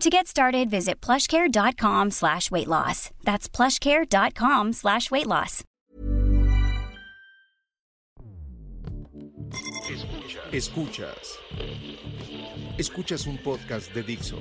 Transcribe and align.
To 0.00 0.10
get 0.10 0.26
started, 0.26 0.70
visit 0.70 1.00
plushcare.com 1.00 2.10
slash 2.10 2.50
weight 2.50 2.68
loss. 2.68 3.10
That's 3.24 3.48
plushcare.com 3.48 4.72
slash 4.72 5.10
weight 5.10 5.26
loss. 5.26 5.64
Escuchas. 10.52 11.38
Escuchas 12.78 13.26
un 13.26 13.38
podcast 13.38 13.92
de 13.94 14.02
Dixo. 14.02 14.38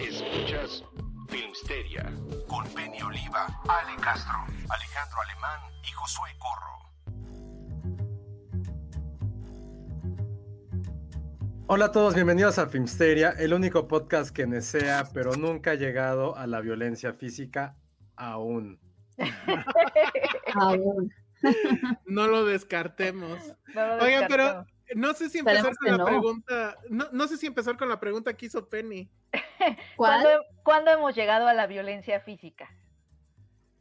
Escuchas 0.00 0.82
Filmsteria 1.28 2.12
con 2.48 2.66
Penny 2.74 3.00
Oliva, 3.02 3.46
Ale 3.68 3.96
Castro, 4.00 4.44
Alejandro 4.68 5.20
Alemán 5.22 5.60
y 5.82 5.92
Josué 5.92 6.30
Corro. 6.38 6.95
Hola 11.68 11.86
a 11.86 11.92
todos, 11.92 12.14
bienvenidos 12.14 12.60
a 12.60 12.68
Filmsteria, 12.68 13.30
el 13.30 13.52
único 13.52 13.88
podcast 13.88 14.30
que 14.30 14.46
desea, 14.46 15.08
pero 15.12 15.32
nunca 15.32 15.72
ha 15.72 15.74
llegado 15.74 16.36
a 16.36 16.46
la 16.46 16.60
violencia 16.60 17.12
física 17.12 17.76
aún. 18.14 18.78
Aún. 20.54 21.12
No 22.06 22.28
lo 22.28 22.44
descartemos. 22.44 23.40
No 23.74 23.96
lo 23.96 24.04
Oigan, 24.04 24.26
pero 24.28 24.64
no 24.94 25.12
sé 25.14 25.28
si 25.28 25.38
empezar 25.38 25.72
Esperemos 25.72 25.78
con 25.78 25.90
la 25.90 25.98
no. 25.98 26.04
pregunta. 26.04 26.76
No, 26.88 27.08
no 27.10 27.26
sé 27.26 27.36
si 27.36 27.46
empezar 27.46 27.76
con 27.76 27.88
la 27.88 27.98
pregunta 27.98 28.34
que 28.34 28.46
hizo 28.46 28.68
Penny. 28.68 29.10
¿Cuál? 29.96 30.22
¿Cuándo, 30.22 30.28
cuándo 30.62 30.90
hemos 30.92 31.16
llegado 31.16 31.48
a 31.48 31.52
la 31.54 31.66
violencia 31.66 32.20
física? 32.20 32.70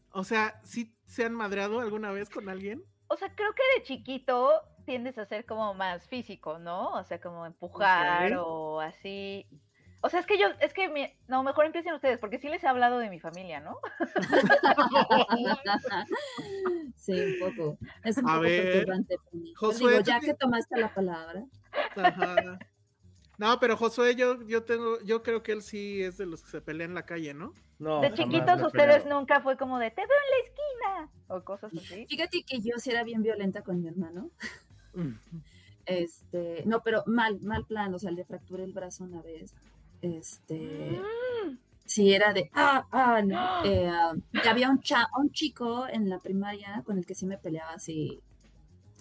O 0.10 0.24
sea, 0.24 0.60
¿sí 0.64 0.92
se 1.06 1.24
han 1.24 1.36
madreado 1.36 1.82
alguna 1.82 2.12
vez 2.12 2.32
con 2.32 2.50
alguien? 2.50 2.84
O 3.08 3.16
sea, 3.16 3.34
creo 3.36 3.54
que 3.54 3.62
de 3.78 3.86
chiquito 3.86 4.64
tiendes 4.86 5.18
a 5.18 5.26
ser 5.26 5.46
como 5.46 5.74
más 5.74 6.08
físico, 6.08 6.60
¿no? 6.60 6.94
O 6.94 7.04
sea, 7.04 7.20
como 7.20 7.46
empujar 7.46 8.34
o 8.38 8.80
así. 8.80 9.46
O 10.02 10.10
sea, 10.10 10.20
es 10.20 10.28
que 10.28 10.38
yo, 10.38 10.48
es 10.60 10.72
que, 10.74 10.88
mi- 10.88 11.12
no, 11.28 11.42
mejor 11.42 11.66
empiecen 11.66 11.96
ustedes, 11.96 12.20
porque 12.20 12.38
sí 12.38 12.48
les 12.48 12.64
he 12.64 12.68
hablado 12.68 13.00
de 13.00 13.10
mi 13.10 13.20
familia, 13.20 13.60
¿no? 13.60 13.80
sí, 16.96 17.20
un 17.20 17.40
poco. 17.40 17.80
Es 18.04 18.18
un 18.18 18.30
A 18.30 18.34
poco 18.34 18.42
ver, 18.42 18.88
Josué, 19.56 19.92
digo, 19.92 20.04
ya 20.04 20.20
que 20.20 20.36
tomaste 20.36 20.80
la 20.80 20.94
palabra. 20.94 21.44
Ajá. 21.96 22.60
No, 23.38 23.60
pero 23.60 23.76
Josué, 23.76 24.16
yo, 24.16 24.42
yo 24.44 24.64
tengo, 24.64 25.02
yo 25.02 25.22
creo 25.22 25.44
que 25.44 25.52
él 25.52 25.62
sí 25.62 26.02
es 26.02 26.16
de 26.18 26.26
los 26.26 26.42
que 26.44 26.52
se 26.52 26.62
pelean 26.62 26.92
en 26.92 26.96
la 26.96 27.06
calle, 27.06 27.34
¿no? 27.34 27.52
No, 27.80 28.00
de 28.02 28.14
chiquitos 28.14 28.62
ustedes 28.62 29.06
nunca 29.06 29.42
fue 29.42 29.58
como 29.58 29.78
de, 29.80 29.92
te 29.92 30.02
veo 30.02 30.08
en 30.08 30.32
la 30.32 30.38
esquina, 30.48 31.12
o 31.28 31.44
cosas 31.44 31.74
así. 31.76 32.06
Fíjate 32.08 32.44
que 32.44 32.62
yo 32.62 32.78
sí 32.78 32.92
era 32.92 33.04
bien 33.04 33.22
violenta 33.24 33.62
con 33.62 33.82
mi 33.82 33.90
hermano. 33.90 34.30
Este, 35.86 36.64
no, 36.66 36.82
pero 36.84 37.04
mal, 37.06 37.40
mal 37.42 37.66
plan, 37.66 37.94
o 37.94 38.00
sea, 38.00 38.12
le 38.12 38.26
fracturé 38.26 38.64
el 38.64 38.74
brazo 38.74 39.04
una 39.04 39.22
vez. 39.22 39.54
Este, 40.02 41.00
sí, 41.86 42.14
era 42.14 42.34
de, 42.34 42.50
ah, 42.54 42.88
ah, 42.92 43.22
no. 43.22 43.36
Eh, 43.66 43.88
ah, 43.90 44.14
había 44.50 44.70
un, 44.70 44.82
cha- 44.82 45.10
un 45.18 45.32
chico 45.32 45.88
en 45.88 46.10
la 46.10 46.20
primaria 46.20 46.82
con 46.86 46.98
el 46.98 47.06
que 47.06 47.16
sí 47.16 47.26
me 47.26 47.38
peleaba 47.38 47.74
así. 47.74 48.20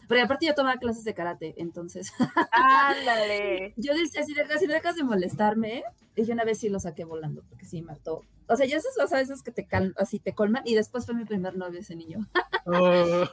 Porque 0.09 0.23
aparte 0.23 0.47
yo 0.47 0.55
tomaba 0.55 0.77
clases 0.79 1.05
de 1.05 1.15
karate, 1.15 1.55
entonces 1.57 2.13
Ándale. 2.53 3.73
yo 3.77 3.95
decía, 3.95 4.23
si 4.25 4.35
dejas, 4.35 4.61
si 4.61 4.67
dejas 4.67 4.97
de 4.97 5.05
molestarme, 5.05 5.83
y 6.17 6.25
yo 6.25 6.33
una 6.35 6.45
vez 6.45 6.59
sí 6.59 6.69
lo 6.69 6.81
saqué 6.81 7.05
volando, 7.05 7.43
porque 7.49 7.65
sí 7.65 7.83
me 7.83 7.93
hartó. 7.93 8.23
O 8.47 8.57
sea, 8.57 8.67
ya 8.67 8.77
esas 8.77 8.95
cosas 8.95 9.13
a 9.15 9.17
veces 9.19 9.43
que 9.43 9.51
te 9.53 9.67
cal- 9.67 9.95
así 9.97 10.19
te 10.19 10.35
colman, 10.35 10.63
y 10.67 10.75
después 10.75 11.07
fue 11.07 11.15
mi 11.15 11.25
primer 11.25 11.57
novio 11.57 11.81
ese 11.81 11.97
niño. 11.97 12.19
Oh, 12.67 13.25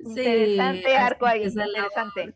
Interesante 0.00 0.96
arco 0.96 1.26
ahí, 1.26 1.42
el 1.44 1.48
interesante. 1.52 2.34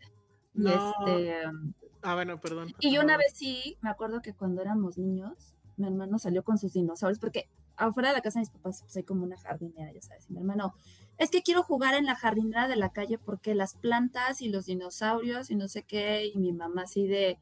Y 0.55 0.61
No. 0.61 0.71
este, 0.71 1.49
um, 1.49 1.73
ah, 2.03 2.15
bueno, 2.15 2.41
perdón. 2.41 2.73
y 2.81 2.93
yo 2.95 3.01
una 3.03 3.17
vez 3.17 3.33
sí, 3.35 3.77
me 3.81 3.91
acuerdo 3.91 4.23
que 4.23 4.35
cuando 4.35 4.63
éramos 4.63 4.99
niños, 4.99 5.55
mi 5.77 5.87
hermano 5.87 6.19
salió 6.19 6.43
con 6.45 6.59
sus 6.59 6.73
dinosaurios, 6.75 7.19
porque 7.19 7.49
afuera 7.77 8.11
de 8.11 8.17
la 8.17 8.21
casa 8.23 8.39
de 8.39 8.43
mis 8.43 8.51
papás 8.51 8.83
pues, 8.83 8.97
hay 8.97 9.03
como 9.03 9.25
una 9.25 9.37
jardinera, 9.37 9.93
ya 9.93 10.03
sabes. 10.03 10.27
Y 10.29 10.33
mi 10.33 10.39
hermano, 10.39 10.75
es 11.19 11.31
que 11.31 11.43
quiero 11.43 11.63
jugar 11.63 11.95
en 11.95 12.07
la 12.07 12.15
jardinera 12.15 12.69
de 12.69 12.77
la 12.77 12.91
calle 12.91 13.19
porque 13.19 13.55
las 13.55 13.75
plantas 13.75 14.43
y 14.43 14.49
los 14.49 14.67
dinosaurios 14.67 15.51
y 15.51 15.57
no 15.57 15.69
sé 15.69 15.83
qué, 15.83 16.27
y 16.27 16.39
mi 16.39 16.53
mamá 16.53 16.83
así 16.83 17.07
de, 17.07 17.39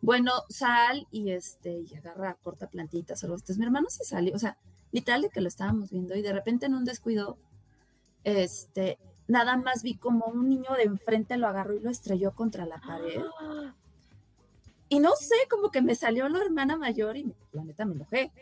bueno, 0.00 0.32
sal 0.48 1.06
y 1.10 1.30
este, 1.30 1.80
y 1.80 1.94
agarra, 1.94 2.34
corta 2.42 2.68
plantitas 2.68 3.22
o 3.22 3.26
algo. 3.26 3.34
así. 3.34 3.42
Entonces 3.42 3.58
mi 3.58 3.66
hermano 3.66 3.88
se 3.90 4.04
salió, 4.04 4.34
o 4.34 4.38
sea, 4.38 4.56
literal 4.92 5.22
de 5.22 5.30
que 5.30 5.40
lo 5.40 5.48
estábamos 5.48 5.90
viendo 5.90 6.14
y 6.14 6.22
de 6.22 6.32
repente 6.32 6.66
en 6.66 6.74
un 6.74 6.84
descuido, 6.84 7.38
este, 8.24 8.98
nada 9.26 9.56
más 9.56 9.82
vi 9.82 9.94
como 9.94 10.26
un 10.26 10.48
niño 10.48 10.72
de 10.76 10.84
enfrente 10.84 11.36
lo 11.36 11.48
agarró 11.48 11.74
y 11.74 11.80
lo 11.80 11.90
estrelló 11.90 12.34
contra 12.34 12.66
la 12.66 12.78
pared. 12.78 13.22
Y 14.90 15.00
no 15.00 15.10
sé, 15.16 15.34
como 15.50 15.70
que 15.70 15.82
me 15.82 15.94
salió 15.94 16.26
la 16.30 16.38
hermana 16.38 16.78
mayor 16.78 17.18
y 17.18 17.30
la 17.52 17.62
neta 17.62 17.84
me 17.84 17.94
enojé. 17.94 18.32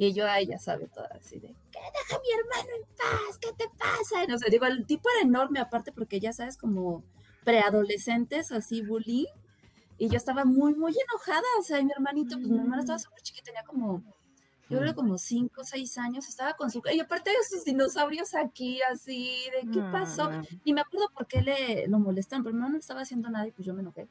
Y 0.00 0.12
yo, 0.14 0.26
ay, 0.28 0.46
ya 0.46 0.58
sabe, 0.60 0.86
toda 0.86 1.08
así 1.20 1.40
de, 1.40 1.48
¿qué 1.48 1.78
deja 1.80 2.16
a 2.16 2.20
mi 2.20 2.30
hermano 2.32 2.68
en 2.76 2.96
paz? 2.96 3.38
¿Qué 3.40 3.48
te 3.58 3.68
pasa? 3.76 4.22
Y 4.24 4.28
no 4.28 4.38
sé, 4.38 4.48
digo, 4.48 4.64
el 4.66 4.86
tipo 4.86 5.08
era 5.10 5.22
enorme 5.28 5.58
aparte 5.58 5.90
porque 5.92 6.20
ya 6.20 6.32
sabes, 6.32 6.56
como 6.56 7.02
preadolescentes, 7.44 8.52
así 8.52 8.82
bullying. 8.82 9.26
Y 9.98 10.08
yo 10.08 10.16
estaba 10.16 10.44
muy, 10.44 10.74
muy 10.76 10.92
enojada. 10.92 11.42
O 11.58 11.62
sea, 11.62 11.80
y 11.80 11.84
mi 11.84 11.90
hermanito, 11.92 12.36
pues 12.36 12.48
mi 12.48 12.58
hermano 12.58 12.80
estaba 12.80 12.98
súper 13.00 13.20
chiquito, 13.22 13.46
tenía 13.46 13.64
como, 13.64 14.02
yo 14.68 14.78
creo 14.78 14.94
como 14.94 15.18
cinco 15.18 15.62
o 15.62 15.64
seis 15.64 15.98
años, 15.98 16.28
estaba 16.28 16.54
con 16.54 16.70
su... 16.70 16.80
Y 16.92 17.00
aparte 17.00 17.30
de 17.30 17.36
sus 17.48 17.64
dinosaurios 17.64 18.34
aquí, 18.36 18.80
así, 18.82 19.40
de, 19.52 19.68
¿qué 19.72 19.80
pasó? 19.90 20.30
Mm, 20.30 20.44
Y 20.64 20.72
me 20.74 20.82
acuerdo 20.82 21.08
por 21.12 21.26
qué 21.26 21.42
le 21.42 21.88
lo 21.88 21.98
molestan, 21.98 22.44
pero 22.44 22.52
mi 22.54 22.58
hermano 22.58 22.74
no 22.74 22.78
estaba 22.78 23.00
haciendo 23.00 23.28
nada 23.30 23.48
y 23.48 23.50
pues 23.50 23.66
yo 23.66 23.74
me 23.74 23.80
enojé. 23.80 24.06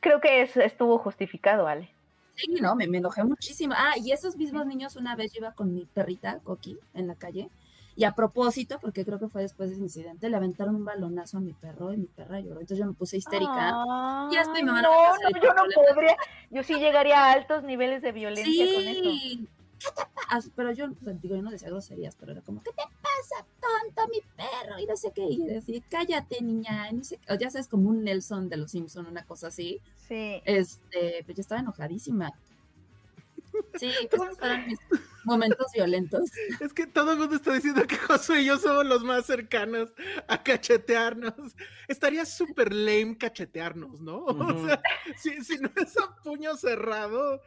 Creo 0.00 0.20
que 0.20 0.42
es- 0.42 0.56
estuvo 0.56 0.98
justificado, 0.98 1.68
Ale. 1.68 1.94
Sí, 2.34 2.54
no, 2.60 2.74
me, 2.74 2.86
me 2.86 2.98
enojé 2.98 3.24
muchísimo. 3.24 3.74
Ah, 3.76 3.94
y 3.96 4.12
esos 4.12 4.36
mismos 4.36 4.66
niños, 4.66 4.96
una 4.96 5.16
vez 5.16 5.32
yo 5.32 5.38
iba 5.38 5.52
con 5.52 5.74
mi 5.74 5.84
perrita, 5.86 6.40
Coqui, 6.40 6.78
en 6.94 7.06
la 7.06 7.14
calle, 7.14 7.50
y 7.94 8.04
a 8.04 8.12
propósito, 8.12 8.78
porque 8.80 9.04
creo 9.04 9.18
que 9.18 9.28
fue 9.28 9.42
después 9.42 9.68
de 9.68 9.74
ese 9.74 9.84
incidente, 9.84 10.30
le 10.30 10.36
aventaron 10.36 10.76
un 10.76 10.84
balonazo 10.84 11.38
a 11.38 11.40
mi 11.40 11.52
perro 11.52 11.92
y 11.92 11.98
mi 11.98 12.06
perra 12.06 12.40
lloró. 12.40 12.60
Entonces 12.60 12.78
yo 12.78 12.86
me 12.86 12.94
puse 12.94 13.18
histérica. 13.18 13.84
Y 14.30 14.36
después 14.36 14.56
Ay, 14.56 14.62
mi 14.62 14.70
mamá 14.70 14.82
no 14.82 14.90
no, 14.90 15.40
yo 15.40 15.52
no 15.52 15.62
podría. 15.74 16.16
Yo 16.50 16.62
sí 16.62 16.74
llegaría 16.78 17.18
a 17.18 17.32
altos 17.32 17.62
niveles 17.64 18.00
de 18.00 18.12
violencia 18.12 18.64
con 18.74 18.82
eso. 18.82 19.48
¿Qué 19.82 19.90
te 19.90 20.08
pasa? 20.14 20.50
Pero 20.54 20.72
yo, 20.72 20.86
o 20.86 21.10
digo, 21.20 21.36
yo 21.36 21.42
no 21.42 21.50
decía 21.50 21.68
groserías, 21.68 22.16
pero 22.16 22.32
era 22.32 22.40
como, 22.42 22.62
¿qué 22.62 22.70
te 22.70 22.82
pasa, 22.82 23.46
tonto, 23.60 24.08
mi 24.10 24.20
perro? 24.36 24.78
Y 24.78 24.86
no 24.86 24.96
sé 24.96 25.12
qué. 25.14 25.24
Y 25.24 25.44
decía, 25.44 25.80
cállate, 25.90 26.40
niña. 26.42 26.90
Y 26.90 26.94
no 26.94 27.04
sé, 27.04 27.18
qué. 27.18 27.32
o 27.32 27.36
ya 27.36 27.50
sabes, 27.50 27.68
como 27.68 27.88
un 27.88 28.04
Nelson 28.04 28.48
de 28.48 28.56
los 28.56 28.70
Simpson, 28.70 29.06
una 29.06 29.24
cosa 29.24 29.48
así. 29.48 29.80
Sí. 30.08 30.42
Este, 30.44 31.22
pues 31.24 31.36
yo 31.36 31.40
estaba 31.40 31.60
enojadísima. 31.60 32.30
Sí, 33.74 33.92
pues 34.10 34.22
esos 34.22 34.38
fueron 34.38 34.66
mis 34.66 34.78
momentos 35.24 35.66
violentos. 35.74 36.30
Es 36.60 36.72
que 36.72 36.86
todo 36.86 37.12
el 37.12 37.18
mundo 37.18 37.36
está 37.36 37.52
diciendo 37.54 37.86
que 37.86 37.96
Josué 37.96 38.42
y 38.42 38.46
yo 38.46 38.58
somos 38.58 38.86
los 38.86 39.04
más 39.04 39.26
cercanos 39.26 39.92
a 40.28 40.42
cachetearnos. 40.42 41.34
Estaría 41.88 42.24
súper 42.24 42.72
lame 42.72 43.16
cachetearnos, 43.18 44.00
¿no? 44.00 44.24
O 44.24 44.32
Ujú. 44.32 44.66
sea, 44.66 44.82
si, 45.16 45.42
si 45.44 45.58
no 45.58 45.70
es 45.76 45.96
a 45.98 46.14
puño 46.22 46.56
cerrado, 46.56 47.40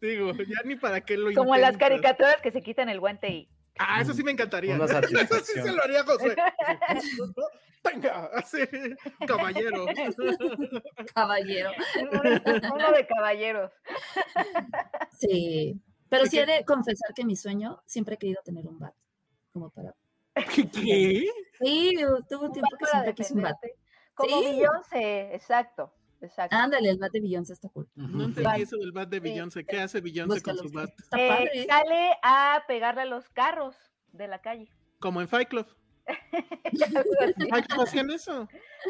digo, 0.00 0.32
ya 0.32 0.62
ni 0.64 0.76
para 0.76 1.00
qué 1.00 1.16
lo 1.16 1.32
Como 1.34 1.56
las 1.56 1.76
caricaturas 1.76 2.40
que 2.42 2.50
se 2.50 2.62
quitan 2.62 2.88
el 2.88 3.00
guante 3.00 3.28
y. 3.28 3.48
Ah, 3.78 4.00
eso 4.00 4.12
sí 4.12 4.22
me 4.24 4.32
encantaría. 4.32 4.74
Una 4.74 4.84
Eso 4.86 5.40
sí 5.40 5.60
se 5.60 5.72
lo 5.72 5.82
haría 5.82 6.04
Josué. 6.04 6.36
Venga, 7.84 8.28
así, 8.34 8.58
caballero. 9.26 9.86
Caballero. 11.14 11.70
Uno, 12.74 12.92
de 12.92 13.06
caballeros. 13.06 13.70
Sí. 15.16 15.80
Pero 16.08 16.24
¿De 16.24 16.30
sí 16.30 16.38
he 16.38 16.46
de 16.46 16.64
confesar 16.64 17.14
que 17.14 17.24
mi 17.24 17.36
sueño 17.36 17.80
siempre 17.86 18.16
he 18.16 18.18
querido 18.18 18.42
tener 18.44 18.66
un 18.66 18.78
bat. 18.78 18.94
Como 19.52 19.70
para. 19.70 19.94
¿Qué? 20.34 20.68
Sí, 20.72 21.96
tuve 22.28 22.46
un 22.46 22.52
tiempo 22.52 22.76
que 22.78 22.86
siempre 22.86 23.14
quise 23.14 23.34
un 23.34 23.42
bat. 23.42 23.56
Como 24.14 24.40
Sí. 24.40 24.46
Beyoncé, 24.46 25.34
exacto, 25.34 25.92
exacto. 26.20 26.56
Ándale, 26.56 26.90
el 26.90 26.98
bat 26.98 27.12
de 27.12 27.20
Beyoncé 27.20 27.52
está 27.52 27.68
cool. 27.68 27.88
No 27.94 28.24
entendí 28.24 28.62
eso 28.62 28.76
del 28.76 28.92
bat 28.92 29.08
de 29.08 29.20
Beyoncé. 29.20 29.64
¿Qué 29.64 29.80
hace 29.80 30.00
Beyoncé 30.00 30.42
con 30.42 30.56
su 30.58 30.70
bat? 30.70 30.90
Eh, 31.16 31.66
sale 31.68 32.16
a 32.22 32.64
pegarle 32.66 33.02
a 33.02 33.06
los 33.06 33.28
carros 33.30 33.76
de 34.12 34.28
la 34.28 34.40
calle. 34.40 34.70
Como 34.98 35.20
en 35.20 35.28
Fight 35.28 35.48
Club. 35.48 35.66
Hacían 37.80 38.10
eso. 38.10 38.48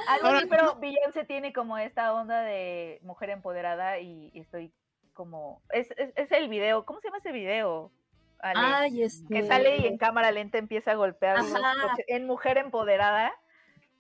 Algo 0.09 0.27
Ahora, 0.27 0.39
así, 0.39 0.47
pero 0.49 0.79
Beyoncé 0.79 1.25
tiene 1.25 1.53
como 1.53 1.77
esta 1.79 2.15
onda 2.15 2.43
de 2.43 3.01
mujer 3.03 3.31
empoderada 3.31 3.99
y, 3.99 4.31
y 4.33 4.41
estoy 4.41 4.73
como... 5.13 5.63
Es, 5.71 5.91
es, 5.97 6.13
es 6.15 6.31
el 6.33 6.49
video, 6.49 6.85
¿cómo 6.85 7.01
se 7.01 7.09
llama 7.09 7.19
ese 7.19 7.33
video? 7.33 7.93
Ale? 8.39 8.61
Ay, 8.63 9.03
este. 9.03 9.35
que 9.35 9.47
sale 9.47 9.79
y 9.79 9.87
en 9.87 9.99
cámara 9.99 10.31
lenta 10.31 10.59
empieza 10.59 10.93
a 10.93 10.95
golpear 10.95 11.39
en 12.07 12.27
mujer 12.27 12.59
empoderada. 12.59 13.33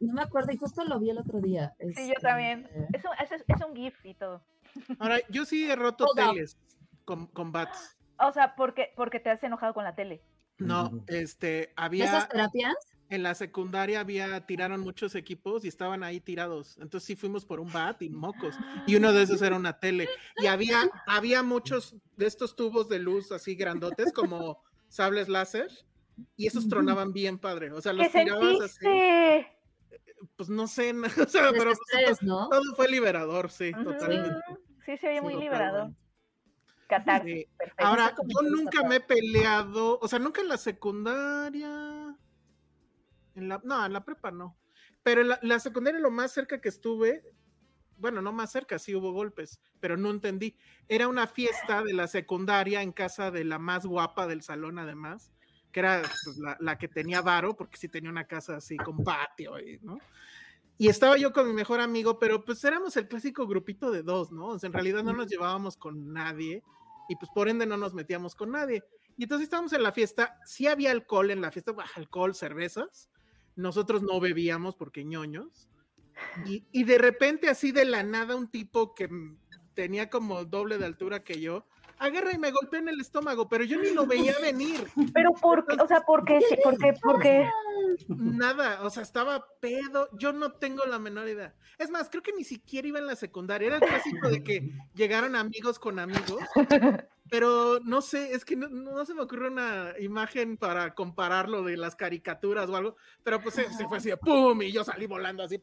No 0.00 0.14
me 0.14 0.22
acuerdo, 0.22 0.52
y 0.52 0.56
justo 0.56 0.84
lo 0.84 0.98
vi 1.00 1.10
el 1.10 1.18
otro 1.18 1.40
día. 1.40 1.74
Sí, 1.80 2.06
yo 2.06 2.14
este, 2.14 2.20
también. 2.20 2.68
Es 2.92 3.04
un, 3.04 3.10
es, 3.20 3.44
es 3.46 3.66
un 3.66 3.74
gif 3.74 3.94
y 4.04 4.14
todo. 4.14 4.42
Ahora, 4.98 5.18
yo 5.28 5.44
sí 5.44 5.68
he 5.68 5.74
roto 5.74 6.06
teles 6.14 6.56
con, 7.04 7.26
con 7.26 7.52
bats. 7.52 7.96
O 8.18 8.32
sea, 8.32 8.54
porque, 8.54 8.92
porque 8.96 9.20
te 9.20 9.30
has 9.30 9.42
enojado 9.42 9.74
con 9.74 9.84
la 9.84 9.94
tele. 9.94 10.22
No, 10.58 11.04
este, 11.06 11.72
había 11.76 12.06
¿Esas 12.06 12.28
terapias? 12.28 12.74
en 13.10 13.22
la 13.22 13.34
secundaria 13.34 14.00
había 14.00 14.44
tiraron 14.46 14.80
muchos 14.80 15.14
equipos 15.14 15.64
y 15.64 15.68
estaban 15.68 16.02
ahí 16.02 16.20
tirados. 16.20 16.76
Entonces 16.78 17.06
sí 17.06 17.16
fuimos 17.16 17.44
por 17.44 17.60
un 17.60 17.72
bat 17.72 18.02
y 18.02 18.10
mocos. 18.10 18.54
Y 18.86 18.96
uno 18.96 19.12
de 19.12 19.22
esos 19.22 19.40
era 19.40 19.56
una 19.56 19.78
tele. 19.78 20.08
Y 20.36 20.46
había, 20.46 20.90
había 21.06 21.42
muchos 21.42 21.96
de 22.16 22.26
estos 22.26 22.56
tubos 22.56 22.88
de 22.88 22.98
luz 22.98 23.32
así 23.32 23.54
grandotes 23.54 24.12
como 24.12 24.62
sables 24.88 25.28
láser. 25.28 25.70
Y 26.36 26.48
esos 26.48 26.68
tronaban 26.68 27.12
bien 27.12 27.38
padre. 27.38 27.70
O 27.70 27.80
sea, 27.80 27.92
los 27.92 28.08
¿Qué 28.08 28.24
tirabas 28.24 28.60
así. 28.60 28.86
Pues 30.36 30.48
no 30.48 30.66
sé, 30.66 30.92
o 31.26 31.28
sea, 31.28 31.50
pero 31.52 31.72
pues, 32.06 32.22
¿no? 32.22 32.48
todo 32.48 32.62
fue 32.76 32.88
liberador, 32.88 33.50
sí, 33.50 33.72
totalmente. 33.72 34.30
Sí, 34.84 34.96
se 34.98 35.08
oye 35.08 35.16
Sí, 35.18 35.22
muy 35.22 35.34
totalmente. 35.34 35.38
liberador. 35.44 35.92
Catarsis, 36.88 37.34
Sí. 37.34 37.48
perfecto. 37.58 37.84
Ahora, 37.86 38.14
yo 38.26 38.42
nunca 38.48 38.82
me 38.88 38.96
he 38.96 39.00
peleado, 39.00 39.98
o 40.00 40.08
sea, 40.08 40.18
nunca 40.18 40.40
en 40.40 40.48
la 40.48 40.56
secundaria. 40.56 42.16
En 43.34 43.48
la, 43.48 43.60
no, 43.62 43.84
en 43.84 43.92
la 43.92 44.04
prepa 44.04 44.30
no. 44.30 44.58
Pero 45.02 45.20
en 45.20 45.28
la, 45.28 45.38
la 45.42 45.60
secundaria 45.60 46.00
lo 46.00 46.10
más 46.10 46.32
cerca 46.32 46.60
que 46.60 46.68
estuve, 46.70 47.22
bueno, 47.98 48.22
no 48.22 48.32
más 48.32 48.50
cerca, 48.52 48.78
sí 48.78 48.94
hubo 48.94 49.12
golpes, 49.12 49.60
pero 49.80 49.96
no 49.96 50.10
entendí. 50.10 50.56
Era 50.88 51.08
una 51.08 51.26
fiesta 51.26 51.82
de 51.82 51.92
la 51.92 52.06
secundaria 52.08 52.82
en 52.82 52.92
casa 52.92 53.30
de 53.30 53.44
la 53.44 53.58
más 53.58 53.84
guapa 53.86 54.26
del 54.26 54.42
salón, 54.42 54.78
además, 54.78 55.32
que 55.78 55.80
era 55.80 56.02
pues, 56.24 56.38
la, 56.38 56.56
la 56.58 56.76
que 56.76 56.88
tenía 56.88 57.22
varo, 57.22 57.54
porque 57.54 57.76
sí 57.76 57.88
tenía 57.88 58.10
una 58.10 58.24
casa 58.24 58.56
así 58.56 58.76
con 58.76 59.04
patio, 59.04 59.60
y, 59.60 59.78
¿no? 59.80 59.98
Y 60.76 60.88
estaba 60.88 61.16
yo 61.16 61.32
con 61.32 61.46
mi 61.46 61.52
mejor 61.52 61.80
amigo, 61.80 62.18
pero 62.18 62.44
pues 62.44 62.62
éramos 62.64 62.96
el 62.96 63.06
clásico 63.06 63.46
grupito 63.46 63.90
de 63.92 64.02
dos, 64.02 64.32
¿no? 64.32 64.48
O 64.48 64.58
sea, 64.58 64.66
en 64.66 64.72
realidad 64.72 65.04
no 65.04 65.12
nos 65.12 65.28
llevábamos 65.28 65.76
con 65.76 66.12
nadie 66.12 66.62
y 67.08 67.16
pues 67.16 67.30
por 67.32 67.48
ende 67.48 67.64
no 67.66 67.76
nos 67.76 67.94
metíamos 67.94 68.34
con 68.34 68.50
nadie. 68.52 68.82
Y 69.16 69.24
entonces 69.24 69.44
estábamos 69.44 69.72
en 69.72 69.82
la 69.82 69.92
fiesta, 69.92 70.38
sí 70.44 70.66
había 70.66 70.90
alcohol 70.90 71.30
en 71.30 71.40
la 71.40 71.50
fiesta, 71.50 71.74
alcohol, 71.94 72.34
cervezas. 72.34 73.08
Nosotros 73.56 74.02
no 74.02 74.20
bebíamos 74.20 74.76
porque 74.76 75.04
ñoños. 75.04 75.68
Y, 76.44 76.64
y 76.72 76.84
de 76.84 76.98
repente 76.98 77.48
así 77.48 77.72
de 77.72 77.84
la 77.84 78.02
nada 78.02 78.36
un 78.36 78.48
tipo 78.48 78.94
que 78.94 79.08
tenía 79.74 80.10
como 80.10 80.44
doble 80.44 80.78
de 80.78 80.86
altura 80.86 81.24
que 81.24 81.40
yo, 81.40 81.66
agarra 81.98 82.32
y 82.32 82.38
me 82.38 82.50
golpea 82.50 82.80
en 82.80 82.88
el 82.88 83.00
estómago, 83.00 83.48
pero 83.48 83.64
yo 83.64 83.78
ni 83.80 83.90
lo 83.90 84.06
veía 84.06 84.34
venir. 84.42 84.86
Pero 85.12 85.32
por 85.32 85.66
qué, 85.66 85.76
o 85.80 85.86
sea, 85.86 86.00
¿por 86.02 86.24
qué? 86.24 86.40
sí, 86.48 86.56
¿Por 86.62 86.78
qué? 86.78 86.92
¿Por 87.00 87.20
qué? 87.20 87.48
Nada, 88.08 88.82
o 88.82 88.90
sea, 88.90 89.02
estaba 89.02 89.46
pedo, 89.60 90.08
yo 90.12 90.32
no 90.32 90.52
tengo 90.52 90.84
la 90.84 90.98
menor 90.98 91.28
idea. 91.28 91.54
Es 91.78 91.90
más, 91.90 92.08
creo 92.10 92.22
que 92.22 92.32
ni 92.32 92.44
siquiera 92.44 92.88
iba 92.88 92.98
en 92.98 93.06
la 93.06 93.16
secundaria, 93.16 93.68
era 93.68 93.76
el 93.76 93.82
clásico 93.82 94.28
de 94.28 94.42
que 94.42 94.70
llegaron 94.94 95.36
amigos 95.36 95.78
con 95.78 95.98
amigos, 95.98 96.42
pero 97.30 97.80
no 97.84 98.02
sé, 98.02 98.32
es 98.32 98.44
que 98.44 98.56
no, 98.56 98.68
no 98.68 99.04
se 99.04 99.14
me 99.14 99.22
ocurre 99.22 99.48
una 99.48 99.94
imagen 100.00 100.56
para 100.56 100.94
compararlo 100.94 101.62
de 101.62 101.76
las 101.76 101.96
caricaturas 101.96 102.68
o 102.68 102.76
algo, 102.76 102.96
pero 103.22 103.40
pues 103.40 103.54
se, 103.54 103.72
se 103.72 103.86
fue 103.86 103.98
así 103.98 104.10
de 104.10 104.16
pum, 104.16 104.60
y 104.62 104.72
yo 104.72 104.84
salí 104.84 105.06
volando 105.06 105.42
así, 105.42 105.62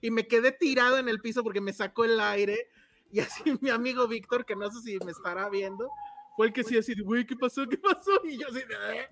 y 0.00 0.10
me 0.10 0.26
quedé 0.26 0.52
tirado 0.52 0.98
en 0.98 1.08
el 1.08 1.20
piso 1.20 1.42
porque 1.42 1.60
me 1.60 1.72
sacó 1.72 2.04
el 2.04 2.20
aire, 2.20 2.70
y 3.10 3.20
así 3.20 3.42
mi 3.60 3.70
amigo 3.70 4.06
Víctor, 4.06 4.44
que 4.44 4.56
no 4.56 4.70
sé 4.70 4.80
si 4.82 4.98
me 5.04 5.12
estará 5.12 5.48
viendo, 5.48 5.90
fue 6.36 6.48
el 6.48 6.52
que 6.52 6.64
sí 6.64 6.76
así 6.76 6.94
de, 6.94 7.02
güey, 7.02 7.26
¿qué 7.26 7.36
pasó? 7.36 7.66
¿Qué 7.66 7.78
pasó? 7.78 8.10
Y 8.24 8.38
yo 8.38 8.48
así 8.48 8.60
de... 8.60 9.08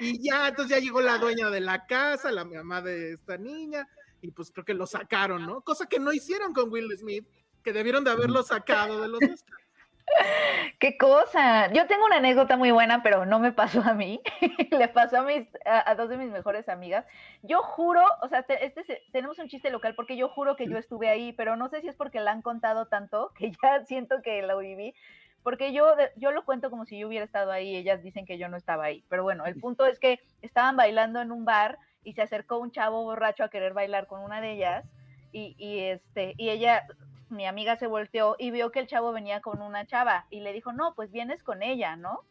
Y 0.00 0.22
ya, 0.26 0.48
entonces 0.48 0.76
ya 0.76 0.82
llegó 0.82 1.00
la 1.00 1.18
dueña 1.18 1.50
de 1.50 1.60
la 1.60 1.86
casa, 1.86 2.32
la 2.32 2.44
mamá 2.44 2.80
de 2.82 3.12
esta 3.12 3.36
niña, 3.36 3.86
y 4.22 4.30
pues 4.30 4.50
creo 4.50 4.64
que 4.64 4.74
lo 4.74 4.86
sacaron, 4.86 5.46
¿no? 5.46 5.60
Cosa 5.62 5.86
que 5.86 5.98
no 5.98 6.12
hicieron 6.12 6.52
con 6.52 6.70
Will 6.70 6.96
Smith, 6.96 7.26
que 7.62 7.72
debieron 7.72 8.04
de 8.04 8.10
haberlo 8.10 8.42
sacado 8.42 9.00
de 9.00 9.08
los 9.08 9.20
Oscars. 9.22 9.69
¿Qué 10.78 10.96
cosa? 10.96 11.72
Yo 11.72 11.86
tengo 11.86 12.04
una 12.06 12.16
anécdota 12.16 12.56
muy 12.56 12.70
buena, 12.70 13.02
pero 13.02 13.26
no 13.26 13.38
me 13.38 13.52
pasó 13.52 13.82
a 13.82 13.94
mí. 13.94 14.20
Le 14.70 14.88
pasó 14.88 15.18
a, 15.18 15.22
mis, 15.22 15.46
a, 15.64 15.90
a 15.90 15.94
dos 15.94 16.08
de 16.08 16.16
mis 16.16 16.30
mejores 16.30 16.68
amigas. 16.68 17.04
Yo 17.42 17.62
juro, 17.62 18.02
o 18.22 18.28
sea, 18.28 18.42
te- 18.42 18.64
este 18.64 19.02
tenemos 19.12 19.38
un 19.38 19.48
chiste 19.48 19.70
local 19.70 19.94
porque 19.94 20.16
yo 20.16 20.28
juro 20.28 20.56
que 20.56 20.66
yo 20.68 20.78
estuve 20.78 21.08
ahí, 21.08 21.32
pero 21.32 21.56
no 21.56 21.68
sé 21.68 21.80
si 21.80 21.88
es 21.88 21.96
porque 21.96 22.20
la 22.20 22.32
han 22.32 22.42
contado 22.42 22.86
tanto 22.86 23.32
que 23.38 23.50
ya 23.62 23.84
siento 23.84 24.22
que 24.22 24.42
lo 24.42 24.58
viví. 24.58 24.94
Porque 25.42 25.72
yo, 25.72 25.86
yo 26.16 26.32
lo 26.32 26.44
cuento 26.44 26.68
como 26.68 26.84
si 26.84 26.98
yo 26.98 27.08
hubiera 27.08 27.24
estado 27.24 27.50
ahí, 27.50 27.74
ellas 27.74 28.02
dicen 28.02 28.26
que 28.26 28.36
yo 28.36 28.48
no 28.50 28.58
estaba 28.58 28.84
ahí. 28.84 29.04
Pero 29.08 29.22
bueno, 29.22 29.46
el 29.46 29.58
punto 29.58 29.86
es 29.86 29.98
que 29.98 30.20
estaban 30.42 30.76
bailando 30.76 31.18
en 31.22 31.32
un 31.32 31.46
bar 31.46 31.78
y 32.04 32.12
se 32.12 32.20
acercó 32.20 32.58
un 32.58 32.70
chavo 32.72 33.04
borracho 33.04 33.42
a 33.44 33.48
querer 33.48 33.72
bailar 33.72 34.06
con 34.06 34.20
una 34.22 34.42
de 34.42 34.52
ellas 34.52 34.84
y, 35.32 35.54
y, 35.58 35.78
este, 35.80 36.34
y 36.36 36.50
ella, 36.50 36.84
mi 37.30 37.46
amiga 37.46 37.76
se 37.76 37.86
volteó 37.86 38.36
y 38.38 38.50
vio 38.50 38.70
que 38.70 38.80
el 38.80 38.86
chavo 38.86 39.12
venía 39.12 39.40
con 39.40 39.62
una 39.62 39.86
chava 39.86 40.26
y 40.30 40.40
le 40.40 40.52
dijo, 40.52 40.72
no, 40.72 40.94
pues 40.94 41.10
vienes 41.12 41.42
con 41.42 41.62
ella, 41.62 41.96
¿no? 41.96 42.24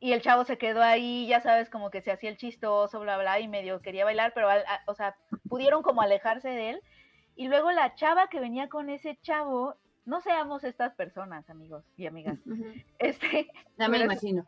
Y 0.00 0.12
el 0.12 0.20
chavo 0.22 0.44
se 0.44 0.58
quedó 0.58 0.82
ahí, 0.82 1.26
ya 1.26 1.40
sabes, 1.40 1.70
como 1.70 1.90
que 1.90 2.02
se 2.02 2.10
hacía 2.12 2.28
el 2.30 2.36
chistoso, 2.36 3.00
bla, 3.00 3.16
bla, 3.16 3.40
y 3.40 3.48
medio 3.48 3.80
quería 3.80 4.04
bailar, 4.04 4.32
pero, 4.34 4.48
al- 4.50 4.64
a- 4.66 4.82
o 4.86 4.94
sea, 4.94 5.16
pudieron 5.48 5.82
como 5.82 6.02
alejarse 6.02 6.48
de 6.48 6.70
él. 6.70 6.82
Y 7.36 7.48
luego 7.48 7.70
la 7.72 7.94
chava 7.94 8.28
que 8.28 8.38
venía 8.40 8.68
con 8.68 8.90
ese 8.90 9.16
chavo, 9.22 9.76
no 10.04 10.20
seamos 10.20 10.62
estas 10.64 10.94
personas, 10.94 11.48
amigos 11.48 11.84
y 11.96 12.06
amigas. 12.06 12.38
Este, 12.98 13.48
Ya 13.78 13.88
me 13.88 13.98
Pero- 13.98 14.10
imagino. 14.12 14.46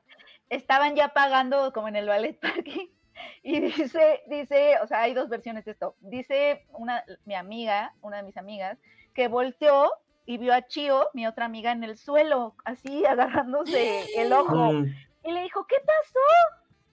estaban 0.51 0.95
ya 0.95 1.09
pagando 1.09 1.73
como 1.73 1.89
en 1.89 1.97
el 1.97 2.07
ballet 2.07 2.39
parking 2.39 2.89
y 3.43 3.61
dice, 3.61 4.23
dice, 4.29 4.75
o 4.83 4.87
sea, 4.87 5.01
hay 5.03 5.15
dos 5.15 5.29
versiones 5.31 5.65
de 5.65 5.71
esto. 5.73 5.97
Dice 6.01 6.67
una, 6.73 7.03
mi 7.25 7.35
amiga, 7.35 7.95
una 8.03 8.19
de 8.19 8.23
mis 8.25 8.37
amigas, 8.37 8.79
que 9.17 9.29
volteó 9.29 9.91
y 10.27 10.37
vio 10.39 10.53
a 10.55 10.63
Chio, 10.67 11.09
mi 11.15 11.27
otra 11.27 11.47
amiga, 11.47 11.73
en 11.73 11.83
el 11.85 11.97
suelo, 11.97 12.55
así 12.65 13.05
agarrándose 13.07 14.05
el 14.21 14.33
ojo. 14.33 14.73
Mm. 14.75 14.95
Y 15.25 15.33
le 15.33 15.43
dijo, 15.43 15.67
¿qué 15.67 15.77
pasó? 15.81 16.21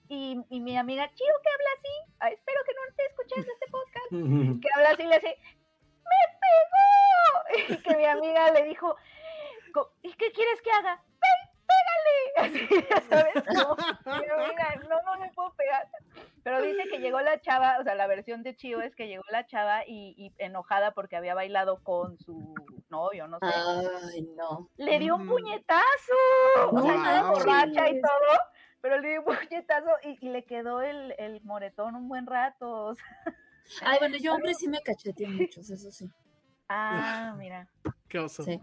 Y, 0.08 0.40
y 0.48 0.60
mi 0.60 0.76
amiga, 0.76 1.08
Chio, 1.14 1.34
que 1.42 1.48
habla 1.50 1.68
así, 1.78 2.12
"Ah, 2.20 2.28
espero 2.30 2.60
que 2.66 2.74
no 2.74 2.80
esté 2.88 3.02
escuchando 3.06 3.52
este 3.52 3.66
podcast, 3.70 4.10
que 4.62 4.68
habla 4.74 4.90
así, 4.90 5.02
le 5.04 5.14
hace, 5.16 5.38
¡me 6.10 6.38
pegó! 6.42 7.68
Y 7.68 7.76
que 7.82 7.96
mi 7.96 8.04
amiga 8.04 8.50
le 8.52 8.64
dijo, 8.64 8.96
"Co- 9.72 9.92
¿y 10.02 10.12
qué 10.14 10.32
quieres 10.32 10.60
que 10.62 10.70
haga? 10.72 11.02
¡Ven, 11.68 11.84
pégale! 12.36 12.68
Así, 12.80 12.86
ya 12.90 13.00
¿sabes? 13.08 13.44
Como, 13.44 13.76
mi 13.76 14.28
amiga, 14.28 14.76
no, 14.88 15.02
no 15.02 15.20
me 15.20 15.30
puedo 15.32 15.52
pegar. 15.54 15.88
Pero 16.42 16.60
dice 16.62 16.88
que 16.90 16.98
llegó 16.98 17.20
la 17.20 17.40
chava, 17.40 17.78
o 17.80 17.84
sea, 17.84 17.94
la 17.94 18.06
versión 18.06 18.42
de 18.42 18.54
Chio 18.56 18.82
es 18.82 18.94
que 18.94 19.08
llegó 19.08 19.22
la 19.30 19.46
chava 19.46 19.86
y, 19.86 20.14
y 20.18 20.32
enojada 20.38 20.92
porque 20.92 21.16
había 21.16 21.34
bailado 21.34 21.82
con 21.82 22.18
su 22.18 22.54
novio, 22.90 23.26
no 23.28 23.38
sé. 23.38 23.46
Ay, 23.46 24.22
no. 24.36 24.68
le 24.76 24.98
dio 24.98 25.16
un 25.16 25.24
Mm. 25.24 25.28
puñetazo. 25.28 26.14
O 26.72 26.82
sea, 26.82 26.92
No 26.94 26.94
estaba 26.96 27.30
borracha 27.30 27.88
y 27.88 28.00
todo, 28.00 28.38
pero 28.82 28.98
le 29.00 29.08
dio 29.10 29.20
un 29.20 29.24
puñetazo 29.26 29.90
y, 30.02 30.18
y 30.26 30.28
le 30.30 30.44
quedó 30.44 30.82
el, 30.82 31.14
el 31.18 31.40
moretón 31.44 31.94
un 31.94 32.08
buen 32.08 32.26
rato. 32.26 32.86
o 32.86 32.94
sea. 32.94 33.06
Ay, 33.82 33.98
bueno, 34.00 34.16
yo 34.18 34.34
hombre 34.34 34.52
sí 34.54 34.68
me 34.68 34.80
cacheteé 34.82 35.28
muchos, 35.28 35.70
eso 35.70 35.90
sí. 35.90 36.10
Ah, 36.68 37.34
mira. 37.38 37.68
Qué 38.08 38.18
oso. 38.18 38.42
Sí. 38.42 38.60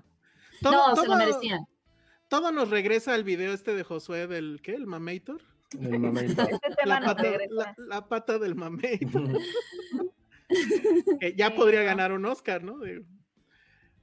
Todo, 0.61 0.89
no, 0.89 0.95
se 0.95 1.07
lo 1.07 1.15
merecían. 1.15 1.65
Todo 2.31 2.53
nos 2.53 2.69
regresa 2.69 3.13
al 3.13 3.25
video 3.25 3.51
este 3.51 3.75
de 3.75 3.83
Josué 3.83 4.25
del, 4.25 4.61
¿qué? 4.63 4.73
¿El 4.73 4.87
Mamator? 4.87 5.41
El. 5.77 6.17
Este 6.17 6.69
tema 6.81 7.01
La 7.01 7.05
pata, 7.07 7.23
regresa. 7.23 7.53
la, 7.53 7.75
la 7.77 8.07
pata 8.07 8.39
del 8.39 8.55
Mamator. 8.55 9.37
que 11.19 11.35
ya 11.35 11.49
Sí, 11.49 11.55
podría 11.57 11.81
no. 11.81 11.85
ganar 11.87 12.13
un 12.13 12.25
Oscar, 12.25 12.63
¿no? 12.63 12.79
Digo. 12.79 13.03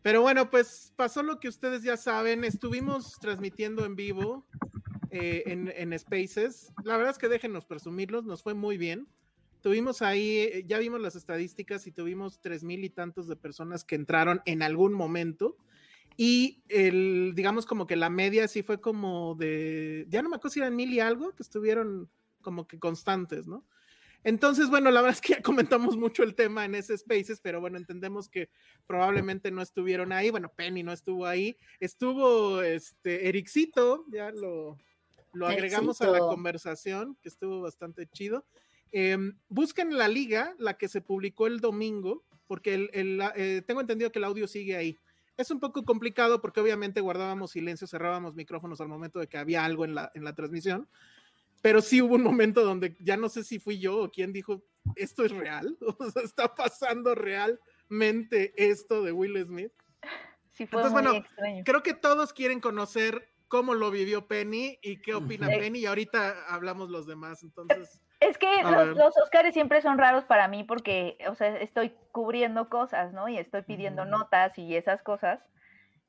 Pero 0.03 0.21
bueno, 0.21 0.51
pues 0.51 0.93
pasó 0.95 1.23
lo 1.23 1.41
que 1.41 1.49
ustedes 1.49 1.83
ya 1.83 1.97
saben. 1.97 2.45
Estuvimos 2.45 3.19
transmitiendo 3.19 3.87
en 3.87 3.97
vivo 3.97 4.47
eh, 5.11 5.45
en, 5.47 5.73
en 5.75 5.99
Spaces. 5.99 6.71
La 6.85 6.99
verdad 6.99 7.13
es 7.13 7.19
que 7.19 7.29
déjenos 7.29 7.65
presumirlos, 7.65 8.27
nos 8.27 8.43
fue 8.43 8.53
muy 8.53 8.77
bien. 8.77 9.09
Tuvimos 9.63 10.03
ahí, 10.03 10.37
eh, 10.39 10.65
ya 10.67 10.79
vimos 10.79 11.01
las 11.01 11.17
estadísticas 11.17 11.87
y 11.87 11.93
tuvimos 11.93 12.43
tres 12.43 12.63
mil 12.63 12.85
y 12.85 12.91
tantos 12.91 13.27
de 13.27 13.37
personas 13.37 13.85
que 13.85 13.95
entraron 13.95 14.43
en 14.45 14.63
algún 14.63 14.93
momento. 14.93 15.57
Y 16.21 16.65
el, 16.69 17.33
digamos 17.37 17.65
como 17.65 17.87
que 17.87 17.95
la 17.95 18.11
media 18.11 18.49
sí 18.49 18.65
fue 18.65 18.81
como 18.81 19.37
de, 19.37 20.05
ya 20.09 20.21
no 20.21 20.29
me 20.29 20.35
acuerdo 20.35 20.53
si 20.53 20.59
eran 20.59 20.75
mil 20.75 20.93
y 20.93 20.99
algo, 20.99 21.33
que 21.33 21.45
estuvieron 21.45 22.11
como 22.43 22.67
que 22.67 22.77
constantes, 22.81 23.47
¿no? 23.47 23.65
Entonces, 24.25 24.69
bueno, 24.69 24.91
la 24.91 25.01
verdad 25.01 25.15
es 25.15 25.21
que 25.21 25.35
ya 25.35 25.43
comentamos 25.43 25.97
mucho 25.97 26.25
el 26.25 26.35
tema 26.35 26.65
en 26.65 26.75
ese 26.75 26.99
Spaces, 26.99 27.41
pero 27.41 27.61
bueno, 27.61 27.79
entendemos 27.79 28.29
que 28.29 28.51
probablemente 28.85 29.53
no 29.53 29.63
estuvieron 29.63 30.13
ahí. 30.13 30.31
Bueno, 30.31 30.53
Penny 30.57 30.83
no 30.83 30.93
estuvo 30.93 31.25
ahí. 31.25 31.57
Estuvo 31.79 32.63
este 32.63 33.29
Ericito, 33.29 34.05
ya 34.11 34.33
lo, 34.33 34.77
lo 35.33 35.47
agregamos 35.47 36.01
a 36.01 36.09
la 36.09 36.19
conversación, 36.19 37.17
que 37.23 37.29
estuvo 37.29 37.61
bastante 37.61 38.09
chido. 38.09 38.45
Em, 38.91 39.39
busquen 39.49 39.97
la 39.97 40.09
liga, 40.09 40.57
la 40.59 40.77
que 40.77 40.89
se 40.89 41.01
publicó 41.01 41.47
el 41.47 41.61
domingo, 41.61 42.25
porque 42.49 42.75
el, 42.75 42.91
el, 42.93 43.23
eh, 43.37 43.63
tengo 43.65 43.81
entendido 43.81 44.11
que 44.11 44.19
el 44.19 44.25
audio 44.25 44.49
sigue 44.49 44.77
ahí. 44.77 44.99
Es 45.39 45.51
un 45.51 45.61
poco 45.61 45.85
complicado 45.85 46.43
porque 46.43 46.61
obviamente 46.61 47.01
guardábamos 47.01 47.53
silencio, 47.53 47.87
cerrábamos 47.87 48.35
micrófonos 48.35 48.81
al 48.81 48.89
momento 48.89 49.21
de 49.21 49.29
que 49.29 49.39
había 49.39 49.65
algo 49.65 49.85
en 49.85 49.95
la, 49.95 50.11
en 50.15 50.25
la 50.25 50.35
transmisión, 50.35 50.89
pero 51.63 51.81
sí 51.81 52.03
hubo 52.03 52.17
un 52.17 52.23
momento 52.23 52.65
donde 52.65 52.97
ya 53.01 53.17
no 53.17 53.29
sé 53.29 53.45
si 53.45 53.59
fui 53.59 53.79
yo 53.79 53.99
o 53.99 54.11
quién 54.11 54.33
dijo, 54.33 54.65
esto 54.97 55.25
es 55.25 55.33
real, 55.33 55.79
o 55.99 56.11
sea, 56.11 56.23
está 56.23 56.55
pasando 56.55 57.15
realmente 57.15 58.53
esto 58.57 59.03
de 59.03 59.13
Will 59.13 59.43
Smith. 59.47 59.73
Sí, 60.51 60.67
fue 60.67 60.81
Entonces, 60.81 60.93
muy 60.93 61.03
bueno, 61.03 61.25
extraño. 61.25 61.63
Creo 61.65 61.83
que 61.85 61.95
todos 61.95 62.33
quieren 62.33 62.61
conocer 62.61 63.33
cómo 63.47 63.75
lo 63.75 63.91
vivió 63.93 64.27
Penny 64.27 64.79
y 64.83 65.01
qué 65.01 65.15
opina. 65.15 65.47
Penny 65.47 65.79
y 65.79 65.87
ahorita 65.87 66.47
hablamos 66.49 66.91
los 66.91 67.07
demás, 67.07 67.43
entonces... 67.43 68.01
Es 68.21 68.37
que 68.37 68.63
los, 68.65 68.97
los 68.97 69.17
Oscars 69.17 69.55
siempre 69.55 69.81
son 69.81 69.97
raros 69.97 70.25
para 70.25 70.49
mí 70.49 70.65
porque, 70.65 71.19
o 71.29 71.35
sea, 71.37 71.57
estoy 71.59 71.95
cubriendo 72.11 72.69
cosas, 72.69 73.13
¿no? 73.13 73.29
Y 73.29 73.39
estoy 73.39 73.63
pidiendo 73.63 74.05
notas 74.05 74.59
y 74.59 74.75
esas 74.75 75.03
cosas. 75.03 75.41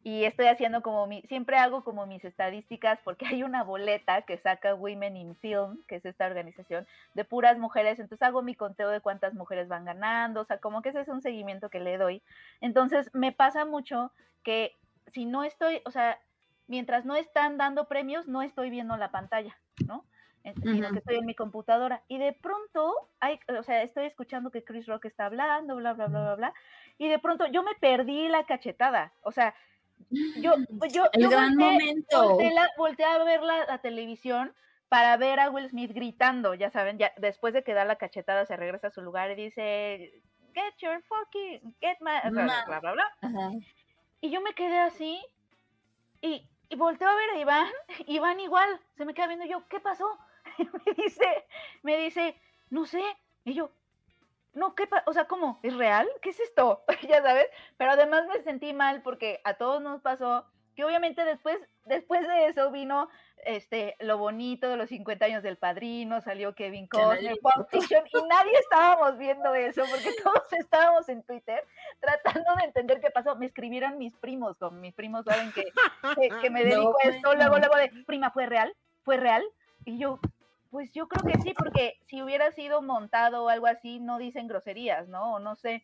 Y 0.01 0.23
estoy 0.23 0.47
haciendo 0.47 0.81
como 0.81 1.05
mi, 1.07 1.21
siempre 1.23 1.57
hago 1.57 1.83
como 1.83 2.05
mis 2.05 2.23
estadísticas 2.25 2.99
porque 3.03 3.25
hay 3.27 3.43
una 3.43 3.63
boleta 3.63 4.23
que 4.23 4.37
saca 4.37 4.73
Women 4.73 5.17
in 5.17 5.35
Film, 5.35 5.83
que 5.87 5.97
es 5.97 6.05
esta 6.05 6.25
organización 6.25 6.87
de 7.13 7.25
puras 7.25 7.59
mujeres. 7.59 7.99
Entonces 7.99 8.25
hago 8.25 8.41
mi 8.41 8.55
conteo 8.55 8.89
de 8.89 9.01
cuántas 9.01 9.35
mujeres 9.35 9.67
van 9.67 9.85
ganando, 9.85 10.41
o 10.41 10.45
sea, 10.45 10.57
como 10.57 10.81
que 10.81 10.89
ese 10.89 11.01
es 11.01 11.09
un 11.09 11.21
seguimiento 11.21 11.69
que 11.69 11.79
le 11.79 11.97
doy. 11.97 12.23
Entonces 12.59 13.11
me 13.13 13.31
pasa 13.31 13.65
mucho 13.65 14.11
que 14.43 14.77
si 15.07 15.25
no 15.25 15.43
estoy, 15.43 15.81
o 15.85 15.91
sea, 15.91 16.19
mientras 16.65 17.05
no 17.05 17.15
están 17.15 17.57
dando 17.57 17.87
premios, 17.87 18.27
no 18.27 18.41
estoy 18.41 18.69
viendo 18.69 18.97
la 18.97 19.11
pantalla, 19.11 19.57
¿no? 19.85 20.05
Sino 20.43 20.86
Ujú. 20.88 20.93
que 20.93 21.00
estoy 21.00 21.15
en 21.17 21.25
mi 21.25 21.36
computadora. 21.36 22.03
Y 22.08 22.17
de 22.17 22.34
pronto, 22.34 22.93
hay, 23.19 23.39
o 23.58 23.63
sea, 23.63 23.84
estoy 23.84 24.05
escuchando 24.05 24.51
que 24.51 24.63
Chris 24.63 24.86
Rock 24.88 25.05
está 25.05 25.25
hablando, 25.25 25.75
bla, 25.75 25.93
bla, 25.93 26.08
bla, 26.08 26.22
bla, 26.22 26.36
bla. 26.36 26.53
Y 26.98 27.08
de 27.08 27.19
pronto 27.19 27.46
yo 27.48 27.63
me 27.63 27.75
perdí 27.75 28.27
la 28.27 28.46
cachetada. 28.46 29.13
O 29.24 29.31
sea, 29.31 29.53
yo, 30.38 30.53
yo, 30.93 31.05
El 31.13 31.24
yo 31.24 31.29
gran 31.29 31.55
volteé- 31.55 31.72
momento. 31.72 32.29
volteé 32.29 32.53
la- 32.53 32.69
volteé 32.77 33.05
a 33.05 33.24
ver 33.24 33.41
la, 33.41 33.65
la 33.65 33.77
televisión 33.79 34.53
para 34.88 35.17
ver 35.17 35.39
a 35.39 35.50
Will 35.51 35.69
Smith 35.69 35.91
gritando, 35.93 36.55
ya 36.55 36.72
saben, 36.72 36.98
ya 36.98 37.12
después 37.17 37.53
de 37.53 37.63
que 37.63 37.74
da 37.75 37.86
la 37.86 37.98
cachetada 37.98 38.46
se 38.48 38.58
regresa 38.58 38.88
a 38.88 38.91
su 38.91 39.01
lugar 39.03 39.29
y 39.31 39.36
dice, 39.36 40.12
get 40.55 40.74
your 40.79 41.00
fucking, 41.03 41.75
get 41.79 41.98
my, 42.01 42.27
bla, 42.31 42.63
bla, 42.65 42.79
bla, 42.79 42.91
bla. 42.93 43.05
Ajá. 43.22 43.51
Y 44.22 44.31
yo 44.31 44.41
me 44.41 44.53
quedé 44.55 44.79
así 44.79 45.22
y, 46.22 46.43
y 46.69 46.75
volteo 46.75 47.08
a 47.08 47.15
ver 47.15 47.29
a 47.29 47.38
Iván, 47.39 47.67
Iván 48.08 48.39
igual, 48.39 48.79
se 48.98 49.05
me 49.05 49.13
queda 49.13 49.27
viendo 49.27 49.46
yo, 49.46 49.63
¿qué 49.69 49.79
pasó? 49.79 50.08
Me 50.85 50.93
dice, 50.93 51.45
me 51.83 51.97
dice, 51.97 52.35
no 52.69 52.85
sé, 52.85 53.01
y 53.45 53.53
yo, 53.53 53.71
no, 54.53 54.75
¿qué 54.75 54.87
pa- 54.87 55.03
O 55.05 55.13
sea, 55.13 55.25
¿cómo? 55.25 55.59
¿Es 55.63 55.75
real? 55.75 56.09
¿Qué 56.21 56.29
es 56.29 56.39
esto? 56.39 56.83
ya 57.07 57.21
sabes, 57.21 57.47
pero 57.77 57.91
además 57.91 58.25
me 58.27 58.41
sentí 58.41 58.73
mal 58.73 59.01
porque 59.01 59.41
a 59.43 59.55
todos 59.55 59.81
nos 59.81 60.01
pasó 60.01 60.45
que 60.75 60.85
obviamente 60.85 61.25
después, 61.25 61.57
después 61.85 62.25
de 62.25 62.47
eso 62.47 62.71
vino 62.71 63.09
este, 63.45 63.95
lo 63.99 64.17
bonito 64.17 64.69
de 64.69 64.77
los 64.77 64.89
50 64.89 65.25
años 65.25 65.43
del 65.43 65.57
padrino, 65.57 66.21
salió 66.21 66.55
Kevin 66.55 66.87
Costner, 66.87 67.33
y 67.33 68.21
nadie 68.29 68.53
estábamos 68.59 69.17
viendo 69.17 69.53
eso 69.55 69.83
porque 69.89 70.13
todos 70.23 70.53
estábamos 70.53 71.09
en 71.09 71.23
Twitter 71.23 71.65
tratando 71.99 72.55
de 72.55 72.63
entender 72.65 73.01
qué 73.01 73.11
pasó. 73.11 73.35
Me 73.35 73.45
escribieron 73.45 73.97
mis 73.97 74.15
primos, 74.15 74.57
con 74.57 74.79
mis 74.79 74.93
primos 74.93 75.25
saben 75.25 75.51
que, 75.51 75.65
que, 76.15 76.29
que 76.41 76.49
me 76.49 76.63
No, 76.63 76.69
dedico 76.69 76.97
a 77.03 77.09
esto, 77.09 77.35
luego, 77.35 77.57
luego 77.57 77.75
de, 77.75 77.91
prima, 78.05 78.31
¿fue 78.31 78.45
real? 78.45 78.73
¿Fue 79.03 79.17
real? 79.17 79.43
Y 79.85 79.97
yo, 79.97 80.19
pues 80.69 80.91
yo 80.93 81.07
creo 81.07 81.23
que 81.25 81.41
sí, 81.41 81.53
porque 81.57 81.97
si 82.07 82.21
hubiera 82.21 82.51
sido 82.51 82.81
montado 82.81 83.43
o 83.43 83.49
algo 83.49 83.67
así, 83.67 83.99
no 83.99 84.17
dicen 84.17 84.47
groserías, 84.47 85.07
¿no? 85.07 85.33
O 85.35 85.39
no 85.39 85.55
sé. 85.55 85.83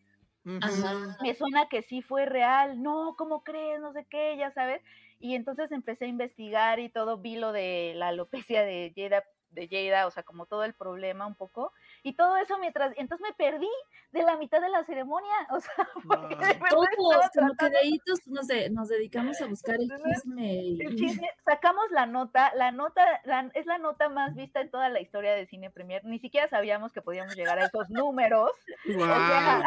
Ajá. 0.61 1.17
me 1.21 1.33
suena 1.33 1.67
que 1.69 1.81
sí 1.81 2.03
fue 2.03 2.25
real, 2.25 2.81
no, 2.83 3.15
¿cómo 3.17 3.43
crees? 3.43 3.81
No 3.81 3.93
sé 3.93 4.05
qué, 4.07 4.37
ya 4.37 4.51
sabes. 4.51 4.83
Y 5.19 5.33
entonces 5.35 5.71
empecé 5.71 6.05
a 6.05 6.09
investigar 6.09 6.79
y 6.79 6.89
todo, 6.89 7.17
vi 7.17 7.35
lo 7.35 7.51
de 7.51 7.93
la 7.95 8.09
alopecia 8.09 8.63
de 8.63 8.93
Jada, 8.95 9.23
de 9.55 9.67
Jada, 9.67 10.05
o 10.05 10.11
sea, 10.11 10.21
como 10.23 10.45
todo 10.45 10.63
el 10.63 10.73
problema 10.73 11.25
un 11.25 11.33
poco. 11.35 11.73
Y 12.03 12.13
todo 12.13 12.37
eso 12.37 12.57
mientras, 12.59 12.93
entonces 12.97 13.25
me 13.27 13.33
perdí 13.33 13.69
de 14.11 14.21
la 14.23 14.37
mitad 14.37 14.61
de 14.61 14.69
la 14.69 14.83
ceremonia, 14.85 15.33
o 15.49 15.59
sea, 15.59 15.87
porque 16.07 16.35
de 16.35 16.53
Wow. 16.59 16.85
Todos, 16.95 17.29
como 17.33 17.55
que 17.55 17.69
de 17.69 17.77
ahí 17.77 17.99
nos, 18.27 18.47
de- 18.47 18.69
nos 18.69 18.87
dedicamos 18.89 19.41
a 19.41 19.47
buscar 19.47 19.75
el 19.75 19.89
chisme. 19.89 20.59
el 20.79 20.95
chisme, 20.95 21.29
sacamos 21.45 21.85
la 21.91 22.05
nota, 22.05 22.53
la 22.55 22.71
nota, 22.71 23.03
la- 23.23 23.49
es 23.53 23.65
la 23.65 23.77
nota 23.77 24.09
más 24.09 24.35
vista 24.35 24.61
en 24.61 24.69
toda 24.69 24.89
la 24.89 24.99
historia 25.01 25.33
de 25.33 25.45
Cine 25.47 25.69
Premier. 25.71 26.03
Ni 26.05 26.19
siquiera 26.19 26.47
sabíamos 26.47 26.91
que 26.91 27.01
podíamos 27.01 27.35
llegar 27.35 27.57
a 27.59 27.65
esos 27.65 27.89
números. 27.89 28.51
O 28.87 29.05
sea, 29.05 29.63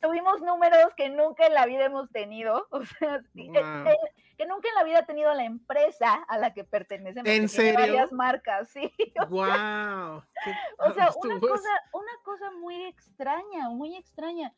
tuvimos 0.00 0.40
números 0.42 0.94
que 0.96 1.08
nunca 1.08 1.46
en 1.46 1.54
la 1.54 1.66
vida 1.66 1.84
hemos 1.86 2.10
tenido, 2.10 2.66
o 2.70 2.82
sea, 2.84 3.20
sí, 3.32 3.50
eh, 3.54 3.62
Wow. 3.62 3.84
Que 4.42 4.48
nunca 4.48 4.68
en 4.68 4.74
la 4.74 4.82
vida 4.84 4.98
ha 4.98 5.06
tenido 5.06 5.32
la 5.34 5.44
empresa 5.44 6.14
a 6.26 6.36
la 6.38 6.52
que 6.52 6.64
pertenecen. 6.64 7.24
¿En 7.26 7.48
serio? 7.48 7.78
varias 7.78 8.12
marcas, 8.12 8.68
sí. 8.70 8.92
O. 9.30 10.24
Qué- 10.44 10.54
o 10.78 10.92
sea, 10.94 11.10
una 11.16 11.38
cosa, 11.40 11.68
una 11.92 12.12
cosa 12.24 12.50
muy 12.60 12.84
extraña, 12.86 13.68
muy 13.70 13.94
extraña. 13.96 14.52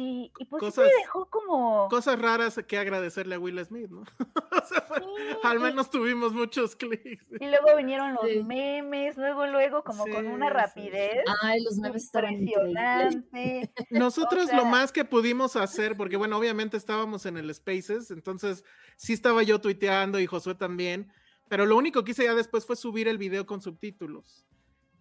Y, 0.00 0.30
y 0.38 0.44
pues 0.44 0.60
Cosas- 0.60 0.86
me 0.86 0.92
dejó 1.02 1.26
como... 1.28 1.88
Cosas 1.88 2.20
raras 2.22 2.60
que 2.68 2.78
agradecerle 2.78 3.34
a 3.34 3.40
Will 3.40 3.58
Smith, 3.64 3.90
¿no? 3.90 4.04
O 4.62 4.64
sea, 4.64 4.82
fue- 4.82 5.00
sí, 5.00 5.04
al 5.42 5.56
y- 5.56 5.60
menos 5.60 5.90
tuvimos 5.90 6.32
muchos 6.32 6.76
clics. 6.76 7.26
Y 7.40 7.46
luego 7.46 7.76
vinieron 7.76 8.12
los 8.14 8.22
Sí. 8.30 8.44
memes, 8.44 9.16
luego, 9.16 9.46
luego, 9.48 9.82
como 9.82 10.04
con 10.06 10.26
una 10.28 10.46
sí, 10.48 10.52
rapidez 10.54 11.24
Ay, 11.42 11.64
los 11.64 11.78
memes 11.78 12.04
estaban 12.04 12.34
impresionante. 12.34 13.72
Nosotros 13.90 14.46
sea- 14.46 14.56
lo 14.56 14.66
más 14.66 14.92
que 14.92 15.04
pudimos 15.04 15.56
hacer, 15.56 15.96
porque 15.96 16.16
bueno, 16.16 16.36
obviamente 16.38 16.76
estábamos 16.76 17.26
en 17.26 17.36
el 17.36 17.52
Spaces, 17.52 18.12
entonces 18.12 18.64
sí 18.96 19.12
estaba 19.14 19.42
yo 19.42 19.60
tuiteando 19.60 20.20
y 20.20 20.26
Josué 20.26 20.54
también, 20.54 21.10
pero 21.48 21.66
lo 21.66 21.76
único 21.76 22.04
que 22.04 22.12
hice 22.12 22.22
ya 22.24 22.34
después 22.34 22.64
fue 22.66 22.76
subir 22.76 23.08
el 23.08 23.18
video 23.18 23.46
con 23.46 23.62
subtítulos. 23.62 24.44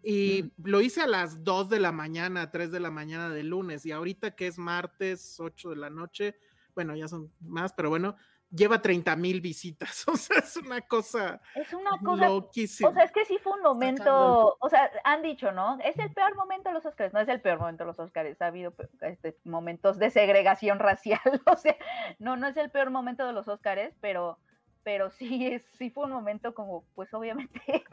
Y 0.10 0.54
lo 0.64 0.80
hice 0.80 1.02
a 1.02 1.08
las 1.08 1.44
2 1.44 1.68
de 1.68 1.82
la 1.82 1.92
mañana, 1.92 2.50
3 2.50 2.72
de 2.72 2.80
la 2.80 2.90
mañana 2.90 3.28
del 3.30 3.50
lunes, 3.50 3.86
y 3.86 3.92
ahorita 3.92 4.38
que 4.38 4.48
es 4.48 4.58
martes, 4.58 5.38
8 5.38 5.72
de 5.72 5.76
la 5.76 5.90
noche, 5.90 6.38
bueno, 6.74 6.96
ya 6.96 7.10
son 7.10 7.30
más, 7.42 7.74
pero 7.74 7.90
bueno, 7.90 8.16
lleva 8.50 8.82
30 8.82 9.14
mil 9.18 9.42
visitas, 9.42 10.08
o 10.08 10.16
sea, 10.16 10.38
es 10.38 10.56
una 10.56 10.80
cosa 10.80 11.42
Es 11.56 11.74
una 11.74 12.00
cosa 12.02 12.30
loquísima. 12.30 12.90
O 12.90 12.94
sea, 12.94 13.04
es 13.04 13.12
que 13.12 13.26
sí 13.26 13.38
fue 13.38 13.52
un 13.52 13.64
momento, 13.64 14.56
o 14.58 14.70
sea, 14.70 14.90
han 15.04 15.22
dicho, 15.24 15.52
¿no? 15.52 15.78
Es 15.84 16.00
el 16.00 16.14
peor 16.14 16.38
momento 16.38 16.70
de 16.70 16.76
los 16.76 16.86
Oscars, 16.86 17.14
no 17.14 17.20
es 17.20 17.28
el 17.28 17.42
peor 17.42 17.60
momento 17.60 17.84
de 17.84 17.88
los 17.88 18.00
Oscars, 18.00 18.42
ha 18.42 18.48
habido 18.48 18.74
este, 19.02 19.38
momentos 19.44 20.00
de 20.00 20.10
segregación 20.10 20.80
racial, 20.80 21.42
o 21.52 21.58
sea, 21.58 21.76
no, 22.18 22.38
no 22.38 22.48
es 22.48 22.56
el 22.56 22.70
peor 22.70 22.92
momento 22.92 23.28
de 23.28 23.34
los 23.34 23.50
Oscars, 23.50 23.94
pero, 24.00 24.40
pero 24.84 25.10
sí, 25.10 25.48
es, 25.48 25.64
sí 25.78 25.90
fue 25.90 26.06
un 26.06 26.12
momento 26.12 26.54
como, 26.54 26.86
pues 26.96 27.14
obviamente, 27.14 27.84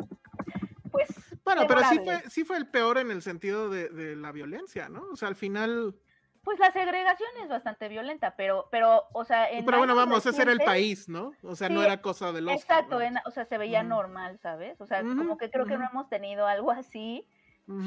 pues... 0.94 1.40
Bueno, 1.44 1.66
pero 1.68 1.80
sí 1.84 1.98
fue, 1.98 2.22
sí 2.30 2.44
fue 2.44 2.56
el 2.56 2.66
peor 2.68 2.98
en 2.98 3.10
el 3.10 3.20
sentido 3.22 3.68
de, 3.68 3.88
de 3.90 4.16
la 4.16 4.32
violencia, 4.32 4.88
¿no? 4.88 5.02
O 5.12 5.16
sea, 5.16 5.28
al 5.28 5.36
final... 5.36 5.94
Pues 6.42 6.58
la 6.58 6.70
segregación 6.72 7.30
es 7.42 7.48
bastante 7.48 7.88
violenta, 7.88 8.34
pero, 8.36 8.68
pero, 8.70 9.04
o 9.14 9.24
sea, 9.24 9.50
en 9.50 9.64
Pero 9.64 9.78
bueno, 9.78 9.94
vamos, 9.96 10.26
ese 10.26 10.42
era 10.42 10.52
el 10.52 10.60
país, 10.60 11.08
¿no? 11.08 11.32
O 11.42 11.56
sea, 11.56 11.70
no 11.70 11.82
era 11.82 12.02
cosa 12.02 12.32
del 12.32 12.48
Oscar. 12.48 12.80
Exacto, 12.80 13.00
en- 13.00 13.16
o 13.24 13.30
sea, 13.30 13.46
se 13.46 13.56
veía 13.56 13.82
normal, 13.82 14.38
¿sabes? 14.42 14.78
O 14.80 14.86
sea, 14.86 15.02
como 15.02 15.38
que 15.38 15.50
creo 15.50 15.64
que 15.66 15.78
no 15.78 15.88
hemos 15.90 16.08
tenido 16.10 16.46
algo 16.46 16.70
así. 16.70 17.26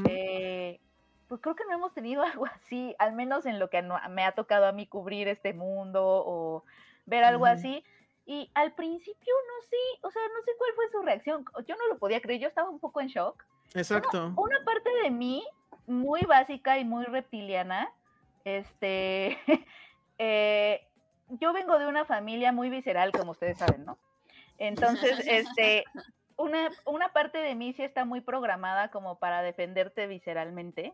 Eh, 0.10 0.80
pues 1.28 1.42
creo 1.42 1.56
que 1.56 1.66
no 1.66 1.74
hemos 1.76 1.94
tenido 1.94 2.24
algo 2.40 2.46
así, 2.48 2.96
al 3.00 3.14
menos 3.14 3.46
en 3.46 3.60
lo 3.60 3.70
que 3.70 3.82
no- 3.82 4.00
me 4.10 4.24
ha 4.24 4.32
tocado 4.32 4.66
a 4.66 4.72
mí 4.72 4.88
cubrir 4.88 5.28
este 5.28 5.54
mundo 5.54 6.02
o 6.04 6.64
ver 7.06 7.24
algo 7.24 7.46
así. 7.46 7.84
Y 8.28 8.52
al 8.56 8.74
principio 8.74 9.34
no 9.48 9.68
sé, 9.70 9.78
o 10.02 10.12
sea, 10.12 10.22
no 10.36 10.44
sé 10.44 10.52
cuál 10.58 10.72
fue 10.76 10.90
su 10.92 11.02
reacción. 11.02 11.46
Yo 11.66 11.76
no 11.78 11.88
lo 11.88 11.98
podía 11.98 12.20
creer, 12.20 12.42
yo 12.42 12.50
estaba 12.50 12.70
un 12.70 12.78
poco 12.78 13.00
en 13.00 13.08
shock. 13.08 13.42
Exacto. 13.74 14.34
Una 14.36 14.64
parte 14.66 14.90
de 15.02 15.10
mí, 15.10 15.48
muy 15.88 16.22
básica 16.24 16.78
y 16.78 16.84
muy 16.84 17.06
reptiliana, 17.06 17.90
este, 18.44 19.38
eh, 20.18 20.86
yo 21.30 21.54
vengo 21.54 21.80
de 21.80 21.88
una 21.88 22.04
familia 22.04 22.52
muy 22.52 22.70
visceral, 22.70 23.14
como 23.14 23.32
ustedes 23.32 23.60
saben, 23.60 23.86
¿no? 23.86 23.98
Entonces, 24.58 25.26
este, 25.26 25.86
una, 26.36 26.70
una 26.86 27.14
parte 27.14 27.38
de 27.38 27.56
mí 27.56 27.72
sí 27.72 27.84
está 27.84 28.04
muy 28.04 28.20
programada 28.20 28.92
como 28.92 29.20
para 29.20 29.42
defenderte 29.42 30.06
visceralmente, 30.06 30.94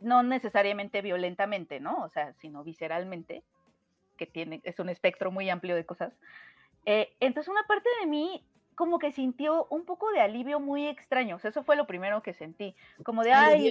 no 0.00 0.22
necesariamente 0.22 1.00
violentamente, 1.00 1.80
¿no? 1.80 2.04
O 2.04 2.10
sea, 2.10 2.34
sino 2.34 2.62
visceralmente. 2.62 3.42
Que 4.18 4.26
tiene, 4.26 4.60
es 4.64 4.78
un 4.78 4.90
espectro 4.90 5.30
muy 5.30 5.48
amplio 5.48 5.74
de 5.74 5.86
cosas. 5.86 6.12
Eh, 6.84 7.14
entonces 7.20 7.48
una 7.50 7.62
parte 7.66 7.88
de 8.00 8.06
mí 8.06 8.44
como 8.74 8.98
que 8.98 9.10
sintió 9.12 9.66
un 9.70 9.86
poco 9.86 10.10
de 10.12 10.20
alivio 10.20 10.60
muy 10.60 10.86
extraño, 10.86 11.36
o 11.36 11.38
sea, 11.38 11.48
eso 11.50 11.64
fue 11.64 11.74
lo 11.76 11.86
primero 11.86 12.22
que 12.22 12.34
sentí, 12.34 12.76
como 13.02 13.24
de, 13.24 13.32
ay, 13.32 13.70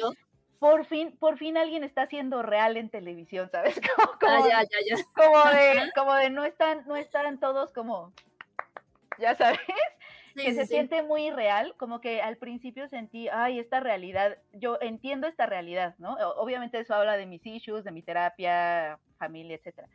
por 0.60 0.86
fin, 0.86 1.16
por 1.18 1.38
fin 1.38 1.56
alguien 1.56 1.84
está 1.84 2.02
haciendo 2.04 2.42
real 2.42 2.76
en 2.78 2.90
televisión, 2.90 3.50
¿sabes? 3.52 3.80
Como, 3.96 4.12
Ah, 4.14 4.18
como- 4.20 4.50
ya, 4.50 4.64
ya, 4.64 4.78
ya. 4.98 5.04
como 5.14 5.46
de, 5.50 5.92
como 5.96 6.14
de 6.16 6.30
no 6.32 6.44
están, 6.44 6.84
no 6.88 6.96
están 6.96 7.40
todos 7.40 7.72
como, 7.72 8.12
ya 9.20 9.36
sabes, 9.36 9.60
Sí, 10.36 10.44
que 10.44 10.50
sí, 10.50 10.56
se 10.56 10.62
sí. 10.68 10.74
siente 10.74 11.02
muy 11.02 11.32
real, 11.32 11.74
como 11.78 12.00
que 12.02 12.22
al 12.22 12.38
principio 12.38 12.88
sentí, 12.90 13.28
ay, 13.30 13.58
esta 13.60 13.80
realidad, 13.80 14.38
yo 14.54 14.78
entiendo 14.82 15.26
esta 15.26 15.48
realidad, 15.48 15.96
¿no? 15.98 16.14
Obviamente 16.36 16.80
eso 16.80 16.94
habla 16.94 17.18
de 17.18 17.26
mis 17.26 17.44
issues, 17.46 17.84
de 17.84 17.92
mi 17.92 18.04
terapia, 18.04 19.00
familia, 19.18 19.56
etcétera. 19.56 19.88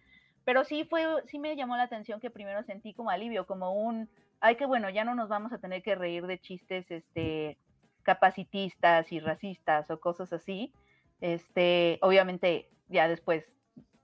Pero 0.45 0.65
sí 0.65 0.85
fue, 0.85 1.07
sí 1.27 1.39
me 1.39 1.57
llamó 1.57 1.77
la 1.77 1.85
atención 1.85 2.21
que 2.21 2.31
primero 2.31 2.63
sentí 2.65 2.95
como 2.95 3.11
alivio, 3.11 3.47
como 3.47 3.73
un, 3.73 4.09
ay, 4.41 4.57
que 4.57 4.67
bueno, 4.67 4.91
ya 4.91 5.05
no 5.05 5.15
nos 5.15 5.29
vamos 5.29 5.53
a 5.53 5.59
tener 5.59 5.83
que 5.83 5.95
reír 5.95 6.27
de 6.27 6.39
chistes, 6.39 6.91
este, 6.91 7.59
capacitistas 8.03 9.11
y 9.13 9.21
racistas 9.21 9.91
o 9.91 10.01
cosas 10.01 10.33
así. 10.33 10.73
Este, 11.21 11.99
obviamente, 12.03 12.69
ya 12.89 13.09
después 13.09 13.45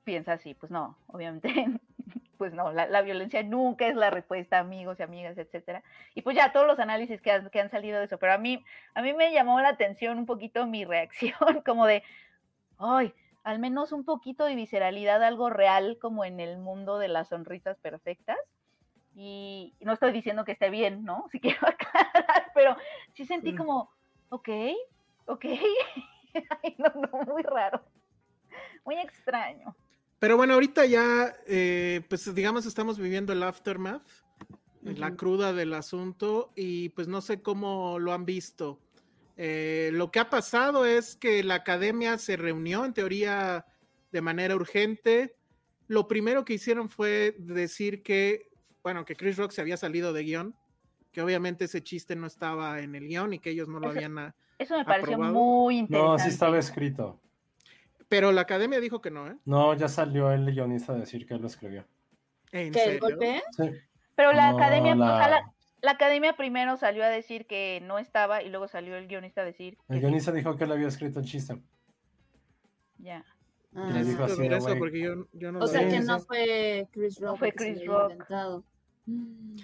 piensa 0.04 0.34
así, 0.34 0.54
pues 0.54 0.70
no, 0.70 0.96
obviamente, 1.08 1.52
pues 2.38 2.54
no, 2.54 2.72
la, 2.72 2.86
la 2.86 3.02
violencia 3.02 3.42
nunca 3.42 3.88
es 3.88 3.96
la 3.96 4.10
respuesta, 4.10 4.58
amigos 4.58 5.00
y 5.00 5.02
amigas, 5.02 5.36
etcétera. 5.36 5.82
Y 6.14 6.22
pues 6.22 6.36
ya 6.36 6.52
todos 6.52 6.66
los 6.66 6.78
análisis 6.78 7.20
que 7.20 7.32
han, 7.32 7.50
que 7.50 7.60
han 7.60 7.70
salido 7.70 7.98
de 7.98 8.06
eso, 8.06 8.18
pero 8.18 8.32
a 8.32 8.38
mí, 8.38 8.64
a 8.94 9.02
mí 9.02 9.12
me 9.12 9.32
llamó 9.32 9.60
la 9.60 9.70
atención 9.70 10.18
un 10.18 10.26
poquito 10.26 10.66
mi 10.66 10.84
reacción, 10.84 11.34
como 11.66 11.84
de, 11.86 12.02
ay, 12.78 13.12
al 13.48 13.58
menos 13.60 13.92
un 13.92 14.04
poquito 14.04 14.44
de 14.44 14.54
visceralidad, 14.54 15.24
algo 15.24 15.48
real 15.48 15.96
como 15.98 16.26
en 16.26 16.38
el 16.38 16.58
mundo 16.58 16.98
de 16.98 17.08
las 17.08 17.30
sonrisas 17.30 17.78
perfectas. 17.78 18.36
Y 19.16 19.72
no 19.80 19.94
estoy 19.94 20.12
diciendo 20.12 20.44
que 20.44 20.52
esté 20.52 20.68
bien, 20.68 21.02
¿no? 21.02 21.24
Si 21.32 21.40
quiero 21.40 21.66
aclarar, 21.66 22.52
pero 22.54 22.76
sí 23.14 23.24
sentí 23.24 23.56
como, 23.56 23.90
ok, 24.28 24.50
ok, 25.24 25.44
Ay, 26.62 26.76
no, 26.76 26.92
no, 27.00 27.24
muy 27.24 27.42
raro, 27.42 27.82
muy 28.84 28.98
extraño. 28.98 29.74
Pero 30.18 30.36
bueno, 30.36 30.52
ahorita 30.52 30.84
ya, 30.84 31.34
eh, 31.46 32.02
pues 32.06 32.34
digamos, 32.34 32.66
estamos 32.66 32.98
viviendo 32.98 33.32
el 33.32 33.42
aftermath, 33.42 34.06
la 34.82 35.16
cruda 35.16 35.54
del 35.54 35.72
asunto, 35.72 36.52
y 36.54 36.90
pues 36.90 37.08
no 37.08 37.22
sé 37.22 37.40
cómo 37.40 37.98
lo 37.98 38.12
han 38.12 38.26
visto. 38.26 38.78
Eh, 39.40 39.90
lo 39.92 40.10
que 40.10 40.18
ha 40.18 40.28
pasado 40.28 40.84
es 40.84 41.14
que 41.16 41.44
la 41.44 41.54
academia 41.54 42.18
se 42.18 42.36
reunió, 42.36 42.84
en 42.84 42.92
teoría, 42.92 43.64
de 44.10 44.20
manera 44.20 44.56
urgente. 44.56 45.36
Lo 45.86 46.08
primero 46.08 46.44
que 46.44 46.54
hicieron 46.54 46.88
fue 46.88 47.36
decir 47.38 48.02
que, 48.02 48.50
bueno, 48.82 49.04
que 49.04 49.14
Chris 49.14 49.36
Rock 49.36 49.52
se 49.52 49.60
había 49.60 49.76
salido 49.76 50.12
de 50.12 50.24
guion, 50.24 50.56
que 51.12 51.22
obviamente 51.22 51.66
ese 51.66 51.82
chiste 51.82 52.16
no 52.16 52.26
estaba 52.26 52.80
en 52.80 52.96
el 52.96 53.06
guion 53.06 53.32
y 53.32 53.38
que 53.38 53.50
ellos 53.50 53.68
no 53.68 53.78
lo 53.78 53.86
Eso- 53.90 53.96
habían... 53.96 54.18
a- 54.18 54.34
Eso 54.58 54.76
me 54.76 54.84
pareció 54.84 55.14
¿Aprobado? 55.14 55.32
muy 55.34 55.78
interesante. 55.78 56.12
No, 56.12 56.18
sí 56.18 56.28
estaba 56.30 56.58
escrito. 56.58 57.20
Pero 58.08 58.32
la 58.32 58.40
academia 58.40 58.80
dijo 58.80 59.00
que 59.00 59.10
no, 59.12 59.28
¿eh? 59.28 59.36
No, 59.44 59.72
ya 59.74 59.86
salió 59.88 60.32
el 60.32 60.46
guionista 60.52 60.94
a 60.94 60.96
decir 60.96 61.26
que 61.26 61.34
él 61.34 61.42
lo 61.42 61.46
escribió. 61.46 61.86
¿En 62.50 62.72
¿Que 62.72 62.78
el 62.80 62.84
serio? 62.84 63.00
golpe? 63.02 63.42
Sí. 63.56 63.70
Pero 64.16 64.32
la 64.32 64.50
No, 64.50 64.56
academia, 64.58 64.94
o 64.94 64.96
sea, 64.96 65.28
la- 65.28 65.52
la, 65.80 65.92
academia 65.92 66.36
primero 66.36 66.76
salió 66.76 67.04
a 67.04 67.08
decir 67.08 67.46
que 67.46 67.80
no 67.84 67.98
estaba 67.98 68.42
y 68.42 68.50
luego 68.50 68.68
salió 68.68 68.96
el 68.96 69.08
guionista 69.08 69.42
a 69.42 69.44
decir 69.44 69.76
que 69.76 69.82
El 69.88 69.96
sí. 69.96 70.00
guionista 70.00 70.32
dijo 70.32 70.56
que 70.56 70.64
él 70.64 70.72
había 70.72 70.88
escrito 70.88 71.20
el 71.20 71.26
chiste. 71.26 71.60
Ya. 72.98 73.24
Ah, 73.74 73.90
le 73.92 74.04
dijo 74.04 74.22
Necesito 74.22 74.56
así, 74.56 74.68
eso 74.70 74.78
porque 74.78 75.00
yo, 75.00 75.26
yo 75.32 75.52
no 75.52 75.60
o 75.60 75.66
sea 75.66 75.88
que 75.88 76.00
no 76.00 76.18
fue 76.20 76.88
Chris 76.92 77.20
Rock. 77.20 77.38
fue 77.38 77.52
que 77.52 77.58
se 77.58 77.74
Chris 77.74 77.86
Rock. 77.86 78.12
inventado. 78.12 78.64
Mm. 79.06 79.56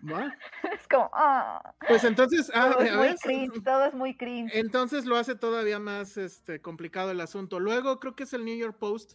Es 0.80 0.88
como, 0.88 1.10
ah, 1.12 1.74
Pues 1.86 2.04
entonces, 2.04 2.50
ah, 2.54 2.70
todo 2.72 2.82
es 2.82 2.94
muy 2.94 3.16
cringe, 3.16 3.62
todo 3.64 3.84
es 3.84 3.94
muy 3.94 4.16
cringe. 4.16 4.54
entonces 4.54 5.04
lo 5.04 5.16
hace 5.16 5.34
todavía 5.34 5.78
más 5.78 6.16
este, 6.16 6.60
complicado 6.60 7.10
el 7.10 7.20
asunto. 7.20 7.60
Luego 7.60 8.00
creo 8.00 8.14
que 8.14 8.24
es 8.24 8.32
el 8.32 8.44
New 8.44 8.56
York 8.56 8.76
Post, 8.78 9.14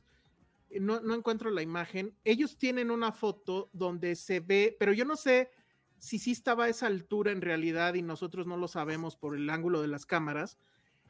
no, 0.79 0.99
no 0.99 1.15
encuentro 1.15 1.49
la 1.49 1.61
imagen. 1.61 2.15
Ellos 2.23 2.57
tienen 2.57 2.91
una 2.91 3.11
foto 3.11 3.69
donde 3.73 4.15
se 4.15 4.39
ve, 4.39 4.75
pero 4.79 4.93
yo 4.93 5.05
no 5.05 5.15
sé 5.15 5.49
si 5.99 6.19
sí 6.19 6.31
estaba 6.31 6.65
a 6.65 6.69
esa 6.69 6.87
altura 6.87 7.31
en 7.31 7.41
realidad 7.41 7.93
y 7.95 8.01
nosotros 8.01 8.47
no 8.47 8.57
lo 8.57 8.67
sabemos 8.67 9.15
por 9.15 9.35
el 9.35 9.49
ángulo 9.49 9.81
de 9.81 9.87
las 9.87 10.05
cámaras, 10.05 10.57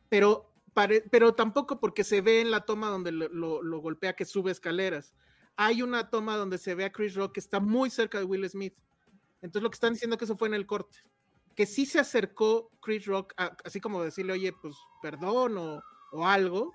pero, 0.10 0.52
pare- 0.74 1.04
pero 1.12 1.34
tampoco 1.34 1.80
porque 1.80 2.04
se 2.04 2.22
ve 2.22 2.42
en 2.42 2.52
la 2.52 2.62
toma 2.66 2.88
donde 2.90 3.12
lo, 3.12 3.28
lo- 3.30 3.62
lo 3.64 3.80
golpea 3.80 4.16
que 4.16 4.26
sube 4.26 4.52
escaleras. 4.52 5.14
Hay 5.58 5.82
una 5.82 6.10
toma 6.10 6.38
donde 6.38 6.58
se 6.58 6.76
ve 6.76 6.86
a 6.86 6.92
Chris 6.92 7.16
Rock 7.16 7.34
que 7.34 7.40
está 7.40 7.60
muy 7.60 7.90
cerca 7.90 8.18
de 8.20 8.26
Will 8.26 8.48
Smith. 8.50 8.76
Entonces 9.42 9.64
lo 9.64 9.70
que 9.70 9.76
están 9.76 9.94
diciendo 9.94 10.18
que 10.18 10.26
eso 10.26 10.36
fue 10.38 10.48
en 10.48 10.54
el 10.54 10.66
corte. 10.66 10.98
Que 11.56 11.66
sí 11.66 11.86
se 11.86 12.00
acercó 12.00 12.70
Chris 12.82 13.06
Rock, 13.06 13.34
a- 13.38 13.56
así 13.64 13.80
como 13.80 14.04
decirle, 14.04 14.34
oye, 14.34 14.54
pues 14.62 14.76
perdón 15.02 15.58
o, 15.58 15.82
o 16.12 16.28
algo. 16.28 16.74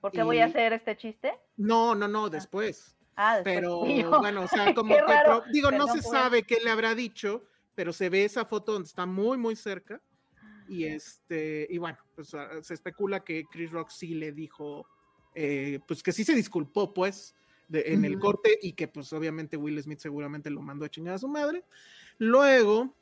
¿Por 0.00 0.12
qué 0.12 0.22
voy 0.22 0.38
a 0.38 0.46
y- 0.46 0.50
hacer 0.50 0.72
este 0.72 0.96
chiste? 0.96 1.32
No, 1.56 1.94
no, 1.94 2.08
no, 2.08 2.28
después. 2.30 2.96
Ah. 3.20 3.40
Pero 3.42 3.80
bueno, 4.22 4.42
o 4.42 4.48
sea, 4.48 4.72
como 4.74 4.94
que, 4.94 5.02
raro, 5.02 5.42
digo, 5.52 5.70
no 5.72 5.86
perdón 5.86 5.96
se 5.96 6.02
por- 6.02 6.12
sabe 6.12 6.42
qué 6.44 6.58
le 6.62 6.70
habrá 6.70 6.94
dicho, 6.94 7.44
pero 7.74 7.92
se 7.92 8.08
ve 8.08 8.24
esa 8.24 8.44
foto 8.44 8.72
donde 8.72 8.86
está 8.86 9.06
muy, 9.06 9.36
muy 9.36 9.56
cerca. 9.56 10.00
Y 10.68 10.84
este, 10.84 11.66
y 11.68 11.78
bueno, 11.78 11.98
pues 12.14 12.32
ah, 12.34 12.48
se 12.62 12.74
especula 12.74 13.24
que 13.24 13.44
Chris 13.50 13.70
Rock 13.72 13.90
sí 13.90 14.14
le 14.14 14.32
dijo, 14.32 14.86
eh, 15.34 15.80
pues 15.88 16.02
que 16.02 16.12
sí 16.12 16.24
se 16.24 16.34
disculpó, 16.34 16.94
pues, 16.94 17.34
de- 17.68 17.92
en 17.92 18.04
el 18.04 18.12
Ujú. 18.12 18.20
corte, 18.20 18.56
y 18.62 18.72
que 18.74 18.86
pues 18.86 19.12
obviamente 19.12 19.56
Will 19.56 19.82
Smith 19.82 19.98
seguramente 19.98 20.48
lo 20.50 20.60
mandó 20.62 20.84
a 20.84 20.88
chingar 20.88 21.14
a 21.14 21.18
su 21.18 21.26
madre. 21.28 21.64
Luego, 22.18 22.94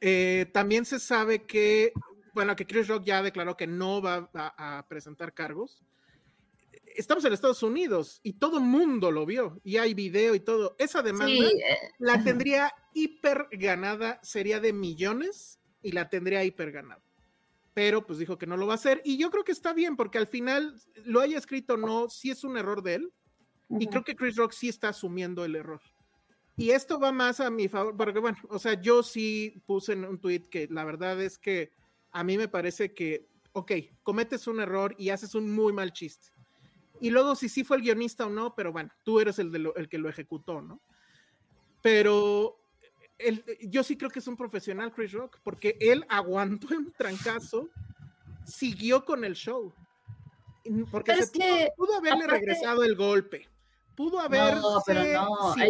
eh, 0.00 0.46
también 0.52 0.84
se 0.84 0.98
sabe 0.98 1.44
que, 1.44 1.92
bueno, 2.34 2.54
que 2.56 2.66
Chris 2.66 2.88
Rock 2.88 3.04
ya 3.04 3.22
declaró 3.22 3.56
que 3.56 3.66
no 3.66 4.02
va 4.02 4.28
a, 4.34 4.78
a 4.78 4.88
presentar 4.88 5.32
cargos. 5.32 5.82
Estamos 6.98 7.24
en 7.24 7.32
Estados 7.32 7.62
Unidos 7.62 8.18
y 8.24 8.32
todo 8.32 8.58
mundo 8.58 9.12
lo 9.12 9.24
vio 9.24 9.60
y 9.62 9.76
hay 9.76 9.94
video 9.94 10.34
y 10.34 10.40
todo. 10.40 10.74
Esa 10.80 11.00
demanda 11.00 11.28
Sí, 11.28 11.44
eh, 11.44 11.92
la 12.00 12.24
tendría 12.24 12.74
hiper 12.92 13.46
ganada, 13.52 14.18
sería 14.24 14.58
de 14.58 14.72
millones 14.72 15.60
y 15.80 15.92
la 15.92 16.08
tendría 16.08 16.42
hiper 16.42 16.72
ganada. 16.72 17.00
Pero 17.72 18.04
pues 18.04 18.18
dijo 18.18 18.36
que 18.36 18.48
no 18.48 18.56
lo 18.56 18.66
va 18.66 18.72
a 18.72 18.74
hacer 18.74 19.00
y 19.04 19.16
yo 19.16 19.30
creo 19.30 19.44
que 19.44 19.52
está 19.52 19.72
bien 19.72 19.94
porque 19.94 20.18
al 20.18 20.26
final 20.26 20.74
lo 21.04 21.20
haya 21.20 21.38
escrito 21.38 21.74
o 21.74 21.76
no, 21.76 22.08
sí 22.08 22.32
es 22.32 22.42
un 22.42 22.56
error 22.56 22.82
de 22.82 22.94
él 22.96 23.12
y 23.68 23.86
creo 23.86 24.02
que 24.02 24.16
Chris 24.16 24.34
Rock 24.34 24.50
sí 24.50 24.68
está 24.68 24.88
asumiendo 24.88 25.44
el 25.44 25.54
error. 25.54 25.80
Y 26.56 26.72
esto 26.72 26.98
va 26.98 27.12
más 27.12 27.38
a 27.38 27.48
mi 27.48 27.68
favor, 27.68 27.96
porque 27.96 28.18
bueno, 28.18 28.38
o 28.48 28.58
sea, 28.58 28.74
yo 28.74 29.04
sí 29.04 29.62
puse 29.66 29.92
en 29.92 30.04
un 30.04 30.18
tweet 30.18 30.48
que 30.50 30.66
la 30.68 30.84
verdad 30.84 31.22
es 31.22 31.38
que 31.38 31.70
a 32.10 32.24
mí 32.24 32.36
me 32.36 32.48
parece 32.48 32.92
que, 32.92 33.28
ok, 33.52 33.70
cometes 34.02 34.48
un 34.48 34.58
error 34.58 34.96
y 34.98 35.10
haces 35.10 35.36
un 35.36 35.54
muy 35.54 35.72
mal 35.72 35.92
chiste. 35.92 36.36
Y 37.00 37.10
luego 37.10 37.34
si 37.36 37.48
sí 37.48 37.64
fue 37.64 37.76
el 37.78 37.82
guionista 37.82 38.26
o 38.26 38.30
no, 38.30 38.54
pero 38.54 38.72
bueno, 38.72 38.90
tú 39.04 39.20
eres 39.20 39.38
el, 39.38 39.50
de 39.52 39.58
lo- 39.60 39.74
el 39.76 39.88
que 39.88 39.98
lo 39.98 40.08
ejecutó, 40.08 40.60
¿no? 40.62 40.80
Pero 41.82 42.58
él- 43.18 43.44
yo 43.62 43.82
sí 43.82 43.96
creo 43.96 44.10
que 44.10 44.18
es 44.18 44.26
un 44.28 44.36
profesional 44.36 44.92
Chris 44.92 45.12
Rock, 45.12 45.38
porque 45.42 45.76
él 45.80 46.04
aguantó 46.08 46.68
el 46.74 46.92
trancazo, 46.92 47.68
siguió 48.44 49.04
con 49.04 49.24
el 49.24 49.34
show. 49.34 49.72
Y- 50.64 50.84
Porque 50.84 51.14
se 51.14 51.26
pudo, 51.28 51.32
que, 51.40 51.68
pudo 51.76 51.94
haberle 51.96 52.24
aparte- 52.24 52.40
regresado 52.40 52.82
el 52.84 52.94
golpe. 52.96 53.48
Pudo 53.96 54.20
haber 54.20 54.54
No, 54.56 54.60
no, 54.74 55.54
sí 55.54 55.60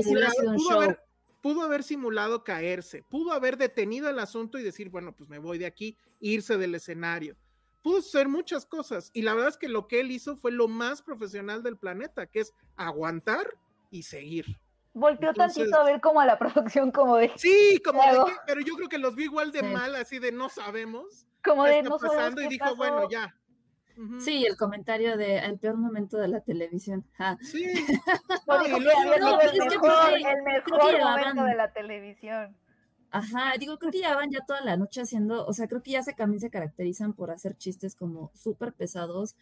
un 0.46 0.56
pudo 0.56 0.70
haber, 0.80 1.00
pudo 1.40 1.62
haber 1.62 1.82
simulado 1.82 2.44
caerse, 2.44 3.02
pudo 3.08 3.32
haber 3.32 3.56
detenido 3.56 4.08
el 4.10 4.18
asunto 4.18 4.58
y 4.58 4.62
decir, 4.62 4.90
bueno, 4.90 5.14
pues 5.16 5.30
me 5.30 5.38
voy 5.38 5.56
de 5.58 5.66
aquí, 5.66 5.96
irse 6.20 6.58
del 6.58 6.74
escenario. 6.74 7.36
Pudo 7.82 8.02
ser 8.02 8.28
muchas 8.28 8.66
cosas 8.66 9.10
y 9.14 9.22
la 9.22 9.34
verdad 9.34 9.50
es 9.50 9.56
que 9.56 9.68
lo 9.68 9.86
que 9.88 10.00
él 10.00 10.10
hizo 10.10 10.36
fue 10.36 10.50
lo 10.52 10.68
más 10.68 11.00
profesional 11.02 11.62
del 11.62 11.76
planeta, 11.76 12.26
que 12.26 12.40
es 12.40 12.52
aguantar 12.76 13.46
y 13.90 14.02
seguir. 14.02 14.46
Volteó 14.94 15.28
Entonces- 15.30 15.56
tantito 15.70 15.78
a 15.80 15.84
ver 15.84 16.00
como 16.00 16.20
a 16.20 16.26
la 16.26 16.38
producción, 16.38 16.90
como 16.90 17.16
de, 17.16 17.30
Sí, 17.36 17.80
como 17.84 18.02
de 18.02 18.30
que- 18.32 18.36
pero 18.46 18.60
yo 18.60 18.74
creo 18.74 18.88
que 18.88 18.98
los 18.98 19.14
vi 19.14 19.24
igual 19.24 19.52
de 19.52 19.60
Sí. 19.60 19.66
mal, 19.66 19.94
así 19.96 20.18
de 20.18 20.32
no 20.32 20.48
sabemos 20.48 21.26
como 21.44 21.64
qué 21.64 21.70
de 21.70 21.76
está 21.78 21.88
no 21.90 21.98
sabemos 21.98 22.16
pasando 22.16 22.42
y 22.42 22.48
dijo, 22.48 22.64
pasó. 22.64 22.76
bueno, 22.76 23.08
ya. 23.08 23.34
Sí, 24.20 24.46
el 24.46 24.56
comentario 24.56 25.16
de 25.16 25.38
el 25.38 25.58
peor 25.58 25.76
momento 25.76 26.18
de 26.18 26.28
la 26.28 26.40
televisión. 26.40 27.04
Ah, 27.18 27.36
Sí. 27.40 27.64
No, 28.46 28.58
No, 28.58 28.64
dijo 28.64 28.76
el 28.76 28.86
es 28.86 29.52
que 29.52 29.58
mejor, 29.68 30.94
el 30.94 31.02
momento 31.04 31.44
de 31.44 31.54
la 31.56 31.72
televisión. 31.72 32.56
Ajá, 33.11 33.53
digo, 33.59 33.79
creo 33.79 33.90
que 33.90 33.99
llevaban 33.99 34.31
ya 34.31 34.40
toda 34.47 34.61
la 34.61 34.77
noche 34.77 35.01
haciendo, 35.01 35.47
o 35.47 35.53
sea, 35.53 35.66
creo 35.66 35.83
que 35.83 35.92
ya 35.92 36.03
se 36.03 36.12
también 36.12 36.40
se 36.40 36.51
caracterizan 36.51 37.12
por 37.14 37.31
hacer 37.31 37.57
chistes 37.57 37.94
como 37.94 38.31
súper 38.35 38.73
pesados 38.75 39.35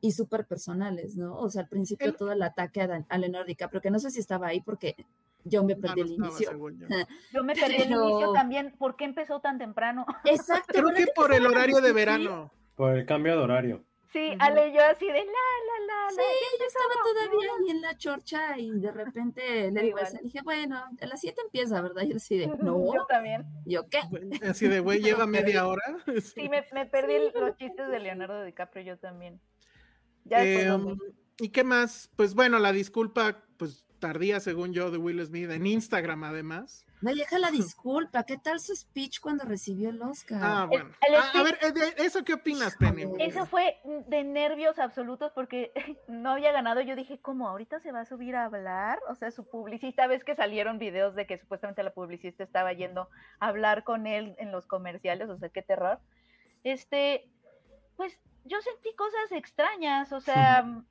y 0.00 0.12
súper 0.12 0.46
personales, 0.46 1.16
¿no? 1.16 1.36
O 1.38 1.50
sea, 1.50 1.62
al 1.62 1.68
principio 1.68 2.06
El- 2.06 2.16
todo 2.16 2.32
el 2.32 2.42
ataque 2.42 2.80
a, 2.80 2.86
Dan- 2.86 3.06
a 3.08 3.18
Leonardo 3.18 3.46
DiCaprio, 3.46 3.82
que 3.82 3.90
no 3.90 3.98
sé 3.98 4.10
si 4.10 4.20
estaba 4.20 4.46
ahí 4.48 4.60
porque 4.62 4.96
yo 5.44 5.62
me 5.64 5.76
perdí 5.76 6.00
no 6.00 6.06
el 6.06 6.12
inicio. 6.12 6.50
yo. 6.52 6.86
Yo 7.32 7.44
me 7.44 7.54
perdí 7.54 7.76
el 7.76 7.90
inicio 7.92 8.32
también. 8.32 8.74
¿Por 8.78 8.96
qué 8.96 9.04
empezó 9.04 9.40
tan 9.40 9.58
temprano? 9.58 10.04
Exacto. 10.24 10.64
Creo 10.68 10.86
¿verdad 10.86 11.04
que 11.04 11.12
por 11.14 11.32
el 11.34 11.46
horario 11.46 11.80
de 11.80 11.92
verano. 11.92 12.50
Por 12.74 12.96
el 12.96 13.06
cambio 13.06 13.32
de 13.36 13.42
horario. 13.42 13.84
Sí. 14.12 14.32
Ale 14.40 14.72
yo 14.72 14.80
así 14.90 15.06
de 15.06 15.12
la, 15.12 15.22
la, 15.22 15.86
la, 15.86 16.10
Sí, 16.10 16.16
la. 16.16 16.58
yo 16.58 16.66
estaba 16.66 16.94
todavía 17.04 17.50
ahí 17.60 17.70
en 17.70 17.80
la 17.80 17.96
chorcha 17.96 18.58
y 18.58 18.70
de 18.80 18.90
repente 18.92 19.70
le 19.70 19.92
dije, 20.22 20.40
bueno, 20.42 20.82
a 21.00 21.06
las 21.06 21.20
7 21.20 21.40
empieza, 21.44 21.80
¿verdad? 21.80 22.02
Y 22.02 22.10
yo 22.10 22.16
así 22.16 22.36
de, 22.36 22.46
no, 22.60 22.92
Yo 22.94 23.06
también. 23.06 23.44
¿yo 23.66 23.88
qué? 23.88 24.00
Así 24.48 24.66
de, 24.66 24.80
güey, 24.80 25.00
lleva 25.02 25.26
media 25.26 25.66
hora. 25.66 25.82
Sí, 26.20 26.48
me, 26.48 26.64
me 26.72 26.86
perdí 26.86 27.14
el- 27.14 27.32
los 27.34 27.56
chistes 27.56 27.88
de 27.88 28.00
Leonardo 28.00 28.42
DiCaprio, 28.44 28.82
yo 28.84 28.98
también. 28.98 29.40
Ya 30.24 30.42
vi. 30.42 30.60
¿Y 31.38 31.48
qué 31.50 31.64
más? 31.64 32.10
Pues 32.16 32.34
bueno, 32.34 32.58
la 32.58 32.72
disculpa, 32.72 33.44
pues 33.56 33.86
tardía, 33.98 34.40
según 34.40 34.72
yo, 34.72 34.90
de 34.90 34.98
Will 34.98 35.24
Smith 35.24 35.50
en 35.50 35.66
Instagram, 35.66 36.24
además. 36.24 36.84
Me 37.02 37.14
deja 37.14 37.38
la 37.38 37.50
disculpa, 37.50 38.24
¿qué 38.24 38.36
tal 38.36 38.60
su 38.60 38.76
speech 38.76 39.20
cuando 39.20 39.44
recibió 39.44 39.88
el 39.88 40.02
Oscar? 40.02 40.40
Ah, 40.42 40.66
bueno. 40.68 40.90
el 41.08 41.14
Ah, 41.14 41.30
a 41.34 41.42
ver, 41.42 41.58
eh, 41.62 41.72
de 41.72 42.04
¿eso 42.04 42.22
qué 42.24 42.34
opinas, 42.34 42.76
Penny? 42.76 43.04
Eso 43.18 43.46
fue 43.46 43.80
de 43.84 44.22
nervios 44.22 44.78
absolutos 44.78 45.32
porque 45.32 45.72
no 46.08 46.32
había 46.32 46.52
ganado. 46.52 46.82
Yo 46.82 46.96
dije, 46.96 47.18
¿cómo? 47.18 47.48
¿Ahorita 47.48 47.80
se 47.80 47.92
va 47.92 48.00
a 48.00 48.04
subir 48.04 48.36
a 48.36 48.44
hablar? 48.44 49.00
O 49.08 49.14
sea, 49.14 49.30
su 49.30 49.48
publicista, 49.48 50.06
ves 50.06 50.24
que 50.24 50.34
salieron 50.34 50.78
videos 50.78 51.14
de 51.14 51.26
que 51.26 51.38
supuestamente 51.38 51.82
la 51.82 51.92
publicista 51.92 52.44
estaba 52.44 52.72
yendo 52.74 53.08
a 53.38 53.48
hablar 53.48 53.82
con 53.82 54.06
él 54.06 54.34
en 54.38 54.52
los 54.52 54.66
comerciales, 54.66 55.30
o 55.30 55.38
sea, 55.38 55.48
qué 55.48 55.62
terror. 55.62 56.00
Este, 56.64 57.30
pues 57.96 58.18
yo 58.44 58.60
sentí 58.60 58.94
cosas 58.94 59.32
extrañas, 59.32 60.12
o 60.12 60.20
sea, 60.20 60.82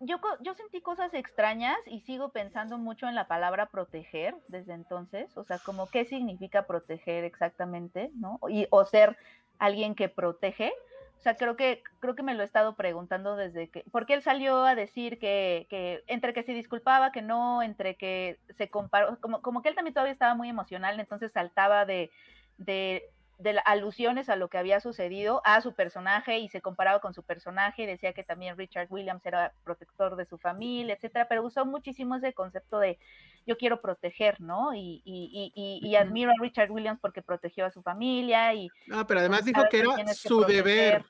yo, 0.00 0.18
yo 0.40 0.54
sentí 0.54 0.80
cosas 0.80 1.12
extrañas 1.12 1.78
y 1.86 2.00
sigo 2.00 2.30
pensando 2.30 2.78
mucho 2.78 3.06
en 3.06 3.14
la 3.14 3.28
palabra 3.28 3.66
proteger 3.66 4.34
desde 4.48 4.72
entonces, 4.72 5.36
o 5.36 5.44
sea, 5.44 5.58
como 5.58 5.88
qué 5.88 6.06
significa 6.06 6.66
proteger 6.66 7.24
exactamente, 7.24 8.10
¿no? 8.14 8.40
Y, 8.48 8.66
o 8.70 8.84
ser 8.84 9.18
alguien 9.58 9.94
que 9.94 10.08
protege. 10.08 10.72
O 11.18 11.22
sea, 11.22 11.36
creo 11.36 11.54
que, 11.54 11.82
creo 11.98 12.14
que 12.14 12.22
me 12.22 12.32
lo 12.32 12.40
he 12.40 12.46
estado 12.46 12.76
preguntando 12.76 13.36
desde 13.36 13.68
que, 13.68 13.84
porque 13.92 14.14
él 14.14 14.22
salió 14.22 14.64
a 14.64 14.74
decir 14.74 15.18
que, 15.18 15.66
que 15.68 16.02
entre 16.06 16.32
que 16.32 16.44
se 16.44 16.54
disculpaba, 16.54 17.12
que 17.12 17.20
no, 17.20 17.62
entre 17.62 17.96
que 17.96 18.38
se 18.56 18.70
comparó, 18.70 19.18
como, 19.20 19.42
como 19.42 19.60
que 19.60 19.68
él 19.68 19.74
también 19.74 19.92
todavía 19.92 20.14
estaba 20.14 20.34
muy 20.34 20.48
emocional, 20.48 20.98
entonces 20.98 21.32
saltaba 21.32 21.84
de, 21.84 22.10
de, 22.56 23.10
de 23.40 23.54
la- 23.54 23.62
alusiones 23.62 24.28
a 24.28 24.36
lo 24.36 24.48
que 24.48 24.58
había 24.58 24.80
sucedido 24.80 25.40
a 25.44 25.60
su 25.62 25.74
personaje 25.74 26.38
y 26.38 26.48
se 26.48 26.60
comparaba 26.60 27.00
con 27.00 27.14
su 27.14 27.22
personaje 27.22 27.82
y 27.82 27.86
decía 27.86 28.12
que 28.12 28.22
también 28.22 28.56
Richard 28.56 28.88
Williams 28.90 29.24
era 29.24 29.52
protector 29.64 30.16
de 30.16 30.26
su 30.26 30.36
familia, 30.38 30.94
etcétera, 30.94 31.26
pero 31.28 31.42
usó 31.44 31.64
muchísimo 31.64 32.16
ese 32.16 32.34
concepto 32.34 32.78
de 32.78 32.98
yo 33.46 33.56
quiero 33.56 33.80
proteger, 33.80 34.40
¿no? 34.40 34.74
Y, 34.74 35.00
y, 35.04 35.52
y, 35.54 35.80
y, 35.82 35.88
y 35.88 35.96
admiro 35.96 36.30
a 36.30 36.34
Richard 36.40 36.70
Williams 36.70 37.00
porque 37.00 37.22
protegió 37.22 37.64
a 37.64 37.70
su 37.70 37.82
familia 37.82 38.52
y 38.52 38.68
No, 38.86 39.06
pero 39.06 39.20
además 39.20 39.44
dijo 39.44 39.62
que 39.70 39.78
era 39.80 39.94
que 39.96 40.14
su 40.14 40.38
proteger, 40.38 40.64
deber. 40.64 41.04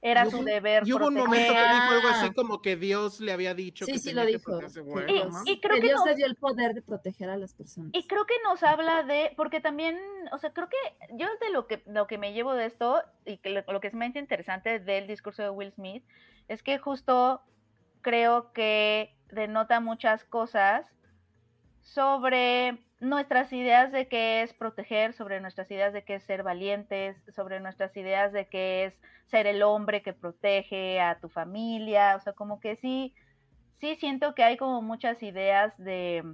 Era 0.00 0.26
su 0.30 0.44
deber. 0.44 0.86
Y 0.86 0.92
hubo 0.92 1.08
un 1.08 1.14
momento 1.14 1.52
que 1.52 1.58
dijo 1.58 1.90
algo 1.90 2.08
así 2.08 2.32
como 2.32 2.62
que 2.62 2.76
Dios 2.76 3.18
le 3.20 3.32
había 3.32 3.52
dicho 3.54 3.84
Sí, 3.84 3.92
que 3.92 3.98
sí 3.98 4.08
tenía 4.10 4.22
lo 4.24 4.28
dijo. 4.30 4.58
que 4.60 5.12
Y- 5.12 5.24
¿no? 5.24 5.42
y 5.44 5.60
creo 5.60 5.74
que 5.74 5.80
que 5.80 5.86
Dios 5.88 6.00
le 6.06 6.14
dio 6.14 6.26
el 6.26 6.36
poder 6.36 6.74
de 6.74 6.82
proteger 6.82 7.28
a 7.30 7.36
las 7.36 7.52
personas. 7.54 7.90
Y 7.92 8.06
creo 8.06 8.24
que 8.24 8.34
nos 8.44 8.62
habla 8.62 9.02
de, 9.02 9.32
porque 9.36 9.60
también, 9.60 9.98
o 10.30 10.38
sea, 10.38 10.52
creo 10.52 10.68
que 10.68 10.76
yo 11.16 11.26
de 11.40 11.50
lo 11.50 11.66
que, 11.66 11.82
lo 11.86 12.06
que 12.06 12.16
me 12.16 12.32
llevo 12.32 12.54
de 12.54 12.66
esto 12.66 13.02
y 13.24 13.38
que 13.38 13.50
lo, 13.50 13.64
lo 13.72 13.80
que 13.80 13.88
es 13.88 13.94
más 13.94 14.14
interesante 14.14 14.78
del 14.78 15.08
discurso 15.08 15.42
de 15.42 15.50
Will 15.50 15.72
Smith 15.72 16.04
es 16.46 16.62
que 16.62 16.78
justo 16.78 17.42
creo 18.00 18.52
que 18.52 19.16
denota 19.30 19.80
muchas 19.80 20.22
cosas 20.24 20.86
sobre 21.82 22.78
nuestras 23.00 23.52
ideas 23.52 23.92
de 23.92 24.08
qué 24.08 24.42
es 24.42 24.52
proteger, 24.54 25.12
sobre 25.12 25.40
nuestras 25.40 25.70
ideas 25.70 25.92
de 25.92 26.02
qué 26.02 26.16
es 26.16 26.24
ser 26.24 26.42
valientes, 26.42 27.16
sobre 27.34 27.60
nuestras 27.60 27.96
ideas 27.96 28.32
de 28.32 28.46
qué 28.48 28.84
es 28.86 29.00
ser 29.26 29.46
el 29.46 29.62
hombre 29.62 30.02
que 30.02 30.12
protege 30.12 31.00
a 31.00 31.18
tu 31.18 31.28
familia, 31.28 32.16
o 32.16 32.20
sea, 32.20 32.32
como 32.32 32.60
que 32.60 32.76
sí, 32.76 33.14
sí 33.78 33.96
siento 33.96 34.34
que 34.34 34.42
hay 34.42 34.56
como 34.56 34.82
muchas 34.82 35.22
ideas 35.22 35.76
de, 35.78 36.24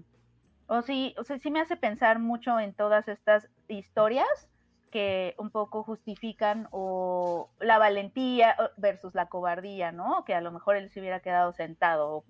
o 0.66 0.82
sí, 0.82 1.14
o 1.18 1.24
sea, 1.24 1.38
sí 1.38 1.50
me 1.50 1.60
hace 1.60 1.76
pensar 1.76 2.18
mucho 2.18 2.58
en 2.58 2.72
todas 2.72 3.08
estas 3.08 3.48
historias 3.68 4.48
que 4.90 5.34
un 5.38 5.50
poco 5.50 5.82
justifican 5.82 6.68
o 6.70 7.50
la 7.58 7.78
valentía 7.78 8.56
versus 8.76 9.12
la 9.14 9.26
cobardía, 9.26 9.90
¿no? 9.90 10.24
Que 10.24 10.34
a 10.34 10.40
lo 10.40 10.52
mejor 10.52 10.76
él 10.76 10.88
se 10.90 11.00
hubiera 11.00 11.18
quedado 11.18 11.52
sentado 11.52 12.18
o, 12.18 12.24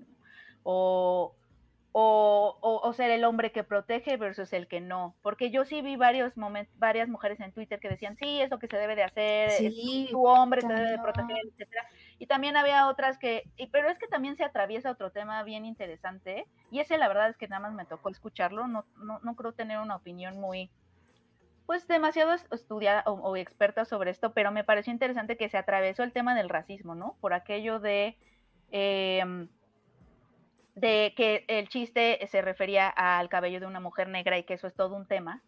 o, 0.62 1.34
o- 1.96 2.80
o 2.82 2.92
ser 2.92 3.12
el 3.12 3.22
hombre 3.24 3.52
que 3.52 3.62
protege 3.62 4.16
versus 4.16 4.52
el 4.52 4.66
que 4.66 4.80
no. 4.80 5.14
Porque 5.22 5.50
yo 5.52 5.64
sí 5.64 5.80
vi 5.80 5.94
varios 5.94 6.36
momen- 6.36 6.68
varias 6.74 7.08
mujeres 7.08 7.38
en 7.38 7.52
Twitter 7.52 7.78
que 7.78 7.88
decían, 7.88 8.16
sí, 8.16 8.40
es 8.40 8.50
lo 8.50 8.58
que 8.58 8.66
se 8.66 8.76
debe 8.76 8.96
de 8.96 9.04
hacer, 9.04 9.48
es 9.50 9.56
Sí, 9.58 10.08
tu 10.10 10.26
hombre 10.26 10.60
te 10.60 10.66
debe 10.72 10.90
de 10.90 10.98
proteger, 10.98 11.38
etcétera. 11.52 11.86
Y 12.18 12.26
también 12.26 12.56
había 12.56 12.88
otras 12.88 13.16
que, 13.16 13.44
y- 13.56 13.68
pero 13.68 13.88
es 13.88 13.98
que 13.98 14.08
también 14.08 14.36
se 14.36 14.42
atraviesa 14.42 14.90
otro 14.90 15.12
tema 15.12 15.40
bien 15.44 15.64
interesante, 15.64 16.46
y 16.72 16.80
ese 16.80 16.98
la 16.98 17.06
verdad 17.06 17.28
es 17.30 17.36
que 17.36 17.46
nada 17.46 17.60
más 17.60 17.72
me 17.74 17.84
tocó 17.84 18.08
escucharlo, 18.08 18.66
no, 18.66 18.84
no, 18.96 19.20
no 19.20 19.36
creo 19.36 19.52
tener 19.52 19.78
una 19.78 19.94
opinión 19.94 20.40
muy, 20.40 20.70
pues 21.66 21.86
demasiado 21.86 22.32
es- 22.32 22.46
estudiada 22.50 23.04
o, 23.06 23.12
o 23.12 23.36
experta 23.36 23.84
sobre 23.84 24.10
esto, 24.10 24.32
pero 24.32 24.50
me 24.50 24.64
pareció 24.64 24.92
interesante 24.92 25.36
que 25.36 25.48
se 25.48 25.58
atravesó 25.58 26.02
el 26.02 26.12
tema 26.12 26.34
del 26.34 26.48
racismo, 26.48 26.96
¿no? 26.96 27.16
Por 27.20 27.34
aquello 27.34 27.78
de, 27.78 28.18
em, 28.72 29.48
de 30.74 31.14
que 31.16 31.44
el 31.48 31.68
chiste 31.68 32.18
se 32.26 32.42
refería 32.42 32.88
al 32.88 33.28
cabello 33.28 33.60
de 33.60 33.66
una 33.66 33.80
mujer 33.80 34.08
negra 34.08 34.38
y 34.38 34.44
que 34.44 34.54
eso 34.54 34.66
es 34.66 34.74
todo 34.74 34.96
un 34.96 35.06
tema, 35.06 35.42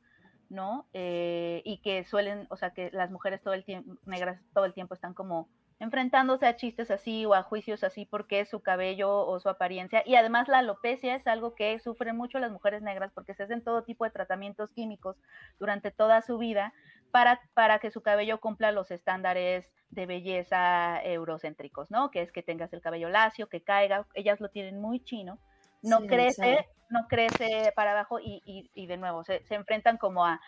¿no? 0.49 0.87
Eh, 0.93 1.63
y 1.65 1.79
que 1.79 2.05
suelen, 2.05 2.47
o 2.51 2.57
sea, 2.57 2.71
que 2.71 2.91
las 2.93 3.11
mujeres 3.11 3.43
todo 3.43 3.55
el 3.55 3.65
tiempo, 3.65 3.95
negras 4.07 4.41
todo 4.55 4.65
el 4.65 4.75
tiempo 4.75 4.95
están 4.95 5.15
como 5.15 5.49
enfrentándose 5.79 6.47
a 6.47 6.57
chistes 6.57 6.91
así 6.91 7.27
o 7.27 7.35
a 7.35 7.43
juicios 7.43 7.85
así 7.85 8.07
porque 8.07 8.41
es 8.41 8.49
su 8.49 8.61
cabello 8.61 9.27
o 9.27 9.41
su 9.41 9.49
apariencia. 9.49 10.03
Y 10.07 10.15
además 10.15 10.49
la 10.49 10.59
alopecia 10.59 11.15
es 11.17 11.27
algo 11.27 11.55
que 11.55 11.79
sufren 11.81 12.17
mucho 12.17 12.39
las 12.39 12.51
mujeres 12.51 12.83
negras 12.83 13.13
porque 13.13 13.35
se 13.35 13.43
hacen 13.43 13.63
todo 13.63 13.83
tipo 13.83 14.05
de 14.05 14.11
tratamientos 14.11 14.71
químicos 14.71 15.17
durante 15.59 15.91
toda 15.91 16.23
su 16.23 16.39
vida 16.39 16.73
para, 17.11 17.41
para 17.55 17.79
que 17.79 17.91
su 17.91 18.03
cabello 18.03 18.41
cumpla 18.41 18.73
los 18.73 18.91
estándares 18.91 19.73
de 19.91 20.07
belleza 20.07 21.03
eurocéntricos, 21.03 21.91
¿no? 21.91 22.11
Que 22.11 22.23
es 22.23 22.33
que 22.33 22.43
tengas 22.43 22.73
el 22.73 22.81
cabello 22.81 23.09
lacio, 23.09 23.49
que 23.49 23.63
caiga, 23.63 24.07
ellas 24.15 24.41
lo 24.41 24.51
tienen 24.51 24.81
muy 24.81 25.03
chino, 25.03 25.39
no 25.83 26.01
Sí, 26.01 26.07
crece, 26.07 26.67
no 26.91 27.07
crece 27.09 27.73
para 27.75 27.93
abajo 27.93 28.19
y, 28.21 28.43
y- 28.45 28.71
y 28.75 28.87
de 28.87 28.97
nuevo 28.97 29.25
se, 29.25 29.45
se 29.45 29.55
enfrentan 29.55 29.97
como 29.99 30.25
a 30.27 30.41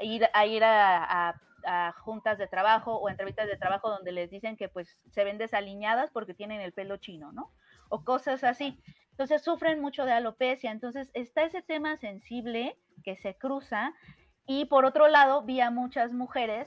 ir 0.00 0.28
a 0.32 0.46
ir 0.46 0.64
a, 0.64 1.28
a- 1.30 1.40
a 1.64 1.92
juntas 1.92 2.38
de 2.38 2.46
trabajo 2.48 2.96
o 2.96 3.08
entrevistas 3.10 3.46
de 3.46 3.56
trabajo 3.58 3.90
donde 3.90 4.12
les 4.12 4.30
dicen 4.30 4.56
que 4.56 4.68
pues 4.70 4.98
se 5.10 5.24
ven 5.24 5.36
desaliñadas 5.38 6.10
porque 6.10 6.32
tienen 6.34 6.60
el 6.62 6.72
pelo 6.72 6.96
chino, 6.96 7.32
¿no? 7.32 7.50
O 7.90 8.02
cosas 8.04 8.44
así. 8.44 8.80
Entonces 9.10 9.42
sufren 9.42 9.80
mucho 9.80 10.06
de 10.06 10.12
alopecia. 10.12 10.70
Entonces 10.70 11.10
está 11.12 11.42
ese 11.42 11.60
tema 11.62 11.98
sensible 11.98 12.78
que 13.04 13.16
se 13.16 13.36
cruza 13.36 13.92
y 14.50 14.64
por 14.64 14.84
otro 14.84 15.06
lado 15.06 15.42
vi 15.42 15.60
a 15.60 15.70
muchas 15.70 16.12
mujeres 16.12 16.66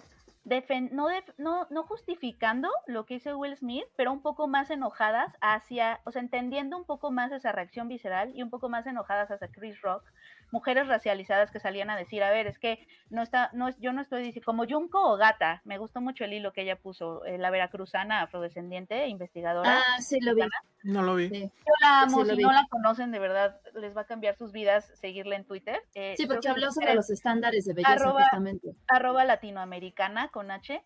no, 0.92 1.10
no, 1.38 1.68
no 1.70 1.84
justificando 1.84 2.70
lo 2.88 3.06
que 3.06 3.16
hizo 3.16 3.38
Will 3.38 3.58
Smith, 3.58 3.86
pero 3.98 4.14
un 4.14 4.22
poco 4.22 4.48
más 4.48 4.70
enojadas 4.70 5.36
hacia, 5.42 6.00
o 6.06 6.12
sea, 6.12 6.22
entendiendo 6.22 6.78
un 6.78 6.86
poco 6.86 7.12
más 7.12 7.34
esa 7.34 7.52
reacción 7.52 7.90
visceral 7.90 8.32
y 8.36 8.42
un 8.42 8.50
poco 8.50 8.70
más 8.70 8.88
enojadas 8.88 9.32
hacia 9.32 9.50
Chris 9.50 9.82
Rock, 9.82 10.04
mujeres 10.54 10.88
racializadas 10.88 11.52
que 11.52 11.60
salían 11.60 11.90
a 11.90 11.98
decir, 11.98 12.24
a 12.24 12.30
ver, 12.30 12.48
es 12.48 12.60
que 12.60 12.88
no 13.10 13.22
está, 13.24 13.50
no 13.54 13.68
es, 13.68 13.78
yo 13.80 13.92
no 13.92 14.02
estoy 14.02 14.22
diciendo, 14.24 14.46
como 14.46 14.66
Junko 14.66 15.12
o 15.12 15.18
Gata, 15.18 15.62
me 15.66 15.78
gustó 15.80 16.00
mucho 16.00 16.24
el 16.24 16.32
hilo 16.34 16.54
que 16.54 16.62
ella 16.62 16.78
puso, 16.78 17.26
eh, 17.26 17.38
la 17.38 17.50
veracruzana 17.50 18.22
afrodescendiente, 18.22 19.08
investigadora. 19.08 19.80
Ah, 19.80 20.02
sí, 20.02 20.20
lo 20.22 20.36
vi. 20.36 20.44
No 20.84 21.02
lo 21.02 21.16
vi. 21.16 21.30
Sí, 21.30 21.42
Yo 21.42 21.74
la 21.82 22.02
amo, 22.04 22.22
sí, 22.22 22.28
lo 22.28 22.34
si 22.34 22.38
vi. 22.38 22.44
no 22.44 22.52
la 22.52 22.68
conocen, 22.70 23.12
de 23.12 23.20
verdad, 23.20 23.60
les 23.74 23.98
va 23.98 24.02
a 24.02 24.06
cambiar 24.06 24.36
sus 24.36 24.52
vidas 24.52 24.90
seguirla 25.00 25.36
en 25.36 25.46
Twitter. 25.46 25.82
Eh, 25.96 26.14
Sí, 26.18 26.28
porque 26.28 26.42
que 26.42 26.50
habló 26.50 26.72
sobre 26.72 26.94
los 26.96 27.10
estándares 27.10 27.66
de 27.66 27.74
belleza, 27.74 27.94
Arroba- 27.94 28.22
justamente. 28.22 28.70
arroba 28.88 29.26
latinoamericana 29.26 30.28
con 30.30 30.52
H. 30.52 30.84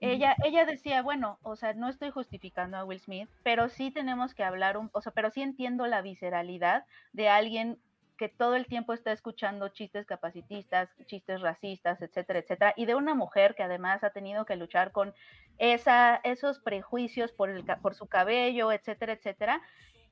Ella, 0.00 0.36
ella 0.44 0.66
decía, 0.66 1.00
bueno, 1.02 1.38
o 1.42 1.56
sea, 1.56 1.72
no 1.72 1.88
estoy 1.88 2.10
justificando 2.10 2.76
a 2.76 2.84
Will 2.84 3.00
Smith, 3.00 3.30
pero 3.42 3.68
sí 3.70 3.90
tenemos 3.90 4.34
que 4.34 4.44
hablar, 4.44 4.76
un, 4.76 4.90
o 4.92 5.00
sea, 5.00 5.12
pero 5.12 5.30
sí 5.30 5.40
entiendo 5.40 5.86
la 5.86 6.02
visceralidad 6.02 6.84
de 7.12 7.28
alguien 7.30 7.78
que 8.16 8.28
todo 8.28 8.54
el 8.54 8.66
tiempo 8.66 8.92
está 8.92 9.12
escuchando 9.12 9.68
chistes 9.68 10.06
capacitistas, 10.06 10.88
chistes 11.06 11.40
racistas, 11.40 12.00
etcétera, 12.00 12.38
etcétera, 12.40 12.74
y 12.76 12.86
de 12.86 12.94
una 12.94 13.14
mujer 13.14 13.54
que 13.54 13.62
además 13.62 14.04
ha 14.04 14.10
tenido 14.10 14.44
que 14.44 14.56
luchar 14.56 14.92
con 14.92 15.14
esa, 15.58 16.20
esos 16.24 16.58
prejuicios 16.60 17.32
por, 17.32 17.50
el, 17.50 17.64
por 17.82 17.94
su 17.94 18.06
cabello, 18.06 18.72
etcétera, 18.72 19.14
etcétera, 19.14 19.62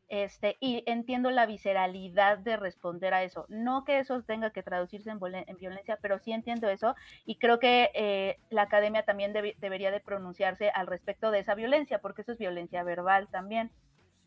este, 0.08 0.58
y 0.60 0.82
entiendo 0.86 1.30
la 1.30 1.46
visceralidad 1.46 2.36
de 2.36 2.58
responder 2.58 3.14
a 3.14 3.22
eso. 3.22 3.46
No 3.48 3.84
que 3.84 3.98
eso 3.98 4.22
tenga 4.22 4.50
que 4.50 4.62
traducirse 4.62 5.10
en, 5.10 5.18
violencia, 5.56 5.98
pero 6.02 6.18
sí 6.18 6.32
entiendo 6.32 6.68
eso 6.68 6.94
y 7.24 7.36
creo 7.36 7.58
que 7.58 7.90
eh, 7.94 8.38
la 8.50 8.62
academia 8.62 9.04
también 9.04 9.32
debe- 9.32 9.56
debería 9.58 9.90
de 9.90 10.00
pronunciarse 10.00 10.70
al 10.70 10.86
respecto 10.86 11.30
de 11.30 11.38
esa 11.38 11.54
violencia, 11.54 12.00
porque 12.00 12.22
eso 12.22 12.32
es 12.32 12.38
violencia 12.38 12.82
verbal 12.82 13.28
también. 13.28 13.70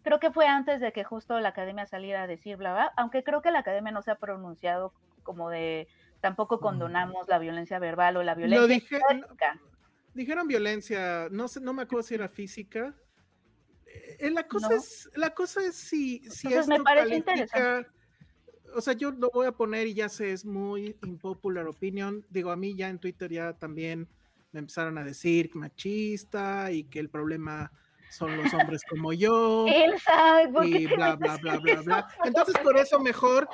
Creo 0.06 0.20
que 0.20 0.32
fue 0.32 0.46
antes 0.48 0.80
de 0.82 0.94
que 0.94 1.04
justo 1.04 1.39
la 1.39 1.50
academia 1.50 1.88
saliera 1.88 2.24
a 2.24 2.28
decir 2.28 2.58
bla, 2.58 2.74
bla, 2.74 2.94
aunque 2.96 3.24
creo 3.24 3.41
que 3.41 3.50
la 3.50 3.60
academia 3.60 3.91
no 3.91 4.04
se 4.04 4.12
ha 4.12 4.15
pronunciado 4.20 4.94
como 5.24 5.50
de 5.50 5.88
tampoco 6.22 6.60
condonamos 6.60 7.28
la 7.28 7.39
violencia 7.39 7.80
verbal 7.80 8.15
o 8.18 8.22
la 8.24 8.36
violencia 8.36 8.68
dije- 8.68 9.00
física. 9.10 9.60
Dijeron 10.13 10.48
violencia, 10.48 11.28
no 11.32 11.48
sé, 11.48 11.60
no 11.60 11.74
me 11.74 11.82
acuerdo 11.82 12.04
si 12.04 12.13
era 12.13 12.30
física, 12.30 12.96
eh, 14.20 14.30
la 14.30 14.48
cosa 14.48 14.70
¿No? 14.70 14.76
es, 14.76 15.10
la 15.15 15.32
cosa 15.32 15.62
es 15.65 15.76
si, 15.76 16.20
si 16.30 16.48
Entonces, 16.50 16.68
me 16.68 16.76
esto 16.76 16.84
parece 16.84 17.24
califica- 17.24 17.88
o 18.76 18.82
sea, 18.82 18.94
yo 18.94 19.10
lo 19.10 19.32
voy 19.32 19.48
a 19.48 19.54
poner 19.54 19.88
y 19.88 19.96
ya 19.96 20.08
sé, 20.08 20.32
es 20.34 20.46
muy 20.46 20.96
impopular 21.04 21.65
opinion. 21.68 22.24
Digo, 22.30 22.52
a 22.52 22.56
mí 22.56 22.76
ya 22.76 22.89
en 22.89 23.00
Twitter 23.00 23.32
ya 23.32 23.54
también 23.54 24.08
me 24.52 24.60
empezaron 24.60 25.00
a 25.00 25.04
decir 25.04 25.50
machista 25.56 26.72
y 26.72 26.84
que 26.84 27.00
el 27.00 27.10
problema 27.10 27.72
son 28.10 28.38
los 28.38 28.54
hombres 28.54 28.82
como 28.89 29.13
yo. 29.13 29.65
Elsa, 29.68 30.50
¿por 30.54 30.63
qué 30.63 30.70
y 30.82 30.88
bla, 30.88 31.15
bla, 31.15 31.38
bla, 31.38 31.58
bla, 31.60 31.82
bla. 31.82 32.08
Entonces, 32.24 32.56
por 32.63 32.78
eso 32.78 33.00
mejor 33.00 33.48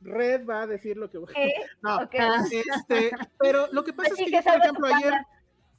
Red 0.00 0.46
va 0.46 0.62
a 0.62 0.66
decir 0.66 0.96
lo 0.96 1.10
que 1.10 1.18
voy 1.18 1.34
¿Qué? 1.34 1.52
No, 1.82 1.96
Ok. 1.96 2.14
este, 2.50 3.10
pero 3.38 3.66
lo 3.72 3.84
que 3.84 3.92
pasa 3.92 4.12
Así 4.12 4.22
es 4.24 4.30
que, 4.30 4.36
que 4.38 4.42
yo, 4.44 4.52
por 4.52 4.62
ejemplo, 4.62 4.86
ayer, 4.86 5.14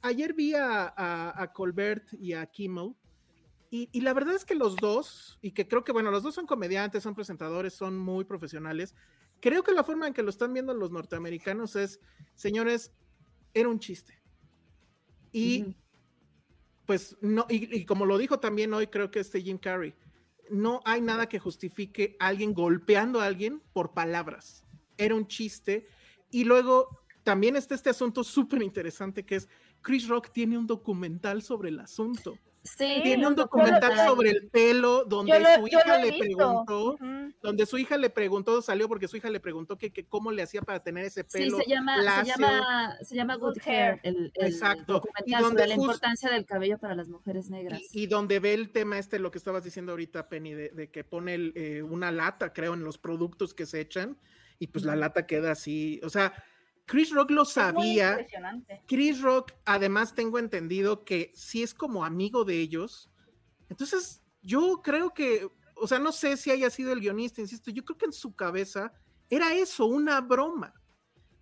ayer 0.02 0.34
vi 0.34 0.54
a, 0.54 0.92
a- 0.96 1.42
a 1.42 1.52
Colbert 1.52 2.12
y 2.14 2.32
a 2.34 2.46
Kimmel, 2.46 2.94
y, 3.72 3.88
y 3.92 4.00
la 4.00 4.12
verdad 4.12 4.34
es 4.34 4.44
que 4.44 4.54
los 4.56 4.76
dos, 4.76 5.38
y 5.42 5.52
que 5.52 5.68
creo 5.68 5.84
que, 5.84 5.92
bueno, 5.92 6.10
los 6.10 6.22
dos 6.24 6.34
son 6.34 6.46
comediantes, 6.46 7.02
son 7.04 7.14
presentadores, 7.14 7.72
son 7.74 7.96
muy 7.96 8.24
profesionales. 8.24 8.94
Creo 9.40 9.62
que 9.62 9.72
la 9.72 9.84
forma 9.84 10.06
en 10.08 10.12
que 10.12 10.22
lo 10.24 10.30
están 10.30 10.52
viendo 10.52 10.74
los 10.74 10.90
norteamericanos 10.90 11.76
es, 11.76 12.00
señores, 12.34 12.92
era 13.54 13.68
un 13.68 13.78
chiste. 13.78 14.20
Y 15.32 15.62
Ujú. 15.62 15.74
Pues 16.90 17.16
no, 17.20 17.46
y, 17.48 17.84
como 17.84 18.04
lo 18.04 18.18
dijo 18.18 18.40
también 18.40 18.74
hoy, 18.74 18.88
creo 18.88 19.12
que 19.12 19.20
este 19.20 19.40
Jim 19.40 19.58
Carrey, 19.58 19.94
no 20.50 20.80
hay 20.84 21.00
nada 21.00 21.28
que 21.28 21.38
justifique 21.38 22.16
a 22.18 22.26
alguien 22.26 22.52
golpeando 22.52 23.20
a 23.20 23.26
alguien 23.26 23.62
por 23.72 23.94
palabras. 23.94 24.64
Era 24.96 25.14
un 25.14 25.28
chiste. 25.28 25.86
Y 26.32 26.42
luego 26.42 27.04
también 27.22 27.54
está 27.54 27.76
este 27.76 27.90
asunto 27.90 28.24
súper 28.24 28.60
interesante 28.60 29.24
que 29.24 29.36
es 29.36 29.48
Chris 29.82 30.08
Rock 30.08 30.32
tiene 30.32 30.58
un 30.58 30.66
documental 30.66 31.42
sobre 31.42 31.68
el 31.68 31.78
asunto. 31.78 32.36
Sí, 32.62 33.00
Tiene 33.02 33.26
un 33.26 33.34
documental 33.34 33.96
lo- 33.96 34.04
sobre 34.04 34.30
el 34.32 34.48
pelo 34.50 35.04
donde 35.06 35.40
lo- 35.40 35.54
su 35.56 35.66
hija 35.68 35.96
le 35.96 36.10
visto. 36.10 36.18
preguntó, 36.20 36.84
Ujú. 36.92 37.32
donde 37.42 37.64
su 37.64 37.78
hija 37.78 37.96
le 37.96 38.10
preguntó, 38.10 38.60
salió 38.60 38.86
porque 38.86 39.08
su 39.08 39.16
hija 39.16 39.30
le 39.30 39.40
preguntó 39.40 39.78
que, 39.78 39.90
que 39.90 40.04
cómo 40.04 40.30
le 40.30 40.42
hacía 40.42 40.60
para 40.60 40.82
tener 40.82 41.06
ese 41.06 41.22
Sí, 41.22 41.38
pelo. 41.38 41.56
se 41.56 41.64
llama, 41.66 41.96
se 42.22 42.28
llama, 42.30 42.96
se 43.02 43.14
llama 43.16 43.36
Good 43.36 43.54
Good 43.54 43.62
Hair, 43.66 43.92
Hair. 43.94 44.00
el, 44.02 44.32
el 44.34 44.46
Exacto. 44.46 44.82
Y 44.82 44.92
documental 44.92 45.42
donde 45.42 45.62
sobre 45.62 45.68
la 45.68 45.74
importancia 45.74 46.30
del 46.30 46.44
cabello 46.44 46.76
para 46.78 46.94
las 46.94 47.08
mujeres 47.08 47.48
negras. 47.48 47.80
Y, 47.92 48.02
y 48.02 48.06
donde 48.06 48.40
ve 48.40 48.52
el 48.52 48.70
tema 48.72 48.98
este, 48.98 49.18
lo 49.18 49.30
que 49.30 49.38
estabas 49.38 49.64
diciendo 49.64 49.92
ahorita, 49.92 50.28
Penny, 50.28 50.52
de, 50.52 50.68
de 50.68 50.90
que 50.90 51.02
pone 51.02 51.34
el, 51.34 51.52
eh, 51.56 51.82
una 51.82 52.12
lata, 52.12 52.52
creo, 52.52 52.74
en 52.74 52.84
los 52.84 52.98
productos 52.98 53.54
que 53.54 53.64
se 53.64 53.80
echan, 53.80 54.18
y 54.58 54.66
pues 54.66 54.84
la 54.84 54.92
Ujú. 54.92 55.00
lata 55.00 55.26
queda 55.26 55.52
así. 55.52 55.98
O 56.04 56.10
sea, 56.10 56.34
Chris 56.90 57.12
Rock 57.12 57.30
lo 57.30 57.44
muy 57.44 57.52
sabía. 57.52 58.10
impresionante. 58.10 58.82
Chris 58.88 59.20
Rock, 59.20 59.52
además, 59.64 60.12
tengo 60.12 60.40
entendido 60.40 61.04
que 61.04 61.30
sí 61.36 61.62
es 61.62 61.72
como 61.72 62.04
amigo 62.04 62.44
de 62.44 62.58
ellos. 62.58 63.08
Entonces, 63.68 64.24
yo 64.42 64.82
creo 64.82 65.14
que, 65.14 65.48
o 65.76 65.86
sea, 65.86 66.00
no 66.00 66.10
sé 66.10 66.36
si 66.36 66.50
haya 66.50 66.68
sido 66.68 66.92
el 66.92 66.98
guionista, 66.98 67.40
insisto, 67.40 67.70
yo 67.70 67.84
creo 67.84 67.96
que 67.96 68.06
en 68.06 68.12
su 68.12 68.34
cabeza 68.34 68.92
era 69.28 69.54
eso, 69.54 69.86
una 69.86 70.20
broma. 70.20 70.74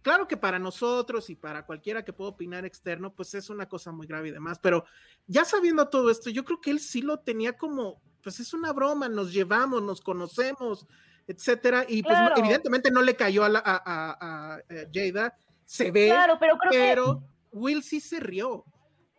Claro 0.02 0.28
que 0.28 0.36
para 0.36 0.58
nosotros 0.58 1.30
y 1.30 1.34
para 1.34 1.64
cualquiera 1.64 2.04
que 2.04 2.12
pueda 2.12 2.28
opinar 2.28 2.66
externo, 2.66 3.14
pues 3.14 3.32
es 3.32 3.48
una 3.48 3.70
cosa 3.70 3.90
muy 3.90 4.06
grave 4.06 4.28
y 4.28 4.32
demás, 4.32 4.58
pero 4.58 4.84
ya 5.26 5.46
sabiendo 5.46 5.88
todo 5.88 6.10
esto, 6.10 6.28
yo 6.28 6.44
creo 6.44 6.60
que 6.60 6.72
él 6.72 6.78
sí 6.78 7.00
lo 7.00 7.20
tenía 7.20 7.56
como, 7.56 8.02
pues 8.22 8.38
es 8.38 8.52
una 8.52 8.74
broma, 8.74 9.08
nos 9.08 9.32
llevamos, 9.32 9.82
nos 9.82 10.02
conocemos, 10.02 10.86
etcétera, 11.28 11.84
y 11.86 12.02
pues 12.02 12.18
Claro. 12.18 12.34
evidentemente 12.38 12.90
no 12.90 13.02
le 13.02 13.14
cayó 13.14 13.44
a, 13.44 13.48
la- 13.48 13.62
a- 13.64 13.82
a- 13.84 14.54
a, 14.54 14.58
Jada, 14.92 15.36
se 15.64 15.90
ve, 15.92 16.08
Claro, 16.08 16.38
pero 16.40 16.56
creo 16.58 16.72
que 16.72 16.78
pero 16.78 17.22
Will 17.52 17.82
sí 17.82 18.00
se 18.00 18.18
rió. 18.18 18.64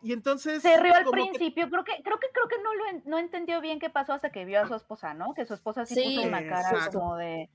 Y 0.02 0.14
entonces. 0.14 0.62
se 0.62 0.78
rió 0.78 0.96
al 0.96 1.04
que- 1.06 1.12
principio, 1.12 1.70
creo 1.70 1.84
que, 1.84 2.02
creo 2.04 2.20
que, 2.20 2.28
creo 2.34 2.48
que 2.48 2.62
no 2.64 2.74
lo 2.74 2.86
en- 2.88 3.04
no 3.06 3.18
entendió 3.20 3.62
bien 3.62 3.80
qué 3.80 3.90
pasó 3.90 4.14
hasta 4.14 4.32
que 4.32 4.46
vio 4.46 4.62
a 4.62 4.68
su 4.68 4.74
esposa, 4.76 5.14
¿no? 5.14 5.34
Que 5.34 5.46
su 5.46 5.54
esposa 5.54 5.86
sí, 5.86 5.96
Sí, 5.96 6.16
puso 6.16 6.28
una 6.28 6.48
cara 6.48 6.70
exacto. 6.72 7.00
como 7.00 7.16
de 7.18 7.50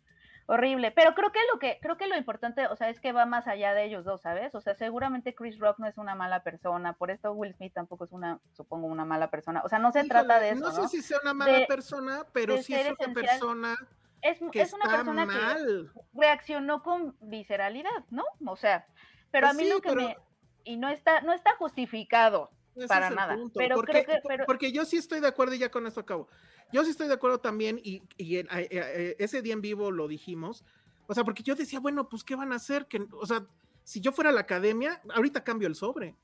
horrible. 0.47 0.91
Pero 0.93 1.15
creo 1.15 1.33
que 1.33 1.39
lo 1.51 1.59
que, 1.59 1.79
creo 1.81 1.97
que 1.97 2.07
lo 2.07 2.17
importante, 2.19 2.67
o 2.67 2.77
sea, 2.77 2.91
es 2.91 3.01
que 3.01 3.13
va 3.13 3.25
más 3.25 3.47
allá 3.49 3.73
de 3.73 3.85
ellos 3.87 4.05
dos, 4.05 4.21
¿sabes? 4.21 4.55
O 4.55 4.61
sea, 4.61 4.75
seguramente 4.75 5.35
Chris 5.35 5.59
Rock 5.59 5.79
no 5.79 5.87
es 5.87 5.97
una 5.97 6.15
mala 6.15 6.43
persona, 6.43 6.93
por 6.93 7.11
esto 7.11 7.33
Will 7.33 7.55
Smith 7.55 7.73
tampoco 7.73 8.05
es 8.05 8.13
una, 8.13 8.39
supongo, 8.53 8.87
una 8.89 9.07
mala 9.07 9.31
persona. 9.31 9.63
O 9.65 9.69
sea, 9.71 9.79
no 9.79 9.91
se 9.91 10.01
híjole, 10.01 10.11
trata 10.11 10.39
de 10.41 10.51
eso, 10.51 10.61
No 10.61 10.71
¿no? 10.71 10.87
sé 10.87 10.97
si 10.99 11.03
sea 11.03 11.19
una 11.23 11.33
mala 11.33 11.61
De- 11.61 11.67
persona, 11.67 12.27
pero 12.33 12.59
sí 12.59 12.75
es 12.75 12.83
ser 12.83 12.93
una 12.93 13.01
esencial. 13.01 13.15
persona 13.39 13.77
Es, 14.25 14.39
que 14.51 14.63
es 14.63 14.73
una 14.73 14.87
persona 14.87 15.27
que 15.27 15.85
reaccionó 16.15 16.83
con 16.83 17.15
visceralidad, 17.21 18.05
¿no? 18.11 18.25
O 18.47 18.57
sea, 18.57 18.87
pero 19.31 19.47
Pues 19.49 19.55
a 19.55 19.59
mí 19.59 19.65
sí, 19.65 19.69
lo 19.71 19.81
que 19.81 19.89
pero- 19.91 20.01
me 20.01 20.17
y 20.65 20.79
no 20.79 20.89
está 20.89 21.21
no 21.21 21.33
está 21.35 21.55
justificado. 21.57 22.51
Ese 22.75 22.89
para 22.89 23.11
nada, 23.11 23.39
pero 23.55 23.77
porque, 23.77 23.93
creo 23.93 24.07
que- 24.07 24.23
pero- 24.27 24.47
porque 24.47 24.73
yo 24.73 24.85
sí 24.87 24.97
estoy 24.97 25.21
de 25.21 25.29
acuerdo 25.29 25.55
y 25.55 25.59
ya 25.59 25.71
con 25.71 25.87
esto 25.87 26.01
acabo. 26.01 26.29
Yo 26.73 26.83
sí 26.85 26.91
estoy 26.91 27.07
de 27.07 27.15
acuerdo 27.15 27.39
también 27.39 27.79
y, 27.85 28.03
y 28.17 28.39
en- 28.39 28.49
eh, 28.51 28.67
eh, 28.71 29.17
ese 29.19 29.43
día 29.43 29.53
en 29.53 29.61
vivo 29.61 29.91
lo 29.93 30.09
dijimos. 30.09 30.65
O 31.07 31.13
sea, 31.15 31.23
porque 31.23 31.43
yo 31.43 31.55
decía, 31.55 31.79
bueno, 31.81 32.09
pues 32.09 32.25
¿qué 32.25 32.35
van 32.35 32.53
a 32.53 32.57
hacer? 32.57 32.87
Que, 32.87 33.07
o 33.13 33.27
sea, 33.27 33.47
si 33.85 34.01
yo 34.01 34.11
fuera 34.11 34.31
a 34.31 34.33
la 34.33 34.41
academia, 34.41 35.03
ahorita 35.15 35.45
cambio 35.45 35.69
el 35.69 35.75
sobre. 35.75 36.17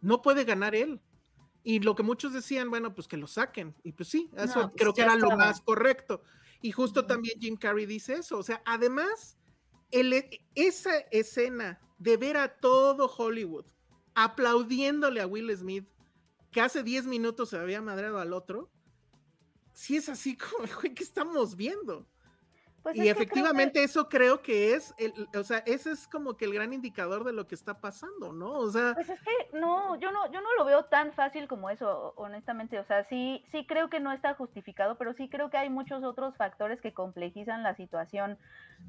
No 0.00 0.22
puede 0.22 0.44
ganar 0.44 0.74
él. 0.74 1.00
Y 1.62 1.80
lo 1.80 1.94
que 1.94 2.02
muchos 2.02 2.32
decían, 2.32 2.70
bueno, 2.70 2.94
pues 2.94 3.06
que 3.06 3.18
lo 3.18 3.26
saquen. 3.26 3.76
Y 3.84 3.92
pues 3.92 4.08
sí, 4.08 4.30
eso 4.38 4.60
No, 4.62 4.68
pues 4.70 4.80
creo 4.80 4.94
que 4.94 5.02
era 5.02 5.14
lo 5.16 5.36
más 5.36 5.60
correcto. 5.60 6.22
Y 6.62 6.72
justo 6.72 7.06
también 7.06 7.40
Jim 7.40 7.56
Carrey 7.56 7.86
dice 7.86 8.14
eso. 8.14 8.38
O 8.38 8.42
sea, 8.42 8.62
además, 8.66 9.38
el, 9.90 10.12
e, 10.12 10.46
esa 10.54 10.98
escena 11.10 11.80
de 11.98 12.16
ver 12.16 12.36
a 12.36 12.56
todo 12.60 13.06
Hollywood 13.06 13.66
aplaudiéndole 14.14 15.20
a 15.20 15.26
Will 15.26 15.56
Smith, 15.56 15.88
que 16.50 16.60
hace 16.60 16.82
10 16.82 17.06
minutos 17.06 17.50
se 17.50 17.58
había 17.58 17.80
madreado 17.80 18.18
al 18.18 18.32
otro, 18.32 18.70
sí 19.72 19.96
es 19.96 20.08
así 20.08 20.36
como, 20.36 20.64
güey, 20.80 20.94
¿qué 20.94 21.02
estamos 21.02 21.56
viendo? 21.56 22.06
Pues 22.82 22.96
y 22.96 23.00
es 23.00 23.04
que 23.08 23.12
creo 23.12 23.16
que- 23.16 23.22
efectivamente 23.40 23.82
eso 23.84 24.08
creo 24.08 24.40
que 24.40 24.74
es, 24.74 24.94
el, 24.98 25.12
o 25.38 25.42
sea, 25.44 25.58
ese 25.66 25.90
es 25.90 26.08
como 26.08 26.36
que 26.36 26.46
el 26.46 26.54
gran 26.54 26.72
indicador 26.72 27.24
de 27.24 27.32
lo 27.34 27.46
que 27.46 27.54
está 27.54 27.78
pasando, 27.80 28.32
¿no? 28.32 28.52
O 28.52 28.70
sea, 28.70 28.92
Pues 28.94 29.10
es 29.10 29.20
que 29.20 29.58
no, 29.58 29.96
yo 29.96 30.10
no, 30.12 30.30
yo 30.32 30.40
no 30.40 30.48
lo 30.56 30.64
veo 30.64 30.84
tan 30.86 31.12
fácil 31.12 31.46
como 31.46 31.68
eso, 31.68 32.14
honestamente. 32.16 32.78
O 32.78 32.84
sea, 32.84 33.04
sí, 33.04 33.44
sí 33.50 33.66
creo 33.66 33.90
que 33.90 34.00
no 34.00 34.12
está 34.12 34.34
justificado, 34.34 34.96
pero 34.96 35.12
sí 35.12 35.28
creo 35.28 35.50
que 35.50 35.58
hay 35.58 35.68
muchos 35.68 36.02
otros 36.04 36.36
factores 36.36 36.80
que 36.80 36.94
complejizan 36.94 37.62
la 37.62 37.74
situación, 37.74 38.38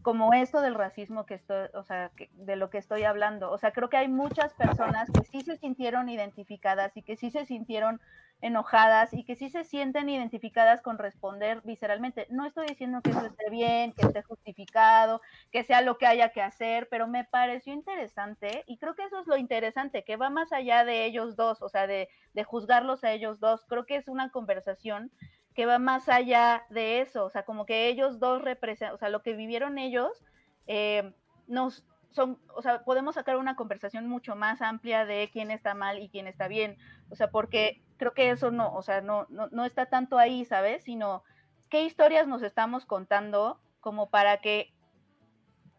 como 0.04 0.34
esto 0.34 0.62
del 0.62 0.75
racismo 0.75 1.25
que 1.25 1.34
estoy, 1.36 1.67
o 1.73 1.84
sea, 1.84 2.12
que- 2.15 2.30
de 2.34 2.56
lo 2.56 2.69
que 2.69 2.77
estoy 2.77 3.04
hablando. 3.04 3.51
O 3.51 3.58
sea, 3.58 3.71
creo 3.73 3.89
que 3.89 3.97
hay 3.97 4.08
muchas 4.08 4.54
personas 4.54 5.10
que 5.12 5.23
sí 5.25 5.41
se 5.41 5.58
sintieron 5.58 6.08
identificadas 6.08 6.95
y 6.95 7.01
que 7.01 7.17
sí 7.17 7.30
se 7.30 7.45
sintieron 7.45 7.99
enojadas 8.41 9.13
y 9.13 9.23
que 9.23 9.36
sí 9.36 9.49
se 9.49 9.63
sienten 9.63 10.10
identificadas 10.10 10.82
con 10.82 10.97
responder 10.97 11.62
visceralmente. 11.63 12.27
No 12.30 12.45
estoy 12.45 12.67
diciendo 12.67 13.01
que 13.01 13.12
eso 13.12 13.25
esté 13.25 13.49
bien, 13.49 13.93
que 13.93 14.08
esté 14.08 14.23
justificado, 14.23 15.21
que 15.51 15.63
sea 15.63 15.82
lo 15.82 15.97
que 15.97 16.08
haya 16.08 16.30
que 16.30 16.41
hacer, 16.41 16.88
pero 16.89 17.08
me 17.08 17.23
pareció 17.23 17.73
interesante 17.73 18.63
y 18.67 18.77
creo 18.77 18.95
que 18.95 19.04
eso 19.04 19.19
es 19.19 19.27
lo 19.27 19.38
interesante, 19.38 20.04
que 20.04 20.17
va 20.17 20.30
más 20.30 20.51
allá 20.51 20.84
de 20.84 21.06
ellos 21.06 21.36
dos, 21.36 21.62
o 21.62 21.69
sea, 21.69 21.88
de, 21.88 22.10
de 22.34 22.43
juzgarlos 22.43 23.04
a 23.04 23.12
ellos 23.12 23.39
dos. 23.39 23.65
Creo 23.67 23.86
que 23.86 23.95
es 23.95 24.08
una 24.08 24.32
conversación 24.32 25.12
que 25.54 25.65
va 25.65 25.80
más 25.80 26.10
allá 26.10 26.65
de 26.69 27.01
eso, 27.01 27.25
o 27.25 27.30
sea, 27.30 27.43
como 27.43 27.65
que 27.65 27.88
ellos 27.88 28.19
dos 28.19 28.41
representan, 28.41 28.95
o 28.95 28.97
sea, 28.97 29.10
lo 29.10 29.21
que 29.21 29.34
vivieron 29.34 29.77
ellos 29.77 30.23
eh, 30.67 31.13
nos 31.47 31.84
son, 32.12 32.39
o 32.56 32.62
sea, 32.62 32.84
podemos 32.84 33.15
sacar 33.15 33.38
una 33.38 33.56
conversación 33.56 34.08
mucho 34.08 34.36
más 34.36 34.62
amplia 34.62 35.06
de 35.06 35.30
quién 35.32 35.49
está 35.51 35.73
mal 35.73 35.99
y 35.99 36.10
quién 36.10 36.27
está 36.27 36.47
bien, 36.47 36.77
o 37.10 37.15
sea, 37.15 37.30
porque 37.32 37.82
creo 38.01 38.15
que 38.15 38.31
eso 38.31 38.49
no, 38.49 38.73
o 38.73 38.81
sea, 38.81 39.01
no, 39.01 39.27
no, 39.29 39.47
no 39.51 39.63
está 39.63 39.85
tanto 39.85 40.17
ahí, 40.17 40.43
¿sabes? 40.43 40.83
Sino 40.85 41.23
qué 41.69 41.83
historias 41.83 42.27
nos 42.27 42.41
estamos 42.41 42.87
contando 42.87 43.61
como 43.79 44.09
para 44.09 44.37
que 44.37 44.73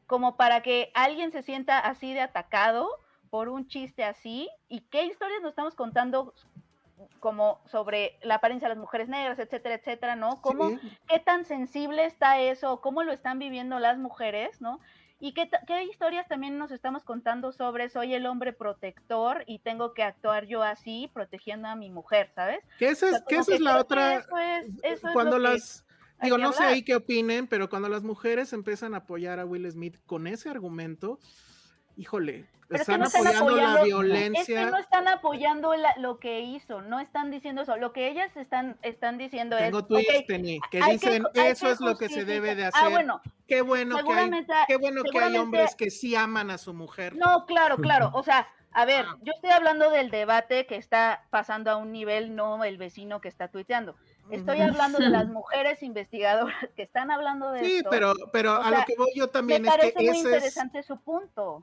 como 0.07 0.37
para 0.37 0.63
que 0.63 0.93
alguien 0.95 1.33
se 1.33 1.43
sienta 1.43 1.81
así 1.81 2.15
de 2.15 2.21
atacado 2.21 2.89
por 3.29 3.49
un 3.49 3.67
chiste 3.67 4.05
así 4.05 4.49
y 4.69 4.83
qué 4.83 5.05
historias 5.05 5.43
nos 5.43 5.51
estamos 5.51 5.75
contando 5.75 6.33
como 7.19 7.61
sobre 7.67 8.21
la 8.23 8.37
apariencia 8.37 8.69
de 8.69 8.77
las 8.77 8.81
mujeres 8.81 9.09
negras, 9.09 9.41
etcétera, 9.41 9.75
etcétera, 9.75 10.15
¿no? 10.15 10.41
¿Cómo, 10.43 10.69
sí, 10.69 10.79
qué 11.09 11.19
tan 11.19 11.45
sensible 11.45 12.05
está 12.05 12.41
eso? 12.41 12.81
¿Cómo 12.81 13.03
lo 13.03 13.11
están 13.11 13.41
viviendo 13.41 13.81
las 13.81 13.99
mujeres, 13.99 14.61
no? 14.61 14.79
Y 15.25 15.35
qué, 15.35 15.49
qué 15.69 15.85
historias 15.85 16.27
también 16.27 16.59
nos 16.59 16.73
estamos 16.73 17.05
contando 17.05 17.53
sobre 17.53 17.89
soy 17.89 18.13
el 18.13 18.27
hombre 18.27 18.53
protector 18.53 19.45
y 19.47 19.61
tengo 19.61 19.95
que 19.95 20.03
actuar 20.03 20.49
yo 20.49 20.65
así 20.65 21.09
protegiendo 21.15 21.69
a 21.69 21.77
mi 21.77 21.91
mujer, 21.91 22.33
¿sabes? 22.35 22.59
que 22.77 22.89
esa 22.89 23.07
O 23.07 23.09
sea, 23.11 23.19
es, 23.19 23.25
que 23.29 23.37
esa 23.37 23.55
es 23.55 23.61
la 23.61 23.79
otra, 23.79 24.15
Eso 24.17 24.37
es, 24.37 24.67
eso 24.83 25.07
es 25.07 25.13
cuando 25.13 25.39
las, 25.39 25.87
digo, 26.21 26.39
no 26.39 26.53
sé 26.53 26.65
ahí 26.65 26.83
qué 26.83 26.97
opinen, 26.97 27.47
pero 27.47 27.71
cuando 27.71 27.89
las 27.89 28.03
mujeres 28.03 28.53
empiezan 28.53 28.95
a 28.95 28.99
apoyar 28.99 29.39
a 29.39 29.47
Will 29.47 29.71
Smith 29.71 29.97
con 30.07 30.27
ese 30.27 30.51
argumento, 30.51 31.21
híjole, 31.97 32.47
Pero 32.69 32.81
es 32.83 32.87
que 32.89 32.93
están 32.95 33.01
no 33.01 33.07
están 33.07 33.27
apoyando 33.27 33.57
la 33.57 33.63
apoyando- 33.75 33.85
violencia. 33.85 34.61
Es 34.61 34.67
que 34.67 34.71
no 34.73 34.79
están 34.79 35.09
apoyando 35.09 35.75
la- 35.77 35.95
lo 35.99 36.19
que 36.19 36.41
hizo, 36.41 36.81
no 36.83 37.01
están 37.01 37.31
diciendo 37.31 37.63
eso. 37.63 37.77
Lo 37.77 37.93
que 37.93 38.09
ellas 38.09 38.35
están, 38.37 38.77
están 38.83 39.19
diciendo 39.19 39.57
Tengo 39.59 39.81
es. 39.81 39.87
tweets, 39.89 40.21
ok, 40.21 40.27
Penny, 40.27 40.61
que 40.71 40.81
dicen 40.91 41.25
hay 41.35 41.49
eso 41.51 41.69
es 41.71 41.81
lo 41.81 41.97
que 41.99 42.09
se 42.09 42.25
debe 42.25 42.55
de 42.55 42.65
justificar". 42.65 42.69
hacer. 42.69 42.87
Ah, 42.87 42.91
bueno, 42.91 43.23
qué 43.47 43.61
bueno 43.63 43.97
que 44.05 44.13
hay, 44.13 44.31
qué 44.69 44.77
bueno 44.77 45.03
que 45.03 45.19
hay 45.19 45.37
hombres 45.37 45.75
que 45.77 45.91
sí 45.91 46.17
aman 46.17 46.51
a 46.51 46.59
su 46.59 46.73
mujer. 46.73 47.15
No, 47.17 47.45
claro, 47.47 47.77
claro. 47.77 48.11
O 48.15 48.23
sea, 48.23 48.49
a 48.75 48.87
ver, 48.87 49.05
Ah. 49.07 49.17
yo 49.23 49.33
estoy 49.35 49.51
hablando 49.51 49.91
del 49.91 50.11
debate 50.11 50.65
que 50.65 50.77
está 50.77 51.25
pasando 51.29 51.71
a 51.71 51.77
un 51.77 51.93
nivel, 51.93 52.35
no 52.35 52.65
el 52.65 52.79
vecino 52.79 53.21
que 53.21 53.29
está 53.29 53.49
tuiteando. 53.49 53.97
Estoy 54.31 54.63
hablando 54.63 54.99
de 54.99 55.11
las 55.11 55.27
mujeres 55.29 55.83
investigadoras 55.83 56.57
que 56.75 56.83
están 56.83 57.11
hablando 57.11 57.51
de 57.51 57.63
Sí, 57.67 57.77
esto. 57.79 57.91
pero, 57.91 58.15
pero 58.33 58.55
O 58.55 58.63
a 58.63 58.69
sea, 58.71 58.79
lo 58.79 58.85
que 58.87 58.95
voy 58.97 59.11
yo 59.15 59.27
Me 59.27 59.33
también 59.33 59.65
es 59.67 59.71
parece 59.71 59.93
que 59.93 59.99
muy 59.99 60.09
ese 60.09 60.19
es, 60.21 60.25
interesante 60.25 60.83
su 60.85 60.97
punto. 61.03 61.63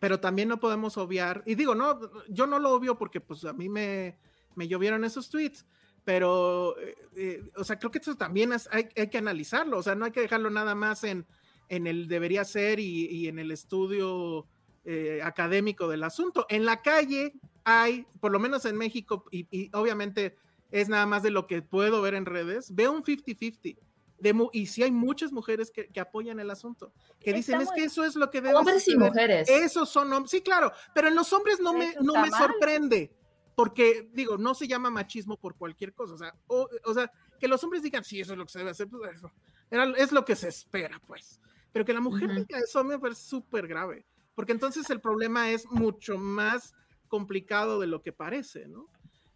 Pero 0.00 0.20
también 0.20 0.48
no 0.48 0.60
podemos 0.60 0.96
obviar, 0.96 1.42
y 1.46 1.54
digo, 1.54 1.74
no, 1.74 2.00
yo 2.28 2.46
no 2.46 2.58
lo 2.58 2.72
obvio 2.72 2.98
porque 2.98 3.20
pues 3.20 3.44
a 3.44 3.52
mí 3.52 3.68
me, 3.68 4.18
me 4.54 4.68
llovieron 4.68 5.04
esos 5.04 5.30
tweets, 5.30 5.64
pero, 6.04 6.78
eh, 6.78 6.94
eh, 7.16 7.50
o 7.56 7.64
sea, 7.64 7.78
creo 7.78 7.90
que 7.90 7.98
eso 7.98 8.14
también 8.16 8.52
hay, 8.52 8.88
hay 8.96 9.08
que 9.08 9.18
analizarlo, 9.18 9.78
o 9.78 9.82
sea, 9.82 9.94
no 9.94 10.04
hay 10.04 10.12
que 10.12 10.20
dejarlo 10.20 10.50
nada 10.50 10.74
más 10.74 11.04
en, 11.04 11.26
en 11.68 11.86
el 11.86 12.08
debería 12.08 12.44
ser 12.44 12.78
y, 12.78 13.06
y 13.06 13.28
en 13.28 13.38
el 13.38 13.50
estudio 13.50 14.46
eh, 14.84 15.20
académico 15.24 15.88
del 15.88 16.04
asunto. 16.04 16.46
En 16.48 16.64
la 16.64 16.80
calle 16.80 17.32
hay, 17.64 18.06
por 18.20 18.30
lo 18.30 18.38
menos 18.38 18.64
en 18.66 18.76
México, 18.76 19.24
y 19.32 19.68
obviamente 19.72 20.36
es 20.70 20.88
nada 20.88 21.06
más 21.06 21.22
de 21.22 21.30
lo 21.30 21.46
que 21.46 21.62
puedo 21.62 22.02
ver 22.02 22.14
en 22.14 22.26
redes, 22.26 22.74
veo 22.74 22.92
un 22.92 23.02
50-50. 23.02 23.76
De 24.18 24.34
y 24.52 24.66
sí 24.66 24.82
hay 24.82 24.90
muchas 24.90 25.30
mujeres 25.30 25.70
que, 25.70 25.88
que 25.88 26.00
apoyan 26.00 26.40
el 26.40 26.50
asunto, 26.50 26.92
que 27.20 27.32
dicen, 27.34 27.60
es 27.60 27.70
que 27.72 27.84
eso 27.84 28.02
es 28.04 28.16
lo 28.16 28.30
que 28.30 28.40
debe 28.40 28.54
Hombres 28.54 28.88
y 28.88 28.92
suceder". 28.92 29.08
mujeres. 29.10 29.48
Esos 29.48 29.88
son 29.90 30.12
hombres. 30.12 30.30
Sí, 30.30 30.40
claro, 30.40 30.72
pero 30.94 31.08
en 31.08 31.14
los 31.14 31.32
hombres 31.32 31.60
no 31.60 31.72
me, 31.74 31.94
no 32.00 32.14
me 32.14 32.30
mal. 32.30 32.42
sorprende. 32.42 33.14
Porque, 33.54 34.10
digo, 34.12 34.36
no 34.36 34.54
se 34.54 34.68
llama 34.68 34.90
machismo 34.90 35.38
por 35.38 35.56
cualquier 35.56 35.94
cosa. 35.94 36.12
O 36.14 36.18
sea, 36.18 36.34
o, 36.46 36.68
o 36.84 36.94
sea, 36.94 37.10
que 37.40 37.48
los 37.48 37.64
hombres 37.64 37.82
digan, 37.82 38.04
sí, 38.04 38.20
eso 38.20 38.32
es 38.32 38.38
lo 38.38 38.44
que 38.44 38.52
se 38.52 38.58
debe 38.58 38.70
hacer, 38.72 38.86
pues 38.86 39.16
eso. 39.16 39.32
Era- 39.70 39.90
es 39.96 40.12
lo 40.12 40.26
que 40.26 40.36
se 40.36 40.48
espera, 40.48 41.00
pues. 41.06 41.40
Pero 41.72 41.84
que 41.84 41.94
la 41.94 42.00
mujer 42.00 42.34
diga 42.34 42.58
eso 42.58 42.84
me 42.84 42.98
parece 42.98 43.22
súper 43.22 43.66
grave. 43.66 44.06
Porque 44.34 44.52
entonces 44.52 44.88
el 44.90 45.00
problema 45.00 45.50
es 45.50 45.66
mucho 45.70 46.18
más 46.18 46.74
complicado 47.08 47.80
de 47.80 47.86
lo 47.86 48.02
que 48.02 48.12
parece, 48.12 48.68
¿no? 48.68 48.88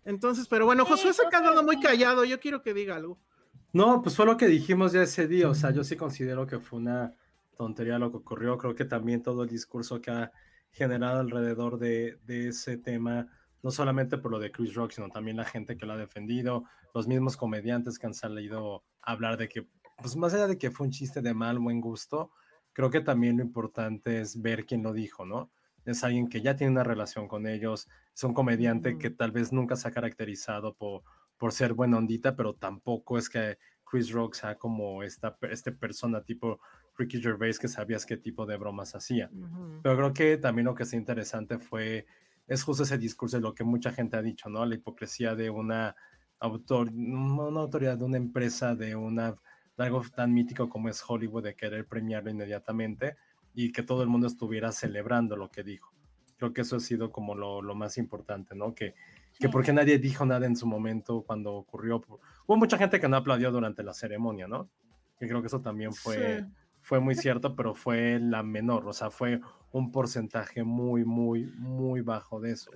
Entonces, 0.05 0.49
pero 0.49 0.67
bueno, 0.67 0.85
Sí, 0.85 0.91
Josué 0.91 1.15
se 1.15 1.27
ha 1.27 1.31
quedado 1.31 1.63
muy 1.63 1.81
callado. 1.81 2.25
Yo 2.25 2.41
quiero 2.41 2.63
que 2.63 2.75
diga 2.75 2.97
algo. 2.97 3.19
No, 3.73 4.03
pues 4.03 4.17
fue 4.17 4.27
lo 4.27 4.37
que 4.37 4.49
dijimos 4.49 4.93
ya 4.93 5.03
ese 5.03 5.29
día, 5.29 5.49
o 5.49 5.55
sea, 5.55 5.71
yo 5.71 5.85
sí 5.85 5.97
considero 5.97 6.45
que 6.45 6.59
fue 6.59 6.81
una 6.81 7.15
tontería 7.57 8.01
lo 8.01 8.11
que 8.11 8.17
ocurrió, 8.17 8.59
creo 8.59 8.75
que 8.75 8.85
también 8.85 9.23
todo 9.23 9.45
el 9.45 9.49
discurso 9.49 10.01
que 10.01 10.11
ha 10.11 10.33
generado 10.73 11.21
alrededor 11.21 11.79
de, 11.79 12.19
de 12.25 12.49
ese 12.49 12.79
tema, 12.79 13.29
no 13.63 13.71
solamente 13.71 14.19
por 14.19 14.33
lo 14.33 14.41
de 14.41 14.51
Chris 14.51 14.75
Rock, 14.75 14.91
sino 14.93 15.09
también 15.09 15.37
la 15.37 15.45
gente 15.45 15.77
que 15.77 15.87
lo 15.87 15.93
ha 15.93 15.97
defendido, 15.97 16.65
los 16.95 17.07
mismos 17.07 17.37
comediantes 17.37 17.99
que 17.99 18.07
han 18.07 18.15
salido 18.15 18.83
a 19.03 19.13
hablar 19.13 19.37
de 19.37 19.49
que, 19.49 19.69
pues 19.99 20.17
más 20.17 20.35
allá 20.35 20.49
de 20.49 20.59
que 20.59 20.73
fue 20.73 20.89
un 20.89 20.93
chiste 20.93 21.23
de 21.23 21.33
mal, 21.33 21.61
buen 21.61 21.81
gusto, 21.81 22.33
creo 22.73 22.91
que 22.91 23.01
también 23.01 23.37
lo 23.37 23.45
importante 23.45 24.21
es 24.21 24.41
ver 24.43 24.67
quién 24.67 24.83
lo 24.83 24.93
dijo, 24.93 25.25
¿no? 25.25 25.53
Es 25.85 26.03
alguien 26.03 26.29
que 26.29 26.43
ya 26.43 26.57
tiene 26.57 26.73
una 26.73 26.83
relación 26.83 27.29
con 27.29 27.47
ellos, 27.47 27.89
es 28.13 28.25
un 28.25 28.35
comediante 28.35 28.99
que 28.99 29.11
tal 29.11 29.31
vez 29.31 29.53
nunca 29.53 29.77
se 29.77 29.87
ha 29.87 29.93
caracterizado 29.93 30.75
por, 30.75 31.03
por 31.41 31.53
ser 31.53 31.73
buena 31.73 31.97
ondita, 31.97 32.37
pero 32.37 32.55
tampoco 32.55 33.17
es 33.17 33.31
que 33.31 33.57
Chris 33.83 34.13
Rock 34.13 34.35
sea 34.35 34.59
como 34.59 35.03
esta 35.03 35.39
este 35.51 35.73
persona 35.73 36.23
tipo 36.23 36.61
Ricky 36.99 37.19
Gervais 37.23 37.59
que 37.59 37.67
sabías 37.67 38.05
qué 38.05 38.19
tipo 38.19 38.45
de 38.45 38.59
bromas 38.59 38.95
hacía. 38.95 39.31
Pero 39.83 39.97
creo 39.97 40.13
que 40.13 40.37
también 40.37 40.67
lo 40.67 40.75
que 40.75 40.83
es 40.83 40.93
interesante 40.93 41.59
fue, 41.59 42.05
es 42.47 42.63
justo 42.63 42.83
ese 42.83 42.99
discurso 42.99 43.39
de 43.39 43.41
lo 43.41 43.55
que 43.55 43.65
mucha 43.65 43.91
gente 43.91 44.19
ha 44.19 44.23
dicho, 44.23 44.51
¿no? 44.51 44.67
La 44.67 44.75
hipocresía 44.75 45.35
de 45.35 45.49
una 45.49 45.97
autor, 46.41 46.91
una 46.93 47.61
autoridad, 47.61 47.97
de 47.97 48.05
una 48.05 48.19
empresa, 48.19 48.75
de 48.75 48.95
una, 48.95 49.31
de 49.31 49.85
algo 49.85 50.03
tan 50.15 50.35
mítico 50.35 50.69
como 50.69 50.91
es 50.91 51.03
Hollywood, 51.07 51.45
de 51.45 51.57
querer 51.57 51.87
premiarlo 51.87 52.29
inmediatamente 52.31 53.17
y 53.55 53.73
que 53.73 53.83
todo 53.83 54.03
el 54.03 54.11
mundo 54.11 54.27
estuviera 54.27 54.73
celebrando 54.73 55.37
lo 55.37 55.51
que 55.51 55.63
dijo. 55.63 55.95
Creo 56.37 56.53
que 56.53 56.61
eso 56.61 56.77
ha 56.77 56.81
sido 56.81 57.11
como 57.11 57.35
lo, 57.35 57.63
lo 57.63 57.75
más 57.75 57.97
importante, 57.97 58.55
¿no? 58.55 58.75
Que, 58.75 58.95
que 59.39 59.47
Sí. 59.47 59.53
porque 59.53 59.73
nadie 59.73 59.99
dijo 59.99 60.25
nada 60.27 60.47
en 60.47 60.57
su 60.57 60.67
momento 60.67 61.23
cuando 61.23 61.53
ocurrió. 61.55 62.03
Hubo 62.47 62.57
mucha 62.57 62.77
gente 62.79 63.01
que 63.01 63.09
no 63.09 63.17
aplaudió 63.17 63.51
durante 63.51 63.83
la 63.83 63.95
ceremonia, 63.95 64.47
¿no? 64.49 64.69
Que 65.19 65.27
creo 65.29 65.41
que 65.41 65.47
eso 65.49 65.61
también 65.61 65.93
fue, 65.93 66.41
Sí. 66.41 66.47
fue 66.81 67.01
muy 67.01 67.15
cierto, 67.15 67.55
pero 67.57 67.75
fue 67.75 68.19
la 68.21 68.43
menor, 68.43 68.87
o 68.87 68.93
sea, 68.93 69.11
fue 69.11 69.41
un 69.73 69.93
porcentaje 69.93 70.63
muy, 70.65 71.05
muy, 71.05 71.45
muy 71.59 72.01
bajo 72.01 72.41
de 72.41 72.53
eso. 72.53 72.71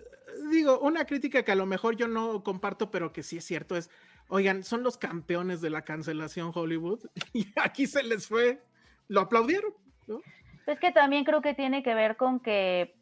digo, 0.51 0.79
una 0.81 1.05
crítica 1.07 1.43
que 1.43 1.53
a 1.53 1.57
lo 1.57 1.65
mejor 1.65 1.97
yo 1.97 2.07
no 2.09 2.43
comparto, 2.43 2.91
pero 2.91 3.13
que 3.13 3.23
sí 3.23 3.37
es 3.39 3.45
cierto, 3.45 3.77
es, 3.77 3.89
oigan, 4.29 4.63
son 4.63 4.83
los 4.83 4.97
campeones 4.99 5.61
de 5.61 5.71
la 5.71 5.83
cancelación 5.83 6.51
Hollywood 6.55 7.01
y 7.33 7.47
aquí 7.57 7.87
se 7.87 8.03
les 8.03 8.27
fue, 8.27 8.61
lo 9.09 9.21
aplaudieron, 9.21 9.73
¿no? 10.07 10.21
Es 10.67 10.79
que 10.81 10.93
también 10.93 11.25
creo 11.25 11.41
que 11.41 11.55
tiene 11.55 11.83
que 11.83 11.95
ver 11.95 12.17
con 12.17 12.41
que, 12.41 12.95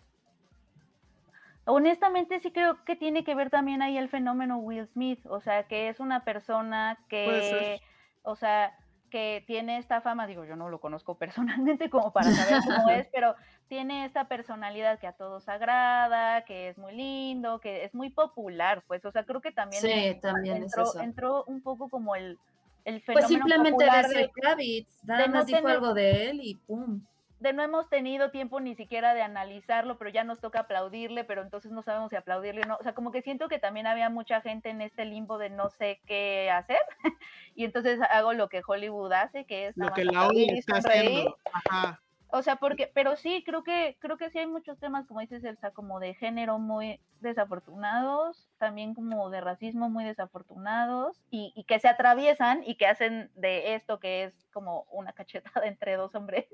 honestamente 1.65 2.41
sí 2.41 2.51
creo 2.53 2.85
que 2.85 2.97
tiene 2.97 3.25
que 3.25 3.35
ver 3.35 3.51
también 3.51 3.83
ahí 3.83 3.97
el 3.97 4.09
fenómeno 4.09 4.59
Will 4.59 4.87
Smith, 4.89 5.21
o 5.27 5.41
sea, 5.41 5.65
que 5.65 5.89
es 5.89 6.01
una 6.01 6.25
persona 6.25 6.99
que, 7.09 7.81
o 8.23 8.37
sea, 8.37 8.77
que 9.11 9.45
tiene 9.47 9.77
esta 9.77 10.01
fama, 10.01 10.27
digo, 10.27 10.45
yo 10.45 10.57
no 10.57 10.71
lo 10.71 10.81
conozco 10.81 11.17
personalmente 11.19 11.91
como 11.91 12.13
para 12.13 12.31
saber 12.31 12.61
cómo 12.65 12.89
es, 12.91 13.07
pero 13.13 13.35
tiene 13.69 14.05
esta 14.05 14.27
personalidad 14.27 14.99
que 14.99 15.07
a 15.07 15.13
todos 15.13 15.49
agrada, 15.49 16.45
que 16.45 16.69
es 16.69 16.79
muy 16.79 16.95
lindo, 16.95 17.61
que 17.61 17.85
es 17.85 17.95
muy 17.95 18.11
popular, 18.11 18.83
pues, 18.87 19.05
o 19.05 19.13
sea, 19.13 19.25
creo 19.25 19.41
que 19.41 19.53
también, 19.53 19.83
Sí, 19.83 20.19
también 20.21 20.57
es 20.57 20.63
entró, 20.65 20.83
eso. 20.85 21.01
entró 21.01 21.45
un 21.45 21.63
poco 21.63 21.89
como 21.89 22.17
el, 22.17 22.39
el 22.85 23.01
Pues 23.03 23.27
fenómeno 23.27 23.29
simplemente 23.29 23.71
popular 23.85 24.09
de 24.09 24.17
de- 24.19 24.31
Kravitz, 24.31 25.05
nada 25.05 25.23
de 25.23 25.29
no 25.29 25.35
más 25.37 25.47
dijo 25.47 25.59
tener- 25.59 25.73
algo 25.75 25.95
de 25.95 26.31
él 26.31 26.41
y 26.43 26.55
pum. 26.57 27.03
De 27.43 27.53
no 27.53 27.63
hemos 27.63 27.89
tenido 27.89 28.31
tiempo 28.31 28.61
ni 28.61 28.75
siquiera 28.75 29.15
de 29.15 29.23
analizarlo, 29.23 29.99
pero 29.99 30.11
ya 30.11 30.25
nos 30.25 30.41
toca 30.41 30.61
aplaudirle, 30.61 31.25
pero 31.25 31.43
entonces 31.43 31.73
no 31.73 31.83
sabemos 31.83 32.11
si 32.11 32.17
aplaudirle 32.17 32.63
o 32.63 32.67
no. 32.67 32.77
O 32.77 32.83
sea, 32.83 32.95
como 32.95 33.11
que 33.11 33.23
siento 33.23 33.49
que 33.49 33.59
también 33.59 33.87
había 33.87 34.09
mucha 34.11 34.41
gente 34.41 34.71
en 34.71 34.81
este 34.81 35.05
limbo 35.05 35.39
de 35.39 35.51
no 35.51 35.69
sé 35.71 36.01
qué 36.07 36.51
hacer. 36.51 36.79
y 37.55 37.65
entonces 37.65 38.01
hago 38.11 38.33
lo 38.33 38.49
que 38.49 38.63
Hollywood 38.67 39.13
hace, 39.13 39.45
que 39.45 39.67
es 39.67 39.77
Lo 39.77 39.93
que 39.93 40.05
la 40.05 40.29
ONU 40.29 40.47
está 40.57 40.77
haciendo. 40.77 41.37
Ajá. 41.53 42.01
O 42.35 42.41
sea, 42.41 42.57
porque, 42.57 42.91
pero 42.95 43.15
sí, 43.17 43.43
creo 43.45 43.63
que, 43.63 43.99
creo 44.01 44.17
que 44.17 44.31
sí 44.31 44.39
hay 44.39 44.47
muchos 44.47 44.79
temas, 44.79 45.07
como 45.07 45.21
dices, 45.21 45.45
Elsa, 45.45 45.73
como 45.73 46.01
de 46.01 46.15
género 46.15 46.59
muy 46.59 46.99
desafortunados, 47.21 48.49
también 48.57 48.95
como 48.95 49.29
de 49.29 49.43
racismo 49.43 49.91
muy 49.91 50.05
desafortunados, 50.05 51.23
y, 51.31 51.53
y 51.55 51.65
que 51.65 51.79
se 51.79 51.89
atraviesan 51.89 52.63
y 52.65 52.77
que 52.77 52.87
hacen 52.87 53.31
de 53.35 53.75
esto 53.75 54.01
que 54.01 54.25
es 54.25 54.49
como 54.51 54.87
una 54.91 55.13
cachetada 55.13 55.67
entre 55.67 55.97
dos 55.97 56.15
hombres, 56.15 56.47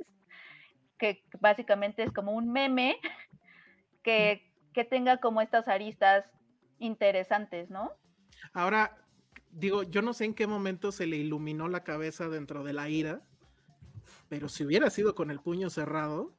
que 0.98 1.24
básicamente 1.40 2.02
es 2.02 2.12
como 2.12 2.32
un 2.32 2.50
meme 2.52 2.96
que, 4.02 4.50
que 4.72 4.84
tenga 4.84 5.18
como 5.18 5.40
estas 5.40 5.68
aristas 5.68 6.24
interesantes, 6.78 7.70
¿no? 7.70 7.92
Ahora, 8.52 8.96
digo, 9.50 9.82
yo 9.82 10.02
no 10.02 10.12
sé 10.12 10.24
en 10.26 10.34
qué 10.34 10.46
momento 10.46 10.92
se 10.92 11.06
le 11.06 11.16
iluminó 11.16 11.68
la 11.68 11.84
cabeza 11.84 12.28
dentro 12.28 12.64
de 12.64 12.72
la 12.72 12.88
ira, 12.88 13.22
pero 14.28 14.48
si 14.48 14.64
hubiera 14.64 14.90
sido 14.90 15.14
con 15.14 15.30
el 15.30 15.40
puño 15.40 15.70
cerrado, 15.70 16.34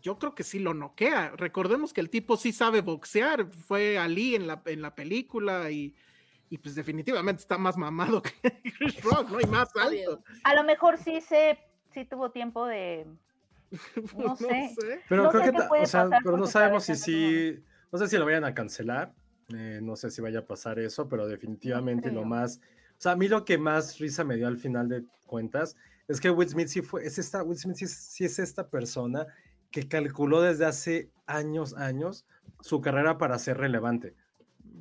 yo 0.00 0.18
creo 0.18 0.34
que 0.34 0.44
sí 0.44 0.58
lo 0.58 0.74
noquea. 0.74 1.32
Recordemos 1.36 1.92
que 1.92 2.00
el 2.00 2.10
tipo 2.10 2.36
sí 2.36 2.52
sabe 2.52 2.80
boxear, 2.80 3.46
fue 3.52 3.98
Ali 3.98 4.34
en 4.34 4.46
la, 4.46 4.62
en 4.66 4.82
la 4.82 4.94
película 4.94 5.70
y, 5.70 5.94
y 6.50 6.58
pues 6.58 6.74
definitivamente 6.74 7.42
está 7.42 7.58
más 7.58 7.76
mamado 7.76 8.22
que 8.22 8.72
Chris 8.78 9.02
Rock, 9.02 9.30
¿no? 9.30 9.40
Y 9.40 9.46
más 9.46 9.74
alto. 9.76 10.22
A 10.44 10.54
lo 10.54 10.64
mejor 10.64 10.98
sí 10.98 11.20
se, 11.20 11.58
sí 11.92 12.04
tuvo 12.04 12.30
tiempo 12.30 12.66
de, 12.66 13.06
no 14.16 14.36
sé. 14.36 14.74
Pero 15.08 15.24
No 15.24 15.30
creo 15.30 15.44
sé 15.44 15.52
que, 15.52 15.58
o 15.58 15.86
sea, 15.86 16.08
pasar 16.08 16.10
pero 16.22 16.36
no 16.36 16.46
sabemos 16.46 16.84
si 16.84 16.96
sí, 16.96 17.62
no 17.92 17.98
sé 17.98 18.08
si 18.08 18.16
lo 18.16 18.24
vayan 18.24 18.44
a 18.44 18.54
cancelar, 18.54 19.14
eh, 19.54 19.80
no 19.82 19.96
sé 19.96 20.10
si 20.10 20.20
vaya 20.20 20.40
a 20.40 20.46
pasar 20.46 20.78
eso, 20.78 21.08
pero 21.08 21.26
definitivamente 21.26 22.10
lo 22.10 22.24
más, 22.24 22.60
o 22.92 23.00
sea, 23.00 23.12
a 23.12 23.16
mí 23.16 23.28
lo 23.28 23.44
que 23.44 23.58
más 23.58 23.98
risa 23.98 24.24
me 24.24 24.36
dio 24.36 24.46
al 24.46 24.58
final 24.58 24.88
de 24.88 25.04
cuentas 25.26 25.76
es 26.06 26.20
que 26.20 26.30
Will 26.30 26.48
Smith 26.48 26.68
sí 26.68 26.82
fue, 26.82 27.06
es 27.06 27.18
esta, 27.18 27.42
Will 27.42 27.58
Smith 27.58 27.76
sí 27.76 27.84
es, 27.84 27.94
sí 27.94 28.24
es 28.24 28.38
esta 28.38 28.68
persona 28.68 29.26
que 29.70 29.88
calculó 29.88 30.40
desde 30.40 30.64
hace 30.64 31.10
años, 31.26 31.74
años 31.74 32.26
su 32.60 32.80
carrera 32.80 33.18
para 33.18 33.38
ser 33.38 33.58
relevante. 33.58 34.14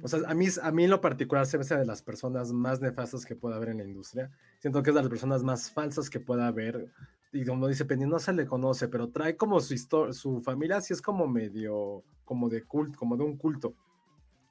O 0.02 0.08
sea, 0.08 0.20
a 0.28 0.34
mí, 0.34 0.48
a 0.62 0.72
mí 0.72 0.84
en 0.84 0.90
lo 0.90 1.02
particular 1.02 1.46
se 1.46 1.58
me 1.58 1.62
hace 1.62 1.76
de 1.76 1.86
las 1.86 2.02
personas 2.02 2.54
más 2.54 2.82
nefastas 2.82 3.26
que 3.26 3.36
pueda 3.36 3.56
haber 3.56 3.70
en 3.70 3.78
la 3.78 3.84
industria. 3.84 4.30
Siento 4.60 4.84
que 4.84 4.92
es 4.92 4.96
de 4.96 5.02
las 5.02 5.10
personas 5.10 5.44
más 5.44 5.72
falsas 5.72 6.10
que 6.10 6.20
pueda 6.20 6.48
haber. 6.48 6.92
Y 7.34 7.46
como 7.46 7.68
dice 7.68 7.86
Penny, 7.86 8.06
no 8.06 8.20
se 8.20 8.34
le 8.34 8.46
conoce, 8.46 8.88
pero 8.88 9.10
trae 9.10 9.36
como 9.36 9.60
su 9.60 9.74
historia, 9.74 10.14
su 10.14 10.40
familia 10.42 10.80
sí 10.82 10.94
es 10.94 11.02
como 11.02 11.28
medio, 11.28 12.04
como 12.26 12.50
de 12.50 12.64
culto, 12.64 12.98
como 12.98 13.18
de 13.18 13.24
un 13.24 13.38
culto. 13.38 13.74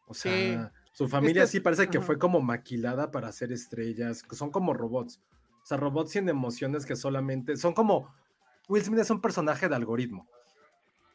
O 0.06 0.14
sea, 0.14 0.72
su 0.92 1.08
familia 1.08 1.44
Este- 1.44 1.58
sí 1.58 1.60
parece 1.60 1.88
que 1.88 1.98
ajá. 1.98 2.06
fue 2.06 2.18
como 2.18 2.40
maquilada 2.40 3.10
para 3.10 3.32
ser 3.32 3.50
estrellas, 3.52 4.22
que 4.22 4.36
son 4.36 4.50
como 4.50 4.72
robots. 4.74 5.20
O 5.62 5.66
sea, 5.66 5.78
robots 5.78 6.12
sin 6.12 6.28
emociones 6.28 6.86
que 6.86 6.94
solamente 6.96 7.56
son 7.56 7.72
como 7.74 8.14
Will 8.68 8.82
Smith 8.84 9.00
es 9.00 9.10
un 9.10 9.20
personaje 9.20 9.68
de 9.68 9.74
algoritmo. 9.74 10.28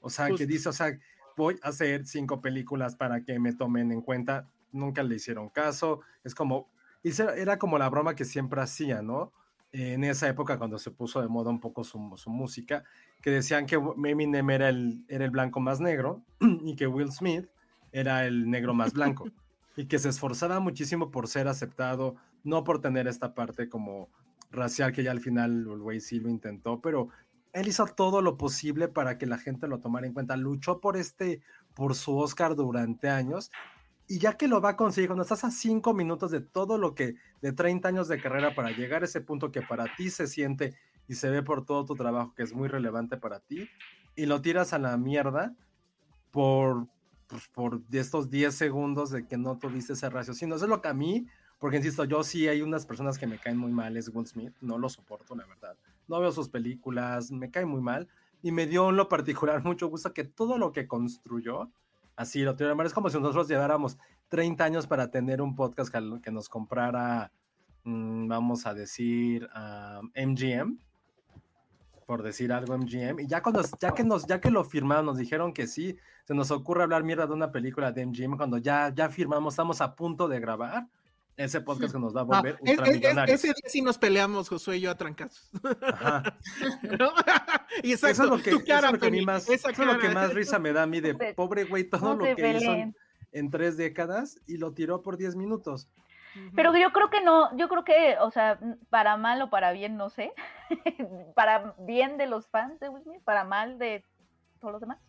O 0.02 0.10
sea, 0.10 0.26
que 0.26 0.32
Justo. 0.32 0.46
dice, 0.48 0.70
o 0.70 0.74
sea, 0.74 0.98
voy 1.38 1.58
a 1.62 1.70
hacer 1.70 2.06
cinco 2.06 2.42
películas 2.42 2.96
para 2.96 3.24
que 3.24 3.40
me 3.40 3.54
tomen 3.54 3.92
en 3.92 4.02
cuenta. 4.02 4.50
Nunca 4.72 5.04
le 5.04 5.16
hicieron 5.16 5.50
caso. 5.50 6.02
Es 6.24 6.34
como, 6.36 6.70
era 7.04 7.58
como 7.60 7.78
la 7.78 7.90
broma 7.90 8.16
que 8.16 8.26
siempre 8.26 8.62
hacía, 8.62 9.02
¿no? 9.02 9.32
En 9.74 10.04
esa 10.04 10.28
época 10.28 10.58
cuando 10.58 10.78
se 10.78 10.92
puso 10.92 11.22
de 11.22 11.28
moda 11.28 11.50
un 11.50 11.60
poco 11.60 11.84
su, 11.84 12.14
su 12.18 12.30
música, 12.30 12.84
que 13.22 13.32
decían 13.32 13.66
que 13.66 13.76
Eminem 13.76 14.50
era 14.50 14.70
el, 14.70 15.06
era 15.08 15.26
el 15.26 15.32
blanco 15.32 15.60
más 15.60 15.80
negro 15.80 16.24
y 16.64 16.76
que 16.76 16.88
Will 16.88 17.12
Smith 17.12 17.48
era 17.92 18.26
el 18.26 18.50
negro 18.50 18.74
más 18.74 18.94
blanco. 18.94 19.26
y 19.76 19.86
que 19.86 20.00
se 20.00 20.10
esforzaba 20.10 20.60
muchísimo 20.60 21.12
por 21.12 21.28
ser 21.28 21.48
aceptado, 21.48 22.16
no 22.44 22.64
por 22.64 22.82
tener 22.82 23.08
esta 23.08 23.34
parte 23.34 23.70
como 23.70 24.10
racial 24.52 24.92
que 24.92 25.04
ya 25.04 25.12
al 25.12 25.22
final 25.22 25.62
el 25.62 25.80
güey 25.80 26.02
sí 26.02 26.20
lo 26.20 26.30
intentó, 26.30 26.82
pero 26.82 27.10
él 27.54 27.68
hizo 27.68 27.86
todo 27.86 28.22
lo 28.22 28.38
posible 28.38 28.88
para 28.88 29.18
que 29.18 29.26
la 29.26 29.38
gente 29.38 29.68
lo 29.68 29.80
tomara 29.80 30.08
en 30.08 30.14
cuenta, 30.14 30.36
luchó 30.38 30.80
por 30.80 30.98
este, 30.98 31.42
por 31.74 31.96
su 31.96 32.18
Oscar 32.18 32.56
durante 32.56 33.10
años 33.10 33.52
y 34.12 34.20
ya 34.20 34.36
que 34.36 34.50
lo 34.50 34.60
va 34.60 34.72
a 34.72 34.76
conseguir, 34.76 35.08
cuando 35.08 35.24
estás 35.24 35.46
a 35.46 35.52
cinco 35.52 35.94
minutos 35.94 36.32
de 36.32 36.42
todo 36.42 36.78
lo 36.78 36.96
que, 36.96 37.16
de 37.42 37.54
30 37.54 37.88
años 37.88 38.10
de 38.10 38.20
carrera 38.20 38.54
para 38.54 38.72
llegar 38.72 39.04
a 39.04 39.06
ese 39.06 39.22
punto 39.22 39.54
que 39.54 39.62
para 39.62 39.96
ti 39.96 40.10
se 40.10 40.28
siente 40.28 40.76
y 41.08 41.16
se 41.16 41.30
ve 41.30 41.44
por 41.44 41.64
todo 41.64 41.86
tu 41.86 41.96
trabajo 41.96 42.34
que 42.36 42.44
es 42.44 42.54
muy 42.54 42.68
relevante 42.68 43.16
para 43.16 43.40
ti, 43.40 43.70
y 44.18 44.26
lo 44.26 44.42
tiras 44.42 44.74
a 44.74 44.80
la 44.80 44.98
mierda 44.98 45.56
por, 46.30 46.90
pues, 47.28 47.48
por 47.48 47.84
estos 47.90 48.30
10 48.30 48.54
segundos 48.54 49.12
de 49.12 49.26
que 49.26 49.38
no 49.38 49.58
tuviste 49.58 49.94
ese 49.94 50.10
raciocinio. 50.10 50.58
Eso 50.58 50.66
es 50.66 50.70
lo 50.70 50.82
que 50.82 50.90
a 50.90 50.94
mí, 50.94 51.26
porque 51.58 51.78
insisto, 51.78 52.04
yo 52.04 52.22
sí 52.26 52.50
hay 52.50 52.62
unas 52.62 52.86
personas 52.86 53.18
que 53.18 53.28
me 53.28 53.40
caen 53.40 53.56
muy 53.56 53.72
mal, 53.72 53.96
es 53.96 54.10
Will 54.14 54.54
no 54.60 54.78
lo 54.78 54.90
soporto, 54.90 55.38
la 55.38 55.46
verdad. 55.46 55.78
No 56.10 56.20
veo 56.20 56.34
sus 56.34 56.50
películas, 56.50 57.32
me 57.32 57.50
cae 57.50 57.66
muy 57.66 57.80
mal, 57.80 58.10
y 58.42 58.52
me 58.52 58.68
dio 58.68 58.90
en 58.90 58.98
lo 58.98 59.08
particular 59.08 59.64
mucho 59.64 59.88
gusto 59.88 60.14
que 60.14 60.26
todo 60.26 60.58
lo 60.58 60.74
que 60.74 60.86
construyó, 60.86 61.72
así 62.22 62.44
lo 62.44 62.56
tiró 62.56 62.82
Es 62.84 62.94
como 62.94 63.10
si 63.10 63.20
nosotros 63.20 63.48
lleváramos 63.48 63.98
30 64.30 64.64
años 64.64 64.88
para 64.88 65.12
tener 65.12 65.42
un 65.42 65.56
podcast 65.56 65.94
que, 66.24 66.32
nos 66.32 66.50
comprara, 66.50 67.32
mmm, 67.84 68.28
vamos 68.28 68.66
a 68.66 68.74
decir, 68.74 69.50
MGM 70.16 70.78
por 72.06 72.24
decir 72.24 72.52
algo 72.52 72.78
MGM, 72.78 73.22
y 73.22 73.28
ya 73.28 73.42
cuando 73.42 73.64
ya 73.80 73.94
que 73.94 74.04
nos 74.04 74.28
ya 74.28 74.42
que 74.42 74.52
lo 74.52 74.66
firmaron, 74.66 75.06
nos 75.06 75.18
dijeron 75.18 75.54
que 75.54 75.66
sí, 75.66 75.98
se 76.26 76.34
nos 76.34 76.52
ocurre 76.52 76.84
hablar 76.84 77.06
mierda 77.06 77.26
de 77.26 77.32
una 77.32 77.54
película 77.54 77.94
de 77.94 78.06
MGM 78.06 78.36
cuando 78.36 78.58
ya 78.58 78.94
ya 78.94 79.08
firmamos, 79.08 79.54
estamos 79.54 79.80
a 79.80 79.96
punto 79.96 80.28
de 80.28 80.42
grabar 80.42 80.90
ese 81.44 81.62
podcast 81.62 81.94
que 81.94 82.00
nos 82.00 82.16
va 82.16 82.22
a 82.22 82.24
volver 82.24 82.56
ah, 82.56 82.70
ultramillonarios. 82.70 83.40
Ese 83.40 83.48
día 83.48 83.68
sí 83.70 83.82
nos 83.82 83.98
peleamos, 83.98 84.50
Josué 84.50 84.78
y 84.78 84.82
yo 84.82 84.92
a 84.92 84.96
trancazos. 84.96 85.50
¿No? 87.00 87.12
y 87.84 87.92
exacto, 87.92 88.12
eso 88.12 88.24
es 88.24 88.30
lo 88.30 88.38
que, 88.38 88.64
cara, 88.64 88.88
eso 88.88 88.96
es 88.96 89.02
lo 89.04 89.12
que, 89.12 89.22
más, 89.24 89.50
eso 89.50 89.70
es 89.70 89.78
lo 89.78 90.00
que 90.00 90.10
más 90.10 90.34
risa 90.34 90.60
me 90.60 90.74
da 90.74 90.84
a 90.84 90.88
mí 90.88 91.02
de 91.02 91.14
pobre 91.36 91.66
güey, 91.66 91.86
todo 91.86 92.16
lo 92.16 92.36
que 92.36 92.58
hizo 92.58 92.74
en, 92.74 92.96
en 93.32 93.52
tres 93.52 93.78
décadas 93.78 94.40
y 94.48 94.58
lo 94.58 94.74
tiró 94.74 95.02
por 95.02 95.18
10 95.18 95.36
minutos. 95.36 95.90
Pero 96.56 96.76
yo 96.78 96.94
creo 96.94 97.10
que 97.10 97.22
no, 97.22 97.56
yo 97.58 97.68
creo 97.68 97.84
que, 97.84 98.18
o 98.20 98.32
sea, 98.32 98.58
para 98.90 99.18
mal 99.18 99.42
o 99.42 99.50
para 99.50 99.74
bien, 99.74 99.98
no 99.98 100.10
sé, 100.10 100.32
para 101.36 101.76
bien 101.80 102.18
de 102.18 102.28
los 102.28 102.48
fans 102.48 102.80
de 102.80 102.88
Will 102.88 103.04
Smith, 103.04 103.22
para 103.24 103.44
mal 103.44 103.78
de 103.78 104.06
todos 104.60 104.72
los 104.72 104.82
demás, 104.82 105.00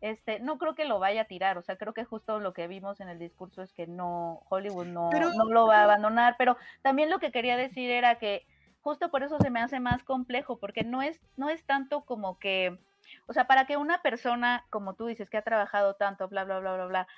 este, 0.00 0.40
no 0.40 0.58
creo 0.58 0.74
que 0.74 0.84
lo 0.84 0.98
vaya 0.98 1.22
a 1.22 1.26
tirar, 1.26 1.58
o 1.58 1.62
sea, 1.62 1.76
creo 1.76 1.92
que 1.92 2.04
justo 2.04 2.40
lo 2.40 2.52
que 2.52 2.68
vimos 2.68 3.00
en 3.00 3.08
el 3.08 3.18
discurso 3.18 3.62
es 3.62 3.72
que 3.72 3.86
no, 3.86 4.42
Hollywood 4.48 4.86
no, 4.86 5.10
no 5.10 5.44
lo 5.44 5.66
va 5.66 5.80
a 5.80 5.84
abandonar, 5.84 6.36
pero 6.38 6.56
también 6.82 7.10
lo 7.10 7.18
que 7.18 7.32
quería 7.32 7.56
decir 7.56 7.90
era 7.90 8.16
que 8.16 8.46
justo 8.82 9.10
por 9.10 9.22
eso 9.22 9.38
se 9.38 9.50
me 9.50 9.60
hace 9.60 9.78
más 9.78 10.02
complejo, 10.02 10.58
porque 10.58 10.84
no 10.84 11.02
es, 11.02 11.20
no 11.36 11.50
es 11.50 11.64
tanto 11.64 12.02
como 12.02 12.38
que, 12.38 12.78
o 13.26 13.32
sea, 13.32 13.46
para 13.46 13.66
que 13.66 13.76
una 13.76 14.00
persona, 14.00 14.64
como 14.70 14.94
tú 14.94 15.06
dices, 15.06 15.28
que 15.28 15.36
ha 15.36 15.42
trabajado 15.42 15.94
tanto, 15.94 16.28
bla, 16.28 16.44
bla, 16.44 16.60
bla, 16.60 16.74
bla, 16.74 16.86
bla, 16.86 17.08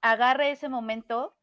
agarre 0.00 0.50
ese 0.50 0.68
momento 0.68 1.34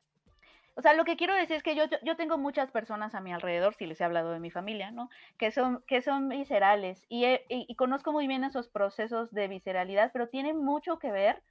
o 0.76 0.82
sea, 0.82 0.94
lo 0.94 1.04
que 1.04 1.18
quiero 1.18 1.36
decir 1.36 1.58
es 1.58 1.64
que 1.64 1.76
yo, 1.76 1.84
yo, 2.04 2.16
tengo 2.16 2.38
muchas 2.38 2.72
personas 2.72 3.14
a 3.14 3.20
mi 3.20 3.34
alrededor, 3.34 3.76
si 3.76 3.86
les 3.86 4.00
he 4.00 4.04
hablado 4.04 4.32
de 4.32 4.40
mi 4.40 4.52
familia, 4.52 4.92
¿no? 4.92 5.10
Que 5.38 5.52
son, 5.52 5.84
que 5.86 6.02
son 6.02 6.30
viscerales 6.30 7.06
y, 7.10 7.26
y, 7.50 7.76
conozco 7.76 8.12
muy 8.12 8.28
bien 8.28 8.44
esos 8.44 8.70
procesos 8.70 9.32
de 9.32 9.48
visceralidad, 9.48 10.12
pero 10.14 10.30
tienen 10.30 10.58
mucho 10.58 10.98
que 10.98 11.12
ver 11.12 11.42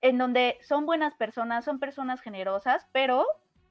en 0.00 0.18
donde 0.18 0.58
son 0.62 0.86
buenas 0.86 1.14
personas, 1.14 1.64
son 1.64 1.78
personas 1.78 2.20
generosas, 2.20 2.86
pero, 2.92 3.26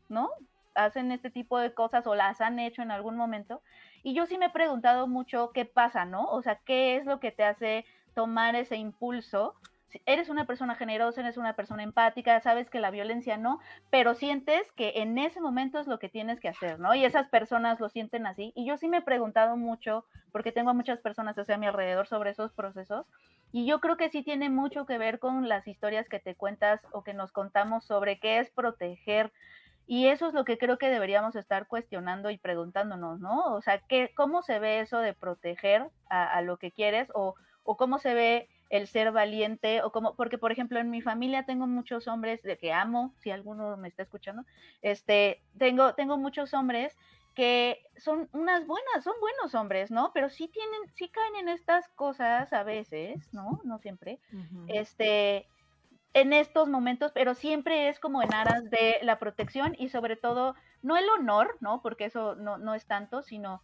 ¿no? 0.09 0.29
Hacen 0.73 1.11
este 1.11 1.29
tipo 1.31 1.57
de 1.59 1.73
cosas 1.73 2.07
o 2.07 2.15
las 2.15 2.39
han 2.39 2.59
hecho 2.59 2.81
en 2.81 2.91
algún 2.91 3.17
momento. 3.17 3.61
Y 4.03 4.13
yo 4.13 4.25
sí 4.25 4.37
me 4.37 4.45
he 4.45 4.49
preguntado 4.49 5.07
mucho 5.07 5.51
qué 5.53 5.65
pasa, 5.65 6.05
¿no? 6.05 6.25
O 6.25 6.41
sea, 6.41 6.59
¿qué 6.65 6.95
es 6.95 7.05
lo 7.05 7.19
que 7.19 7.31
te 7.31 7.43
hace 7.43 7.85
tomar 8.13 8.55
ese 8.55 8.77
impulso? 8.77 9.55
Eres 10.05 10.29
una 10.29 10.45
persona 10.45 10.75
generosa, 10.75 11.21
eres 11.21 11.37
una 11.37 11.53
persona 11.53 11.83
empática, 11.83 12.39
sabes 12.41 12.69
que 12.69 12.79
la 12.79 12.91
violencia 12.91 13.37
no, 13.37 13.59
pero 13.89 14.15
sientes 14.15 14.71
que 14.73 14.93
en 14.97 15.17
ese 15.17 15.41
momento 15.41 15.79
es 15.79 15.87
lo 15.87 15.99
que 15.99 16.09
tienes 16.09 16.39
que 16.39 16.49
hacer, 16.49 16.79
¿no? 16.79 16.93
Y 16.95 17.05
esas 17.05 17.27
personas 17.27 17.79
lo 17.79 17.89
sienten 17.89 18.27
así. 18.27 18.51
Y 18.55 18.65
yo 18.65 18.77
sí 18.77 18.87
me 18.87 18.97
he 18.97 19.01
preguntado 19.01 19.55
mucho, 19.55 20.05
porque 20.31 20.51
tengo 20.51 20.71
a 20.71 20.73
muchas 20.73 20.99
personas 20.99 21.37
hacia 21.37 21.57
mi 21.57 21.67
alrededor 21.67 22.07
sobre 22.07 22.31
esos 22.31 22.51
procesos, 22.53 23.05
y 23.51 23.65
yo 23.65 23.79
creo 23.79 23.97
que 23.97 24.09
sí 24.09 24.23
tiene 24.23 24.49
mucho 24.49 24.85
que 24.85 24.97
ver 24.97 25.19
con 25.19 25.47
las 25.47 25.67
historias 25.67 26.09
que 26.09 26.19
te 26.19 26.35
cuentas 26.35 26.81
o 26.91 27.03
que 27.03 27.13
nos 27.13 27.31
contamos 27.31 27.85
sobre 27.85 28.19
qué 28.19 28.39
es 28.39 28.49
proteger. 28.49 29.31
Y 29.89 30.07
eso 30.07 30.27
es 30.27 30.33
lo 30.33 30.43
que 30.43 30.57
creo 30.57 30.77
que 30.77 30.89
deberíamos 30.89 31.37
estar 31.37 31.65
cuestionando 31.65 32.29
y 32.29 32.37
preguntándonos, 32.37 33.21
¿no? 33.21 33.53
O 33.53 33.61
sea, 33.61 33.79
¿qué, 33.79 34.11
¿cómo 34.17 34.41
se 34.41 34.59
ve 34.59 34.81
eso 34.81 34.99
de 34.99 35.13
proteger 35.13 35.87
a, 36.09 36.25
a 36.25 36.41
lo 36.41 36.57
que 36.57 36.73
quieres 36.73 37.09
o, 37.13 37.35
o 37.63 37.77
cómo 37.77 37.97
se 37.97 38.13
ve 38.13 38.49
el 38.69 38.87
ser 38.87 39.11
valiente 39.11 39.81
o 39.81 39.91
como, 39.91 40.15
porque 40.15 40.37
por 40.37 40.51
ejemplo 40.51 40.79
en 40.79 40.89
mi 40.89 41.01
familia 41.01 41.45
tengo 41.45 41.67
muchos 41.67 42.07
hombres 42.07 42.41
de 42.43 42.57
que 42.57 42.73
amo, 42.73 43.13
si 43.19 43.31
alguno 43.31 43.77
me 43.77 43.87
está 43.87 44.03
escuchando, 44.03 44.43
este, 44.81 45.41
tengo, 45.57 45.93
tengo 45.95 46.17
muchos 46.17 46.53
hombres 46.53 46.95
que 47.37 47.83
son 47.97 48.27
unas 48.33 48.65
buenas, 48.65 49.03
son 49.03 49.13
buenos 49.19 49.53
hombres, 49.53 49.91
¿no? 49.91 50.11
Pero 50.11 50.27
sí 50.27 50.47
tienen, 50.47 50.79
sí 50.95 51.07
caen 51.09 51.35
en 51.35 51.49
estas 51.49 51.87
cosas 51.89 52.51
a 52.51 52.63
veces, 52.63 53.31
¿no? 53.31 53.61
No 53.63 53.77
siempre. 53.77 54.19
Este, 54.67 55.45
en 56.13 56.33
estos 56.33 56.67
momentos, 56.67 57.11
pero 57.11 57.35
siempre 57.35 57.89
es 57.89 57.99
como 57.99 58.23
en 58.23 58.33
aras 58.33 58.67
de 58.71 58.97
la 59.03 59.19
protección 59.19 59.75
y 59.77 59.89
sobre 59.89 60.15
todo, 60.15 60.55
no 60.81 60.97
el 60.97 61.07
honor, 61.09 61.57
¿no? 61.59 61.83
Porque 61.83 62.05
eso 62.05 62.33
no, 62.33 62.57
no 62.57 62.73
es 62.73 62.87
tanto, 62.87 63.21
sino 63.21 63.61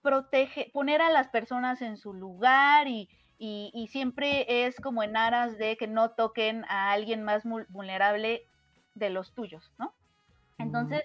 protege, 0.00 0.70
poner 0.72 1.02
a 1.02 1.10
las 1.10 1.28
personas 1.28 1.82
en 1.82 1.98
su 1.98 2.14
lugar 2.14 2.88
y, 2.88 3.10
y, 3.38 3.86
siempre 3.90 4.66
es 4.66 4.80
como 4.80 5.02
en 5.02 5.16
aras 5.16 5.58
de 5.58 5.76
que 5.76 5.86
no 5.86 6.10
toquen 6.10 6.64
a 6.68 6.90
alguien 6.90 7.22
más 7.22 7.44
vulnerable 7.68 8.44
de 8.94 9.10
los 9.10 9.32
tuyos, 9.32 9.72
¿no? 9.78 9.94
Entonces, 10.58 11.04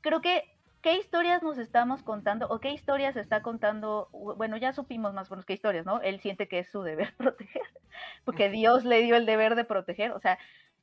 creo 0.00 0.20
que, 0.20 0.52
¿qué 0.82 0.98
historias 0.98 1.42
nos 1.44 1.58
estamos 1.58 2.02
contando 2.02 2.48
o 2.48 2.58
qué 2.58 2.72
historias 2.72 3.16
está 3.16 3.42
contando? 3.42 4.08
Bueno, 4.12 4.56
ya 4.56 4.72
supimos 4.72 5.14
más 5.14 5.30
o 5.30 5.34
menos 5.34 5.46
qué 5.46 5.52
historias, 5.52 5.86
¿no? 5.86 6.00
Él 6.00 6.18
siente 6.20 6.48
que 6.48 6.58
es 6.58 6.68
su 6.68 6.82
deber 6.82 7.14
proteger, 7.16 7.62
porque 8.24 8.50
Dios 8.50 8.84
le 8.84 9.02
dio 9.02 9.14
el 9.14 9.26
deber 9.26 9.54
de 9.54 9.64
proteger, 9.64 10.10
o 10.10 10.18
sea, 10.18 10.38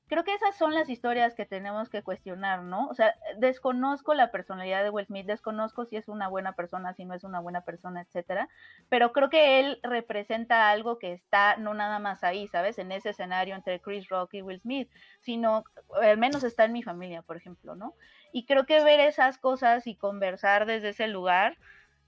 creo 0.07 0.23
que 0.23 0.33
esas 0.33 0.55
son 0.55 0.73
las 0.73 0.89
historias 0.89 1.35
que 1.35 1.45
tenemos 1.45 1.89
que 1.89 2.01
cuestionar, 2.01 2.63
¿no? 2.63 2.87
O 2.87 2.93
sea, 2.93 3.13
desconozco 3.37 4.13
la 4.13 4.31
personalidad 4.31 4.83
de 4.83 4.89
Will 4.89 5.05
Smith, 5.05 5.25
desconozco 5.25 5.85
si 5.85 5.97
es 5.97 6.07
una 6.07 6.27
buena 6.27 6.53
persona, 6.53 6.93
si 6.93 7.05
no 7.05 7.13
es 7.13 7.23
una 7.23 7.39
buena 7.39 7.61
persona, 7.61 8.01
etcétera, 8.01 8.47
pero 8.89 9.11
creo 9.11 9.29
que 9.29 9.59
él 9.59 9.79
representa 9.83 10.69
algo 10.69 10.97
que 10.97 11.13
está 11.13 11.57
no 11.57 11.73
nada 11.73 11.99
más 11.99 12.23
ahí, 12.23 12.47
¿sabes? 12.47 12.79
En 12.79 12.91
ese 12.91 13.09
escenario 13.09 13.55
entre 13.55 13.81
Chris 13.81 14.07
Rock 14.07 14.35
y 14.35 14.41
Will 14.41 14.61
Smith, 14.61 14.89
sino 15.19 15.65
al 16.01 16.17
menos 16.17 16.43
está 16.43 16.65
en 16.65 16.73
mi 16.73 16.83
familia, 16.83 17.21
por 17.21 17.37
ejemplo, 17.37 17.75
¿no? 17.75 17.93
Y 18.31 18.45
creo 18.45 18.65
que 18.65 18.83
ver 18.83 18.99
esas 19.01 19.37
cosas 19.37 19.87
y 19.87 19.95
conversar 19.95 20.65
desde 20.65 20.89
ese 20.89 21.07
lugar 21.07 21.57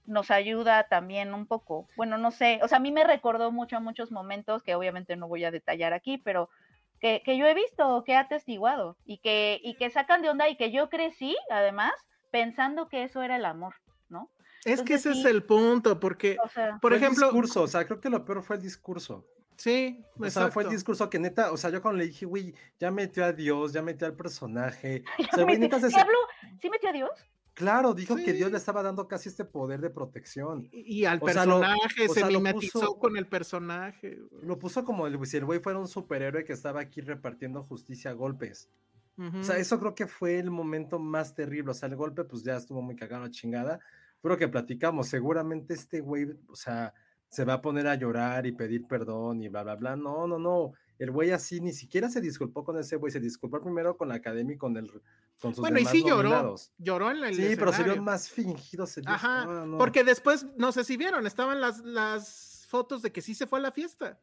nos 0.06 0.30
ayuda 0.30 0.84
también 0.84 1.34
un 1.34 1.46
poco. 1.46 1.86
Bueno, 1.96 2.18
no 2.18 2.30
sé, 2.30 2.60
o 2.62 2.68
sea, 2.68 2.78
a 2.78 2.80
mí 2.80 2.90
me 2.90 3.04
recordó 3.04 3.52
mucho 3.52 3.76
a 3.76 3.80
muchos 3.80 4.10
momentos 4.10 4.62
que 4.62 4.74
obviamente 4.74 5.16
no 5.16 5.28
voy 5.28 5.44
a 5.44 5.50
detallar 5.50 5.92
aquí, 5.92 6.18
pero 6.18 6.48
que, 7.00 7.36
yo 7.38 7.46
he 7.46 7.54
visto, 7.54 8.04
que 8.04 8.12
he 8.12 8.16
atestiguado 8.16 8.96
y 9.04 9.18
que, 9.18 9.60
y 9.62 9.74
que 9.74 9.90
sacan 9.90 10.22
de 10.22 10.30
onda 10.30 10.48
y 10.48 10.56
que 10.56 10.70
yo 10.70 10.88
crecí, 10.88 11.36
además, 11.50 11.92
pensando 12.30 12.88
que 12.88 13.04
eso 13.04 13.22
era 13.22 13.36
el 13.36 13.44
amor, 13.44 13.74
¿no? 14.08 14.30
Es 14.64 14.82
que 14.82 14.94
ese 14.94 15.12
es 15.12 15.24
el 15.24 15.42
punto, 15.42 15.98
porque, 15.98 16.36
por 16.82 16.92
ejemplo... 16.92 17.28
El 17.28 17.32
discurso, 17.32 17.62
o 17.62 17.68
sea, 17.68 17.86
creo 17.86 18.00
que 18.00 18.10
lo 18.10 18.24
peor 18.24 18.42
fue 18.42 18.56
el 18.56 18.62
discurso. 18.62 19.26
Sí, 19.56 20.04
o 20.18 20.30
sea, 20.30 20.50
fue 20.50 20.64
el 20.64 20.70
discurso 20.70 21.08
que 21.10 21.18
neta, 21.18 21.52
o 21.52 21.56
sea, 21.56 21.70
yo 21.70 21.82
cuando 21.82 21.98
le 21.98 22.06
dije, 22.06 22.24
güey, 22.24 22.54
ya 22.78 22.90
metió 22.90 23.24
a 23.24 23.32
Dios, 23.32 23.72
ya 23.72 23.82
metió 23.82 24.06
al 24.06 24.14
personaje. 24.14 25.02
O 25.32 25.36
sea, 25.36 25.46
¿Sí 26.60 26.70
metió 26.70 26.88
a 26.88 26.92
Dios? 26.92 27.10
Claro, 27.60 27.92
dijo 27.92 28.16
que 28.16 28.32
Dios 28.32 28.50
le 28.50 28.56
estaba 28.56 28.82
dando 28.82 29.06
casi 29.06 29.28
este 29.28 29.44
poder 29.44 29.82
de 29.82 29.90
protección. 29.90 30.66
Y, 30.72 31.04
al 31.04 31.20
personaje, 31.20 32.08
se 32.08 32.24
mimetizó 32.24 32.98
con 32.98 33.18
el 33.18 33.26
personaje. 33.26 34.18
Lo 34.42 34.58
puso 34.58 34.82
como 34.82 35.06
el, 35.06 35.26
si 35.26 35.36
el 35.36 35.44
güey 35.44 35.60
fuera 35.60 35.78
un 35.78 35.86
superhéroe 35.86 36.42
que 36.44 36.54
estaba 36.54 36.80
aquí 36.80 37.02
repartiendo 37.02 37.62
justicia 37.62 38.12
a 38.12 38.14
golpes. 38.14 38.70
O 39.18 39.42
sea, 39.42 39.58
eso 39.58 39.78
creo 39.78 39.94
que 39.94 40.06
fue 40.06 40.38
el 40.38 40.50
momento 40.50 40.98
más 40.98 41.34
terrible. 41.34 41.72
O 41.72 41.74
sea, 41.74 41.90
el 41.90 41.96
golpe, 41.96 42.24
pues 42.24 42.42
ya 42.42 42.56
estuvo 42.56 42.80
muy 42.80 42.96
cagado 42.96 43.24
a 43.24 43.30
chingada. 43.30 43.78
Pero 44.22 44.38
que 44.38 44.48
platicamos, 44.48 45.08
seguramente 45.08 45.74
este 45.74 46.00
güey, 46.00 46.34
o 46.48 46.56
sea, 46.56 46.94
se 47.28 47.44
va 47.44 47.54
a 47.54 47.60
poner 47.60 47.88
a 47.88 47.94
llorar 47.94 48.46
y 48.46 48.52
pedir 48.52 48.86
perdón 48.86 49.42
y 49.42 49.48
bla, 49.48 49.64
bla, 49.64 49.76
bla. 49.76 49.96
No, 49.96 50.26
no, 50.26 50.38
no 50.38 50.72
el 51.00 51.10
güey 51.10 51.30
así 51.30 51.62
ni 51.62 51.72
siquiera 51.72 52.10
se 52.10 52.20
disculpó 52.20 52.62
con 52.62 52.78
ese 52.78 52.96
güey, 52.96 53.10
se 53.10 53.20
disculpó 53.20 53.58
primero 53.62 53.96
con 53.96 54.08
la 54.08 54.16
academia 54.16 54.54
y 54.54 54.58
con, 54.58 54.76
el, 54.76 54.86
con 55.40 55.54
sus 55.54 55.62
bueno, 55.62 55.78
y 55.78 55.86
sí 55.86 56.04
lloró, 56.04 56.54
lloró 56.76 57.10
en 57.10 57.24
el 57.24 57.34
Sí, 57.34 57.56
pero 57.56 57.72
se 57.72 57.84
vio 57.84 58.02
más 58.02 58.28
fingido. 58.28 58.86
Se 58.86 59.00
Ajá, 59.06 59.66
porque 59.78 60.04
después, 60.04 60.46
no 60.58 60.72
sé 60.72 60.84
si 60.84 60.98
vieron, 60.98 61.26
estaban 61.26 61.58
las, 61.58 61.80
las 61.80 62.66
fotos 62.68 63.00
de 63.00 63.12
que 63.12 63.22
sí 63.22 63.34
se 63.34 63.46
fue 63.46 63.60
a 63.60 63.62
la 63.62 63.72
fiesta. 63.72 64.20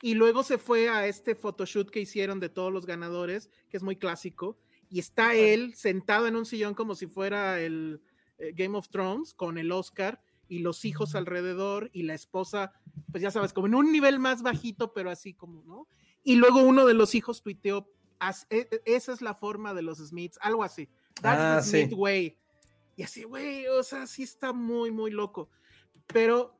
Y 0.00 0.14
luego 0.14 0.42
se 0.42 0.56
fue 0.56 0.88
a 0.88 1.06
este 1.06 1.34
photoshoot 1.34 1.90
que 1.90 2.00
hicieron 2.00 2.40
de 2.40 2.48
todos 2.48 2.72
los 2.72 2.86
ganadores, 2.86 3.50
que 3.68 3.76
es 3.76 3.82
muy 3.82 3.96
clásico, 3.96 4.58
y 4.88 5.00
está 5.00 5.34
él 5.34 5.74
sentado 5.74 6.26
en 6.26 6.36
un 6.36 6.46
sillón 6.46 6.72
como 6.72 6.94
si 6.94 7.06
fuera 7.06 7.60
el 7.60 8.00
eh, 8.38 8.52
Game 8.54 8.78
of 8.78 8.88
Thrones 8.88 9.34
con 9.34 9.58
el 9.58 9.70
Oscar 9.70 10.22
y 10.48 10.60
los 10.60 10.86
hijos 10.86 11.14
alrededor 11.14 11.90
y 11.92 12.04
la 12.04 12.14
esposa, 12.14 12.72
pues 13.10 13.22
ya 13.22 13.30
sabes, 13.30 13.52
como 13.52 13.66
en 13.66 13.74
un 13.74 13.92
nivel 13.92 14.18
más 14.18 14.42
bajito, 14.42 14.94
pero 14.94 15.10
así 15.10 15.34
como, 15.34 15.62
¿no? 15.64 15.86
Y 16.24 16.36
luego 16.36 16.62
uno 16.62 16.86
de 16.86 16.94
los 16.94 17.14
hijos 17.14 17.42
tuiteó, 17.42 17.86
"As- 18.18 18.46
e- 18.50 18.68
e- 18.70 18.82
esa 18.86 19.12
es 19.12 19.20
la 19.20 19.34
forma 19.34 19.74
de 19.74 19.82
los 19.82 19.98
Smiths, 19.98 20.38
algo 20.40 20.64
así. 20.64 20.88
That's 21.20 21.38
Ah, 21.40 21.56
the 21.58 21.62
sí. 21.62 21.84
Smith 21.86 21.92
way. 21.98 22.38
Y 22.96 23.02
así, 23.02 23.24
güey, 23.24 23.66
o 23.66 23.82
sea, 23.82 24.06
sí 24.06 24.22
está 24.22 24.52
muy, 24.52 24.90
muy 24.90 25.10
loco. 25.10 25.50
Pero, 26.06 26.58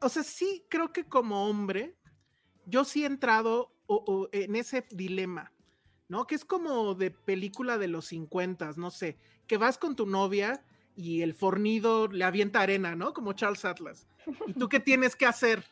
o 0.00 0.08
sea, 0.08 0.22
sí 0.22 0.64
creo 0.68 0.92
que 0.92 1.04
como 1.04 1.48
hombre, 1.48 1.96
yo 2.66 2.84
sí 2.84 3.02
he 3.04 3.06
entrado 3.06 3.72
o- 3.86 4.04
o 4.06 4.28
en 4.32 4.56
ese 4.56 4.84
dilema, 4.90 5.52
¿no? 6.08 6.26
Que 6.26 6.34
es 6.36 6.44
como 6.44 6.94
de 6.94 7.10
película 7.10 7.76
de 7.78 7.88
los 7.88 8.06
50, 8.06 8.72
no 8.76 8.90
sé, 8.90 9.18
que 9.46 9.56
vas 9.58 9.78
con 9.78 9.96
tu 9.96 10.06
novia 10.06 10.64
y 10.96 11.22
el 11.22 11.34
fornido 11.34 12.08
le 12.08 12.24
avienta 12.24 12.60
arena, 12.60 12.94
¿no? 12.94 13.12
Como 13.12 13.32
Charles 13.32 13.64
Atlas. 13.64 14.06
¿Y 14.46 14.52
tú 14.54 14.68
qué 14.68 14.80
tienes 14.80 15.16
que 15.16 15.26
hacer? 15.26 15.64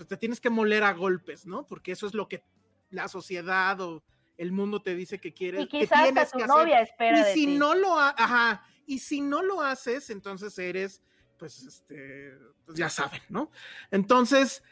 Pues 0.00 0.08
te 0.08 0.16
tienes 0.16 0.40
que 0.40 0.48
moler 0.48 0.82
a 0.82 0.94
golpes, 0.94 1.44
¿no? 1.44 1.66
Porque 1.66 1.92
eso 1.92 2.06
es 2.06 2.14
lo 2.14 2.26
que 2.26 2.42
la 2.88 3.06
sociedad 3.06 3.78
o 3.82 4.02
el 4.38 4.50
mundo 4.50 4.80
te 4.80 4.94
dice 4.94 5.20
que 5.20 5.34
quieres. 5.34 5.60
Y 5.64 5.68
que 5.68 5.80
quizás 5.80 6.08
hasta 6.08 6.24
tu 6.30 6.38
que 6.38 6.44
hacer. 6.44 6.56
novia 6.56 6.80
espera 6.80 7.18
Y 7.20 7.22
de 7.22 7.34
si 7.34 7.44
ti. 7.44 7.58
no 7.58 7.74
lo 7.74 7.98
ha- 7.98 8.14
ajá, 8.16 8.64
y 8.86 8.98
si 9.00 9.20
no 9.20 9.42
lo 9.42 9.60
haces, 9.60 10.08
entonces 10.08 10.58
eres, 10.58 11.02
pues, 11.38 11.62
este, 11.64 12.32
pues 12.64 12.78
ya 12.78 12.88
saben, 12.88 13.20
¿no? 13.28 13.50
Entonces, 13.90 14.62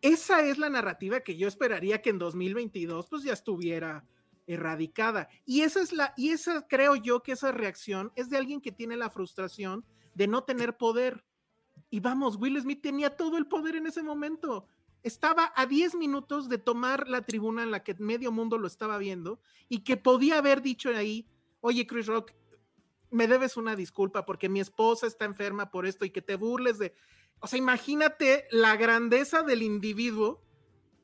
esa 0.00 0.42
es 0.42 0.58
la 0.58 0.68
narrativa 0.70 1.20
que 1.20 1.36
yo 1.36 1.46
esperaría 1.46 2.02
que 2.02 2.10
en 2.10 2.18
2022, 2.18 3.06
pues 3.08 3.22
ya 3.22 3.34
estuviera 3.34 4.04
erradicada. 4.48 5.28
Y 5.44 5.60
esa 5.60 5.80
es 5.80 5.92
la, 5.92 6.14
y 6.16 6.30
esa 6.30 6.66
creo 6.66 6.96
yo 6.96 7.22
que 7.22 7.30
esa 7.30 7.52
reacción 7.52 8.10
es 8.16 8.28
de 8.28 8.38
alguien 8.38 8.60
que 8.60 8.72
tiene 8.72 8.96
la 8.96 9.08
frustración 9.08 9.84
de 10.14 10.26
no 10.26 10.42
tener 10.42 10.76
poder. 10.76 11.24
Y 11.90 12.00
vamos, 12.00 12.36
Will 12.36 12.60
Smith 12.60 12.82
tenía 12.82 13.16
todo 13.16 13.38
el 13.38 13.46
poder 13.46 13.76
en 13.76 13.86
ese 13.86 14.02
momento. 14.02 14.66
Estaba 15.02 15.52
a 15.54 15.66
10 15.66 15.94
minutos 15.94 16.48
de 16.48 16.58
tomar 16.58 17.08
la 17.08 17.22
tribuna 17.22 17.62
en 17.62 17.70
la 17.70 17.82
que 17.82 17.94
medio 17.94 18.32
mundo 18.32 18.58
lo 18.58 18.66
estaba 18.66 18.98
viendo 18.98 19.40
y 19.68 19.84
que 19.84 19.96
podía 19.96 20.38
haber 20.38 20.60
dicho 20.60 20.90
ahí, 20.90 21.26
oye, 21.60 21.86
Chris 21.86 22.06
Rock, 22.06 22.32
me 23.10 23.26
debes 23.26 23.56
una 23.56 23.74
disculpa 23.74 24.26
porque 24.26 24.48
mi 24.48 24.60
esposa 24.60 25.06
está 25.06 25.24
enferma 25.24 25.70
por 25.70 25.86
esto 25.86 26.04
y 26.04 26.10
que 26.10 26.22
te 26.22 26.36
burles 26.36 26.78
de... 26.78 26.94
O 27.40 27.46
sea, 27.46 27.58
imagínate 27.58 28.46
la 28.50 28.76
grandeza 28.76 29.42
del 29.42 29.62
individuo. 29.62 30.42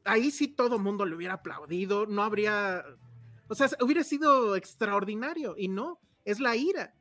Ahí 0.04 0.30
sí 0.30 0.48
todo 0.48 0.78
mundo 0.78 1.06
le 1.06 1.14
hubiera 1.14 1.34
aplaudido, 1.34 2.06
no 2.06 2.22
habría... 2.22 2.84
O 3.48 3.54
sea, 3.54 3.68
hubiera 3.80 4.02
sido 4.04 4.56
extraordinario 4.56 5.54
y 5.56 5.68
no, 5.68 6.00
es 6.24 6.40
la 6.40 6.56
ira. 6.56 6.94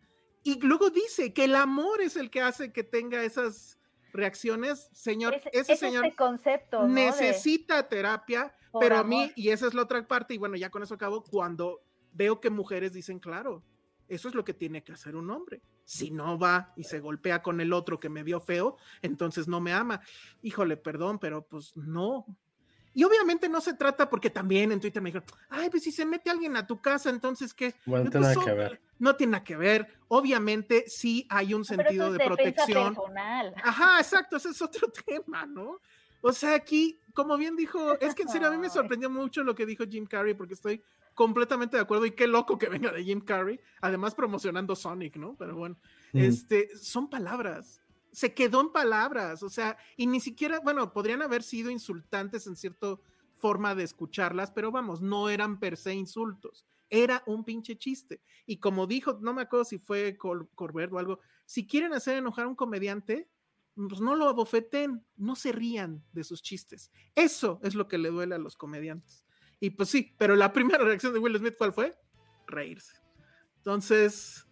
Y 0.44 0.60
luego 0.60 0.90
dice 0.90 1.34
que 1.34 1.46
el 1.46 1.56
amor 1.56 2.02
es 2.02 2.16
el 2.18 2.30
que 2.30 2.42
hace 2.42 2.72
que 2.74 2.84
tenga 2.84 3.24
esas 3.24 3.80
reacciones. 4.12 4.90
Señor, 4.94 5.36
Es- 5.36 5.44
ese 5.54 5.74
es 5.74 5.80
señor 5.80 6.06
este 6.06 6.18
concepto, 6.18 6.80
¿no? 6.82 6.88
De- 6.88 6.94
necesita 6.94 7.88
terapia, 7.88 8.56
Por 8.72 8.82
pero 8.82 8.98
a 8.98 9.04
mí, 9.04 9.32
y 9.36 9.50
esa 9.50 9.68
es 9.68 9.74
la 9.74 9.84
otra 9.84 10.06
parte, 10.08 10.34
y 10.34 10.38
bueno, 10.38 10.56
ya 10.56 10.70
con 10.70 10.84
eso 10.84 10.96
acabo, 10.96 11.24
cuando 11.24 11.82
veo 12.12 12.40
que 12.40 12.50
mujeres 12.50 12.94
dicen, 12.94 13.20
claro, 13.20 13.64
eso 14.08 14.28
es 14.28 14.36
lo 14.36 14.44
que 14.44 14.54
tiene 14.54 14.84
que 14.84 14.92
hacer 14.92 15.16
un 15.16 15.30
hombre. 15.32 15.62
Si 15.86 16.12
no 16.12 16.38
va 16.38 16.74
y 16.76 16.84
se 16.84 17.00
golpea 17.00 17.42
con 17.42 17.60
el 17.60 17.74
otro 17.74 18.00
que 18.00 18.10
me 18.10 18.24
vio 18.24 18.40
feo, 18.40 18.78
entonces 19.02 19.48
no 19.48 19.60
me 19.62 19.74
ama. 19.74 20.02
Híjole, 20.42 20.78
perdón, 20.78 21.20
pero 21.20 21.46
pues 21.48 21.76
no. 21.76 22.26
Y 22.94 23.04
obviamente 23.04 23.50
no 23.50 23.60
se 23.62 23.74
trata 23.74 24.10
porque 24.10 24.30
también 24.30 24.72
en 24.72 24.80
Twitter 24.80 25.02
me 25.02 25.10
dijeron, 25.10 25.28
ay, 25.50 25.70
pues 25.70 25.84
si 25.84 25.92
se 25.92 26.06
mete 26.06 26.30
alguien 26.30 26.56
a 26.56 26.68
tu 26.68 26.80
casa, 26.80 27.10
entonces 27.10 27.54
qué. 27.54 27.74
Bueno, 27.86 28.06
no 28.06 28.12
Pues, 28.12 28.22
tiene 28.22 28.36
nada 28.36 28.46
que 28.46 28.54
ver. 28.54 28.82
No 29.00 29.16
tiene 29.16 29.32
nada 29.32 29.44
que 29.44 29.56
ver. 29.58 29.88
Obviamente 30.10 30.86
sí 30.88 31.26
hay 31.30 31.54
un 31.54 31.64
Pero 31.66 31.84
sentido 31.84 32.06
eso 32.08 32.14
de 32.14 32.24
es 32.24 32.28
protección. 32.28 32.96
personal. 32.96 33.54
Ajá, 33.64 34.00
exacto, 34.00 34.38
ese 34.38 34.50
es 34.50 34.62
otro 34.62 34.88
tema, 35.06 35.46
¿no? 35.46 35.80
O 36.22 36.32
sea, 36.32 36.56
aquí, 36.56 37.00
como 37.14 37.36
bien 37.36 37.56
dijo, 37.56 38.00
es 38.00 38.16
que 38.16 38.22
en 38.24 38.30
serio 38.30 38.48
a 38.48 38.52
mí 38.52 38.58
me 38.58 38.70
sorprendió 39.00 39.10
mucho 39.10 39.44
lo 39.44 39.56
que 39.56 39.66
dijo 39.66 39.84
Jim 39.90 40.06
Carrey, 40.06 40.34
porque 40.36 40.54
estoy 40.54 40.82
completamente 41.16 41.78
de 41.78 41.84
acuerdo 41.84 42.06
y 42.06 42.12
qué 42.12 42.28
loco 42.28 42.58
que 42.58 42.70
venga 42.70 42.92
de 42.92 43.04
Jim 43.04 43.22
Carrey, 43.22 43.60
además 43.82 44.16
promocionando 44.16 44.76
Sonic, 44.76 45.18
¿no? 45.18 45.36
Pero 45.38 45.56
bueno, 45.56 45.78
Mm. 46.14 46.20
este, 46.20 46.70
son 46.78 47.10
palabras, 47.10 47.82
se 48.14 48.34
quedó 48.34 48.62
en 48.62 48.72
palabras, 48.72 49.44
o 49.44 49.50
sea, 49.50 49.78
y 49.98 50.08
ni 50.08 50.20
siquiera, 50.22 50.60
bueno, 50.62 50.94
podrían 50.94 51.22
haber 51.22 51.44
sido 51.44 51.70
insultantes 51.72 52.48
en 52.48 52.56
cierta 52.56 52.96
forma 53.36 53.76
de 53.76 53.84
escucharlas, 53.84 54.52
pero 54.52 54.72
vamos, 54.72 55.02
no 55.02 55.28
eran 55.30 55.60
per 55.60 55.76
se 55.76 55.94
insultos, 55.94 56.66
era 56.90 57.24
un 57.26 57.44
pinche 57.44 57.76
chiste. 57.78 58.22
Y 58.46 58.58
como 58.60 58.88
dijo, 58.88 59.18
no 59.22 59.34
me 59.34 59.42
acuerdo 59.42 59.66
si 59.66 59.80
fue 59.80 60.16
Cor- 60.16 60.48
Corbett 60.56 60.94
o 60.94 61.00
algo, 61.00 61.20
si 61.46 61.68
quieren 61.68 61.94
hacer 61.94 62.18
enojar 62.18 62.46
a 62.46 62.48
un 62.50 62.56
comediante, 62.56 63.30
pues 63.76 64.00
no 64.00 64.16
lo 64.16 64.30
abofeten, 64.30 65.04
no 65.18 65.36
se 65.36 65.52
rían 65.52 66.06
de 66.12 66.24
sus 66.24 66.42
chistes. 66.44 66.92
Eso 67.16 67.60
es 67.64 67.74
lo 67.74 67.88
que 67.88 67.98
le 67.98 68.10
duele 68.10 68.36
a 68.36 68.38
los 68.38 68.56
comediantes. 68.56 69.26
Y 69.60 69.72
pues 69.72 69.90
sí, 69.90 70.16
pero 70.20 70.36
la 70.36 70.54
primera 70.78 70.84
reacción 70.84 71.12
de 71.14 71.20
Will 71.20 71.38
Smith, 71.38 71.56
¿cuál 71.58 71.74
fue? 71.74 71.98
Reírse. 72.46 72.94
Entonces, 73.58 74.46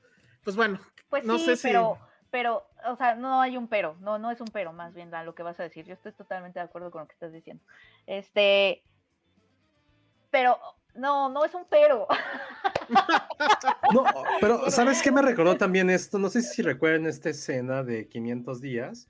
pues 0.44 0.56
bueno, 0.56 0.80
Pues 1.10 1.24
no 1.26 1.38
sí, 1.38 1.46
sé 1.46 1.56
si... 1.58 1.68
pero, 1.68 2.00
pero, 2.32 2.66
o 2.88 2.96
sea, 2.96 3.16
no 3.16 3.42
hay 3.42 3.58
un 3.58 3.68
pero, 3.68 3.96
no, 4.00 4.18
no 4.18 4.32
es 4.32 4.40
un 4.42 4.48
pero, 4.48 4.74
más 4.74 4.94
bien 4.94 5.14
a 5.14 5.24
lo 5.24 5.36
que 5.36 5.44
vas 5.44 5.60
a 5.60 5.64
decir. 5.64 5.86
Yo 5.86 5.94
estoy 5.94 6.14
totalmente 6.14 6.60
de 6.60 6.66
acuerdo 6.66 6.90
con 6.90 7.02
lo 7.02 7.08
que 7.08 7.14
estás 7.14 7.32
diciendo. 7.34 7.64
Este, 8.08 8.82
pero, 10.32 10.58
no, 10.96 11.30
no 11.30 11.46
es 11.46 11.54
un 11.54 11.66
pero. 11.70 12.08
No, 13.94 14.04
pero 14.40 14.70
¿sabes 14.70 15.02
qué 15.02 15.12
me 15.12 15.22
recordó 15.22 15.56
también 15.58 15.90
esto? 15.90 16.20
No 16.20 16.30
sé 16.30 16.42
si 16.42 16.62
recuerdan 16.62 17.08
esta 17.08 17.30
escena 17.30 17.84
de 17.84 18.08
500 18.08 18.62
días, 18.62 19.08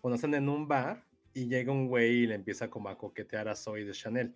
cuando 0.00 0.16
están 0.16 0.34
en 0.34 0.48
un 0.48 0.68
bar 0.68 1.04
y 1.32 1.46
llega 1.46 1.72
un 1.72 1.88
güey 1.88 2.10
y 2.10 2.26
le 2.26 2.34
empieza 2.34 2.68
como 2.68 2.88
a 2.88 2.98
coquetear 2.98 3.48
a 3.48 3.54
Zoe 3.56 3.84
de 3.84 3.92
Chanel. 3.92 4.34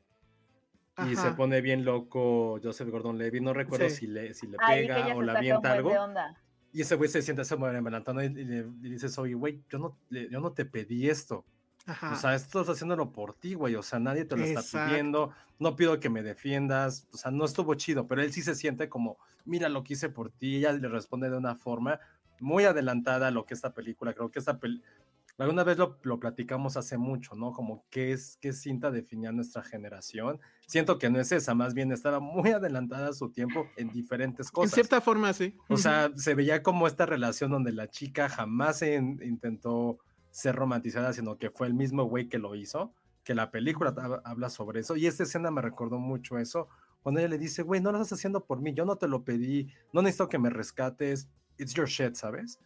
Y 1.09 1.17
se 1.17 1.33
pone 1.33 1.61
bien 1.61 1.85
loco 1.85 2.61
Joseph 2.63 2.89
Gordon-Levitt, 2.89 3.43
no 3.43 3.53
recuerdo 3.53 3.89
Sí. 3.89 3.97
si 3.97 4.07
le, 4.07 4.33
si 4.33 4.47
le 4.47 4.57
Ay, 4.61 4.87
pega 4.87 5.15
o 5.17 5.23
le 5.23 5.33
avienta 5.33 5.73
algo. 5.73 5.91
de 5.91 5.99
onda. 5.99 6.41
Y 6.75 6.81
ese 6.83 6.97
güey 6.97 7.09
se 7.09 7.23
siente 7.23 7.45
se 7.45 7.55
mueve 7.55 7.79
en 7.79 7.87
y, 7.87 8.41
y 8.41 8.45
le, 8.45 8.59
y 8.83 8.91
dice 8.91 9.09
Zoe, 9.09 9.33
güey, 9.35 9.63
yo 9.71 9.79
no, 9.79 9.97
le- 10.11 10.29
yo 10.29 10.41
no 10.41 10.53
te 10.53 10.65
pedí 10.65 11.09
esto. 11.09 11.45
Ajá. 11.87 12.13
O 12.13 12.17
sea, 12.17 12.35
esto 12.35 12.61
estás 12.61 12.75
haciéndolo 12.77 13.13
por 13.13 13.35
ti, 13.35 13.55
güey. 13.55 13.77
O 13.77 13.83
sea, 13.83 14.01
nadie 14.01 14.25
te 14.25 14.37
lo 14.37 14.43
está 14.45 14.61
pidiendo. 14.89 15.33
No 15.61 15.77
pido 15.77 16.01
que 16.01 16.11
me 16.11 16.23
defiendas. 16.25 17.07
O 17.13 17.17
sea, 17.17 17.31
no 17.31 17.45
estuvo 17.45 17.75
chido, 17.75 18.09
pero 18.09 18.23
él 18.23 18.33
sí 18.33 18.43
se 18.43 18.55
siente 18.57 18.89
como, 18.89 19.19
mira 19.45 19.69
lo 19.69 19.85
que 19.85 19.93
hice 19.93 20.09
por 20.09 20.31
ti. 20.31 20.57
Ella 20.57 20.73
le 20.73 20.89
responde 20.89 21.31
de 21.31 21.37
una 21.37 21.55
forma 21.55 22.01
muy 22.41 22.65
adelantada 22.65 23.29
a 23.29 23.31
lo 23.31 23.47
que 23.47 23.55
esta 23.55 23.73
película. 23.73 24.13
Creo 24.13 24.31
que 24.31 24.41
esta 24.41 24.59
película. 24.59 24.91
Alguna 25.37 25.65
vez 25.65 25.79
lo, 25.79 25.99
lo 26.05 26.21
platicamos 26.21 26.77
hace 26.77 26.97
mucho, 26.97 27.35
¿no? 27.35 27.53
Como 27.53 27.85
qué 27.91 28.13
es, 28.13 28.39
qué 28.41 28.53
cinta 28.53 28.91
definía 28.93 29.33
nuestra 29.33 29.63
generación. 29.65 30.41
Siento 30.67 30.97
que 30.99 31.11
no 31.11 31.19
es 31.21 31.33
esa, 31.33 31.55
más 31.55 31.75
bien 31.75 31.91
estaba 31.91 32.21
muy 32.21 32.51
adelantada 32.51 33.09
a 33.09 33.13
su 33.13 33.31
tiempo 33.31 33.67
en 33.77 33.91
diferentes 33.91 34.47
en 34.47 34.53
cosas. 34.53 34.75
cierta 34.75 35.01
forma, 35.01 35.33
sí. 35.33 35.57
O 35.69 35.77
sea, 35.77 36.13
se 36.15 36.35
veía 36.37 36.63
como 36.63 36.87
esta 36.87 37.05
relación 37.05 37.51
donde 37.51 37.73
la 37.73 37.89
chica 37.91 38.29
jamás 38.29 38.79
se 38.79 38.95
intentó 38.95 39.99
ser 40.31 40.55
romantizada, 40.55 41.13
sino 41.13 41.37
que 41.37 41.51
fue 41.51 41.67
el 41.67 41.75
mismo 41.75 42.05
güey 42.05 42.29
que 42.29 42.39
lo 42.39 42.55
hizo, 42.55 42.93
que 43.25 43.35
la 43.35 43.51
película 43.51 43.95
hab- 43.95 44.23
habla 44.25 44.51
sobre 44.51 44.81
eso. 44.81 44.95
Y 44.97 45.07
esta 45.07 45.25
escena 45.25 45.51
me 45.51 45.63
recordó 45.63 45.99
mucho 45.99 46.39
eso, 46.39 46.69
cuando 47.03 47.21
ella 47.21 47.29
le 47.29 47.39
dice, 47.39 47.63
güey, 47.63 47.81
no 47.81 47.91
lo 47.93 48.01
estás 48.01 48.19
haciendo 48.19 48.45
por 48.47 48.61
mí, 48.61 48.73
yo 48.73 48.85
no 48.85 48.97
te 48.97 49.09
lo 49.09 49.25
pedí, 49.25 49.69
no 49.93 50.01
necesito 50.01 50.29
que 50.29 50.39
me 50.39 50.49
rescates, 50.51 51.29
it's 51.59 51.75
your 51.75 51.87
shit, 51.89 52.15
¿sabes? 52.15 52.59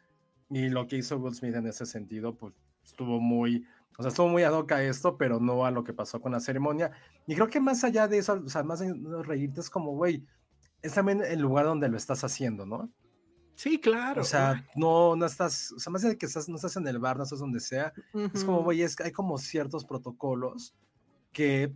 Y 0.51 0.68
lo 0.68 0.86
que 0.86 0.96
hizo 0.96 1.16
Will 1.18 1.34
Smith 1.34 1.55
en 1.55 1.66
ese 1.66 1.84
sentido, 1.86 2.34
pues 2.36 2.55
estuvo 2.84 3.20
muy, 3.20 3.66
o 3.99 4.03
sea, 4.03 4.09
estuvo 4.09 4.28
muy 4.28 4.42
ad 4.44 4.53
hoc 4.55 4.72
a 4.72 4.82
esto, 4.82 5.16
pero 5.18 5.40
no 5.40 5.66
a 5.66 5.70
lo 5.70 5.84
que 5.84 5.92
pasó 5.92 6.20
con 6.20 6.32
la 6.32 6.40
ceremonia. 6.40 6.90
Y 7.26 7.34
creo 7.34 7.49
que 7.49 7.61
más 7.61 7.84
allá 7.84 8.09
de 8.09 8.18
eso, 8.18 8.42
o 8.44 8.49
sea, 8.49 8.62
más 8.62 8.80
de 8.80 8.94
reírte, 9.22 9.61
es 9.61 9.68
como, 9.70 9.92
güey, 9.92 10.24
es 10.80 10.94
también 10.94 11.22
el 11.22 11.40
lugar 11.40 11.66
donde 11.66 11.88
lo 11.88 11.96
estás 11.96 12.24
haciendo, 12.24 12.64
¿no? 12.64 12.90
Sí, 13.57 13.80
claro. 13.80 14.20
O 14.22 14.24
sea, 14.24 14.64
no, 14.76 15.16
no 15.16 15.26
estás, 15.26 15.72
o 15.72 15.80
sea, 15.80 15.90
más 15.92 16.03
de 16.03 16.16
que 16.16 16.26
estás, 16.26 16.49
no 16.49 16.55
estás 16.57 16.76
en 16.76 16.86
el 16.86 17.01
bar, 17.01 17.16
no 17.16 17.24
estás 17.24 17.40
donde 17.40 17.59
sea, 17.61 17.92
es 18.32 18.44
como, 18.44 18.62
güey, 18.62 18.82
es 18.82 18.99
hay 19.01 19.11
como 19.11 19.36
ciertos 19.36 19.84
protocolos 19.84 20.76
que, 21.32 21.74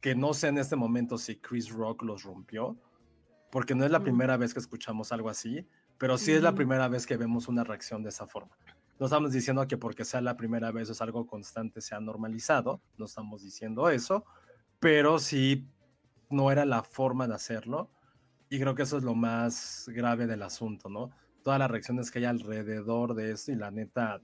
que 0.00 0.14
no 0.14 0.32
sé 0.32 0.48
en 0.48 0.56
este 0.56 0.74
momento 0.74 1.18
si 1.18 1.36
Chris 1.36 1.70
Rock 1.70 2.02
los 2.02 2.22
rompió, 2.22 2.78
porque 3.50 3.74
no 3.74 3.84
es 3.84 3.90
la 3.90 3.98
Mm. 3.98 4.04
primera 4.04 4.36
vez 4.38 4.54
que 4.54 4.60
escuchamos 4.60 5.12
algo 5.12 5.28
así, 5.28 5.66
pero 5.98 6.16
sí 6.16 6.32
es 6.32 6.42
la 6.42 6.54
primera 6.54 6.88
vez 6.88 7.06
que 7.06 7.16
vemos 7.16 7.48
una 7.48 7.64
reacción 7.64 8.02
de 8.02 8.10
esa 8.10 8.26
forma. 8.26 8.56
No 8.98 9.06
estamos 9.06 9.32
diciendo 9.32 9.66
que 9.66 9.76
porque 9.76 10.04
sea 10.04 10.20
la 10.20 10.36
primera 10.36 10.72
vez 10.72 10.88
es 10.90 11.00
algo 11.00 11.26
constante, 11.26 11.80
sea 11.80 12.00
normalizado, 12.00 12.80
no 12.96 13.04
estamos 13.04 13.42
diciendo 13.42 13.88
eso, 13.90 14.24
pero 14.80 15.18
sí 15.18 15.68
no 16.30 16.50
era 16.50 16.64
la 16.64 16.82
forma 16.82 17.28
de 17.28 17.34
hacerlo. 17.34 17.90
Y 18.48 18.58
creo 18.58 18.74
que 18.74 18.82
eso 18.82 18.96
es 18.96 19.04
lo 19.04 19.14
más 19.14 19.88
grave 19.88 20.26
del 20.26 20.42
asunto, 20.42 20.88
¿no? 20.88 21.10
Todas 21.42 21.58
las 21.58 21.70
reacciones 21.70 22.10
que 22.10 22.20
hay 22.20 22.24
alrededor 22.24 23.14
de 23.14 23.32
esto 23.32 23.52
y 23.52 23.56
la 23.56 23.70
neta 23.70 24.20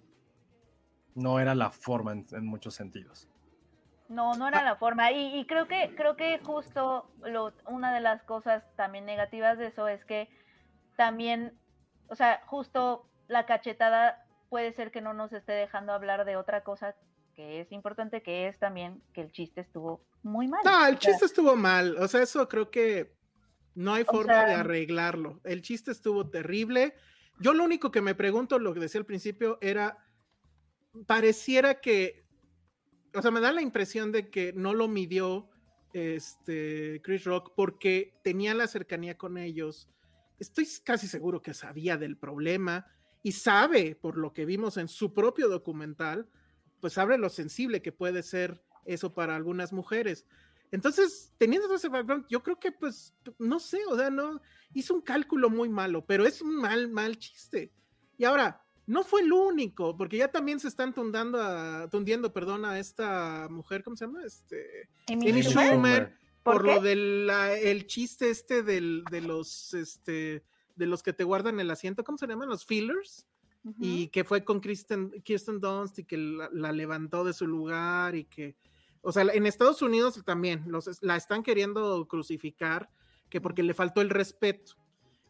no 1.14 1.38
era 1.38 1.54
la 1.54 1.70
forma 1.70 2.12
en, 2.12 2.26
en 2.32 2.46
muchos 2.46 2.74
sentidos. 2.74 3.28
No, 4.08 4.34
no 4.34 4.48
era 4.48 4.62
la 4.62 4.76
forma. 4.76 5.12
Y, 5.12 5.38
y 5.38 5.46
creo 5.46 5.66
que, 5.66 5.94
creo 5.96 6.16
que 6.16 6.38
justo 6.38 7.10
lo, 7.22 7.52
una 7.66 7.94
de 7.94 8.00
las 8.00 8.22
cosas 8.22 8.64
también 8.76 9.04
negativas 9.06 9.58
de 9.58 9.68
eso 9.68 9.88
es 9.88 10.04
que 10.04 10.28
también, 10.96 11.58
o 12.08 12.16
sea, 12.16 12.42
justo 12.46 13.08
la 13.28 13.46
cachetada 13.46 14.26
puede 14.48 14.72
ser 14.72 14.90
que 14.90 15.00
no 15.00 15.14
nos 15.14 15.32
esté 15.32 15.52
dejando 15.52 15.92
hablar 15.92 16.24
de 16.24 16.36
otra 16.36 16.62
cosa 16.62 16.94
que 17.34 17.60
es 17.60 17.72
importante, 17.72 18.22
que 18.22 18.46
es 18.46 18.58
también 18.58 19.02
que 19.12 19.20
el 19.20 19.32
chiste 19.32 19.60
estuvo 19.60 20.00
muy 20.22 20.48
mal. 20.48 20.60
No, 20.64 20.86
el 20.86 20.94
O 20.94 21.00
sea, 21.00 21.10
chiste 21.10 21.26
estuvo 21.26 21.56
mal. 21.56 21.96
O 21.98 22.06
sea, 22.06 22.22
eso 22.22 22.48
creo 22.48 22.70
que 22.70 23.16
no 23.74 23.94
hay 23.94 24.04
forma 24.04 24.44
de 24.44 24.54
arreglarlo. 24.54 25.40
El 25.44 25.62
chiste 25.62 25.90
estuvo 25.90 26.30
terrible. 26.30 26.94
Yo 27.40 27.52
lo 27.52 27.64
único 27.64 27.90
que 27.90 28.00
me 28.00 28.14
pregunto, 28.14 28.58
lo 28.58 28.72
que 28.72 28.80
decía 28.80 29.00
al 29.00 29.06
principio, 29.06 29.58
era, 29.60 29.98
pareciera 31.06 31.80
que, 31.80 32.24
o 33.14 33.20
sea, 33.22 33.30
me 33.30 33.40
da 33.40 33.52
la 33.52 33.62
impresión 33.62 34.12
de 34.12 34.30
que 34.30 34.52
no 34.52 34.72
lo 34.72 34.86
midió 34.86 35.50
este 35.92 37.00
Chris 37.02 37.24
Rock 37.24 37.52
porque 37.54 38.14
tenía 38.22 38.54
la 38.54 38.66
cercanía 38.66 39.16
con 39.16 39.38
ellos. 39.38 39.88
Estoy 40.44 40.68
casi 40.84 41.08
seguro 41.08 41.42
que 41.42 41.54
sabía 41.54 41.96
del 41.96 42.16
problema 42.16 42.86
y 43.22 43.32
sabe, 43.32 43.96
por 43.96 44.18
lo 44.18 44.32
que 44.32 44.44
vimos 44.44 44.76
en 44.76 44.88
su 44.88 45.14
propio 45.14 45.48
documental, 45.48 46.28
pues 46.80 46.92
sabe 46.92 47.16
lo 47.16 47.30
sensible 47.30 47.80
que 47.80 47.92
puede 47.92 48.22
ser 48.22 48.62
eso 48.84 49.14
para 49.14 49.36
algunas 49.36 49.72
mujeres. 49.72 50.26
Entonces, 50.70 51.32
teniendo 51.38 51.66
todo 51.66 51.76
ese 51.76 51.88
background, 51.88 52.26
yo 52.28 52.42
creo 52.42 52.58
que, 52.58 52.72
pues, 52.72 53.14
no 53.38 53.58
sé, 53.58 53.80
o 53.88 53.96
sea, 53.96 54.10
no, 54.10 54.42
hizo 54.74 54.92
un 54.92 55.00
cálculo 55.00 55.48
muy 55.48 55.68
malo, 55.68 56.04
pero 56.04 56.26
es 56.26 56.42
un 56.42 56.56
mal, 56.56 56.88
mal 56.90 57.16
chiste. 57.16 57.72
Y 58.18 58.24
ahora, 58.24 58.62
no 58.86 59.02
fue 59.02 59.22
el 59.22 59.32
único, 59.32 59.96
porque 59.96 60.18
ya 60.18 60.30
también 60.30 60.60
se 60.60 60.68
están 60.68 60.92
tundando 60.92 61.40
a, 61.40 61.88
tundiendo, 61.90 62.32
perdón, 62.32 62.64
a 62.64 62.78
esta 62.78 63.48
mujer, 63.50 63.82
¿cómo 63.82 63.96
se 63.96 64.04
llama? 64.04 64.24
Este, 64.24 64.90
Amy 65.08 65.30
Amy 65.30 65.42
Schumer. 65.42 65.68
Schumer, 65.68 66.18
¿Por 66.44 66.64
lo 66.64 66.80
del 66.80 67.26
la- 67.26 67.54
el 67.58 67.86
chiste 67.86 68.30
este 68.30 68.62
del, 68.62 69.02
de 69.10 69.20
los, 69.22 69.74
este, 69.74 70.44
de 70.76 70.86
los 70.86 71.02
que 71.02 71.12
te 71.12 71.24
guardan 71.24 71.58
el 71.60 71.70
asiento, 71.70 72.04
¿cómo 72.04 72.18
se 72.18 72.26
llaman? 72.26 72.48
Los 72.48 72.64
fillers 72.66 73.26
Ujú. 73.64 73.76
y 73.80 74.08
que 74.08 74.24
fue 74.24 74.44
con 74.44 74.60
Kristen, 74.60 75.10
Kirsten 75.22 75.58
Dunst 75.60 75.98
y 76.00 76.04
que 76.04 76.16
la, 76.18 76.50
la 76.52 76.70
levantó 76.72 77.24
de 77.24 77.32
su 77.32 77.46
lugar 77.46 78.14
y 78.14 78.24
que, 78.24 78.56
o 79.00 79.10
sea, 79.10 79.22
en 79.22 79.46
Estados 79.46 79.80
Unidos 79.82 80.22
también 80.24 80.64
los, 80.66 81.02
la 81.02 81.16
están 81.16 81.42
queriendo 81.42 82.06
crucificar, 82.06 82.90
que 83.30 83.40
porque 83.40 83.62
le 83.62 83.74
faltó 83.74 84.00
el 84.02 84.10
respeto. 84.10 84.74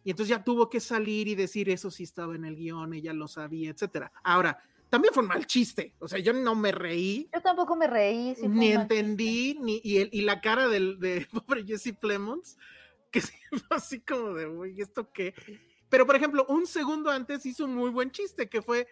Y 0.02 0.10
entonces 0.10 0.28
ya 0.30 0.44
tuvo 0.44 0.68
que 0.68 0.80
salir 0.80 1.28
y 1.28 1.34
decir 1.34 1.70
eso 1.70 1.90
sí 1.90 2.02
estaba 2.02 2.34
en 2.34 2.44
el 2.44 2.56
guion, 2.56 2.92
ella 2.92 3.12
lo 3.14 3.26
sabía, 3.28 3.70
etcétera. 3.70 4.12
Ahora, 4.22 4.58
también 4.90 5.12
fue 5.12 5.22
un 5.22 5.28
mal 5.28 5.46
chiste, 5.46 5.94
o 5.98 6.06
sea, 6.08 6.18
yo 6.20 6.32
no 6.32 6.54
me 6.54 6.70
reí, 6.72 7.28
Yo 7.34 7.40
tampoco 7.42 7.74
me 7.76 7.86
reí. 7.86 8.34
sí 8.36 8.46
ni 8.48 8.72
entendí, 8.72 9.58
ni, 9.60 9.80
y, 9.82 9.98
el- 9.98 10.10
y 10.12 10.22
la 10.22 10.40
cara 10.40 10.68
del, 10.68 10.98
de 11.00 11.26
pobre 11.46 11.64
Jesse 11.64 11.92
Plemons, 11.98 12.56
que 13.10 13.20
fue 13.50 13.76
así 13.76 14.00
como 14.00 14.34
de, 14.34 14.46
uy, 14.46 14.80
¿esto 14.80 15.10
qué? 15.12 15.34
Pero, 15.88 16.06
por 16.06 16.16
ejemplo, 16.16 16.44
un 16.48 16.66
segundo 16.66 17.10
antes 17.10 17.44
hizo 17.46 17.64
un 17.64 17.74
muy 17.74 17.90
buen 17.90 18.10
chiste, 18.10 18.48
que 18.48 18.62
fue, 18.62 18.86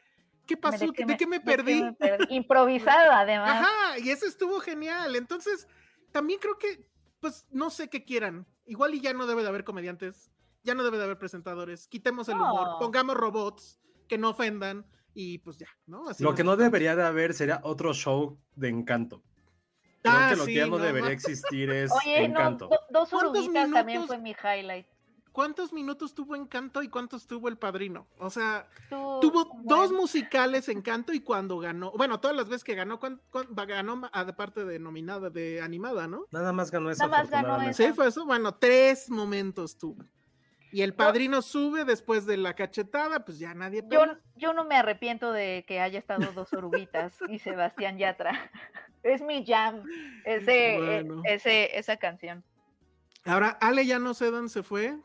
¿qué 0.47 0.55
Me- 0.57 0.61
pasó? 0.61 0.87
¿De, 0.87 0.93
qué 0.93 1.27
me 1.27 1.39
de 1.39 1.45
perdí? 1.45 1.83
me 1.83 1.93
perdí. 1.95 2.25
Improvisado, 2.35 3.13
además. 3.13 3.51
Ajá, 3.67 3.99
y 3.99 4.11
eso 4.11 4.27
estuvo 4.27 4.61
genial. 4.61 5.17
Entonces, 5.17 5.67
también 6.13 6.39
creo 6.41 6.59
que, 6.59 6.85
pues, 7.21 7.47
no 7.51 7.71
sé 7.71 7.89
qué 7.89 8.05
quieran. 8.05 8.47
Igual 8.67 8.95
y 8.95 9.01
ya 9.01 9.13
no 9.15 9.27
debe 9.27 9.43
de 9.43 9.49
haber 9.49 9.65
comediantes, 9.65 10.31
ya 10.63 10.75
no 10.75 10.85
debe 10.85 10.99
de 10.99 11.05
haber 11.05 11.19
presentadores. 11.19 11.89
Quitemos 11.89 12.29
el 12.29 12.37
humor, 12.37 12.77
pongamos 12.79 13.17
robots 13.17 13.81
que 14.09 14.19
no 14.19 14.31
ofendan 14.31 14.87
y 15.15 15.39
pues 15.39 15.59
ya, 15.59 15.69
¿no? 15.87 16.09
Así 16.09 16.23
Lo 16.23 16.35
que 16.35 16.45
no 16.45 16.57
debería 16.57 16.97
de 16.97 17.03
haber 17.05 17.35
sería 17.35 17.61
otro 17.65 17.93
show 17.95 18.39
de 18.55 18.69
encanto. 18.69 19.23
Creo 20.03 20.15
Ah, 20.17 20.27
que 20.31 20.37
lo 20.37 20.45
sí, 20.45 20.53
que 20.53 20.59
ya 20.59 20.67
no, 20.67 20.79
no 20.79 20.85
debería 20.85 21.11
existir 21.11 21.71
es 21.71 21.91
Oye, 22.05 22.29
no, 22.29 22.41
encanto. 22.41 22.69
do- 22.69 22.81
dos 22.91 23.09
¿Cuántos 23.11 23.23
oruguitas 23.43 23.71
también 23.71 23.87
minutos? 24.01 24.07
fue 24.09 24.19
mi 24.19 24.31
highlight. 24.33 24.87
¿Cuántos 25.31 25.73
minutos 25.73 26.15
tuvo 26.15 26.37
Encanto 26.37 26.83
y 26.83 26.89
cuántos 26.89 27.27
tuvo 27.27 27.49
El 27.49 27.57
Padrino? 27.57 28.07
O 28.19 28.29
sea, 28.29 28.69
tuvo 28.91 29.47
bueno, 29.47 29.63
dos 29.65 29.91
musicales 29.91 30.69
Encanto 30.69 31.15
y 31.15 31.21
cuando 31.21 31.59
ganó, 31.59 31.91
bueno, 31.93 32.21
todas 32.21 32.37
las 32.37 32.51
veces 32.51 32.63
que 32.65 32.75
ganó, 32.75 33.01
¿cuán- 33.01 33.19
cuán- 33.31 33.47
va- 33.59 33.65
ganó 33.65 34.11
aparte 34.13 34.67
de 34.67 34.79
nominada, 34.79 35.31
de 35.31 35.63
animada, 35.63 36.07
¿no? 36.07 36.27
Nada 36.33 36.53
más 36.53 36.71
ganó 36.71 36.91
eso. 36.91 37.07
Nada 37.07 37.23
más 37.23 37.31
ganó 37.31 37.63
eso. 37.63 37.83
Sí, 37.83 37.93
fue 37.95 38.09
eso. 38.09 38.27
Bueno, 38.27 38.57
tres 38.57 39.09
momentos 39.09 39.79
tuvo. 39.79 40.05
Y 40.73 40.81
el 40.83 40.95
padrino 40.95 41.43
sube 41.43 41.85
después 41.85 42.25
de 42.25 42.37
la 42.39 42.55
cachetada, 42.55 43.25
pues 43.25 43.39
ya 43.39 43.53
nadie. 43.55 43.85
Yo, 43.91 44.05
yo 44.37 44.55
no 44.55 44.65
me 44.65 44.75
arrepiento 44.77 45.31
de 45.33 45.65
que 45.69 45.81
haya 45.81 45.99
estado 45.99 46.33
dos 46.33 46.53
oruguitas 46.55 47.19
y 47.29 47.39
Sebastián 47.39 47.99
Yatra. 47.99 48.33
Es 49.05 49.21
mi 49.21 49.45
jam, 49.45 49.83
ese, 50.25 50.77
eh, 50.77 51.03
Bueno. 51.03 51.23
ese, 51.25 51.77
esa 51.77 51.97
canción. 51.97 52.45
Ahora, 53.25 53.49
Ale 53.61 53.85
ya 53.85 53.99
no 53.99 54.15
sé 54.15 54.31
dónde 54.31 54.49
se 54.49 54.63
fue. 54.63 54.97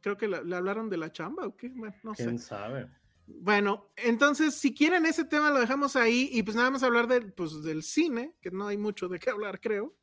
Creo 0.00 0.16
que 0.16 0.26
la- 0.26 0.42
le 0.42 0.56
hablaron 0.56 0.90
de 0.90 0.96
la 0.96 1.12
chamba 1.12 1.46
o 1.46 1.56
qué. 1.56 1.68
Bueno, 1.68 1.94
no 2.02 2.12
sé. 2.16 2.24
¿Quién 2.24 2.40
sabe? 2.40 2.88
Bueno, 3.28 3.88
entonces, 3.96 4.56
si 4.56 4.74
quieren 4.74 5.06
ese 5.06 5.24
tema 5.24 5.50
lo 5.52 5.60
dejamos 5.60 5.94
ahí 5.94 6.28
y 6.32 6.42
pues 6.42 6.56
nada 6.56 6.72
más 6.72 6.82
hablar 6.82 7.06
del, 7.06 7.32
pues, 7.32 7.62
del 7.62 7.84
cine, 7.84 8.34
que 8.40 8.50
no 8.50 8.66
hay 8.66 8.78
mucho 8.78 9.06
de 9.08 9.20
qué 9.20 9.30
hablar, 9.30 9.60
creo. 9.60 9.94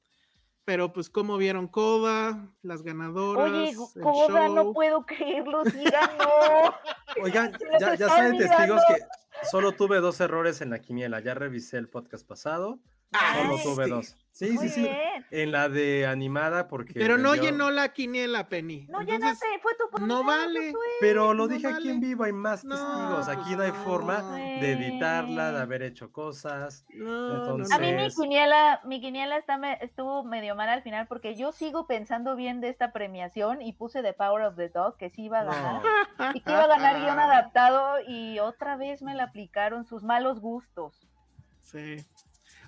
Pero 0.65 0.93
pues 0.93 1.09
cómo 1.09 1.37
vieron 1.37 1.67
Coda, 1.67 2.49
las 2.61 2.83
ganadoras. 2.83 3.51
Oye, 3.51 3.75
Coda, 4.01 4.47
no 4.47 4.71
puedo 4.71 5.05
creerlo, 5.05 5.65
sí 5.65 5.83
ganó. 5.83 6.73
Oigan, 7.21 7.51
ya, 7.79 7.95
ya 7.95 8.07
saben 8.07 8.37
testigos 8.37 8.81
que 8.87 9.03
solo 9.49 9.73
tuve 9.73 9.99
dos 9.99 10.21
errores 10.21 10.61
en 10.61 10.69
la 10.69 10.79
quiniela. 10.79 11.19
Ya 11.19 11.33
revisé 11.33 11.77
el 11.77 11.89
podcast 11.89 12.25
pasado. 12.25 12.79
Solo 13.11 13.55
Ay, 13.57 13.63
tuve 13.63 13.83
sí. 13.85 13.89
dos. 13.91 14.17
Sí, 14.31 14.49
Muy 14.53 14.67
sí, 14.67 14.73
sí. 14.73 14.81
bien. 14.81 14.97
En 15.29 15.51
la 15.51 15.69
de 15.69 16.07
animada, 16.07 16.67
porque. 16.67 16.93
Pero 16.95 17.19
no 17.19 17.35
llenó 17.35 17.69
la 17.69 17.89
quiniela, 17.93 18.49
Penny. 18.49 18.87
No 18.89 19.01
Entonces, 19.01 19.19
llenaste, 19.19 19.47
fue 19.61 19.73
tu 19.75 20.03
no 20.07 20.23
vale. 20.23 20.73
Pero 20.99 21.35
lo 21.35 21.43
No 21.47 21.53
dije 21.53 21.67
aquí 21.67 21.89
en 21.91 21.99
vivo, 21.99 22.23
hay 22.23 22.31
más 22.33 22.65
No, 22.65 22.75
testigos. 22.75 23.27
Aquí 23.29 23.55
no 23.55 23.61
hay 23.61 23.71
forma 23.71 24.17
no. 24.23 24.31
de 24.33 24.71
editarla, 24.71 25.51
de 25.51 25.61
haber 25.61 25.83
hecho 25.83 26.11
cosas. 26.11 26.83
No, 26.95 27.05
no, 27.29 27.35
Entonces- 27.43 27.75
A 27.75 27.79
mí 27.79 27.93
mi 27.93 28.09
quiniela, 28.09 28.81
mi 28.85 28.99
quiniela 29.01 29.37
está 29.37 29.57
me- 29.59 29.77
estuvo 29.81 30.23
medio 30.23 30.55
mal 30.55 30.69
al 30.69 30.81
final 30.81 31.05
porque 31.07 31.35
yo 31.35 31.51
sigo 31.51 31.85
pensando 31.85 32.35
bien 32.35 32.59
de 32.59 32.69
esta 32.69 32.91
premiación 32.91 33.61
y 33.61 33.73
puse 33.73 34.01
The 34.01 34.13
Power 34.13 34.45
of 34.45 34.55
the 34.55 34.69
Dog 34.69 34.97
que 34.97 35.11
sí 35.11 35.25
iba 35.25 35.41
a 35.41 35.43
ganar 35.43 35.81
No. 36.17 36.31
y 36.33 36.41
que 36.41 36.49
iba 36.51 36.63
a 36.63 36.67
ganar 36.67 36.99
guion 36.99 37.19
adaptado 37.53 37.97
y 38.07 38.39
otra 38.39 38.77
vez 38.77 39.03
me 39.03 39.13
la 39.13 39.25
aplicaron 39.25 39.85
sus 39.85 40.01
malos 40.01 40.39
gustos. 40.39 41.07
Sí. 41.61 41.97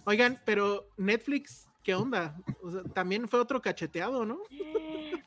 Oigan, 0.06 0.40
pero 0.46 0.88
Netflix, 0.98 1.68
¿qué 1.84 1.96
onda? 1.96 2.36
O 2.64 2.72
sea, 2.72 2.84
también 2.94 3.28
fue 3.28 3.40
otro 3.40 3.62
cacheteado, 3.62 4.26
¿no? 4.26 4.40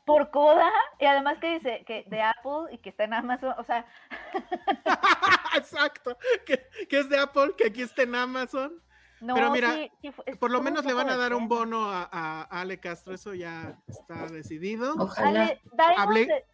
Por 0.05 0.31
coda 0.31 0.69
y 0.99 1.05
además 1.05 1.37
que 1.39 1.53
dice 1.53 1.83
que 1.85 2.03
de 2.07 2.21
Apple 2.21 2.71
y 2.73 2.77
que 2.79 2.89
está 2.89 3.03
en 3.03 3.13
Amazon, 3.13 3.53
o 3.57 3.63
sea, 3.63 3.85
Exacto. 5.55 6.17
Que, 6.45 6.67
que 6.89 6.99
es 6.99 7.09
de 7.09 7.19
Apple, 7.19 7.53
que 7.57 7.67
aquí 7.67 7.81
está 7.81 8.03
en 8.03 8.15
Amazon. 8.15 8.81
no, 9.21 9.35
Pero 9.35 9.51
mira, 9.51 9.73
sí, 9.73 9.91
sí 10.01 10.11
fue- 10.11 10.25
Por 10.37 10.51
lo 10.51 10.61
menos 10.61 10.85
le 10.85 10.93
van 10.93 11.09
a 11.09 11.17
dar 11.17 11.33
un 11.33 11.47
bono 11.47 11.91
a, 11.91 12.41
Ale 12.49 12.79
Castro, 12.79 13.13
eso 13.13 13.33
ya 13.33 13.77
está 13.87 14.25
decidido. 14.27 14.95
Ojalá. 14.97 15.43
Ale, 15.43 15.61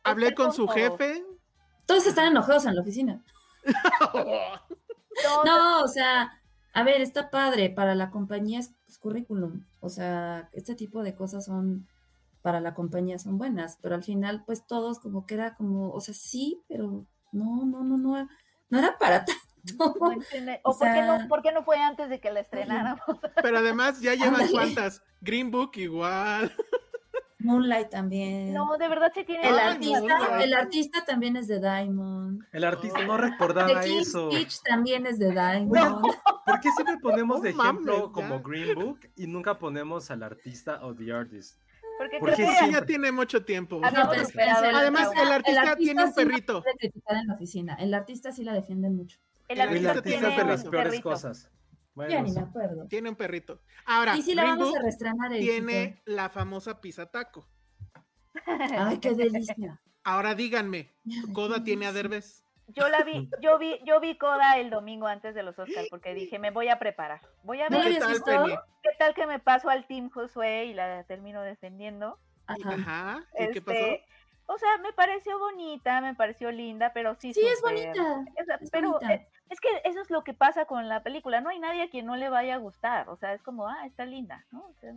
Hablé, 0.03 0.29
está 0.29 0.35
con 0.35 0.51
su 0.53 0.65
todo. 0.65 0.75
jefe. 0.75 1.23
Todos 1.85 2.07
están 2.07 2.27
enojados 2.27 2.65
en 2.65 2.75
la 2.75 2.81
oficina. 2.81 3.23
No, 5.23 5.43
No, 5.45 5.81
o 5.83 5.87
sea, 5.87 6.41
a 6.75 6.83
ver, 6.83 6.99
está 6.99 7.29
padre, 7.29 7.69
para 7.69 7.95
la 7.95 8.11
compañía 8.11 8.59
es 8.59 8.75
pues, 8.85 8.97
currículum, 8.97 9.63
o 9.79 9.87
sea, 9.87 10.49
este 10.51 10.75
tipo 10.75 11.03
de 11.03 11.15
cosas 11.15 11.45
son, 11.45 11.87
para 12.41 12.59
la 12.59 12.73
compañía 12.73 13.17
son 13.17 13.37
buenas, 13.37 13.79
pero 13.81 13.95
al 13.95 14.03
final, 14.03 14.43
pues 14.45 14.67
todos 14.67 14.99
como 14.99 15.25
que 15.25 15.35
era 15.35 15.55
como, 15.55 15.91
o 15.91 16.01
sea, 16.01 16.13
sí, 16.13 16.61
pero 16.67 17.05
no, 17.31 17.65
no, 17.65 17.85
no, 17.85 17.97
no, 17.97 18.27
no 18.69 18.77
era 18.77 18.97
para 18.97 19.23
tanto. 19.23 19.41
no 19.79 19.85
o 20.63 20.71
¿O 20.71 20.77
por, 20.77 20.93
qué 20.93 21.01
no, 21.01 21.27
por 21.29 21.41
qué 21.41 21.51
no 21.53 21.63
fue 21.63 21.77
antes 21.77 22.09
de 22.09 22.19
que 22.19 22.29
la 22.29 22.41
estrenáramos? 22.41 23.05
Pero 23.41 23.57
además 23.57 24.01
ya 24.01 24.13
llevan 24.13 24.33
Ándale. 24.33 24.51
cuántas. 24.51 25.01
Green 25.21 25.51
Book 25.51 25.71
igual. 25.75 26.53
Moonlight 27.45 27.89
también. 27.89 28.53
No, 28.53 28.77
de 28.77 28.87
verdad 28.87 29.11
sí 29.13 29.23
tiene 29.23 29.47
el 29.47 29.57
artista, 29.57 30.43
el 30.43 30.53
artista 30.53 31.05
también 31.05 31.37
es 31.37 31.47
de 31.47 31.59
Diamond. 31.59 32.43
El 32.51 32.63
artista 32.63 33.05
no 33.05 33.15
The 33.15 33.21
recordaba 33.23 33.81
King's 33.81 34.07
eso. 34.09 34.31
Speech 34.31 34.61
también 34.63 35.05
es 35.05 35.19
de 35.19 35.31
Diamond. 35.31 36.05
¿por 36.45 36.59
qué 36.59 36.69
siempre 36.71 36.97
ponemos 37.01 37.41
de 37.43 37.51
ejemplo 37.51 38.11
como 38.11 38.41
Green 38.41 38.75
Book 38.75 38.99
y 39.15 39.27
nunca 39.27 39.57
ponemos 39.57 40.09
al 40.11 40.23
artista 40.23 40.79
o 40.85 40.93
the 40.95 41.11
artist? 41.13 41.59
Porque 41.97 42.19
¿Por 42.19 42.33
creo 42.33 42.47
qué 42.49 42.53
que 42.59 42.65
Sí, 42.65 42.71
ya 42.73 42.85
tiene 42.85 43.11
mucho 43.11 43.45
tiempo. 43.45 43.79
Ah, 43.81 44.11
espérense, 44.15 44.67
el 44.69 44.75
Además, 44.75 45.11
trauma. 45.11 45.21
el 45.21 45.31
artista 45.31 45.75
tiene 45.77 46.03
un 46.03 46.09
sí 46.09 46.15
perrito. 46.15 46.63
criticar 46.77 47.15
en 47.17 47.27
la 47.27 47.33
oficina. 47.35 47.75
El 47.75 47.93
artista 47.93 48.31
sí 48.33 48.43
la 48.43 48.51
defienden 48.53 48.95
mucho. 48.97 49.17
el 49.47 49.61
artista 49.61 49.91
artista 49.91 50.01
tiene 50.19 50.27
es 50.29 50.37
de 50.37 50.43
las 50.43 50.63
peores 50.65 50.89
perrito. 50.89 51.09
cosas. 51.09 51.49
Ya 51.95 52.03
Bueno, 52.07 52.21
ni 52.23 52.31
me 52.33 52.41
acuerdo. 52.41 52.87
Tiene 52.87 53.09
un 53.09 53.15
perrito. 53.15 53.61
Ahora, 53.85 54.17
Y 54.17 54.21
sí 54.21 54.35
la 54.35 54.43
vamos 54.43 54.75
a 54.75 54.81
reestrenar 54.81 55.31
el 55.33 55.39
tiene 55.39 56.01
la 56.05 56.29
famosa 56.29 56.81
pizza 56.81 57.05
taco. 57.09 57.47
Ay, 58.77 58.97
qué 58.99 59.13
delicia. 59.13 59.79
Ahora 60.03 60.35
díganme, 60.35 60.91
¿Coda 61.33 61.63
tiene 61.63 61.87
a. 61.87 61.91
Derbez? 61.93 62.43
Yo 62.67 62.89
la 62.89 63.03
vi, 63.03 63.29
yo 63.41 63.57
vi, 63.59 63.79
yo 63.85 63.99
vi 63.99 64.17
Coda 64.17 64.57
el 64.57 64.69
domingo 64.71 65.05
antes 65.07 65.35
de 65.35 65.43
los 65.43 65.57
Oscars 65.57 65.87
porque 65.89 66.13
dije, 66.15 66.39
me 66.39 66.49
voy 66.51 66.67
a 66.69 66.79
preparar. 66.79 67.21
Voy 67.43 67.61
a 67.61 67.69
¿No 67.69 67.77
ver 67.79 67.93
¿Qué 67.93 67.99
tal, 68.19 68.59
qué 68.81 68.89
tal 68.97 69.13
que 69.13 69.27
me 69.27 69.39
paso 69.39 69.69
al 69.69 69.85
Team 69.87 70.09
Josué 70.09 70.65
y 70.65 70.73
la 70.73 71.03
termino 71.05 71.41
defendiendo. 71.43 72.19
Ajá. 72.47 72.73
Ajá. 72.73 73.23
¿Y 73.39 73.51
qué 73.51 73.61
pasó? 73.61 73.77
Este, 73.77 74.03
O 74.47 74.57
sea, 74.57 74.77
me 74.79 74.93
pareció 74.93 75.37
bonita, 75.39 76.01
me 76.01 76.13
pareció 76.15 76.51
linda, 76.51 76.91
pero 76.93 77.15
sí. 77.15 77.33
Sí, 77.33 77.41
es 77.41 77.59
súper- 77.59 77.93
bonita. 77.93 78.25
es 78.35 78.69
pero 78.71 78.91
bonita. 78.93 79.13
eh, 79.13 79.27
es 79.49 79.59
que 79.59 79.69
eso 79.83 80.01
es 80.01 80.09
lo 80.09 80.23
que 80.23 80.33
pasa 80.33 80.65
con 80.65 80.87
la 80.89 81.03
película. 81.03 81.41
No 81.41 81.49
hay 81.49 81.59
nadie 81.59 81.83
a 81.83 81.89
quien 81.89 82.05
no 82.05 82.15
le 82.15 82.29
vaya 82.29 82.55
a 82.55 82.59
gustar. 82.59 83.09
O 83.09 83.15
sea, 83.17 83.33
es 83.33 83.41
como, 83.43 83.67
ah, 83.67 83.85
está 83.85 84.05
linda, 84.05 84.45
¿no? 84.51 84.59
O 84.65 84.73
sea, 84.81 84.93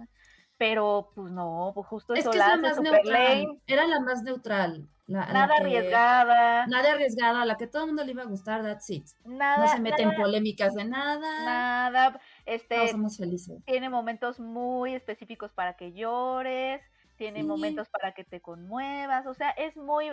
pero, 0.57 1.11
pues 1.15 1.31
no, 1.31 1.71
pues 1.75 1.87
justo 1.87 2.15
Es 2.15 2.21
eso 2.21 2.31
que 2.33 2.39
es 2.39 2.45
la 2.45 2.57
la 2.57 2.63
más 2.63 2.81
neutral. 2.81 3.05
lame, 3.45 3.61
Era 3.69 3.87
la 3.87 4.01
más 4.01 4.23
neutral. 4.25 4.89
la- 5.07 5.21
la 5.27 5.33
nada 5.33 5.55
que- 5.57 5.63
arriesgada, 5.63 6.67
Nada 6.67 6.93
arriesgada, 6.93 7.43
a 7.43 7.45
la 7.47 7.57
que 7.57 7.67
todo 7.69 7.83
el 7.83 7.89
mundo 7.89 8.05
le 8.05 8.11
iba 8.13 8.23
a 8.25 8.27
gustar, 8.27 8.63
that's 8.63 8.91
it. 8.91 9.07
nada, 9.25 9.65
No 9.65 9.69
se 9.73 9.81
mete 9.81 10.03
en 10.03 10.15
polémicas 10.17 10.75
de 10.75 10.85
nada. 10.85 11.45
nada, 11.45 12.21
este, 12.45 12.75
Todos 12.77 12.91
somos 12.91 13.17
felices. 13.17 13.63
tiene 13.67 13.89
momentos 13.89 14.41
muy 14.41 14.95
específicos 14.95 15.53
para 15.53 15.75
que 15.75 15.93
llores, 15.93 16.83
tiene 17.17 17.41
Sí. 17.41 17.47
momentos 17.47 17.89
para 17.89 18.13
que 18.13 18.25
te 18.25 18.41
conmuevas, 18.41 19.27
o 19.27 19.35
sea, 19.35 19.51
es 19.51 19.77
muy 19.77 20.11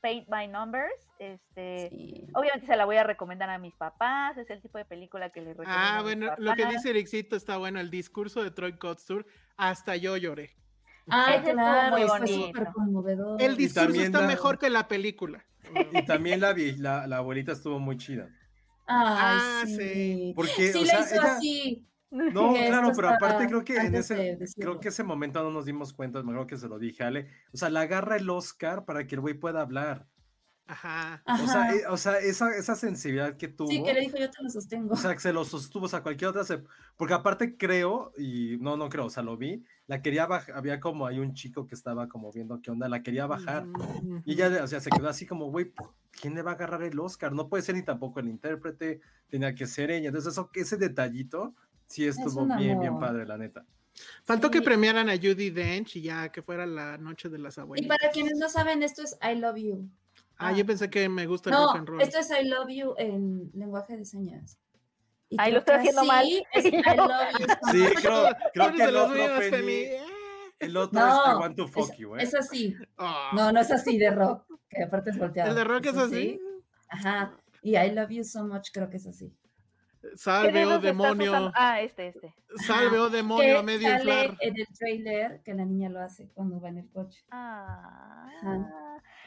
paint 0.00 0.28
by 0.28 0.48
numbers, 0.48 0.92
este, 1.18 1.88
Sí. 1.90 2.26
obviamente 2.34 2.66
se 2.66 2.76
la 2.76 2.84
voy 2.84 2.96
a 2.96 3.04
recomendar 3.04 3.50
a 3.50 3.58
mis 3.58 3.74
papás, 3.76 4.36
es 4.38 4.48
el 4.50 4.60
tipo 4.62 4.78
de 4.78 4.84
película 4.84 5.30
que 5.30 5.40
les 5.40 5.56
recomiendo 5.56 5.74
Ah, 5.78 5.92
a 5.94 5.96
mis 5.98 6.02
bueno, 6.04 6.34
lo 6.38 6.54
que 6.54 6.66
dice 6.66 6.90
Ericito 6.90 7.36
está 7.36 7.56
bueno. 7.58 7.80
El 7.80 7.90
discurso 7.90 8.42
de 8.42 8.50
Troy 8.50 8.78
Kotsur, 8.78 9.26
hasta 9.56 9.96
yo 9.96 10.16
lloré. 10.16 10.56
Ah, 11.08 11.40
claro, 11.42 12.06
bonito. 12.06 12.46
súper 12.46 12.68
conmovedor. 12.72 13.42
El 13.42 13.56
discurso 13.56 13.86
también 13.86 14.04
está 14.06 14.20
mejor 14.26 14.58
que 14.58 14.70
la 14.70 14.86
película. 14.88 15.44
Y 15.92 16.04
también 16.06 16.40
la, 16.40 16.54
la, 16.78 17.06
la 17.06 17.16
abuelita 17.18 17.52
estuvo 17.52 17.78
muy 17.78 17.96
chida. 17.96 18.28
Ay, 18.86 19.38
Ah, 19.40 19.62
sí. 19.66 19.76
sí. 19.76 20.32
Porque, 20.36 20.72
Sí, 20.72 20.78
o 20.82 20.84
sea, 20.86 21.00
hizo 21.00 21.14
ella- 21.14 21.36
así. 21.36 21.86
No, 22.10 22.52
claro, 22.54 22.92
pero 22.94 23.08
aparte 23.08 23.46
creo 23.46 23.64
que 23.64 23.76
en 23.76 23.94
ese, 23.94 24.14
de 24.14 24.48
creo 24.56 24.80
que 24.80 24.88
ese 24.88 25.04
momento 25.04 25.42
no 25.42 25.50
nos 25.50 25.64
dimos 25.64 25.92
cuenta, 25.92 26.22
me 26.22 26.32
acuerdo 26.32 26.46
que 26.46 26.56
se 26.56 26.68
lo 26.68 26.78
dije 26.78 27.04
Ale. 27.04 27.28
O 27.52 27.56
sea, 27.56 27.70
le 27.70 27.78
agarra 27.78 28.16
el 28.16 28.28
Oscar 28.28 28.84
para 28.84 29.06
que 29.06 29.14
el 29.14 29.20
güey 29.20 29.34
pueda 29.34 29.60
hablar. 29.60 30.08
Ajá. 30.70 31.20
O 31.26 31.48
sea, 31.48 31.74
eh, 31.74 31.82
o 31.88 31.96
sea 31.96 32.18
esa, 32.20 32.56
esa 32.56 32.76
sensibilidad 32.76 33.36
que 33.36 33.48
tuvo. 33.48 33.68
Sí, 33.68 33.82
que 33.82 33.92
le 33.92 34.02
dijo, 34.02 34.16
yo 34.16 34.30
te 34.30 34.40
lo 34.40 34.48
sostengo. 34.48 34.94
O 34.94 34.96
sea, 34.96 35.14
que 35.14 35.20
se 35.20 35.32
lo 35.32 35.44
sostuvo, 35.44 35.86
o 35.86 35.88
sea, 35.88 36.02
cualquier 36.02 36.30
otra 36.30 36.44
se... 36.44 36.62
Porque 36.96 37.12
aparte 37.12 37.56
creo, 37.56 38.12
y 38.16 38.56
no, 38.60 38.76
no 38.76 38.88
creo, 38.88 39.06
o 39.06 39.10
sea, 39.10 39.24
lo 39.24 39.36
vi, 39.36 39.64
la 39.88 40.00
quería 40.00 40.26
bajar, 40.26 40.54
había 40.54 40.78
como, 40.78 41.06
hay 41.06 41.18
un 41.18 41.34
chico 41.34 41.66
que 41.66 41.74
estaba 41.74 42.08
como 42.08 42.30
viendo 42.30 42.60
qué 42.60 42.70
onda, 42.70 42.88
la 42.88 43.02
quería 43.02 43.26
bajar. 43.26 43.66
Ujú. 43.66 44.22
Y 44.24 44.34
ella, 44.34 44.62
o 44.62 44.66
sea, 44.68 44.78
se 44.78 44.90
quedó 44.90 45.08
así 45.08 45.26
como, 45.26 45.50
güey, 45.50 45.72
¿quién 46.12 46.36
le 46.36 46.42
va 46.42 46.52
a 46.52 46.54
agarrar 46.54 46.84
el 46.84 47.00
Oscar? 47.00 47.32
No 47.32 47.48
puede 47.48 47.64
ser 47.64 47.74
ni 47.74 47.82
tampoco 47.82 48.20
el 48.20 48.28
intérprete, 48.28 49.00
tenía 49.28 49.56
que 49.56 49.66
ser 49.66 49.90
ella. 49.90 50.08
Entonces, 50.08 50.32
eso, 50.32 50.50
ese 50.54 50.76
detallito 50.76 51.56
sí 51.90 52.06
estuvo 52.06 52.42
un 52.42 52.56
bien, 52.56 52.80
bien 52.80 52.98
padre, 52.98 53.26
la 53.26 53.36
neta. 53.36 53.64
Faltó 54.24 54.50
que 54.50 54.58
Sí. 54.58 54.64
premiaran 54.64 55.10
a 55.10 55.16
Judy 55.16 55.50
Dench 55.50 55.96
y 55.96 56.02
ya 56.02 56.30
que 56.30 56.40
fuera 56.40 56.64
la 56.64 56.96
noche 56.96 57.28
de 57.28 57.38
las 57.38 57.58
Y 57.58 57.60
abuelitas. 57.60 57.98
para 57.98 58.10
quienes 58.12 58.38
no 58.38 58.48
saben, 58.48 58.82
esto 58.82 59.02
es 59.02 59.18
I 59.22 59.34
love 59.34 59.56
you. 59.56 59.90
Ah, 60.38 60.52
yo 60.52 60.64
pensé 60.64 60.88
que 60.88 61.06
me 61.08 61.26
gusta 61.26 61.50
el 61.50 61.56
No, 61.56 61.66
rock 61.66 61.76
and 61.76 61.88
roll. 61.88 62.00
esto 62.00 62.18
es 62.18 62.30
I 62.30 62.44
love 62.48 62.68
you 62.70 62.94
en 62.96 63.50
lenguaje 63.52 63.96
de 63.96 64.04
señas. 64.06 64.56
Y 65.28 65.36
Ay, 65.38 65.52
lo 65.52 65.58
estoy 65.58 65.74
que 65.74 65.80
haciendo 65.80 66.04
mal. 66.04 66.24
así 66.24 66.42
es 66.54 66.64
I 66.64 66.70
love 66.96 67.10
you. 67.38 67.46
Sí, 67.72 67.84
creo, 68.00 68.24
creo 68.54 68.70
que 68.72 68.76
de 68.78 68.84
el 68.84 68.94
los 68.94 69.10
otro, 69.10 69.50
Penny, 69.50 69.84
el 70.60 70.76
otro 70.76 70.98
es 71.00 71.04
I 71.14 71.28
No, 71.28 71.38
want 71.40 71.56
to 71.56 71.68
fuck 71.68 71.90
es, 71.90 71.98
you, 71.98 72.16
¿eh? 72.16 72.22
es 72.22 72.34
así. 72.34 72.76
Ah. 72.96 73.30
No, 73.34 73.52
no 73.52 73.60
es 73.60 73.70
así 73.70 73.98
de 73.98 74.10
rock, 74.10 74.44
que 74.70 74.84
aparte 74.84 75.10
es 75.10 75.18
volteado. 75.18 75.50
El 75.50 75.56
de 75.56 75.64
rock 75.64 75.86
es 75.86 75.96
así. 75.96 76.40
Ajá. 76.88 77.32
Y 77.62 77.76
I 77.76 77.90
love 77.90 78.10
you 78.10 78.24
so 78.24 78.46
much, 78.46 78.68
creo 78.72 78.88
que 78.88 78.96
es 78.96 79.06
así. 79.06 79.34
¿Qué 80.02 80.16
Salve, 80.16 80.64
oh 80.66 80.78
demonio. 80.78 81.52
Ah, 81.54 81.80
este, 81.80 82.08
este. 82.08 82.34
Salve, 82.66 82.98
oh 82.98 83.10
demonio, 83.10 83.56
a 83.58 83.60
Que 83.60 83.66
medio 83.66 83.88
sale 83.88 83.98
inflar. 83.98 84.36
en 84.40 84.56
el 84.58 84.66
trailer 84.78 85.42
que 85.42 85.54
la 85.54 85.64
niña 85.64 85.88
lo 85.90 86.00
hace 86.00 86.28
cuando 86.34 86.60
va 86.60 86.68
en 86.70 86.78
el 86.78 86.88
coche. 86.90 87.22
Ah. 87.30 88.26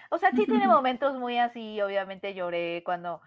O 0.10 0.18
sea, 0.18 0.32
sí 0.32 0.46
tiene 0.46 0.68
momentos 0.68 1.16
muy 1.18 1.38
así, 1.38 1.82
obviamente 1.82 2.34
lloré 2.34 2.82
cuando, 2.86 3.22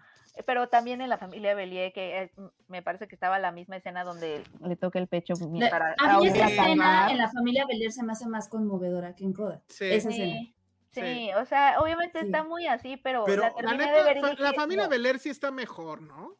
pero 0.45 0.67
también 0.69 1.01
en 1.01 1.09
la 1.09 1.17
familia 1.17 1.55
Belie, 1.55 1.91
que 1.93 2.23
es- 2.23 2.31
me 2.67 2.81
parece 2.81 3.07
que 3.07 3.15
estaba 3.15 3.39
la 3.39 3.51
misma 3.51 3.77
escena 3.77 4.03
donde 4.03 4.43
le 4.61 4.75
toca 4.75 4.99
el 4.99 5.07
pecho 5.07 5.33
para 5.69 5.95
a 5.99 6.19
mí 6.19 6.27
esa 6.27 6.47
escena 6.47 7.11
en 7.11 7.17
la 7.17 7.29
familia 7.29 7.65
Belier 7.65 7.91
se 7.91 8.03
me 8.03 8.11
hace 8.13 8.27
más 8.27 8.47
conmovedora 8.49 9.15
que 9.15 9.23
en 9.23 9.33
Coda. 9.33 9.61
Sí. 9.67 9.85
Esa 9.85 10.09
escena. 10.09 10.39
Sí, 10.39 10.53
Sí. 10.91 11.01
sí, 11.01 11.29
o 11.33 11.45
sea, 11.45 11.79
obviamente 11.79 12.19
Sí. 12.21 12.25
está 12.25 12.43
muy 12.43 12.65
así, 12.65 12.97
pero, 12.97 13.23
Pero 13.25 13.41
la 13.43 13.49
la 13.49 13.53
La 13.53 13.57
terminé 13.57 13.85
neta, 13.85 13.97
de 13.97 14.03
ver 14.03 14.17
y 14.17 14.21
fa- 14.21 14.27
la 14.33 14.49
dije, 14.49 14.53
familia. 14.61 14.87
Beler 14.87 15.19
sí 15.19 15.29
está 15.29 15.51
mejor, 15.51 16.01
¿no? 16.01 16.35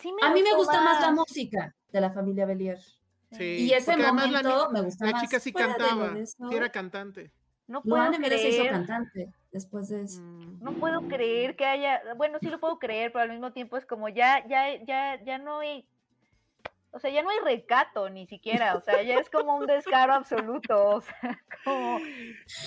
Sí 0.00 0.12
A 0.22 0.30
mí 0.32 0.42
me 0.42 0.54
gusta 0.54 0.80
más 0.82 1.00
la 1.00 1.10
música 1.12 1.74
de 1.92 2.00
la 2.00 2.10
familia 2.10 2.46
Belier. 2.46 2.78
Sí. 3.32 3.44
Y 3.44 3.72
ese 3.72 3.96
la 3.96 4.12
momento 4.12 4.68
ni- 4.68 4.72
me 4.74 4.80
gusta 4.82 5.04
La 5.06 5.12
más. 5.12 5.22
chica 5.22 5.38
sí 5.38 5.52
Fuera 5.52 5.76
cantaba, 5.76 6.14
sí 6.24 6.34
era 6.52 6.68
cantante. 6.70 7.30
No 7.68 7.82
puedo 7.82 7.96
Luana 8.04 8.16
se 8.28 8.48
hizo 8.48 8.58
creer, 8.58 8.70
cantante 8.72 9.32
después 9.52 9.88
de 9.88 10.02
eso. 10.02 10.20
Mm. 10.20 10.58
no 10.62 10.72
puedo 10.72 11.02
creer 11.02 11.54
que 11.54 11.64
haya, 11.64 12.02
bueno, 12.16 12.38
sí 12.40 12.48
lo 12.48 12.58
puedo 12.58 12.78
creer, 12.80 13.12
pero 13.12 13.22
al 13.22 13.30
mismo 13.30 13.52
tiempo 13.52 13.76
es 13.76 13.86
como 13.86 14.08
ya, 14.08 14.44
ya, 14.48 14.82
ya, 14.84 15.22
ya 15.22 15.38
no 15.38 15.60
hay, 15.60 15.86
o 16.90 16.98
sea, 16.98 17.10
ya 17.10 17.22
no 17.22 17.30
hay 17.30 17.38
recato 17.44 18.10
ni 18.10 18.26
siquiera, 18.26 18.74
o 18.76 18.80
sea, 18.80 19.00
ya 19.02 19.14
es 19.20 19.30
como 19.30 19.56
un 19.56 19.66
descaro 19.66 20.14
absoluto, 20.14 20.88
o 20.96 21.00
sea, 21.00 21.40
como, 21.64 21.96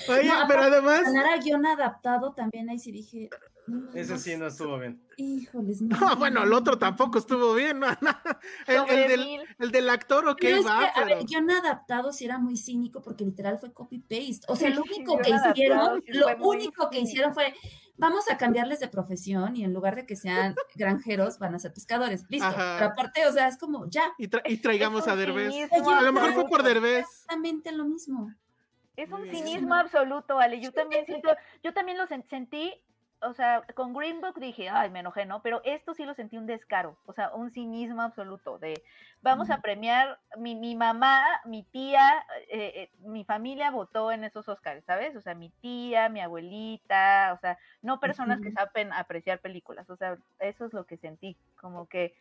Oye, 0.08 0.28
No, 0.28 0.44
pero 0.48 0.62
además, 0.62 1.02
Ganar 1.04 1.34
a 1.34 1.36
guion 1.36 1.66
adaptado 1.66 2.32
también 2.32 2.70
ahí 2.70 2.78
sí 2.78 2.90
dije. 2.90 3.28
No, 3.66 3.90
Ese 3.94 4.18
sí 4.18 4.36
no 4.36 4.46
estuvo 4.46 4.78
bien. 4.78 5.00
Híjoles, 5.16 5.80
no. 5.82 5.98
no, 5.98 6.16
bueno, 6.16 6.42
el 6.42 6.52
otro 6.52 6.78
tampoco 6.78 7.18
estuvo 7.18 7.54
bien, 7.54 7.80
¿no? 7.80 7.86
El, 8.66 8.76
el 8.88 9.08
del, 9.08 9.20
mil. 9.24 9.42
el 9.58 9.70
del 9.70 9.88
actor, 9.90 10.26
ok, 10.28 10.38
Pero 10.40 10.56
es 10.58 10.66
va, 10.66 10.90
que, 10.92 11.00
a 11.00 11.04
ver, 11.04 11.24
guion 11.24 11.50
adaptado 11.50 12.12
sí 12.12 12.24
era 12.24 12.38
muy 12.38 12.56
cínico 12.56 13.00
porque 13.02 13.24
literal 13.24 13.58
fue 13.58 13.72
copy-paste. 13.72 14.40
O 14.48 14.56
sea, 14.56 14.70
lo 14.70 14.82
único 14.82 15.18
que 15.18 15.32
adaptado 15.32 15.52
hicieron, 15.54 16.02
sí 16.06 16.12
lo 16.12 16.26
único 16.46 16.90
que 16.90 17.00
hicieron 17.00 17.32
fue, 17.34 17.54
vamos 17.96 18.30
a 18.30 18.36
cambiarles 18.36 18.80
de 18.80 18.88
profesión 18.88 19.56
y 19.56 19.64
en 19.64 19.72
lugar 19.72 19.94
de 19.96 20.04
que 20.06 20.16
sean 20.16 20.54
granjeros, 20.74 21.38
van 21.38 21.54
a 21.54 21.58
ser 21.58 21.72
pescadores. 21.72 22.24
Listo. 22.28 22.46
Ajá. 22.48 22.76
Pero 22.78 22.90
aparte, 22.92 23.26
o 23.26 23.32
sea, 23.32 23.48
es 23.48 23.56
como, 23.56 23.88
ya, 23.88 24.02
Y, 24.18 24.28
tra- 24.28 24.42
y 24.44 24.54
Es- 24.54 24.62
traigamos 24.62 25.06
a 25.08 25.16
Derbez. 25.16 25.52
A 25.72 26.02
lo 26.02 26.12
mejor 26.12 26.32
fue 26.34 26.46
por. 26.48 26.62
Derbez. 26.62 27.04
exactamente 27.04 27.72
lo 27.72 27.84
mismo. 27.84 28.34
Es 28.96 29.10
un 29.10 29.26
cinismo 29.28 29.74
absoluto, 29.74 30.38
Ale. 30.38 30.60
Yo 30.60 30.72
también 30.72 31.04
siento, 31.04 31.28
yo 31.64 31.72
también 31.74 31.98
lo 31.98 32.04
sen- 32.06 32.24
sentí, 32.30 32.72
o 33.26 33.34
sea, 33.34 33.62
con 33.74 33.92
Green 33.92 34.20
Book 34.20 34.38
dije, 34.38 34.68
ay, 34.68 34.90
me 34.90 35.00
enojé, 35.00 35.26
¿no? 35.26 35.42
Pero 35.42 35.60
esto 35.64 35.94
sí 35.94 36.04
lo 36.04 36.14
sentí 36.14 36.36
un 36.36 36.46
descaro, 36.46 36.96
o 37.06 37.12
sea, 37.12 37.32
un 37.34 37.50
cinismo 37.50 38.02
absoluto 38.02 38.58
de, 38.58 38.82
vamos 39.22 39.50
a 39.50 39.60
premiar, 39.60 40.18
mi, 40.36 40.54
mi 40.54 40.74
mamá, 40.74 41.24
mi 41.44 41.62
tía, 41.62 42.24
eh, 42.48 42.72
eh, 42.74 42.90
mi 43.00 43.24
familia 43.24 43.70
votó 43.70 44.12
en 44.12 44.24
esos 44.24 44.48
Oscars, 44.48 44.84
¿sabes? 44.84 45.16
O 45.16 45.20
sea, 45.20 45.34
mi 45.34 45.50
tía, 45.50 46.08
mi 46.08 46.20
abuelita, 46.20 47.32
o 47.34 47.38
sea, 47.38 47.58
no 47.82 48.00
personas 48.00 48.40
que 48.40 48.52
saben 48.52 48.92
apreciar 48.92 49.40
películas, 49.40 49.88
o 49.90 49.96
sea, 49.96 50.18
eso 50.38 50.66
es 50.66 50.72
lo 50.72 50.84
que 50.84 50.96
sentí, 50.96 51.36
como 51.56 51.86
que, 51.86 52.14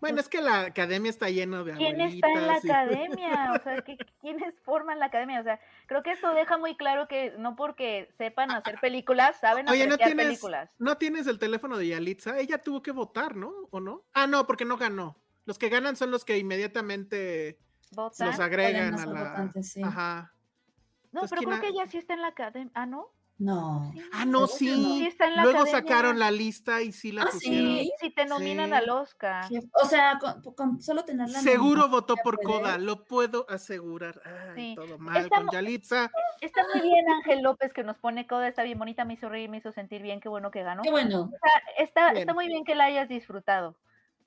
Bueno, 0.00 0.20
es 0.20 0.28
que 0.28 0.40
la 0.40 0.60
academia 0.60 1.10
está 1.10 1.28
llena 1.28 1.64
de 1.64 1.72
¿quién 1.74 2.00
está 2.00 2.28
en 2.30 2.46
la 2.46 2.54
y- 2.62 2.70
academia? 2.70 3.52
O 3.58 3.62
sea, 3.64 3.82
¿qué- 3.82 3.96
¿quiénes 4.20 4.54
forman 4.60 4.98
la 5.00 5.06
academia? 5.06 5.40
O 5.40 5.42
sea, 5.42 5.58
creo 5.86 6.02
que 6.04 6.12
esto 6.12 6.32
deja 6.34 6.56
muy 6.56 6.76
claro 6.76 7.08
que 7.08 7.34
no 7.38 7.56
porque 7.56 8.08
sepan 8.16 8.50
hacer 8.52 8.78
películas, 8.80 9.38
saben 9.40 9.68
Oye, 9.68 9.86
¿no 9.88 9.96
tienes, 9.96 10.26
películas. 10.26 10.70
¿no 10.78 10.96
tienes 10.98 11.26
el 11.26 11.38
teléfono 11.38 11.76
de 11.78 11.88
Yalitza? 11.88 12.38
Ella 12.38 12.58
tuvo 12.58 12.82
que 12.82 12.92
votar, 12.92 13.34
¿no? 13.34 13.52
¿O 13.70 13.80
no? 13.80 14.04
Ah, 14.14 14.26
no, 14.28 14.46
porque 14.46 14.64
no 14.64 14.76
ganó. 14.76 15.16
Los 15.46 15.58
que 15.58 15.68
ganan 15.68 15.96
son 15.96 16.10
los 16.10 16.24
que 16.24 16.38
inmediatamente 16.38 17.58
¿Votan? 17.92 18.28
los 18.28 18.38
agregan 18.40 18.94
a 18.98 19.06
la... 19.06 19.24
votantes, 19.30 19.72
sí. 19.72 19.82
Ajá. 19.82 20.32
No, 21.10 21.22
Entonces, 21.22 21.30
pero 21.30 21.38
¿quién 21.38 21.48
creo 21.50 21.56
ha- 21.58 21.60
que 21.60 21.68
ella 21.68 21.86
sí 21.90 21.98
está 21.98 22.14
en 22.14 22.20
la 22.22 22.28
academia. 22.28 22.70
Ah, 22.74 22.86
¿no? 22.86 23.08
No. 23.40 23.92
Sí. 23.94 24.02
Ah, 24.12 24.24
no, 24.24 24.46
sí. 24.48 24.68
Sí 24.68 25.06
está 25.06 25.26
en 25.28 25.36
la 25.36 25.42
Luego 25.44 25.60
academia. 25.60 25.80
sacaron 25.80 26.18
la 26.18 26.30
lista 26.32 26.82
y 26.82 26.90
sí 26.90 27.12
la 27.12 27.22
Ah, 27.22 27.28
pusieron. 27.32 27.68
sí. 27.78 27.92
Si 28.00 28.10
te 28.10 28.24
nominan 28.26 28.70
Sí. 28.70 28.74
al 28.74 28.90
Oscar. 28.90 29.44
O 29.80 29.86
sea, 29.86 30.18
con, 30.18 30.42
con 30.54 30.82
solo 30.82 31.04
tener 31.04 31.28
la 31.30 31.40
Seguro 31.40 31.88
votó 31.88 32.16
por. 32.16 32.42
Coda, 32.42 32.78
lo 32.78 33.04
puedo 33.04 33.46
asegurar. 33.48 34.20
Ay, 34.24 34.54
Sí. 34.56 34.74
todo 34.74 34.98
mal 34.98 35.16
Está 35.18 35.36
con 35.36 35.50
Yalitza. 35.52 36.10
Está 36.40 36.62
muy 36.74 36.82
bien 36.82 37.04
Ángel 37.10 37.42
López 37.42 37.72
que 37.72 37.84
nos 37.84 37.96
pone 37.98 38.26
coda, 38.26 38.48
está 38.48 38.62
bien 38.64 38.78
bonita, 38.78 39.04
me 39.04 39.14
hizo 39.14 39.28
reír, 39.28 39.48
me 39.48 39.58
hizo 39.58 39.70
sentir 39.72 40.02
bien, 40.02 40.20
qué 40.20 40.28
bueno 40.28 40.50
que 40.50 40.62
ganó. 40.64 40.82
Qué 40.82 40.90
bueno. 40.90 41.30
Está, 41.78 42.06
Bien. 42.10 42.18
está 42.22 42.34
muy 42.34 42.46
bien 42.48 42.64
que 42.64 42.74
la 42.74 42.84
hayas 42.86 43.08
disfrutado. 43.08 43.76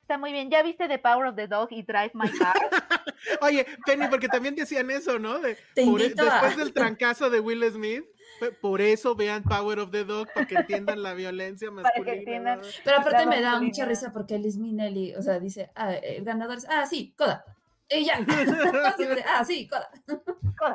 Está 0.01 0.17
muy 0.17 0.31
bien. 0.33 0.49
¿Ya 0.49 0.61
viste 0.63 0.87
The 0.87 0.99
Power 0.99 1.27
of 1.27 1.35
the 1.35 1.47
Dog 1.47 1.67
y 1.71 1.83
Drive 1.83 2.11
My 2.13 2.29
Car? 2.29 2.53
Oye, 3.41 3.65
Penny, 3.85 4.07
porque 4.09 4.27
también 4.27 4.55
decían 4.55 4.89
eso, 4.91 5.19
¿no? 5.19 5.39
De, 5.39 5.57
Te 5.75 5.85
por 5.85 6.01
e- 6.01 6.05
a- 6.17 6.23
después 6.23 6.57
del 6.57 6.73
trancazo 6.73 7.29
de 7.29 7.39
Will 7.39 7.63
Smith, 7.71 8.03
por 8.49 8.81
eso 8.81 9.15
vean 9.15 9.43
Power 9.43 9.79
of 9.79 9.91
the 9.91 10.03
Dog, 10.03 10.27
para 10.33 10.47
que 10.47 10.55
entiendan 10.55 11.03
la 11.03 11.13
violencia 11.13 11.69
Para 11.71 11.83
masculina. 11.83 12.11
que 12.11 12.19
entiendan. 12.19 12.61
¿no? 12.61 12.67
Pero 12.83 12.97
aparte 12.97 13.25
La 13.25 13.31
me 13.31 13.41
da 13.41 13.59
mucha 13.59 13.85
risa 13.85 14.11
porque 14.11 14.39
Liz 14.39 14.57
Minnelli, 14.57 15.15
o 15.15 15.21
sea, 15.21 15.39
dice, 15.39 15.69
ah, 15.75 15.93
el 15.93 16.23
ganador 16.23 16.57
es, 16.57 16.67
ah, 16.69 16.85
sí, 16.85 17.13
Coda. 17.17 17.45
Siempre, 18.97 19.23
ah, 19.27 19.43
sí, 19.43 19.67
Coda. 19.67 19.91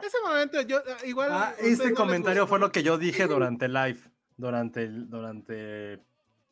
Ese 0.02 0.18
momento, 0.22 0.60
yo 0.62 0.78
ah, 0.78 1.06
igual. 1.06 1.30
Ah, 1.32 1.54
este 1.58 1.94
comentario 1.94 2.46
fue 2.46 2.58
lo 2.58 2.70
que 2.70 2.82
yo 2.82 2.98
dije 2.98 3.26
durante 3.26 3.68
live. 3.68 3.98
durante 4.36 4.82
el, 4.82 5.08
durante 5.08 5.94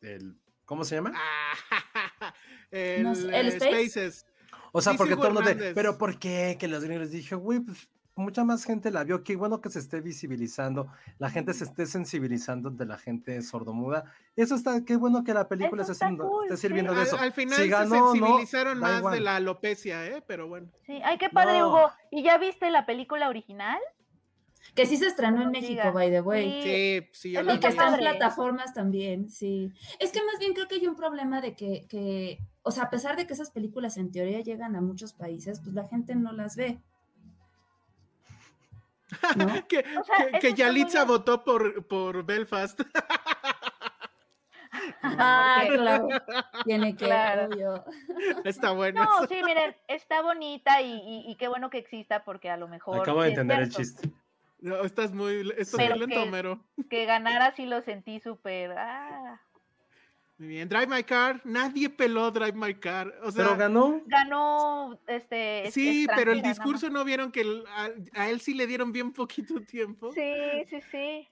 el, 0.01 0.35
¿cómo 0.65 0.83
se 0.83 0.95
llama? 0.95 1.13
Ah, 1.15 2.33
el, 2.71 3.03
No 3.03 3.13
sé, 3.13 3.27
¿el 3.27 3.47
eh, 3.47 3.49
Space? 3.49 3.89
Spaces. 3.89 4.25
O 4.71 4.81
sea, 4.81 4.93
sí, 4.93 4.97
porque 4.97 5.15
todo 5.15 5.27
el 5.27 5.33
mundo 5.33 5.51
pero 5.73 5.97
¿por 5.97 6.17
qué? 6.17 6.57
Que 6.59 6.67
los 6.67 6.83
gringos 6.83 7.11
dije, 7.11 7.35
güey, 7.35 7.59
pues 7.59 7.87
mucha 8.15 8.43
más 8.45 8.63
gente 8.63 8.91
la 8.91 9.03
vio, 9.03 9.23
qué 9.23 9.35
bueno 9.35 9.59
que 9.61 9.69
se 9.69 9.79
esté 9.79 9.99
visibilizando, 10.01 10.87
la 11.19 11.29
gente 11.29 11.53
se 11.53 11.65
esté 11.65 11.85
sensibilizando 11.85 12.69
de 12.69 12.85
la 12.85 12.97
gente 12.97 13.41
sordomuda. 13.41 14.05
Eso 14.35 14.55
está, 14.55 14.83
qué 14.85 14.95
bueno 14.95 15.23
que 15.23 15.33
la 15.33 15.47
película 15.49 15.83
Eso 15.83 15.91
esté, 15.91 16.05
está 16.05 16.05
haciendo- 16.07 16.27
cool, 16.29 16.45
esté 16.45 16.55
sí. 16.57 16.61
sirviendo 16.61 16.93
de 16.93 17.03
eso. 17.03 17.17
al 17.19 17.33
final 17.33 17.57
Si 17.57 17.63
se 17.63 17.67
ganó 17.69 18.11
sensibilizaron 18.13 18.79
más 18.79 18.99
igual. 18.99 19.13
de 19.15 19.19
la 19.21 19.35
alopecia, 19.35 20.05
¿eh? 20.07 20.23
Pero 20.25 20.47
bueno. 20.47 20.67
Sí, 20.85 20.99
ay, 21.03 21.17
qué 21.17 21.29
padre, 21.29 21.59
No. 21.59 21.67
Hugo. 21.69 21.91
¿Y 22.11 22.23
ya 22.23 22.37
viste 22.37 22.69
la 22.69 22.85
película 22.85 23.27
original? 23.29 23.79
Que 24.73 24.85
sí 24.85 24.97
se 24.97 25.07
estrenó 25.07 25.43
en 25.43 25.51
México, 25.51 25.91
by 25.93 26.09
the 26.09 26.21
way. 26.21 26.63
Sí. 26.63 27.09
Sí, 27.13 27.31
yo 27.31 27.41
Es 27.41 27.45
la 27.45 27.53
Y 27.55 27.59
que 27.59 27.67
Está 27.67 27.89
en 27.89 27.97
plataformas 27.97 28.73
también, 28.73 29.29
sí. 29.29 29.71
Es 29.99 30.11
que 30.11 30.19
más 30.23 30.39
bien 30.39 30.53
creo 30.53 30.67
que 30.67 30.75
hay 30.75 30.87
un 30.87 30.95
problema 30.95 31.39
de 31.39 31.55
que, 31.55 31.85
que, 31.87 32.39
o 32.63 32.71
sea, 32.71 32.85
a 32.85 32.89
pesar 32.89 33.15
de 33.15 33.27
que 33.27 33.33
esas 33.33 33.51
películas 33.51 33.97
en 33.97 34.11
teoría 34.11 34.39
llegan 34.41 34.75
a 34.75 34.81
muchos 34.81 35.13
países, 35.13 35.59
pues 35.61 35.75
la 35.75 35.85
gente 35.87 36.15
no 36.15 36.31
las 36.31 36.55
ve. 36.55 36.79
¿No? 39.35 39.45
que, 39.67 39.79
O 39.99 40.03
sea, 40.03 40.31
que, 40.31 40.39
que 40.39 40.49
muy 40.49 40.57
Yalitza 40.57 41.03
votó 41.05 41.43
por, 41.43 41.85
por 41.87 42.23
Belfast. 42.25 42.81
Ah, 45.01 45.63
claro. 45.71 46.07
Tiene 46.65 46.95
que, 46.97 47.05
Claro. 47.05 47.47
obvio. 47.47 47.85
Está 48.43 48.71
bueno. 48.71 49.03
No, 49.03 49.23
eso. 49.23 49.27
sí, 49.33 49.41
miren, 49.43 49.75
está 49.87 50.21
bonita 50.21 50.81
y, 50.81 50.91
y- 50.95 51.31
y 51.31 51.35
qué 51.37 51.47
bueno 51.47 51.69
que 51.69 51.77
exista 51.77 52.23
porque 52.25 52.49
a 52.49 52.57
lo 52.57 52.67
mejor. 52.67 52.99
Acabo 52.99 53.21
de 53.23 53.29
entender 53.29 53.59
el 53.61 53.69
chiste. 53.69 54.09
No, 54.59 54.81
estás 54.83 55.13
muy, 55.13 55.49
estás 55.57 55.75
Pero 55.77 55.91
muy 55.95 55.99
lento, 56.07 56.15
que- 56.21 56.27
Homero. 56.27 56.59
Que 56.89 57.05
ganara 57.05 57.53
sí 57.55 57.65
lo 57.65 57.81
sentí 57.83 58.19
súper. 58.19 58.71
Ah. 58.77 59.39
Muy 60.37 60.49
bien. 60.49 60.67
Drive 60.67 60.87
My 60.87 61.03
Car. 61.03 61.41
Nadie 61.45 61.89
peló 61.89 62.29
Drive 62.31 62.53
My 62.53 62.73
Car. 62.75 63.13
O 63.23 63.31
sea, 63.31 63.45
Pero 63.45 63.57
ganó. 63.57 64.01
Ganó 64.05 64.99
este. 65.07 65.69
sí, 65.71 66.07
pero 66.15 66.31
el 66.33 66.41
discurso 66.41 66.89
no 66.89 67.05
vieron 67.05 67.31
que 67.31 67.41
el- 67.41 67.63
a, 67.67 67.89
a 68.21 68.29
él 68.29 68.41
sí 68.41 68.53
le 68.53 68.67
dieron 68.67 68.91
bien 68.91 69.13
poquito 69.13 69.61
tiempo. 69.61 70.11
Sí, 70.13 70.21
sí, 70.69 70.79
sí. 70.91 71.27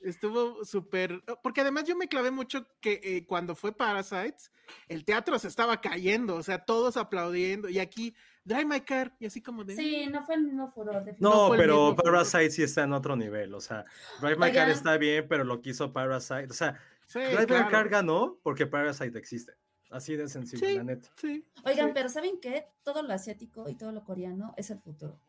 Estuvo 0.00 0.64
súper. 0.64 1.22
Porque 1.42 1.62
además 1.62 1.84
yo 1.84 1.96
me 1.96 2.06
clavé 2.08 2.30
mucho 2.30 2.66
que 2.80 3.00
eh, 3.02 3.26
cuando 3.26 3.54
fue 3.54 3.72
Parasites, 3.72 4.52
el 4.88 5.04
teatro 5.04 5.38
se 5.38 5.48
estaba 5.48 5.80
cayendo, 5.80 6.36
o 6.36 6.42
sea, 6.42 6.64
todos 6.64 6.96
aplaudiendo. 6.96 7.68
Y 7.68 7.78
aquí, 7.78 8.14
Drive 8.44 8.66
My 8.66 8.80
Car, 8.82 9.14
y 9.18 9.26
así 9.26 9.42
como 9.42 9.64
de. 9.64 9.74
Sí, 9.74 10.06
no 10.06 10.24
fue 10.24 10.36
el 10.36 10.42
mismo 10.44 10.68
furor. 10.68 11.02
No, 11.18 11.50
pero 11.56 11.74
mismo 11.90 11.96
furor. 11.96 12.04
Parasite 12.04 12.50
sí 12.50 12.62
está 12.62 12.84
en 12.84 12.92
otro 12.92 13.16
nivel. 13.16 13.52
O 13.54 13.60
sea, 13.60 13.84
Drive 14.20 14.36
My 14.36 14.52
Car 14.52 14.68
está 14.70 14.96
bien, 14.96 15.26
pero 15.28 15.44
lo 15.44 15.60
quiso 15.60 15.92
Parasite. 15.92 16.46
O 16.50 16.54
sea, 16.54 16.78
Sí, 17.06 17.20
Drive 17.20 17.40
My 17.40 17.46
claro. 17.46 17.70
Car 17.70 17.88
ganó 17.88 18.38
porque 18.42 18.66
Parasite 18.66 19.18
existe. 19.18 19.52
Así 19.90 20.16
de 20.16 20.28
sencillo, 20.28 20.66
Sí. 20.66 20.74
la 20.76 20.84
neta. 20.84 21.08
Sí. 21.16 21.44
Oigan, 21.64 21.86
sí. 21.88 21.92
pero 21.94 22.08
¿saben 22.08 22.40
qué? 22.40 22.66
Todo 22.82 23.02
lo 23.02 23.12
asiático 23.12 23.68
y 23.68 23.76
todo 23.76 23.92
lo 23.92 24.04
coreano 24.04 24.52
es 24.56 24.70
el 24.70 24.80
futuro. 24.80 25.20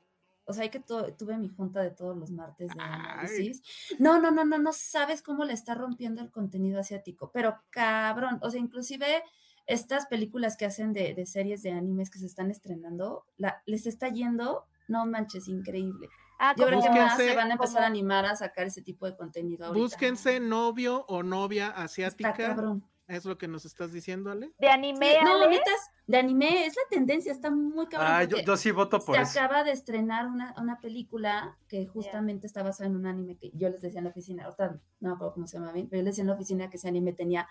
O 0.45 0.53
sea, 0.53 0.63
hay 0.63 0.69
que 0.69 0.79
tu- 0.79 1.11
tuve 1.17 1.37
mi 1.37 1.49
junta 1.49 1.81
de 1.81 1.91
todos 1.91 2.17
los 2.17 2.31
martes 2.31 2.69
de 2.69 2.79
Ay. 2.79 2.89
análisis. 3.01 3.61
No, 3.99 4.19
no, 4.19 4.31
no, 4.31 4.45
no, 4.45 4.57
no 4.57 4.73
sabes 4.73 5.21
cómo 5.21 5.43
le 5.45 5.53
está 5.53 5.75
rompiendo 5.75 6.21
el 6.21 6.31
contenido 6.31 6.79
asiático, 6.79 7.31
pero 7.31 7.61
cabrón, 7.69 8.39
o 8.41 8.49
sea, 8.49 8.59
inclusive 8.59 9.23
estas 9.67 10.07
películas 10.07 10.55
que 10.57 10.65
hacen 10.65 10.93
de, 10.93 11.13
de 11.13 11.25
series 11.25 11.61
de 11.61 11.71
animes 11.71 12.09
que 12.09 12.17
se 12.19 12.25
están 12.25 12.49
estrenando, 12.49 13.25
la, 13.35 13.61
les 13.65 13.85
está 13.85 14.07
yendo, 14.07 14.65
no 14.87 15.05
manches, 15.05 15.49
increíble. 15.49 16.07
Ah, 16.39 16.53
Yo 16.57 16.67
creo 16.67 16.81
que 16.81 16.89
más 16.89 17.17
se 17.17 17.35
van 17.35 17.49
a 17.49 17.53
empezar 17.53 17.83
a 17.83 17.87
animar 17.87 18.25
a 18.25 18.35
sacar 18.35 18.67
ese 18.67 18.81
tipo 18.81 19.05
de 19.05 19.15
contenido 19.15 19.65
ahorita. 19.65 19.83
Búsquense 19.83 20.39
novio 20.39 21.05
o 21.07 21.23
novia 21.23 21.67
Está 21.69 21.83
asiática. 21.83 22.33
cabrón. 22.33 22.83
Es 23.07 23.23
lo 23.23 23.37
que 23.37 23.47
nos 23.47 23.63
estás 23.63 23.93
diciendo, 23.93 24.29
Ale. 24.31 24.51
De 24.59 24.67
anime, 24.67 25.15
No, 25.23 25.49
netas, 25.49 25.91
de 26.07 26.17
anime 26.17 26.65
es 26.65 26.75
la 26.75 26.81
tendencia, 26.89 27.31
está 27.31 27.49
muy 27.49 27.87
cabrón. 27.87 28.11
Ah, 28.11 28.23
yo, 28.25 28.57
sí 28.57 28.71
voto 28.71 28.99
por 28.99 29.15
se 29.15 29.21
eso. 29.21 29.39
acaba 29.39 29.63
de 29.63 29.71
estrenar 29.71 30.27
una, 30.27 30.53
una 30.57 30.81
película 30.81 31.57
que 31.69 31.85
justamente 31.87 32.47
está 32.47 32.63
basada 32.63 32.89
en 32.89 32.97
un 32.97 33.05
anime 33.07 33.37
que 33.37 33.49
yo 33.53 33.69
les 33.69 33.81
decía 33.81 33.99
en 33.99 34.03
la 34.03 34.09
oficina, 34.09 34.43
ahorita 34.43 34.81
no 34.99 35.09
me 35.09 35.15
acuerdo 35.15 35.33
cómo 35.35 35.47
se 35.47 35.57
llama 35.57 35.71
bien, 35.71 35.87
pero 35.87 36.01
yo 36.01 36.03
les 36.05 36.15
decía 36.15 36.23
en 36.23 36.27
la 36.27 36.33
oficina 36.33 36.69
que 36.69 36.75
ese 36.75 36.89
anime 36.89 37.13
tenía 37.13 37.47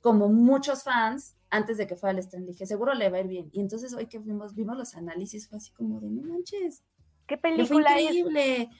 como 0.00 0.28
muchos 0.28 0.82
fans 0.82 1.36
antes 1.48 1.76
de 1.76 1.86
que 1.86 1.94
fuera 1.94 2.12
el 2.12 2.18
estreno. 2.18 2.46
Dije, 2.46 2.66
seguro 2.66 2.92
le 2.94 3.08
va 3.08 3.18
a 3.18 3.20
ir 3.20 3.28
bien. 3.28 3.50
Y 3.52 3.60
entonces 3.60 3.94
hoy 3.94 4.06
que 4.06 4.18
vimos, 4.18 4.54
vimos 4.56 4.76
los 4.76 4.96
análisis, 4.96 5.48
fue 5.48 5.58
así 5.58 5.70
como 5.72 6.00
de, 6.00 6.10
no 6.10 6.22
manches, 6.22 6.82
¿qué 7.28 7.36
fue 7.38 7.50
película 7.50 7.96
es? 7.96 8.02
increíble. 8.02 8.70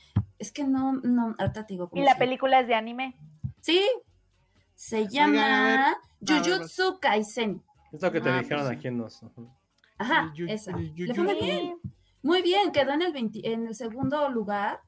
Es 0.41 0.51
que 0.53 0.65
no, 0.65 0.95
no, 0.95 1.35
ahorita 1.39 1.67
te 1.67 1.75
digo 1.75 1.89
Y 1.95 2.01
la 2.03 2.17
película 2.19 2.61
es 2.61 2.67
de 2.67 2.75
anime. 2.75 3.17
Sí, 3.61 3.87
se 4.75 5.07
llama 5.09 5.97
Jujutsu 6.21 6.99
Kaisen. 7.01 7.63
Es 7.93 8.03
lo 8.03 8.11
que 8.13 8.21
te 8.21 8.29
Ah, 8.31 8.41
dijeron 8.41 8.65
pues- 8.67 8.77
aquí 8.79 8.89
en 8.89 8.99
los. 8.99 9.21
Ajá, 9.99 10.33
El 10.37 10.49
esa. 10.51 10.71
el 10.73 10.95
Le 10.95 11.15
fue 11.15 11.25
muy 11.25 11.35
bien. 11.35 11.79
Muy 12.23 12.43
bien, 12.43 12.73
quedó 12.73 12.93
en 12.93 13.03
el, 13.03 13.13
20 13.13 13.41
en 13.53 13.67
el 13.69 13.75
segundo 13.75 14.29
lugar 14.29 14.81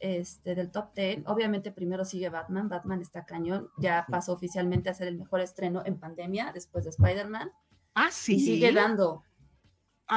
este, 0.00 0.54
del 0.56 0.70
top 0.72 0.92
10. 0.94 1.22
Obviamente 1.26 1.70
primero 1.70 2.04
sigue 2.04 2.28
Batman, 2.28 2.68
Batman 2.68 3.00
está 3.00 3.24
cañón, 3.24 3.68
ya 3.78 4.04
pasó 4.10 4.32
oficialmente 4.32 4.90
a 4.90 4.94
ser 4.94 5.06
el 5.08 5.16
mejor 5.16 5.40
estreno 5.40 5.82
en 5.84 5.98
pandemia 5.98 6.50
después 6.52 6.82
de 6.84 6.90
Spider-Man 6.90 7.52
Ah, 7.94 8.08
sí. 8.10 8.34
y 8.34 8.40
sigue 8.40 8.72
dando. 8.72 9.22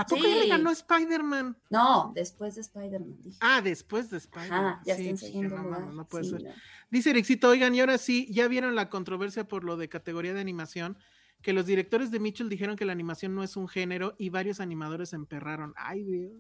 ¿A 0.02 0.06
poco 0.06 0.24
ya 0.24 0.36
le 0.36 0.44
Sí. 0.44 0.50
ganó 0.50 0.72
Spider-Man? 0.72 1.58
No, 1.70 2.12
después 2.16 2.56
de 2.56 2.62
Spider-Man, 2.62 3.22
dije. 3.22 3.38
Ah, 3.42 3.62
después 3.62 4.10
de 4.10 4.18
Spider-Man. 4.18 4.66
Ajá, 4.66 4.82
ya 4.86 4.96
sí, 4.96 5.10
está 5.10 5.26
en 5.28 5.32
sí, 5.34 5.40
no, 5.42 5.58
mames, 5.64 5.94
no 5.94 6.06
puede 6.08 6.24
sí, 6.26 6.30
ser. 6.32 6.44
no. 6.44 6.50
Dice 6.90 7.10
Ericito, 7.12 7.50
oigan, 7.50 7.74
y 7.76 7.80
ahora 7.80 7.98
sí, 7.98 8.28
ya 8.32 8.48
vieron 8.48 8.76
la 8.76 8.90
controversia 8.90 9.48
por 9.48 9.64
lo 9.64 9.78
de 9.78 9.90
categoría 9.90 10.34
de 10.34 10.42
animación, 10.42 10.98
que 11.42 11.54
los 11.54 11.66
directores 11.66 12.12
de 12.12 12.20
Mitchell 12.20 12.50
dijeron 12.50 12.76
que 12.76 12.86
la 12.86 12.92
animación 12.92 13.36
no 13.36 13.44
es 13.44 13.56
un 13.58 13.68
género 13.68 14.16
y 14.18 14.30
varios 14.30 14.60
animadores 14.60 15.10
se 15.10 15.16
emperraron. 15.16 15.74
Ay, 15.78 16.04
Dios. 16.04 16.32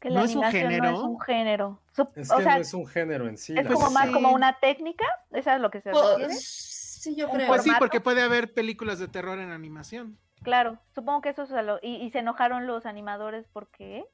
Que 0.00 0.10
la 0.10 0.20
¿No 0.20 0.24
es 0.26 0.34
un 0.36 0.44
animación 0.44 0.62
no 0.64 0.68
es 0.70 0.74
género? 0.92 1.04
un 1.04 1.20
género. 1.20 1.82
Sup- 1.96 2.12
Es 2.16 2.30
o 2.30 2.36
que 2.36 2.42
sea, 2.42 2.54
no 2.56 2.60
es 2.60 2.74
un 2.74 2.86
género 2.86 3.28
en 3.28 3.38
sí. 3.38 3.54
es 3.56 3.66
como 3.66 3.90
más 3.90 4.10
como 4.10 4.32
una 4.32 4.58
técnica. 4.60 5.06
¿Esa 5.32 5.56
es 5.56 5.60
lo 5.60 5.70
que 5.70 5.80
se 5.80 5.90
refiere? 5.90 6.24
Pues, 6.26 6.44
sí, 7.00 7.16
yo 7.16 7.28
creo. 7.30 7.46
Pues 7.48 7.62
sí, 7.62 7.70
porque 7.78 8.00
puede 8.00 8.20
haber 8.22 8.52
películas 8.52 8.98
de 8.98 9.08
terror 9.08 9.38
en 9.38 9.50
animación. 9.50 10.18
Claro, 10.42 10.78
supongo 10.94 11.20
que 11.22 11.30
eso 11.30 11.42
es 11.44 11.52
a 11.52 11.62
lo- 11.62 11.78
y, 11.82 11.96
y 11.96 12.10
se 12.10 12.20
enojaron 12.20 12.66
los 12.66 12.86
animadores 12.86 13.46
porque 13.52 14.04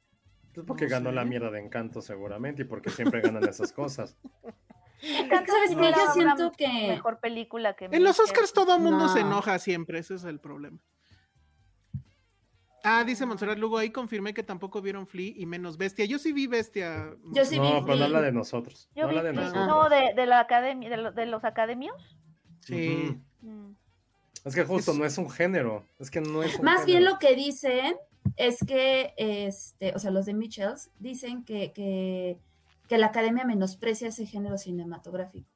Pues 0.54 0.66
porque 0.66 0.84
No 0.86 0.90
ganó 0.90 1.12
la 1.12 1.24
mierda 1.24 1.50
de 1.50 1.60
encanto, 1.60 2.00
seguramente, 2.02 2.62
y 2.62 2.64
porque 2.64 2.90
siempre 2.90 3.20
ganan 3.20 3.46
esas 3.48 3.72
cosas. 3.72 4.16
¿Sabes 5.02 5.74
qué? 5.76 5.92
Yo 5.92 6.12
siento 6.12 6.52
que... 6.52 6.68
mejor 6.88 7.18
película 7.18 7.74
que 7.74 7.86
En 7.86 8.04
los. 8.04 8.20
Oscars 8.20 8.52
todo 8.52 8.76
el 8.76 8.82
mundo 8.82 9.08
se 9.08 9.20
No. 9.22 9.26
enoja 9.28 9.58
siempre, 9.58 9.98
ese 9.98 10.14
es 10.14 10.24
el 10.24 10.38
problema. 10.38 10.78
Ah, 12.84 13.04
dice 13.04 13.26
Montserrat 13.26 13.58
Lugo, 13.58 13.78
ahí 13.78 13.90
confirmé 13.90 14.34
que 14.34 14.42
tampoco 14.42 14.80
vieron 14.82 15.06
Flea 15.06 15.32
y 15.36 15.46
menos 15.46 15.76
Bestia. 15.78 16.04
Yo 16.04 16.18
sí 16.18 16.32
vi 16.32 16.46
Bestia. 16.48 17.14
Yo 17.32 17.44
sí 17.44 17.58
vi 17.60 17.70
no, 17.70 17.84
pero 17.84 17.96
no 17.98 18.04
habla 18.06 18.20
de 18.20 18.32
nosotros. 18.32 18.88
Yo 18.94 19.02
no 19.02 19.08
vi 19.12 19.18
habla 19.18 19.30
de 19.30 19.36
nosotros. 19.36 19.66
no 19.68 19.88
de, 19.88 20.14
de 20.14 20.26
la 20.26 20.40
academia 20.40 20.90
de, 20.90 20.96
lo- 20.96 21.12
de 21.12 21.26
los 21.26 21.44
academios. 21.44 22.16
Sí. 22.60 23.20
Mm. 23.40 23.72
Es 24.44 24.54
que 24.54 24.64
justo 24.64 24.92
Es- 24.92 24.98
no 24.98 25.04
es 25.04 25.18
un 25.18 25.30
género. 25.30 25.86
Es 25.98 26.10
que 26.10 26.20
no 26.20 26.42
es 26.42 26.58
un 26.58 26.64
Más 26.64 26.84
bien 26.84 27.04
lo 27.04 27.18
que 27.18 27.34
dicen 27.36 27.96
es 28.36 28.58
que, 28.66 29.14
este, 29.16 29.94
o 29.94 29.98
sea, 29.98 30.10
los 30.10 30.26
de 30.26 30.34
Mitchells 30.34 30.90
dicen 30.98 31.44
que, 31.44 31.72
que, 31.72 32.38
que 32.88 32.98
la 32.98 33.06
academia 33.06 33.44
menosprecia 33.44 34.08
ese 34.08 34.26
género 34.26 34.58
cinematográfico. 34.58 35.46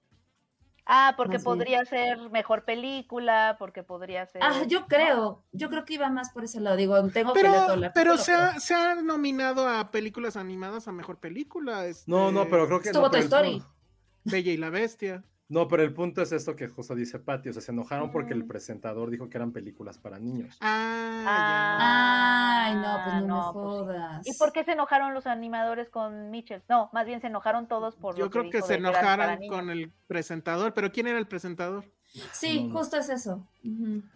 Ah, 0.89 1.15
porque 1.17 1.39
Más 1.39 1.43
bien. 1.43 1.45
podría 1.45 1.85
ser 1.85 2.31
mejor 2.31 2.65
película, 2.65 3.57
porque 3.59 3.83
podría 3.83 4.25
ser. 4.27 4.41
Ah, 4.45 4.63
yo 4.69 4.87
creo, 4.87 5.43
yo 5.51 5.69
creo 5.69 5.85
que 5.85 5.95
iba 5.95 6.09
más 6.11 6.31
por 6.31 6.45
ese 6.45 6.61
lado. 6.61 6.77
Digo, 6.77 6.95
tengo 7.09 7.33
que 7.33 7.41
Pero, 7.41 7.51
leer 7.53 7.65
todo 7.67 7.75
el 7.75 7.93
pero 7.93 8.17
se, 8.19 8.33
ha, 8.33 8.61
se 8.61 8.73
ha 8.75 8.95
nominado 8.95 9.69
a 9.69 9.91
películas 9.91 10.37
animadas 10.37 10.87
a 10.87 10.93
mejor 10.93 11.19
película. 11.19 11.87
este, 11.87 12.09
No, 12.09 12.31
no, 12.31 12.49
pero 12.49 12.69
creo 12.69 12.81
que. 12.81 12.91
Estuvo 12.91 13.03
no, 13.07 13.11
Toy 13.11 13.21
Story. 13.23 13.63
Bella 14.23 14.53
y 14.53 14.57
la 14.57 14.71
Bestia. 14.71 15.25
No, 15.49 15.69
pero 15.69 15.85
el 15.85 15.95
punto 15.95 16.23
es 16.23 16.33
esto 16.33 16.57
que 16.57 16.67
justo 16.67 16.95
dice 16.97 17.21
Patty. 17.21 17.51
O 17.51 17.53
sea, 17.53 17.63
se 17.63 17.71
enojaron 17.71 18.11
porque 18.11 18.35
el 18.35 18.45
presentador 18.47 19.11
dijo 19.11 19.29
que 19.29 19.39
eran 19.39 19.53
películas 19.53 19.97
para 19.99 20.19
niños. 20.19 20.57
Ah, 20.61 22.65
Ay, 22.67 22.75
no, 22.75 23.05
pues 23.05 23.15
no, 23.15 23.21
me 23.21 23.27
no, 23.29 23.53
pues 23.53 23.65
sí. 23.65 23.71
jodas. 23.85 24.27
¿Y 24.27 24.35
por 24.39 24.53
qué 24.53 24.65
se 24.65 24.73
enojaron 24.73 25.15
los 25.15 25.27
animadores 25.27 25.89
con 25.89 26.31
Mitchell? 26.31 26.63
No, 26.69 26.91
más 26.93 27.07
bien 27.07 27.21
se 27.21 27.29
enojaron 27.29 27.69
todos 27.69 27.95
por 27.97 28.17
Yo 28.17 28.25
lo 28.25 28.31
creo 28.31 28.45
que 28.51 28.57
dijo 28.59 28.67
se 28.67 28.75
enojaron 28.75 29.39
con 29.49 29.71
el 29.71 29.93
presentador. 30.09 30.75
¿Pero 30.75 30.91
quién 30.91 31.07
era 31.07 31.19
el 31.19 31.29
presentador? 31.29 31.85
Sí, 32.33 32.63
No, 32.65 32.73
no. 32.73 32.79
justo 32.81 32.97
es 32.97 33.09
eso. 33.09 33.47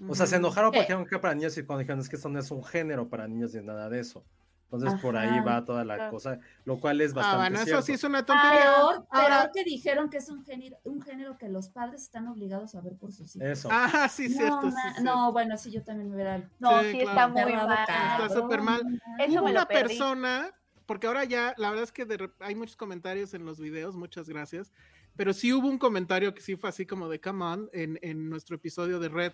O 0.09 0.15
sea, 0.15 0.27
se 0.27 0.37
enojaron 0.37 0.71
porque 0.71 0.81
Eh. 0.81 0.83
dijeron 0.83 1.05
que 1.05 1.15
era 1.15 1.21
para 1.21 1.35
niños 1.35 1.57
y 1.59 1.63
cuando 1.65 1.81
dijeron 1.81 2.01
es 2.01 2.09
que 2.09 2.17
esto 2.17 2.29
no 2.29 2.39
es 2.39 2.51
un 2.51 2.65
género 2.65 3.09
para 3.09 3.29
niños 3.29 3.55
ni 3.55 3.63
nada 3.63 3.89
de 3.89 4.01
eso. 4.01 4.25
Entonces 4.73 5.01
por 5.01 5.17
ahí 5.17 5.41
va 5.41 5.65
toda 5.65 5.85
la 5.85 6.11
cosa, 6.11 6.39
lo 6.65 6.79
cual 6.79 7.01
es 7.01 7.11
Ah, 7.11 7.15
bastante 7.17 7.39
bueno, 7.39 7.57
eso 7.57 7.65
cierto. 7.65 7.83
sí 7.83 7.93
es 7.95 8.05
una 8.05 8.25
tontería. 8.25 8.61
Peor, 8.77 9.07
Ahora- 9.11 9.51
que 9.53 9.65
dijeron 9.65 10.09
que 10.11 10.19
es 10.19 10.29
un 10.29 10.45
género, 10.45 10.77
un 10.85 11.03
género 11.03 11.37
que 11.39 11.49
los 11.49 11.69
padres 11.71 12.03
están 12.03 12.29
obligados 12.29 12.77
a 12.77 12.81
ver 12.81 12.97
por 12.97 13.13
sus 13.13 13.35
hijos. 13.35 13.49
Eso. 13.49 13.69
Ah, 13.73 14.09
sí, 14.09 14.29
no, 14.29 14.37
cierto. 14.37 14.71
sí, 14.71 14.77
cierto. 14.81 15.03
no, 15.03 15.33
bueno, 15.33 15.57
sí, 15.59 15.73
yo 15.73 15.83
también 15.83 16.09
me 16.09 16.15
hubiera 16.15 16.39
No, 16.61 16.81
Sí, 16.83 16.93
sí, 16.93 16.99
claro. 17.01 17.11
está 17.11 17.29
muy 17.29 17.53
mal. 17.53 17.79
Está 17.81 18.29
súper 18.33 18.63
mal. 18.63 18.81
Eso 19.19 19.33
Hubo 19.33 19.45
me 19.47 19.53
lo 19.53 19.59
una 19.61 19.67
perdí. 19.67 19.89
persona, 19.89 20.55
porque 20.87 21.09
ahora 21.09 21.25
ya, 21.25 21.53
la 21.57 21.71
verdad 21.71 21.83
es 21.85 21.91
que 21.93 22.05
de 22.05 22.31
hay 22.39 22.55
muchos 22.55 22.77
comentarios 22.77 23.35
en 23.35 23.45
los 23.45 23.59
videos, 23.59 23.97
muchas 23.97 24.29
gracias, 24.29 24.73
pero 25.17 25.33
sí 25.33 25.53
hubo 25.53 25.67
un 25.67 25.79
comentario 25.79 26.33
que 26.33 26.41
sí 26.43 26.55
fue 26.55 26.69
así 26.71 26.87
como 26.87 27.09
de 27.09 27.21
come 27.21 27.45
on 27.45 27.69
en, 27.73 27.99
en 28.03 28.31
nuestro 28.31 28.55
episodio 28.55 29.01
de 29.01 29.09
Red, 29.09 29.33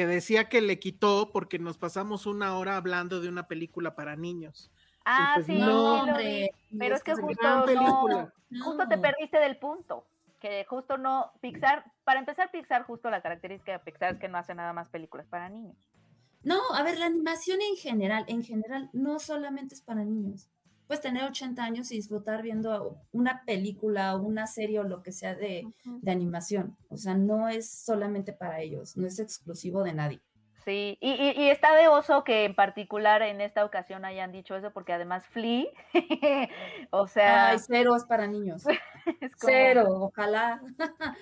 que 0.00 0.06
decía 0.06 0.48
que 0.48 0.62
le 0.62 0.78
quitó 0.78 1.30
porque 1.30 1.58
nos 1.58 1.76
pasamos 1.76 2.24
una 2.24 2.56
hora 2.56 2.78
hablando 2.78 3.20
de 3.20 3.28
una 3.28 3.46
película 3.48 3.94
para 3.94 4.16
niños. 4.16 4.70
Ah, 5.04 5.32
pues 5.34 5.44
sí, 5.44 5.58
no, 5.58 6.00
hombre, 6.00 6.52
Pero 6.78 6.96
es 6.96 7.02
que 7.02 7.12
justo 7.12 7.66
no, 7.74 8.32
justo 8.64 8.88
te 8.88 8.96
perdiste 8.96 9.38
del 9.38 9.58
punto. 9.58 10.06
Que 10.40 10.64
justo 10.64 10.96
no, 10.96 11.32
Pixar, 11.42 11.84
para 12.02 12.18
empezar, 12.18 12.50
Pixar, 12.50 12.84
justo 12.84 13.10
la 13.10 13.20
característica 13.20 13.72
de 13.72 13.78
Pixar 13.80 14.14
es 14.14 14.18
que 14.18 14.28
no 14.28 14.38
hace 14.38 14.54
nada 14.54 14.72
más 14.72 14.88
películas 14.88 15.26
para 15.26 15.50
niños. 15.50 15.76
No, 16.42 16.58
a 16.74 16.82
ver, 16.82 16.98
la 16.98 17.04
animación 17.04 17.58
en 17.60 17.76
general, 17.76 18.24
en 18.26 18.42
general, 18.42 18.88
no 18.94 19.18
solamente 19.18 19.74
es 19.74 19.82
para 19.82 20.02
niños. 20.02 20.48
Puedes 20.90 21.02
tener 21.02 21.22
80 21.22 21.62
años 21.62 21.92
y 21.92 21.94
disfrutar 21.94 22.42
viendo 22.42 22.96
una 23.12 23.44
película 23.44 24.16
o 24.16 24.22
una 24.22 24.48
serie 24.48 24.80
o 24.80 24.82
lo 24.82 25.04
que 25.04 25.12
sea 25.12 25.36
de, 25.36 25.64
de 25.84 26.10
animación. 26.10 26.76
O 26.88 26.96
sea, 26.96 27.14
no 27.14 27.48
es 27.48 27.70
solamente 27.70 28.32
para 28.32 28.60
ellos, 28.60 28.96
no 28.96 29.06
es 29.06 29.20
exclusivo 29.20 29.84
de 29.84 29.92
nadie. 29.92 30.20
Sí, 30.64 30.98
y, 31.00 31.12
y- 31.12 31.42
y 31.44 31.48
está 31.48 31.76
de 31.76 31.86
oso 31.86 32.24
que 32.24 32.44
en 32.44 32.56
particular 32.56 33.22
en 33.22 33.40
esta 33.40 33.64
ocasión 33.64 34.04
hayan 34.04 34.32
dicho 34.32 34.56
eso, 34.56 34.72
porque 34.72 34.92
además 34.92 35.24
Flea, 35.28 35.66
o 36.90 37.06
sea, 37.06 37.50
Ay, 37.50 37.58
cero 37.64 37.94
es 37.94 38.04
para 38.04 38.26
niños. 38.26 38.64
es 39.20 39.36
como- 39.36 39.52
Cero, 39.52 39.84
ojalá. 39.90 40.60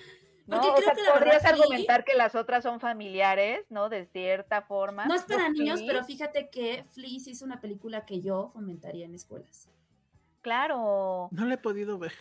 ¿no? 0.48 0.56
Porque 0.56 0.68
O 0.68 0.74
creo 0.74 0.84
sea, 0.84 0.94
que 0.94 1.02
la 1.02 1.12
podrías 1.14 1.34
verdad 1.34 1.50
Flea 1.50 1.62
argumentar 1.62 2.04
que 2.04 2.14
las 2.14 2.34
otras 2.34 2.62
son 2.62 2.80
familiares, 2.80 3.66
¿no? 3.70 3.88
De 3.88 4.06
cierta 4.06 4.62
forma. 4.62 5.06
no 5.06 5.14
es 5.14 5.22
para 5.22 5.48
niños, 5.48 5.80
Flea, 5.80 5.92
pero 5.92 6.04
fíjate 6.04 6.48
que 6.48 6.84
Flea 6.90 7.20
sí 7.20 7.30
es 7.30 7.42
una 7.42 7.60
película 7.60 8.04
que 8.06 8.20
yo 8.20 8.48
fomentaría 8.48 9.06
en 9.06 9.14
escuelas. 9.14 9.68
Claro. 10.40 11.28
No 11.30 11.44
la 11.44 11.54
he 11.54 11.58
podido 11.58 11.98
ver. 11.98 12.12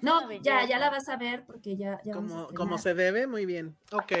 No, 0.00 0.30
ya, 0.40 0.64
ya 0.64 0.78
la 0.78 0.88
vas 0.88 1.08
a 1.08 1.16
ver 1.16 1.44
porque 1.44 1.76
ya, 1.76 2.00
ya 2.02 2.14
vamos 2.14 2.32
a 2.32 2.34
Como, 2.46 2.54
como 2.54 2.78
se 2.78 2.94
debe, 2.94 3.26
muy 3.26 3.44
bien. 3.44 3.76
Ok. 3.92 4.12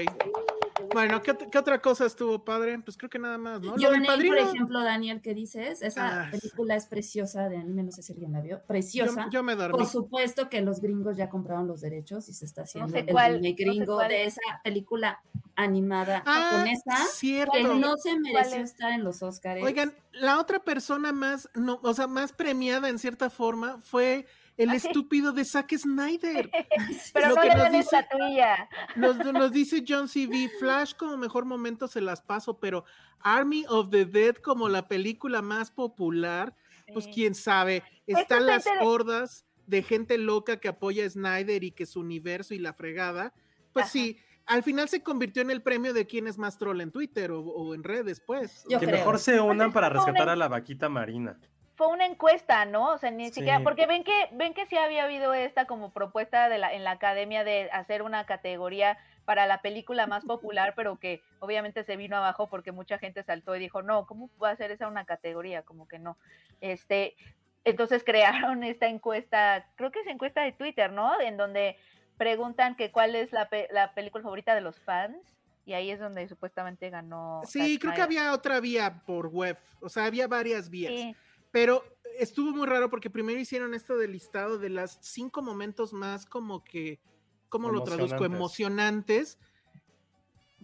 Bueno, 0.92 1.22
¿qué, 1.22 1.32
ot- 1.32 1.50
qué 1.50 1.58
otra 1.58 1.80
cosa 1.80 2.06
estuvo 2.06 2.44
padre? 2.44 2.78
Pues 2.80 2.96
creo 2.96 3.10
que 3.10 3.18
nada 3.18 3.38
más, 3.38 3.60
¿no? 3.60 3.76
Yo 3.76 3.90
del 3.90 4.00
por 4.00 4.06
padrino, 4.06 4.36
ejemplo, 4.36 4.82
Daniel, 4.82 5.20
¿qué 5.22 5.34
dices? 5.34 5.82
Esa 5.82 6.22
Ah, 6.24 6.30
película 6.30 6.76
es 6.76 6.86
preciosa 6.86 7.48
de 7.48 7.56
anime, 7.58 7.82
no 7.82 7.92
sé 7.92 8.02
si 8.02 8.12
alguien 8.12 8.32
la 8.32 8.40
vio. 8.40 8.56
yo, 8.58 8.66
Preciosa. 8.66 9.28
yo 9.30 9.42
me 9.42 9.54
dormí. 9.54 9.76
Por 9.76 9.86
supuesto 9.86 10.48
que 10.48 10.60
los 10.62 10.80
gringos 10.80 11.16
ya 11.16 11.28
compraron 11.28 11.66
los 11.66 11.80
derechos 11.80 12.28
y 12.28 12.32
se 12.32 12.44
está 12.44 12.62
haciendo 12.62 12.92
sé 12.92 13.00
el 13.00 13.06
cuál, 13.06 13.34
remake 13.34 13.50
no 13.66 13.72
sé 13.72 13.78
gringo 13.78 13.94
cuál. 13.96 14.08
de 14.08 14.24
esa 14.24 14.40
película 14.64 15.20
animada 15.56 16.22
Ah, 16.24 16.48
japonesa 16.50 17.06
cierto. 17.12 17.52
que 17.52 17.62
no 17.64 17.96
se 17.96 18.18
mereció 18.20 18.58
es? 18.58 18.70
estar 18.70 18.92
en 18.92 19.04
los 19.04 19.22
Oscars. 19.22 19.62
Oigan, 19.62 19.92
la 20.12 20.38
otra 20.40 20.60
persona 20.60 21.12
más, 21.12 21.48
no, 21.54 21.80
o 21.82 21.92
sea, 21.94 22.06
más 22.06 22.32
premiada 22.32 22.88
en 22.88 22.98
cierta 22.98 23.28
forma 23.30 23.78
fue 23.80 24.26
el 24.58 24.70
estúpido 24.74 25.32
de 25.32 25.44
Zack 25.44 25.74
Snyder. 25.76 26.50
Pero 27.14 27.28
Lo 27.30 27.34
no 27.36 27.40
que 27.42 27.48
le 27.48 27.54
nos 27.54 27.62
dan 27.64 27.72
dice- 27.72 27.96
estatuilla. 27.96 28.68
Nos, 28.96 29.16
nos 29.18 29.52
dice 29.52 29.82
John 29.88 30.08
C.V. 30.08 30.50
Flash 30.60 30.92
como 30.94 31.16
mejor 31.16 31.46
momento 31.46 31.88
se 31.88 32.00
las 32.02 32.20
paso, 32.20 32.58
pero 32.58 32.84
Army 33.20 33.64
of 33.68 33.88
the 33.90 34.04
Dead 34.04 34.34
como 34.36 34.68
la 34.68 34.86
película 34.88 35.40
más 35.42 35.70
popular, 35.70 36.54
pues 36.92 37.08
quién 37.12 37.34
sabe. 37.34 37.82
Esto 38.06 38.20
Están 38.22 38.48
está 38.48 38.70
las 38.74 38.82
hordas 38.82 39.44
de 39.66 39.82
gente 39.82 40.18
loca 40.18 40.58
que 40.60 40.68
apoya 40.68 41.04
a 41.06 41.10
Snyder 41.10 41.62
y 41.64 41.70
que 41.72 41.86
su 41.86 42.00
universo 42.00 42.54
y 42.54 42.58
la 42.58 42.72
fregada. 42.72 43.32
Pues 43.72 43.84
Ajá. 43.84 43.92
sí, 43.92 44.18
al 44.46 44.62
final 44.62 44.88
se 44.88 45.02
convirtió 45.02 45.42
en 45.42 45.50
el 45.50 45.60
premio 45.62 45.92
de 45.92 46.06
quién 46.06 46.26
es 46.26 46.38
más 46.38 46.56
troll 46.56 46.80
en 46.80 46.90
Twitter 46.90 47.30
o, 47.32 47.40
o 47.40 47.74
en 47.74 47.84
redes, 47.84 48.20
pues. 48.20 48.64
Yo 48.68 48.80
Que 48.80 48.86
creo. 48.86 48.98
mejor 48.98 49.18
se 49.18 49.38
unan 49.40 49.72
para 49.72 49.88
Pues 49.90 50.00
es 50.00 50.06
rescatar 50.06 50.30
a 50.30 50.36
la 50.36 50.48
vaquita 50.48 50.88
marina. 50.88 51.38
Fue 51.78 51.86
una 51.86 52.06
encuesta, 52.06 52.64
¿no? 52.64 52.88
O 52.90 52.98
sea, 52.98 53.12
ni 53.12 53.28
Sí. 53.28 53.34
siquiera, 53.34 53.60
porque 53.60 53.86
ven 53.86 54.02
que, 54.02 54.28
ven 54.32 54.52
que 54.52 54.66
sí 54.66 54.76
había 54.76 55.04
habido 55.04 55.32
esta 55.32 55.66
como 55.66 55.92
propuesta 55.92 56.48
de 56.48 56.58
la, 56.58 56.74
en 56.74 56.82
la 56.82 56.90
academia 56.90 57.44
de 57.44 57.70
hacer 57.70 58.02
una 58.02 58.26
categoría 58.26 58.98
para 59.24 59.46
la 59.46 59.62
película 59.62 60.08
más 60.08 60.24
popular, 60.24 60.72
pero 60.74 60.98
que 60.98 61.22
obviamente 61.38 61.84
se 61.84 61.96
vino 61.96 62.16
abajo 62.16 62.48
porque 62.48 62.72
mucha 62.72 62.98
gente 62.98 63.22
saltó 63.22 63.54
y 63.54 63.60
dijo, 63.60 63.82
no, 63.82 64.06
¿cómo 64.06 64.28
va 64.42 64.50
a 64.50 64.56
ser 64.56 64.72
esa 64.72 64.88
una 64.88 65.04
categoría? 65.04 65.62
Como 65.62 65.86
que 65.86 66.00
no. 66.00 66.18
Este, 66.60 67.14
entonces 67.62 68.02
crearon 68.02 68.64
esta 68.64 68.88
encuesta, 68.88 69.64
creo 69.76 69.92
que 69.92 70.00
es 70.00 70.06
encuesta 70.08 70.42
de 70.42 70.50
Twitter, 70.50 70.90
¿no? 70.90 71.20
En 71.20 71.36
donde 71.36 71.76
preguntan 72.16 72.74
que 72.74 72.90
cuál 72.90 73.14
es 73.14 73.30
la, 73.32 73.48
pe- 73.48 73.68
la 73.70 73.94
película 73.94 74.24
favorita 74.24 74.52
de 74.56 74.62
los 74.62 74.80
fans. 74.80 75.16
Y 75.64 75.74
ahí 75.74 75.90
es 75.90 76.00
donde 76.00 76.26
supuestamente 76.26 76.88
ganó. 76.90 77.42
Sí, 77.44 77.74
Zack 77.74 77.80
creo 77.82 77.94
que 77.94 78.00
había 78.02 78.32
otra 78.32 78.58
vía 78.58 79.02
por 79.06 79.26
web, 79.28 79.58
o 79.82 79.88
sea, 79.90 80.06
había 80.06 80.26
varias 80.26 80.70
vías. 80.70 80.92
Sí. 80.94 81.14
Pero 81.50 81.84
estuvo 82.18 82.50
muy 82.50 82.66
raro 82.66 82.90
porque 82.90 83.10
primero 83.10 83.38
hicieron 83.38 83.74
esto 83.74 83.96
del 83.96 84.12
listado 84.12 84.58
de 84.58 84.70
las 84.70 84.98
cinco 85.00 85.42
momentos 85.42 85.92
más 85.92 86.26
como 86.26 86.64
que, 86.64 87.00
¿cómo 87.48 87.70
lo 87.70 87.82
traduzco? 87.84 88.24
Emocionantes. 88.24 89.38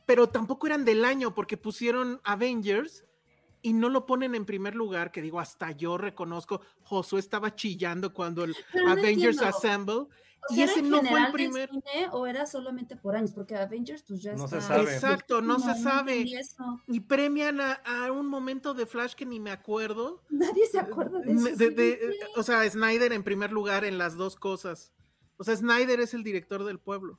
Pero 0.07 0.29
tampoco 0.29 0.67
eran 0.67 0.85
del 0.85 1.05
año 1.05 1.35
porque 1.35 1.57
pusieron 1.57 2.21
Avengers 2.25 3.05
y 3.63 3.73
no 3.73 3.89
lo 3.89 4.05
ponen 4.05 4.35
en 4.35 4.45
primer 4.45 4.75
lugar, 4.75 5.11
que 5.11 5.23
digo, 5.23 5.41
hasta 5.41 5.71
yo 5.71 5.97
reconozco, 5.97 6.61
Josué 6.83 7.21
estaba 7.21 7.55
chillando 7.55 8.13
cuando 8.13 8.45
el 8.45 8.55
Pero 8.71 8.91
Avengers 8.91 9.39
entiendo. 9.39 9.47
Assemble. 9.47 10.07
Y 10.51 10.55
sea, 10.57 10.65
¿era 10.65 10.73
ese 10.73 10.83
no 10.83 11.03
fue 11.03 11.21
el 11.27 11.33
primer. 11.33 11.71
cine 11.71 12.09
o 12.13 12.27
era 12.27 12.47
solamente 12.47 12.97
por 12.97 13.17
años? 13.17 13.33
Porque 13.33 13.57
Avengers 13.57 14.03
pues 14.07 14.23
ya 14.23 14.35
No 14.35 14.47
se 14.49 14.59
está... 14.59 14.77
sabe. 14.77 14.95
Exacto, 14.95 15.41
no 15.43 15.59
se 15.59 15.75
sabe. 15.83 16.27
Y 16.89 17.01
premian 17.01 17.61
a, 17.61 17.73
a 17.85 18.13
un 18.13 18.27
momento 18.27 18.75
de 18.75 18.87
Flash 18.87 19.15
que 19.15 19.25
ni 19.27 19.41
me 19.41 19.51
acuerdo. 19.51 20.23
Nadie 20.31 20.67
se 20.67 20.79
acuerda 20.79 21.21
de 21.21 21.33
eso. 21.33 21.43
Me- 21.43 21.53
de- 21.57 21.69
sí, 21.69 21.75
de- 21.75 21.99
sí. 22.13 22.19
o 22.37 22.43
sea, 22.43 22.69
Snyder 22.69 23.13
en 23.13 23.23
primer 23.25 23.53
lugar 23.53 23.85
en 23.85 23.97
las 23.99 24.17
dos 24.17 24.37
cosas. 24.37 24.93
O 25.37 25.45
sea, 25.45 25.57
Snyder 25.57 26.01
es 26.01 26.15
el 26.15 26.23
director 26.23 26.65
del 26.65 26.79
pueblo. 26.79 27.19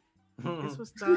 Eso 0.67 0.83
está, 0.83 1.07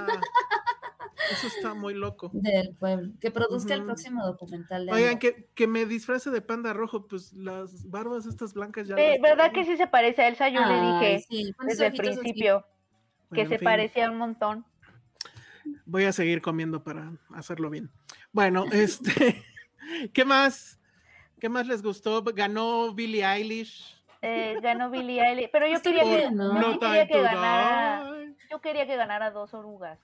eso 1.30 1.46
está 1.46 1.74
muy 1.74 1.94
loco. 1.94 2.30
Del 2.32 2.74
pueblo. 2.76 3.12
Que 3.20 3.30
produzca 3.30 3.74
el 3.74 3.84
próximo 3.84 4.24
documental 4.24 4.86
de 4.86 4.92
Oigan, 4.92 5.18
que, 5.18 5.48
que 5.54 5.66
me 5.66 5.86
disfrace 5.86 6.30
de 6.30 6.40
panda 6.40 6.72
rojo, 6.72 7.06
pues 7.06 7.32
las 7.32 7.88
barbas 7.88 8.26
estas 8.26 8.54
blancas 8.54 8.88
ya. 8.88 8.96
Eh, 8.96 9.18
¿Verdad 9.22 9.50
tengo. 9.52 9.54
que 9.54 9.64
sí 9.64 9.76
se 9.76 9.86
parece 9.86 10.22
a 10.22 10.28
Elsa? 10.28 10.48
Yo 10.48 10.60
le 10.60 10.74
dije 10.74 11.26
sí, 11.28 11.54
desde 11.66 11.86
el 11.86 11.92
principio 11.94 12.64
que 13.30 13.42
Bueno, 13.42 13.48
se 13.50 13.58
fin, 13.58 13.64
parecía 13.64 14.10
un 14.10 14.18
montón. 14.18 14.64
Voy 15.84 16.04
a 16.04 16.12
seguir 16.12 16.40
comiendo 16.40 16.82
para 16.82 17.12
hacerlo 17.34 17.70
bien. 17.70 17.90
Bueno, 18.32 18.64
este, 18.72 19.42
¿qué 20.12 20.24
más? 20.24 20.80
¿Qué 21.40 21.48
más 21.48 21.66
les 21.66 21.82
gustó? 21.82 22.22
Ganó 22.22 22.94
Billie 22.94 23.24
Eilish. 23.24 23.96
Eh, 24.22 24.58
ganó 24.60 24.90
Billie 24.90 25.22
Eilish, 25.22 25.50
pero 25.52 25.68
yo 25.68 25.80
quería 25.80 26.02
que, 26.02 26.28
yo 26.34 26.80
quería 26.80 27.06
que 27.06 27.22
ganara, 27.22 28.10
yo 28.50 28.60
quería 28.60 28.86
que 28.86 28.96
ganara 28.96 29.30
dos 29.30 29.54
orugas. 29.54 30.00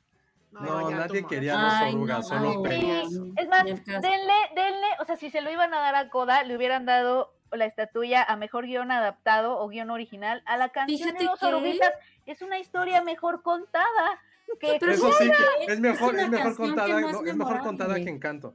No, 0.61 0.91
nadie 0.91 1.27
quería 1.27 1.55
Ay, 1.81 1.95
orugas, 1.95 2.31
no, 2.31 2.53
solo 2.53 2.67
Es 2.67 3.49
más, 3.49 3.65
denle, 3.65 4.35
denle, 4.55 4.87
o 5.01 5.05
sea, 5.05 5.17
si 5.17 5.31
se 5.31 5.41
lo 5.41 5.51
iban 5.51 5.75
a 5.75 5.81
dar 5.81 5.95
a 5.97 6.09
Coda, 6.09 6.45
le 6.45 6.57
hubieran 6.57 6.87
dado 6.87 7.35
la 7.51 7.65
estatuilla 7.67 8.23
a 8.23 8.37
mejor 8.37 8.67
guion 8.67 8.91
adaptado 8.91 9.59
o 9.59 9.69
guion 9.69 9.91
original. 9.91 10.43
A 10.47 10.57
la 10.57 10.69
canción 10.71 10.99
Fíjate 10.99 11.19
de 11.19 11.25
los 11.25 11.39
que- 11.39 11.47
oruguitas 11.47 11.93
es 12.27 12.43
una 12.43 12.59
historia 12.59 13.03
mejor 13.03 13.43
contada. 13.43 14.21
Que 14.61 14.77
Pero 14.79 14.93
Eso 14.93 15.11
sí, 15.13 15.31
que 15.67 15.73
es 15.73 15.81
mejor, 15.81 16.19
es 16.19 16.29
mejor 16.29 16.57
contada, 16.57 17.01
no 17.01 17.25
es 17.25 17.37
mejor 17.37 17.59
contada 17.61 17.95
que 17.97 18.11
Encanto. 18.11 18.55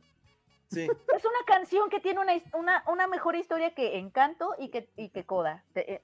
Sí, 0.70 0.84
es 0.86 1.26
una 1.26 1.44
canción 1.48 1.90
que 1.90 2.00
tiene 2.00 2.20
una, 2.20 2.34
una, 2.54 2.84
una 2.88 3.08
mejor 3.08 3.36
historia 3.36 3.74
que 3.74 3.98
Encanto 3.98 4.56
y 4.60 4.70
que, 4.70 4.90
y 4.96 5.10
que 5.10 5.26
Coda. 5.26 5.64
Eh, 5.76 6.02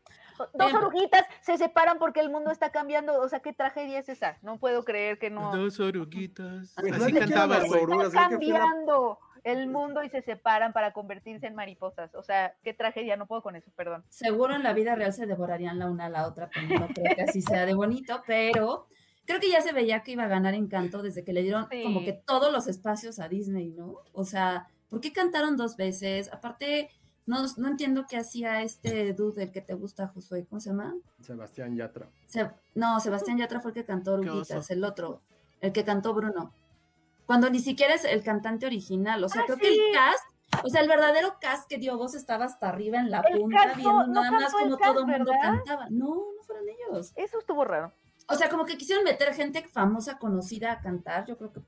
Dos 0.53 0.71
Em. 0.71 0.75
oruguitas 0.77 1.25
se 1.41 1.57
separan 1.57 1.97
porque 1.99 2.19
el 2.19 2.29
mundo 2.29 2.51
está 2.51 2.71
cambiando. 2.71 3.21
O 3.21 3.29
sea, 3.29 3.39
¿qué 3.39 3.53
tragedia 3.53 3.99
es 3.99 4.09
esa? 4.09 4.37
No 4.41 4.57
puedo 4.57 4.83
creer 4.83 5.17
que 5.19 5.29
no. 5.29 5.55
Dos 5.55 5.79
oruguitas. 5.79 6.73
Así 6.77 6.91
quiere 6.91 7.19
cantaba. 7.19 7.59
las 7.59 7.71
orugas, 7.71 8.07
está 8.07 8.29
cambiando 8.29 9.19
el 9.43 9.67
mundo 9.67 10.03
y 10.03 10.09
se 10.09 10.21
separan 10.23 10.73
para 10.73 10.91
convertirse 10.91 11.45
en 11.47 11.55
mariposas. 11.55 12.13
O 12.15 12.23
sea, 12.23 12.55
qué 12.63 12.73
tragedia, 12.73 13.15
no 13.15 13.27
puedo 13.27 13.43
con 13.43 13.55
eso, 13.55 13.69
perdón. 13.75 14.03
Seguro 14.09 14.55
en 14.55 14.63
la 14.63 14.73
vida 14.73 14.95
real 14.95 15.13
se 15.13 15.27
devorarían 15.27 15.77
la 15.79 15.85
una 15.89 16.07
a 16.07 16.09
la 16.09 16.27
otra, 16.27 16.49
pero 16.53 16.79
no 16.79 16.87
creo 16.87 17.15
que 17.15 17.21
así 17.21 17.41
sea 17.41 17.65
de 17.65 17.75
bonito, 17.75 18.23
pero 18.25 18.87
creo 19.25 19.39
que 19.39 19.49
ya 19.49 19.61
se 19.61 19.71
veía 19.73 20.03
que 20.03 20.11
iba 20.11 20.23
a 20.23 20.27
ganar 20.27 20.53
Encanto 20.53 21.01
desde 21.01 21.23
que 21.23 21.33
le 21.33 21.41
dieron 21.43 21.67
Sí. 21.69 21.83
como 21.83 22.03
que 22.03 22.13
todos 22.13 22.51
los 22.51 22.67
espacios 22.67 23.19
a 23.19 23.27
Disney, 23.27 23.71
¿no? 23.71 23.95
O 24.13 24.23
sea, 24.23 24.67
¿por 24.89 25.01
qué 25.01 25.11
cantaron 25.13 25.57
dos 25.57 25.75
veces? 25.77 26.29
Aparte, 26.31 26.89
no, 27.25 27.39
no 27.57 27.67
entiendo 27.67 28.05
qué 28.07 28.17
hacía 28.17 28.61
este 28.61 29.13
dude, 29.13 29.43
el 29.43 29.51
que 29.51 29.61
te 29.61 29.73
gusta, 29.73 30.07
Josué, 30.07 30.45
¿cómo 30.47 30.59
se 30.61 30.69
llama? 30.69 30.93
Sebastián 31.21 31.75
Yatra. 31.75 32.07
Se- 32.27 32.51
no, 32.75 32.99
Sebastián 32.99 33.37
Yatra 33.39 33.59
fue 33.61 33.71
el 33.71 33.75
que 33.75 33.85
cantó 33.85 34.13
Oruguitas, 34.13 34.69
el 34.69 34.83
otro, 34.83 35.21
el 35.61 35.71
que 35.73 35.83
cantó 35.83 36.13
Bruno. 36.13 36.53
Cuando 37.25 37.49
ni 37.49 37.59
siquiera 37.59 37.95
es 37.95 38.05
el 38.05 38.23
cantante 38.23 38.67
original, 38.67 39.23
o 39.23 39.29
sea, 39.29 39.41
Ah, 39.41 39.45
creo 39.47 39.57
que 39.57 39.69
el 39.69 39.79
cast, 39.91 40.23
o 40.63 40.69
sea, 40.69 40.81
el 40.81 40.87
verdadero 40.87 41.37
cast 41.41 41.67
que 41.67 41.79
dio 41.79 41.97
voz 41.97 42.13
estaba 42.13 42.45
hasta 42.45 42.69
arriba 42.69 42.99
en 42.99 43.09
la 43.09 43.21
El 43.21 43.39
punta, 43.41 43.73
viendo 43.75 43.91
no- 43.91 44.07
nada 44.07 44.29
más 44.31 44.51
como 44.53 44.77
cast, 44.77 44.91
todo 44.93 44.99
el 45.01 45.07
mundo 45.07 45.31
cantaba. 45.41 45.87
No, 45.89 46.15
no 46.35 46.43
fueron 46.43 46.65
ellos. 46.69 47.11
Eso 47.15 47.39
estuvo 47.39 47.65
raro. 47.65 47.91
O 48.27 48.35
sea, 48.35 48.49
como 48.49 48.65
que 48.65 48.77
quisieron 48.77 49.03
meter 49.03 49.33
gente 49.33 49.63
famosa, 49.67 50.17
conocida 50.17 50.71
a 50.71 50.79
cantar, 50.81 51.25
yo 51.27 51.37
creo 51.37 51.51
que 51.53 51.61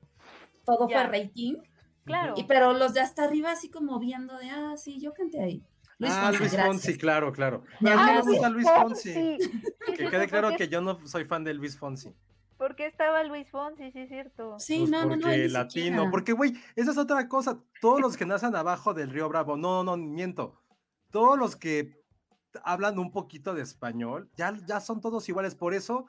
todo 0.64 0.88
Ya. 0.88 1.08
fue 1.08 1.18
rating, 1.20 1.56
Claro. 2.04 2.34
y, 2.36 2.44
pero 2.44 2.72
los 2.72 2.94
de 2.94 3.00
hasta 3.00 3.24
arriba 3.24 3.52
así 3.52 3.70
como 3.70 3.98
viendo 3.98 4.36
de, 4.38 4.50
ah, 4.50 4.74
sí, 4.76 4.98
yo 5.00 5.12
canté 5.14 5.42
ahí. 5.42 5.62
Luis 5.98 6.12
ah, 6.14 6.22
Fonsi, 6.26 6.38
Luis 6.38 6.52
gracias. 6.52 6.66
Fonsi, 6.66 6.98
claro, 6.98 7.32
claro. 7.32 7.64
Pero 7.80 7.98
a 7.98 8.06
mí 8.06 8.12
me 8.12 8.22
gusta 8.22 8.48
Luis 8.48 8.68
Fonsi. 8.70 9.12
Sí, 9.12 9.38
Que 9.96 10.08
quede 10.08 10.28
claro 10.28 10.50
que 10.56 10.68
yo 10.68 10.80
no 10.80 10.98
soy 11.06 11.24
fan 11.24 11.44
de 11.44 11.54
Luis 11.54 11.76
Fonsi. 11.76 12.14
¿Por 12.56 12.74
qué 12.76 12.86
estaba 12.86 13.22
Luis 13.24 13.48
Fonsi? 13.50 13.90
Sí, 13.92 14.00
es 14.00 14.08
cierto. 14.08 14.58
Sí, 14.58 14.78
Pues 14.80 14.90
no, 14.90 15.04
no, 15.06 15.16
no. 15.16 15.22
porque 15.22 15.48
latino, 15.48 15.84
siquiera. 15.84 16.10
porque 16.10 16.32
güey, 16.32 16.54
esa 16.76 16.90
es 16.92 16.98
otra 16.98 17.28
cosa. 17.28 17.58
Todos 17.80 18.00
los 18.00 18.16
que 18.16 18.26
nacen 18.26 18.54
abajo 18.56 18.94
del 18.94 19.10
río 19.10 19.28
Bravo, 19.28 19.56
no, 19.56 19.82
no, 19.84 19.96
miento. 19.96 20.60
Todos 21.10 21.38
los 21.38 21.56
que 21.56 22.00
hablan 22.64 22.98
un 22.98 23.10
poquito 23.10 23.54
de 23.54 23.62
español, 23.62 24.30
ya, 24.36 24.56
ya 24.66 24.80
son 24.80 25.00
todos 25.00 25.28
iguales. 25.28 25.54
Por 25.54 25.74
eso 25.74 26.06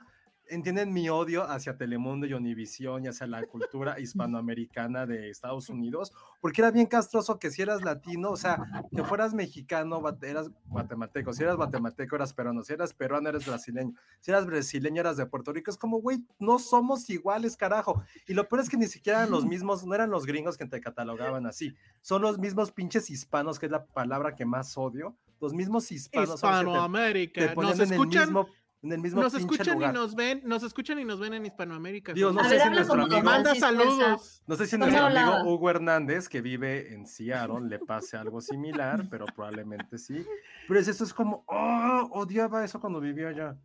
entienden 0.50 0.92
mi 0.92 1.10
odio 1.10 1.44
hacia 1.50 1.78
Telemundo 1.78 2.26
y 2.26 2.34
Univisión 2.34 3.04
y 3.06 3.08
hacia 3.08 3.28
la 3.28 3.44
cultura 3.46 4.00
hispanoamericana 4.00 5.06
de 5.06 5.30
Estados 5.30 5.70
Unidos, 5.70 6.12
porque 6.42 6.62
era 6.62 6.72
bien 6.72 6.88
castroso 6.88 7.40
que 7.40 7.52
si 7.52 7.62
eras 7.62 7.84
latino, 7.84 8.32
o 8.32 8.38
sea, 8.38 8.58
que 8.96 9.04
fueras 9.04 9.34
mexicano, 9.34 10.02
eras 10.22 10.50
guatemalteco, 10.68 11.34
si 11.34 11.44
eras 11.44 11.56
guatemalteco 11.56 12.16
eras 12.16 12.34
peruano, 12.34 12.64
si 12.64 12.74
eras 12.74 12.94
peruano 12.94 13.30
eres 13.30 13.46
brasileño, 13.46 13.94
si 14.20 14.32
eras 14.32 14.46
brasileño 14.46 15.02
eras 15.02 15.18
de 15.18 15.26
Puerto 15.26 15.52
Rico, 15.54 15.72
es 15.72 15.78
como, 15.78 16.00
güey, 16.02 16.24
no 16.40 16.60
somos 16.60 17.10
iguales, 17.10 17.56
carajo. 17.56 18.04
Y 18.28 18.34
lo 18.34 18.48
peor 18.48 18.62
es 18.62 18.70
que 18.70 18.78
ni 18.78 18.88
siquiera 18.88 19.20
eran 19.20 19.32
los 19.32 19.46
mismos, 19.46 19.86
no 19.86 19.94
eran 19.96 20.10
los 20.10 20.26
gringos 20.26 20.58
que 20.58 20.66
te 20.66 20.82
catalogaban 20.82 21.46
así, 21.46 21.74
son 22.02 22.22
los 22.22 22.40
mismos 22.40 22.72
pinches 22.72 23.10
hispanos, 23.10 23.60
que 23.60 23.66
es 23.68 23.72
la 23.72 23.86
palabra 23.86 24.36
que 24.36 24.46
más 24.46 24.78
odio, 24.78 25.16
los 25.42 25.54
mismos 25.54 25.92
hispanos 25.92 26.30
te- 26.42 26.48
Hispanoamérica. 26.48 27.42
te, 27.48 27.54
ponían 27.56 27.78
Nos 27.78 27.88
el 27.88 27.94
escuchan, 27.94 28.24
mismo, 28.26 28.48
en 28.82 28.92
el 28.94 29.00
mismo 29.00 29.22
nos 29.22 29.34
escuchan 29.34 29.76
lugar. 29.76 29.90
y 29.92 29.94
nos 29.94 30.16
ven, 30.16 30.42
nos 30.46 30.64
escuchan 30.64 31.00
y 31.00 31.06
nos 31.06 31.20
ven 31.20 31.34
en 31.34 31.46
Hispanoamérica. 31.46 32.14
Digo, 32.14 32.32
no 32.32 32.40
A 32.40 32.44
sé 32.46 32.56
ver, 32.56 32.62
si 32.64 32.70
nuestro 32.70 33.02
amigo, 33.02 33.22
Manda 33.24 33.54
saludos. 33.56 34.42
no 34.48 34.56
sé 34.56 34.66
si 34.68 34.78
¿Cómo 34.78 34.86
nuestro 34.86 35.06
amigo 35.08 35.54
Hugo 35.54 35.70
Hernández, 35.70 36.30
que 36.30 36.42
vive 36.42 36.94
en 36.94 37.06
Seattle, 37.06 37.68
le 37.68 37.80
pase 37.80 38.16
algo 38.18 38.40
similar, 38.42 39.08
pero 39.10 39.26
probablemente 39.26 39.98
sí. 39.98 40.26
Pero 40.68 40.80
es 40.80 40.88
eso 40.88 41.04
es 41.04 41.14
como, 41.14 41.44
oh, 41.48 42.08
odiaba 42.12 42.64
eso 42.64 42.80
cuando 42.80 43.00
vivía 43.00 43.30
allá. 43.30 43.58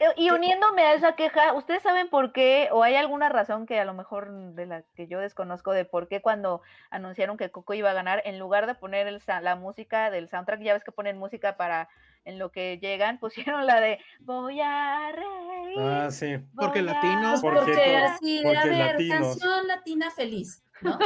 Eh, 0.00 0.06
Y 0.16 0.30
uniéndome 0.30 0.82
a 0.82 0.94
esa 0.94 1.16
queja, 1.16 1.52
¿ustedes 1.54 1.82
saben 1.82 2.08
por 2.08 2.32
qué 2.32 2.68
o 2.72 2.82
hay 2.82 2.94
alguna 2.94 3.28
razón 3.28 3.66
que 3.66 3.80
a 3.80 3.84
lo 3.84 3.94
mejor 3.94 4.30
de 4.54 4.66
la 4.66 4.82
que 4.94 5.08
yo 5.08 5.18
desconozco 5.20 5.72
de 5.72 5.84
por 5.84 6.06
qué 6.08 6.22
cuando 6.22 6.62
anunciaron 6.90 7.36
que 7.36 7.50
Coco 7.50 7.74
iba 7.74 7.90
a 7.90 7.94
ganar, 7.94 8.22
en 8.24 8.38
lugar 8.38 8.66
de 8.66 8.74
poner 8.74 9.06
el 9.08 9.20
sa- 9.20 9.40
la 9.40 9.56
música 9.56 10.10
del 10.10 10.28
soundtrack, 10.28 10.60
ya 10.62 10.74
ves 10.74 10.84
que 10.84 10.92
ponen 10.92 11.18
música 11.18 11.56
para 11.56 11.88
en 12.24 12.38
lo 12.38 12.50
que 12.52 12.78
llegan, 12.78 13.18
pusieron 13.56 13.66
la 13.66 13.80
de 13.80 13.98
Voy 14.20 14.60
a 14.60 15.10
reír. 15.12 15.78
Ah, 15.80 16.08
sí. 16.10 16.36
Porque 16.56 16.82
latinos. 16.82 17.40
Porque 17.40 17.60
Porque 17.60 18.40
porque 18.42 18.56
a 18.58 18.64
ver, 18.64 18.92
latinos. 18.92 19.18
canción 19.38 19.66
latina 19.66 20.10
feliz, 20.10 20.62
¿no? 20.82 20.98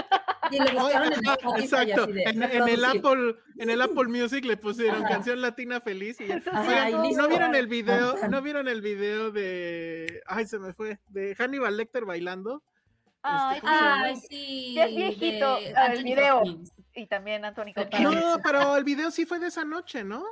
Y 0.50 0.58
le 0.60 0.72
buscaron 0.72 1.12
en 1.12 1.24
Spotify 1.24 1.64
Exacto. 1.64 2.06
de 2.06 2.22
En, 2.24 2.42
en 2.42 2.68
el. 2.68 2.84
Apple, 2.84 3.36
en 3.58 3.70
el 3.70 3.80
Apple 3.82 4.04
Music 4.08 4.44
le 4.44 4.56
pusieron 4.56 5.04
Ajá. 5.04 5.08
canción 5.14 5.40
latina 5.40 5.80
feliz 5.80 6.20
y 6.20 6.26
ya. 6.26 6.36
Eso 6.36 6.50
Ajá, 6.52 6.62
Oigan, 6.68 6.88
y 6.88 6.92
¿no- 6.92 7.02
listo. 7.04 7.22
¿no 7.22 7.28
vieron 7.28 7.54
el 7.54 7.66
video? 7.66 8.16
¿No 8.28 8.42
vieron 8.42 8.68
el 8.68 8.80
video 8.82 9.30
de 9.30 10.20
ay 10.26 10.46
se 10.46 10.58
me 10.58 10.72
fue? 10.74 10.98
De 11.08 11.34
Hannibal 11.36 11.76
Lecter 11.76 12.04
bailando? 12.04 12.62
Ay, 13.22 13.60
¿cómo 13.60 13.72
se 13.72 13.78
llama? 13.84 14.04
Ay, 14.04 14.16
sí. 14.16 14.74
Ya 14.74 14.84
es 14.86 14.96
viejito, 14.96 15.56
de 15.56 15.68
el 15.68 15.76
Anthony 15.76 16.02
video. 16.04 16.38
Hopkins. 16.38 16.72
Y 16.94 17.06
también 17.06 17.44
Anthony 17.44 17.72
Hopkins. 17.76 18.02
No, 18.02 18.38
pero 18.42 18.76
el 18.76 18.84
video 18.84 19.10
sí 19.12 19.24
fue 19.26 19.38
de 19.38 19.46
esa 19.46 19.64
noche, 19.64 20.02
¿no? 20.04 20.24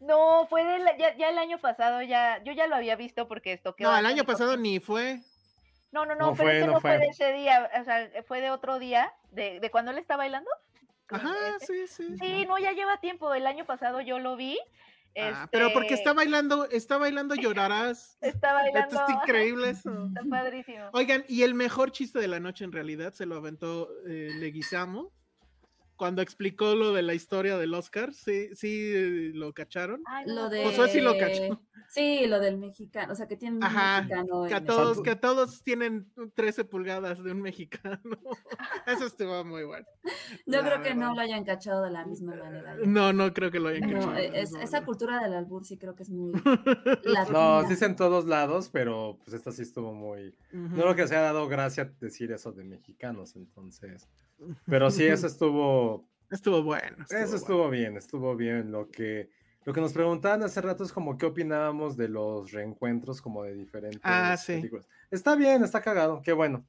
No, 0.00 0.46
fue 0.48 0.64
del- 0.64 0.96
ya, 0.98 1.14
ya 1.18 1.28
el 1.28 1.36
año 1.36 1.58
pasado, 1.58 2.00
ya, 2.00 2.42
yo 2.42 2.52
ya 2.52 2.66
lo 2.66 2.74
había 2.76 2.96
visto 2.96 3.28
porque 3.28 3.52
esto 3.52 3.74
No, 3.78 3.94
el 3.94 4.06
año 4.06 4.24
pasado 4.24 4.56
ni 4.56 4.80
fue. 4.80 5.20
No, 5.92 6.06
no, 6.06 6.14
no, 6.14 6.26
No 6.26 6.34
pero 6.34 6.44
fue, 6.44 6.58
ese 6.58 6.66
no 6.66 6.72
fue. 6.80 6.80
fue. 6.80 6.98
de 6.98 7.06
ese 7.06 7.32
día, 7.32 7.70
o 7.80 7.84
sea, 7.84 8.10
fue 8.26 8.40
de 8.40 8.50
otro 8.50 8.78
día, 8.78 9.12
de, 9.32 9.60
de 9.60 9.70
cuando 9.70 9.90
él 9.90 9.98
está 9.98 10.16
bailando. 10.16 10.50
Ajá, 11.08 11.34
Este, 11.60 11.86
sí, 11.88 12.06
sí. 12.08 12.16
Sí, 12.18 12.46
no, 12.46 12.58
ya 12.58 12.72
lleva 12.72 13.00
tiempo, 13.00 13.32
el 13.34 13.46
año 13.46 13.64
pasado 13.64 14.00
yo 14.00 14.18
lo 14.18 14.36
vi. 14.36 14.58
Ah, 15.16 15.48
pero 15.50 15.72
porque 15.72 15.94
este, 15.94 16.02
está 16.02 16.12
bailando, 16.12 16.66
está 16.70 16.96
bailando 16.96 17.34
llorarás. 17.34 18.16
Está 18.20 18.52
bailando. 18.52 18.96
Esto 18.96 19.04
es 19.08 19.14
increíble 19.16 19.70
eso. 19.70 20.06
Está 20.06 20.20
padrísimo. 20.30 20.84
Oigan, 20.92 21.24
y 21.26 21.42
el 21.42 21.54
mejor 21.54 21.90
chiste 21.90 22.20
de 22.20 22.28
la 22.28 22.38
noche 22.38 22.64
en 22.64 22.70
realidad 22.70 23.12
se 23.12 23.26
lo 23.26 23.34
aventó 23.36 23.88
eh, 24.06 24.30
Leguizamo 24.38 25.12
cuando 26.00 26.22
explicó 26.22 26.74
lo 26.74 26.94
de 26.94 27.02
la 27.02 27.12
historia 27.12 27.58
del 27.58 27.74
Oscar. 27.74 28.14
Sí, 28.14 28.48
sí 28.54 29.32
lo 29.34 29.52
cacharon. 29.52 30.02
Ay, 30.06 30.24
Lo 30.28 30.48
de. 30.48 30.64
Josué 30.64 30.88
sí 30.88 31.02
lo 31.02 31.18
cachó. 31.18 31.60
Sí, 31.90 32.26
lo 32.26 32.40
del 32.40 32.56
mexicano. 32.56 33.12
O 33.12 33.14
sea, 33.16 33.28
que 33.28 33.36
tiene 33.36 33.58
un 33.58 33.64
Ajá, 33.64 34.00
mexicano. 34.04 34.44
Que 34.48 34.54
a 34.54 34.64
todos, 34.64 35.02
que 35.02 35.10
a 35.10 35.20
todos 35.20 35.62
tienen 35.62 36.10
13 36.34 36.64
pulgadas 36.64 37.22
de 37.22 37.32
un 37.32 37.42
mexicano. 37.42 38.00
Eso 38.86 39.04
estuvo 39.04 39.44
muy 39.44 39.64
bueno. 39.64 39.86
Yo 40.46 40.62
la 40.62 40.70
creo 40.70 40.82
que 40.82 40.94
no 40.94 41.14
lo 41.14 41.20
hayan 41.20 41.44
cachado 41.44 41.82
de 41.84 41.90
la 41.90 42.06
misma 42.06 42.34
manera. 42.34 42.76
No, 42.86 43.12
no 43.12 43.34
creo 43.34 43.50
que 43.50 43.60
lo 43.60 43.68
hayan 43.68 43.90
No, 43.90 43.98
cachado. 43.98 44.16
es- 44.16 44.52
no, 44.52 44.60
esa 44.62 44.82
cultura 44.86 45.22
del 45.22 45.34
albur 45.34 45.66
sí 45.66 45.76
creo 45.76 45.94
que 45.94 46.04
es 46.04 46.08
muy 46.08 46.32
No, 47.30 47.66
sí 47.66 47.74
es 47.74 47.82
en 47.82 47.94
todos 47.94 48.24
lados, 48.24 48.70
pero 48.72 49.18
pues 49.22 49.34
esta 49.34 49.52
sí 49.52 49.60
estuvo 49.60 49.92
muy... 49.92 50.34
No 50.52 50.80
creo 50.82 50.94
que 50.96 51.08
se 51.08 51.16
ha 51.16 51.20
dado 51.20 51.46
gracia 51.46 51.92
decir 52.00 52.32
eso 52.32 52.52
de 52.52 52.64
mexicanos, 52.64 53.36
entonces. 53.36 54.08
Pero 54.66 54.90
sí, 54.90 55.04
eso 55.04 55.26
estuvo... 55.26 56.08
Estuvo 56.30 56.62
bueno. 56.62 56.96
Eso 57.08 57.16
bueno. 57.18 57.36
estuvo 57.36 57.70
bien, 57.70 57.96
estuvo 57.96 58.36
bien. 58.36 58.70
Lo 58.70 58.88
que, 58.88 59.30
lo 59.64 59.72
que 59.72 59.80
nos 59.80 59.92
preguntaban 59.92 60.42
hace 60.44 60.60
rato 60.60 60.84
es 60.84 60.92
como 60.92 61.18
qué 61.18 61.26
opinábamos 61.26 61.96
de 61.96 62.08
los 62.08 62.52
reencuentros 62.52 63.20
como 63.20 63.42
de 63.42 63.54
diferentes 63.54 64.00
Ah, 64.04 64.36
sí. 64.36 64.54
películas. 64.54 64.86
Está 65.10 65.34
bien, 65.34 65.64
está 65.64 65.80
cagado, 65.80 66.22
qué 66.22 66.32
bueno. 66.32 66.64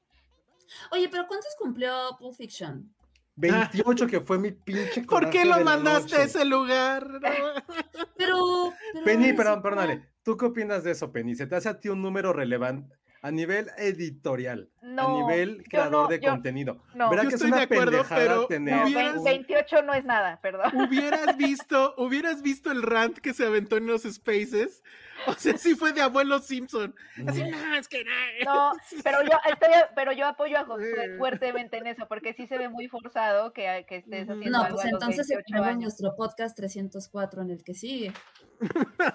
Oye, 0.92 1.10
pero 1.10 1.28
¿cuántos 1.28 1.56
cumplió 1.60 1.92
Pulp 2.18 2.36
Fiction? 2.36 2.92
28 3.36 4.08
que 4.08 4.20
fue 4.22 4.38
mi 4.40 4.52
pinche 4.52 5.04
¿Por 5.08 5.30
qué 5.30 5.46
lo 5.46 5.60
mandaste 5.64 6.16
a 6.16 6.24
ese 6.24 6.46
lugar? 6.46 7.08
No. 7.22 8.06
Pero. 8.18 8.74
pero 8.94 9.06
Penny, 9.06 9.34
perdón, 9.34 9.62
perdónale. 9.62 10.10
¿Tú 10.24 10.38
qué 10.38 10.46
opinas 10.46 10.84
de 10.84 10.92
eso, 10.92 11.12
Penny? 11.12 11.36
¿Se 11.36 11.48
te 11.48 11.56
hace 11.56 11.70
a 11.70 11.80
ti 11.80 11.90
un 11.90 12.02
número 12.02 12.34
relevante 12.34 12.96
a 13.22 13.32
nivel 13.32 13.70
editorial? 13.78 14.70
No, 14.82 15.08
a 15.08 15.22
nivel 15.22 15.64
creador 15.70 15.92
no, 15.92 16.08
de 16.08 16.20
yo- 16.20 16.30
contenido. 16.32 16.84
no. 16.96 17.10
¿Verdad 17.10 17.24
Yo 17.24 17.30
que 17.30 17.36
es 17.36 17.42
estoy 17.42 17.52
una 17.52 17.58
de 17.58 17.64
acuerdo, 17.64 18.04
pero 18.10 18.48
tener 18.48 18.76
No, 18.76 18.84
hubieras- 18.86 19.18
un- 19.18 19.24
28 19.24 19.82
no 19.84 19.94
es 19.94 20.06
nada, 20.06 20.40
perdón. 20.42 20.72
Hubieras 20.76 21.38
visto, 21.38 21.94
hubieras 21.98 22.42
visto 22.42 22.72
el 22.72 22.82
rant 22.84 23.18
que 23.20 23.34
se 23.34 23.46
aventó 23.46 23.78
en 23.78 23.86
los 23.88 24.04
spaces. 24.04 24.84
O 25.28 25.34
sea, 25.34 25.58
sí 25.58 25.76
fue 25.76 25.94
de 25.94 26.02
abuelo 26.02 26.40
Simpson. 26.40 26.96
Así, 27.28 27.44
no, 27.44 27.76
es 27.76 27.88
que 27.88 28.04
No, 28.46 28.74
pero 29.04 29.22
yo 29.24 29.32
estoy, 29.52 29.70
pero 29.96 30.12
yo 30.14 30.26
apoyo 30.28 30.58
a 30.58 30.66
Josué 30.66 31.16
fuertemente 31.18 31.78
en 31.78 31.88
eso, 31.88 32.08
porque 32.08 32.34
sí 32.34 32.48
se 32.48 32.58
ve 32.58 32.70
muy 32.70 32.88
forzado 32.88 33.54
que, 33.54 33.86
que 33.88 33.98
estés 33.98 34.30
haciendo 34.30 34.50
No, 34.58 34.64
algo 34.64 34.76
pues 34.78 34.88
entonces 34.88 35.28
28 35.28 35.44
tenemos 35.48 35.68
años. 35.68 35.82
nuestro 35.84 36.16
podcast 36.16 36.56
304 36.58 37.42
en 37.44 37.52
el 37.52 37.64
que 37.64 37.74
sigue. 37.74 38.14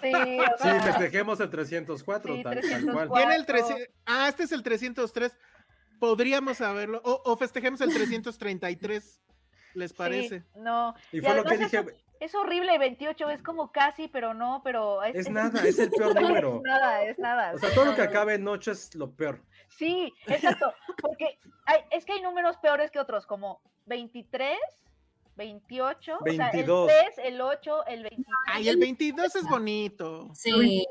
Sí, 0.02 0.12
o 0.14 0.62
Sí, 0.62 0.80
festejemos 0.84 1.40
el 1.40 1.50
304, 1.50 2.36
Sí, 2.36 2.42
tal, 2.42 2.52
tal 2.54 2.60
304. 2.62 3.08
cual. 3.08 3.20
Viene 3.22 3.36
el 3.36 3.46
Cuatro. 3.46 3.66
300. 3.66 3.94
Ah, 4.06 4.28
este 4.28 4.42
es 4.44 4.52
el 4.52 4.62
303. 4.62 5.36
Podríamos 5.98 6.58
saberlo. 6.58 7.00
O, 7.04 7.22
o 7.24 7.36
festejemos 7.36 7.80
el 7.80 7.92
333. 7.92 9.20
¿Les 9.74 9.92
parece? 9.92 10.40
sí, 10.40 10.44
no. 10.56 10.94
Y 11.12 11.18
Y 11.18 11.20
fue 11.20 11.34
lo 11.34 11.44
que 11.44 11.58
dije, 11.58 11.84
Es 12.20 12.34
horrible, 12.34 12.78
28 12.78 13.30
es 13.30 13.42
como 13.42 13.72
casi, 13.72 14.08
pero 14.08 14.34
no, 14.34 14.62
pero 14.64 15.02
es 15.02 15.28
nada, 15.30 15.64
es 15.66 15.78
el 15.78 15.90
peor 15.90 16.20
número. 16.20 16.56
Es 16.56 16.62
nada, 16.62 17.02
es 17.02 17.18
nada. 17.18 17.52
O 17.54 17.58
sea, 17.58 17.74
todo 17.74 17.86
lo 17.86 17.94
que 17.94 18.02
acabe 18.02 18.34
en 18.34 18.46
8 18.46 18.70
es 18.72 18.94
lo 18.94 19.10
peor. 19.10 19.40
Sí, 19.68 20.12
exacto, 20.26 20.72
porque 21.00 21.38
hay, 21.66 21.80
es 21.90 22.04
que 22.04 22.14
hay 22.14 22.22
números 22.22 22.56
peores 22.58 22.90
que 22.90 22.98
otros, 22.98 23.26
como 23.26 23.60
23, 23.86 24.56
28, 25.36 26.18
22. 26.24 26.68
o 26.84 26.86
sea, 26.88 27.00
el 27.00 27.12
3, 27.14 27.26
el 27.34 27.40
8, 27.40 27.86
el 27.86 28.02
23. 28.04 28.26
Ay, 28.52 28.68
el 28.68 28.76
22 28.78 29.36
es 29.36 29.42
bonito. 29.48 30.30
Sí. 30.34 30.84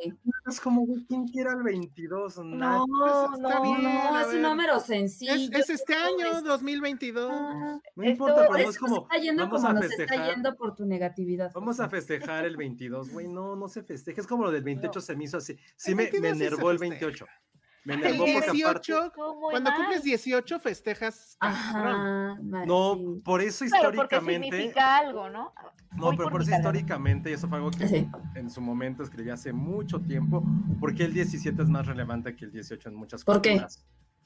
Es 0.47 0.61
como, 0.61 0.85
güey, 0.85 1.03
¿quién 1.07 1.27
quiere 1.27 1.49
al 1.49 1.63
22? 1.63 2.37
No, 2.37 2.85
pues, 2.87 3.11
está 3.41 3.55
no, 3.59 3.61
bien. 3.63 3.83
No, 3.83 4.19
es 4.19 4.27
un 4.27 4.41
número 4.43 4.77
Es, 4.77 4.83
sencillo. 4.83 5.33
es 5.57 5.69
este 5.69 5.95
año, 5.95 6.37
es- 6.37 6.43
2022. 6.43 7.31
Ah, 7.33 7.79
No 7.95 8.03
Esto 8.03 8.11
importa, 8.11 8.35
pero 8.41 8.51
no 8.53 8.57
es 8.59 8.69
es 8.69 8.77
como, 8.77 9.01
está 9.03 9.17
yendo 9.17 9.43
vamos 9.43 9.61
como 9.61 9.69
a 9.69 9.73
nos 9.73 9.85
está 9.85 9.97
festejar. 9.97 10.29
yendo 10.35 10.55
por 10.55 10.75
tu 10.75 10.85
negatividad. 10.85 11.51
Vamos 11.53 11.79
a 11.79 11.89
festejar 11.89 12.45
el 12.45 12.55
22, 12.57 13.09
güey, 13.11 13.27
no, 13.27 13.55
no 13.55 13.67
se 13.67 13.81
festeja. 13.83 14.21
Es 14.21 14.27
como 14.27 14.43
lo 14.43 14.51
del 14.51 14.63
28 14.63 15.01
se 15.01 15.15
me 15.15 15.23
hizo 15.23 15.37
así. 15.37 15.57
Sí 15.75 15.91
El 15.91 15.97
me, 15.97 16.03
me 16.03 16.09
22 16.11 16.41
enervó 16.41 16.71
el 16.71 16.77
festeja. 16.79 17.25
28. 17.85 17.87
Me 17.87 17.93
El 17.93 17.99
enervó 18.01 18.25
porque 18.25 18.37
aparte... 18.37 18.51
18, 18.91 19.05
Estuvo 19.05 19.35
muy 19.39 19.51
cuando 19.51 19.69
mal. 19.69 19.79
cumples 19.79 20.03
18, 20.03 20.59
festejas. 20.59 21.37
Ajá. 21.39 22.37
No, 22.41 22.95
sí. 22.95 23.21
por 23.23 23.41
eso 23.41 23.65
históricamente... 23.65 24.49
significa 24.49 24.97
algo, 24.97 25.29
¿no? 25.29 25.53
No, 25.95 26.11
pero 26.17 26.29
por 26.29 26.41
eso 26.41 26.51
históricamente, 26.51 27.29
y 27.29 27.33
eso 27.33 27.47
fue 27.47 27.57
algo 27.57 27.71
que 27.71 27.87
Sí. 27.87 28.09
en 28.35 28.49
su 28.49 28.59
momento 28.59 29.03
escribí 29.03 29.29
hace 29.29 29.53
mucho 29.53 30.01
tiempo, 30.01 30.43
porque 30.79 31.05
el 31.05 31.13
17 31.13 31.61
es 31.61 31.69
más 31.69 31.85
relevante 31.85 32.35
que 32.35 32.45
el 32.45 32.51
18 32.51 32.89
en 32.89 32.95
muchas 32.95 33.23
¿Por 33.23 33.41
qué? 33.41 33.65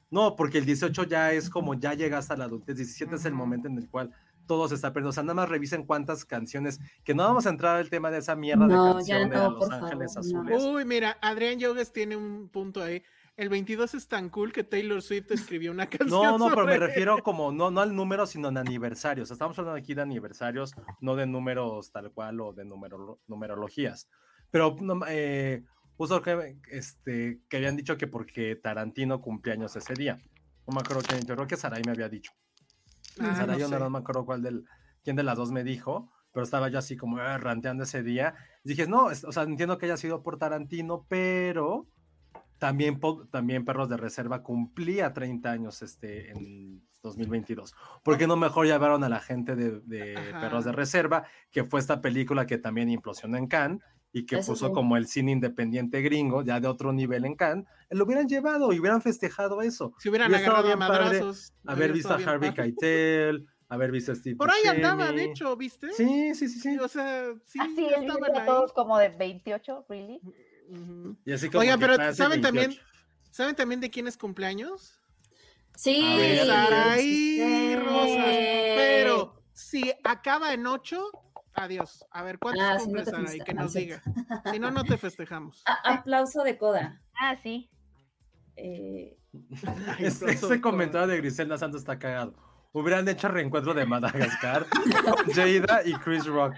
No, 0.09 0.35
porque 0.35 0.57
el 0.57 0.65
18 0.65 1.03
ya 1.03 1.31
es 1.33 1.49
como 1.51 1.75
ya 1.75 1.93
llegas 1.93 2.31
a 2.31 2.37
la 2.37 2.45
adultez, 2.45 2.77
17 2.77 3.15
es 3.15 3.25
el 3.25 3.33
momento 3.33 3.67
en 3.67 3.77
el 3.77 3.87
cual 3.87 4.11
todo 4.47 4.67
se 4.67 4.73
está 4.73 4.91
perdiendo. 4.91 5.09
O 5.11 5.13
sea, 5.13 5.21
nada 5.21 5.35
más 5.35 5.47
revisen 5.49 5.85
cuántas 5.85 6.25
canciones, 6.25 6.79
que 7.03 7.13
no 7.13 7.21
vamos 7.23 7.45
a 7.45 7.49
entrar 7.49 7.75
al 7.75 7.91
tema 7.91 8.09
de 8.09 8.17
esa 8.17 8.35
mierda 8.35 8.65
No, 8.65 8.87
de 8.87 8.93
canción 8.95 9.29
de 9.29 9.35
no, 9.35 9.43
A 9.45 9.49
Los 9.49 9.69
Ángeles 9.69 10.13
favor, 10.15 10.33
no. 10.33 10.55
Azules. 10.55 10.63
Uy, 10.63 10.85
mira, 10.85 11.17
Adrián 11.21 11.59
Yogues 11.59 11.91
tiene 11.93 12.15
un 12.15 12.49
punto 12.49 12.81
ahí. 12.81 13.03
El 13.39 13.47
22 13.47 13.93
es 13.93 14.07
tan 14.09 14.29
cool 14.29 14.51
que 14.51 14.65
Taylor 14.65 15.01
Swift 15.01 15.31
escribió 15.31 15.71
una 15.71 15.87
canción. 15.89 16.09
No, 16.09 16.37
no, 16.37 16.49
pero 16.49 16.65
me 16.65 16.73
sobre- 16.73 16.87
refiero 16.87 17.23
como, 17.23 17.51
no, 17.53 17.71
no 17.71 17.79
al 17.79 17.95
número, 17.95 18.27
sino 18.27 18.49
en 18.49 18.57
aniversarios. 18.57 19.31
Estamos 19.31 19.57
hablando 19.57 19.79
aquí 19.79 19.93
de 19.93 20.01
aniversarios, 20.01 20.73
no 20.99 21.15
de 21.15 21.25
números 21.25 21.91
tal 21.93 22.11
cual 22.11 22.41
o 22.41 22.51
de 22.51 22.65
numero, 22.65 23.21
numerologías. 23.27 24.09
Pero 24.51 24.75
eh, 25.07 25.63
justo 25.95 26.21
que, 26.21 26.57
este, 26.71 27.39
que 27.49 27.57
habían 27.57 27.77
dicho 27.77 27.95
que 27.97 28.07
porque 28.07 28.57
Tarantino 28.57 29.21
cumpleaños 29.21 29.73
ese 29.77 29.93
día. 29.93 30.17
No 30.67 30.73
me 30.75 30.81
acuerdo 30.81 31.01
quién, 31.07 31.25
yo 31.25 31.35
creo 31.35 31.47
que 31.47 31.55
Saray 31.55 31.81
me 31.85 31.91
había 31.93 32.09
dicho. 32.09 32.33
Ah, 33.21 33.35
Saray 33.37 33.59
no, 33.61 33.69
sé. 33.69 33.79
no 33.79 33.89
me 33.89 33.99
acuerdo 33.99 34.25
cuál 34.25 34.41
del, 34.43 34.65
quién 35.03 35.15
de 35.15 35.23
las 35.23 35.37
dos 35.37 35.51
me 35.51 35.63
dijo, 35.63 36.11
pero 36.33 36.43
estaba 36.43 36.67
yo 36.69 36.77
así 36.77 36.97
como 36.97 37.19
eh, 37.19 37.37
ranteando 37.37 37.85
ese 37.85 38.03
día. 38.03 38.35
Y 38.65 38.69
dije, 38.69 38.85
no, 38.85 39.11
es- 39.11 39.23
o 39.23 39.31
sea, 39.31 39.43
entiendo 39.43 39.77
que 39.77 39.85
haya 39.85 39.95
sido 39.97 40.23
por 40.23 40.37
Tarantino, 40.37 41.05
pero 41.07 41.87
también, 42.59 42.99
también 43.31 43.65
Perros 43.65 43.89
de 43.89 43.97
Reserva 43.97 44.43
cumplía 44.43 45.13
30 45.13 45.49
años 45.51 45.81
este, 45.81 46.31
en 46.31 46.81
2022. 47.01 47.73
¿Por 48.03 48.17
qué 48.17 48.27
no 48.27 48.35
mejor 48.35 48.67
llamaron 48.67 49.03
a 49.03 49.09
la 49.09 49.19
gente 49.19 49.55
de, 49.55 49.79
de. 49.81 50.15
Perros 50.39 50.65
de 50.65 50.71
Reserva, 50.73 51.23
que 51.51 51.63
fue 51.63 51.79
esta 51.79 52.01
película 52.01 52.45
que 52.45 52.57
también 52.57 52.89
implosionó 52.89 53.37
en 53.37 53.47
Cannes 53.47 53.81
y 54.11 54.25
que 54.25 54.37
Eso 54.39 54.51
puso 54.53 54.67
sí. 54.67 54.73
como 54.73 54.97
el 54.97 55.07
cine 55.07 55.31
independiente 55.31 56.01
gringo, 56.01 56.41
ya 56.43 56.59
de 56.59 56.67
otro 56.67 56.91
nivel 56.91 57.25
en 57.25 57.35
Cannes? 57.35 57.65
Lo 57.89 58.05
hubieran 58.05 58.27
llevado 58.27 58.73
y 58.73 58.79
hubieran 58.79 59.01
festejado 59.01 59.61
eso. 59.61 59.93
Si 59.99 60.09
hubieran 60.09 60.33
agarrado 60.33 60.57
a 60.57 60.61
bien 60.63 60.79
padre 60.79 61.03
madrazos. 61.05 61.53
Haber 61.65 61.93
visto 61.93 62.13
a 62.13 62.17
Harvey 62.17 62.51
padre. 62.51 62.63
Keitel, 62.63 63.47
haber 63.69 63.91
visto 63.91 64.11
a 64.11 64.15
Steve 64.15 64.35
Por 64.35 64.49
ahí 64.51 64.63
andaba, 64.67 65.05
de 65.11 65.11
Buscemi. 65.11 65.31
hecho, 65.31 65.55
¿viste? 65.55 65.91
Sí, 65.93 66.33
sí, 66.35 66.49
sí, 66.49 66.59
sí. 66.59 66.77
O 66.79 66.87
sea, 66.87 67.25
sí, 67.45 67.59
Así, 67.61 67.75
ya 67.89 67.97
él 67.97 68.01
estaban 68.01 68.21
viendo 68.21 68.39
a 68.39 68.41
ahí. 68.41 68.47
todos 68.47 68.73
como 68.73 68.97
de 68.97 69.09
28, 69.09 69.85
¿really? 69.87 70.19
Y 71.25 71.31
así 71.33 71.47
como 71.49 71.61
Oigan, 71.61 71.79
que 71.79 71.85
pero 71.87 72.13
¿saben 72.13 72.41
también, 72.41 72.69
28. 72.69 72.87
¿saben 73.31 73.55
también 73.55 73.81
de 73.81 73.89
quién 73.89 74.07
es 74.07 74.17
cumpleaños? 74.17 74.99
Sí. 75.75 76.01
Rosas. 77.75 78.25
Pero 78.25 79.41
si 79.53 79.93
acaba 80.03 80.53
en 80.53 80.67
8, 80.67 81.11
adiós. 81.53 82.05
A 82.11 82.23
ver, 82.23 82.37
¿cuántos 82.39 82.63
Ah, 82.63 82.77
sí, 82.79 82.85
cumple 82.85 83.03
no? 83.05 83.11
Que 83.11 83.27
festeja- 83.27 83.53
nos 83.53 83.75
ah, 83.75 83.79
diga. 83.79 84.01
Si 84.51 84.59
no, 84.59 84.71
no 84.71 84.83
te 84.83 84.97
festejamos. 84.97 85.63
A- 85.65 85.93
aplauso 85.95 86.43
de 86.43 86.57
coda. 86.57 87.01
Ah, 87.19 87.35
sí. 87.41 87.69
Eh, 88.55 89.17
Ay, 89.97 90.05
Este, 90.05 90.31
este 90.31 90.47
de 90.47 90.61
comentario 90.61 91.07
de 91.07 91.17
Griselda 91.17 91.57
Santos 91.57 91.81
está 91.81 91.97
cagado. 91.99 92.35
Hubieran 92.71 93.07
hecho 93.07 93.27
reencuentro 93.29 93.73
de 93.73 93.85
Madagascar 93.85 94.67
con 94.69 94.83
Jada 95.33 95.81
y 95.85 95.93
Chris 95.95 96.25
Rock. 96.25 96.53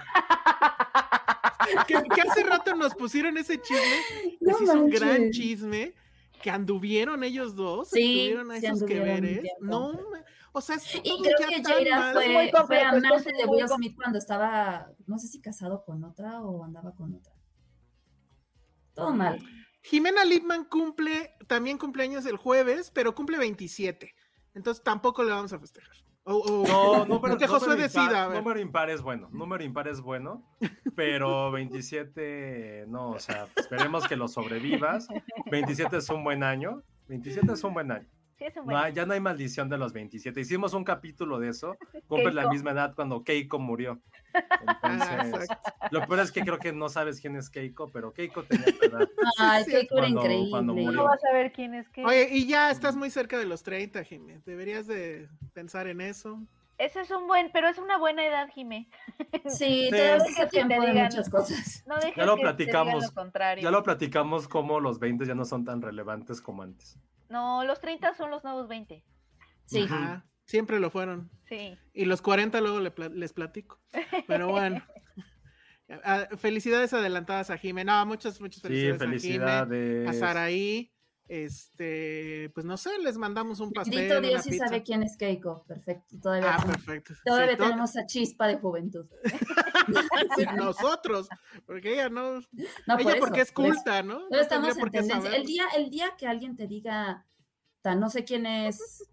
que, 1.88 1.94
que 1.94 2.22
hace 2.22 2.44
rato 2.44 2.76
nos 2.76 2.96
pusieron 2.96 3.38
ese 3.38 3.62
chisme. 3.62 4.38
No 4.40 4.60
es 4.60 4.70
un 4.70 4.90
gran 4.90 5.32
chisme. 5.32 5.94
Que 6.42 6.50
anduvieron 6.50 7.24
ellos 7.24 7.56
dos. 7.56 7.90
Sí, 7.90 8.02
estuvieron 8.02 8.52
a 8.52 8.58
esos 8.58 8.84
que 8.84 9.00
veres. 9.00 9.44
No, 9.60 9.94
o 10.54 10.60
sea, 10.60 10.76
es 10.76 10.96
Y 10.96 11.22
creo 11.22 11.50
que 11.50 11.64
Jaira 11.64 12.12
fue, 12.14 12.26
fue 12.26 12.52
completo, 12.52 12.88
amante 12.88 13.32
de 13.32 13.46
Will 13.46 13.68
Smith 13.68 13.96
cuando 13.96 14.18
estaba, 14.18 14.92
no 15.06 15.18
sé 15.18 15.28
si 15.28 15.40
casado 15.40 15.84
con 15.86 16.04
otra 16.04 16.42
o 16.42 16.64
andaba 16.64 16.94
con 16.96 17.14
otra. 17.14 17.34
Todo 18.94 19.14
mal. 19.14 19.40
Jimena 19.84 20.26
Lipman 20.26 20.66
cumple 20.66 21.34
también 21.48 21.78
cumpleaños 21.78 22.26
el 22.26 22.38
jueves, 22.38 22.92
pero 22.92 23.16
cumple 23.16 23.38
27. 23.38 24.14
Entonces 24.54 24.84
tampoco 24.84 25.24
le 25.24 25.32
vamos 25.32 25.54
a 25.54 25.60
festejar. 25.60 25.96
O- 26.24 26.36
o- 26.36 26.64
No, 26.68 27.06
número, 27.06 27.38
que 27.38 27.48
Josué 27.48 27.76
impar, 27.86 28.12
número 28.36 28.60
impar 28.60 28.90
es 28.90 29.02
bueno. 29.02 29.30
Número 29.32 29.64
impar 29.64 29.88
es 29.88 30.02
bueno. 30.02 30.44
Pero 30.96 31.52
27, 31.52 32.86
no, 32.88 33.12
o 33.12 33.20
sea, 33.20 33.48
esperemos 33.56 34.08
que 34.08 34.16
lo 34.16 34.28
sobrevivas. 34.28 35.08
27 35.50 35.98
es 35.98 36.10
un 36.10 36.24
buen 36.24 36.44
año. 36.44 36.84
27 37.08 37.54
es 37.54 37.64
un 37.64 37.74
buen 37.74 37.92
año. 37.92 38.08
Sí, 38.42 38.48
es 38.48 38.56
un 38.58 38.62
No 38.66 38.72
buen. 38.72 38.78
hay- 38.78 38.94
ya 38.94 39.06
no 39.06 39.14
hay 39.14 39.20
maldición 39.20 39.70
de 39.70 39.78
los 39.78 39.94
27. 39.94 40.42
Hicimos 40.42 40.74
un 40.74 40.84
capítulo 40.84 41.38
de 41.38 41.50
eso. 41.50 41.78
Cumple 42.08 42.34
la 42.34 42.42
Keiko. 42.42 42.54
misma 42.54 42.72
edad 42.72 42.96
cuando 42.96 43.24
Keiko 43.24 43.60
murió. 43.60 44.00
Ah, 44.34 44.98
Entonces, 45.22 45.48
lo 45.92 46.08
peor 46.08 46.22
es 46.22 46.32
que 46.32 46.42
creo 46.42 46.58
que 46.58 46.74
no 46.74 46.90
sabes 46.90 47.22
quién 47.22 47.36
es 47.36 47.52
Keiko, 47.52 47.92
pero 47.92 48.12
Keiko 48.14 48.42
tenía 48.44 48.66
tu 48.66 48.86
edad. 48.88 49.08
Ay, 49.38 49.64
sí, 49.66 49.88
cura 49.88 50.02
cuando- 50.02 50.22
increíble. 50.22 50.50
cuando 50.50 50.74
No 50.74 50.82
murió. 50.82 51.04
vas 51.04 51.24
a 51.24 51.34
ver 51.34 51.52
quién 51.52 51.76
es 51.76 51.88
qué. 51.90 52.04
Oye, 52.04 52.30
y 52.32 52.48
ya 52.48 52.72
estás 52.72 52.96
muy 52.96 53.12
cerca 53.12 53.38
de 53.38 53.46
los 53.46 53.62
30, 53.62 54.04
Jimé. 54.04 54.42
Deberías 54.44 54.88
de 54.88 55.30
pensar 55.54 55.86
en 55.86 56.02
eso. 56.02 56.40
Ese 56.80 57.02
es 57.02 57.12
un 57.12 57.28
buen, 57.28 57.52
pero 57.54 57.68
es 57.68 57.78
una 57.78 58.00
buena 58.00 58.26
edad, 58.26 58.50
Jimé. 58.50 58.90
Sí, 59.46 59.84
Sí. 59.86 59.92
te 59.92 60.48
tiempo 60.48 60.82
de 60.82 60.94
digan- 60.94 61.04
muchas 61.12 61.30
cosas. 61.30 61.84
No 61.86 61.96
dejes 61.98 62.16
Ya 62.16 62.26
lo 62.26 62.38
que 62.38 62.42
te 62.42 62.48
digan 62.48 62.56
platicamos, 62.86 63.04
lo 63.04 63.14
contrario. 63.14 63.64
Ya 63.64 63.70
lo 63.70 63.84
platicamos 63.84 64.48
como 64.48 64.80
los 64.80 64.98
20 64.98 65.28
ya 65.28 65.36
no 65.36 65.46
son 65.46 65.64
tan 65.64 65.80
relevantes 65.84 66.42
como 66.42 66.64
antes. 66.64 66.98
No, 67.32 67.64
los 67.64 67.80
30 67.80 68.14
son 68.16 68.30
los 68.30 68.44
nuevos 68.44 68.68
20. 68.68 69.04
Sí. 69.66 69.84
Ajá, 69.84 70.26
siempre 70.46 70.80
lo 70.80 70.90
fueron. 70.90 71.32
Sí. 71.48 71.78
Y 71.94 72.06
los 72.06 72.22
40 72.22 72.60
luego 72.62 72.80
le 72.80 72.94
les 73.16 73.34
platico. 73.34 73.80
Pero 74.28 74.50
bueno. 74.50 74.84
Ah, 76.06 76.26
Felicidades 76.38 76.94
adelantadas 76.94 77.50
a 77.50 77.58
Jimé. 77.58 77.84
No, 77.84 78.06
muchas, 78.06 78.40
muchas 78.40 78.62
Sí, 78.62 78.68
felicidades, 78.70 79.02
a 79.02 79.06
Jimé, 79.06 79.20
felicidades. 79.20 80.08
a 80.10 80.14
Saraí. 80.14 80.94
Este, 81.36 82.50
pues 82.54 82.66
no 82.66 82.76
sé, 82.76 82.90
les 83.00 83.18
mandamos 83.18 83.62
un 83.62 83.72
pastel. 83.72 83.96
Bendito 83.96 84.20
una 84.20 84.28
Dios 84.28 84.44
sí 84.44 84.50
pizza. 84.50 84.68
sabe 84.68 84.84
quién 84.84 85.02
es 85.02 85.16
Keiko. 85.16 85.64
Perfecto. 85.66 86.18
Todavía, 86.22 86.56
Ah, 86.58 86.62
perfecto. 86.66 87.14
todavía 87.24 87.52
Sí, 87.52 87.58
tenemos 87.58 87.90
esa 87.92 88.06
chispa 88.06 88.48
de 88.48 88.58
juventud. 88.58 89.06
sí, 90.38 90.46
nosotros, 90.58 91.30
porque 91.66 91.94
ella 91.94 92.10
no, 92.10 92.34
No, 92.40 92.42
por 92.88 93.00
ella 93.02 93.12
eso, 93.12 93.20
porque 93.20 93.42
es 93.42 93.52
culta, 93.54 94.04
¿no? 94.04 94.20
No 94.20 94.30
No 94.30 94.40
estamos 94.42 94.78
en 94.78 94.92
tendencia. 94.92 95.34
El 95.36 95.46
día, 95.46 95.64
el 95.78 95.90
día 95.90 96.16
que 96.18 96.28
alguien 96.28 96.58
te 96.58 96.68
diga, 96.68 97.26
"Ta, 97.82 97.96
no 97.96 98.10
sé 98.10 98.26
quién 98.26 98.46
es, 98.46 99.10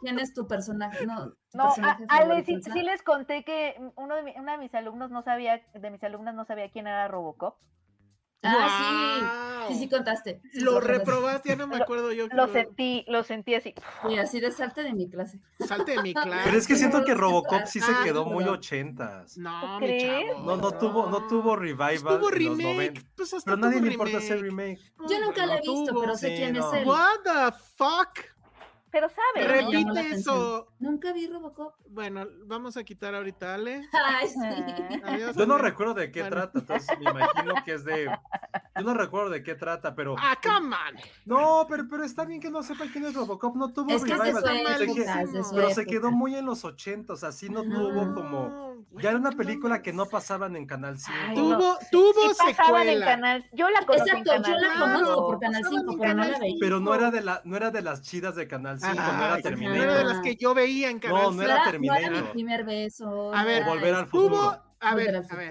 quién 0.00 0.18
es 0.18 0.32
tu 0.32 0.48
personaje, 0.48 1.04
no, 1.06 1.32
tu 1.50 1.58
No, 1.58 1.64
a, 1.64 1.66
personaje 1.66 2.04
Ale, 2.08 2.42
favorito", 2.44 2.52
sí, 2.64 2.70
sí 2.72 2.82
les 2.82 3.02
conté 3.02 3.44
que 3.44 3.74
uno 3.96 4.16
de, 4.16 4.22
mi- 4.22 4.34
una 4.38 4.52
de 4.52 4.58
mis 4.58 4.74
alumnos 4.74 5.10
no 5.10 5.20
sabía, 5.22 5.62
de 5.74 5.90
mis 5.90 6.02
alumnas 6.02 6.34
no 6.34 6.46
sabía 6.46 6.70
quién 6.70 6.86
era 6.86 7.08
Robocop. 7.08 7.58
Ah, 8.42 9.64
sí, 9.68 9.74
sí, 9.74 9.88
contaste. 9.88 10.40
Sí, 10.52 10.60
Lo 10.60 10.80
reprobaste, 10.80 11.50
ya 11.50 11.56
no 11.56 11.66
me 11.66 11.76
Lo- 11.76 11.82
acuerdo 11.82 12.12
yo. 12.12 12.28
que 12.28 12.36
Lo 12.36 12.48
sentí, 12.48 13.04
lo 13.08 13.22
sentí 13.24 13.54
así. 13.54 13.74
Sí, 14.08 14.18
así 14.18 14.40
de 14.40 14.52
salte 14.52 14.82
de 14.82 14.92
mi 14.92 15.08
clase. 15.10 15.40
Salte 15.66 15.92
de 15.96 16.02
mi 16.02 16.14
clase. 16.14 16.40
Pero 16.44 16.56
es 16.56 16.66
que 16.66 16.76
siento 16.76 17.04
que 17.04 17.14
Robocop 17.14 17.64
sí 17.66 17.80
se 17.80 17.92
quedó 18.04 18.24
no. 18.24 18.30
muy 18.30 18.44
ochentas. 18.44 19.36
No, 19.36 19.78
¿Tú 19.78 19.86
mi 19.86 19.98
chavo. 20.00 20.40
No, 20.44 20.56
no 20.56 20.70
tuvo, 20.72 21.06
no 21.10 21.26
tuvo 21.26 21.56
revival 21.56 22.14
en 22.14 22.20
los 22.20 22.30
remake. 22.30 22.62
90. 22.62 23.00
Pues 23.16 23.34
hasta 23.34 23.50
Pero 23.52 23.56
a 23.56 23.60
nadie 23.60 23.78
tuvo 23.78 23.86
le 23.86 23.92
importa 23.92 24.18
ese 24.18 24.36
remake. 24.36 24.80
Yo 25.08 25.20
nunca 25.20 25.46
la 25.46 25.56
he 25.56 25.62
No 25.64 25.72
visto, 25.72 25.92
tuvo. 25.92 26.00
pero 26.00 26.16
sé 26.16 26.28
Sí, 26.28 26.36
quién 26.36 26.52
no. 26.54 26.72
es 26.72 26.80
él. 26.80 26.88
What 26.88 27.18
the 27.24 27.56
fuck? 27.76 28.18
Pero 28.90 29.08
la 29.36 29.46
Repite 29.46 30.10
eso. 30.14 30.68
Nunca 30.78 31.12
vi 31.12 31.26
Robocop. 31.26 31.74
Bueno, 31.90 32.26
vamos 32.46 32.76
a 32.76 32.84
quitar 32.84 33.14
ahorita, 33.14 33.54
Ale. 33.54 33.82
Ay, 33.92 34.28
sí. 34.28 34.98
Adiós, 35.04 35.36
Yo 35.36 35.46
no 35.46 35.54
Ale. 35.54 35.62
recuerdo 35.64 35.94
de 35.94 36.10
qué 36.10 36.20
Bueno. 36.20 36.36
trata, 36.36 36.58
entonces 36.58 36.98
me 36.98 37.10
imagino 37.10 37.54
que 37.64 37.74
es 37.74 37.84
de. 37.84 38.06
Yo 38.76 38.82
no 38.84 38.94
recuerdo 38.94 39.30
de 39.30 39.42
qué 39.42 39.54
trata, 39.54 39.94
pero. 39.94 40.14
Ah, 40.18 40.36
come 40.42 40.74
on. 40.74 40.96
No, 41.26 41.66
pero, 41.68 41.86
pero 41.88 42.04
está 42.04 42.24
bien 42.24 42.40
que 42.40 42.50
no 42.50 42.62
sepa 42.62 42.84
quién 42.92 43.04
es 43.04 43.14
Robocop. 43.14 43.56
No 43.56 43.72
tuvo 43.72 43.90
Es 43.90 44.04
que 44.04 44.12
es 44.12 44.18
de 44.18 44.24
revival. 44.24 44.42
su 44.42 44.48
está 44.56 44.78
Se 44.78 44.86
que- 44.86 44.92
época, 45.02 45.22
es 45.22 45.32
de 45.32 45.44
su 45.44 45.54
pero 45.54 45.70
se 45.70 45.86
quedó 45.86 46.10
muy 46.10 46.34
en 46.34 46.46
los 46.46 46.64
ochentas, 46.64 47.24
así 47.24 47.48
no 47.50 47.62
tuvo 47.64 48.14
como. 48.14 48.67
No, 48.90 49.00
Ya 49.00 49.10
era 49.10 49.18
una 49.18 49.30
no 49.30 49.36
película 49.36 49.82
que 49.82 49.92
no 49.92 50.06
pasaban 50.06 50.56
en 50.56 50.66
Canal 50.66 50.98
5. 50.98 51.18
Ay, 51.28 51.34
Tuvo, 51.34 51.50
no. 51.58 51.78
tuvo 51.90 52.12
Sí 52.12 52.28
pasaban 52.38 52.82
en 52.82 52.88
secuela. 52.88 53.06
canal. 53.06 53.46
Yo 53.52 53.70
la 53.70 53.80
conocí 53.86 54.10
Exacto, 54.10 54.32
en 54.32 54.38
yo 54.38 54.42
canal. 54.44 54.60
la 54.60 54.68
Claro, 54.68 54.80
conozco 54.92 55.26
por 55.26 55.40
Canal 55.40 55.62
pasaban 55.62 55.80
5, 55.80 55.92
en 55.92 55.98
pero 55.98 56.14
no 56.14 56.20
la 56.20 56.24
Canal 56.26 56.40
veía. 56.40 56.56
Pero 56.60 56.80
no 56.80 56.94
era 56.94 57.10
de 57.10 57.20
la, 57.22 57.40
no 57.44 57.56
era 57.56 57.70
de 57.70 57.82
las 57.82 58.02
chidas 58.02 58.34
de 58.36 58.48
Canal 58.48 58.78
5, 58.80 58.94
no 58.94 59.00
Ajá, 59.00 59.10
era 59.10 59.18
no 59.18 59.24
era 59.26 59.36
de 59.36 59.42
Terminator. 59.42 60.04
las 60.06 60.20
que 60.20 60.36
yo 60.36 60.54
veía 60.54 60.90
en 60.90 60.98
Canal 60.98 61.16
No, 61.22 61.30
no 61.30 61.36
No 61.36 61.42
era 61.42 61.52
era, 61.52 61.54
no 61.56 61.60
era 61.62 61.70
Terminator. 61.72 62.22
mi 62.24 62.30
primer 62.30 62.64
beso. 62.64 63.32
A 63.34 63.40
no 63.40 63.46
ver, 63.46 63.56
era 63.62 63.66
Volver 63.68 63.94
al 63.94 64.08
Tuvo, 64.10 64.22
futuro. 64.28 64.62
a 64.80 64.90
Volver 64.92 65.12
ver, 65.12 65.26
a 65.30 65.36
ver. 65.36 65.50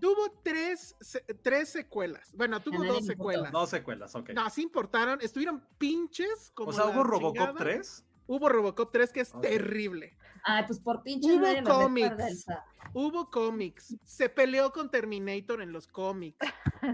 Tuvo 0.00 0.40
tres, 0.42 0.96
se- 1.00 1.20
tres 1.42 1.68
secuelas. 1.70 2.32
Bueno, 2.34 2.60
tuvo 2.60 2.84
dos 2.84 3.04
secuelas. 3.06 3.52
Dos 3.52 3.70
secuelas, 3.70 4.14
ok. 4.14 4.30
No, 4.30 4.48
sí 4.50 4.62
importaron. 4.62 5.18
Estuvieron 5.20 5.62
pinches 5.78 6.50
como 6.54 6.70
o 6.70 6.72
sea, 6.72 6.86
la 6.86 6.90
¿hubo 6.90 7.04
Robocop 7.04 7.36
chingada. 7.36 7.54
3? 7.58 8.04
Hubo 8.28 8.48
Robocop 8.48 8.90
3 8.92 9.12
que 9.12 9.20
es 9.20 9.32
Ok. 9.34 9.42
terrible. 9.42 10.16
Ay, 10.48 10.62
pues 10.64 10.78
por 10.78 11.02
pinche 11.02 11.28
Hubo 11.34 11.64
cómics. 11.64 12.46
Hubo 12.94 13.28
cómics. 13.30 13.96
Se 14.04 14.28
peleó 14.28 14.70
con 14.70 14.88
Terminator 14.92 15.60
en 15.60 15.72
los 15.72 15.88
cómics. 15.88 16.38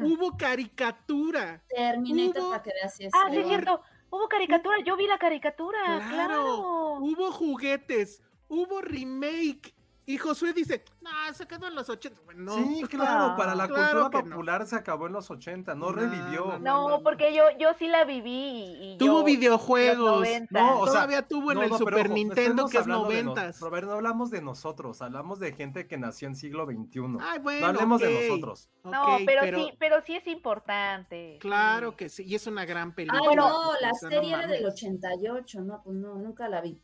Hubo 0.01 0.39
caricatura. 0.39 1.63
Terminator 1.69 2.43
Hubo- 2.43 2.51
para 2.51 2.63
que 2.63 2.71
veas 2.73 2.95
si 2.97 3.05
es. 3.05 3.13
Ah, 3.15 3.27
sí, 3.31 3.37
es 3.37 3.41
feo. 3.43 3.49
cierto. 3.49 3.83
Hubo 4.09 4.27
caricatura. 4.29 4.77
Yo 4.85 4.97
vi 4.97 5.07
la 5.07 5.19
caricatura. 5.19 5.79
Claro. 5.85 6.09
Claro. 6.09 6.95
Hubo 7.01 7.31
juguetes. 7.31 8.23
Hubo 8.49 8.81
remake. 8.81 9.75
Y 10.13 10.19
Josué 10.19 10.53
dice, 10.53 10.85
no, 11.01 11.11
se 11.33 11.47
quedó 11.47 11.69
en 11.69 11.75
los 11.75 11.89
80. 11.89 12.21
Bueno, 12.27 12.53
Sí, 12.55 12.83
claro, 12.91 13.29
No, 13.29 13.37
para 13.37 13.55
la 13.55 13.67
claro 13.67 14.01
cultura 14.11 14.23
no. 14.23 14.31
popular 14.31 14.67
se 14.67 14.77
acabó 14.77 15.07
en 15.07 15.15
los 15.15 15.31
80, 15.31 15.75
no, 15.75 15.87
No, 15.87 15.93
revivió. 15.93 16.59
no, 16.59 16.89
No, 16.91 17.03
porque 17.03 17.35
yo, 17.35 17.45
yo 17.59 17.71
sí 17.79 17.89
la 17.89 18.05
viví 18.05 18.31
y, 18.31 18.93
y 18.95 18.99
Tuvo 18.99 19.21
yo, 19.21 19.25
videojuegos. 19.25 20.19
90. 20.21 20.61
No, 20.61 20.81
o 20.81 20.85
sea, 20.85 20.93
Todavía 20.93 21.23
tuvo 21.23 21.53
en 21.53 21.59
No, 21.59 21.65
el 21.65 21.73
Super 21.73 22.07
ojo, 22.07 22.15
Nintendo 22.15 22.67
que 22.69 22.77
es 22.77 22.83
hablando 22.83 23.09
de 23.09 23.23
nos- 23.23 23.35
noventas. 23.37 23.57
pero 23.59 23.67
a 23.67 23.71
ver, 23.71 23.85
no 23.87 23.93
hablamos 23.93 24.31
de 24.31 24.43
nosotros, 24.43 25.01
hablamos 25.01 25.41
de 25.41 25.53
gente 25.55 25.87
que 25.87 25.97
nació 25.97 26.29
en 26.29 26.37
siglo 26.37 26.67
XXI. 26.67 27.01
Ay, 27.21 27.39
bueno, 27.39 27.61
no 27.61 27.67
hablemos 27.69 28.01
de 28.03 28.29
nosotros. 28.29 28.69
No, 28.85 29.17
pero, 29.25 29.57
sí, 29.57 29.73
pero 29.79 30.03
sí 30.03 30.15
es 30.17 30.27
importante. 30.27 31.39
Claro 31.41 31.91
sí. 31.93 31.97
que 31.97 32.09
sí, 32.11 32.25
y 32.27 32.35
es 32.35 32.47
una 32.47 32.65
gran 32.67 32.95
película. 32.95 33.21
Ah, 33.23 33.27
Bueno, 33.27 33.49
no, 33.49 33.73
la 33.81 33.91
o 33.93 33.95
sea, 33.95 34.09
no 34.11 34.15
serie 34.17 34.29
era 34.35 34.47
del 34.47 34.63
mames. 34.63 34.75
88, 34.75 35.61
no, 35.63 35.83
pues 35.83 35.97
no, 35.97 36.15
nunca 36.17 36.49
la 36.51 36.61
vi. 36.61 36.79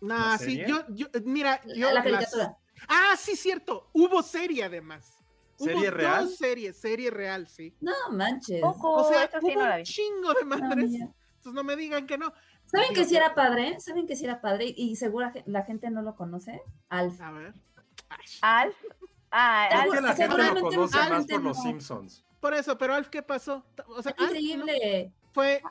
Nah, 0.00 0.32
¿La 0.32 0.38
sí, 0.38 0.44
serie? 0.56 0.66
yo, 0.68 0.82
yo, 0.90 1.06
mira, 1.24 1.60
yo. 1.74 1.86
la 1.88 1.94
las- 1.94 2.04
caricatura. 2.04 2.56
Ah, 2.88 3.14
sí, 3.18 3.36
cierto. 3.36 3.88
Hubo 3.92 4.22
serie 4.22 4.64
además. 4.64 5.18
¿Serie 5.56 5.88
hubo 5.88 5.96
real? 5.96 6.24
Dos 6.26 6.36
series, 6.36 6.76
serie 6.78 7.10
real, 7.10 7.48
sí. 7.48 7.74
No 7.80 7.92
manches. 8.12 8.60
O 8.62 9.08
sea, 9.08 9.28
sí 9.30 9.38
hubo 9.42 9.62
no 9.64 9.76
un 9.76 9.82
chingo 9.84 10.34
de 10.34 10.44
madres. 10.44 10.90
mira. 10.90 11.04
Entonces 11.36 11.52
no 11.54 11.64
me 11.64 11.76
digan 11.76 12.06
que 12.06 12.18
no. 12.18 12.32
¿Saben 12.66 12.92
que 12.94 13.04
sí 13.04 13.12
yo- 13.14 13.18
era 13.20 13.34
padre? 13.34 13.78
¿Saben 13.80 14.06
que 14.06 14.16
sí 14.16 14.24
era 14.24 14.40
padre? 14.40 14.72
Y 14.76 14.96
seguro 14.96 15.30
la 15.46 15.62
gente 15.62 15.88
no 15.90 16.02
lo 16.02 16.14
conoce. 16.16 16.60
Alf. 16.88 17.20
A 17.20 17.30
ver. 17.30 17.54
Alf. 18.42 18.76
Ah, 19.30 19.66
Alf. 19.82 19.94
que 19.94 20.00
la 20.00 20.14
gente 20.14 20.28
lo 20.28 20.42
seguramente 20.44 20.76
conoce 20.76 20.96
más 21.08 21.26
por 21.26 21.42
los 21.42 21.56
no. 21.56 21.62
Simpsons. 21.62 22.24
Por 22.40 22.54
eso, 22.54 22.76
pero 22.78 22.94
Alf, 22.94 23.08
¿qué 23.08 23.22
pasó? 23.22 23.64
O 23.88 24.02
sea, 24.02 24.12
Es 24.12 24.18
Alf 24.20 24.30
increíble. 24.30 25.12
fue 25.32 25.62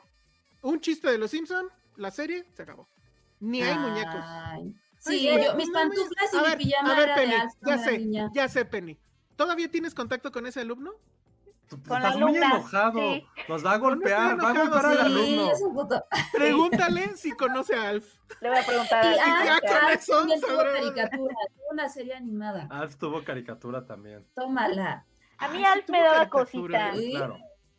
un 0.62 0.80
chiste 0.80 1.10
de 1.10 1.18
los 1.18 1.30
Simpson, 1.30 1.68
la 1.96 2.10
serie 2.10 2.44
se 2.54 2.62
acabó. 2.62 2.88
Ni 3.40 3.62
hay 3.62 3.78
muñecos. 3.78 4.14
Ay. 4.24 4.62
Ay, 4.62 4.74
Sí, 5.10 5.24
yo, 5.44 5.54
mis 5.54 5.70
pantuflas 5.70 6.32
y 6.34 6.36
A 6.36 6.40
mi 6.42 6.48
ver, 6.48 6.58
pijama 6.58 6.92
a 6.92 6.96
ver, 6.96 7.04
era 7.08 7.14
Penny, 7.16 7.30
de 7.32 7.36
Alf 7.40 7.52
ya 7.62 7.78
sé, 7.78 7.98
niña. 7.98 8.30
ya 8.34 8.48
sé, 8.48 8.64
Penny. 8.64 8.98
¿Todavía 9.36 9.70
tienes 9.70 9.94
contacto 9.94 10.32
con 10.32 10.46
ese 10.46 10.60
alumno? 10.60 10.92
Tú- 11.68 11.82
Con 11.82 11.96
Estás 11.96 12.16
muy 12.16 12.36
enojado. 12.36 13.00
sí. 13.00 13.26
Nos 13.48 13.66
va 13.66 13.72
a 13.72 13.78
golpear, 13.78 14.40
va 14.42 14.50
a 14.50 14.52
golpear 14.54 14.86
al 14.86 14.96
sí, 14.98 15.02
alumno. 15.02 15.50
es 15.52 15.60
un 15.62 15.74
puto. 15.74 16.04
Pregúntale 16.32 17.16
si 17.16 17.32
conoce 17.32 17.74
a 17.74 17.88
Alf. 17.88 18.06
Le 18.40 18.48
voy 18.50 18.58
a 18.58 18.62
preguntar 18.64 19.04
Y 19.04 19.08
a 19.08 19.14
ya 19.16 19.54
Alf, 19.56 19.60
con 19.66 19.76
Alf 19.84 19.94
eso 19.94 20.18
también 20.18 20.40
tuvo 20.40 20.56
caricatura, 20.58 21.34
tuvo 21.56 21.66
una 21.72 21.88
serie 21.88 22.14
animada. 22.14 22.68
Alf 22.70 22.96
tuvo 22.96 23.24
caricatura 23.24 23.84
también. 23.84 24.24
Tómala. 24.34 25.04
A 25.38 25.48
mí 25.48 25.64
Alf 25.64 25.88
me 25.88 26.00
daba 26.02 26.28
cosita. 26.28 26.92
Sí. 26.94 27.10
Claro. 27.10 27.36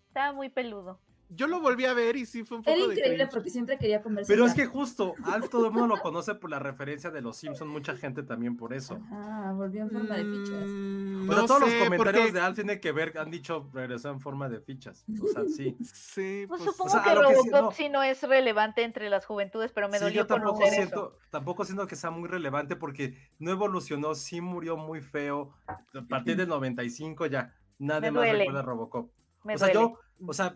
Estaba 0.09 0.33
muy 0.33 0.49
peludo. 0.49 0.99
Yo 1.29 1.47
lo 1.47 1.59
volví 1.59 1.83
a 1.85 1.93
ver 1.93 2.15
y 2.15 2.25
sí 2.25 2.43
fue 2.45 2.57
un 2.57 2.63
poco 2.63 2.75
Era 2.77 2.85
increíble 2.93 3.27
porque 3.27 3.49
siempre 3.49 3.77
quería 3.77 4.01
comerse. 4.01 4.31
Pero 4.31 4.45
es 4.45 4.53
que 4.53 4.65
justo, 4.65 5.13
Alf 5.25 5.49
todo 5.49 5.67
el 5.67 5.73
mundo 5.73 5.95
lo 5.95 6.01
conoce 6.01 6.35
por 6.35 6.49
la 6.49 6.57
referencia 6.59 7.11
de 7.11 7.21
los 7.21 7.35
Simpsons, 7.35 7.69
mucha 7.69 7.95
gente 7.97 8.23
también 8.23 8.55
por 8.55 8.73
eso. 8.73 8.97
Ajá, 9.11 9.51
volvió 9.51 9.81
en 9.83 9.89
forma 9.91 10.15
de 10.15 10.23
fichas. 10.23 10.63
Mm, 10.65 11.27
Pero 11.27 11.41
no 11.41 11.45
todos 11.47 11.63
sé, 11.63 11.65
los 11.75 11.83
comentarios 11.83 12.23
porque- 12.23 12.31
de 12.31 12.39
Alf 12.39 12.55
tienen 12.55 12.79
que 12.79 12.91
ver, 12.93 13.17
han 13.17 13.29
dicho 13.29 13.69
regresó 13.73 14.09
en 14.09 14.19
forma 14.21 14.47
de 14.47 14.61
fichas. 14.61 15.03
O 15.21 15.27
sea, 15.27 15.43
sí. 15.47 15.75
Sí, 15.83 16.45
Pues, 16.47 16.61
pues, 16.61 16.71
supongo 16.71 16.89
o 16.91 16.93
sea, 16.93 17.03
que 17.03 17.09
sí, 17.09 17.15
Robocop 17.23 17.61
no. 17.61 17.71
sí 17.71 17.89
no 17.89 18.03
es 18.03 18.21
relevante 18.23 18.83
entre 18.83 19.09
las 19.09 19.25
juventudes, 19.25 19.71
pero 19.73 19.89
me 19.89 19.97
Sí, 19.97 20.05
dolió 20.05 20.21
yo 20.21 20.27
tampoco 20.27 20.53
conocer 20.59 20.73
eso. 20.73 20.81
siento, 20.89 21.17
tampoco 21.29 21.65
siento 21.65 21.87
que 21.87 21.95
sea 21.97 22.09
muy 22.09 22.29
relevante 22.29 22.75
porque 22.77 23.17
no 23.39 23.51
evolucionó, 23.51 24.15
sí 24.15 24.39
murió 24.39 24.77
muy 24.77 25.01
feo. 25.01 25.53
A 25.67 26.01
partir 26.07 26.37
del 26.37 26.47
95 26.47 27.25
ya, 27.25 27.53
nadie 27.79 28.11
más 28.11 28.29
recuerda 28.29 28.59
a 28.61 28.63
Robocop. 28.63 29.11
Me 29.43 29.55
o 29.55 29.57
sea, 29.57 29.67
duele. 29.67 29.79
yo, 29.81 29.99
o 30.27 30.33
sea, 30.33 30.53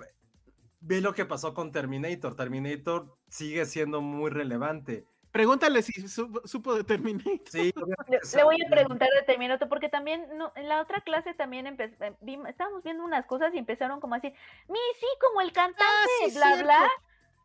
ve 0.81 0.99
lo 1.01 1.13
que 1.13 1.25
pasó 1.25 1.53
con 1.53 1.71
Terminator. 1.71 2.35
Terminator 2.35 3.15
sigue 3.29 3.65
siendo 3.65 4.01
muy 4.01 4.29
relevante. 4.29 5.05
Pregúntale 5.31 5.81
si 5.81 6.07
su- 6.09 6.41
supo 6.43 6.75
de 6.75 6.83
Terminator. 6.83 7.39
Sí, 7.49 7.73
Le, 8.35 8.43
voy 8.43 8.57
a 8.65 8.69
preguntar 8.69 9.07
de 9.17 9.21
Terminator 9.25 9.69
porque 9.69 9.87
también 9.87 10.25
no, 10.35 10.51
en 10.55 10.67
la 10.67 10.81
otra 10.81 10.99
clase 11.01 11.33
también 11.33 11.65
empe- 11.67 11.95
eh, 12.01 12.39
estábamos 12.49 12.83
viendo 12.83 13.03
unas 13.05 13.25
cosas 13.27 13.53
y 13.53 13.57
empezaron 13.57 14.01
como 14.01 14.15
así, 14.15 14.27
mi 14.67 14.79
sí, 14.99 15.05
como 15.21 15.39
el 15.39 15.53
cantante, 15.53 15.83
Ah, 15.85 16.05
sí, 16.27 16.33
bla 16.35 16.47
cierto. 16.47 16.63
bla. 16.65 16.89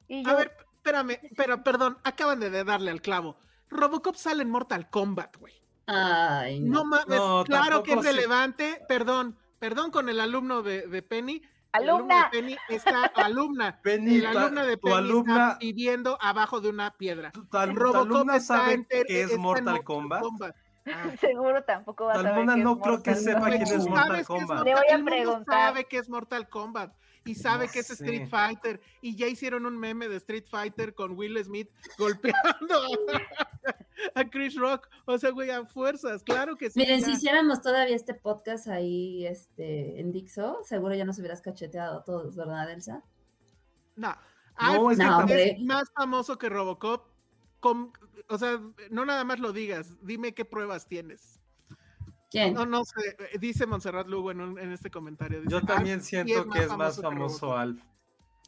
Y 0.08 0.24
yo, 0.24 0.30
A 0.30 0.34
ver, 0.34 0.52
espérame, 0.76 1.20
pero 1.36 1.62
perdón, 1.62 1.98
acaban 2.02 2.40
de 2.40 2.64
darle 2.64 2.90
al 2.90 3.00
clavo. 3.02 3.36
Robocop 3.68 4.16
sale 4.16 4.42
en 4.42 4.50
Mortal 4.50 4.90
Kombat, 4.90 5.36
güey. 5.36 5.54
Ay, 5.86 6.58
No 6.60 6.78
no. 6.78 6.84
mames, 6.86 7.18
No, 7.18 7.44
claro 7.44 7.82
que 7.84 7.92
es 7.92 8.00
sí. 8.00 8.06
relevante. 8.06 8.82
Perdón, 8.88 9.38
perdón 9.60 9.92
con 9.92 10.08
el 10.08 10.18
alumno 10.18 10.62
de, 10.62 10.88
de 10.88 11.02
Penny. 11.02 11.42
Alumna, 11.76 12.28
Penny 12.30 12.56
está, 12.68 13.04
alumna. 13.14 13.80
Penny, 13.82 14.18
La 14.18 14.32
tu- 14.32 14.38
alumna 14.38 14.64
de 14.64 14.76
tu 14.76 14.82
Penny 14.82 14.96
alumna, 14.96 15.46
está 15.48 15.58
viviendo 15.60 16.18
abajo 16.20 16.60
de 16.60 16.68
una 16.70 16.90
piedra. 16.96 17.30
tu, 17.32 17.42
tu 17.44 17.48
tu 17.48 17.58
alumna 17.58 18.40
sabe 18.40 18.86
está 18.90 19.12
es 19.12 19.38
Mortal 19.38 19.84
Kombat. 19.84 20.22
Ah, 20.86 21.10
seguro 21.20 21.62
tampoco 21.64 22.06
va 22.06 22.12
a 22.12 22.16
Tu 22.16 22.22
saber 22.22 22.32
alumna 22.34 22.56
no 22.56 22.78
creo 22.78 23.02
que 23.02 23.14
sepa 23.14 23.40
Kombat. 23.40 23.52
quién 23.64 23.80
es 23.80 23.88
Mortal 23.88 24.16
que 24.18 24.24
Kombat. 24.24 24.64
Le 24.64 24.74
voy 24.74 24.84
a 24.92 25.04
preguntar. 25.04 25.54
sabe 25.68 25.84
que 25.84 25.98
es 25.98 26.08
Mortal 26.08 26.48
Kombat 26.48 26.92
y 27.26 27.34
sabe 27.34 27.66
No 27.66 27.72
que 27.72 27.78
es 27.80 27.86
sé. 27.88 27.92
Street 27.94 28.28
Fighter 28.28 28.80
y 29.02 29.16
ya 29.16 29.26
hicieron 29.26 29.66
un 29.66 29.78
meme 29.78 30.08
de 30.08 30.16
Street 30.16 30.44
Fighter 30.48 30.94
con 30.94 31.12
Will 31.18 31.42
Smith 31.44 31.68
golpeando 31.98 32.74
a, 34.14 34.20
a 34.20 34.30
Chris 34.30 34.54
Rock. 34.56 34.88
O 35.06 35.18
sea, 35.18 35.30
güey, 35.30 35.50
a 35.50 35.64
fuerzas, 35.66 36.22
claro 36.22 36.56
que 36.56 36.70
sí. 36.70 36.78
Miren, 36.78 37.00
ya. 37.00 37.06
si 37.06 37.12
hiciéramos 37.12 37.60
todavía 37.62 37.96
este 37.96 38.14
podcast 38.14 38.68
ahí 38.68 39.26
este, 39.26 40.00
en 40.00 40.12
Dixo, 40.12 40.60
seguro 40.64 40.94
ya 40.94 41.04
nos 41.04 41.18
hubieras 41.18 41.40
cacheteado 41.42 41.98
a 41.98 42.04
todos, 42.04 42.36
¿verdad, 42.36 42.70
Elsa? 42.70 43.02
No, 43.96 44.08
No, 44.08 44.16
Alf 44.56 44.92
es 44.92 44.98
que 44.98 45.04
No, 45.04 45.24
es 45.34 45.60
más 45.64 45.90
famoso 45.94 46.38
que 46.38 46.48
Robocop. 46.48 47.08
con- 47.60 47.92
o 48.28 48.38
sea, 48.38 48.60
no 48.90 49.04
nada 49.06 49.24
más 49.24 49.38
lo 49.40 49.52
digas, 49.52 49.96
dime 50.02 50.34
qué 50.34 50.44
pruebas 50.44 50.86
tienes. 50.86 51.35
¿Quién? 52.30 52.54
No, 52.54 52.66
no 52.66 52.84
sé, 52.84 53.16
eh, 53.32 53.38
dice 53.38 53.66
Montserrat 53.66 54.06
Lugo 54.08 54.30
en, 54.30 54.40
un- 54.40 54.58
en 54.58 54.72
este 54.72 54.90
comentario. 54.90 55.40
dice, 55.40 55.50
Yo 55.52 55.60
también 55.62 55.96
"Alf 55.96 56.04
sí 56.04 56.10
siento 56.10 56.48
que 56.50 56.58
es 56.64 56.76
más 56.76 57.00
famoso 57.00 57.46
Robocop". 57.46 57.58
Alf. 57.58 57.82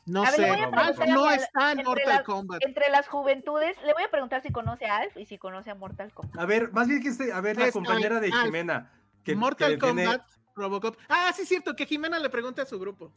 No 0.07 0.23
A 0.23 0.31
sé, 0.31 0.49
Alf 0.51 0.99
no 1.09 1.25
a- 1.27 1.35
está 1.35 1.73
en 1.73 1.79
entre 1.81 1.85
Mortal 1.85 2.09
las- 2.15 2.23
Kombat. 2.25 2.63
Entre 2.65 2.89
las 2.91 3.09
juventudes, 3.09 3.77
le 3.85 3.93
voy 3.93 4.03
a 4.03 4.11
preguntar 4.11 4.43
si 4.43 4.51
conoce 4.51 4.87
a 4.87 4.97
Alf 4.99 5.17
y 5.17 5.27
si 5.27 5.39
conoce 5.39 5.71
a 5.71 5.75
Mortal 5.75 6.13
Kombat. 6.15 6.39
A 6.41 6.47
ver, 6.47 6.73
más 6.73 6.89
bien 6.89 7.03
que 7.03 7.09
este, 7.09 7.31
a 7.33 7.41
ver, 7.41 7.57
la 7.59 7.71
compañera 7.71 8.19
de 8.21 8.29
Alf. 8.29 8.45
Jimena. 8.45 8.91
Que, 9.23 9.37
Mortal 9.37 9.73
que 9.73 9.79
tiene- 9.79 10.05
Kombat, 10.07 10.27
Robocop. 10.57 10.97
Ah, 11.09 11.31
sí, 11.37 11.43
es 11.43 11.49
cierto, 11.49 11.77
que 11.77 11.87
Jimena 11.87 12.19
le 12.19 12.31
pregunte 12.31 12.61
a 12.63 12.67
su 12.67 12.79
grupo. 12.81 13.13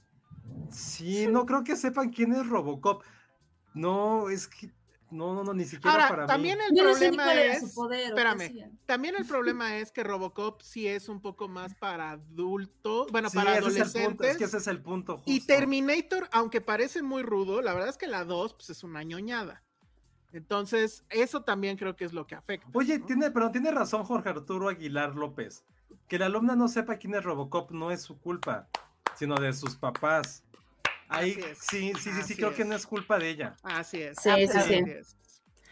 Sí, 0.69 1.27
no 1.27 1.45
creo 1.45 1.63
que 1.63 1.75
sepan 1.75 2.09
quién 2.11 2.33
es 2.33 2.47
Robocop. 2.47 3.03
No, 3.73 4.29
es 4.29 4.47
que. 4.47 4.69
No, 5.11 5.35
no, 5.35 5.43
no, 5.43 5.53
ni 5.53 5.65
siquiera 5.65 5.91
Ahora, 5.91 6.07
para 6.07 6.25
también 6.25 6.57
mí. 6.57 6.63
el 6.69 6.75
Yo 6.77 6.83
no 6.85 6.95
sé 6.95 7.11
ni 7.11 7.17
problema 7.17 7.43
es. 7.43 7.59
su 7.59 7.73
poder. 7.75 8.07
espérame. 8.07 8.71
También 8.85 9.15
el 9.17 9.25
problema 9.25 9.75
es 9.77 9.91
que 9.91 10.03
Robocop 10.03 10.61
sí 10.61 10.87
es 10.87 11.09
un 11.09 11.21
poco 11.21 11.47
más 11.49 11.75
para 11.75 12.11
adultos, 12.11 13.11
bueno, 13.11 13.29
Sí, 13.29 13.35
para 13.37 13.57
ese 13.57 13.67
es 13.67 13.75
el 13.75 13.81
punto, 13.83 13.89
adolescentes. 13.97 14.31
es 14.31 14.37
que 14.37 14.43
ese 14.45 14.57
es 14.57 14.67
el 14.67 14.81
punto 14.81 15.17
justo. 15.17 15.29
Y 15.31 15.41
Terminator, 15.45 16.29
aunque 16.31 16.61
parece 16.61 17.01
muy 17.03 17.23
rudo, 17.23 17.61
la 17.61 17.73
verdad 17.73 17.89
es 17.89 17.97
que 17.97 18.07
la 18.07 18.23
2 18.23 18.53
pues, 18.53 18.69
es 18.69 18.83
una 18.83 19.03
ñoñada. 19.03 19.63
Entonces, 20.33 21.03
eso 21.09 21.43
también 21.43 21.75
creo 21.75 21.95
que 21.97 22.05
es 22.05 22.13
lo 22.13 22.25
que 22.25 22.35
afecta. 22.35 22.69
Oye, 22.73 22.99
¿no? 22.99 23.05
tiene, 23.05 23.31
pero 23.31 23.51
tiene 23.51 23.69
razón 23.69 24.05
Jorge 24.05 24.29
Arturo 24.29 24.69
Aguilar 24.69 25.13
López. 25.15 25.65
Que 26.07 26.17
la 26.17 26.27
alumna 26.27 26.55
no 26.55 26.69
sepa 26.69 26.95
quién 26.95 27.15
es 27.15 27.23
Robocop 27.23 27.71
no 27.71 27.91
es 27.91 28.01
su 28.01 28.17
culpa, 28.17 28.69
sino 29.17 29.35
de 29.35 29.51
sus 29.51 29.75
papás. 29.75 30.43
Ahí 31.11 31.31
Así 31.31 31.41
sí, 31.59 31.93
sí, 31.93 31.93
sí, 31.99 32.11
sí, 32.13 32.19
así 32.21 32.35
creo 32.35 32.53
que 32.53 32.65
no 32.65 32.75
es 32.75 32.85
culpa 32.87 33.19
de 33.19 33.29
ella. 33.29 33.55
Así 33.63 34.01
es. 34.01 34.17
Sí, 34.21 34.29
sí, 34.47 34.57
así 34.57 34.83
sí. 34.85 35.15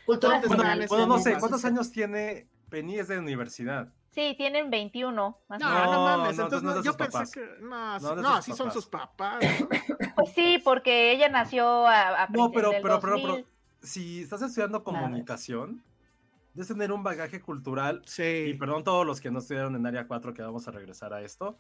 Cultura 0.06 0.42
¿Dónde 0.42 0.88
Bueno, 0.88 1.08
no 1.08 1.20
sé? 1.20 1.38
¿cuántos 1.40 1.64
años 1.66 1.92
tiene 1.92 2.48
Penny? 2.70 3.00
Es 3.00 3.08
de 3.08 3.20
universidad. 3.20 3.94
Sí, 4.12 4.34
tienen 4.38 4.70
21. 4.72 5.38
Más 5.48 5.60
No, 5.62 5.68
o 5.68 5.70
menos. 5.72 5.86
no, 5.86 5.92
No, 5.94 6.18
mames. 6.18 6.38
no, 6.38 6.44
entonces 6.44 6.64
no 6.64 6.74
de 6.76 6.80
yo 6.84 6.92
sus 6.92 6.98
pensé 6.98 7.12
papás. 7.14 7.32
que. 7.32 7.42
No, 7.62 8.00
No, 8.00 8.00
no 8.00 8.10
es 8.10 8.16
de 8.18 8.22
no, 8.24 8.36
sus 8.38 8.46
sí 8.46 8.54
son 8.54 8.72
sus 8.72 8.88
papás. 8.88 9.40
¿no? 9.62 9.70
Pues 10.16 10.32
sí, 10.34 10.60
porque 10.64 11.12
ella 11.14 11.30
nació 11.30 11.86
a, 11.88 12.24
a 12.24 12.28
No, 12.30 12.52
pero, 12.52 12.72
del 12.72 12.82
pero, 12.82 13.00
pero, 13.00 13.14
2000. 13.14 13.36
pero, 13.36 13.48
si 13.82 14.24
estás 14.24 14.42
estudiando 14.42 14.84
comunicación, 14.84 15.82
debes 16.54 16.68
tener 16.68 16.92
un 16.92 17.04
bagaje 17.04 17.40
cultural. 17.40 18.02
Y 18.06 18.10
Sí. 18.10 18.56
perdón 18.60 18.84
todos 18.84 19.06
los 19.06 19.22
que 19.22 19.32
no 19.32 19.40
estudiaron 19.40 19.76
en 19.76 19.86
área 19.86 20.08
4 20.08 20.34
que 20.34 20.42
vamos 20.42 20.68
a 20.68 20.72
regresar 20.72 21.14
a 21.14 21.22
esto. 21.22 21.58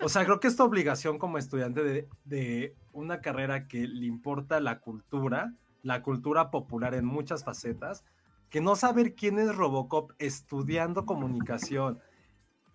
O 0.00 0.08
sea, 0.08 0.24
creo 0.24 0.40
que 0.40 0.48
es 0.48 0.56
tu 0.56 0.62
obligación 0.62 1.18
como 1.18 1.38
estudiante 1.38 1.82
de, 1.82 2.08
de 2.24 2.74
una 2.92 3.20
carrera 3.20 3.68
que 3.68 3.86
le 3.86 4.06
importa 4.06 4.60
la 4.60 4.80
cultura, 4.80 5.54
la 5.82 6.02
cultura 6.02 6.50
popular 6.50 6.94
en 6.94 7.04
muchas 7.04 7.44
facetas, 7.44 8.04
que 8.50 8.60
no 8.60 8.76
saber 8.76 9.14
quién 9.14 9.38
es 9.38 9.54
Robocop 9.54 10.12
estudiando 10.18 11.06
comunicación 11.06 12.00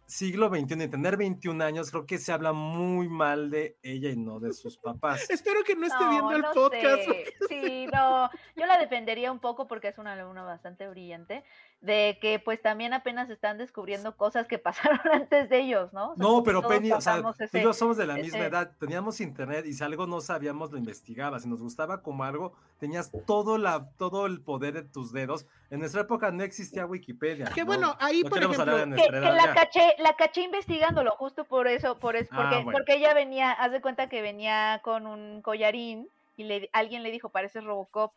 siglo 0.09 0.49
XXI 0.49 0.83
y 0.83 0.87
tener 0.87 1.17
21 1.17 1.63
años, 1.63 1.91
creo 1.91 2.05
que 2.05 2.17
se 2.17 2.31
habla 2.31 2.51
muy 2.51 3.07
mal 3.07 3.49
de 3.49 3.77
ella 3.83 4.09
y 4.09 4.17
no 4.17 4.39
de 4.39 4.53
sus 4.53 4.77
papás. 4.83 5.29
Espero 5.29 5.63
que 5.63 5.75
no 5.75 5.85
esté 5.85 6.03
No, 6.03 6.09
viendo 6.09 6.31
el 6.31 6.41
no 6.41 6.51
podcast. 6.53 7.03
sé. 7.03 7.25
Sí, 7.47 7.87
no, 7.93 8.29
yo 8.55 8.65
la 8.65 8.77
defendería 8.77 9.31
un 9.31 9.39
poco 9.39 9.67
porque 9.67 9.87
es 9.89 9.97
una 9.97 10.13
alumna 10.13 10.43
bastante 10.43 10.87
brillante, 10.89 11.43
de 11.81 12.17
que 12.21 12.39
pues 12.39 12.61
también 12.61 12.93
apenas 12.93 13.29
están 13.29 13.57
descubriendo 13.57 14.17
cosas 14.17 14.47
que 14.47 14.57
pasaron 14.59 14.99
antes 15.11 15.49
de 15.49 15.59
ellos, 15.59 15.93
¿no? 15.93 16.11
O 16.11 16.15
sea, 16.15 16.23
No, 16.23 16.43
pero 16.43 16.61
Penny, 16.67 16.91
o 16.91 16.99
sea, 16.99 17.13
pasamos 17.13 17.37
tú 17.37 17.43
y 17.43 17.45
ese- 17.45 17.61
yo 17.63 17.73
somos 17.73 17.95
de 17.97 18.07
la 18.07 18.15
misma 18.15 18.39
ese- 18.39 18.47
edad, 18.47 18.71
teníamos 18.79 19.21
internet 19.21 19.65
y 19.65 19.73
si 19.73 19.83
algo 19.83 20.07
no 20.07 20.19
sabíamos 20.21 20.71
lo 20.71 20.77
investigabas, 20.77 21.43
si 21.43 21.49
nos 21.49 21.61
gustaba 21.61 22.01
como 22.01 22.23
algo, 22.23 22.53
tenías 22.79 23.11
todo, 23.27 23.57
la, 23.57 23.89
todo 23.97 24.25
el 24.25 24.41
poder 24.41 24.73
de 24.73 24.83
tus 24.83 25.11
dedos. 25.13 25.45
En 25.69 25.79
nuestra 25.79 26.01
época 26.01 26.31
no 26.31 26.43
existía 26.43 26.85
Wikipedia. 26.85 27.45
Que 27.53 27.61
¿no? 27.61 27.67
bueno, 27.67 27.95
ahí, 27.99 28.23
No 28.23 28.29
por 28.29 28.39
queremos 28.39 28.57
hablar 28.59 28.75
de 28.77 28.81
ejemplo, 28.81 28.95
que, 29.03 29.11
nuestra 29.11 29.21
que 29.21 29.27
edad 29.37 29.45
la 29.45 29.53
caché, 29.53 29.95
la 29.99 30.13
caché 30.15 30.41
investigándolo, 30.41 31.11
justo 31.11 31.45
por 31.45 31.67
eso, 31.67 31.99
por 31.99 32.15
eso, 32.15 32.29
Ah, 32.33 32.37
porque, 32.41 32.55
bueno. 32.63 32.71
porque 32.71 32.93
ella 32.95 33.13
venía, 33.13 33.51
haz 33.51 33.71
de 33.71 33.81
cuenta 33.81 34.09
que 34.09 34.21
venía 34.21 34.79
con 34.83 35.07
un 35.07 35.41
collarín 35.41 36.09
y 36.37 36.43
le, 36.45 36.69
alguien 36.73 37.03
le 37.03 37.11
dijo, 37.11 37.29
pareces 37.29 37.63
Robocop. 37.63 38.13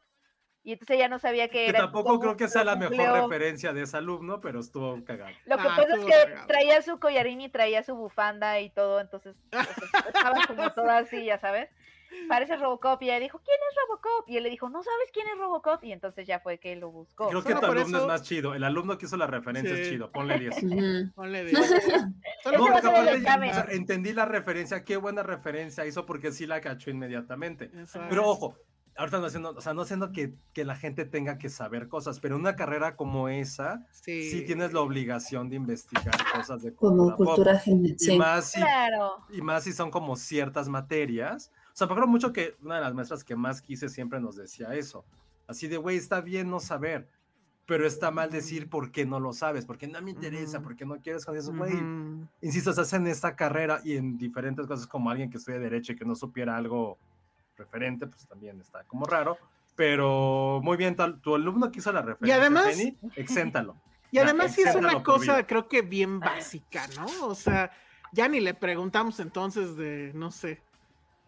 Y 0.64 0.72
entonces 0.74 0.96
ella 0.96 1.08
no 1.08 1.18
sabía 1.18 1.48
que 1.48 1.64
Que 1.64 1.68
era. 1.70 1.80
tampoco 1.80 2.20
creo 2.20 2.36
que 2.36 2.46
sea 2.46 2.62
la 2.62 2.76
mejor 2.76 3.22
referencia 3.22 3.72
de 3.72 3.82
ese 3.82 3.96
alumno, 3.96 4.40
pero 4.40 4.60
estuvo 4.60 5.04
cagado. 5.04 5.32
Lo 5.46 5.56
que 5.56 5.62
Ah, 5.68 5.74
pasa 5.76 5.96
es 5.96 6.04
que 6.04 6.10
cagado. 6.12 6.46
traía 6.46 6.80
su 6.82 7.00
collarín 7.00 7.40
y 7.40 7.48
traía 7.48 7.82
su 7.82 7.96
bufanda 7.96 8.60
y 8.60 8.70
todo, 8.70 9.00
entonces 9.00 9.34
pues, 9.50 9.66
estaba 10.14 10.46
como 10.46 10.70
toda 10.74 10.98
así, 10.98 11.24
ya 11.24 11.38
sabes. 11.38 11.68
Parece 12.28 12.56
Robocop 12.56 13.02
y 13.02 13.06
ella 13.10 13.20
dijo, 13.20 13.40
¿quién 13.44 13.56
es 13.70 13.76
Robocop? 13.88 14.28
Y 14.28 14.36
él 14.36 14.42
le 14.44 14.50
dijo, 14.50 14.68
¿no 14.68 14.82
sabes 14.82 15.10
quién 15.12 15.26
es 15.28 15.38
Robocop? 15.38 15.82
Y 15.84 15.92
entonces 15.92 16.26
ya 16.26 16.40
fue 16.40 16.58
que 16.58 16.76
lo 16.76 16.90
buscó. 16.90 17.28
Creo 17.28 17.42
que 17.42 17.48
Solo 17.50 17.60
tu 17.60 17.66
alumno 17.66 17.98
eso- 17.98 18.06
es 18.06 18.06
más 18.06 18.22
chido. 18.22 18.54
El 18.54 18.64
alumno 18.64 18.98
que 18.98 19.06
hizo 19.06 19.16
la 19.16 19.26
referencia 19.26 19.74
es 19.74 19.88
chido. 19.88 20.10
Ponle 20.12 20.38
10. 20.38 20.62
Ujú. 20.62 20.66
ponle 21.14 21.44
de- 21.44 21.52
Ese 21.52 21.80
Solo 22.42 22.58
No, 22.58 22.64
va 22.64 22.78
a 22.78 22.80
por 22.80 22.82
porque 22.82 22.82
ser 22.82 22.92
el 22.92 22.96
aparte, 23.00 23.16
examen. 23.18 23.50
o 23.50 23.54
sea, 23.54 23.66
entendí 23.70 24.12
la 24.12 24.24
referencia, 24.24 24.84
qué 24.84 24.96
buena 24.96 25.22
referencia 25.22 25.86
hizo 25.86 26.06
porque 26.06 26.32
sí 26.32 26.46
la 26.46 26.60
cachó 26.60 26.90
inmediatamente. 26.90 27.70
Pero 28.08 28.26
ojo, 28.28 28.56
ahorita 28.96 29.18
no 29.20 29.26
haciendo, 29.26 29.50
o 29.50 29.60
sea, 29.60 29.72
no 29.74 29.82
haciendo 29.82 30.12
que, 30.12 30.34
que 30.52 30.64
la 30.64 30.76
gente 30.76 31.04
tenga 31.06 31.38
que 31.38 31.48
saber 31.48 31.88
cosas, 31.88 32.20
pero 32.20 32.36
una 32.36 32.56
carrera 32.56 32.94
como 32.96 33.28
esa, 33.28 33.86
Sí. 33.90 34.30
sí 34.30 34.44
tienes 34.44 34.72
la 34.72 34.80
obligación 34.80 35.48
de 35.48 35.56
investigar 35.56 36.14
cosas 36.34 36.62
de 36.62 36.74
Como 36.74 36.96
cultura 36.96 37.16
pop. 37.16 37.26
cultura 37.26 37.58
general. 37.58 37.96
Y 37.98 38.04
Sí. 38.04 38.18
más 38.18 38.50
si, 38.50 38.60
Claro. 38.60 39.16
y 39.30 39.40
más 39.40 39.64
si 39.64 39.72
son 39.72 39.90
como 39.90 40.16
ciertas 40.16 40.68
materias. 40.68 41.50
O 41.72 41.76
sea, 41.76 41.86
me 41.86 41.92
acuerdo 41.94 42.08
mucho 42.10 42.32
que 42.32 42.56
una 42.62 42.76
de 42.76 42.80
las 42.82 42.94
maestras 42.94 43.24
que 43.24 43.34
más 43.36 43.62
quise 43.62 43.88
siempre 43.88 44.20
nos 44.20 44.36
decía 44.36 44.74
eso. 44.74 45.04
Así 45.46 45.68
de, 45.68 45.76
güey, 45.78 45.96
está 45.96 46.20
bien 46.20 46.50
no 46.50 46.60
saber, 46.60 47.08
pero 47.66 47.86
está 47.86 48.10
mal 48.10 48.30
decir 48.30 48.68
por 48.68 48.90
qué 48.92 49.06
no 49.06 49.18
lo 49.20 49.32
sabes, 49.32 49.64
porque 49.64 49.86
no 49.86 50.00
me 50.02 50.10
interesa, 50.10 50.60
porque 50.60 50.84
no 50.84 51.00
quieres 51.00 51.24
con 51.24 51.36
eso, 51.36 51.52
güey. 51.54 51.74
Ujú. 51.74 52.26
Insisto, 52.42 52.70
estás 52.70 52.92
en 52.92 53.06
esta 53.06 53.34
carrera 53.36 53.80
y 53.84 53.96
en 53.96 54.18
diferentes 54.18 54.66
cosas 54.66 54.86
como 54.86 55.10
alguien 55.10 55.30
que 55.30 55.38
estudia 55.38 55.58
Derecho 55.58 55.92
y 55.92 55.96
que 55.96 56.04
no 56.04 56.14
supiera 56.14 56.56
algo 56.56 56.98
referente, 57.56 58.06
pues 58.06 58.26
también 58.26 58.60
está 58.60 58.84
como 58.84 59.04
raro. 59.06 59.38
Pero 59.74 60.60
muy 60.62 60.76
bien, 60.76 60.94
tu, 60.94 61.18
tu 61.20 61.34
alumno 61.34 61.70
que 61.72 61.78
hizo 61.78 61.92
la 61.92 62.02
referencia, 62.02 62.36
además- 62.40 62.66
Penny, 62.66 62.96
exéntalo. 63.16 63.76
Y 64.12 64.18
además 64.18 64.54
sí 64.54 64.60
es 64.60 64.74
una 64.74 65.02
cosa, 65.02 65.46
creo 65.46 65.68
que 65.68 65.80
bien 65.80 66.20
básica, 66.20 66.86
¿no? 66.96 67.06
O 67.28 67.34
sea, 67.34 67.70
ya 68.12 68.28
ni 68.28 68.40
le 68.40 68.52
preguntamos 68.52 69.18
entonces 69.20 69.74
de, 69.78 70.12
no 70.14 70.30
sé, 70.30 70.60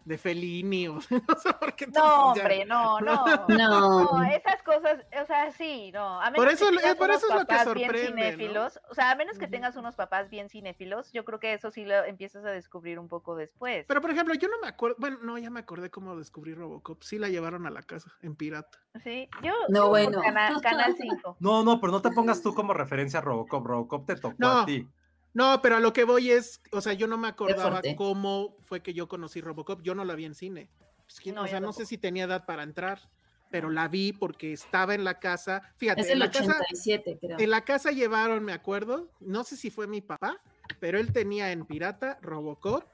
de 0.05 0.18
Fellini 0.18 0.89
o 0.89 0.94
no 1.28 1.35
sé 1.43 1.52
por 1.55 1.74
qué. 1.74 1.86
No, 1.86 2.31
hombre, 2.32 2.64
no, 2.64 3.01
no. 3.01 3.24
No. 3.48 4.05
No, 4.18 4.22
esas 4.24 4.62
cosas, 4.62 5.05
o 5.22 5.26
sea, 5.26 5.51
sí, 5.52 5.90
no. 5.93 6.20
A 6.20 6.31
menos 6.31 6.44
Por 6.44 6.52
eso- 6.52 6.66
que 6.70 6.76
tengas 6.76 6.97
por 6.97 7.09
unos 7.09 7.22
eso 7.22 7.32
es 7.32 7.40
lo 7.40 7.47
que 7.47 7.55
bien 7.55 7.64
sorprende, 7.64 8.59
o 8.90 8.94
sea, 8.94 9.10
a 9.10 9.14
menos 9.14 9.39
que 9.39 9.47
tengas 9.48 9.76
unos 9.76 9.94
papás 9.94 10.28
bien 10.31 10.48
cinéfilos, 10.48 11.10
yo 11.12 11.24
creo 11.24 11.40
que 11.40 11.55
eso 11.55 11.70
sí 11.70 11.85
lo 11.85 12.05
empiezas 12.05 12.44
a 12.44 12.51
descubrir 12.51 12.98
un 12.98 13.09
poco 13.09 13.35
después. 13.36 13.85
Pero 13.89 14.01
por 14.01 14.10
ejemplo, 14.10 14.35
yo 14.35 14.48
no 14.48 14.59
me 14.60 14.68
acuerdo, 14.68 14.97
bueno, 14.98 15.18
no, 15.22 15.39
ya 15.39 15.51
me 15.51 15.60
acordé 15.60 15.90
cómo 15.90 16.16
descubrí 16.16 16.55
Robocop. 16.55 17.02
Sí 17.02 17.18
la 17.18 17.28
llevaron 17.28 17.66
a 17.66 17.70
la 17.70 17.82
casa 17.82 18.10
en 18.22 18.36
pirata. 18.36 18.78
Sí, 19.02 19.28
yo 19.43 19.52
No, 19.68 19.89
bueno. 19.89 20.20
Cana- 20.20 20.60
Canal 20.62 20.94
5. 21.01 21.36
No, 21.40 21.62
no, 21.64 21.81
pero 21.81 21.93
no 21.93 22.02
te 22.02 22.10
pongas 22.10 22.43
tú 22.43 22.55
como 22.55 22.74
referencia 22.74 23.20
a 23.20 23.22
Robocop. 23.22 23.66
Robocop 23.66 24.06
te 24.06 24.16
tocó 24.16 24.35
No. 24.39 24.60
a 24.60 24.66
ti. 24.66 24.86
No, 25.35 25.61
pero 25.61 25.77
a 25.77 25.81
lo 25.81 25.93
que 25.93 26.05
voy 26.05 26.31
es, 26.31 26.61
o 26.73 26.81
sea, 26.81 26.93
yo 26.94 27.06
no 27.06 27.19
me 27.19 27.28
acordaba 27.28 27.82
cómo 27.97 28.56
fue 28.62 28.82
que 28.82 28.94
yo 28.94 29.09
conocí 29.09 29.40
Robocop. 29.40 29.82
Yo 29.82 29.94
no 29.94 30.05
la 30.05 30.15
vi 30.15 30.24
en 30.24 30.35
cine. 30.35 30.70
Pues, 31.06 31.20
¿quién- 31.20 31.35
No, 31.35 31.43
o 31.43 31.47
sea, 31.48 31.61
no 31.61 31.73
sé 31.73 31.85
si 31.86 31.98
tenía 31.98 32.24
edad 32.24 32.47
para 32.47 32.62
entrar, 32.62 33.01
pero 33.51 33.69
la 33.69 33.89
vi 33.89 34.12
porque 34.12 34.52
estaba 34.52 34.94
en 34.94 35.05
la 35.05 35.19
casa. 35.19 35.62
Fíjate, 35.77 36.01
Es 36.02 36.06
en 36.06 36.12
el 36.15 36.19
la 36.20 36.31
casa, 36.31 36.52
87, 36.61 37.19
creo. 37.20 37.39
en 37.39 37.51
la 37.51 37.61
casa 37.65 37.90
llevaron, 37.90 38.44
me 38.44 38.52
acuerdo, 38.52 39.11
no 39.20 39.44
sé 39.44 39.56
si 39.56 39.70
fue 39.70 39.86
mi 39.86 40.01
papá, 40.01 40.40
pero 40.81 40.98
él 40.98 41.12
tenía 41.12 41.51
en 41.52 41.66
pirata 41.66 42.19
Robocop. 42.23 42.85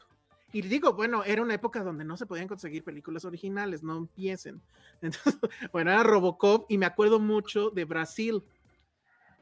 Y 0.53 0.62
digo, 0.62 0.95
bueno, 0.95 1.23
era 1.23 1.43
una 1.43 1.55
época 1.55 1.85
donde 1.85 2.05
no 2.05 2.17
se 2.17 2.27
podían 2.27 2.49
conseguir 2.49 2.83
películas 2.83 3.25
originales, 3.25 3.83
no 3.85 3.97
empiecen. 3.97 4.61
Entonces, 5.03 5.39
bueno, 5.73 5.93
era 5.93 6.03
Robocop 6.03 6.67
y 6.71 6.77
me 6.79 6.87
acuerdo 6.87 7.21
mucho 7.21 7.71
de 7.71 7.85
Brasil, 7.85 8.43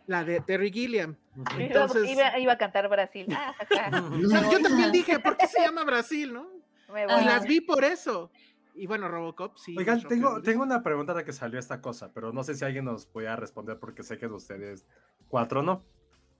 la 0.09 0.24
de 0.24 0.40
Terry 0.40 0.72
Gilliam. 0.72 1.14
Iba- 1.36 1.62
Entonces, 1.64 2.09
iba, 2.09 2.36
iba 2.39 2.52
a 2.55 2.59
cantar 2.59 2.89
Brasil. 2.89 3.26
Ah, 3.30 3.55
jaja, 3.68 4.02
o 4.10 4.28
sea, 4.28 4.51
yo 4.51 4.60
también 4.62 4.90
dije, 4.90 5.18
¿por 5.20 5.36
qué 5.36 5.47
se 5.47 5.60
llama 5.60 5.85
Brasil, 5.85 6.32
no? 6.32 6.48
me 6.93 7.02
Y 7.02 7.06
voy. 7.06 7.14
Ah. 7.14 7.20
las 7.24 7.44
vi 7.47 7.60
por 7.60 7.85
eso. 7.85 8.30
Y 8.74 8.86
bueno, 8.86 9.09
Robocop 9.09 9.56
sí. 9.56 9.76
Oigan, 9.76 10.02
tengo, 10.09 10.40
tengo 10.40 10.62
una 10.62 10.82
pregunta 10.82 11.12
de 11.12 11.24
que 11.24 11.32
salió 11.32 11.59
esta 11.59 11.80
cosa, 11.82 12.10
pero 12.14 12.32
no 12.32 12.43
sé 12.43 12.55
si 12.55 12.64
alguien 12.64 12.85
nos 12.86 13.06
pueda 13.06 13.36
responder 13.36 13.78
porque 13.78 14.02
sé 14.02 14.18
que 14.18 14.28
de 14.28 14.35
ustedes 14.35 14.86
cuatro 15.28 15.62
no. 15.62 15.85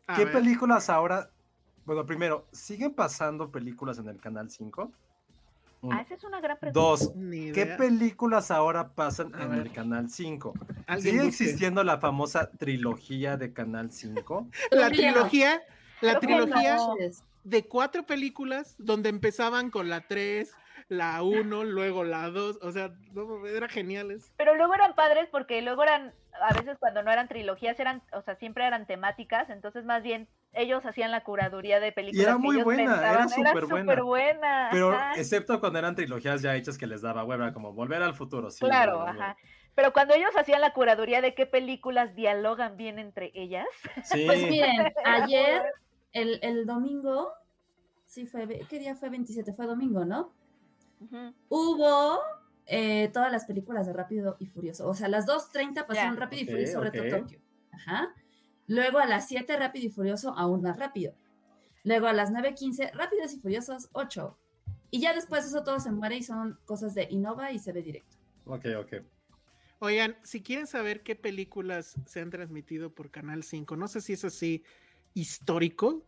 A 0.07 0.17
¿Qué 0.17 0.25
ver. 0.25 0.33
películas 0.35 0.89
ahora? 0.89 1.31
Bueno, 1.85 2.07
primero, 2.07 2.47
¿siguen 2.53 2.95
pasando 2.95 3.51
películas 3.51 3.99
en 3.99 4.09
el 4.09 4.21
Canal 4.21 4.49
5? 4.51 4.91
Uno. 5.81 5.97
Ah, 5.97 6.03
esa 6.03 6.15
es 6.15 6.25
una 6.25 6.41
gran 6.41 6.59
pregunta. 6.59 6.81
Dos, 6.81 7.13
¿qué 7.55 7.67
películas 7.79 8.51
ahora 8.51 8.89
pasan 8.95 9.35
A 9.35 9.45
en 9.45 9.51
ver. 9.51 9.59
el 9.61 9.73
Canal 9.73 10.09
5? 10.09 10.53
Alguien 10.87 11.15
¿Sigue 11.15 11.27
busque. 11.27 11.45
existiendo 11.45 11.85
la 11.85 11.99
famosa 11.99 12.51
trilogía 12.51 13.37
de 13.37 13.53
Canal 13.53 13.93
5? 13.93 14.49
La 14.73 14.91
trilogía, 14.91 15.63
la 16.01 16.19
trilogía 16.19 16.77
no. 16.77 16.95
de 17.45 17.65
cuatro 17.67 18.05
películas 18.05 18.75
donde 18.79 19.09
empezaban 19.09 19.71
con 19.71 19.89
la 19.89 20.01
3, 20.01 20.53
la 20.89 21.23
1, 21.23 21.65
luego 21.65 22.03
la 22.05 22.31
2, 22.31 22.59
o 22.63 22.73
sea, 22.73 22.93
no, 23.13 23.47
era 23.47 23.69
geniales. 23.69 24.33
Pero 24.37 24.55
luego 24.57 24.75
eran 24.75 24.95
padres 24.95 25.29
porque 25.31 25.63
luego 25.63 25.83
eran, 25.83 26.13
a 26.41 26.55
veces 26.55 26.77
cuando 26.79 27.03
no 27.03 27.13
eran 27.13 27.29
trilogías, 27.29 27.79
eran, 27.79 28.03
o 28.13 28.23
sea, 28.23 28.37
siempre 28.37 28.67
eran 28.67 28.87
temáticas, 28.87 29.51
entonces 29.51 29.85
más 29.85 30.03
bien 30.03 30.29
ellos 30.61 30.85
hacían 30.85 31.11
la 31.11 31.23
curaduría 31.23 31.81
de 31.81 31.93
películas. 31.93 32.27
era 32.27 32.33
que 32.35 32.39
muy 32.39 32.63
buena, 32.63 32.83
era 32.83 33.19
pensaban, 33.27 33.29
superbuena. 33.29 33.93
superbuena, 33.93 34.69
Pero 34.71 34.91
ajá. 34.93 35.13
excepto 35.17 35.61
cuando 35.61 35.79
eran 35.79 35.95
trilogías 35.95 36.43
ya 36.43 36.55
hechas 36.57 36.77
que 36.79 36.87
les 36.87 37.01
daba 37.03 37.25
hueva, 37.25 37.53
como 37.53 37.73
Volver 37.73 38.03
al 38.03 38.15
Futuro. 38.15 38.51
Sí, 38.51 38.65
Claro, 38.65 39.03
ajá. 39.07 39.37
Pero 39.75 39.93
cuando 39.93 40.15
ellos 40.15 40.31
hacían 40.37 40.61
la 40.61 40.73
curaduría 40.73 41.21
de 41.21 41.35
qué 41.35 41.47
películas 41.47 42.15
dialogan 42.17 42.77
bien 42.77 42.99
entre 42.99 43.31
ellas, 43.35 43.67
Sí. 44.05 44.25
Pues 44.27 44.43
miren, 44.43 44.93
ayer, 45.05 45.63
el, 46.13 46.39
el 46.43 46.67
domingo, 46.67 47.33
sí 48.05 48.27
fue, 48.27 48.47
¿qué 48.69 48.79
día 48.79 48.97
fue 48.97 49.09
27? 49.11 49.53
Fue 49.53 49.67
domingo, 49.67 50.05
¿no? 50.05 50.33
ujú, 51.01 51.33
Hubo 51.49 52.19
eh, 52.67 53.09
todas 53.13 53.31
las 53.31 53.45
películas 53.45 53.87
de 53.87 53.93
Rápido 53.93 54.37
y 54.41 54.47
Furioso. 54.47 54.89
O 54.89 54.95
sea, 54.95 55.09
las 55.09 55.27
2.30 55.27 55.87
pasaron. 55.87 56.17
Rápido 56.17 56.43
y 56.43 56.47
Furioso 56.47 56.79
ok. 56.81 56.85
Reto 56.85 57.17
Tokio. 57.19 57.41
Ajá. 57.73 58.15
Luego 58.69 58.99
a 58.99 59.07
las 59.07 59.27
7 59.27 59.57
Rápido 59.57 59.87
y 59.87 59.91
Furioso 59.91 60.35
aún 60.37 60.63
más 60.63 60.79
rápido. 60.79 61.15
Luego 61.85 62.07
a 62.07 62.13
las 62.13 62.31
9.15 62.31 62.93
Rápidos 62.93 63.33
y 63.33 63.41
Furiosos 63.41 63.89
8. 63.93 64.39
Y 64.91 65.01
ya 65.01 65.15
después 65.15 65.47
eso 65.47 65.65
todo 65.65 65.81
se 65.81 65.91
muere 65.91 66.19
y 66.19 66.23
son 66.23 66.59
cosas 66.67 66.95
de 66.95 67.09
Innova 67.11 67.51
y 67.51 67.59
se 67.59 67.73
ve 67.73 67.83
directo. 67.83 68.17
Ok, 68.45 68.67
ok. 68.79 68.93
Oigan, 69.81 70.17
si 70.23 70.43
quieren 70.43 70.67
saber 70.67 71.03
qué 71.03 71.17
películas 71.17 71.95
se 72.07 72.21
han 72.21 72.31
transmitido 72.31 72.95
por 72.95 73.11
Canal 73.11 73.43
5, 73.43 73.77
no 73.77 73.89
sé 73.89 74.01
si 74.01 74.13
es 74.13 74.25
así 74.25 74.65
histórico, 75.15 76.05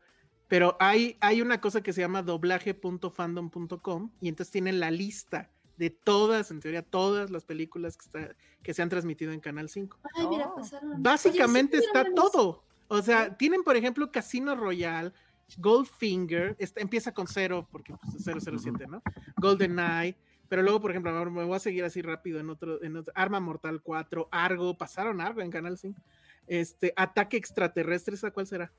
pero 0.48 0.76
hay, 0.80 1.16
hay 1.20 1.40
una 1.40 1.60
cosa 1.60 1.80
que 1.82 1.92
se 1.92 2.00
llama 2.00 2.22
doblaje.fandom.com 2.22 4.10
y 4.20 4.28
entonces 4.28 4.52
tienen 4.52 4.80
la 4.80 4.90
lista 4.90 5.50
de 5.81 5.89
todas, 5.89 6.51
en 6.51 6.61
teoría, 6.61 6.82
todas 6.82 7.31
las 7.31 7.44
películas 7.47 7.97
que, 7.97 8.05
está- 8.05 8.36
que 8.62 8.74
se 8.74 8.82
han 8.82 8.90
transmitido 8.90 9.32
en 9.32 9.40
Canal 9.40 9.70
5. 9.70 9.98
Ay, 10.15 10.27
mira, 10.28 10.48
Oh. 10.48 10.57
pasaron. 10.57 11.02
Básicamente 11.02 11.78
Oye, 11.78 11.86
sí, 11.86 11.90
está 11.93 12.12
todo. 12.15 12.62
O 12.89 13.01
sea, 13.01 13.35
tienen, 13.39 13.62
por 13.62 13.77
ejemplo, 13.77 14.12
Casino 14.12 14.55
Royale, 14.55 15.11
Goldfinger, 15.57 16.55
está- 16.59 16.82
empieza 16.82 17.12
con 17.15 17.27
cero, 17.27 17.66
porque 17.73 17.94
pues, 17.94 18.15
es 18.15 18.24
007, 18.24 18.86
¿no? 18.89 19.02
GoldenEye, 19.39 20.19
pero 20.51 20.61
luego, 20.62 20.82
por 20.82 20.90
ejemplo, 20.90 21.31
me 21.31 21.44
voy 21.44 21.57
a 21.57 21.61
seguir 21.61 21.82
así 21.85 22.02
rápido 22.02 22.40
en 22.40 22.51
otro, 22.51 22.82
en 22.82 22.97
otro- 22.97 23.15
Arma 23.16 23.40
Mortal 23.40 23.81
4, 23.82 24.28
Argo, 24.31 24.77
pasaron 24.77 25.20
Argo 25.23 25.40
en 25.40 25.51
Canal 25.51 25.78
5. 25.78 26.02
Este, 26.47 26.93
Ataque 26.94 27.39
Extraterrestre, 27.39 28.16
¿esa 28.16 28.32
cuál 28.32 28.47
será? 28.47 28.70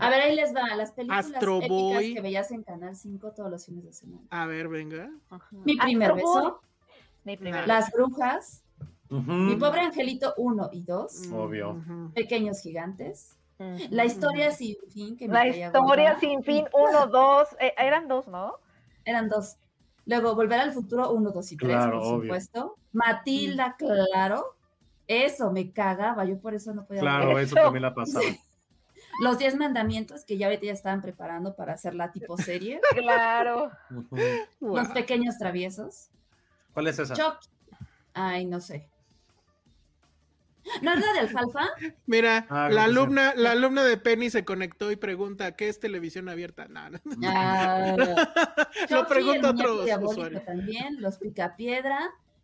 A 0.00 0.10
ver, 0.10 0.22
ahí 0.22 0.34
les 0.36 0.54
va. 0.54 0.74
Las 0.76 0.92
películas 0.92 1.26
Astro 1.26 1.56
épicas 1.58 1.68
Boy. 1.70 2.14
que 2.14 2.20
veías 2.20 2.50
en 2.50 2.62
Canal 2.62 2.96
5 2.96 3.32
todos 3.32 3.50
los 3.50 3.64
fines 3.66 3.84
de 3.84 3.92
semana. 3.92 4.22
A 4.30 4.46
ver, 4.46 4.68
venga. 4.68 5.10
Mi 5.64 5.76
primer 5.76 6.12
Astro 6.12 6.26
beso, 6.26 6.60
Mi 7.24 7.36
primer 7.36 7.66
Las 7.66 7.90
Brujas. 7.92 8.64
Mi 9.10 9.56
pobre 9.56 9.80
angelito 9.80 10.34
1 10.36 10.68
y 10.72 10.82
2, 10.82 11.28
Obvio. 11.32 11.70
Ujú. 11.72 12.12
Pequeños 12.14 12.60
Gigantes. 12.60 13.34
La 13.90 14.04
historia 14.04 14.52
sin 14.52 14.76
fin, 14.92 15.16
que 15.16 15.26
me 15.26 15.34
La 15.34 15.46
historia 15.48 16.18
sin 16.20 16.44
fin, 16.44 16.66
uno, 16.72 17.06
dos, 17.08 17.48
eh, 17.58 17.74
eran 17.76 18.06
dos, 18.06 18.28
¿no? 18.28 18.52
Eran 19.04 19.28
dos. 19.28 19.56
Luego, 20.06 20.34
Volver 20.36 20.60
al 20.60 20.72
Futuro 20.72 21.10
1, 21.10 21.30
2 21.32 21.52
y 21.52 21.56
3, 21.56 21.70
Claro, 21.70 21.98
por 21.98 22.06
obvio. 22.06 22.20
supuesto. 22.22 22.76
Matilda, 22.92 23.74
claro. 23.76 24.54
Eso 25.06 25.50
me 25.50 25.72
cagaba, 25.72 26.24
yo 26.24 26.38
por 26.40 26.54
eso 26.54 26.72
no 26.72 26.86
podía 26.86 27.00
Claro, 27.00 27.34
ver. 27.34 27.44
eso 27.44 27.54
también 27.56 27.82
la 27.82 27.94
pasaba. 27.94 28.24
Los 29.20 29.38
10 29.38 29.56
mandamientos 29.56 30.24
que 30.24 30.36
ya 30.38 30.46
ahorita 30.46 30.66
ya 30.66 30.72
estaban 30.72 31.02
preparando 31.02 31.54
para 31.56 31.72
hacer 31.74 31.94
la 31.94 32.12
tipo 32.12 32.36
serie. 32.36 32.80
Claro. 32.96 33.70
Los 34.60 34.88
pequeños 34.88 35.38
traviesos. 35.38 36.08
¿Cuál 36.74 36.86
es 36.88 36.98
esa? 36.98 37.14
Chuck. 37.14 37.38
Ay, 38.14 38.44
no 38.46 38.60
sé. 38.60 38.88
¿No 40.82 40.92
es 40.92 41.00
la 41.00 41.12
de 41.14 41.18
alfalfa? 41.20 41.66
Mira, 42.06 42.46
Ah, 42.50 42.68
la 42.70 42.84
alumna, 42.84 43.32
la 43.34 43.52
alumna 43.52 43.82
de 43.84 43.96
Penny 43.96 44.28
se 44.28 44.44
conectó 44.44 44.90
y 44.92 44.96
pregunta, 44.96 45.56
¿qué 45.56 45.68
es 45.68 45.80
televisión 45.80 46.28
abierta? 46.28 46.66
No, 46.68 46.90
no. 46.90 46.98
Ah, 47.24 47.94
Lo 48.90 48.98
Chucky, 48.98 49.08
pregunta 49.08 49.50
otro 49.50 49.82
usuario. 50.10 50.42
también. 50.42 51.00
Los 51.00 51.18
Picapiedra. 51.18 51.98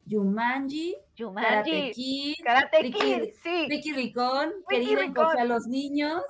Yumanji. 0.07 0.97
Karate 1.17 1.23
Jumanji. 1.25 1.93
Kid. 1.93 2.45
Karate 2.45 2.79
Ricky- 2.83 2.99
Kid, 2.99 3.23
sí. 3.43 3.67
Ricky 3.69 3.93
Ricón. 3.93 4.51
Ricky 4.69 4.85
Querido 4.85 5.01
Ricón. 5.03 5.39
a 5.39 5.45
los 5.45 5.67
niños. 5.67 6.23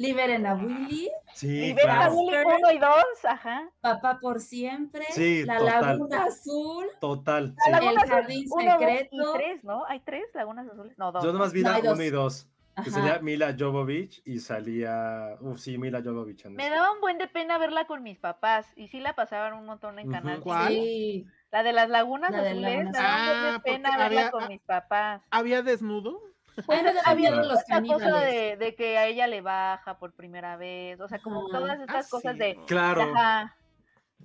Liberen 0.00 0.46
a 0.46 0.54
Willy. 0.54 1.10
Sí, 1.34 1.66
Y 1.66 1.72
ves 1.74 1.84
a 1.84 1.88
claro. 1.88 2.14
Willy 2.14 2.36
1 2.62 2.72
y 2.72 2.78
2, 2.78 2.90
ajá. 3.28 3.68
Papá 3.82 4.18
por 4.18 4.40
siempre. 4.40 5.04
Sí, 5.10 5.44
La 5.44 5.58
total. 5.58 5.80
Laguna 5.82 6.24
Azul. 6.24 6.86
Total. 7.00 7.54
La 7.56 7.64
sí. 7.64 7.70
Laguna 7.70 7.90
El 7.92 7.98
Azul, 7.98 8.10
Jardín 8.10 8.46
uno, 8.50 8.64
dos 8.64 8.72
Secreto. 8.80 9.08
y 9.12 9.38
tres, 9.38 9.64
¿no? 9.64 9.84
¿Hay 9.86 10.00
tres 10.00 10.24
lagunas 10.34 10.68
azules? 10.68 10.96
No, 10.98 11.12
dos. 11.12 11.22
Yo 11.22 11.32
nomás 11.32 11.52
vi 11.52 11.62
No, 11.62 11.68
la 11.70 11.76
hay 11.76 11.82
dos. 11.82 11.94
1 11.94 12.04
y 12.04 12.10
2. 12.10 12.46
Que 12.84 12.90
sería 12.90 13.18
Mila 13.18 13.54
Jovovich 13.58 14.22
y 14.24 14.38
salía. 14.38 15.36
Uf, 15.40 15.58
sí, 15.60 15.76
Mila 15.76 16.00
Jovovich. 16.02 16.46
en 16.46 16.54
Me 16.54 16.70
daba 16.70 16.92
un 16.92 17.00
buen 17.02 17.18
de 17.18 17.28
pena 17.28 17.58
verla 17.58 17.86
con 17.86 18.02
mis 18.02 18.18
papás 18.18 18.66
y 18.74 18.88
sí 18.88 19.00
la 19.00 19.14
pasaban 19.14 19.52
un 19.52 19.66
montón 19.66 19.98
en. 19.98 20.10
Canal. 20.10 20.40
¿Cuál? 20.40 20.68
Sí. 20.68 21.26
La 21.50 21.62
de 21.62 21.72
las 21.74 21.90
lagunas 21.90 22.30
La 22.30 22.40
de 22.42 22.50
azules, 22.50 22.84
me 22.84 22.84
daba 22.84 22.86
un 22.86 22.92
buen 22.92 23.42
de 23.42 23.48
Ah, 23.50 23.60
pena 23.62 23.90
verla 23.98 24.06
había- 24.06 24.30
con 24.30 24.48
mis 24.48 24.60
papás. 24.62 25.20
¿Había 25.30 25.62
desnudo? 25.62 26.22
Bueno, 26.66 26.90
Había 27.04 27.30
los 27.32 27.60
esa 27.62 27.82
cosa 27.82 28.20
de, 28.20 28.56
de 28.56 28.74
que 28.74 28.98
a 28.98 29.06
ella 29.06 29.26
le 29.26 29.40
baja 29.40 29.98
por 29.98 30.12
primera 30.12 30.56
vez, 30.56 31.00
o 31.00 31.08
sea, 31.08 31.20
como 31.20 31.46
Ajá. 31.48 31.58
todas 31.58 31.80
estas 31.80 32.06
Ah, 32.06 32.08
cosas 32.10 32.32
sí, 32.34 32.38
de... 32.38 32.54
¿no? 32.54 32.66
Claro. 32.66 33.02
Ajá. 33.02 33.56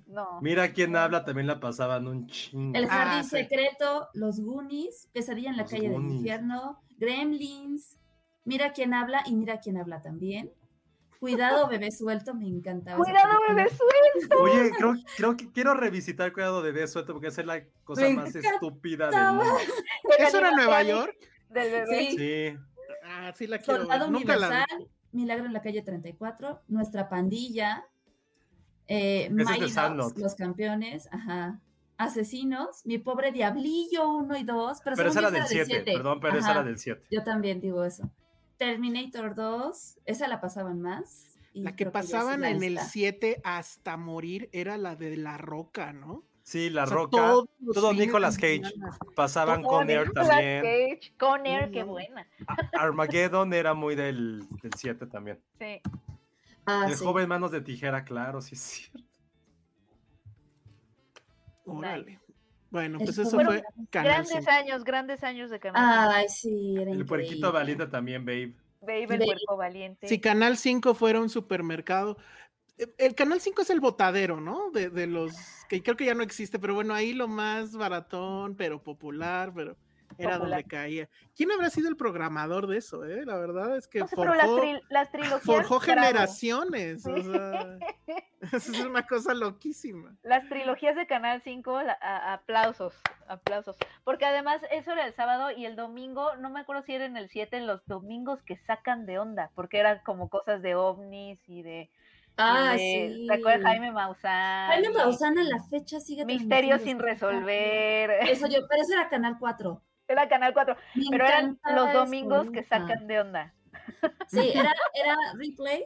No. 0.06 0.40
Mira 0.40 0.72
quién 0.72 0.94
habla, 0.94 1.24
también 1.24 1.46
la 1.46 1.58
pasaban 1.58 2.06
un 2.06 2.26
chingo. 2.28 2.76
El 2.78 2.84
Ah, 2.84 2.88
Jardín 2.88 3.24
sí. 3.24 3.30
Secreto, 3.30 4.08
Los 4.14 4.38
Goonies, 4.40 5.08
Pesadilla 5.12 5.50
en 5.50 5.56
la 5.56 5.62
Los 5.62 5.70
calle 5.72 5.88
del 5.88 6.02
infierno, 6.02 6.80
Gremlins, 6.98 7.96
Mira 8.44 8.72
quién 8.72 8.94
habla 8.94 9.22
y 9.26 9.34
mira 9.34 9.58
quién 9.58 9.76
habla 9.76 10.00
también. 10.02 10.52
Cuidado, 11.18 11.66
bebé 11.66 11.90
suelto, 11.90 12.32
me 12.32 12.46
encantaba. 12.46 13.02
Cuidado, 13.02 13.40
bebé 13.48 13.66
suelto. 13.70 14.36
Oye, 14.40 14.70
creo, 14.76 14.94
creo 15.16 15.36
que 15.36 15.50
quiero 15.50 15.74
revisitar 15.74 16.32
Cuidado 16.32 16.62
Bebé 16.62 16.86
Suelto 16.86 17.12
porque 17.12 17.28
esa 17.28 17.40
es 17.40 17.46
la 17.48 17.64
cosa 17.82 18.02
Me 18.02 18.10
más 18.10 18.28
encantaba. 18.28 18.54
estúpida 18.54 19.10
del 19.10 19.32
mundo. 19.34 19.58
¿Eso 20.18 20.38
era 20.38 20.50
Nueva 20.52 20.82
York? 20.84 21.16
Del 21.50 21.70
bebé. 21.70 22.10
Sí. 22.10 22.16
Sí. 22.18 22.58
Ah, 23.04 23.32
sí 23.36 23.46
la 23.46 23.58
quiero. 23.58 23.80
Soldado 23.80 24.10
Nunca 24.10 24.36
la. 24.36 24.46
Universal, 24.48 24.88
Milagro 25.12 25.46
en 25.46 25.52
la 25.52 25.62
calle 25.62 25.82
34, 25.82 26.62
Nuestra 26.68 27.08
pandilla, 27.08 27.86
eh, 28.88 29.30
Sandlot. 29.68 30.16
Los 30.18 30.34
campeones, 30.34 31.08
ajá. 31.10 31.60
Asesinos, 31.98 32.84
Mi 32.84 32.98
pobre 32.98 33.32
diablillo 33.32 34.08
1 34.10 34.36
y 34.36 34.44
2, 34.44 34.80
pero, 34.84 34.96
Pero 34.96 35.08
esa 35.08 35.20
era 35.20 35.30
del 35.30 35.40
esa 35.40 35.48
7, 35.48 35.64
siete. 35.66 35.92
perdón, 35.94 36.20
pero 36.20 36.36
esa 36.38 36.50
Ajá, 36.50 36.60
era 36.60 36.64
del 36.64 36.78
7. 36.78 37.06
Yo 37.10 37.24
también 37.24 37.60
digo 37.60 37.84
eso. 37.84 38.10
Terminator 38.58 39.34
2, 39.34 39.98
esa 40.04 40.28
la 40.28 40.40
pasaban 40.40 40.82
más. 40.82 41.38
y 41.54 41.62
La 41.62 41.74
que 41.74 41.84
esa 41.84 41.92
pasaban 41.92 42.42
la 42.42 42.50
en 42.50 42.62
el 42.62 42.74
lista. 42.74 42.84
7 42.90 43.40
hasta 43.44 43.96
morir 43.96 44.50
era 44.52 44.76
la 44.76 44.94
de 44.94 45.16
La 45.16 45.38
Roca, 45.38 45.94
¿no? 45.94 46.22
Sí, 46.46 46.70
La 46.70 46.84
O 46.84 46.86
sea, 46.86 46.94
Roca, 46.96 47.16
todos 47.16 47.48
todo 47.74 47.92
Nicolas 47.92 48.36
Cage. 48.36 48.62
Pasaban 49.16 49.64
Como 49.64 49.78
con 49.78 49.90
Air 49.90 50.06
Nicolas 50.06 50.28
también. 50.28 50.62
Cage, 50.62 51.12
Con 51.18 51.44
Air, 51.44 51.66
No, 51.66 51.72
qué 51.72 51.82
buena. 51.82 52.28
Armageddon 52.78 53.52
era 53.52 53.74
muy 53.74 53.96
del 53.96 54.44
7 54.76 55.08
también. 55.08 55.40
Sí. 55.58 55.80
Ah, 56.64 56.84
el 56.86 56.94
sí. 56.94 57.04
joven 57.04 57.28
manos 57.28 57.50
de 57.50 57.62
tijera, 57.62 58.04
claro, 58.04 58.40
sí, 58.40 58.54
sí. 58.54 58.84
Órale. 61.64 62.20
Bueno, 62.70 62.98
pues 62.98 63.18
eso 63.18 63.40
fue 63.40 63.64
Canal 63.90 64.12
Grandes 64.12 64.44
5. 64.44 64.50
años, 64.52 64.84
grandes 64.84 65.24
años 65.24 65.50
de 65.50 65.58
Canal 65.58 66.10
Ay, 66.12 66.28
sí, 66.28 66.76
era 66.78 66.92
El 66.92 67.04
puerquito 67.06 67.50
valiente 67.50 67.88
también, 67.88 68.24
babe. 68.24 68.54
Babe, 68.82 69.02
el 69.02 69.08
Babe. 69.08 69.24
puerco 69.24 69.56
valiente. 69.56 70.06
Si 70.06 70.20
Canal 70.20 70.56
5 70.56 70.94
fuera 70.94 71.20
un 71.20 71.28
supermercado. 71.28 72.18
Eh, 72.78 72.86
El 72.98 73.14
Canal 73.14 73.40
5 73.40 73.62
es 73.62 73.70
el 73.70 73.80
botadero, 73.80 74.40
¿no? 74.40 74.70
De, 74.70 74.90
de 74.90 75.06
los 75.06 75.32
que 75.68 75.82
creo 75.82 75.96
que 75.96 76.04
ya 76.06 76.14
no 76.14 76.22
existe, 76.22 76.58
pero 76.58 76.74
bueno, 76.74 76.94
ahí 76.94 77.12
lo 77.12 77.28
más 77.28 77.72
baratón, 77.76 78.54
pero 78.56 78.82
popular, 78.82 79.52
pero 79.54 79.76
era 80.18 80.34
Popular. 80.34 80.38
donde 80.38 80.64
caía. 80.64 81.08
¿Quién 81.34 81.50
habrá 81.50 81.68
sido 81.68 81.88
el 81.88 81.96
programador 81.96 82.68
de 82.68 82.78
eso, 82.78 83.04
eh? 83.04 83.26
La 83.26 83.36
verdad 83.36 83.76
es 83.76 83.88
que 83.88 83.98
No 83.98 84.06
sé, 84.06 84.14
pero 84.16 84.34
las, 84.34 84.46
forjó, 84.46 84.62
tri- 84.64 84.82
las 84.88 85.10
trilogías. 85.10 85.42
forjó 85.42 85.80
bravo. 85.80 85.80
generaciones. 85.80 87.04
O 87.06 87.16
sea, 87.22 87.78
eso 88.40 88.72
es 88.72 88.80
una 88.84 89.04
cosa 89.06 89.34
loquísima. 89.34 90.16
Las 90.22 90.48
trilogías 90.48 90.94
de 90.94 91.06
Canal 91.08 91.42
5, 91.42 91.82
la- 91.82 91.98
a- 92.00 92.34
aplausos, 92.34 92.94
aplausos. 93.28 93.76
Porque 94.04 94.24
además 94.24 94.60
eso 94.70 94.92
era 94.92 95.06
el 95.06 95.14
sábado 95.14 95.50
y 95.50 95.66
el 95.66 95.74
domingo, 95.74 96.36
no 96.36 96.50
me 96.50 96.60
acuerdo 96.60 96.82
si 96.84 96.94
era 96.94 97.04
en 97.04 97.16
el 97.16 97.28
7, 97.28 97.60
los 97.62 97.84
domingos 97.86 98.40
que 98.44 98.56
sacan 98.58 99.06
de 99.06 99.18
onda, 99.18 99.50
porque 99.56 99.78
eran 99.80 100.00
como 100.04 100.28
cosas 100.30 100.62
de 100.62 100.76
ovnis 100.76 101.40
y 101.48 101.62
de... 101.62 101.90
Ah, 102.38 102.72
de- 102.72 103.14
sí. 103.16 103.26
¿Te 103.26 103.34
acuerdas 103.34 103.60
de 103.60 103.66
Jaime 103.66 103.92
Maussan? 103.92 104.68
Jaime 104.68 104.90
Maussan 104.90 105.38
a 105.38 105.42
la 105.44 105.62
fecha 105.70 106.00
sigue 106.00 106.24
Misterios 106.24 106.82
sin 106.82 106.98
resolver. 106.98 108.10
Eso 108.28 108.46
yo, 108.46 108.66
pero 108.68 108.82
eso 108.82 108.92
era 108.92 109.08
Canal 109.08 109.36
4. 109.38 109.82
Era 110.08 110.28
Canal 110.28 110.52
4, 110.52 110.76
Me 110.94 111.04
pero 111.10 111.26
eran 111.26 111.58
los 111.74 111.92
domingos 111.92 112.50
que 112.50 112.62
sacan 112.62 113.06
de 113.06 113.20
onda. 113.20 113.54
Sí, 114.28 114.52
era, 114.54 114.72
era 114.94 115.16
replay, 115.36 115.84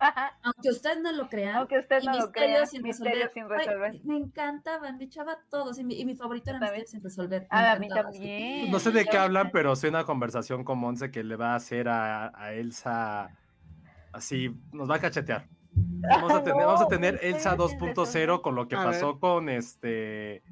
Ajá, 0.00 0.38
aunque 0.44 0.68
usted 0.68 0.98
no 1.00 1.10
lo 1.12 1.28
crea. 1.28 1.56
Aunque 1.56 1.78
usted 1.78 2.02
no 2.02 2.12
lo 2.12 2.18
Misterios 2.18 2.30
crea, 2.32 2.66
sin 2.66 2.82
Misterios 2.82 3.32
resolver. 3.32 3.32
sin 3.32 3.42
Ay, 3.52 3.58
resolver. 3.66 4.00
me 4.04 4.16
encantaban, 4.16 4.96
me 4.98 5.04
echaba 5.04 5.38
todos. 5.50 5.78
Y 5.78 5.84
mi, 5.84 5.98
y 5.98 6.04
mi 6.04 6.14
favorito 6.14 6.50
era 6.50 6.60
También. 6.60 6.82
Misterios 6.82 6.90
sin 6.90 7.02
resolver. 7.02 7.42
me 7.42 7.48
Ah, 7.50 7.72
a 7.72 7.78
mí 7.78 7.88
sí. 7.88 7.94
también. 7.94 8.70
No 8.70 8.78
sé 8.78 8.90
de 8.92 9.06
qué 9.06 9.16
hablan, 9.18 9.50
pero 9.50 9.74
sé 9.76 9.88
una 9.88 10.04
conversación 10.04 10.62
con 10.62 10.78
Monse 10.78 11.10
que 11.10 11.24
le 11.24 11.34
va 11.36 11.52
a 11.52 11.56
hacer 11.56 11.88
a, 11.88 12.30
a 12.38 12.52
Elsa 12.52 13.30
así, 14.12 14.54
nos 14.72 14.88
va 14.90 14.96
a 14.96 15.00
cachetear. 15.00 15.46
Vamos 15.72 16.32
a 16.32 16.42
tener, 16.44 16.64
vamos 16.64 16.80
a 16.80 16.84
no, 16.84 16.88
tener 16.88 17.20
Elsa 17.22 17.50
sin 17.50 17.58
2.0 17.58 18.04
resolver. 18.04 18.40
con 18.40 18.54
lo 18.54 18.68
que 18.68 18.76
A 18.76 18.84
pasó 18.84 19.18
con 19.18 19.48
este 19.48 20.42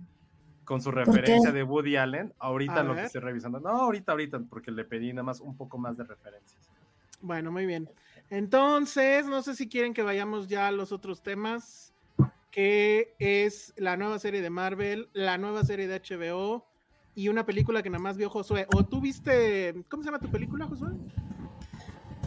con 0.64 0.82
su 0.82 0.90
referencia 0.90 1.52
de 1.52 1.62
Woody 1.62 1.96
Allen. 1.96 2.34
Ahorita 2.38 2.80
A 2.80 2.82
lo 2.82 2.94
que 2.94 3.04
estoy 3.04 3.20
revisando. 3.20 3.60
No, 3.60 3.68
ahorita, 3.70 4.12
ahorita, 4.12 4.40
porque 4.50 4.70
le 4.70 4.84
pedí 4.84 5.12
nada 5.12 5.22
más 5.22 5.40
un 5.40 5.56
poco 5.56 5.78
más 5.78 5.96
de 5.96 6.04
referencias. 6.04 6.68
Bueno, 7.20 7.50
muy 7.50 7.66
bien. 7.66 7.88
Entonces, 8.30 9.26
no 9.26 9.42
sé 9.42 9.54
si 9.54 9.68
quieren 9.68 9.94
que 9.94 10.02
vayamos 10.02 10.48
ya 10.48 10.66
a 10.66 10.72
los 10.72 10.90
otros 10.90 11.22
temas, 11.22 11.94
que 12.50 13.14
es 13.18 13.72
la 13.76 13.96
nueva 13.96 14.18
serie 14.18 14.42
de 14.42 14.50
Marvel, 14.50 15.08
la 15.12 15.38
nueva 15.38 15.62
serie 15.64 15.86
de 15.86 16.00
HBO 16.00 16.66
y 17.14 17.28
una 17.28 17.46
película 17.46 17.82
que 17.82 17.90
nada 17.90 18.02
más 18.02 18.16
vio 18.16 18.28
Josué. 18.28 18.66
¿O 18.74 18.84
tú 18.84 19.00
viste, 19.00 19.74
cómo 19.88 20.02
se 20.02 20.08
llama 20.08 20.18
tu 20.18 20.30
película, 20.30 20.66
Josué? 20.66 20.88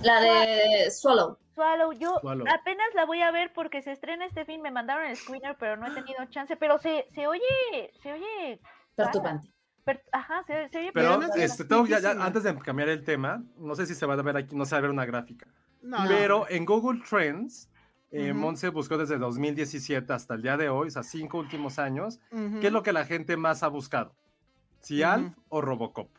La 0.03 0.21
de 0.21 0.91
Swallow. 0.91 1.37
Swallow, 1.53 1.91
yo 1.93 2.17
Swallow. 2.21 2.45
apenas 2.47 2.87
la 2.95 3.05
voy 3.05 3.21
a 3.21 3.31
ver 3.31 3.51
porque 3.53 3.81
se 3.81 3.91
estrena 3.91 4.25
este 4.25 4.45
fin, 4.45 4.61
me 4.61 4.71
mandaron 4.71 5.05
el 5.05 5.15
screener, 5.17 5.57
pero 5.59 5.75
no 5.75 5.87
he 5.87 5.91
tenido 5.91 6.23
chance, 6.29 6.55
pero 6.55 6.77
se, 6.79 7.05
se 7.13 7.27
oye, 7.27 7.41
se 8.01 8.13
oye, 8.13 8.61
Perturbante. 8.95 9.49
per- 9.83 10.03
ajá, 10.13 10.43
se, 10.47 10.69
se 10.69 10.77
oye 10.79 10.91
Pero 10.93 11.19
este, 11.35 11.65
tengo 11.65 11.85
ya- 11.85 11.99
ya- 11.99 12.11
antes 12.11 12.43
de 12.43 12.57
cambiar 12.59 12.87
el 12.89 13.03
tema, 13.03 13.43
no 13.57 13.75
sé 13.75 13.85
si 13.85 13.93
se 13.93 14.05
va 14.05 14.13
a 14.13 14.21
ver 14.21 14.37
aquí, 14.37 14.55
no 14.55 14.65
se 14.65 14.75
va 14.75 14.77
a 14.79 14.81
ver 14.81 14.89
una 14.91 15.05
gráfica. 15.05 15.47
No, 15.81 15.97
Pero 16.07 16.49
en 16.49 16.65
Google 16.65 17.01
Trends, 17.09 17.69
eh. 18.11 18.31
Monse 18.33 18.69
buscó 18.69 18.97
desde 18.97 19.17
2017 19.17 20.11
hasta 20.13 20.33
el 20.35 20.41
día 20.41 20.55
de 20.57 20.69
hoy, 20.69 20.87
o 20.87 20.91
sea, 20.91 21.03
cinco 21.03 21.37
últimos 21.39 21.77
años. 21.77 22.19
¿qué 22.61 22.67
es 22.67 22.73
lo 22.73 22.83
que 22.83 22.93
la 22.93 23.05
gente 23.05 23.35
más 23.37 23.63
ha 23.63 23.67
buscado? 23.67 24.15
¿Si. 24.79 25.03
Alf 25.03 25.35
o 25.49 25.59
Robocop? 25.61 26.09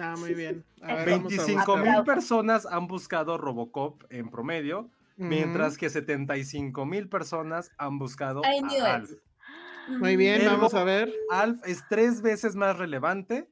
Ah, 0.00 0.14
muy 0.18 0.34
bien. 0.34 0.64
A 0.80 0.94
ver, 0.94 1.10
vamos 1.10 1.32
a 1.32 1.36
25 1.44 1.76
mil 1.76 2.04
personas 2.04 2.66
han 2.66 2.86
buscado 2.86 3.36
Robocop 3.38 4.02
en 4.10 4.30
promedio, 4.30 4.90
buscar. 5.16 5.28
mientras 5.28 5.72
Ujú. 5.72 5.80
que 5.80 5.90
75 5.90 6.86
mil 6.86 7.08
personas 7.08 7.70
han 7.78 7.98
buscado 7.98 8.42
a 8.44 8.94
Alf. 8.94 9.10
Muy 9.88 10.16
bien, 10.16 10.40
Ergo- 10.42 10.52
vamos 10.56 10.74
a 10.74 10.84
ver. 10.84 11.12
Alf 11.30 11.60
es 11.66 11.84
tres 11.88 12.22
veces 12.22 12.54
más 12.56 12.78
relevante 12.78 13.48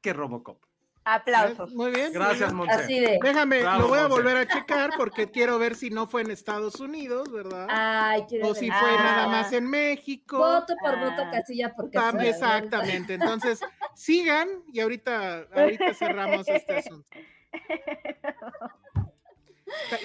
que 0.00 0.12
Robocop. 0.12 0.62
Aplausos. 1.04 1.72
Muy 1.74 1.90
bien. 1.90 2.12
Gracias. 2.12 2.52
Monse. 2.52 2.72
Así 2.74 2.98
de. 3.00 3.18
Déjame, 3.22 3.60
Bravo, 3.60 3.82
lo 3.82 3.88
voy 3.88 3.98
a 3.98 4.06
volver 4.06 4.36
a 4.36 4.46
checar 4.46 4.90
porque 4.96 5.30
quiero 5.30 5.58
ver 5.58 5.74
si 5.74 5.90
no 5.90 6.06
fue 6.06 6.22
en 6.22 6.30
Estados 6.30 6.80
Unidos, 6.80 7.30
¿verdad? 7.32 7.66
Ay, 7.70 8.24
quiero 8.28 8.46
o 8.48 8.52
ver. 8.52 8.56
si 8.60 8.70
Ah. 8.70 8.78
fue 8.80 8.90
nada 8.96 9.28
más 9.28 9.52
en 9.52 9.68
México. 9.68 10.38
Voto 10.38 10.74
por 10.80 10.94
Ah. 10.94 11.04
voto, 11.10 11.30
casilla 11.30 11.74
por 11.74 11.90
casilla. 11.90 12.28
exactamente. 12.30 13.14
Entonces, 13.14 13.60
sigan 13.94 14.48
y 14.72 14.80
ahorita, 14.80 15.46
ahorita 15.54 15.94
cerramos 15.94 16.48
este 16.48 16.76
asunto. 16.78 17.08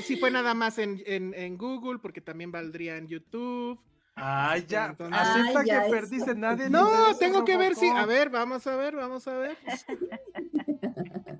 Si 0.03 0.15
fue 0.17 0.31
nada 0.31 0.53
más 0.53 0.79
en, 0.79 1.01
en- 1.05 1.33
en 1.35 1.57
Google, 1.57 1.99
porque 1.99 2.21
también 2.21 2.51
valdría 2.51 2.97
en 2.97 3.07
YouTube. 3.07 3.79
Ay, 4.21 4.65
ya. 4.67 4.87
Entonces- 4.87 5.19
Acepta 5.19 5.59
Ay, 5.61 5.65
ya, 5.67 5.83
que 5.83 5.89
perdiste 5.89 6.35
nadie. 6.35 6.69
No, 6.69 7.15
tengo 7.17 7.45
que 7.45 7.57
ver 7.57 7.75
si. 7.75 7.87
A 7.89 8.05
ver, 8.05 8.29
vamos 8.29 8.65
a 8.67 8.75
ver, 8.75 8.95
vamos 8.95 9.27
a 9.27 9.33
ver. 9.37 9.57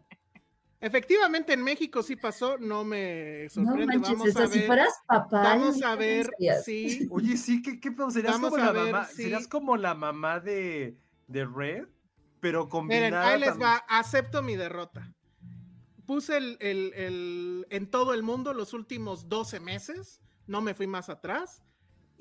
Efectivamente, 0.82 1.52
en 1.52 1.62
México 1.62 2.02
sí 2.02 2.16
pasó, 2.16 2.58
no 2.58 2.86
me 2.86 3.44
No 3.56 3.66
sorprende. 3.66 3.98
manches, 3.98 4.18
vamos 4.18 4.36
a 4.38 4.48
si 4.48 4.60
ver. 4.60 4.68
fueras 4.68 4.94
papá. 5.06 5.44
Vamos 5.44 5.78
¿no 5.78 5.88
a 5.88 5.96
ver 5.96 6.30
si. 6.64 7.06
Oye, 7.12 7.36
sí, 7.36 7.62
¿qué, 7.62 7.82
qué 7.82 7.92
pedo? 7.92 8.10
Serías 8.12 8.34
Vamos 8.36 8.52
como 8.52 8.64
a 8.64 8.66
la 8.68 8.72
ver 8.72 8.92
mamá. 8.94 9.06
si- 9.06 9.24
Serías 9.24 9.48
como 9.50 9.76
la 9.76 9.94
mamá 9.94 10.40
de, 10.40 10.98
de 11.28 11.46
Red, 11.46 11.86
pero 12.40 12.70
combinada. 12.70 13.08
Miren, 13.10 13.14
ahí 13.22 13.40
les 13.42 13.50
también. 13.50 13.70
va, 13.72 13.76
acepto 13.90 14.42
mi 14.42 14.56
derrota. 14.56 15.12
Puse 16.06 16.38
el, 16.38 16.58
el- 16.62 16.94
el- 16.96 17.68
en 17.72 17.92
todo 17.92 18.14
el 18.14 18.24
mundo 18.24 18.54
los 18.54 18.74
últimos 18.74 19.28
12 19.28 19.60
meses, 19.60 20.22
no 20.48 20.62
me 20.62 20.74
fui 20.74 20.88
más 20.88 21.10
atrás. 21.10 21.62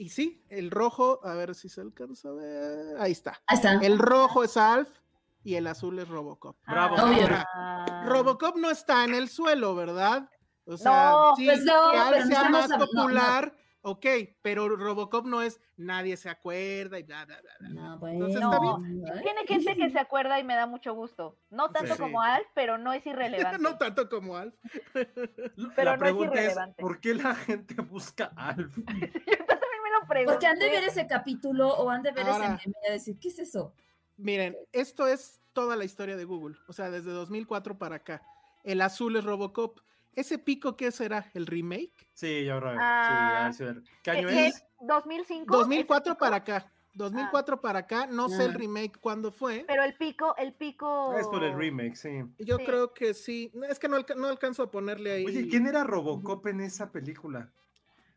Y 0.00 0.10
sí, 0.10 0.44
el 0.48 0.70
rojo, 0.70 1.20
a 1.24 1.34
ver 1.34 1.54
si 1.56 1.68
se 1.68 1.80
alcanza 1.80 2.28
a 2.28 2.32
ver. 2.32 2.96
Ahí 3.00 3.12
está. 3.12 3.40
Ahí 3.46 3.56
está. 3.56 3.72
El 3.74 3.98
rojo 3.98 4.44
es 4.44 4.56
Alf 4.56 4.88
y 5.42 5.56
el 5.56 5.66
azul 5.66 5.98
es 5.98 6.08
Robocop. 6.08 6.56
Bravo. 6.66 6.94
Obvio. 6.94 7.22
Ahora, 7.22 8.04
Robocop 8.06 8.56
no 8.56 8.70
está 8.70 9.04
en 9.04 9.14
el 9.14 9.28
suelo, 9.28 9.74
¿verdad? 9.74 10.30
O 10.66 10.76
sea, 10.76 11.10
No, 11.10 11.36
sí, 11.36 11.46
pues 11.46 11.64
no, 11.64 11.90
que 11.90 11.96
Alf 11.98 12.26
sea 12.28 12.48
más 12.48 12.66
hab- 12.70 12.78
no, 12.78 12.78
no. 12.78 12.86
popular, 12.86 13.56
ok, 13.82 14.06
pero 14.42 14.68
Robocop 14.68 15.26
no 15.26 15.42
es 15.42 15.60
nadie 15.76 16.16
se 16.16 16.28
acuerda 16.28 16.98
y 16.98 17.02
bla, 17.04 17.24
bla, 17.24 17.40
bla. 17.40 17.52
bla. 17.58 17.68
No, 17.70 17.98
bueno. 17.98 18.26
Entonces, 18.26 18.42
está 18.42 19.16
¿eh? 19.18 19.22
Tiene 19.22 19.46
gente 19.48 19.76
que 19.76 19.90
se 19.90 19.98
acuerda 19.98 20.38
y 20.38 20.44
me 20.44 20.54
da 20.54 20.66
mucho 20.66 20.92
gusto. 20.94 21.38
No 21.50 21.70
tanto 21.70 21.94
Sí. 21.94 22.00
como 22.00 22.20
Alf, 22.22 22.46
pero 22.54 22.78
no 22.78 22.92
es 22.92 23.04
irrelevante. 23.06 23.58
no 23.62 23.76
tanto 23.78 24.08
como 24.08 24.36
Alf. 24.36 24.54
pero 24.92 25.10
la 25.74 25.84
no 25.84 25.92
es 25.94 25.98
pregunta 25.98 26.34
es, 26.34 26.40
irrelevante. 26.44 26.82
¿por 26.82 27.00
qué 27.00 27.14
la 27.14 27.34
gente 27.34 27.74
busca 27.80 28.30
Alf? 28.36 28.76
Lo. 30.06 30.32
Porque 30.32 30.46
han 30.46 30.58
de 30.58 30.68
ver 30.70 30.84
ese 30.84 31.06
capítulo 31.06 31.68
o 31.74 31.90
han 31.90 32.02
de 32.02 32.12
ver 32.12 32.26
Ahora. 32.26 32.54
ese 32.54 32.68
meme 32.68 32.76
y 32.84 32.88
a 32.88 32.92
decir, 32.92 33.18
¿qué 33.18 33.28
es 33.28 33.38
eso? 33.38 33.72
Miren, 34.16 34.56
esto 34.72 35.06
es 35.06 35.40
toda 35.52 35.76
la 35.76 35.84
historia 35.84 36.16
de 36.16 36.24
Google, 36.24 36.56
o 36.66 36.72
sea, 36.72 36.90
desde 36.90 37.10
2004 37.10 37.78
para 37.78 37.96
acá. 37.96 38.22
El 38.64 38.80
azul 38.80 39.16
es 39.16 39.24
Robocop. 39.24 39.80
¿Ese 40.14 40.38
pico 40.38 40.76
qué 40.76 40.90
será? 40.90 41.30
¿El 41.34 41.46
remake? 41.46 41.92
Sí, 42.14 42.44
yo 42.44 42.58
creo. 42.58 42.76
Ah, 42.80 43.50
sí, 43.56 43.62
a 43.62 43.66
ver, 43.66 43.82
¿Qué 43.82 43.88
¿Qué- 44.02 44.10
año 44.10 44.28
qué? 44.28 44.46
es? 44.48 44.64
2005. 44.80 45.56
2004 45.56 46.12
ese 46.12 46.18
para 46.18 46.44
pico, 46.44 46.56
acá. 46.56 46.72
2004 46.94 47.60
para 47.60 47.78
acá, 47.80 48.06
no 48.08 48.28
sé 48.28 48.44
el 48.46 48.50
Ah. 48.50 48.54
remake 48.54 48.98
cuándo 48.98 49.30
fue. 49.30 49.64
Pero 49.68 49.84
el 49.84 49.94
pico, 49.94 50.34
el 50.36 50.52
pico. 50.54 51.16
Es 51.16 51.28
por 51.28 51.44
el 51.44 51.56
remake, 51.56 51.94
sí. 51.94 52.24
Yo 52.40 52.56
Sí. 52.56 52.64
creo 52.64 52.92
que 52.92 53.14
sí. 53.14 53.52
Es 53.68 53.78
que 53.78 53.86
no, 53.88 53.94
alca- 53.96 54.16
no 54.16 54.26
alcanzo 54.26 54.64
a 54.64 54.70
ponerle 54.72 55.12
ahí. 55.12 55.24
Oye, 55.24 55.46
¿quién 55.48 55.68
era 55.68 55.84
Robocop 55.84 56.44
en 56.48 56.60
esa 56.62 56.90
película? 56.90 57.52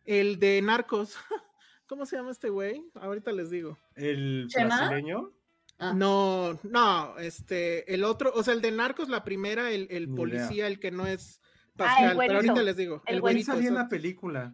El 0.05 0.39
de 0.39 0.59
Narcos. 0.63 1.15
¿Cómo 1.91 2.05
se 2.05 2.15
llama 2.15 2.31
este 2.31 2.47
güey? 2.47 2.85
Ahorita 2.95 3.34
les 3.34 3.49
digo. 3.49 3.77
¿El 3.95 4.45
¿Chema? 4.47 4.77
brasileño? 4.77 5.30
Ah. 5.77 5.91
No, 5.93 6.57
no, 6.63 7.18
este, 7.18 7.93
el 7.93 8.05
otro, 8.05 8.31
o 8.34 8.43
sea, 8.43 8.53
el 8.53 8.61
de 8.61 8.72
Narcos, 8.72 9.09
la 9.09 9.26
primera, 9.26 9.72
el, 9.72 10.07
policía, 10.15 10.68
el 10.68 10.80
que 10.80 10.89
no 10.89 11.05
es 11.05 11.41
Ah, 11.77 11.97
el 11.99 12.07
Pascal, 12.15 12.18
pero 12.19 12.35
ahorita 12.35 12.63
les 12.63 12.77
digo. 12.77 12.95
El 12.95 13.01
El 13.01 13.05
¿Quién 13.07 13.19
güerito. 13.22 13.51
salía 13.51 13.68
en 13.68 13.76
la 13.76 13.89
película? 13.89 14.53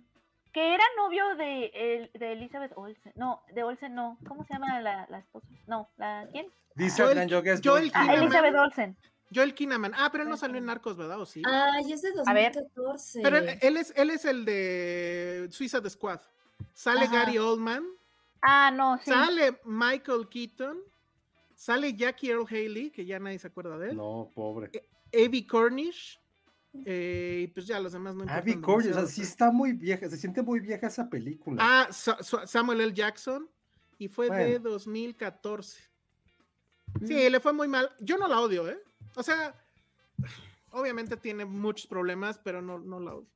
Que 0.51 0.73
era 0.73 0.83
novio 0.97 1.35
de, 1.35 1.65
el- 1.75 2.11
de 2.19 2.31
Elizabeth 2.31 2.71
Olsen. 2.75 3.13
No, 3.15 3.43
de 3.53 3.61
Olsen 3.63 3.93
no. 3.93 4.17
¿Cómo 4.27 4.43
se 4.45 4.53
llama 4.53 4.81
la, 4.81 5.05
la 5.11 5.19
esposa? 5.19 5.47
No, 5.67 5.91
¿la 5.97 6.27
quién? 6.31 6.47
Dice 6.73 7.03
Joel- 7.03 7.27
Yogues. 7.27 7.61
Joel 7.63 7.91
Ah, 7.93 8.01
Kinnaman. 8.01 8.23
Elizabeth 8.23 8.55
Olsen. 8.55 8.97
Joel 9.31 9.53
Kinnaman. 9.53 9.91
Ah, 9.95 10.09
pero 10.11 10.23
él 10.23 10.29
no 10.31 10.37
salió 10.37 10.57
en 10.57 10.65
Narcos, 10.65 10.97
¿verdad? 10.97 11.21
¿O 11.21 11.25
sí? 11.27 11.43
Ay, 11.45 11.91
es 11.93 12.01
de 12.01 12.09
A 12.25 12.33
ver. 12.33 12.53
2014. 12.55 13.19
Pero 13.21 13.37
él, 13.37 13.59
él 13.61 13.77
es, 13.77 13.93
él 13.95 14.09
es 14.09 14.25
el 14.25 14.43
de 14.45 15.47
Suicide 15.51 15.87
Squad. 15.91 16.19
Sale 16.73 17.01
Ajá. 17.05 17.11
Gary 17.25 17.37
Oldman, 17.37 17.83
Ah, 18.41 18.71
no, 18.71 18.97
sí. 18.99 19.05
sale 19.09 19.59
Michael 19.65 20.27
Keaton, 20.29 20.77
sale 21.55 21.93
Jackie 21.95 22.29
Earl 22.29 22.45
Haley, 22.47 22.91
que 22.91 23.05
ya 23.05 23.19
nadie 23.19 23.39
se 23.39 23.47
acuerda 23.47 23.77
de 23.77 23.89
él, 23.91 23.97
No, 23.97 24.31
pobre. 24.35 24.71
Avi 25.13 25.45
Cornish, 25.47 26.19
eh, 26.85 27.41
y 27.43 27.47
pues 27.47 27.65
ya 27.65 27.79
los 27.79 27.93
demás 27.93 28.13
no 28.13 28.21
importan. 28.23 28.41
Abby 28.41 28.61
Cornish, 28.61 28.91
o 28.91 28.93
sea, 28.93 29.05
sí 29.07 29.21
está 29.23 29.51
muy 29.51 29.73
vieja, 29.73 30.07
se 30.09 30.17
siente 30.17 30.41
muy 30.43 30.59
vieja 30.59 30.87
esa 30.87 31.09
película. 31.09 31.57
Ah, 31.63 31.87
Sa- 31.91 32.21
Sa- 32.21 32.45
Samuel 32.45 32.81
L. 32.81 32.93
Jackson, 32.93 33.49
y 33.97 34.07
fue 34.07 34.29
de 34.29 34.59
Bueno. 34.59 34.69
2014. 34.69 35.81
Sí, 37.05 37.29
le 37.29 37.39
fue 37.39 37.53
muy 37.53 37.67
mal. 37.67 37.91
Yo 37.99 38.17
no 38.17 38.27
la 38.27 38.39
odio, 38.39 38.69
¿eh? 38.69 38.79
O 39.15 39.23
sea, 39.23 39.55
obviamente 40.71 41.17
tiene 41.17 41.45
muchos 41.45 41.87
problemas, 41.87 42.37
pero 42.43 42.61
no, 42.61 42.77
no 42.79 42.99
la 42.99 43.15
odio. 43.15 43.27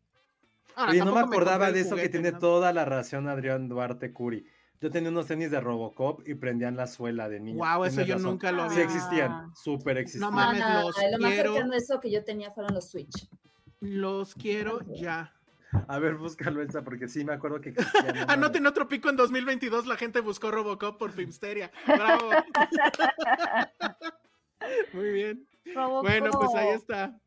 Ahora, 0.76 0.91
Oye, 0.91 0.99
no 1.06 1.14
me 1.14 1.19
acordaba 1.22 1.72
de 1.72 1.81
eso 1.81 1.95
que 1.95 2.10
tiene 2.10 2.31
¿no? 2.31 2.39
toda 2.39 2.72
la 2.73 2.85
razón 2.85 3.27
Adrián 3.27 3.68
Duarte 3.68 4.11
Curi. 4.14 4.45
Yo 4.80 4.89
tenía 4.89 5.10
unos 5.11 5.27
tenis 5.27 5.52
de 5.52 5.60
Robocop 5.61 6.27
y 6.27 6.34
prendían 6.34 6.76
la 6.76 6.88
suela 6.88 7.30
de 7.30 7.39
niño. 7.39 7.57
Guau, 7.57 7.85
eso 7.85 8.02
yo 8.02 8.15
razón. 8.15 8.31
nunca 8.31 8.52
lo 8.52 8.68
Sí 8.69 8.77
vi. 8.77 8.81
existían, 8.81 9.56
súper 9.56 9.98
existían. 9.99 10.31
No 10.31 10.35
mames, 10.35 10.61
Ah, 10.65 10.81
los 10.84 10.95
lo 11.11 11.19
más 11.19 11.31
quiero. 11.34 11.53
cercano 11.53 11.73
a 11.73 11.77
eso 11.77 11.99
que 11.99 12.10
yo 12.11 12.23
tenía 12.23 12.52
fueron 12.52 12.73
los 12.73 12.89
Switch. 12.89 13.27
Los 13.80 14.34
quiero 14.34 14.80
ya. 14.95 15.34
A 15.88 15.99
ver, 15.99 16.15
búscalo 16.15 16.61
esa, 16.64 16.84
porque 16.84 17.07
sí 17.07 17.23
me 17.23 17.34
acuerdo 17.34 17.61
que 17.61 17.69
existían. 17.77 18.15
no 18.15 18.22
Anoten 18.34 18.64
mames. 18.64 18.72
otro 18.72 18.88
pico 18.88 19.10
en 19.10 19.18
2022, 19.18 19.85
la 19.85 19.98
gente 19.98 20.19
buscó 20.19 20.49
Robocop 20.52 20.98
por 20.98 21.11
Filmsteria. 21.11 21.72
Bravo. 21.85 22.30
Muy 24.93 25.11
bien. 25.11 25.48
Robocop. 25.76 26.03
Bueno, 26.03 26.31
pues 26.31 26.56
ahí 26.56 26.69
está. 26.69 27.18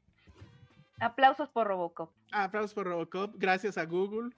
Aplausos 1.00 1.48
por 1.50 1.66
Robocop. 1.66 2.10
Aplausos 2.32 2.74
por 2.74 2.86
Robocop, 2.86 3.34
gracias 3.36 3.76
a 3.78 3.84
Google. 3.84 4.30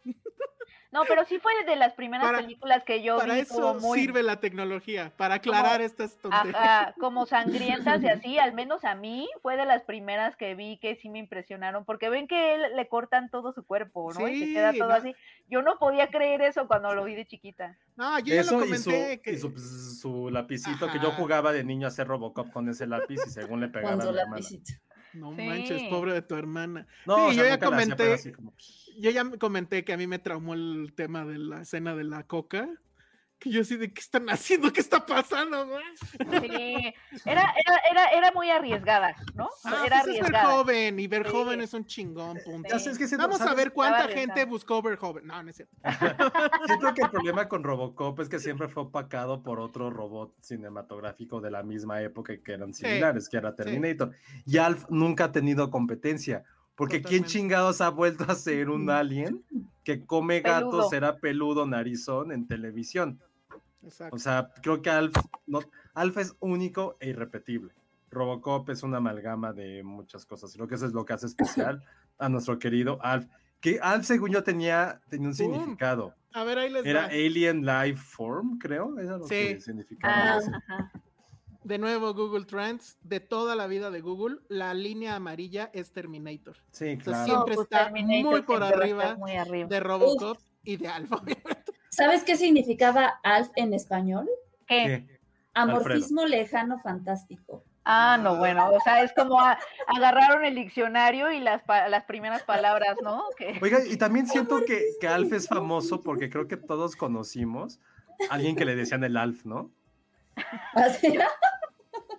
No, 0.92 1.02
pero 1.06 1.24
sí 1.24 1.38
fue 1.38 1.52
de 1.66 1.76
las 1.76 1.92
primeras 1.94 2.24
Para- 2.26 2.38
películas 2.38 2.82
que 2.84 3.02
yo 3.02 3.18
Para 3.18 3.34
vi 3.34 3.40
eso 3.40 3.54
como 3.60 3.80
muy 3.80 3.98
sirve 4.00 4.22
la 4.22 4.40
tecnología, 4.40 5.12
para 5.16 5.34
aclarar 5.34 5.80
estas 5.82 6.16
tonterías. 6.16 6.54
ajá, 6.56 6.94
como 6.98 7.26
sangrientas 7.96 8.02
y 8.02 8.08
así, 8.08 8.38
al 8.38 8.54
menos 8.54 8.84
a 8.84 8.94
mí 8.94 9.28
fue 9.42 9.56
de 9.56 9.66
las 9.66 9.82
primeras 9.82 10.36
que 10.36 10.54
vi 10.54 10.78
que 10.78 10.96
sí 10.96 11.10
me 11.10 11.18
impresionaron, 11.18 11.84
porque 11.84 12.08
ven 12.08 12.26
que 12.26 12.54
él 12.54 12.62
le 12.76 12.88
cortan 12.88 13.28
todo 13.30 13.52
su 13.52 13.64
cuerpo, 13.66 14.12
¿no? 14.14 14.26
y 14.28 14.38
se 14.38 14.52
queda 14.54 14.72
Sí, 14.72 14.78
todo 14.78 14.88
no. 14.88 14.94
así. 14.94 15.14
Yo 15.48 15.60
no 15.60 15.76
podía 15.78 16.08
creer 16.08 16.40
eso 16.42 16.66
cuando 16.66 16.94
lo 16.94 17.04
vi 17.04 17.14
de 17.14 17.26
chiquita. 17.26 17.76
No, 17.96 18.18
yo 18.20 18.34
ya 18.34 18.40
Eso 18.40 18.58
lo 18.58 18.64
y 18.64 18.78
su, 18.78 18.84
comenté. 18.90 19.20
que... 19.20 19.32
y 19.32 19.38
su, 19.38 19.52
pues, 19.52 20.00
su 20.00 20.30
lapicito 20.30 20.88
que 20.90 20.98
yo 21.00 21.10
jugaba 21.12 21.52
de 21.52 21.62
niño 21.64 21.86
a 21.86 21.88
hacer 21.88 22.06
Robocop 22.06 22.50
con 22.52 22.68
ese 22.70 22.86
lápiz 22.86 23.20
y 23.26 23.30
según 23.30 23.60
le 23.60 23.68
pegaba 23.68 23.96
Cuando 23.96 24.10
mi 24.12 24.16
la 24.16 24.22
hermana. 24.22 24.36
visita. 24.38 24.72
No 25.16 25.34
Sí. 25.34 25.42
manches, 25.42 25.82
pobre 25.90 26.12
de 26.12 26.22
tu 26.22 26.34
hermana. 26.36 26.86
No, 27.06 27.16
Sí, 27.16 27.22
o 27.22 27.32
sea, 27.34 27.42
yo 27.44 27.48
ya 27.48 27.58
comenté- 27.58 28.32
como, 28.34 28.52
Yo 28.98 29.10
ya 29.10 29.24
me 29.24 29.36
comenté 29.38 29.84
que 29.84 29.92
a 29.92 29.96
mí 29.96 30.06
me 30.06 30.18
traumó 30.18 30.54
el 30.54 30.92
tema 30.94 31.24
de 31.26 31.38
la 31.38 31.62
escena 31.62 31.94
de 31.94 32.04
la 32.04 32.22
coca. 32.22 32.68
Que 33.38 33.50
yo 33.50 33.60
así 33.60 33.76
de, 33.76 33.92
¿qué 33.92 34.00
están 34.00 34.28
haciendo? 34.30 34.72
¿Qué 34.72 34.80
está 34.80 35.04
pasando? 35.04 35.66
güey?" 35.66 35.84
Sí, 36.40 36.94
era, 37.26 37.42
era, 37.66 37.80
era, 37.90 38.04
era 38.12 38.32
muy 38.32 38.48
arriesgada, 38.50 39.14
¿no? 39.34 39.48
Ah, 39.64 39.82
era 39.86 40.00
pues 40.02 40.16
es 40.16 40.22
arriesgada. 40.22 40.46
Verjoven 40.48 40.98
y 41.00 41.06
Verjoven 41.06 41.58
Sí. 41.60 41.64
es 41.64 41.74
un 41.74 41.84
chingón, 41.86 42.38
punto. 42.44 42.68
Ya 42.70 42.78
sabes 42.78 42.96
que 42.98 43.06
siento- 43.06 43.28
Vamos 43.28 43.40
a 43.42 43.54
ver 43.54 43.72
cuánta 43.72 44.08
gente 44.08 44.44
buscó 44.46 44.80
Verjoven. 44.80 45.26
No, 45.26 45.42
no 45.42 45.50
es 45.50 45.56
cierto. 45.56 45.74
Siento 46.66 46.94
que 46.94 47.02
el 47.02 47.10
problema 47.10 47.46
con 47.48 47.62
Robocop 47.62 48.18
es 48.20 48.28
que 48.28 48.38
siempre 48.38 48.68
fue 48.68 48.84
opacado 48.84 49.42
por 49.42 49.60
otro 49.60 49.90
robot 49.90 50.34
cinematográfico 50.40 51.40
de 51.40 51.50
la 51.50 51.62
misma 51.62 52.00
época 52.02 52.34
que 52.42 52.52
eran 52.52 52.72
Sí, 52.72 52.84
similares, 52.86 53.28
que 53.28 53.36
era 53.36 53.54
Terminator. 53.54 54.12
Y 54.46 54.58
Alf 54.58 54.86
nunca 54.88 55.24
ha 55.24 55.32
tenido 55.32 55.70
competencia, 55.70 56.44
porque 56.74 56.96
¿quién 57.02 57.22
Totalmente. 57.22 57.28
chingados 57.30 57.80
ha 57.80 57.90
vuelto 57.90 58.24
a 58.28 58.34
ser 58.34 58.70
un 58.70 58.88
alien 58.90 59.42
que 59.84 60.04
come 60.04 60.40
gatos, 60.40 60.90
será 60.90 61.18
peludo, 61.18 61.66
narizón 61.66 62.32
en 62.32 62.46
televisión? 62.46 63.20
Exacto. 63.86 64.16
O 64.16 64.18
sea, 64.18 64.52
creo 64.62 64.82
que 64.82 64.90
Alf, 64.90 65.14
no, 65.46 65.60
Alf 65.94 66.18
es 66.18 66.36
único 66.40 66.96
e 67.00 67.08
irrepetible. 67.10 67.72
Robocop 68.10 68.68
es 68.70 68.82
una 68.82 68.98
amalgama 68.98 69.52
de 69.52 69.82
muchas 69.82 70.24
cosas. 70.26 70.54
Y 70.54 70.58
lo 70.58 70.66
que 70.68 70.74
eso 70.76 70.86
es 70.86 70.92
lo 70.92 71.04
que 71.04 71.12
hace 71.12 71.26
especial 71.26 71.82
a 72.18 72.28
nuestro 72.28 72.58
querido 72.58 72.98
Alf. 73.02 73.26
Que 73.60 73.78
Alf, 73.80 74.04
según 74.04 74.30
yo, 74.30 74.42
tenía, 74.42 75.00
tenía 75.08 75.28
un 75.28 75.34
significado. 75.34 76.14
a 76.32 76.44
ver, 76.44 76.58
ahí 76.58 76.70
les 76.70 76.84
Era 76.84 77.02
va. 77.02 77.06
Alien 77.06 77.64
Life 77.64 78.02
Form, 78.02 78.58
creo. 78.58 78.98
Eso 78.98 79.14
es 79.14 79.20
lo 79.20 79.26
Sí. 79.26 79.34
que 79.34 79.60
significaba. 79.60 80.40
Ah. 80.68 80.90
De 81.64 81.78
nuevo, 81.78 82.14
Google 82.14 82.44
Trends. 82.44 82.96
De 83.02 83.18
toda 83.18 83.56
la 83.56 83.66
vida 83.66 83.90
de 83.90 84.00
Google, 84.00 84.38
la 84.48 84.72
línea 84.72 85.16
amarilla 85.16 85.70
es 85.72 85.90
Terminator. 85.90 86.56
Sí, 86.70 86.84
sea, 86.84 86.98
claro. 86.98 87.24
siempre 87.24 87.54
pues 87.56 87.64
está 87.64 87.84
Terminator 87.86 88.30
muy 88.32 88.42
por 88.42 88.62
arriba 88.62 89.16
muy 89.16 89.32
arriba. 89.32 89.68
De 89.68 89.80
Robocop 89.80 90.38
y 90.62 90.76
de 90.76 90.88
Alfa. 90.88 91.16
¿Sabes 91.96 92.22
qué 92.24 92.36
significaba 92.36 93.18
Alf 93.22 93.48
en 93.56 93.72
español? 93.74 94.28
¿Qué? 94.66 95.06
Amorfismo 95.54 96.26
lejano 96.26 96.78
fantástico. 96.78 97.64
Ah, 97.88 98.18
no, 98.20 98.36
bueno, 98.36 98.68
o 98.70 98.80
sea, 98.80 99.02
es 99.02 99.12
como 99.12 99.40
a- 99.40 99.58
agarraron 99.86 100.44
el 100.44 100.56
diccionario 100.56 101.30
y 101.30 101.38
las, 101.40 101.62
pa- 101.62 101.88
las 101.88 102.04
primeras 102.04 102.42
palabras, 102.42 102.96
¿no? 103.02 103.24
Oiga, 103.62 103.78
y 103.86 103.96
también 103.96 104.26
siento 104.26 104.64
que, 104.66 104.82
que 105.00 105.06
Alf 105.08 105.32
es 105.32 105.46
famoso 105.48 106.02
porque 106.02 106.28
creo 106.28 106.48
que 106.48 106.56
todos 106.56 106.96
conocimos 106.96 107.78
a 108.28 108.34
alguien 108.34 108.56
que 108.56 108.64
le 108.64 108.74
decían 108.74 109.04
el 109.04 109.16
Alf, 109.16 109.44
¿no? 109.46 109.70
Así, 110.74 111.16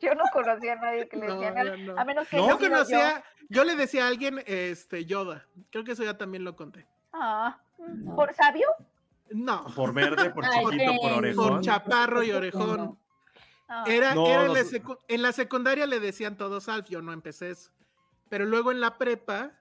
yo 0.01 0.15
no 0.15 0.23
conocía 0.31 0.73
a 0.73 0.75
nadie 0.77 1.07
que 1.09 1.17
le 1.17 1.27
decían, 1.27 1.53
no, 1.53 1.59
al- 1.59 1.85
no. 1.85 1.99
a 1.99 2.05
menos 2.05 2.27
que 2.29 2.37
Yo 2.37 2.57
conocía, 2.57 3.23
yo 3.49 3.63
le 3.65 3.75
decía 3.75 4.05
a 4.05 4.07
alguien, 4.07 4.41
este, 4.47 5.05
Yoda. 5.05 5.45
Creo 5.69 5.83
que 5.83 5.91
eso 5.91 6.03
ya 6.03 6.17
también 6.17 6.43
lo 6.45 6.55
conté. 6.55 6.87
Ah, 7.13 7.59
No. 7.77 8.15
¿por 8.15 8.33
sabio? 8.33 8.67
No, 9.31 9.65
Por 9.75 9.93
verde, 9.93 10.29
por 10.31 10.45
Ay, 10.45 10.65
chiquito, 10.71 10.95
por 11.01 11.11
orejón. 11.13 11.47
por 11.49 11.61
chaparro 11.61 12.23
y 12.23 12.31
orejón. 12.31 12.97
Ah, 13.69 13.83
Era, 13.87 14.15
No, 14.15 14.27
era 14.27 14.45
en, 14.45 14.53
la 14.53 14.63
en 15.09 15.21
la 15.21 15.31
secundaria 15.33 15.85
le 15.85 15.99
decían 15.99 16.37
todos 16.37 16.69
Alf, 16.69 16.87
yo 16.89 17.01
no 17.01 17.11
empecé 17.11 17.49
eso. 17.49 17.71
Pero 18.29 18.45
luego 18.45 18.71
en 18.71 18.79
la 18.79 18.97
prepa, 18.97 19.51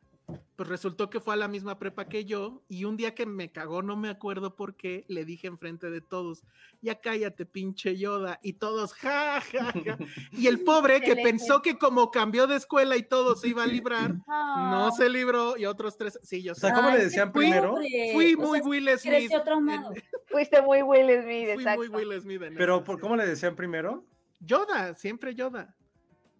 pues 0.56 0.68
resultó 0.68 1.10
que 1.10 1.20
fue 1.20 1.34
a 1.34 1.36
la 1.36 1.48
misma 1.48 1.78
prepa 1.78 2.08
que 2.08 2.24
yo, 2.24 2.62
y 2.68 2.84
un 2.84 2.96
día 2.96 3.14
que 3.14 3.26
me 3.26 3.52
cagó, 3.52 3.82
no 3.82 3.96
me 3.96 4.08
acuerdo 4.08 4.56
por 4.56 4.74
qué, 4.74 5.04
le 5.08 5.24
dije 5.24 5.46
enfrente 5.46 5.90
de 5.90 6.00
todos, 6.00 6.44
ya 6.80 7.00
cállate, 7.00 7.44
pinche 7.44 7.96
Yoda, 7.96 8.40
y 8.42 8.54
todos, 8.54 8.94
ja, 8.94 9.40
ja, 9.40 9.72
ja. 9.72 9.98
Y 10.32 10.46
el 10.46 10.60
pobre 10.60 11.00
que 11.02 11.14
pensó 11.16 11.60
que 11.60 11.76
como 11.78 12.10
cambió 12.10 12.46
de 12.46 12.56
escuela 12.56 12.96
y 12.96 13.02
todo 13.02 13.36
se 13.36 13.48
iba 13.48 13.64
a 13.64 13.66
librar, 13.66 14.14
ah. 14.26 14.68
no 14.70 14.90
se 14.92 15.10
libró, 15.10 15.56
y 15.58 15.66
otros 15.66 15.96
tres, 15.96 16.18
sí, 16.22 16.42
yo 16.42 16.52
O 16.52 16.54
sea, 16.54 16.72
¿cómo 16.72 16.88
Ay, 16.88 16.98
le 16.98 17.04
decían 17.04 17.32
pobre. 17.32 17.48
primero? 17.48 17.76
Fui 18.12 18.34
O 18.34 18.40
muy 18.40 18.60
sea, 18.60 18.68
Will 18.68 18.98
Smith. 18.98 19.32
Fuiste 20.28 20.62
muy 20.62 20.82
Will 20.82 21.22
Smith, 21.22 21.44
fui 21.44 21.50
exacto. 21.50 21.78
muy 21.78 21.88
Will 21.88 22.20
Smith. 22.20 22.42
en 22.42 22.54
Pero, 22.54 22.82
¿por 22.82 22.98
cómo 22.98 23.14
le 23.16 23.26
decían 23.26 23.54
primero? 23.54 24.04
Yoda, 24.40 24.94
siempre 24.94 25.34
Yoda. 25.34 25.74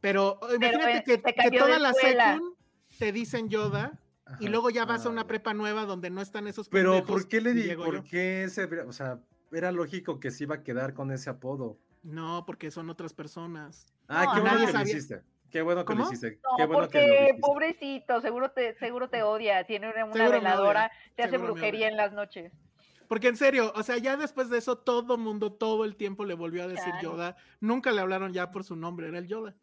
Pero 0.01 0.39
imagínate 0.55 0.99
eh, 1.15 1.23
que, 1.23 1.51
que 1.51 1.59
toda 1.59 1.79
la 1.79 1.91
escuela. 1.91 2.35
secund 2.35 2.56
te 2.99 3.13
dicen 3.13 3.49
Yoda 3.49 3.99
y 4.41 4.49
luego 4.49 4.71
ya 4.71 4.85
vas 4.85 5.07
a 5.07 5.09
una 5.09 5.27
prepa 5.27 5.55
nueva 5.55 5.85
donde 5.85 6.11
no 6.11 6.21
están 6.21 6.47
esos 6.49 6.69
Pero, 6.69 7.05
¿por 7.05 7.29
qué 7.29 7.41
le 7.41 7.51
y 7.51 7.55
di? 7.55 7.63
llego 7.65 7.85
¿Por 7.85 7.95
yo. 7.97 8.05
qué 8.05 8.49
se, 8.51 8.65
o 8.65 8.93
sea, 8.93 9.21
era 9.53 9.71
lógico 9.73 10.19
que 10.21 10.31
se 10.31 10.45
iba 10.45 10.57
a 10.57 10.63
quedar 10.63 10.95
con 10.95 11.11
ese 11.13 11.31
apodo? 11.31 11.79
No, 12.03 12.45
porque 12.47 12.71
son 12.71 12.91
otras 12.91 13.13
personas. 13.15 13.87
Ah, 14.09 14.25
No, 14.27 14.35
qué 14.35 14.41
bueno 14.41 14.67
que 14.67 14.73
lo 14.73 14.83
hiciste. 14.83 15.23
Qué 15.51 15.63
bueno 15.63 15.85
que 15.85 15.95
lo 15.95 16.03
hiciste. 16.05 16.41
No, 16.43 16.57
Qué 16.57 16.67
bueno 16.67 16.89
que 16.89 16.99
lo 16.99 17.05
porque 17.07 17.21
dijiste. 17.23 17.41
pobrecito, 17.41 18.21
seguro 18.21 18.51
te, 18.51 18.75
seguro 18.79 19.09
te 19.09 19.23
odia, 19.23 19.65
tiene 19.65 19.91
una, 19.91 20.05
una 20.05 20.29
veladora, 20.29 20.91
te 21.15 21.23
hace 21.23 21.39
brujería 21.39 21.89
en 21.89 21.97
las 21.97 22.13
noches. 22.13 22.53
Porque 23.09 23.29
en 23.29 23.37
serio, 23.37 23.73
o 23.77 23.83
sea, 23.85 23.99
ya 23.99 24.17
después 24.17 24.51
de 24.51 24.59
eso 24.59 24.79
todo 24.79 25.17
mundo 25.17 25.53
todo 25.53 25.85
el 25.85 25.95
tiempo 25.95 26.25
le 26.25 26.35
volvió 26.35 26.65
a 26.65 26.67
decir 26.67 26.91
Claro. 27.01 27.13
Yoda. 27.13 27.37
Nunca 27.61 27.93
le 27.93 28.01
hablaron 28.01 28.33
ya 28.33 28.51
por 28.51 28.65
su 28.65 28.75
nombre, 28.75 29.07
era 29.09 29.19
el 29.19 29.29
Yoda. 29.29 29.55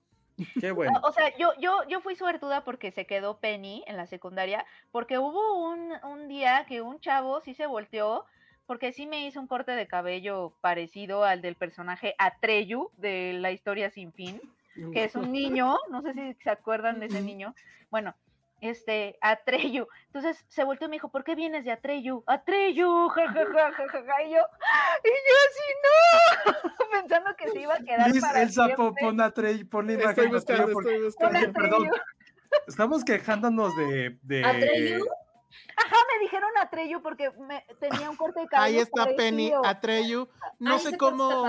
Qué 0.59 0.71
bueno. 0.71 0.99
O 1.03 1.11
sea, 1.11 1.35
yo, 1.37 1.51
yo, 1.59 1.87
yo 1.87 2.01
fui 2.01 2.15
suertuda 2.15 2.63
porque 2.63 2.91
se 2.91 3.05
quedó 3.05 3.39
Penny 3.39 3.83
en 3.87 3.97
la 3.97 4.07
secundaria, 4.07 4.65
porque 4.91 5.17
hubo 5.17 5.69
un, 5.69 5.93
un 6.03 6.27
día 6.27 6.65
que 6.67 6.81
un 6.81 6.99
chavo 6.99 7.41
sí 7.41 7.53
se 7.53 7.65
volteó, 7.65 8.25
porque 8.65 8.91
sí 8.93 9.05
me 9.05 9.25
hizo 9.25 9.39
un 9.39 9.47
corte 9.47 9.71
de 9.73 9.87
cabello 9.87 10.53
parecido 10.61 11.23
al 11.23 11.41
del 11.41 11.55
personaje 11.55 12.15
Atreyu 12.17 12.91
de 12.97 13.33
la 13.33 13.51
historia 13.51 13.89
sin 13.89 14.13
fin, 14.13 14.41
que 14.93 15.03
es 15.03 15.15
un 15.15 15.31
niño, 15.31 15.77
no 15.89 16.01
sé 16.01 16.13
si 16.13 16.33
se 16.41 16.49
acuerdan 16.49 16.99
de 16.99 17.07
ese 17.07 17.21
niño. 17.21 17.53
Bueno, 17.91 18.15
este, 18.69 19.17
Atreyu. 19.21 19.87
Entonces 20.07 20.43
se 20.47 20.63
volteó 20.63 20.87
y 20.87 20.89
me 20.89 20.95
dijo, 20.95 21.09
¿por 21.09 21.23
qué 21.23 21.35
vienes 21.35 21.65
de 21.65 21.71
Atreyu? 21.71 22.23
Atreyu, 22.27 23.09
ja, 23.09 23.27
ja, 23.27 23.45
ja, 23.45 23.71
ja, 23.71 23.87
ja, 23.87 24.03
ja", 24.05 24.23
Y 24.23 24.31
yo, 24.31 24.39
y 25.03 25.09
yo 25.09 25.35
así, 25.49 25.63
no, 25.83 26.89
pensando 26.91 27.35
que 27.35 27.49
se 27.49 27.59
iba 27.61 27.73
a 27.75 27.79
quedar 27.79 28.09
Luis, 28.09 28.21
para 28.21 28.41
Elsa, 28.41 28.67
po- 28.75 28.83
siempre. 28.83 29.03
pon 29.05 29.21
a 29.21 29.31
Trey, 29.31 29.63
pon 29.63 29.87
la 29.87 29.93
imagen 29.93 30.09
Estoy 30.09 30.25
Atreyu, 30.25 30.35
buscando, 30.35 30.73
porque- 30.73 31.07
estoy. 31.07 31.53
Perdón. 31.53 31.87
Atreyu. 31.87 32.03
Estamos 32.67 33.03
quejándonos 33.03 33.75
de. 33.75 34.17
de... 34.21 34.43
¿Atreyu? 34.45 35.05
Ajá, 35.75 35.95
me 36.11 36.19
dijeron 36.23 36.49
Atreyu 36.59 37.01
porque 37.01 37.31
me, 37.31 37.65
tenía 37.79 38.09
un 38.09 38.15
corte 38.15 38.41
de 38.41 38.47
cabello 38.47 38.77
Ahí 38.77 38.81
está 38.81 39.05
Penny. 39.15 39.51
Atreyu. 39.63 40.27
No 40.59 40.77
sé 40.79 40.97
cómo. 40.97 41.45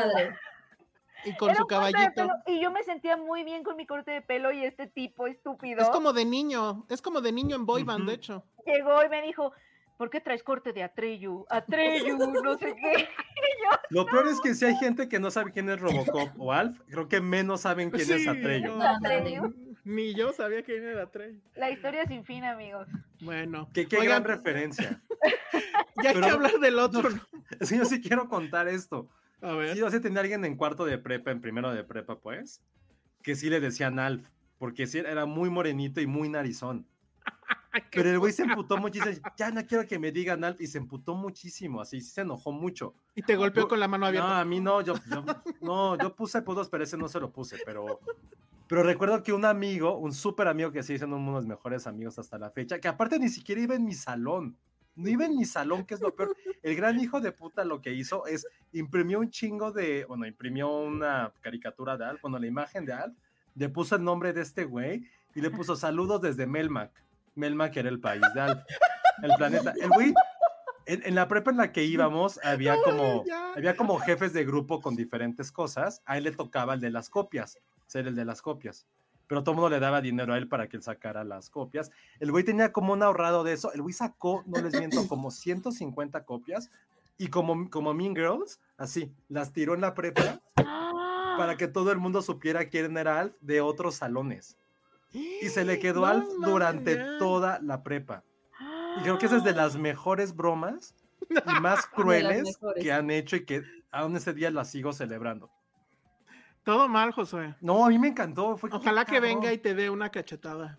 Y 1.25 1.35
con 1.37 1.51
Era 1.51 1.59
su 1.59 1.67
caballito. 1.67 2.29
y 2.47 2.61
yo 2.61 2.71
me 2.71 2.83
sentía 2.83 3.17
muy 3.17 3.45
bien 3.45 3.63
con 3.65 3.77
mi 3.77 3.87
corte 3.87 4.11
de 4.11 4.21
pelo 4.23 4.53
y 4.53 4.65
este 4.65 4.87
tipo 4.87 5.27
estúpido 5.27 5.81
Es 5.83 5.89
como 5.91 6.13
de 6.13 6.25
niño, 6.25 6.85
es 6.91 7.01
como 7.03 7.21
de 7.21 7.33
niño 7.33 7.57
en 7.57 7.67
boy 7.67 7.83
band, 7.83 8.01
Ujú. 8.03 8.09
de 8.11 8.15
hecho. 8.17 8.45
llegó 8.67 9.03
y 9.05 9.09
me 9.09 9.23
dijo, 9.23 9.53
¿por 9.97 10.11
qué 10.11 10.21
traes 10.21 10.43
corte 10.43 10.73
de 10.73 10.83
Atreyu? 10.83 11.47
Atreyu, 11.51 12.17
no 12.19 12.59
sé 12.59 12.75
qué. 12.77 13.09
Lo 13.91 14.07
peor 14.07 14.27
es 14.29 14.41
que 14.41 14.55
si 14.55 14.65
hay 14.65 14.77
gente 14.77 15.09
que 15.09 15.19
no 15.21 15.31
sabe 15.31 15.51
quién 15.53 15.69
es 15.71 15.81
Robocop 15.81 16.31
o 16.39 16.53
Alf, 16.53 16.81
creo 16.89 17.09
que 17.09 17.21
menos 17.21 17.63
saben 17.63 17.91
quién 17.91 18.11
es 18.11 18.27
Atreyu. 18.29 18.77
no, 18.77 18.83
Atreyu. 18.83 19.55
Ni 19.85 20.15
yo 20.15 20.33
sabía 20.33 20.63
quién 20.63 20.83
era 20.83 21.03
Atreyu. 21.03 21.41
La 21.57 21.71
historia 21.71 22.07
sin 22.07 22.25
fin, 22.25 22.43
amigos. 22.45 22.89
Bueno, 23.21 23.69
Que 23.75 23.87
qué 23.87 23.99
Oigan, 23.99 24.23
gran 24.23 24.39
referencia. 24.39 25.03
ya 26.03 26.09
hay 26.11 26.15
que 26.15 26.21
pero- 26.21 26.35
hablar 26.35 26.59
del 26.59 26.79
otro. 26.79 27.11
¿no? 27.11 27.21
Es 27.61 27.69
que 27.71 27.77
yo 27.79 27.85
sí 27.85 28.01
quiero 28.01 28.29
contar 28.29 28.67
esto. 28.69 29.09
A 29.45 29.55
ver. 29.55 29.75
Sí, 29.77 29.83
o 29.83 29.91
sea, 29.91 30.01
tenía 30.01 30.21
alguien 30.21 30.45
en 30.45 30.57
cuarto 30.57 30.85
de 30.85 30.99
prepa, 30.99 31.31
en 31.31 31.41
primero 31.41 31.73
de 31.73 31.85
prepa, 31.85 32.19
pues, 32.19 32.63
que 33.23 33.37
sí 33.37 33.51
le 33.51 33.61
decían 33.61 33.99
Alf, 33.99 34.29
porque 34.59 34.87
sí 34.87 34.99
era 34.99 35.27
muy 35.27 35.51
morenito 35.51 36.01
y 36.01 36.07
muy 36.07 36.29
narizón. 36.29 36.87
Pero 37.93 38.09
el 38.11 38.19
güey 38.19 38.33
se 38.33 38.43
emputó 38.45 38.77
muchísimo. 38.77 39.15
Ya 39.37 39.51
no 39.51 39.65
quiero 39.67 39.87
que 39.87 39.99
me 39.99 40.13
digan 40.13 40.45
Alf 40.45 40.61
y 40.61 40.67
se 40.67 40.79
emputó 40.79 41.15
muchísimo, 41.15 41.81
así, 41.81 42.01
sí 42.01 42.11
se 42.11 42.21
enojó 42.21 42.53
mucho. 42.53 42.95
Y 43.15 43.23
te 43.23 43.37
golpeó 43.37 43.65
Yo- 43.65 43.69
con 43.69 43.81
la 43.81 43.89
mano 43.89 44.03
No, 44.03 44.07
abierta. 44.09 44.41
a 44.41 44.45
mí 44.45 44.61
no, 44.61 44.81
yo, 44.81 44.95
yo- 45.11 45.25
no, 45.61 45.99
yo 45.99 46.15
puse 46.15 46.39
apodos, 46.39 46.69
pero 46.69 46.85
ese 46.85 46.97
no 46.97 47.09
se 47.09 47.19
lo 47.21 47.33
puse, 47.33 47.57
pero, 47.67 48.01
pero 48.69 48.83
recuerdo 48.83 49.23
que 49.23 49.33
un 49.33 49.45
amigo, 49.45 49.99
un 49.99 50.13
súper 50.13 50.47
amigo 50.49 50.71
que 50.71 50.83
sigue 50.83 50.99
siendo 50.99 51.17
uno 51.17 51.31
de 51.33 51.35
los 51.39 51.47
mejores 51.47 51.87
amigos 51.87 52.19
hasta 52.19 52.39
la 52.39 52.51
fecha, 52.51 52.79
que 52.81 52.89
aparte 52.89 53.19
ni 53.19 53.29
siquiera 53.29 53.61
iba 53.61 53.75
en 53.75 53.85
mi 53.85 53.95
salón, 53.95 54.57
no 54.97 55.09
iba 55.09 55.27
en 55.27 55.37
mi 55.37 55.45
salón, 55.45 55.85
que 55.85 55.95
es 55.95 56.01
lo 56.01 56.15
peor. 56.15 56.37
El 56.63 56.77
gran 56.77 57.01
hijo 57.01 57.21
de 57.21 57.33
puta 57.33 57.65
lo 57.65 57.81
que 57.81 57.93
hizo 57.93 58.27
es 58.27 58.47
imprimió 58.73 59.21
un 59.21 59.31
chingo 59.31 59.73
de, 59.73 60.05
bueno, 60.07 60.27
imprimió 60.27 60.71
una 60.71 61.33
caricatura 61.41 61.97
de 61.97 62.05
Alf, 62.05 62.23
bueno, 62.23 62.39
la 62.39 62.47
imagen 62.47 62.85
de 62.85 62.93
Alf, 62.93 63.17
le 63.55 63.69
puso 63.69 63.97
el 63.97 64.05
nombre 64.05 64.33
de 64.33 64.43
este 64.43 64.65
güey 64.65 65.05
y 65.35 65.41
le 65.41 65.51
puso 65.51 65.77
saludos 65.77 66.21
desde 66.21 66.47
Melmac. 66.47 66.93
Melmac 67.35 67.77
era 67.77 67.89
el 67.89 68.01
país 68.01 68.23
de 68.35 68.41
Alf, 68.41 68.63
el 69.23 69.33
planeta. 69.37 69.75
El 69.81 69.91
güey, 69.91 70.15
en, 70.87 71.03
en 71.05 71.15
la 71.15 71.29
prepa 71.29 71.51
en 71.51 71.57
la 71.57 71.73
que 71.73 71.85
íbamos, 71.85 72.39
había 72.45 72.77
como, 72.83 73.25
había 73.57 73.77
como 73.77 73.99
jefes 73.99 74.33
de 74.33 74.45
grupo 74.45 74.81
con 74.81 74.97
diferentes 74.97 75.51
cosas. 75.51 76.03
A 76.05 76.19
él 76.19 76.25
le 76.25 76.33
tocaba 76.33 76.75
el 76.75 76.81
de 76.81 76.91
las 76.91 77.11
copias, 77.11 77.59
ser 77.87 78.07
el 78.07 78.15
de 78.15 78.25
las 78.25 78.43
copias. 78.43 78.87
Pero 79.27 79.43
todo 79.43 79.53
el 79.53 79.57
mundo 79.57 79.71
le 79.71 79.81
daba 79.81 80.01
dinero 80.01 80.35
a 80.35 80.39
él 80.39 80.49
para 80.49 80.69
que 80.69 80.77
él 80.77 80.83
sacara 80.83 81.25
las 81.25 81.51
copias. 81.51 81.91
El 82.21 82.31
güey 82.31 82.45
tenía 82.45 82.73
como 82.73 82.93
un 82.93 83.03
ahorrado 83.03 83.45
de 83.45 83.55
eso. 83.55 83.73
El 83.73 83.83
güey 83.83 83.95
sacó, 83.95 84.43
no 84.47 84.61
les 84.61 84.79
miento, 84.79 85.07
como 85.09 85.31
150 85.31 86.25
copias. 86.25 86.71
Y 87.17 87.29
como, 87.29 87.71
como 87.71 87.95
Mean 87.95 88.15
Girls, 88.15 88.61
así, 88.77 89.13
las 89.29 89.53
tiró 89.53 89.75
en 89.75 89.81
la 89.81 89.95
prepa 89.95 90.41
para 91.37 91.57
que 91.57 91.69
todo 91.69 91.93
el 91.93 91.99
mundo 91.99 92.23
supiera 92.23 92.69
quién 92.69 92.97
era 92.97 93.21
Alf 93.21 93.35
de 93.41 93.61
otros 93.61 93.97
salones. 93.97 94.57
Y 95.13 95.49
se 95.49 95.65
le 95.65 95.79
quedó 95.81 96.07
Alf 96.07 96.27
durante 96.45 96.97
toda 97.19 97.61
la 97.61 97.83
prepa. 97.83 98.25
Y 98.99 99.03
creo 99.03 99.19
que 99.19 99.27
esa 99.27 99.37
es 99.37 99.45
de 99.45 99.53
las 99.53 99.77
mejores 99.77 100.35
bromas 100.35 100.95
y 101.29 101.35
más 101.61 101.87
crueles 101.87 102.59
que 102.81 102.93
han 102.93 103.11
hecho 103.11 103.37
y 103.37 103.45
que 103.45 103.63
aún 103.91 104.17
ese 104.17 104.33
día 104.33 104.51
las 104.51 104.71
sigo 104.71 104.93
celebrando. 104.93 105.51
Todo 106.65 106.89
mal, 106.89 107.13
Josué. 107.13 107.55
No, 107.61 107.85
a 107.85 107.89
mí 107.91 107.99
me 107.99 108.09
encantó. 108.09 108.57
Fue 108.57 108.71
Ojalá 108.73 109.05
que 109.05 109.21
venga 109.21 109.53
y 109.53 109.59
te 109.59 109.75
dé 109.75 109.91
una 109.91 110.11
cachetada. 110.11 110.79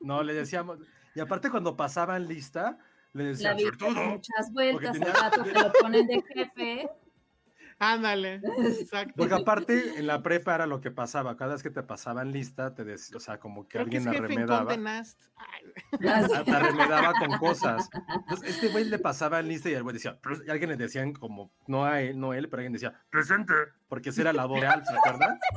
No, 0.00 0.22
le 0.22 0.32
decíamos... 0.34 0.78
Y 1.14 1.20
aparte 1.20 1.50
cuando 1.50 1.76
pasaban 1.76 2.26
lista, 2.28 2.78
le 3.12 3.24
La 3.34 3.54
decían... 3.54 3.56
da 3.94 4.04
muchas 4.06 4.52
vueltas, 4.52 4.92
tenía- 4.92 5.12
al 5.12 5.20
rato 5.20 5.42
te 5.42 5.52
lo 5.52 5.72
ponen 5.80 6.06
de 6.06 6.22
jefe. 6.22 6.88
Ándale. 7.78 8.40
Exacto. 8.58 9.14
Porque 9.16 9.34
aparte 9.34 9.98
en 9.98 10.06
la 10.06 10.22
prepa 10.22 10.54
era 10.54 10.66
lo 10.66 10.80
que 10.80 10.90
pasaba. 10.90 11.36
Cada 11.36 11.52
vez 11.54 11.62
que 11.62 11.70
te 11.70 11.82
pasaban 11.82 12.32
lista, 12.32 12.74
te 12.74 12.84
decía, 12.84 13.16
o 13.16 13.20
sea, 13.20 13.38
como 13.38 13.64
que 13.68 13.78
Creo 13.78 13.86
que 13.86 13.96
es 13.98 14.06
alguien 14.06 14.24
en 14.24 14.24
arremedaba. 14.32 14.64
Conde 14.64 14.78
Nast. 14.78 15.20
Ay, 15.36 16.08
a- 16.08 16.28
te 16.44 16.50
arremedaba 16.50 17.12
con 17.18 17.38
cosas. 17.38 17.88
Entonces, 18.16 18.50
este 18.50 18.68
güey 18.68 18.84
le 18.84 18.98
pasaba 18.98 19.40
en 19.40 19.48
lista 19.48 19.70
y 19.70 19.74
el 19.74 19.82
güey 19.82 19.94
decía, 19.94 20.18
y 20.46 20.50
alguien 20.50 20.70
le 20.70 20.76
decían 20.76 21.12
como, 21.12 21.52
no 21.66 21.84
a 21.84 22.00
él, 22.02 22.18
no 22.18 22.34
él, 22.34 22.48
pero 22.48 22.60
alguien 22.60 22.72
decía, 22.72 23.00
presente, 23.10 23.54
porque 23.88 24.10
ese 24.10 24.22
era 24.22 24.32
la 24.32 24.46
voz 24.46 24.60
¿se 24.60 24.66
acuerdan? 24.66 25.38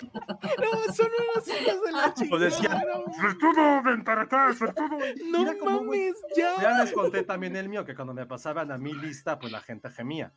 No, 0.00 0.92
son 0.94 1.08
unos 1.34 1.48
hijos 1.48 1.82
de 1.84 1.92
la 1.92 2.14
chingada. 2.14 2.44
decía, 2.44 2.82
no 2.86 3.12
suertudo, 3.14 3.82
ven 3.82 4.02
para 4.04 4.22
acá, 4.22 4.52
suertudo. 4.54 4.98
Y 5.16 5.30
No 5.30 5.42
era 5.42 5.58
como, 5.58 5.82
mames, 5.84 6.14
ya. 6.36 6.54
Ya 6.60 6.82
les 6.82 6.92
conté 6.92 7.22
también 7.22 7.56
el 7.56 7.68
mío, 7.68 7.84
que 7.84 7.94
cuando 7.94 8.14
me 8.14 8.26
pasaban 8.26 8.70
a 8.72 8.78
mi 8.78 8.92
lista, 8.94 9.38
pues 9.38 9.52
la 9.52 9.60
gente 9.60 9.90
gemía. 9.90 10.32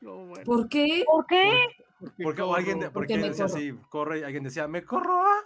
No, 0.00 0.26
bueno. 0.26 0.44
¿Por 0.44 0.68
qué? 0.68 1.04
¿Por 1.06 1.26
qué? 1.26 1.50
Porque 2.22 2.42
o 2.42 2.54
alguien, 2.54 2.78
de- 2.80 2.90
Porque 2.90 3.14
porque 3.14 3.16
me 3.18 3.28
decía 3.30 3.46
corro. 3.46 3.56
así, 3.56 3.74
corre, 3.88 4.20
y 4.20 4.22
alguien 4.24 4.44
decía, 4.44 4.68
me 4.68 4.84
corro. 4.84 5.22
ah". 5.22 5.42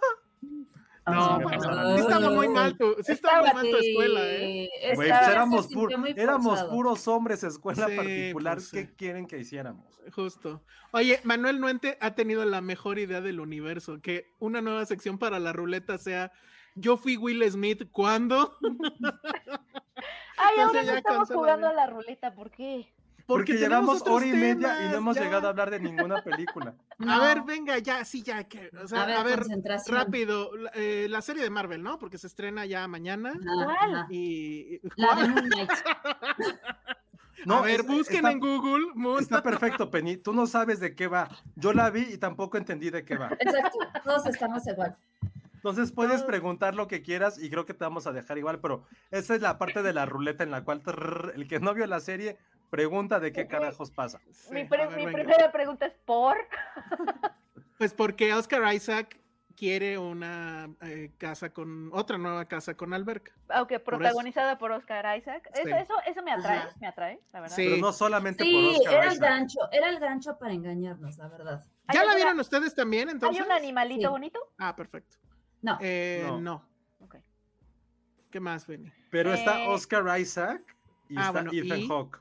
No, 1.07 1.37
Sí, 1.37 1.43
bueno, 1.43 1.95
sí 1.95 2.01
estaba 2.01 2.29
muy 2.29 2.47
mal 2.47 2.77
tu, 2.77 2.95
sí 3.01 3.11
estaba 3.13 3.41
muy 3.41 3.53
mal 3.53 3.69
tu 3.71 3.77
escuela, 3.77 4.19
¿eh? 4.23 4.69
Güey, 4.95 5.09
pues 5.09 5.27
éramos, 5.29 5.67
éramos 6.15 6.63
puros 6.65 7.07
hombres, 7.07 7.43
escuela 7.43 7.87
Sí, 7.87 7.95
particular. 7.95 8.57
pues, 8.57 8.71
¿Qué 8.71 8.81
sí. 8.85 8.89
quieren 8.97 9.25
que 9.25 9.39
hiciéramos? 9.39 9.99
Justo. 10.13 10.61
Oye, 10.91 11.19
Manuel 11.23 11.59
Nuente 11.59 11.97
ha 12.01 12.13
tenido 12.13 12.45
la 12.45 12.61
mejor 12.61 12.99
idea 12.99 13.19
del 13.19 13.39
universo, 13.39 13.99
que 13.99 14.27
una 14.39 14.61
nueva 14.61 14.85
sección 14.85 15.17
para 15.17 15.39
la 15.39 15.53
ruleta 15.53 15.97
sea 15.97 16.31
yo 16.75 16.97
fui 16.97 17.17
Will 17.17 17.43
Smith 17.51 17.89
cuando 17.91 18.57
Ay, 18.61 18.69
ahora 20.37 20.63
Entonces 20.63 20.85
no 20.85 20.97
estamos 20.97 21.29
jugando 21.31 21.67
a 21.67 21.73
la 21.73 21.87
ruleta, 21.87 22.33
¿por 22.35 22.51
qué? 22.51 22.93
Porque, 23.25 23.53
tenemos 23.55 24.01
llevamos 24.01 24.01
hora 24.07 24.25
y 24.25 24.31
media 24.33 24.85
y 24.85 24.89
no 24.89 24.97
hemos 24.97 25.15
ya. 25.15 25.23
llegado 25.23 25.47
a 25.47 25.49
hablar 25.51 25.69
de 25.71 25.79
ninguna 25.79 26.21
película. 26.23 26.73
A 27.07 27.19
ver, 27.19 27.41
venga, 27.43 27.77
ya, 27.79 28.03
sí, 28.05 28.21
ya, 28.23 28.43
que, 28.45 28.69
o 28.81 28.87
sea, 28.87 29.03
a 29.03 29.05
ver, 29.05 29.17
a 29.17 29.23
ver, 29.23 29.39
concentración. 29.39 29.95
rápido, 29.97 30.55
la, 30.55 30.71
eh, 30.75 31.07
la 31.09 31.21
serie 31.21 31.43
de 31.43 31.49
Marvel, 31.49 31.81
¿no? 31.83 31.97
Porque 31.97 32.17
se 32.17 32.27
estrena 32.27 32.65
ya 32.65 32.87
mañana 32.87 33.33
¿Cuál? 33.43 34.05
y 34.09 34.79
La 34.97 35.15
de 35.15 35.27
Moon 35.29 35.49
Knight. 35.49 35.71
No, 37.45 37.55
a 37.57 37.61
ver, 37.61 37.79
es- 37.79 37.87
busquen 37.87 38.17
está- 38.17 38.31
en 38.31 38.39
Google 38.39 38.87
Moon. 38.93 39.19
Está 39.19 39.41
perfecto, 39.41 39.89
Penny. 39.89 40.15
Tú 40.17 40.31
no 40.31 40.45
sabes 40.45 40.79
de 40.79 40.93
qué 40.93 41.07
va. 41.07 41.27
Yo 41.55 41.73
la 41.73 41.89
vi 41.89 42.01
y 42.01 42.17
tampoco 42.19 42.57
entendí 42.57 42.91
de 42.91 43.03
qué 43.03 43.17
va. 43.17 43.29
Exacto, 43.39 43.79
todos 44.03 44.25
estamos 44.27 44.67
igual. 44.67 44.95
Entonces 45.55 45.91
puedes 45.91 46.21
preguntar 46.23 46.75
lo 46.75 46.87
que 46.87 47.01
quieras 47.01 47.39
y 47.41 47.49
creo 47.49 47.65
que 47.65 47.73
te 47.73 47.83
vamos 47.83 48.05
a 48.05 48.11
dejar 48.11 48.37
igual, 48.37 48.59
pero 48.59 48.83
esa 49.09 49.33
es 49.35 49.41
la 49.41 49.57
parte 49.57 49.81
de 49.81 49.91
la 49.93 50.05
ruleta 50.05 50.43
en 50.43 50.51
la 50.51 50.63
cual 50.63 50.81
trrr, 50.81 51.33
el 51.35 51.47
que 51.47 51.59
no 51.59 51.73
vio 51.73 51.87
la 51.87 51.99
serie 51.99 52.37
pregunta 52.71 53.19
de 53.19 53.31
qué 53.31 53.45
carajos 53.47 53.91
pasa. 53.91 54.19
Sí, 54.31 54.51
mi 54.53 54.61
a 54.61 54.67
pre- 54.67 54.87
ver, 54.87 54.95
mi 54.97 55.05
venga. 55.05 55.11
primera 55.19 55.51
pregunta 55.51 55.85
es 55.85 55.93
por. 56.05 56.37
Pues 57.77 57.95
porque 57.95 58.31
Oscar 58.33 58.71
Isaac 58.75 59.19
quiere 59.55 59.97
una 59.97 60.69
eh, 60.81 61.11
casa 61.17 61.51
con 61.51 61.89
otra 61.93 62.19
nueva 62.19 62.45
casa 62.45 62.75
con 62.75 62.93
alberca. 62.93 63.31
Aunque 63.49 63.79
protagonizada 63.79 64.59
por 64.59 64.71
Oscar 64.71 65.17
Isaac. 65.17 65.49
Eso, 65.51 65.63
Sí. 65.63 65.71
eso, 65.71 65.93
eso 66.05 66.21
me 66.21 66.31
atrae, 66.31 66.57
Ajá. 66.59 66.69
me 66.79 66.85
atrae, 66.87 67.19
la 67.33 67.41
verdad. 67.41 67.55
Sí. 67.55 67.65
Pero 67.67 67.77
no 67.81 67.91
solamente 67.91 68.43
por 68.43 68.51
Sí, 68.53 68.75
Oscar 68.81 68.93
era 68.93 69.03
el 69.07 69.13
Isaac. 69.13 69.29
gancho, 69.29 69.59
era 69.71 69.89
el 69.89 69.99
gancho 69.99 70.37
para 70.37 70.53
engañarnos, 70.53 71.17
la 71.17 71.27
verdad. 71.27 71.65
¿Hay 71.87 71.95
¿Ya 71.97 72.05
la 72.05 72.13
vieron 72.13 72.39
ustedes 72.39 72.75
también 72.75 73.09
entonces? 73.09 73.41
¿Hay 73.41 73.47
un 73.47 73.51
animalito 73.51 74.01
Sí. 74.07 74.11
bonito? 74.11 74.39
Ah, 74.59 74.75
perfecto. 74.75 75.17
No, 75.63 75.79
Eh, 75.81 76.23
No. 76.27 76.39
no. 76.39 76.65
Ok. 76.99 77.15
¿Qué 78.29 78.39
más, 78.39 78.67
Benny? 78.67 78.91
Pero 79.09 79.33
está 79.33 79.59
Eh, 79.63 79.67
Oscar 79.69 80.19
Isaac 80.19 80.77
y 81.09 81.17
Ah, 81.17 81.21
está 81.21 81.31
bueno, 81.31 81.51
Ethan 81.51 81.79
y- 81.79 81.87
Hawke. 81.87 82.19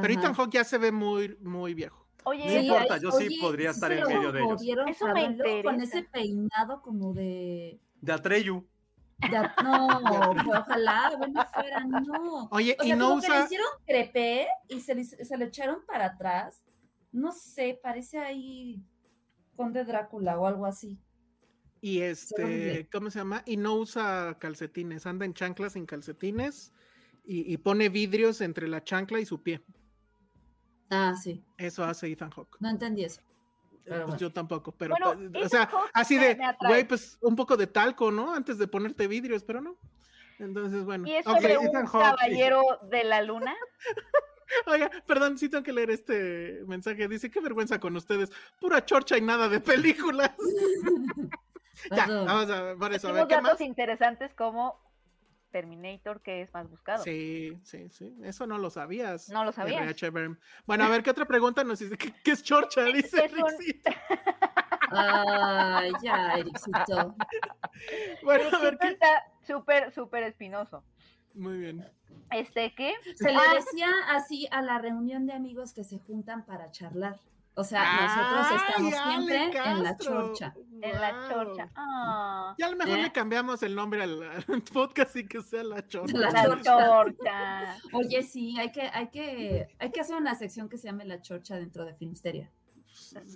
Pero. 0.00 0.14
Ethan 0.14 0.34
Hawke 0.34 0.52
ya 0.54 0.64
se 0.64 0.78
ve 0.78 0.90
muy, 0.92 1.36
muy 1.40 1.74
viejo. 1.74 2.06
Oye, 2.24 2.46
No 2.46 2.62
importa, 2.62 2.98
yo 2.98 3.10
sí 3.10 3.38
podría 3.40 3.70
estar 3.70 3.90
se 3.92 3.98
en 3.98 4.06
medio 4.06 4.32
de 4.32 4.40
ellos. 4.42 4.62
Eso 4.88 5.06
me 5.08 5.62
Con 5.62 5.80
ese 5.80 6.04
peinado 6.04 6.80
como 6.80 7.12
de... 7.12 7.80
De 8.00 8.12
Atreyu. 8.12 8.64
de 9.18 9.38
no, 9.62 9.86
ojalá, 10.58 11.12
bueno, 11.18 11.44
fuera, 11.52 11.84
no. 11.84 12.48
Oye, 12.52 12.76
O 12.80 12.84
y 12.84 12.92
no 12.92 13.08
como 13.10 13.20
que 13.20 13.26
le 13.28 13.34
usa. 13.34 13.44
hicieron 13.44 13.66
crepé 13.86 14.46
y 14.68 14.80
se, 14.80 14.94
le- 14.94 15.04
se 15.04 15.44
echaron 15.44 15.84
para 15.86 16.06
atrás. 16.06 16.62
No 17.10 17.32
sé, 17.32 17.78
parece 17.82 18.18
ahí 18.18 18.82
Conde 19.56 19.84
Drácula 19.84 20.38
o 20.38 20.46
algo 20.46 20.64
así. 20.64 20.98
Y 21.80 22.00
este. 22.02 22.88
¿cómo 22.92 23.10
se 23.10 23.18
llama? 23.18 23.42
Y 23.46 23.56
no 23.56 23.74
usa 23.74 24.36
calcetines, 24.38 25.06
anda 25.06 25.24
en 25.26 25.34
chanclas 25.34 25.72
sin 25.72 25.86
calcetines 25.86 26.72
y, 27.24 27.52
y 27.52 27.56
pone 27.58 27.88
vidrios 27.88 28.40
entre 28.40 28.68
la 28.68 28.82
chancla 28.84 29.18
y 29.20 29.26
su 29.26 29.42
pie. 29.42 29.60
Ah, 30.94 31.14
sí, 31.16 31.42
Eso 31.56 31.82
hace 31.84 32.06
Ethan 32.08 32.30
Hawke. 32.30 32.58
no 32.60 32.68
entendí 32.68 33.02
eso. 33.02 33.22
Pero 33.84 33.96
pues 33.96 34.06
bueno. 34.06 34.18
yo 34.18 34.32
tampoco, 34.32 34.72
pero 34.72 34.94
Bueno, 34.94 35.30
pues, 35.32 35.46
o 35.46 35.48
sea, 35.48 35.68
así 35.94 36.18
de, 36.18 36.38
güey, 36.60 36.86
pues 36.86 37.18
un 37.22 37.34
poco 37.34 37.56
de 37.56 37.66
talco, 37.66 38.12
¿no? 38.12 38.34
Antes 38.34 38.58
de 38.58 38.68
ponerte 38.68 39.08
vidrios, 39.08 39.42
pero 39.42 39.62
no. 39.62 39.76
Entonces, 40.38 40.84
bueno. 40.84 41.08
¿y 41.08 41.14
es 41.14 41.24
sobre 41.24 41.54
Ethan 41.54 41.84
un 41.84 41.90
caballero 41.90 42.62
de 42.90 43.04
la 43.04 43.22
luna? 43.22 43.56
Oiga, 44.66 44.90
perdón, 45.06 45.38
sí 45.38 45.48
tengo 45.48 45.64
que 45.64 45.72
leer 45.72 45.90
este 45.90 46.62
mensaje. 46.66 47.08
Dice, 47.08 47.30
qué 47.30 47.40
vergüenza 47.40 47.80
con 47.80 47.96
ustedes. 47.96 48.30
Pura 48.60 48.84
chorcha 48.84 49.16
y 49.16 49.22
nada 49.22 49.48
de 49.48 49.60
películas. 49.60 50.30
ya, 51.90 52.06
vamos 52.06 52.50
a 52.50 52.62
ver, 52.62 52.76
por 52.76 52.92
eso, 52.92 53.08
a 53.08 53.12
ver, 53.12 53.26
¿qué 53.28 53.36
datos 53.36 53.52
más? 53.52 53.60
interesantes 53.62 54.34
como 54.34 54.78
Terminator, 55.52 56.20
que 56.22 56.42
es 56.42 56.52
más 56.52 56.68
buscado. 56.68 57.04
Sí, 57.04 57.56
sí, 57.62 57.88
sí. 57.90 58.12
Eso 58.24 58.46
no 58.48 58.58
lo 58.58 58.70
sabías. 58.70 59.28
No 59.28 59.44
lo 59.44 59.52
sabías. 59.52 59.82
RH 59.82 60.10
Berm. 60.10 60.38
Bueno, 60.66 60.82
a 60.84 60.88
ver, 60.88 61.04
¿qué 61.04 61.10
otra 61.10 61.26
pregunta 61.26 61.62
nos 61.62 61.78
dice? 61.78 61.96
¿Qué, 61.96 62.12
qué 62.24 62.32
es 62.32 62.42
chorcha? 62.42 62.82
Dice 62.92 63.26
Es 63.26 63.32
un-. 63.34 63.44
Ay, 64.90 65.92
ya, 66.02 66.34
Ericito. 66.34 67.14
Bueno, 68.22 68.44
a 68.52 68.58
ver, 68.58 68.74
Ericito 68.74 68.78
¿qué? 68.80 68.88
está 68.88 69.22
súper, 69.46 69.92
súper 69.92 70.22
espinoso. 70.24 70.84
Muy 71.34 71.58
bien. 71.58 71.88
Este, 72.30 72.74
¿qué? 72.74 72.92
Se 73.16 73.30
le 73.30 73.36
Ah, 73.36 73.54
decía 73.54 73.88
así 74.10 74.46
a 74.50 74.62
la 74.62 74.78
reunión 74.78 75.26
de 75.26 75.32
amigos 75.32 75.72
que 75.72 75.84
se 75.84 75.98
juntan 75.98 76.44
para 76.44 76.70
charlar. 76.70 77.18
O 77.54 77.64
sea, 77.64 77.84
nosotros 78.00 78.62
estamos 78.68 78.94
Ale 78.94 79.28
siempre 79.28 79.62
en 79.70 79.82
la 79.82 79.96
chorcha. 79.98 80.54
en 80.80 81.00
la 81.00 81.28
chorcha. 81.28 81.70
Ah, 81.76 82.54
Ya 82.58 82.66
a 82.66 82.70
lo 82.70 82.76
mejor 82.76 82.98
¿Eh? 82.98 83.02
le 83.02 83.12
cambiamos 83.12 83.62
el 83.62 83.74
nombre 83.74 84.02
al, 84.02 84.22
al 84.22 84.44
podcast 84.72 85.14
y 85.16 85.26
que 85.26 85.42
sea 85.42 85.62
la 85.62 85.86
chorcha. 85.86 86.16
La 86.16 86.32
chorcha. 86.32 87.76
Oye, 87.92 88.22
sí, 88.22 88.58
hay 88.58 88.72
que, 88.72 88.82
hay 88.82 89.08
que, 89.10 89.68
hay 89.78 89.90
que 89.90 90.00
hacer 90.00 90.16
una 90.16 90.34
sección 90.34 90.68
que 90.68 90.78
se 90.78 90.88
llame 90.88 91.04
la 91.04 91.20
chorcha 91.20 91.56
dentro 91.56 91.84
de 91.84 91.94
Filmsteria. 91.94 92.50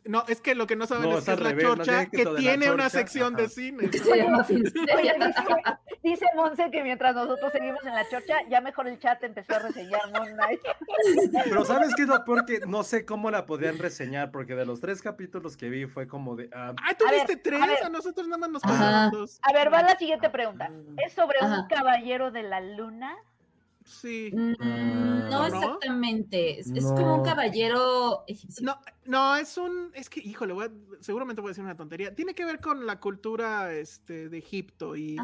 No, 0.04 0.24
es 0.28 0.40
que 0.40 0.54
lo 0.54 0.66
que 0.66 0.76
no 0.76 0.86
saben 0.86 1.10
No, 1.10 1.18
es 1.18 1.24
que 1.24 1.32
es 1.32 1.40
la 1.40 1.48
revés, 1.50 1.64
chorcha 1.64 2.06
que 2.06 2.24
tiene 2.36 2.70
una 2.70 2.88
sección 2.88 3.34
de 3.34 3.48
cine. 3.48 3.90
Que 3.90 3.98
se 4.00 4.16
llama 4.16 4.38
Oye, 4.38 4.44
Filmsteria. 4.44 5.14
dice, 5.14 5.44
dice 6.02 6.26
Monse 6.36 6.70
que 6.70 6.82
mientras 6.82 7.14
nosotros 7.14 7.52
seguimos 7.52 7.84
en 7.84 7.94
la 7.94 8.08
chorcha, 8.08 8.34
ya 8.48 8.60
mejor 8.60 8.88
el 8.88 8.98
chat 8.98 9.22
empezó 9.24 9.54
a 9.54 9.58
reseñar 9.60 10.00
Moon 10.12 10.28
Knight. 10.34 10.60
Pero 11.44 11.64
¿sabes 11.64 11.94
qué 11.94 12.02
es 12.02 12.08
lo 12.08 12.24
peor? 12.24 12.44
Que 12.46 12.60
no 12.66 12.82
sé 12.82 13.04
cómo 13.04 13.30
la 13.30 13.46
podían 13.46 13.78
reseñar, 13.78 14.30
porque 14.30 14.54
de 14.54 14.66
los 14.66 14.80
tres 14.80 15.02
capítulos 15.02 15.56
que 15.56 15.68
vi 15.68 15.86
fue 15.86 16.06
como 16.06 16.36
de... 16.36 16.48
ah, 16.54 16.74
Ay, 16.82 16.94
tú 16.98 17.06
A 17.06 17.10
ver, 17.10 17.20
viste 17.20 17.36
tres, 17.36 17.62
a 17.62 17.66
ver. 17.66 17.84
a 17.84 17.88
nosotros 17.88 18.26
nada 18.26 18.38
más 18.38 18.50
nos 18.50 18.62
pasaron 18.62 19.10
dos. 19.10 19.38
A 19.42 19.52
ver, 19.52 19.72
va 19.72 19.82
la 19.82 19.96
siguiente 19.98 20.30
pregunta. 20.30 20.70
¿Es 21.04 21.12
sobre 21.12 21.38
un 21.42 21.66
caballero 21.68 22.30
de 22.30 22.42
la 22.42 22.60
luna? 22.60 23.16
Sí. 23.86 24.30
Mm, 24.32 24.54
no 24.58 25.30
¿No? 25.30 25.46
exactamente. 25.46 26.58
Es, 26.60 26.70
es 26.72 26.84
como 26.86 27.14
un 27.14 27.18
No. 27.18 27.22
caballero 27.22 28.24
egipcio. 28.26 28.66
No, 28.66 28.78
no, 29.04 29.36
es 29.36 29.56
un, 29.56 29.90
es 29.94 30.10
que, 30.10 30.20
híjole, 30.20 30.52
voy 30.52 30.66
a- 30.66 30.72
seguramente 31.00 31.40
voy 31.40 31.50
a 31.50 31.52
decir 31.52 31.62
una 31.64 31.76
tontería. 31.76 32.12
Tiene 32.14 32.34
que 32.34 32.44
ver 32.44 32.60
con 32.60 32.84
la 32.84 32.98
cultura 32.98 33.72
este, 33.72 34.28
de 34.28 34.38
Egipto 34.38 34.96
y, 34.96 35.16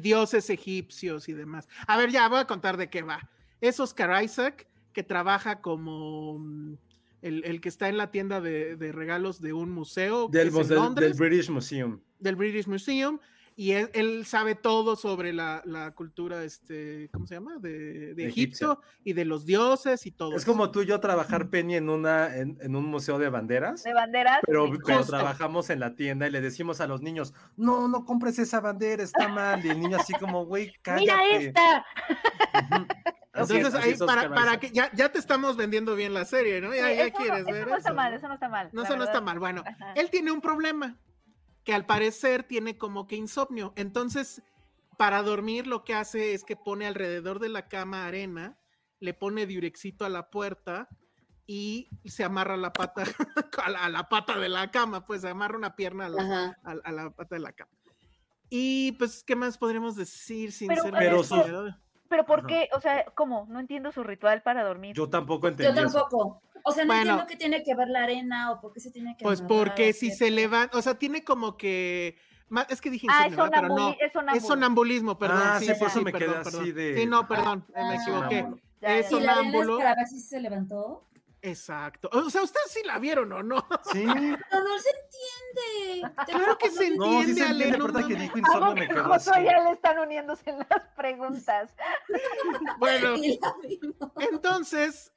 dioses 0.00 0.50
egipcios 0.50 1.28
y 1.28 1.32
demás. 1.32 1.68
A 1.86 1.96
ver, 1.96 2.10
ya 2.10 2.28
voy 2.28 2.40
a 2.40 2.46
contar 2.46 2.76
de 2.76 2.90
qué 2.90 3.00
va. 3.02 3.30
Es 3.62 3.80
Oscar 3.80 4.22
Isaac 4.22 4.66
que 4.92 5.02
trabaja 5.02 5.62
como 5.62 6.38
mm, 6.38 6.74
el, 7.22 7.44
el 7.44 7.60
que 7.62 7.70
está 7.70 7.88
en 7.88 7.96
la 7.96 8.10
tienda 8.10 8.40
de, 8.42 8.76
de 8.76 8.92
regalos 8.92 9.40
de 9.40 9.54
un 9.54 9.70
museo 9.70 10.30
que 10.30 10.36
del, 10.38 10.48
es 10.48 10.54
en 10.54 10.68
del- 10.68 10.76
Londres, 10.78 11.16
del 11.16 11.28
British 11.28 11.48
Museum. 11.48 12.00
del 12.18 12.36
British 12.36 12.66
Museum. 12.66 13.18
Y 13.62 13.74
él, 13.74 13.90
él 13.94 14.26
sabe 14.26 14.56
todo 14.56 14.96
sobre 14.96 15.32
la, 15.32 15.62
la 15.64 15.92
cultura, 15.92 16.42
este, 16.42 17.08
¿cómo 17.12 17.28
se 17.28 17.36
llama? 17.36 17.58
De, 17.60 18.12
de. 18.12 18.26
Egipto 18.26 18.80
y 19.04 19.12
de 19.12 19.24
los 19.24 19.46
dioses 19.46 20.04
y 20.04 20.10
todo. 20.10 20.34
Es 20.34 20.42
eso. 20.42 20.50
como 20.50 20.72
tú 20.72 20.82
y 20.82 20.86
yo 20.86 20.98
trabajar, 20.98 21.48
Penny, 21.48 21.76
en, 21.76 21.88
una, 21.88 22.36
en, 22.36 22.58
en 22.60 22.74
un 22.74 22.86
museo 22.86 23.20
de 23.20 23.28
banderas. 23.28 23.84
¿De 23.84 23.94
banderas? 23.94 24.40
Pero, 24.44 24.68
pero 24.84 25.04
trabajamos 25.04 25.70
en 25.70 25.78
la 25.78 25.94
tienda 25.94 26.26
y 26.26 26.32
le 26.32 26.40
decimos 26.40 26.80
a 26.80 26.88
los 26.88 27.02
niños, 27.02 27.34
no, 27.56 27.86
no 27.86 28.04
compres 28.04 28.40
esa 28.40 28.60
bandera, 28.60 29.04
está 29.04 29.28
mal. 29.28 29.64
Y 29.64 29.68
el 29.68 29.78
niño 29.78 29.96
así 29.96 30.12
como, 30.14 30.44
güey, 30.44 30.72
cállate. 30.82 31.02
¡Mira 31.02 31.30
esta! 31.30 31.86
Entonces, 33.32 33.68
es, 33.68 33.74
ahí, 33.76 33.90
es 33.92 33.98
para, 34.00 34.28
para 34.28 34.58
que 34.58 34.72
ya, 34.72 34.90
ya 34.92 35.12
te 35.12 35.20
estamos 35.20 35.56
vendiendo 35.56 35.94
bien 35.94 36.14
la 36.14 36.24
serie, 36.24 36.60
¿no? 36.60 36.74
Ya, 36.74 36.88
Sí, 36.88 36.96
ya 36.96 37.10
quieres 37.12 37.46
no, 37.46 37.52
ver 37.52 37.62
eso 37.62 37.70
no 37.70 37.76
está 37.76 37.92
mal, 37.92 38.12
eso 38.12 38.26
no 38.26 38.34
está 38.34 38.48
mal. 38.48 38.70
No, 38.72 38.82
eso 38.82 38.96
no 38.96 39.04
está 39.04 39.20
mal. 39.20 39.38
Bueno, 39.38 39.62
Ajá. 39.64 39.92
él 39.94 40.10
tiene 40.10 40.32
un 40.32 40.40
problema 40.40 40.98
que 41.64 41.74
al 41.74 41.86
parecer 41.86 42.42
tiene 42.44 42.76
como 42.76 43.06
que 43.06 43.16
insomnio. 43.16 43.72
Entonces, 43.76 44.42
para 44.98 45.22
dormir 45.22 45.66
lo 45.66 45.84
que 45.84 45.94
hace 45.94 46.34
es 46.34 46.44
que 46.44 46.56
pone 46.56 46.86
alrededor 46.86 47.38
de 47.38 47.48
la 47.48 47.68
cama 47.68 48.06
arena, 48.06 48.58
le 49.00 49.14
pone 49.14 49.46
diurexito 49.46 50.04
a 50.04 50.08
la 50.08 50.30
puerta 50.30 50.88
y 51.46 51.88
se 52.04 52.24
amarra 52.24 52.56
la 52.56 52.72
pata 52.72 53.02
a 53.64 53.70
la, 53.70 53.84
a 53.84 53.88
la 53.88 54.08
pata 54.08 54.38
de 54.38 54.48
la 54.48 54.70
cama, 54.70 55.04
pues 55.04 55.22
se 55.22 55.28
amarra 55.28 55.56
una 55.56 55.74
pierna 55.76 56.06
a 56.06 56.08
la, 56.08 56.56
a, 56.64 56.70
a 56.84 56.92
la 56.92 57.10
pata 57.10 57.34
de 57.36 57.40
la 57.40 57.52
cama. 57.52 57.70
Y 58.48 58.92
pues, 58.92 59.24
¿qué 59.24 59.34
más 59.34 59.56
podremos 59.58 59.96
decir 59.96 60.52
sin 60.52 60.68
Pero- 60.68 60.82
ser 60.82 60.94
Pero? 60.98 61.22
Pero 62.08 62.26
¿por 62.26 62.46
qué? 62.46 62.68
O 62.74 62.80
sea, 62.80 63.06
¿cómo? 63.14 63.46
No 63.48 63.58
entiendo 63.58 63.90
su 63.90 64.02
ritual 64.02 64.42
para 64.42 64.62
dormir. 64.62 64.94
Yo 64.94 65.08
tampoco 65.08 65.46
Yo 65.48 65.52
entendí 65.52 65.80
eso. 65.80 66.06
O 66.64 66.72
sea, 66.72 66.84
no 66.84 66.88
Bueno. 66.88 67.00
entiendo 67.02 67.26
qué 67.26 67.36
tiene 67.36 67.62
que 67.62 67.74
ver 67.74 67.88
la 67.88 68.04
arena 68.04 68.50
o 68.52 68.60
por 68.60 68.72
qué 68.72 68.80
se 68.80 68.90
tiene 68.90 69.16
que 69.16 69.24
Pues 69.24 69.42
porque 69.42 69.92
si 69.92 70.10
se 70.10 70.30
levanta, 70.30 70.76
o 70.78 70.82
sea, 70.82 70.98
tiene 70.98 71.24
como 71.24 71.56
que. 71.56 72.16
Es 72.68 72.80
que 72.82 72.90
dije 72.90 73.06
Ah, 73.10 73.26
es 73.28 73.34
pero 73.34 73.68
no. 73.68 73.96
es 73.98 74.12
sonambulo. 74.12 74.36
Es 74.36 74.46
sonambulismo, 74.46 75.18
perdón. 75.18 75.40
Ah, 75.42 75.58
sí, 75.58 75.66
sí, 75.66 75.72
por 75.74 75.88
sí, 75.90 75.96
eso 75.98 76.02
me 76.04 76.12
perdón, 76.12 76.28
quedé 76.30 76.40
así 76.40 76.50
perdón. 76.50 76.74
de- 76.74 76.96
Sí, 77.00 77.06
no, 77.06 77.26
perdón, 77.28 77.66
me 77.74 77.80
Ah. 77.80 77.94
equivoqué. 78.02 78.46
Ya, 78.80 78.96
Es 78.98 79.10
ya, 79.10 79.16
¿Y 79.16 79.20
ya. 79.20 79.26
la 79.26 79.32
arena 79.32 79.48
es 79.48 79.52
sonámbulo. 79.54 79.78
para 79.78 79.94
ver 79.94 80.06
si 80.06 80.20
se 80.20 80.40
levantó? 80.40 81.08
Exacto. 81.44 82.08
O 82.12 82.30
sea, 82.30 82.42
¿ustedes 82.42 82.70
sí 82.70 82.80
la 82.84 82.98
vieron 83.00 83.32
o 83.32 83.42
no? 83.42 83.66
Sí, 83.90 84.04
No, 84.52 84.60
no 84.64 84.78
se 84.78 84.90
entiende. 84.90 86.14
Claro 86.26 86.58
que 86.58 86.70
se 86.70 86.90
no, 86.90 87.04
sí 87.06 87.10
entiende, 87.30 87.34
se 87.34 87.42
Ale, 87.42 87.52
entiende, 87.64 87.78
no 87.78 87.84
verdad 87.86 88.06
que 88.08 88.14
dijo 88.16 88.34
¿A 88.36 88.38
insomnio, 88.38 88.74
me 88.74 88.88
quedó 88.88 89.12
así. 89.14 89.30
ya 89.44 89.60
le 89.64 89.70
están 89.72 89.98
uniéndose 89.98 90.50
en 90.50 90.58
las 90.58 90.82
preguntas? 90.96 91.74
Bueno, 92.78 93.14
entonces, 94.30 95.12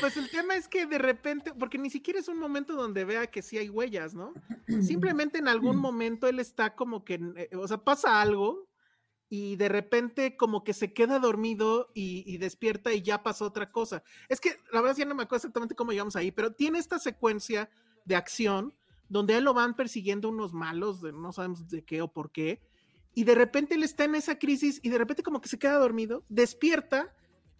pues 0.00 0.16
el 0.16 0.30
tema 0.30 0.56
es 0.56 0.68
que 0.68 0.86
de 0.86 0.98
repente, 0.98 1.52
porque 1.54 1.78
ni 1.78 1.90
siquiera 1.90 2.18
es 2.18 2.28
un 2.28 2.38
momento 2.38 2.74
donde 2.74 3.04
vea 3.04 3.28
que 3.28 3.42
sí 3.42 3.58
hay 3.58 3.68
huellas, 3.68 4.14
¿no? 4.14 4.32
Simplemente 4.82 5.38
en 5.38 5.48
algún 5.48 5.76
momento 5.76 6.26
él 6.26 6.40
está 6.40 6.74
como 6.74 7.04
que, 7.04 7.20
eh, 7.36 7.50
o 7.56 7.66
sea, 7.68 7.78
pasa 7.78 8.20
algo 8.20 8.68
y 9.28 9.56
de 9.56 9.68
repente 9.68 10.36
como 10.36 10.64
que 10.64 10.72
se 10.72 10.92
queda 10.92 11.18
dormido 11.18 11.90
y, 11.94 12.24
y 12.26 12.38
despierta 12.38 12.92
y 12.92 13.02
ya 13.02 13.22
pasó 13.22 13.44
otra 13.44 13.70
cosa. 13.70 14.02
Es 14.28 14.40
que 14.40 14.56
la 14.72 14.80
verdad 14.80 14.96
ya 14.96 15.04
no 15.04 15.14
me 15.14 15.22
acuerdo 15.24 15.42
exactamente 15.42 15.74
cómo 15.74 15.92
llegamos 15.92 16.16
ahí, 16.16 16.32
pero 16.32 16.52
tiene 16.52 16.78
esta 16.78 16.98
secuencia 16.98 17.70
de 18.04 18.16
acción 18.16 18.74
donde 19.08 19.34
a 19.34 19.38
él 19.38 19.44
lo 19.44 19.54
van 19.54 19.74
persiguiendo 19.74 20.28
unos 20.28 20.52
malos, 20.52 21.00
de, 21.00 21.12
no 21.12 21.32
sabemos 21.32 21.68
de 21.68 21.82
qué 21.82 22.02
o 22.02 22.08
por 22.08 22.30
qué, 22.30 22.60
y 23.14 23.24
de 23.24 23.34
repente 23.34 23.74
él 23.74 23.82
está 23.82 24.04
en 24.04 24.14
esa 24.14 24.38
crisis 24.38 24.80
y 24.82 24.90
de 24.90 24.98
repente 24.98 25.22
como 25.22 25.40
que 25.40 25.48
se 25.48 25.58
queda 25.58 25.78
dormido, 25.78 26.24
despierta, 26.28 27.14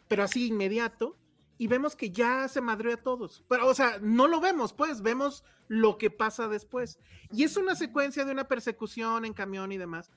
pero 0.07 0.23
así 0.23 0.47
inmediato, 0.47 1.17
y 1.59 1.67
vemos 1.67 1.97
que 1.97 2.11
ya 2.11 2.47
se 2.49 2.61
madreó 2.61 2.95
a 2.95 2.99
todos. 3.03 3.45
Pero, 3.49 3.67
o 3.67 3.75
sea, 3.75 3.99
no 4.01 4.29
lo 4.29 4.41
vemos, 4.41 4.73
pues, 4.73 5.03
vemos 5.03 5.45
lo 5.67 5.99
que 5.99 6.11
pasa 6.11 6.49
después. 6.49 6.99
Y 7.33 7.43
es 7.45 7.57
una 7.57 7.75
secuencia 7.75 8.25
de 8.25 8.33
una 8.33 8.49
persecución 8.49 9.25
en 9.25 9.35
camión 9.35 9.73
y 9.73 9.77
demás. 9.77 10.11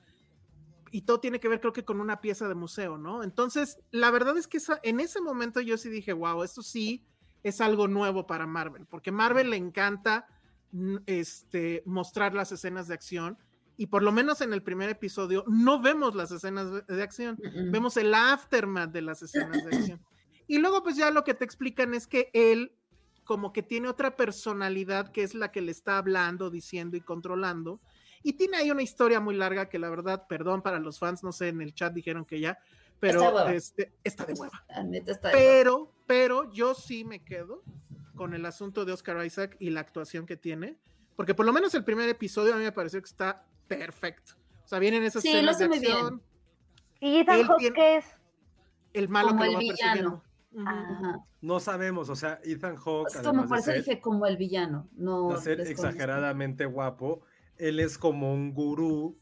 Y 0.90 1.02
todo 1.02 1.20
tiene 1.20 1.40
que 1.40 1.48
ver, 1.48 1.60
creo 1.60 1.72
que, 1.72 1.84
con 1.84 2.00
una 2.00 2.20
pieza 2.20 2.48
de 2.48 2.54
museo, 2.54 2.98
¿no? 2.98 3.22
Entonces, 3.24 3.78
la 3.90 4.10
verdad 4.10 4.36
es 4.36 4.46
que 4.46 4.58
esa- 4.58 4.78
en 4.82 5.00
ese 5.00 5.20
momento 5.20 5.60
yo 5.60 5.76
sí 5.78 5.88
dije, 5.88 6.12
wow, 6.12 6.42
esto 6.42 6.62
sí 6.62 7.04
es 7.42 7.60
algo 7.60 7.88
nuevo 7.88 8.26
para 8.26 8.46
Marvel, 8.46 8.86
porque 8.86 9.10
Marvel 9.10 9.50
le 9.50 9.56
encanta 9.56 10.26
mm, 10.74 10.96
este, 11.06 11.82
mostrar 11.84 12.32
las 12.34 12.50
escenas 12.52 12.88
de 12.88 12.94
acción. 12.94 13.36
Y 13.76 13.86
por 13.88 14.02
lo 14.02 14.10
menos 14.12 14.40
en 14.42 14.52
el 14.54 14.62
primer 14.62 14.88
episodio 14.90 15.44
no 15.46 15.80
vemos 15.82 16.14
las 16.14 16.30
escenas 16.30 16.86
de- 16.86 17.02
acción, 17.02 17.38
vemos 17.70 17.96
el 17.98 18.14
aftermath 18.14 18.90
de 18.92 19.02
las 19.02 19.22
escenas 19.22 19.64
de 19.64 19.76
acción. 19.76 20.00
Y 20.52 20.58
luego 20.58 20.82
pues 20.82 20.96
ya 20.96 21.10
lo 21.10 21.24
que 21.24 21.32
te 21.32 21.46
explican 21.46 21.94
es 21.94 22.06
que 22.06 22.28
él 22.34 22.76
como 23.24 23.54
que 23.54 23.62
tiene 23.62 23.88
otra 23.88 24.16
personalidad 24.16 25.10
que 25.10 25.22
es 25.22 25.34
la 25.34 25.50
que 25.50 25.62
le 25.62 25.72
está 25.72 25.96
hablando, 25.96 26.50
diciendo 26.50 26.94
y 26.94 27.00
controlando. 27.00 27.80
Y 28.22 28.34
tiene 28.34 28.58
ahí 28.58 28.70
una 28.70 28.82
historia 28.82 29.18
muy 29.18 29.34
larga 29.34 29.70
que 29.70 29.78
la 29.78 29.88
verdad, 29.88 30.26
perdón 30.28 30.60
para 30.60 30.78
los 30.78 30.98
fans, 30.98 31.22
no 31.22 31.32
sé, 31.32 31.48
en 31.48 31.62
el 31.62 31.72
chat 31.72 31.94
dijeron 31.94 32.26
que 32.26 32.38
ya, 32.38 32.58
pero 33.00 33.20
Está 33.22 33.34
hueva. 33.34 33.52
este, 33.54 33.92
está 34.04 34.26
de 34.26 34.34
hueva. 34.34 34.62
La 34.68 34.82
neta 34.82 35.12
está 35.12 35.28
de 35.30 35.34
hueva. 35.36 35.46
Pero, 35.48 35.92
pero 36.06 36.52
yo 36.52 36.74
sí 36.74 37.02
me 37.04 37.24
quedo 37.24 37.62
con 38.14 38.34
el 38.34 38.44
asunto 38.44 38.84
de 38.84 38.92
Oscar 38.92 39.24
Isaac 39.24 39.56
y 39.58 39.70
la 39.70 39.80
actuación 39.80 40.26
que 40.26 40.36
tiene, 40.36 40.76
porque 41.16 41.34
por 41.34 41.46
lo 41.46 41.54
menos 41.54 41.74
el 41.74 41.82
primer 41.84 42.10
episodio 42.10 42.52
a 42.52 42.58
mí 42.58 42.64
me 42.64 42.72
pareció 42.72 43.00
que 43.00 43.08
está 43.08 43.42
perfecto. 43.68 44.32
O 44.66 44.68
sea, 44.68 44.78
vienen 44.78 45.02
esas 45.02 45.22
Sí, 45.22 45.30
lo 45.32 45.50
escenas 45.50 45.54
hace 45.56 45.64
de 45.64 45.68
muy 45.70 45.78
bien. 45.78 45.92
acción, 45.92 46.22
¿Y 47.00 47.16
Ethan 47.20 47.42
Hawke 47.44 47.72
es? 47.96 48.04
el 48.92 49.08
malo 49.08 49.28
Como 49.28 49.40
que 49.40 49.46
el 49.46 49.52
lo 49.52 49.58
va 49.58 49.62
villano. 49.62 50.24
Ajá. 50.58 51.20
No 51.40 51.60
sabemos, 51.60 52.08
o 52.08 52.16
sea, 52.16 52.40
Ethan 52.44 52.76
Hawke, 52.76 53.08
Es 53.14 53.22
como 53.22 53.46
por 53.46 53.58
eso 53.58 53.72
dije 53.72 54.00
como 54.00 54.26
el 54.26 54.36
villano, 54.36 54.88
no 54.96 55.30
de 55.30 55.38
ser 55.38 55.60
exageradamente 55.60 56.66
guapo, 56.66 57.22
él 57.56 57.80
es 57.80 57.98
como 57.98 58.32
un 58.32 58.52
gurú 58.54 59.18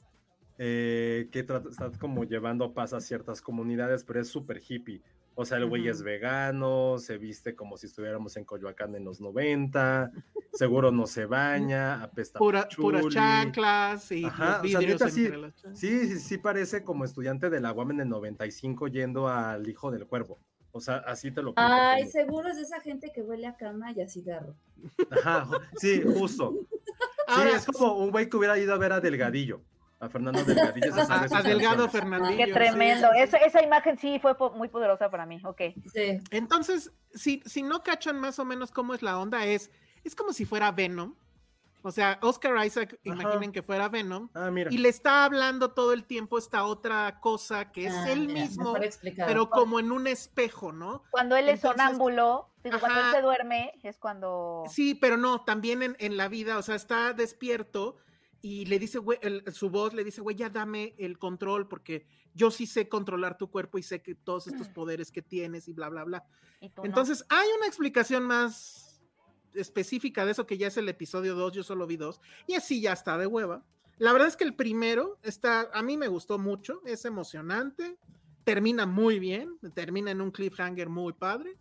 eh, 0.59 1.29
que 1.33 1.43
trata- 1.43 1.71
está 1.71 1.91
como 1.99 2.25
llevando 2.25 2.75
paz 2.75 2.93
a 2.93 3.01
ciertas 3.01 3.41
comunidades, 3.41 4.05
pero 4.05 4.21
es 4.21 4.29
súper 4.29 4.61
hippie. 4.67 5.03
O 5.35 5.45
sea, 5.47 5.57
el 5.57 5.67
güey 5.67 5.89
es 5.89 6.03
vegano, 6.03 6.99
se 6.99 7.17
viste 7.17 7.55
como 7.55 7.79
si 7.79 7.87
estuviéramos 7.87 8.37
en 8.37 8.45
Coyoacán 8.45 8.95
en 8.95 9.05
los 9.05 9.23
90, 9.23 10.11
seguro 10.53 10.91
no 10.91 11.07
se 11.07 11.25
baña, 11.25 12.03
apesta 12.03 12.39
Pura, 12.39 12.69
puras 12.77 13.07
chanclas 13.09 14.13
y 14.13 14.25
Ajá, 14.25 14.59
los 14.63 14.65
o 14.65 14.69
sea, 14.69 14.81
vidrios 14.81 15.01
neta, 15.01 15.11
sí, 15.11 15.25
entre 15.25 15.39
las 15.39 15.55
chanclas. 15.55 15.79
Sí, 15.81 16.09
sí, 16.09 16.19
sí 16.19 16.37
parece 16.39 16.85
como 16.85 17.05
estudiante 17.07 17.49
de 17.49 17.61
la 17.61 17.73
UAM 17.73 17.93
en 17.93 18.01
el 18.01 18.09
95 18.11 18.89
yendo 18.89 19.29
al 19.29 19.67
Hijo 19.67 19.91
del 19.91 20.07
Cuervo. 20.07 20.41
O 20.73 20.81
sea, 20.81 20.97
así 20.99 21.31
te 21.33 21.43
lo 21.43 21.49
pinto, 21.55 21.63
Ay, 21.63 22.07
seguro 22.07 22.49
es 22.49 22.57
de 22.57 22.63
esa 22.63 22.81
gente 22.81 23.11
que 23.13 23.23
huele 23.23 23.47
a 23.47 23.57
cama 23.57 23.91
y 23.93 24.01
a 24.03 24.09
cigarro. 24.09 24.55
Ajá, 25.11 25.49
sí, 25.77 26.03
justo. 26.03 26.55
Sí, 26.61 26.97
Ahora, 27.27 27.57
es 27.57 27.65
como 27.67 27.95
un 27.99 28.11
güey 28.11 28.29
que 28.29 28.37
hubiera 28.37 28.57
ido 28.59 28.73
a 28.75 28.79
ver 28.79 28.93
a 28.93 29.01
Delgadillo, 29.01 29.61
a 29.99 30.09
Fernando 30.09 30.45
Delgadillo. 30.45 30.93
se 30.95 31.01
a, 31.01 31.07
sabe 31.07 31.27
a 31.27 31.29
sus 31.29 31.43
Delgado. 31.43 31.89
Fernandillo. 31.89 32.37
Qué 32.39 32.47
sí. 32.47 32.53
tremendo. 32.53 33.09
Esa, 33.17 33.39
esa 33.39 33.63
imagen 33.63 33.99
sí 33.99 34.19
fue 34.21 34.37
po- 34.37 34.51
muy 34.53 34.69
poderosa 34.69 35.11
para 35.11 35.27
mí. 35.27 35.41
Ok. 35.45 35.61
Sí. 35.93 36.19
Entonces, 36.31 36.93
si, 37.15 37.43
si 37.47 37.63
no 37.63 37.83
cachan 37.83 38.19
más 38.21 38.39
o 38.39 38.45
menos 38.45 38.71
cómo 38.71 38.95
es 38.95 39.03
la 39.03 39.19
onda, 39.19 39.45
es, 39.47 39.71
es 40.05 40.15
como 40.15 40.33
si 40.33 40.45
fuera 40.45 40.71
Venom. 40.73 41.15
O 41.83 41.91
sea, 41.91 42.19
Oscar 42.23 42.65
Isaac, 42.67 42.93
Ajá. 42.95 43.01
imaginen 43.23 43.53
que 43.53 43.63
fuera 43.63 43.89
Venom. 43.89 44.29
Ah, 44.35 44.51
mira. 44.51 44.71
Y 44.73 44.79
le 44.79 44.89
está 44.89 45.25
hablando 45.25 45.71
todo 45.73 45.93
el 45.93 46.05
tiempo 46.05 46.37
esta 46.39 46.65
otra 46.65 47.21
cosa 47.21 47.73
que 47.73 47.87
es 47.87 47.95
Ah, 47.95 48.11
él 48.13 48.27
mira, 48.27 48.43
mismo, 48.43 48.75
pero 49.17 49.49
como 49.51 49.81
en 49.81 49.91
un 49.93 50.07
espejo, 50.07 50.73
¿no? 50.73 51.03
Cuando 51.11 51.37
él 51.37 51.49
es 51.49 51.61
sonámbulo, 51.61 52.51
digo, 52.63 52.79
cuando 52.81 53.01
él 53.01 53.07
se 53.15 53.23
duerme, 53.23 53.73
es 53.83 53.99
cuando. 53.99 54.65
Sí, 54.69 54.95
pero 54.95 55.17
no, 55.17 55.45
también 55.45 55.83
en, 55.83 55.97
en 55.99 56.17
la 56.17 56.29
vida, 56.29 56.59
o 56.59 56.63
sea, 56.63 56.75
está 56.75 57.13
despierto 57.15 57.97
y 58.43 58.65
le 58.67 58.79
dice, 58.79 58.99
güey, 58.99 59.19
el- 59.23 59.45
su 59.53 59.71
voz 59.71 59.93
le 59.95 60.05
dice, 60.05 60.21
güey, 60.21 60.37
ya 60.37 60.49
dame 60.51 60.95
el 60.99 61.19
control 61.19 61.69
porque 61.69 62.07
yo 62.35 62.51
sí 62.51 62.67
sé 62.67 62.89
controlar 62.89 63.37
tu 63.37 63.51
cuerpo 63.51 63.77
y 63.79 63.83
sé 63.83 64.03
que 64.03 64.15
todos 64.15 64.47
estos 64.47 64.69
poderes 64.69 65.11
que 65.11 65.21
tienes 65.23 65.67
y 65.69 65.73
bla, 65.73 65.89
bla, 65.89 66.05
bla. 66.05 66.25
no. 66.77 66.85
Entonces, 66.85 67.25
hay 67.29 67.47
una 67.59 67.67
explicación 67.67 68.25
más 68.25 68.90
específica 69.55 70.25
de 70.25 70.33
eso 70.33 70.47
que 70.47 70.59
ya 70.59 70.69
es 70.69 70.77
el 70.77 70.89
episodio 70.89 71.35
2, 71.35 71.53
yo 71.53 71.63
solo 71.63 71.87
vi 71.87 71.97
dos, 71.97 72.21
y 72.47 72.55
así 72.55 72.81
ya 72.81 72.93
está 72.93 73.19
de 73.19 73.27
hueva. 73.27 73.65
La 73.99 74.13
verdad 74.13 74.29
es 74.29 74.37
que 74.37 74.45
el 74.45 74.55
primero 74.55 75.19
está, 75.23 75.69
a 75.73 75.83
mí 75.83 75.97
me 75.97 76.09
gustó 76.09 76.39
mucho, 76.39 76.81
es 76.87 77.05
emocionante, 77.05 77.99
termina 78.45 78.87
muy 78.87 79.19
bien, 79.19 79.59
termina 79.75 80.11
en 80.11 80.21
un 80.21 80.31
cliffhanger 80.31 80.89
muy 80.89 81.13
padre, 81.13 81.59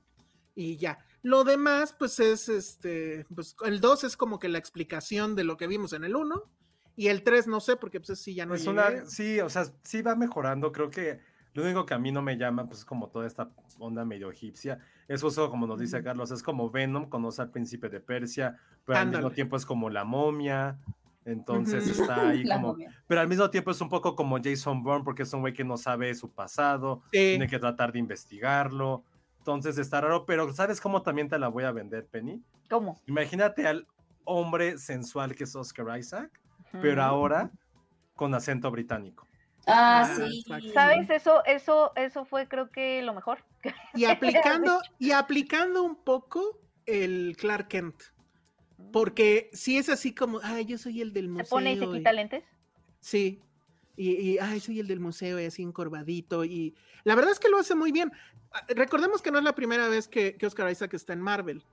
y 0.55 0.77
ya. 0.77 1.05
Lo 1.21 1.43
demás, 1.43 1.93
pues 1.97 2.19
es 2.19 2.47
este, 2.47 3.25
pues 3.35 3.55
el 3.65 3.81
2 3.81 4.05
es 4.05 4.15
como 4.15 4.39
que 4.39 4.47
la 4.47 4.57
explicación 4.57 5.35
de 5.35 5.43
lo 5.43 5.57
que 5.57 5.67
vimos 5.67 5.93
en 5.93 6.05
el 6.05 6.15
1, 6.15 6.49
y 6.95 7.07
el 7.07 7.23
3 7.23 7.47
no 7.47 7.61
sé, 7.61 7.77
porque 7.77 8.01
pues 8.01 8.19
sí 8.19 8.35
ya 8.35 8.45
no 8.45 8.55
Es 8.55 8.67
una, 8.67 9.05
sí, 9.05 9.39
o 9.39 9.49
sea, 9.49 9.65
sí 9.83 10.01
va 10.01 10.17
mejorando. 10.17 10.73
Creo 10.73 10.89
que 10.89 11.21
lo 11.53 11.63
único 11.63 11.85
que 11.85 11.93
a 11.93 11.99
mí 11.99 12.11
no 12.11 12.21
me 12.21 12.37
llama, 12.37 12.65
pues 12.67 12.79
es 12.79 12.85
como 12.85 13.07
toda 13.09 13.25
esta 13.27 13.49
onda 13.79 14.05
medio 14.05 14.29
egipcia. 14.31 14.79
Es 15.07 15.21
justo 15.21 15.49
como 15.49 15.65
nos 15.67 15.79
dice 15.79 16.03
Carlos, 16.03 16.31
es 16.31 16.43
como 16.43 16.69
Venom, 16.69 17.09
conoce 17.09 17.41
al 17.41 17.49
príncipe 17.51 17.89
de 17.89 17.99
Persia, 17.99 18.57
pero 18.85 18.99
al 18.99 19.09
mismo 19.09 19.31
tiempo 19.31 19.55
es 19.57 19.65
como 19.65 19.89
la 19.89 20.03
momia. 20.03 20.77
Entonces 21.25 21.87
está 21.87 22.29
ahí 22.29 22.43
La 22.45 22.55
como. 22.55 22.69
momia. 22.69 22.91
Pero 23.07 23.21
al 23.21 23.27
mismo 23.27 23.49
tiempo 23.49 23.71
es 23.71 23.81
un 23.81 23.89
poco 23.89 24.15
como 24.15 24.37
Jason 24.41 24.81
Bourne, 24.83 25.03
porque 25.03 25.23
es 25.23 25.33
un 25.33 25.41
güey 25.41 25.53
que 25.53 25.63
no 25.63 25.77
sabe 25.77 26.13
su 26.15 26.31
pasado, 26.31 27.01
Sí. 27.11 27.17
tiene 27.31 27.47
que 27.47 27.59
tratar 27.59 27.91
de 27.91 27.99
investigarlo. 27.99 29.03
Entonces 29.39 29.77
está 29.77 30.01
raro, 30.01 30.25
pero 30.25 30.51
¿sabes 30.53 30.79
cómo 30.81 31.01
también 31.01 31.27
te 31.29 31.39
la 31.39 31.47
voy 31.47 31.63
a 31.63 31.71
vender, 31.71 32.05
Penny? 32.07 32.41
¿Cómo? 32.69 32.99
Imagínate 33.07 33.67
al 33.67 33.87
hombre 34.23 34.77
sensual 34.77 35.35
que 35.35 35.45
es 35.45 35.55
Oscar 35.55 35.97
Isaac, 35.97 36.39
pero 36.81 37.01
ahora 37.03 37.49
con 38.15 38.33
acento 38.35 38.69
británico. 38.69 39.25
Ah, 39.69 40.01
Ah, 40.01 40.15
sí. 40.15 40.39
exacto. 40.41 40.69
¿Sabes? 40.73 41.09
Eso, 41.09 41.45
eso, 41.45 41.91
eso 41.95 42.25
fue 42.25 42.47
creo 42.47 42.69
que 42.71 43.01
lo 43.01 43.13
mejor. 43.13 43.39
Y 43.93 44.05
aplicando, 44.05 44.79
y 44.99 45.11
aplicando 45.11 45.83
un 45.83 45.95
poco 46.03 46.59
el 46.85 47.35
Clark 47.37 47.67
Kent. 47.69 47.95
Porque 48.91 49.49
si 49.53 49.77
es 49.77 49.89
así 49.89 50.15
como, 50.15 50.39
ay, 50.41 50.65
yo 50.65 50.77
soy 50.77 51.01
el 51.01 51.11
del 51.13 51.25
Se 51.25 51.31
museo. 51.31 51.49
pone 51.49 51.73
y 51.73 51.79
se 51.79 51.85
quita 51.91 52.13
lentes. 52.13 52.43
Sí. 52.99 53.41
Y, 53.97 54.11
y, 54.13 54.37
ay, 54.39 54.59
soy 54.61 54.79
el 54.79 54.87
del 54.87 54.99
museo 55.01 55.39
y 55.39 55.45
así 55.45 55.61
encorvadito. 55.61 56.45
Y 56.45 56.73
la 57.03 57.15
verdad 57.15 57.31
es 57.33 57.39
que 57.39 57.49
lo 57.49 57.59
hace 57.59 57.75
muy 57.75 57.91
bien. 57.91 58.11
Recordemos 58.69 59.21
que 59.21 59.31
no 59.31 59.37
es 59.37 59.43
la 59.43 59.53
primera 59.53 59.89
vez 59.89 60.07
que, 60.07 60.35
que 60.37 60.45
Oscar 60.45 60.71
Isaac 60.71 60.93
está 60.93 61.11
en 61.13 61.21
Marvel. 61.21 61.63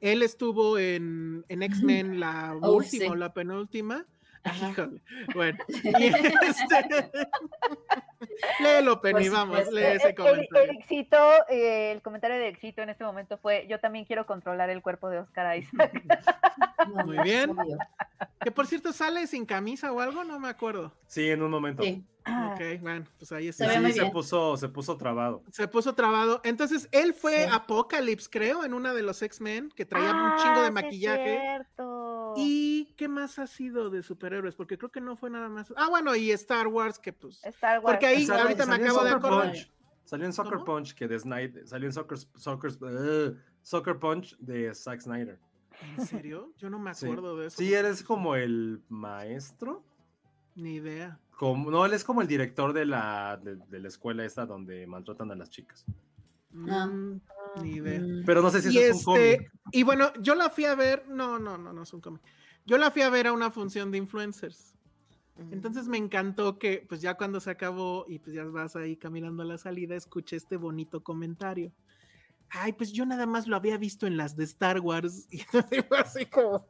Él 0.00 0.22
estuvo 0.22 0.78
en, 0.78 1.44
en 1.48 1.62
X-Men, 1.62 2.18
la 2.20 2.54
Oh, 2.60 2.72
última 2.74 3.04
sí. 3.04 3.10
o 3.10 3.14
la 3.14 3.32
penúltima. 3.32 4.04
Híjole. 4.70 5.00
Bueno. 5.34 5.58
Y 5.68 6.04
este... 6.06 7.10
Léelo, 8.60 9.00
Penny, 9.00 9.28
vamos, 9.28 9.70
lee 9.72 9.82
ese 9.82 10.08
el, 10.08 10.14
comentario. 10.14 10.70
el 10.70 10.70
éxito, 10.78 11.16
eh, 11.48 11.92
el 11.92 12.02
comentario 12.02 12.36
de 12.36 12.48
éxito 12.48 12.82
en 12.82 12.90
este 12.90 13.04
momento 13.04 13.38
fue: 13.38 13.66
Yo 13.68 13.78
también 13.80 14.04
quiero 14.04 14.26
controlar 14.26 14.70
el 14.70 14.82
cuerpo 14.82 15.08
de 15.08 15.20
Oscar 15.20 15.56
Isaac. 15.56 16.02
Muy 17.06 17.18
bien. 17.18 17.54
Que 18.40 18.50
por 18.50 18.66
cierto, 18.66 18.92
sale 18.92 19.26
sin 19.26 19.44
camisa 19.46 19.92
o 19.92 20.00
algo, 20.00 20.24
no 20.24 20.38
me 20.38 20.48
acuerdo. 20.48 20.92
Sí, 21.06 21.30
en 21.30 21.42
un 21.42 21.50
momento. 21.50 21.82
Sí. 21.82 22.04
Ok, 22.26 22.80
bueno, 22.80 23.04
pues 23.18 23.30
ahí 23.32 23.48
está. 23.48 23.68
Se 23.70 23.86
sí, 23.86 23.92
se 23.92 24.06
puso, 24.06 24.56
se 24.56 24.68
puso 24.68 24.96
trabado. 24.96 25.42
Se 25.52 25.68
puso 25.68 25.94
trabado. 25.94 26.40
Entonces, 26.44 26.88
él 26.90 27.14
fue 27.14 27.44
Sí. 27.44 27.50
Apocalypse, 27.52 28.28
creo, 28.30 28.64
en 28.64 28.74
una 28.74 28.92
de 28.94 29.02
los 29.02 29.22
X-Men, 29.22 29.70
que 29.76 29.84
traía 29.84 30.10
un 30.10 30.36
chingo 30.38 30.54
Ah, 30.56 30.60
de 30.60 30.60
sí 30.62 30.66
es 30.66 30.72
maquillaje. 30.72 31.38
cierto. 31.40 32.15
¿Y 32.36 32.94
qué 32.96 33.08
más 33.08 33.38
ha 33.38 33.46
sido 33.46 33.90
de 33.90 34.02
superhéroes? 34.02 34.54
Porque 34.54 34.76
creo 34.78 34.90
que 34.90 35.00
no 35.00 35.16
fue 35.16 35.30
nada 35.30 35.48
más. 35.48 35.72
Ah, 35.76 35.88
bueno, 35.88 36.14
y 36.16 36.30
Star 36.32 36.66
Wars, 36.68 36.98
que 36.98 37.12
pues. 37.12 37.44
Star 37.44 37.80
Wars. 37.80 37.94
Porque 37.94 38.06
ahí 38.06 38.26
Salió- 38.26 38.42
ahorita 38.42 38.66
me 38.66 38.72
salió 38.72 38.86
acabo 38.86 39.04
de 39.04 39.10
acordar. 39.10 39.50
Punch. 39.52 39.72
Salió 40.04 40.26
en 40.26 40.32
Soccer 40.32 40.52
¿Cómo? 40.54 40.64
Punch, 40.64 40.94
que 40.94 41.08
de 41.08 41.18
Snyder, 41.18 41.66
salió 41.66 41.88
en 41.88 41.92
Soccer, 41.92 42.18
Soccer, 42.36 42.70
uh, 42.82 43.36
Soccer 43.62 43.98
Punch 43.98 44.36
de 44.38 44.72
Zack 44.74 45.00
Snyder. 45.00 45.38
¿En 45.98 46.06
serio? 46.06 46.52
Yo 46.58 46.70
no 46.70 46.78
me 46.78 46.94
Sí. 46.94 47.06
acuerdo 47.06 47.36
de 47.36 47.48
eso. 47.48 47.56
Sí, 47.58 47.74
eres 47.74 48.02
como 48.02 48.34
el 48.36 48.82
maestro. 48.88 49.84
Ni 50.54 50.74
idea. 50.76 51.18
Como, 51.36 51.70
no, 51.70 51.84
él 51.84 51.92
es 51.92 52.02
como 52.02 52.22
el 52.22 52.28
director 52.28 52.72
de 52.72 52.86
la, 52.86 53.38
de, 53.42 53.56
de 53.56 53.78
la 53.80 53.88
escuela 53.88 54.24
esta 54.24 54.46
donde 54.46 54.86
maltratan 54.86 55.30
a 55.32 55.34
las 55.34 55.50
chicas. 55.50 55.84
Ah. 56.70 56.88
Ni 57.62 57.76
idea. 57.76 58.00
Pero 58.24 58.42
no 58.42 58.50
sé 58.50 58.62
si 58.62 58.74
y, 58.74 58.78
eso 58.78 58.98
es 58.98 59.06
un 59.06 59.16
este, 59.16 59.36
cómic. 59.36 59.52
y 59.72 59.82
bueno, 59.82 60.12
yo 60.20 60.34
la 60.34 60.50
fui 60.50 60.64
a 60.64 60.74
ver. 60.74 61.08
No, 61.08 61.38
no, 61.38 61.56
no, 61.58 61.72
no 61.72 61.82
es 61.82 61.92
un 61.92 62.00
cómic. 62.00 62.22
Yo 62.64 62.78
la 62.78 62.90
fui 62.90 63.02
a 63.02 63.10
ver 63.10 63.28
a 63.28 63.32
una 63.32 63.50
función 63.50 63.90
de 63.90 63.98
influencers. 63.98 64.74
Entonces 65.50 65.86
me 65.86 65.98
encantó 65.98 66.58
que, 66.58 66.86
pues 66.88 67.02
ya 67.02 67.14
cuando 67.14 67.40
se 67.40 67.50
acabó 67.50 68.06
y 68.08 68.18
pues 68.18 68.34
ya 68.34 68.44
vas 68.44 68.74
ahí 68.74 68.96
caminando 68.96 69.42
a 69.42 69.46
la 69.46 69.58
salida, 69.58 69.94
escuché 69.94 70.36
este 70.36 70.56
bonito 70.56 71.02
comentario. 71.02 71.72
Ay, 72.48 72.72
pues 72.72 72.92
yo 72.92 73.04
nada 73.04 73.26
más 73.26 73.46
lo 73.46 73.56
había 73.56 73.76
visto 73.76 74.06
en 74.06 74.16
las 74.16 74.34
de 74.34 74.44
Star 74.44 74.80
Wars. 74.80 75.26
Y 75.30 75.40
entonces 75.40 75.84
fue 75.88 75.98
así 75.98 76.26
como, 76.26 76.66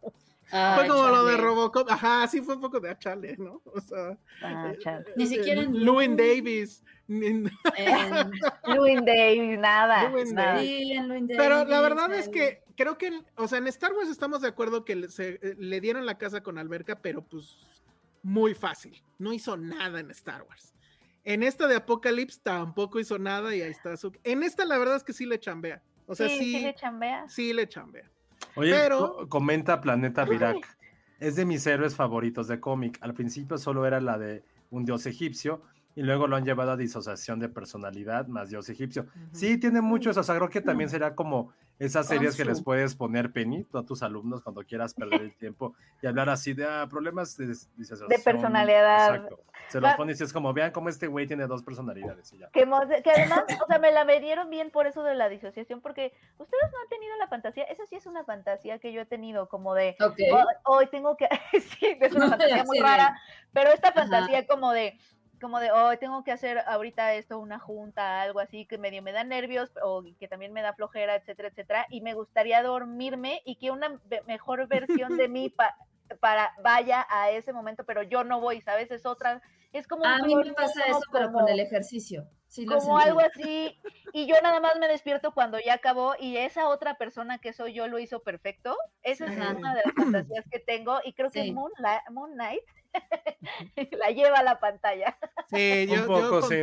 Ay, 0.52 0.78
fue 0.78 0.88
como 0.88 1.08
lo 1.08 1.24
de. 1.24 1.36
Robocop. 1.36 1.90
Ajá, 1.90 2.26
sí 2.28 2.40
fue 2.40 2.54
un 2.56 2.60
poco 2.60 2.78
de 2.80 2.90
achale, 2.90 3.36
¿no? 3.38 3.60
O 3.64 3.80
sea, 3.80 4.16
Ah, 4.42 4.72
eh. 4.72 5.04
Ni 5.16 5.26
siquiera 5.26 5.62
en 5.62 5.72
Blue. 5.72 6.00
Davis. 6.16 6.82
En- 7.08 7.50
Davis, 10.04 10.32
nada. 10.32 10.58
Davis. 10.58 11.36
Pero 11.36 11.64
la 11.64 11.80
Davis, 11.80 11.82
verdad 11.82 12.14
es 12.14 12.28
que 12.28 12.62
creo 12.76 12.98
que, 12.98 13.20
o 13.36 13.48
sea, 13.48 13.58
en 13.58 13.66
Star 13.68 13.92
Wars 13.92 14.08
estamos 14.08 14.40
de 14.42 14.48
acuerdo 14.48 14.84
que 14.84 14.96
le, 14.96 15.08
se- 15.08 15.38
eh, 15.42 15.54
le 15.58 15.80
dieron 15.80 16.04
la 16.06 16.18
casa 16.18 16.42
con 16.42 16.58
alberca, 16.58 17.00
pero 17.00 17.22
pues 17.24 17.66
muy 18.22 18.54
fácil. 18.54 19.02
No 19.18 19.32
hizo 19.32 19.56
nada 19.56 20.00
en 20.00 20.10
Star 20.10 20.42
Wars. 20.42 20.74
En 21.24 21.42
esta 21.42 21.66
de 21.66 21.76
Apocalypse 21.76 22.40
tampoco 22.42 23.00
hizo 23.00 23.18
nada 23.18 23.54
y 23.54 23.62
ahí 23.62 23.70
está 23.70 23.96
su... 23.96 24.12
En 24.24 24.42
esta 24.44 24.64
la 24.64 24.78
verdad 24.78 24.96
es 24.96 25.02
que 25.04 25.12
sí 25.12 25.26
le 25.26 25.40
chambea. 25.40 25.82
O 26.06 26.14
sea, 26.14 26.28
sí, 26.28 26.38
sí, 26.38 26.52
sí 26.54 26.60
le 26.60 26.74
chambea. 26.74 27.28
sí 27.28 27.52
le 27.52 27.68
chambea. 27.68 28.08
Oye, 28.56 28.72
Pero- 28.72 29.26
comenta 29.28 29.80
Planeta 29.80 30.24
Virac. 30.24 30.56
Es 31.18 31.36
de 31.36 31.44
mis 31.46 31.66
héroes 31.66 31.94
favoritos 31.94 32.48
de 32.48 32.60
cómic. 32.60 32.98
Al 33.00 33.14
principio 33.14 33.56
solo 33.58 33.86
era 33.86 34.00
la 34.00 34.18
de 34.18 34.44
un 34.70 34.84
dios 34.84 35.06
egipcio 35.06 35.62
y 35.94 36.02
luego 36.02 36.26
lo 36.26 36.36
han 36.36 36.44
llevado 36.44 36.72
a 36.72 36.76
disociación 36.76 37.38
de 37.38 37.48
personalidad 37.48 38.26
más 38.26 38.50
dios 38.50 38.68
egipcio. 38.68 39.06
Sí, 39.32 39.56
tiene 39.58 39.80
muchos. 39.80 40.16
O 40.18 40.22
sea, 40.22 40.36
creo 40.36 40.50
que 40.50 40.60
también 40.60 40.90
será 40.90 41.14
como 41.14 41.52
esas 41.78 42.06
series 42.06 42.36
que 42.36 42.44
les 42.44 42.62
puedes 42.62 42.94
poner, 42.94 43.32
Penny, 43.32 43.64
tú 43.64 43.78
a 43.78 43.84
tus 43.84 44.02
alumnos 44.02 44.42
cuando 44.42 44.62
quieras 44.62 44.94
perder 44.94 45.20
el 45.20 45.36
tiempo 45.36 45.74
y 46.02 46.06
hablar 46.06 46.28
así 46.30 46.54
de 46.54 46.64
ah, 46.64 46.86
problemas 46.88 47.36
de 47.36 47.54
personalidad. 48.24 49.14
Exacto. 49.16 49.40
Se 49.68 49.80
los 49.80 49.90
Va- 49.90 49.96
pones 49.96 50.20
y 50.20 50.24
es 50.24 50.32
como, 50.32 50.52
vean 50.52 50.70
cómo 50.70 50.88
este 50.88 51.08
güey 51.08 51.26
tiene 51.26 51.46
dos 51.48 51.62
personalidades 51.64 52.32
y 52.32 52.38
ya. 52.38 52.48
Que, 52.50 52.60
además, 52.62 53.44
o 53.62 53.66
sea, 53.66 53.78
me 53.80 53.90
la 53.90 54.04
medieron 54.04 54.48
bien 54.48 54.70
por 54.70 54.86
eso 54.86 55.02
de 55.02 55.14
la 55.16 55.28
disociación, 55.28 55.80
porque 55.80 56.12
ustedes 56.38 56.72
no 56.72 56.78
han 56.80 56.88
tenido 56.88 57.16
la 57.16 57.26
fantasía, 57.26 57.64
esa 57.64 57.84
sí 57.86 57.96
es 57.96 58.06
una 58.06 58.22
fantasía 58.24 58.78
que 58.78 58.92
yo 58.92 59.00
he 59.00 59.06
tenido, 59.06 59.48
como 59.48 59.74
de. 59.74 59.96
"Oh, 60.00 60.44
hoy 60.76 60.86
tengo 60.86 61.16
que, 61.16 61.28
sí, 61.80 61.98
es 62.00 62.12
una 62.14 62.28
fantasía 62.38 62.62
muy 62.64 62.78
rara, 62.78 63.20
pero 63.52 63.70
esta 63.70 63.88
Ajá. 63.88 64.02
fantasía 64.02 64.46
como 64.46 64.70
de, 64.72 64.98
como 65.40 65.60
de, 65.60 65.70
hoy 65.70 65.96
tengo 65.98 66.24
que 66.24 66.32
hacer 66.32 66.58
ahorita 66.66 67.14
esto, 67.14 67.38
una 67.38 67.58
junta, 67.58 68.22
algo 68.22 68.40
así, 68.40 68.66
que 68.66 68.78
medio 68.78 69.02
me 69.02 69.12
da 69.12 69.24
nervios, 69.24 69.70
o 69.82 70.02
que 70.18 70.28
también 70.28 70.52
me 70.52 70.62
da 70.62 70.72
flojera, 70.74 71.14
etcétera, 71.14 71.48
etcétera, 71.48 71.86
y 71.90 72.00
me 72.00 72.14
gustaría 72.14 72.62
dormirme 72.62 73.42
y 73.44 73.56
que 73.56 73.70
una 73.70 74.00
mejor 74.26 74.66
versión 74.68 75.16
de 75.16 75.28
mí 75.28 75.48
pa- 75.56 75.76
para 76.20 76.52
vaya 76.62 77.06
a 77.10 77.30
ese 77.30 77.52
momento, 77.52 77.84
pero 77.84 78.02
yo 78.02 78.24
no 78.24 78.40
voy, 78.40 78.60
¿sabes? 78.60 78.90
Es 78.90 79.06
otra, 79.06 79.42
es 79.72 79.86
como 79.86 80.04
A 80.04 80.18
mí 80.18 80.34
me 80.36 80.52
pasa 80.52 80.84
eso, 80.86 81.00
pero 81.12 81.32
con 81.32 81.48
el 81.48 81.60
ejercicio. 81.60 82.28
Sí, 82.48 82.64
como 82.64 82.96
algo 82.98 83.20
así, 83.20 83.76
y 84.12 84.26
yo 84.26 84.36
nada 84.42 84.60
más 84.60 84.78
me 84.78 84.88
despierto 84.88 85.32
cuando 85.32 85.58
ya 85.58 85.74
acabó 85.74 86.14
y 86.18 86.36
esa 86.36 86.68
otra 86.68 86.94
persona 86.94 87.38
que 87.38 87.52
soy 87.52 87.74
yo 87.74 87.86
lo 87.88 87.98
hizo 87.98 88.20
perfecto. 88.20 88.76
Esa 89.02 89.26
es 89.26 89.36
Ajá. 89.36 89.54
una 89.56 89.74
de 89.74 89.82
las 89.84 89.94
fantasías 89.94 90.44
que 90.50 90.60
tengo 90.60 91.00
y 91.04 91.12
creo 91.12 91.30
que 91.30 91.42
Sí. 91.42 91.52
Moonlight, 91.52 92.08
Moon 92.10 92.32
Knight 92.32 92.62
la 93.98 94.10
lleva 94.10 94.38
a 94.38 94.42
la 94.42 94.58
pantalla. 94.60 95.16
Sí, 95.50 95.86
yo, 95.88 96.00
Un 96.02 96.06
poco, 96.06 96.20
yo 96.20 96.40
con, 96.40 96.48
sí. 96.48 96.56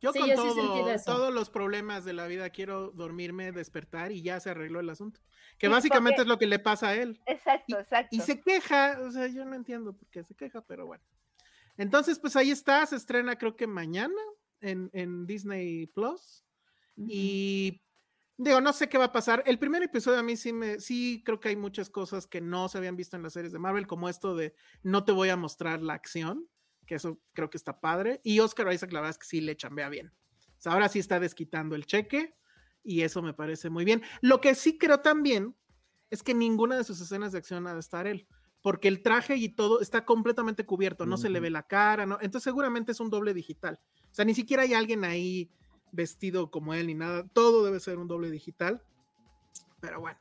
yo 0.00 0.12
Sí, 0.12 0.18
con 0.20 0.28
yo 0.28 0.34
todo- 0.36 0.96
todos 1.04 1.34
los 1.34 1.50
problemas 1.50 2.04
de 2.04 2.12
la 2.12 2.26
vida 2.26 2.50
quiero 2.50 2.90
dormirme, 2.92 3.52
despertar 3.52 4.12
y 4.12 4.22
ya 4.22 4.38
se 4.40 4.50
arregló 4.50 4.80
el 4.80 4.90
asunto. 4.90 5.20
Que 5.58 5.66
Sí, 5.66 5.72
básicamente 5.72 6.16
porque- 6.16 6.22
es 6.22 6.28
lo 6.28 6.38
que 6.38 6.46
le 6.46 6.58
pasa 6.58 6.88
a 6.88 6.94
él. 6.94 7.20
Exacto, 7.26 7.78
exacto. 7.78 8.16
Y 8.16 8.20
se 8.20 8.40
queja, 8.40 8.98
o 9.02 9.10
sea, 9.10 9.26
yo 9.26 9.44
no 9.44 9.54
entiendo 9.56 9.92
por 9.94 10.08
qué 10.08 10.22
se 10.24 10.34
queja, 10.34 10.62
pero 10.62 10.86
bueno. 10.86 11.04
Entonces, 11.76 12.18
pues 12.18 12.36
ahí 12.36 12.50
está, 12.50 12.84
se 12.86 12.96
estrena 12.96 13.36
creo 13.36 13.56
que 13.56 13.66
mañana 13.66 14.14
en, 14.60 14.90
en 14.92 15.26
Disney 15.26 15.86
Plus. 15.86 16.44
Y 16.96 17.80
digo, 18.44 18.60
no 18.60 18.72
sé 18.72 18.88
qué 18.88 18.96
va 18.96 19.06
a 19.06 19.12
pasar. 19.12 19.42
El 19.46 19.58
primer 19.58 19.82
episodio 19.82 20.18
a 20.18 20.22
mí 20.22 20.36
sí 20.36 20.52
me, 20.52 20.80
sí 20.80 21.22
creo 21.24 21.40
que 21.40 21.50
hay 21.50 21.56
muchas 21.56 21.90
cosas 21.90 22.26
que 22.26 22.40
no 22.40 22.68
se 22.68 22.78
habían 22.78 22.96
visto 22.96 23.16
en 23.16 23.22
las 23.22 23.34
series 23.34 23.52
de 23.52 23.58
Marvel, 23.58 23.86
como 23.86 24.08
esto 24.08 24.34
de 24.34 24.54
no 24.82 25.04
te 25.04 25.12
voy 25.12 25.28
a 25.28 25.36
mostrar 25.36 25.82
la 25.82 25.94
acción, 25.94 26.48
que 26.86 26.94
eso 26.94 27.20
creo 27.34 27.50
que 27.50 27.58
está 27.58 27.80
padre. 27.80 28.20
Y 28.24 28.40
Oscar 28.40 28.72
Isaac, 28.72 28.92
la 28.92 29.00
verdad 29.00 29.10
es 29.10 29.18
que 29.18 29.26
sí 29.26 29.40
le 29.40 29.56
chambea 29.56 29.90
bien. 29.90 30.08
O 30.08 30.62
sea, 30.62 30.72
ahora 30.72 30.88
sí 30.88 30.98
está 30.98 31.20
desquitando 31.20 31.76
el 31.76 31.84
cheque 31.84 32.34
y 32.82 33.02
eso 33.02 33.20
me 33.20 33.34
parece 33.34 33.68
muy 33.68 33.84
bien. 33.84 34.02
Lo 34.22 34.40
que 34.40 34.54
sí 34.54 34.78
creo 34.78 35.00
también 35.00 35.54
es 36.08 36.22
que 36.22 36.34
ninguna 36.34 36.76
de 36.76 36.84
sus 36.84 37.00
escenas 37.00 37.32
de 37.32 37.38
acción 37.38 37.66
ha 37.66 37.74
de 37.74 37.80
estar 37.80 38.06
él, 38.06 38.26
porque 38.62 38.88
el 38.88 39.02
traje 39.02 39.36
y 39.36 39.50
todo 39.50 39.80
está 39.80 40.04
completamente 40.06 40.64
cubierto, 40.64 41.04
no 41.04 41.18
se 41.18 41.28
le 41.28 41.40
ve 41.40 41.50
la 41.50 41.66
cara, 41.66 42.06
¿no? 42.06 42.18
Entonces 42.20 42.44
seguramente 42.44 42.92
es 42.92 43.00
un 43.00 43.10
doble 43.10 43.34
digital. 43.34 43.78
O 44.10 44.14
sea, 44.14 44.24
ni 44.24 44.34
siquiera 44.34 44.62
hay 44.62 44.74
alguien 44.74 45.04
ahí 45.04 45.52
vestido 45.92 46.50
como 46.50 46.74
él 46.74 46.86
ni 46.86 46.94
nada, 46.94 47.26
todo 47.32 47.64
debe 47.64 47.80
ser 47.80 47.98
un 47.98 48.08
doble 48.08 48.30
digital. 48.30 48.82
Pero 49.80 50.00
bueno, 50.00 50.18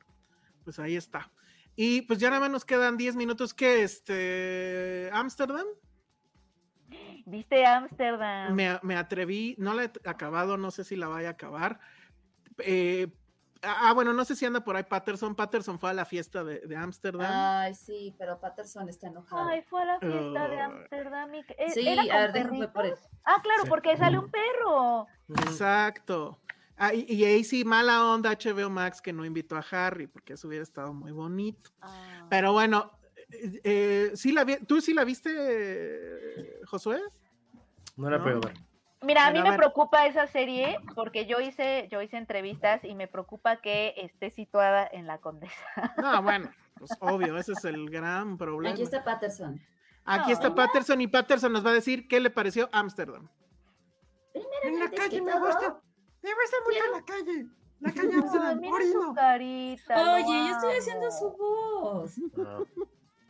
pues 0.63 0.79
ahí 0.79 0.95
está. 0.95 1.31
Y 1.75 2.01
pues 2.01 2.19
ya 2.19 2.29
nada 2.29 2.41
más 2.41 2.51
nos 2.51 2.65
quedan 2.65 2.97
10 2.97 3.15
minutos 3.15 3.53
que 3.53 3.83
este 3.83 5.09
Ámsterdam. 5.13 5.65
¿Viste 7.25 7.65
Ámsterdam? 7.65 8.53
Me, 8.53 8.79
me 8.81 8.95
atreví, 8.95 9.55
no 9.57 9.73
la 9.73 9.85
he 9.85 9.91
acabado, 10.05 10.57
no 10.57 10.71
sé 10.71 10.83
si 10.83 10.95
la 10.95 11.07
vaya 11.07 11.29
a 11.29 11.31
acabar. 11.31 11.79
Eh, 12.59 13.07
ah, 13.63 13.93
bueno, 13.93 14.13
no 14.13 14.25
sé 14.25 14.35
si 14.35 14.45
anda 14.45 14.63
por 14.63 14.75
ahí 14.75 14.83
Patterson. 14.83 15.35
Patterson 15.35 15.77
fue 15.79 15.89
a 15.89 15.93
la 15.93 16.05
fiesta 16.05 16.43
de 16.43 16.75
Ámsterdam. 16.75 17.31
Ay, 17.31 17.75
sí, 17.75 18.15
pero 18.17 18.39
Patterson 18.39 18.87
está 18.89 19.07
enojado. 19.07 19.47
Ay, 19.49 19.61
fue 19.63 19.81
a 19.81 19.85
la 19.85 19.99
fiesta 19.99 20.47
de. 20.47 20.59
Ámsterdam. 20.61 21.33
eh, 21.35 21.45
sí, 21.73 21.87
¿era 21.87 22.01
con 22.03 22.11
a 22.11 22.17
ver, 22.17 22.33
déjame 22.33 22.67
por 22.67 22.85
eso. 22.85 23.09
Ah, 23.23 23.39
claro, 23.41 23.63
Sí. 23.63 23.69
porque 23.69 23.97
sale 23.97 24.17
un 24.19 24.29
perro. 24.31 25.07
Exacto. 25.29 26.39
Ah, 26.77 26.93
y, 26.93 27.05
y 27.13 27.25
ahí 27.25 27.43
sí, 27.43 27.65
mala 27.65 28.05
onda 28.05 28.31
HBO 28.31 28.69
Max 28.69 29.01
que 29.01 29.11
no 29.11 29.25
invitó 29.25 29.57
a 29.57 29.65
Harry, 29.71 30.07
porque 30.07 30.33
eso 30.33 30.47
hubiera 30.47 30.63
estado 30.63 30.93
muy 30.93 31.11
bonito. 31.11 31.71
Ah. 31.81 32.25
Pero 32.29 32.53
bueno, 32.53 32.91
eh, 33.31 33.61
eh, 33.63 34.11
¿sí 34.15 34.31
la 34.31 34.45
vi- 34.45 34.63
¿tú 34.65 34.79
sí 34.79 34.93
la 34.93 35.03
viste, 35.03 35.29
eh, 35.35 36.61
Josué? 36.67 37.01
No 37.97 38.09
la 38.09 38.17
No. 38.17 38.23
puedo 38.23 38.39
ver. 38.39 38.53
Mira, 39.01 39.27
a 39.27 39.31
mí 39.31 39.41
me 39.41 39.55
preocupa 39.55 40.05
esa 40.07 40.27
serie 40.27 40.77
porque 40.93 41.25
yo 41.25 41.39
hice, 41.39 41.87
yo 41.89 42.01
hice 42.01 42.17
entrevistas 42.17 42.83
y 42.83 42.95
me 42.95 43.07
preocupa 43.07 43.61
que 43.61 43.93
esté 43.97 44.29
situada 44.29 44.87
en 44.91 45.07
la 45.07 45.19
Condesa. 45.19 45.55
No, 46.01 46.21
bueno, 46.21 46.49
pues 46.77 46.91
obvio, 46.99 47.37
ese 47.37 47.53
es 47.53 47.63
el 47.65 47.89
gran 47.89 48.37
problema. 48.37 48.73
Aquí 48.73 48.83
está 48.83 49.03
Patterson. 49.03 49.61
Aquí 50.05 50.27
No. 50.27 50.33
está 50.33 50.53
Patterson 50.53 50.99
y 51.01 51.07
Patterson 51.07 51.53
nos 51.53 51.65
va 51.65 51.69
a 51.69 51.73
decir 51.73 52.07
qué 52.07 52.19
le 52.19 52.29
pareció 52.29 52.67
Ámsterdam. 52.73 53.29
En 54.63 54.79
la 54.79 54.89
calle 54.89 55.21
me 55.21 55.31
gusta. 55.39 55.79
Me 56.21 56.29
gusta 56.33 56.57
mucho 56.65 56.91
la 56.91 57.05
calle. 57.05 57.45
La 57.79 57.91
calle 57.93 58.09
Ay, 58.13 58.55
mira 58.57 58.91
su 58.91 59.13
carita. 59.13 60.13
Oye, 60.15 60.47
yo 60.49 60.55
estoy 60.55 60.75
haciendo 60.77 61.11
su 61.11 61.31
voz. 61.37 62.17
No. 62.35 62.65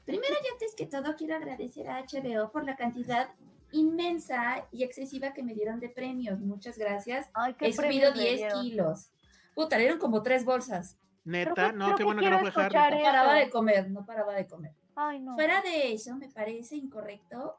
Primero 0.05 0.33
y 0.43 0.47
antes 0.51 0.73
que 0.75 0.87
todo 0.87 1.15
quiero 1.15 1.35
agradecer 1.35 1.87
a 1.87 2.01
HBO 2.01 2.51
por 2.51 2.65
la 2.65 2.75
cantidad 2.75 3.29
inmensa 3.71 4.65
y 4.71 4.83
excesiva 4.83 5.33
que 5.33 5.43
me 5.43 5.53
dieron 5.53 5.79
de 5.79 5.89
premios. 5.89 6.39
Muchas 6.39 6.77
gracias. 6.77 7.29
Ay, 7.33 7.53
qué 7.55 7.67
He 7.67 7.73
subido 7.73 8.11
premios 8.11 8.15
le 8.15 8.23
10 8.23 8.37
dieron. 8.37 8.61
kilos. 8.63 9.11
Puta, 9.55 9.77
le 9.77 9.83
dieron 9.83 9.99
como 9.99 10.23
tres 10.23 10.45
bolsas. 10.45 10.97
Neta, 11.25 11.71
que- 11.71 11.77
no, 11.77 11.89
qué 11.89 11.95
que 11.95 12.03
bueno 12.03 12.21
que 12.21 12.29
no 12.29 12.39
fue 12.51 12.63
Harry. 12.65 12.97
No 12.97 13.03
paraba 13.03 13.33
de 13.35 13.49
comer, 13.49 13.89
no 13.91 14.05
paraba 14.05 14.33
de 14.33 14.47
comer. 14.47 14.73
Ay, 14.95 15.19
no. 15.19 15.35
Fuera 15.35 15.61
de 15.61 15.93
eso, 15.93 16.15
me 16.15 16.29
parece 16.29 16.75
incorrecto. 16.75 17.57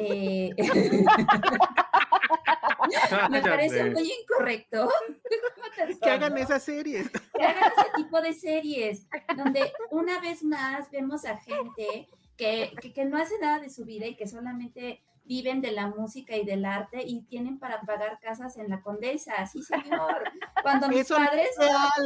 eh, 0.00 0.50
me 3.30 3.42
parece 3.42 3.90
muy 3.90 4.10
incorrecto 4.22 4.88
Que 6.02 6.10
hagan 6.10 6.36
esas 6.38 6.62
series. 6.62 7.10
que 7.10 7.44
hagan 7.44 7.72
ese 7.76 7.90
tipo 7.96 8.20
de 8.20 8.32
series, 8.32 9.06
donde 9.36 9.72
una 9.90 10.20
vez 10.20 10.42
más 10.44 10.88
vemos 10.90 11.24
a 11.24 11.36
gente 11.38 12.08
que, 12.36 12.72
que, 12.80 12.92
que 12.92 13.04
no 13.04 13.16
hace 13.16 13.38
nada 13.40 13.58
de 13.60 13.70
su 13.70 13.84
vida 13.84 14.06
y 14.06 14.14
que 14.16 14.26
solamente 14.28 15.02
viven 15.24 15.60
de 15.60 15.70
la 15.72 15.86
música 15.88 16.36
y 16.36 16.44
del 16.44 16.64
arte 16.64 17.02
y 17.04 17.22
tienen 17.22 17.58
para 17.58 17.80
pagar 17.82 18.18
casas 18.20 18.56
en 18.58 18.68
la 18.68 18.80
Condesa, 18.82 19.46
sí 19.46 19.62
señor. 19.62 20.22
Cuando 20.62 20.88
mis 20.88 21.00
Eso 21.02 21.16
padres, 21.16 21.50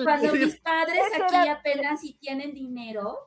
cuando 0.04 0.32
mis 0.32 0.56
padres 0.60 1.02
aquí 1.14 1.34
era- 1.34 1.52
apenas 1.52 2.00
si 2.00 2.14
tienen 2.14 2.52
dinero, 2.54 3.18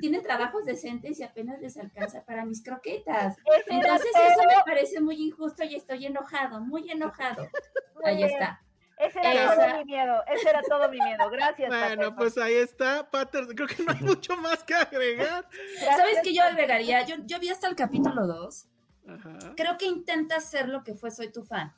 tienen 0.00 0.22
trabajos 0.22 0.66
decentes 0.66 1.18
y 1.18 1.22
apenas 1.22 1.60
les 1.60 1.76
alcanza 1.78 2.24
para 2.24 2.44
mis 2.44 2.62
croquetas. 2.62 3.36
Entonces 3.68 4.10
eso 4.14 4.42
me 4.46 4.62
parece 4.66 5.00
muy 5.00 5.16
injusto 5.22 5.64
y 5.64 5.74
estoy 5.76 6.04
enojado, 6.06 6.60
muy 6.60 6.90
enojado. 6.90 7.48
Muy 7.94 8.04
Ahí 8.04 8.16
bien. 8.16 8.30
está. 8.30 8.60
Ese 8.98 9.20
era 9.20 9.32
Esa- 9.32 9.54
todo 9.54 9.78
mi 9.78 9.84
miedo. 9.84 10.14
Ese 10.26 10.50
era 10.50 10.60
todo 10.68 10.88
mi 10.90 10.98
miedo. 10.98 11.30
Gracias. 11.30 11.68
Bueno, 11.68 11.80
Patterson. 11.88 12.16
pues 12.16 12.36
ahí 12.38 12.54
está, 12.54 13.08
Patterson. 13.10 13.54
Creo 13.54 13.68
que 13.68 13.82
no 13.84 13.92
hay 13.92 14.00
mucho 14.00 14.36
más 14.36 14.62
que 14.64 14.74
agregar. 14.74 15.48
Gracias. 15.80 15.96
¿Sabes 15.96 16.18
qué 16.24 16.34
yo 16.34 16.42
agregaría? 16.42 17.06
Yo, 17.06 17.14
yo 17.24 17.38
vi 17.38 17.48
hasta 17.48 17.68
el 17.68 17.76
capítulo 17.76 18.26
2. 18.26 18.66
Ajá. 19.08 19.54
Creo 19.56 19.76
que 19.78 19.86
intenta 19.86 20.38
ser 20.40 20.68
lo 20.68 20.84
que 20.84 20.94
fue 20.94 21.10
Soy 21.10 21.32
tu 21.32 21.42
fan. 21.44 21.72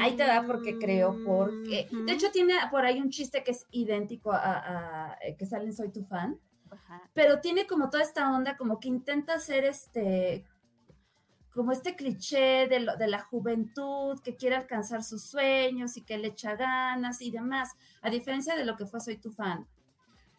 Ahí 0.00 0.16
te 0.16 0.24
da 0.26 0.44
porque 0.46 0.76
creo, 0.78 1.16
porque... 1.24 1.88
De 2.04 2.12
hecho, 2.12 2.30
tiene 2.30 2.54
por 2.70 2.84
ahí 2.84 3.00
un 3.00 3.08
chiste 3.10 3.42
que 3.42 3.52
es 3.52 3.64
idéntico 3.70 4.32
a, 4.32 4.36
a- 4.38 5.12
a- 5.12 5.18
que 5.38 5.46
sale 5.46 5.64
en 5.64 5.72
Soy 5.72 5.90
tu 5.90 6.04
fan, 6.04 6.38
Ajá. 6.70 7.02
pero 7.14 7.40
tiene 7.40 7.66
como 7.66 7.88
toda 7.88 8.02
esta 8.02 8.30
onda, 8.30 8.56
como 8.58 8.80
que 8.80 8.88
intenta 8.88 9.34
hacer 9.34 9.64
este... 9.64 10.44
como 11.54 11.72
este 11.72 11.96
cliché 11.96 12.66
de, 12.68 12.80
lo- 12.80 12.96
de 12.96 13.06
la 13.08 13.20
juventud 13.20 14.20
que 14.22 14.36
quiere 14.36 14.56
alcanzar 14.56 15.02
sus 15.02 15.22
sueños 15.24 15.96
y 15.96 16.02
que 16.02 16.18
le 16.18 16.28
echa 16.28 16.54
ganas 16.54 17.22
y 17.22 17.30
demás, 17.30 17.70
a 18.02 18.10
diferencia 18.10 18.56
de 18.56 18.66
lo 18.66 18.76
que 18.76 18.84
fue 18.84 19.00
Soy 19.00 19.16
tu 19.16 19.32
fan. 19.32 19.66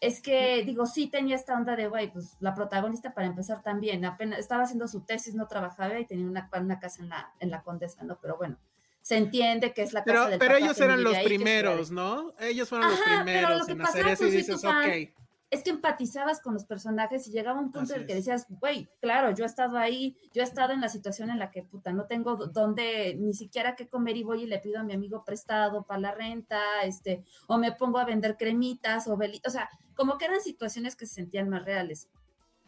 Es 0.01 0.21
que, 0.21 0.63
digo, 0.63 0.85
sí 0.85 1.07
tenía 1.07 1.35
esta 1.35 1.55
onda 1.55 1.75
de, 1.75 1.87
güey, 1.87 2.11
pues 2.11 2.37
la 2.39 2.55
protagonista 2.55 3.13
para 3.13 3.27
empezar 3.27 3.61
también, 3.61 4.05
apenas 4.05 4.39
estaba 4.39 4.63
haciendo 4.63 4.87
su 4.87 5.01
tesis, 5.01 5.35
no 5.35 5.47
trabajaba 5.47 5.99
y 5.99 6.05
tenía 6.05 6.25
una, 6.25 6.49
una 6.59 6.79
casa 6.79 7.03
en 7.03 7.09
la, 7.09 7.33
en 7.39 7.51
la 7.51 7.63
Condesa, 7.63 8.03
¿no? 8.03 8.17
Pero 8.21 8.37
bueno, 8.37 8.57
se 9.01 9.17
entiende 9.17 9.73
que 9.73 9.81
es 9.81 9.91
la 9.91 10.03
casa 10.03 10.11
Pero, 10.11 10.29
del 10.29 10.39
pero 10.39 10.53
papá 10.53 10.65
ellos 10.65 10.81
eran 10.81 11.03
los 11.03 11.15
ahí, 11.15 11.25
primeros, 11.25 11.91
¿no? 11.91 12.33
Ellos 12.39 12.69
fueron 12.69 12.89
los 12.89 12.99
Ajá, 12.99 13.23
pero 13.25 13.49
lo 13.57 13.65
primeros 13.65 13.65
que 13.65 13.71
en 13.73 13.81
hacer 13.81 14.07
eso 14.07 14.25
y 14.25 14.29
Soy 14.29 14.37
dices, 14.37 14.63
ok. 14.63 15.18
Es 15.51 15.63
que 15.63 15.71
empatizabas 15.71 16.41
con 16.41 16.53
los 16.53 16.65
personajes 16.65 17.27
y 17.27 17.31
llegaba 17.31 17.59
un 17.59 17.71
punto 17.71 17.79
Así 17.81 17.93
en 17.93 18.01
el 18.01 18.07
que 18.07 18.15
decías, 18.15 18.45
güey, 18.49 18.87
claro, 19.01 19.31
yo 19.31 19.43
he 19.43 19.47
estado 19.47 19.77
ahí, 19.77 20.15
yo 20.33 20.41
he 20.41 20.45
estado 20.45 20.73
en 20.73 20.81
la 20.81 20.89
situación 20.89 21.29
en 21.31 21.39
la 21.39 21.49
que, 21.49 21.63
puta, 21.63 21.91
no 21.91 22.05
tengo 22.05 22.35
d- 22.35 22.51
dónde 22.53 23.15
ni 23.17 23.33
siquiera 23.33 23.75
qué 23.75 23.87
comer 23.87 24.15
y 24.17 24.23
voy 24.23 24.43
y 24.43 24.47
le 24.47 24.59
pido 24.59 24.79
a 24.79 24.83
mi 24.83 24.93
amigo 24.93 25.23
prestado 25.25 25.83
para 25.83 25.99
la 26.01 26.11
renta, 26.11 26.61
este, 26.83 27.23
o 27.47 27.57
me 27.57 27.71
pongo 27.71 27.97
a 27.97 28.05
vender 28.05 28.37
cremitas 28.37 29.07
o 29.07 29.17
velitas, 29.17 29.51
o 29.51 29.57
sea, 29.57 29.69
como 29.95 30.17
que 30.19 30.25
eran 30.25 30.39
situaciones 30.41 30.95
que 30.95 31.05
se 31.07 31.15
sentían 31.15 31.49
más 31.49 31.65
reales. 31.65 32.07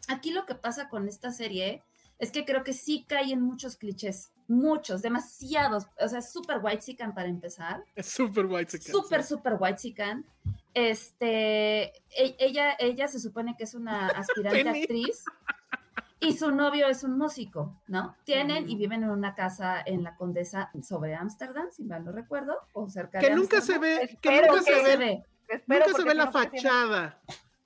Aquí 0.08 0.32
lo 0.32 0.44
que 0.44 0.54
pasa 0.56 0.88
con 0.88 1.06
esta 1.06 1.30
serie 1.30 1.84
es 2.18 2.30
que 2.32 2.44
creo 2.44 2.64
que 2.64 2.72
sí 2.72 3.04
cae 3.08 3.32
en 3.32 3.40
muchos 3.42 3.76
clichés, 3.76 4.32
muchos, 4.48 5.02
demasiados, 5.02 5.86
o 6.00 6.08
sea, 6.08 6.20
súper 6.20 6.58
white 6.62 6.82
chican 6.82 7.14
para 7.14 7.28
empezar 7.28 7.84
Es 7.94 8.06
súper 8.08 8.46
white 8.46 8.76
súper, 8.80 9.22
súper 9.22 9.56
white 9.58 9.78
chican. 9.80 10.26
Este, 10.74 11.84
e- 12.10 12.36
ella, 12.38 12.74
ella 12.78 13.08
se 13.08 13.20
supone 13.20 13.56
que 13.56 13.64
es 13.64 13.74
una 13.74 14.06
aspirante 14.26 14.68
actriz 14.68 15.24
y 16.20 16.34
su 16.36 16.50
novio 16.52 16.88
es 16.88 17.02
un 17.04 17.18
músico, 17.18 17.80
¿no? 17.88 18.16
Tienen 18.24 18.68
y 18.70 18.74
Mm. 18.76 18.78
viven 18.78 19.02
en 19.04 19.10
una 19.10 19.34
casa 19.34 19.82
en 19.84 20.02
la 20.04 20.16
Condesa 20.16 20.70
sobre 20.82 21.14
Ámsterdam, 21.14 21.66
si 21.72 21.84
mal 21.84 22.04
no 22.04 22.12
recuerdo, 22.12 22.56
o 22.72 22.88
cerca 22.88 23.18
Que 23.18 23.30
de 23.30 23.34
nunca 23.36 23.60
se 23.60 23.74
Ámsterdam. 23.74 24.00
ve, 24.08 24.18
que 24.20 24.28
Espero 24.28 24.54
nunca 24.54 24.64
que 24.64 24.72
se 24.74 24.84
se 24.86 24.96
ve, 24.96 25.24
nunca 25.66 25.92
se 25.94 26.04
ve 26.04 26.14
la 26.14 26.24
no, 26.26 26.30
tiene- 26.30 26.50
fachada. 26.50 27.20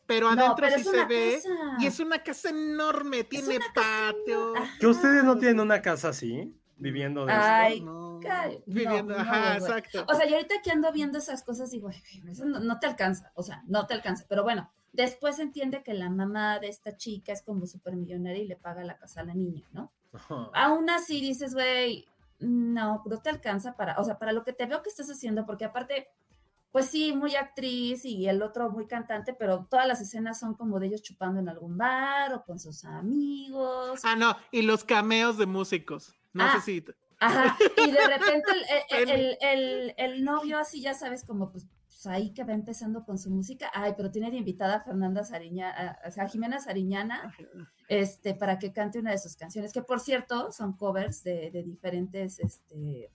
Pero 0.06 0.32
No, 0.34 0.40
adentro 0.40 0.66
pero 0.68 0.78
sí 0.78 0.84
se 0.84 1.04
ve. 1.04 1.34
casa. 1.42 1.76
Y 1.80 1.86
es 1.86 1.98
una 2.00 2.22
casa 2.22 2.48
enorme, 2.50 3.24
tiene 3.24 3.58
patio. 3.74 4.54
¿Que 4.78 4.86
ustedes 4.86 5.24
no 5.24 5.36
tienen 5.36 5.58
una 5.60 5.82
casa 5.82 6.10
así? 6.10 6.54
Viviendo 6.76 7.24
de 7.24 7.32
Ay, 7.32 7.80
No, 7.80 8.20
Ay, 8.28 8.58
no, 8.66 8.74
viviendo, 8.74 9.14
no, 9.14 9.20
ajá, 9.20 9.56
exacto. 9.56 10.04
O 10.08 10.14
sea, 10.14 10.26
yo 10.26 10.36
ahorita 10.36 10.56
que 10.62 10.70
ando 10.70 10.92
viendo 10.92 11.18
esas 11.18 11.42
cosas 11.42 11.70
digo, 11.70 11.88
"Ay, 11.88 12.20
güey, 12.20 12.32
eso 12.32 12.44
no, 12.44 12.60
no 12.60 12.78
te 12.78 12.86
alcanza, 12.86 13.32
o 13.34 13.42
sea, 13.42 13.62
no 13.66 13.86
te 13.86 13.94
alcanza. 13.94 14.24
Pero 14.28 14.42
bueno, 14.42 14.70
después 14.92 15.38
entiende 15.38 15.82
que 15.82 15.94
la 15.94 16.10
mamá 16.10 16.58
de 16.58 16.68
esta 16.68 16.96
chica 16.96 17.32
es 17.32 17.42
como 17.42 17.66
súper 17.66 17.96
millonaria 17.96 18.42
y 18.42 18.46
le 18.46 18.56
paga 18.56 18.84
la 18.84 18.96
casa 18.96 19.20
a 19.20 19.24
la 19.24 19.34
niña, 19.34 19.66
¿no? 19.72 19.92
esto. 20.12 20.50
Aún 20.54 20.90
así 20.90 21.20
dices, 21.20 21.54
güey, 21.54 22.06
no, 22.38 23.02
no 23.04 23.18
te 23.22 23.30
alcanza 23.30 23.76
para, 23.76 23.98
o 23.98 24.04
sea, 24.04 24.18
para 24.18 24.32
lo 24.32 24.44
que 24.44 24.52
te 24.52 24.66
veo 24.66 24.82
que 24.82 24.90
estás 24.90 25.10
haciendo, 25.10 25.46
porque 25.46 25.64
aparte, 25.64 26.08
pues 26.72 26.86
sí, 26.86 27.12
muy 27.14 27.36
actriz 27.36 28.04
y 28.04 28.28
el 28.28 28.42
otro 28.42 28.70
muy 28.70 28.86
cantante, 28.86 29.34
pero 29.34 29.66
todas 29.70 29.86
las 29.86 30.00
escenas 30.00 30.38
son 30.38 30.54
como 30.54 30.78
de 30.78 30.88
ellos 30.88 31.02
chupando 31.02 31.40
en 31.40 31.48
algún 31.48 31.78
bar 31.78 32.34
o 32.34 32.44
con 32.44 32.58
sus 32.58 32.84
amigos. 32.84 34.00
Ah, 34.04 34.16
no, 34.16 34.36
y 34.50 34.62
los 34.62 34.84
cameos 34.84 35.38
de 35.38 35.46
músicos. 35.46 36.14
No 36.36 36.44
Ah. 36.44 36.52
sé 36.54 36.60
si. 36.60 36.84
Ajá, 37.18 37.56
y 37.78 37.90
de 37.90 38.06
repente 38.08 38.44
el, 38.90 39.08
el- 39.10 39.38
el- 39.40 39.94
el- 39.96 40.24
novio 40.24 40.58
así, 40.58 40.82
ya 40.82 40.92
sabes, 40.92 41.24
como 41.24 41.50
pues, 41.50 41.64
pues, 41.86 42.06
ahí 42.06 42.34
que 42.34 42.44
va 42.44 42.52
empezando 42.52 43.04
con 43.06 43.16
su 43.18 43.30
música. 43.30 43.70
Ay, 43.72 43.94
pero 43.96 44.10
tiene 44.10 44.30
de 44.30 44.36
invitada 44.36 44.76
a 44.76 44.80
Fernanda 44.82 45.24
Sariñana, 45.24 45.98
o 46.06 46.10
sea, 46.10 46.24
a 46.24 46.28
Jimena 46.28 46.60
Sariñana, 46.60 47.34
este, 47.88 48.34
para 48.34 48.58
que 48.58 48.72
cante 48.72 48.98
una 48.98 49.12
de 49.12 49.18
sus 49.18 49.34
canciones, 49.34 49.72
que 49.72 49.80
por 49.80 49.98
cierto 50.00 50.52
son 50.52 50.74
covers 50.76 51.22
de, 51.24 51.50
de 51.50 51.62
diferentes 51.62 52.38
este, 52.38 53.10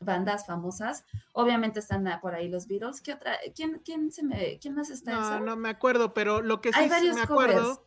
bandas 0.00 0.46
famosas. 0.46 1.04
Obviamente 1.34 1.80
están 1.80 2.08
por 2.22 2.34
ahí 2.34 2.48
los 2.48 2.66
Beatles. 2.66 3.02
¿Qué 3.02 3.12
otra? 3.12 3.36
¿Quién, 3.54 3.82
quién, 3.84 4.10
se 4.12 4.22
me, 4.24 4.58
quién 4.60 4.74
más 4.74 4.88
está? 4.88 5.12
No, 5.12 5.20
esa? 5.20 5.40
no 5.40 5.56
me 5.56 5.68
acuerdo, 5.68 6.14
pero 6.14 6.40
lo 6.40 6.62
que 6.62 6.72
sí 6.72 6.78
Hay 6.80 6.88
varios 6.88 7.16
me 7.16 7.22
acuerdo. 7.22 7.62
covers. 7.62 7.80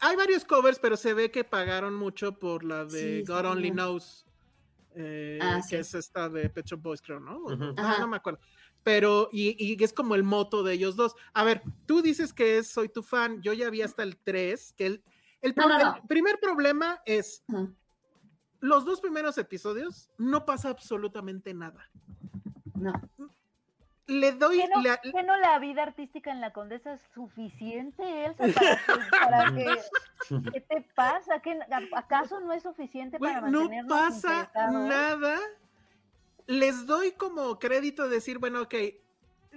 Hay 0.00 0.16
varios 0.16 0.44
covers, 0.44 0.78
pero 0.78 0.96
se 0.96 1.14
ve 1.14 1.30
que 1.30 1.44
pagaron 1.44 1.94
mucho 1.94 2.38
por 2.38 2.64
la 2.64 2.88
Sí, 2.88 2.96
de 2.96 3.18
está 3.20 3.42
God 3.42 3.50
Only 3.52 3.70
cañón. 3.70 3.76
Knows. 3.76 4.26
eh, 4.94 5.38
Ah, 5.40 5.56
que 5.62 5.68
sí. 5.68 5.76
es 5.76 5.94
esta 5.94 6.28
de 6.28 6.50
Pet 6.50 6.66
Shop 6.66 6.80
Boys, 6.82 7.00
creo, 7.00 7.18
¿no? 7.18 7.36
O- 7.38 7.52
Ujú. 7.52 7.72
no, 7.74 7.98
no 7.98 8.06
me 8.08 8.16
acuerdo. 8.18 8.40
Pero, 8.84 9.28
y, 9.32 9.56
y 9.58 9.82
es 9.82 9.92
como 9.92 10.14
el 10.14 10.22
moto 10.24 10.62
de 10.62 10.74
ellos 10.74 10.96
dos. 10.96 11.14
A 11.32 11.44
ver, 11.44 11.62
tú 11.86 12.02
dices 12.02 12.32
que 12.32 12.58
es 12.58 12.68
Soy 12.68 12.88
tu 12.88 13.02
fan, 13.02 13.40
yo 13.40 13.52
ya 13.52 13.70
vi 13.70 13.80
hasta 13.82 14.02
el 14.02 14.16
3, 14.18 14.74
que 14.76 14.86
el, 14.86 15.02
el, 15.40 15.54
No, 15.56 15.68
no, 15.68 15.76
pro- 15.78 15.86
no. 15.92 15.96
el 15.96 16.02
primer 16.08 16.38
problema 16.40 17.00
es, 17.06 17.42
Ajá. 17.48 17.68
los 18.60 18.84
dos 18.84 19.00
primeros 19.00 19.38
episodios 19.38 20.10
no 20.18 20.44
pasa 20.44 20.68
absolutamente 20.68 21.54
nada. 21.54 21.88
No. 22.74 22.92
Le 24.06 24.32
doy, 24.32 24.58
¿Qué 24.60 24.68
no, 24.68 24.82
la- 24.82 25.00
qué 25.00 25.22
no 25.22 25.36
la 25.38 25.58
vida 25.60 25.84
artística 25.84 26.30
en 26.32 26.40
la 26.40 26.52
condesa 26.52 26.94
es 26.94 27.00
suficiente, 27.14 28.24
Elsa? 28.24 28.44
Para 29.10 29.52
que, 29.54 29.64
para 29.64 30.42
que- 30.44 30.50
¿Qué 30.52 30.60
te 30.60 30.82
pasa? 30.94 31.40
¿Qué, 31.40 31.58
¿Acaso 31.94 32.40
no 32.40 32.52
es 32.52 32.62
suficiente 32.64 33.18
Güey, 33.18 33.32
para 33.34 33.48
no 33.48 33.60
mantenernos 33.60 33.92
pasa 33.92 34.38
interesados? 34.40 34.88
nada. 34.88 35.38
Les 36.46 36.86
doy 36.86 37.12
como 37.12 37.58
crédito 37.58 38.04
de 38.08 38.16
decir, 38.16 38.38
bueno, 38.38 38.62
ok, 38.62 38.74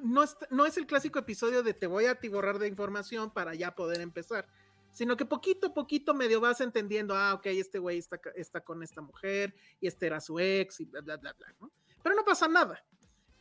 no 0.03 0.23
es, 0.23 0.37
no 0.51 0.65
es 0.65 0.77
el 0.77 0.85
clásico 0.85 1.17
episodio 1.19 1.63
de 1.63 1.73
te 1.73 1.87
voy 1.87 2.05
a 2.05 2.11
atiborrar 2.11 2.59
de 2.59 2.67
información 2.67 3.31
para 3.31 3.55
ya 3.55 3.73
poder 3.73 4.01
empezar, 4.01 4.47
sino 4.91 5.17
que 5.17 5.25
poquito 5.25 5.67
a 5.67 5.73
poquito 5.73 6.13
medio 6.13 6.39
vas 6.39 6.61
entendiendo, 6.61 7.15
ah, 7.15 7.33
ok, 7.33 7.47
este 7.47 7.79
güey 7.79 7.97
está, 7.97 8.19
está 8.35 8.61
con 8.61 8.83
esta 8.83 9.01
mujer 9.01 9.55
y 9.79 9.87
este 9.87 10.05
era 10.05 10.19
su 10.21 10.39
ex 10.39 10.79
y 10.81 10.85
bla, 10.85 11.01
bla, 11.01 11.17
bla, 11.17 11.33
bla, 11.33 11.47
¿no? 11.59 11.71
Pero 12.03 12.15
no 12.15 12.23
pasa 12.23 12.47
nada. 12.47 12.83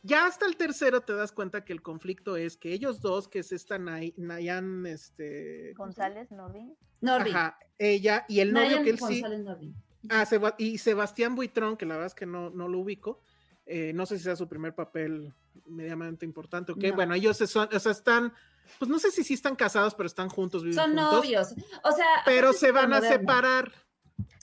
Ya 0.05 0.27
hasta 0.27 0.45
el 0.45 0.55
tercero 0.55 1.01
te 1.01 1.13
das 1.13 1.31
cuenta 1.31 1.65
que 1.65 1.73
el 1.73 1.81
conflicto 1.81 2.35
es 2.37 2.57
que 2.57 2.73
ellos 2.73 3.01
dos, 3.01 3.27
que 3.27 3.39
es 3.39 3.51
esta 3.51 3.79
Nay- 3.79 4.13
Nayan, 4.17 4.85
este... 4.85 5.73
González, 5.75 6.29
Nordin. 6.31 6.75
Norby. 7.01 7.31
Ajá, 7.31 7.57
ella 7.77 8.23
y 8.29 8.39
el 8.39 8.53
novio 8.53 8.67
Nayan 8.69 8.83
que 8.83 8.89
él 8.91 8.97
sí... 8.97 9.03
González 9.21 9.39
Norby. 9.43 9.75
Ah, 10.09 10.27
y 10.59 10.77
Sebastián 10.77 11.33
Buitrón, 11.35 11.75
que 11.77 11.85
la 11.87 11.95
verdad 11.95 12.07
es 12.07 12.13
que 12.13 12.27
no, 12.27 12.51
no 12.51 12.67
lo 12.67 12.79
ubico. 12.79 13.21
eh, 13.65 13.93
no 13.93 14.05
sé 14.05 14.17
si 14.19 14.23
sea 14.25 14.35
su 14.35 14.47
primer 14.47 14.75
papel 14.75 15.33
medianamente 15.65 16.23
importante 16.25 16.71
o 16.71 16.75
qué. 16.75 16.89
No. 16.89 16.95
Bueno, 16.95 17.15
ellos 17.15 17.35
se 17.37 17.47
son, 17.47 17.67
o 17.73 17.79
sea, 17.79 17.91
están, 17.91 18.31
pues 18.77 18.89
no 18.89 18.99
sé 18.99 19.09
si 19.09 19.23
sí 19.23 19.33
están 19.33 19.55
casados, 19.55 19.95
pero 19.95 20.05
están 20.05 20.29
juntos, 20.29 20.63
viven 20.63 20.75
Son 20.75 20.91
juntos. 20.91 21.13
novios. 21.13 21.55
O 21.83 21.91
sea, 21.91 22.05
Pero 22.25 22.53
se 22.53 22.71
van 22.71 22.93
a 22.93 23.01
separar 23.01 23.71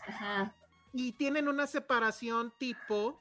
Ajá. 0.09 0.57
y 0.93 1.13
tienen 1.13 1.47
una 1.47 1.69
separación 1.69 2.53
tipo 2.59 3.21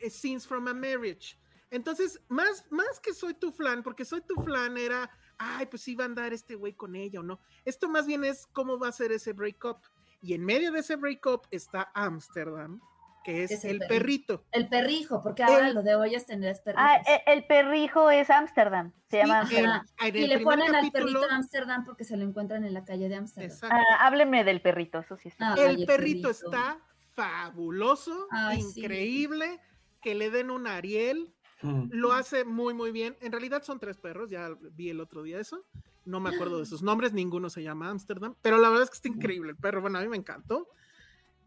eh, 0.00 0.08
Scenes 0.08 0.46
from 0.46 0.66
a 0.68 0.72
Marriage. 0.72 1.37
Entonces, 1.70 2.20
más, 2.28 2.64
más 2.70 3.00
que 3.00 3.12
soy 3.14 3.34
tu 3.34 3.52
flan, 3.52 3.82
porque 3.82 4.04
soy 4.04 4.20
tu 4.22 4.34
flan 4.42 4.76
era, 4.78 5.10
ay, 5.38 5.66
pues 5.66 5.82
sí 5.82 5.94
va 5.94 6.04
a 6.04 6.06
andar 6.06 6.32
este 6.32 6.54
güey 6.54 6.72
con 6.72 6.96
ella 6.96 7.20
o 7.20 7.22
no. 7.22 7.40
Esto 7.64 7.88
más 7.88 8.06
bien 8.06 8.24
es 8.24 8.46
cómo 8.52 8.78
va 8.78 8.88
a 8.88 8.92
ser 8.92 9.12
ese 9.12 9.32
breakup. 9.32 9.78
Y 10.22 10.34
en 10.34 10.44
medio 10.44 10.72
de 10.72 10.80
ese 10.80 10.96
breakup 10.96 11.46
está 11.50 11.90
Amsterdam, 11.94 12.80
que 13.22 13.44
es, 13.44 13.50
Es 13.50 13.64
el, 13.64 13.80
el 13.82 13.88
perrito. 13.88 14.44
El 14.50 14.68
perrijo, 14.68 15.22
porque 15.22 15.42
ahora 15.44 15.68
El- 15.68 15.74
lo 15.74 15.82
de 15.82 15.94
hoy 15.94 16.14
es 16.14 16.24
tener 16.26 16.50
es 16.50 16.60
perrijos. 16.60 16.88
Ah, 16.90 17.02
e- 17.06 17.32
el 17.32 17.44
perrijo 17.46 18.10
es 18.10 18.30
Ámsterdam. 18.30 18.92
Se 19.10 19.18
llama 19.18 19.46
Sí, 19.46 19.56
en- 19.56 19.66
Ámsterdam. 19.66 19.86
en 20.08 20.16
y 20.16 20.22
el 20.24 20.28
le 20.30 20.38
ponen 20.40 20.74
al 20.74 20.82
capítulo- 20.90 21.20
perrito 21.20 21.34
Ámsterdam 21.34 21.84
porque 21.84 22.04
se 22.04 22.16
lo 22.16 22.24
encuentran 22.24 22.64
en 22.64 22.72
la 22.74 22.84
calle 22.84 23.08
de 23.08 23.16
Ámsterdam. 23.16 23.70
Ah, 23.70 24.06
hábleme 24.06 24.42
del 24.44 24.60
perrito, 24.62 25.00
eso 25.00 25.16
sí 25.18 25.28
está. 25.28 25.52
Ah, 25.52 25.54
el 25.58 25.84
perrito 25.84 26.28
perrito. 26.28 26.30
está 26.30 26.78
fabuloso, 27.14 28.26
Ay, 28.30 28.62
sí. 28.62 28.80
increíble, 28.80 29.60
que 30.00 30.14
le 30.14 30.30
den 30.30 30.50
un 30.50 30.66
Ariel, 30.66 31.32
Mm. 31.62 31.88
lo 31.90 32.12
hace 32.12 32.44
muy 32.44 32.74
muy 32.74 32.92
bien. 32.92 33.16
En 33.20 33.32
realidad 33.32 33.62
son 33.62 33.78
tres 33.78 33.96
perros, 33.96 34.30
ya 34.30 34.50
vi 34.72 34.90
el 34.90 35.00
otro 35.00 35.22
día 35.22 35.40
eso. 35.40 35.64
No 36.04 36.20
me 36.20 36.30
acuerdo 36.30 36.58
de 36.58 36.66
sus 36.66 36.82
nombres, 36.82 37.12
ninguno 37.12 37.50
se 37.50 37.62
llama 37.62 37.90
Amsterdam, 37.90 38.34
pero 38.42 38.58
la 38.58 38.68
verdad 38.68 38.84
es 38.84 38.90
que 38.90 38.96
está 38.96 39.08
increíble 39.08 39.50
el 39.50 39.56
perro. 39.56 39.80
Bueno, 39.80 39.98
a 39.98 40.02
mí 40.02 40.08
me 40.08 40.16
encantó. 40.16 40.68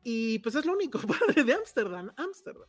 Y 0.04 0.40
pues 0.40 0.56
es 0.56 0.66
lo 0.66 0.74
único 0.74 1.00
padre 1.36 1.44
de 1.44 1.54
Amsterdam, 1.54 2.12
Amsterdam. 2.18 2.68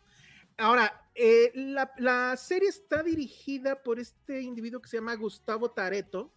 Ahora, 0.59 1.09
eh, 1.15 1.51
la, 1.55 1.93
la 1.99 2.37
serie 2.37 2.69
está 2.69 3.03
dirigida 3.03 3.83
por 3.83 3.99
este 3.99 4.43
individuo 4.43 4.81
que 4.81 4.89
se 4.89 4.99
llama 4.99 5.15
Gustavo 5.17 5.71
Tareto, 5.71 6.31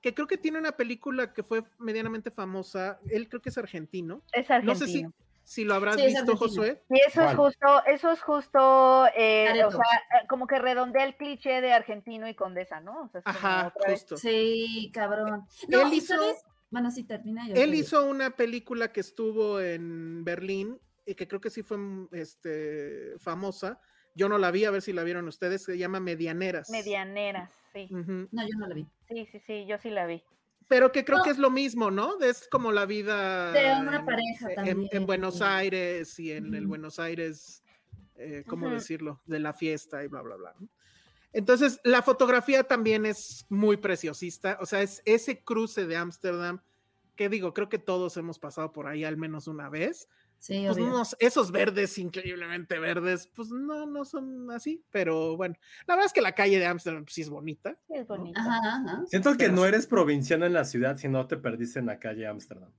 que 0.00 0.14
creo 0.14 0.26
que 0.26 0.38
tiene 0.38 0.58
una 0.58 0.72
película 0.72 1.32
que 1.32 1.42
fue 1.42 1.62
medianamente 1.78 2.30
famosa. 2.30 2.98
Él 3.10 3.28
creo 3.28 3.40
que 3.40 3.50
es 3.50 3.58
argentino. 3.58 4.22
Es 4.32 4.48
No 4.64 4.74
sé 4.74 4.86
si, 4.86 5.04
argentino. 5.04 5.14
Si 5.52 5.64
lo 5.64 5.74
habrás 5.74 5.96
Sí, 5.96 6.06
visto. 6.06 6.34
Josué. 6.34 6.82
Y 6.88 6.98
eso 7.06 7.22
es 7.22 7.36
justo, 7.36 7.84
eso 7.84 8.10
es 8.10 8.22
justo, 8.22 9.06
eh, 9.14 9.62
o 9.64 9.70
sea, 9.70 9.80
eh, 9.80 10.26
como 10.26 10.46
que 10.46 10.58
redondea 10.58 11.04
el 11.04 11.14
cliché 11.16 11.60
de 11.60 11.74
argentino 11.74 12.26
y 12.26 12.34
condesa, 12.34 12.80
¿no? 12.80 13.02
O 13.02 13.08
sea, 13.10 13.20
Ajá, 13.26 13.74
justo. 13.86 14.16
Sí, 14.16 14.90
cabrón. 14.94 15.46
No, 15.68 15.80
Él 15.82 15.92
¿y 15.92 15.96
hizo- 15.98 16.16
sabes? 16.16 16.42
Bueno, 16.70 16.90
sí, 16.90 17.04
termina. 17.04 17.46
yo 17.46 17.54
Él 17.54 17.74
hizo 17.74 18.06
una 18.06 18.30
película 18.30 18.92
que 18.92 19.00
estuvo 19.00 19.60
en 19.60 20.24
Berlín 20.24 20.80
y 21.04 21.14
que 21.16 21.28
creo 21.28 21.42
que 21.42 21.50
sí 21.50 21.62
fue 21.62 21.76
mm, 21.76 22.08
este, 22.12 23.18
famosa. 23.18 23.78
Yo 24.14 24.30
no 24.30 24.38
la 24.38 24.50
vi, 24.50 24.64
a 24.64 24.70
ver 24.70 24.80
si 24.80 24.94
la 24.94 25.04
vieron 25.04 25.28
ustedes. 25.28 25.64
Se 25.64 25.76
llama 25.76 26.00
Medianeras. 26.00 26.70
Medianeras, 26.70 27.52
sí. 27.74 27.88
No, 27.90 28.42
yo 28.42 28.56
no 28.58 28.68
la 28.68 28.74
vi. 28.74 28.86
Sí, 29.06 29.26
sí, 29.30 29.40
sí, 29.46 29.66
yo 29.66 29.76
sí 29.76 29.90
la 29.90 30.06
vi. 30.06 30.22
Pero 30.68 30.92
que 30.92 31.04
creo 31.04 31.18
No. 31.18 31.24
que 31.24 31.30
es 31.30 31.38
lo 31.38 31.50
mismo, 31.50 31.90
¿no? 31.90 32.18
Es 32.20 32.48
como 32.48 32.72
la 32.72 32.86
vida 32.86 33.52
De 33.52 33.80
una 33.80 33.96
en- 33.98 34.06
pareja 34.06 34.48
en, 34.50 34.54
también. 34.54 34.88
en 34.92 35.06
Buenos 35.06 35.42
Aires 35.42 36.18
y 36.18 36.32
en 36.32 36.54
el 36.54 36.62
Ujú. 36.62 36.68
Buenos 36.70 36.98
Aires, 36.98 37.62
eh, 38.16 38.44
¿cómo 38.46 38.66
Ujú. 38.66 38.74
decirlo? 38.76 39.20
De 39.26 39.38
la 39.38 39.52
fiesta 39.52 40.02
y 40.04 40.08
bla, 40.08 40.22
bla, 40.22 40.36
bla. 40.36 40.54
¿no? 40.58 40.68
Entonces, 41.32 41.80
la 41.84 42.02
fotografía 42.02 42.64
también 42.64 43.06
es 43.06 43.46
muy 43.48 43.78
preciosista. 43.78 44.58
O 44.60 44.66
sea, 44.66 44.82
es 44.82 45.00
ese 45.06 45.42
cruce 45.42 45.86
de 45.86 45.96
Ámsterdam, 45.96 46.60
que 47.16 47.28
digo, 47.28 47.54
creo 47.54 47.68
que 47.68 47.78
todos 47.78 48.16
hemos 48.18 48.38
pasado 48.38 48.72
por 48.72 48.86
ahí 48.86 49.04
al 49.04 49.16
menos 49.16 49.46
una 49.48 49.68
vez. 49.70 50.08
Sí, 50.42 50.64
Pues 50.66 50.76
obvio. 50.76 50.88
no, 50.88 51.02
esos 51.20 51.52
verdes, 51.52 51.96
increíblemente 51.98 52.76
verdes, 52.80 53.28
pues 53.32 53.50
no, 53.50 53.86
no 53.86 54.04
son 54.04 54.50
así. 54.50 54.82
Pero 54.90 55.36
bueno, 55.36 55.54
la 55.86 55.94
verdad 55.94 56.06
es 56.06 56.12
que 56.12 56.20
la 56.20 56.34
calle 56.34 56.58
de 56.58 56.66
Ámsterdam 56.66 57.04
pues, 57.04 57.14
sí 57.14 57.20
es 57.22 57.30
bonita. 57.30 57.76
Sí, 57.86 57.94
es. 57.94 58.10
Ajá, 58.10 58.58
ajá. 58.64 59.02
Siento 59.06 59.36
que 59.36 59.48
no 59.50 59.64
eres 59.64 59.86
provinciano 59.86 60.44
en 60.44 60.52
la 60.52 60.64
ciudad 60.64 60.96
si 60.96 61.06
no 61.06 61.28
te 61.28 61.36
perdiste 61.36 61.78
en 61.78 61.86
la 61.86 62.00
calle 62.00 62.26
Ámsterdam. 62.26 62.72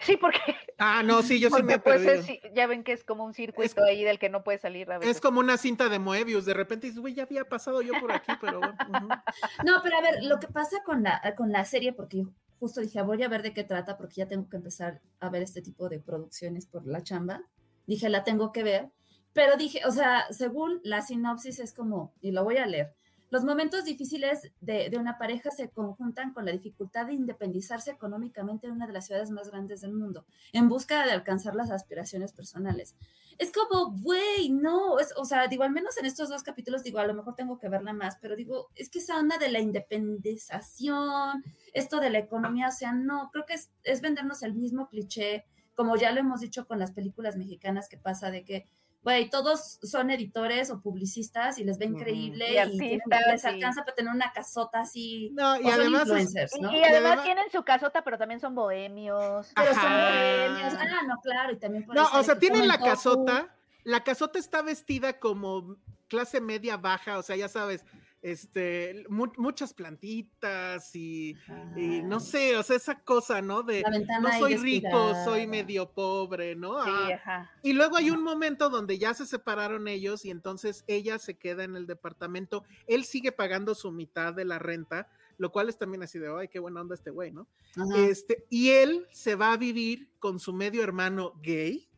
Sí, 0.00 0.16
porque, 0.16 0.38
Ah, 0.78 1.02
no, 1.02 1.20
sí, 1.22 1.38
yo 1.38 1.50
sí 1.50 1.62
me 1.62 1.74
he 1.74 1.78
pues 1.78 2.00
perdido. 2.00 2.14
es- 2.14 2.54
ya 2.54 2.66
ven 2.66 2.82
que 2.82 2.92
es 2.92 3.04
como 3.04 3.24
un 3.26 3.34
circuito 3.34 3.84
ahí 3.84 4.04
del 4.04 4.18
que 4.18 4.30
no 4.30 4.42
puedes 4.42 4.62
salir 4.62 4.90
a 4.90 4.96
veces. 4.96 5.16
Es 5.16 5.20
como 5.20 5.38
una 5.38 5.58
cinta 5.58 5.90
de 5.90 5.98
Moebius, 5.98 6.46
de 6.46 6.54
repente 6.54 6.86
dices, 6.86 6.98
güey, 7.02 7.12
ya 7.12 7.24
había 7.24 7.44
pasado 7.44 7.82
yo 7.82 7.92
por 8.00 8.10
aquí, 8.10 8.32
pero 8.40 8.58
bueno. 8.58 8.78
ujú. 8.88 9.08
No, 9.66 9.80
pero 9.82 9.98
a 9.98 10.00
ver, 10.00 10.24
lo 10.24 10.40
que 10.40 10.48
pasa 10.48 10.78
con 10.82 11.02
la, 11.02 11.20
con 11.36 11.52
la 11.52 11.66
serie, 11.66 11.92
porque 11.92 12.20
yo 12.22 12.24
justo 12.62 12.80
dije, 12.80 13.00
"Ah, 13.00 13.02
voy 13.02 13.20
a 13.24 13.28
ver 13.28 13.42
de 13.42 13.52
qué 13.52 13.64
trata, 13.64 13.96
porque 13.96 14.14
ya 14.18 14.28
tengo 14.28 14.48
que 14.48 14.56
empezar 14.56 15.00
a 15.18 15.28
ver 15.30 15.42
este 15.42 15.62
tipo 15.62 15.88
de 15.88 15.98
producciones 15.98 16.64
por 16.64 16.86
la 16.86 17.02
chamba. 17.02 17.42
Dije, 17.88 18.08
la 18.08 18.22
tengo 18.22 18.52
que 18.52 18.62
ver. 18.62 18.92
Pero 19.32 19.56
dije, 19.56 19.80
o 19.84 19.90
sea, 19.90 20.26
según 20.30 20.80
la 20.84 21.02
sinopsis 21.02 21.58
es 21.58 21.72
como, 21.72 22.14
y 22.20 22.30
lo 22.30 22.44
voy 22.44 22.58
a 22.58 22.66
leer, 22.66 22.94
los 23.32 23.44
momentos 23.44 23.86
difíciles 23.86 24.52
de, 24.60 24.94
una 24.98 25.16
pareja 25.16 25.50
se 25.50 25.70
conjuntan 25.70 26.34
con 26.34 26.44
la 26.44 26.52
dificultad 26.52 27.06
de 27.06 27.14
independizarse 27.14 27.90
económicamente 27.90 28.66
en 28.66 28.74
una 28.74 28.86
de 28.86 28.92
las 28.92 29.06
ciudades 29.06 29.30
más 29.30 29.50
grandes 29.50 29.80
del 29.80 29.94
mundo, 29.94 30.26
en 30.52 30.68
busca 30.68 31.06
de 31.06 31.12
alcanzar 31.12 31.54
las 31.54 31.70
aspiraciones 31.70 32.34
personales. 32.34 32.94
Es 33.38 33.50
como, 33.50 33.90
güey, 34.02 34.50
no, 34.50 34.98
es, 34.98 35.14
o 35.16 35.24
sea, 35.24 35.48
digo, 35.48 35.62
al 35.62 35.70
menos 35.70 35.96
en 35.96 36.04
estos 36.04 36.28
dos 36.28 36.42
capítulos, 36.42 36.82
digo, 36.82 36.98
a 36.98 37.06
lo 37.06 37.14
mejor 37.14 37.34
tengo 37.34 37.58
que 37.58 37.70
verla 37.70 37.94
más, 37.94 38.18
pero 38.20 38.36
digo, 38.36 38.68
es 38.74 38.90
que 38.90 38.98
esa 38.98 39.18
onda 39.18 39.38
de 39.38 39.48
la 39.48 39.60
independización, 39.60 41.42
esto 41.72 42.00
de 42.00 42.10
la 42.10 42.18
economía, 42.18 42.68
o 42.68 42.72
sea, 42.72 42.92
no, 42.92 43.30
creo 43.32 43.46
que 43.46 43.54
es 43.54 44.00
vendernos 44.02 44.42
el 44.42 44.52
mismo 44.52 44.90
cliché, 44.90 45.46
como 45.74 45.96
ya 45.96 46.12
lo 46.12 46.20
hemos 46.20 46.40
dicho 46.40 46.66
con 46.66 46.78
las 46.78 46.92
películas 46.92 47.38
mexicanas 47.38 47.88
que 47.88 47.96
pasa 47.96 48.30
de 48.30 48.44
que, 48.44 48.68
güey, 49.02 49.28
todos 49.30 49.78
son 49.82 50.10
editores 50.10 50.70
o 50.70 50.80
publicistas 50.80 51.58
y 51.58 51.64
les 51.64 51.76
ve 51.78 51.86
increíble 51.86 52.46
Y 52.50 52.74
y, 52.74 52.78
tienen- 52.78 53.00
les 53.32 53.44
alcanza 53.44 53.82
para 53.82 53.94
tener 53.96 54.12
una 54.14 54.32
casota 54.32 54.80
así, 54.80 55.30
No, 55.34 55.60
y 55.60 55.64
o 55.64 55.72
además 55.72 56.02
influencers, 56.02 56.56
Y, 56.56 56.60
¿no? 56.60 56.72
y 56.72 56.76
Y 56.78 56.84
además 56.84 57.04
además- 57.10 57.24
tienen 57.24 57.50
su 57.50 57.62
casota, 57.64 58.02
pero 58.04 58.16
también 58.18 58.40
son 58.40 58.54
bohemios. 58.54 59.50
Pero 59.56 59.74
son 59.74 59.82
bohemios. 59.82 60.74
Ah, 60.78 61.00
no, 61.06 61.20
claro, 61.20 61.52
y 61.52 61.58
también 61.58 61.84
por 61.84 61.94
No, 61.96 62.08
o 62.12 62.22
sea, 62.22 62.38
tienen 62.38 62.68
la 62.68 62.78
tofu. 62.78 62.90
casota. 62.90 63.54
La 63.84 64.04
casota 64.04 64.38
está 64.38 64.62
vestida 64.62 65.18
como 65.18 65.76
clase 66.08 66.40
media 66.40 66.76
baja, 66.76 67.18
o 67.18 67.22
sea, 67.22 67.34
ya 67.34 67.48
sabes, 67.48 67.84
este, 68.22 69.04
mu- 69.08 69.32
muchas 69.36 69.74
plantitas 69.74 70.94
y, 70.94 71.36
y 71.76 72.02
no 72.04 72.20
sé, 72.20 72.56
o 72.56 72.62
sea, 72.62 72.76
esa 72.76 73.00
cosa, 73.02 73.42
¿no? 73.42 73.62
De 73.64 73.82
no 74.20 74.32
soy 74.38 74.56
rico, 74.56 75.12
soy 75.24 75.46
medio 75.48 75.90
pobre, 75.90 76.54
¿no? 76.54 76.84
Sí, 76.84 76.90
Ah, 76.92 77.08
ajá. 77.14 77.50
y 77.62 77.72
luego 77.72 77.96
hay 77.96 78.10
un 78.10 78.22
momento 78.22 78.70
donde 78.70 78.96
ya 78.98 79.12
se 79.12 79.26
separaron 79.26 79.88
ellos 79.88 80.24
y 80.24 80.30
entonces 80.30 80.84
ella 80.86 81.18
se 81.18 81.36
queda 81.36 81.64
en 81.64 81.74
el 81.76 81.86
departamento, 81.86 82.64
él 82.86 83.04
sigue 83.04 83.32
pagando 83.32 83.74
su 83.74 83.90
mitad 83.90 84.32
de 84.32 84.44
la 84.44 84.58
renta, 84.60 85.08
lo 85.38 85.50
cual 85.50 85.68
es 85.68 85.76
también 85.76 86.04
así 86.04 86.20
de, 86.20 86.32
ay, 86.32 86.46
qué 86.46 86.60
buena 86.60 86.80
onda 86.80 86.94
este 86.94 87.10
güey, 87.10 87.32
¿no? 87.32 87.48
Ajá. 87.76 87.98
Este, 88.06 88.46
y 88.50 88.68
él 88.70 89.08
se 89.10 89.34
va 89.34 89.52
a 89.52 89.56
vivir 89.56 90.10
con 90.20 90.38
su 90.38 90.52
medio 90.52 90.84
hermano 90.84 91.32
gay, 91.42 91.88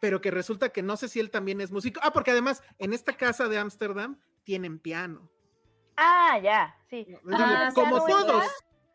pero 0.00 0.22
que 0.22 0.30
resulta 0.30 0.70
que 0.70 0.82
no 0.82 0.96
sé 0.96 1.08
si 1.10 1.20
él 1.20 1.30
también 1.30 1.60
es 1.60 1.70
músico. 1.70 2.00
Ah, 2.02 2.12
porque 2.12 2.30
además 2.30 2.62
en 2.78 2.94
esta 2.94 3.14
casa 3.14 3.48
de 3.48 3.58
Ámsterdam 3.58 4.18
tienen 4.44 4.78
piano. 4.78 5.30
Ah, 5.96 6.38
ya, 6.42 6.74
sí. 6.88 7.04
Digo, 7.04 7.20
Ah, 7.32 7.70
como 7.74 8.04
todos, 8.06 8.44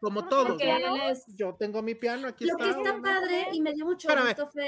como 0.01 0.27
¿Tú 0.27 0.45
no 0.47 0.57
todos. 0.57 1.25
Yo 1.35 1.55
tengo 1.55 1.81
mi 1.81 1.95
piano, 1.95 2.27
aquí 2.27 2.45
Lo 2.45 2.57
que 2.57 2.63
está. 2.63 2.77
está 2.77 2.91
obviamente. 2.91 3.09
padre 3.09 3.47
y 3.53 3.61
me 3.61 3.73
dio 3.73 3.85
mucho 3.85 4.07
Espérame. 4.07 4.27
gusto 4.35 4.47
fue. 4.47 4.67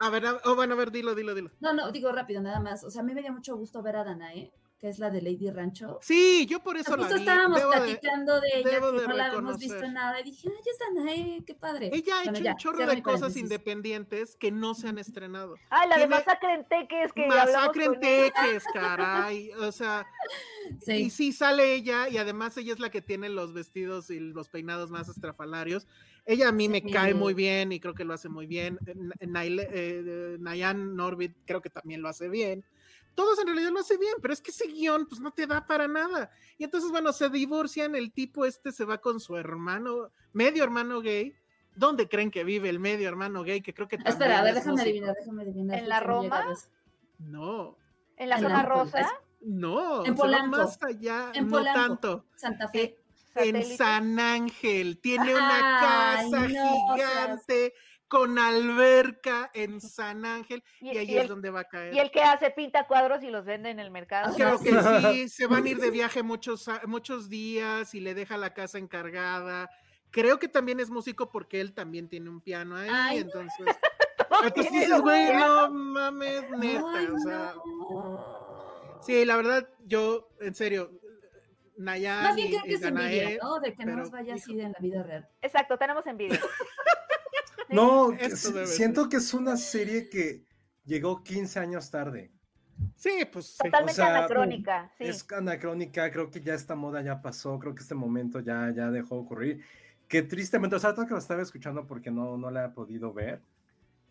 A 0.00 0.10
ver, 0.10 0.26
a- 0.26 0.40
oh, 0.44 0.54
bueno, 0.54 0.74
a 0.74 0.76
ver, 0.76 0.90
dilo, 0.90 1.14
dilo, 1.14 1.34
dilo. 1.34 1.50
No, 1.60 1.72
no, 1.72 1.92
digo 1.92 2.10
rápido, 2.10 2.40
nada 2.40 2.58
más. 2.60 2.82
O 2.84 2.90
sea, 2.90 3.02
a 3.02 3.04
mí 3.04 3.14
me 3.14 3.22
dio 3.22 3.32
mucho 3.32 3.56
gusto 3.56 3.82
ver 3.82 3.96
a 3.96 4.04
Danae, 4.04 4.52
que 4.80 4.88
es 4.88 4.98
la 4.98 5.10
de 5.10 5.20
Lady 5.20 5.50
Rancho. 5.50 5.98
Sí, 6.00 6.46
yo 6.48 6.60
por 6.60 6.78
eso 6.78 6.96
la 6.96 7.02
Justo 7.02 7.16
vi. 7.16 7.20
estábamos 7.20 7.58
Debo 7.58 7.70
platicando 7.72 8.40
de, 8.40 8.48
ella, 8.54 8.70
debo 8.70 8.92
que 8.92 9.00
de 9.02 9.08
no 9.08 9.14
la 9.14 9.26
habíamos 9.26 9.58
visto 9.58 9.88
nada. 9.90 10.18
Y 10.20 10.24
dije, 10.24 10.48
ay, 10.48 10.60
es 10.64 10.78
Danae, 10.78 11.44
qué 11.46 11.54
padre. 11.54 11.90
Ella 11.92 12.14
ha 12.20 12.22
Bueno, 12.24 12.38
hecho 12.38 12.44
ya, 12.44 12.52
un 12.52 12.56
chorro 12.56 12.86
de 12.86 13.02
cosas 13.02 13.36
independientes 13.36 14.36
que 14.36 14.50
no 14.50 14.72
se 14.74 14.88
han 14.88 14.96
estrenado. 14.98 15.56
Ah, 15.68 15.86
la 15.86 15.98
de 15.98 16.06
Masacre 16.06 16.54
en 16.54 16.64
Teques 16.66 17.12
que 17.12 17.26
Masacre 17.26 17.84
en. 17.84 18.00
Teques, 18.00 18.64
caray. 18.74 19.50
O 19.52 19.70
sea, 19.70 20.06
Sí. 20.80 20.92
y 20.94 21.10
sí 21.10 21.32
sale 21.32 21.74
ella, 21.74 22.08
y 22.08 22.16
además 22.16 22.56
ella 22.56 22.72
es 22.72 22.78
la 22.80 22.90
que 22.90 23.02
tiene 23.02 23.28
los 23.28 23.52
vestidos 23.52 24.08
y 24.08 24.18
los 24.20 24.48
peinados 24.48 24.90
más 24.90 25.08
estrafalarios. 25.10 25.86
Ella 26.24 26.48
a 26.48 26.52
mí 26.52 26.68
me 26.70 26.80
Sí. 26.80 26.90
cae 26.90 27.12
muy 27.12 27.34
bien 27.34 27.72
y 27.72 27.80
creo 27.80 27.92
que 27.92 28.04
lo 28.04 28.14
hace 28.14 28.30
muy 28.30 28.46
bien. 28.46 28.78
Eh, 29.18 30.36
Nayan 30.40 30.96
Norbit 30.96 31.36
creo 31.44 31.60
que 31.60 31.68
también 31.70 32.00
lo 32.00 32.08
hace 32.08 32.28
bien. 32.30 32.64
Todos 33.14 33.38
en 33.40 33.46
realidad 33.46 33.70
lo 33.70 33.80
hace 33.80 33.96
bien, 33.98 34.14
pero 34.22 34.32
es 34.32 34.40
que 34.40 34.50
ese 34.50 34.66
guion 34.68 35.06
pues 35.06 35.20
no 35.20 35.30
te 35.32 35.46
da 35.46 35.66
para 35.66 35.88
nada. 35.88 36.30
Y 36.58 36.64
entonces, 36.64 36.90
bueno, 36.90 37.12
se 37.12 37.28
divorcian, 37.28 37.94
el 37.96 38.12
tipo 38.12 38.44
este 38.44 38.72
se 38.72 38.84
va 38.84 38.98
con 38.98 39.20
su 39.20 39.36
hermano, 39.36 40.10
medio 40.32 40.64
hermano 40.64 41.00
gay. 41.00 41.34
¿Dónde 41.76 42.08
creen 42.08 42.30
que 42.30 42.44
vive 42.44 42.68
el 42.68 42.80
medio 42.80 43.08
hermano 43.08 43.42
gay? 43.42 43.60
Que 43.62 43.72
creo 43.74 43.88
que 43.88 43.96
también 43.96 44.12
Espera, 44.12 44.38
a 44.40 44.42
ver, 44.44 44.54
déjame 44.54 44.72
músico? 44.72 44.88
adivinar, 44.90 45.14
déjame 45.18 45.42
adivinar. 45.42 45.78
¿En 45.78 45.88
la 45.88 46.00
Roma? 46.00 46.54
No, 47.18 47.76
En 48.16 48.28
la 48.28 48.36
En 48.36 48.42
zona 48.42 48.62
rosa, 48.62 49.08
no, 49.40 50.04
En 50.04 50.14
Polanco. 50.14 50.56
más 50.58 50.82
allá, 50.82 51.30
En 51.34 51.46
no 51.46 51.58
Polanco. 51.58 51.80
tanto. 51.80 52.26
Santa 52.36 52.68
Fe. 52.68 52.82
Eh, 52.82 52.96
En 53.34 53.54
satélite. 53.54 53.76
San 53.76 54.18
Ángel, 54.18 54.98
tiene 55.00 55.34
una 55.34 56.18
Ay, 56.18 56.30
casa 56.30 56.48
no, 56.48 56.86
o 56.86 56.96
sea, 56.96 57.08
gigante 57.08 57.74
con 58.10 58.40
alberca 58.40 59.50
en 59.54 59.80
San 59.80 60.24
Ángel 60.26 60.64
y, 60.80 60.90
Y- 60.90 60.98
ahí 60.98 61.10
y 61.12 61.16
es 61.16 61.22
el- 61.22 61.28
donde 61.28 61.48
va 61.50 61.60
a 61.60 61.64
caer. 61.64 61.94
Y 61.94 62.00
el 62.00 62.10
que 62.10 62.20
hace 62.22 62.50
pinta 62.50 62.86
cuadros 62.88 63.22
y 63.22 63.30
los 63.30 63.44
vende 63.44 63.70
en 63.70 63.78
el 63.78 63.90
mercado. 63.92 64.34
Creo 64.34 64.56
Ajá. 64.56 65.00
que 65.12 65.12
sí, 65.14 65.28
se 65.28 65.46
van 65.46 65.64
a 65.64 65.68
ir 65.68 65.78
de 65.78 65.90
viaje 65.92 66.22
muchos, 66.24 66.68
muchos 66.86 67.28
días 67.28 67.94
y 67.94 68.00
le 68.00 68.14
deja 68.14 68.36
la 68.36 68.52
casa 68.52 68.78
encargada. 68.78 69.70
Creo 70.10 70.40
que 70.40 70.48
también 70.48 70.80
es 70.80 70.90
músico 70.90 71.30
porque 71.30 71.60
él 71.60 71.72
también 71.72 72.08
tiene 72.08 72.28
un 72.30 72.40
piano 72.40 72.76
ahí, 72.76 72.88
Ay, 72.92 73.18
entonces. 73.18 73.64
Entonces 74.42 74.72
dices, 74.72 75.00
güey, 75.02 75.34
no 75.36 75.70
mames, 75.70 76.50
neta, 76.50 76.84
Ay, 76.94 77.06
o 77.06 77.18
sea. 77.18 77.54
no. 77.90 78.98
Sí, 79.02 79.24
la 79.24 79.36
verdad, 79.36 79.68
yo, 79.84 80.28
en 80.40 80.54
serio, 80.54 80.90
Nayan 81.76 82.22
Más 82.22 82.36
bien 82.36 82.48
creo 82.48 82.62
que 82.64 82.74
es 82.74 82.82
envidia, 82.82 83.38
¿no? 83.42 83.58
De 83.60 83.74
que 83.74 83.84
no 83.86 83.96
nos 83.96 84.10
vaya 84.10 84.34
así 84.34 84.58
en 84.60 84.72
la 84.72 84.78
vida 84.80 85.02
real. 85.02 85.28
Exacto, 85.42 85.78
tenemos 85.78 86.06
envidia. 86.06 86.38
No, 87.70 88.12
Esto 88.12 88.66
siento 88.66 89.08
que 89.08 89.16
es 89.16 89.32
una 89.34 89.56
serie 89.56 90.08
que 90.08 90.44
llegó 90.84 91.22
15 91.22 91.60
años 91.60 91.90
tarde. 91.90 92.32
Sí, 92.96 93.26
pues. 93.32 93.56
Totalmente 93.56 93.92
o 93.92 93.94
sea, 93.94 94.16
anacrónica, 94.16 94.90
sí. 94.96 95.04
Es 95.04 95.26
anacrónica, 95.32 96.10
creo 96.10 96.30
que 96.30 96.40
ya 96.40 96.54
esta 96.54 96.74
moda 96.74 97.02
ya 97.02 97.20
pasó, 97.20 97.58
creo 97.58 97.74
que 97.74 97.82
este 97.82 97.94
momento 97.94 98.40
ya, 98.40 98.70
ya 98.74 98.90
dejó 98.90 99.16
de 99.16 99.20
ocurrir. 99.20 99.64
Que 100.08 100.22
tristemente, 100.22 100.76
o 100.76 100.78
sea, 100.78 100.94
todo 100.94 101.06
que 101.06 101.12
lo 101.12 101.18
estaba 101.18 101.42
escuchando 101.42 101.86
porque 101.86 102.10
no, 102.10 102.36
no 102.36 102.50
la 102.50 102.66
he 102.66 102.68
podido 102.70 103.12
ver. 103.12 103.40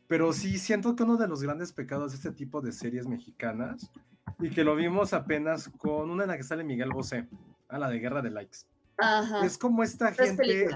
Pero 0.08 0.34
sí 0.34 0.58
siento 0.58 0.96
que 0.96 1.04
uno 1.04 1.18
de 1.18 1.28
los 1.28 1.44
grandes 1.44 1.72
pecados 1.72 2.12
de 2.12 2.18
este 2.18 2.32
tipo 2.32 2.62
de 2.62 2.72
series 2.72 3.06
mexicanas, 3.06 3.92
y 4.40 4.50
que 4.50 4.64
lo 4.64 4.76
vimos 4.76 5.14
apenas 5.14 5.70
con 5.78 6.10
una 6.10 6.24
en 6.24 6.30
la 6.30 6.38
que 6.38 6.44
sale 6.44 6.64
Miguel 6.64 6.90
Bosé, 6.90 7.28
a 7.68 7.78
la 7.78 7.90
de 7.90 8.00
Guerra 8.00 8.22
de 8.22 8.32
Likes. 8.32 8.60
Ajá. 8.98 9.46
Es 9.46 9.58
como 9.58 9.84
esta 9.84 10.12
gente. 10.12 10.70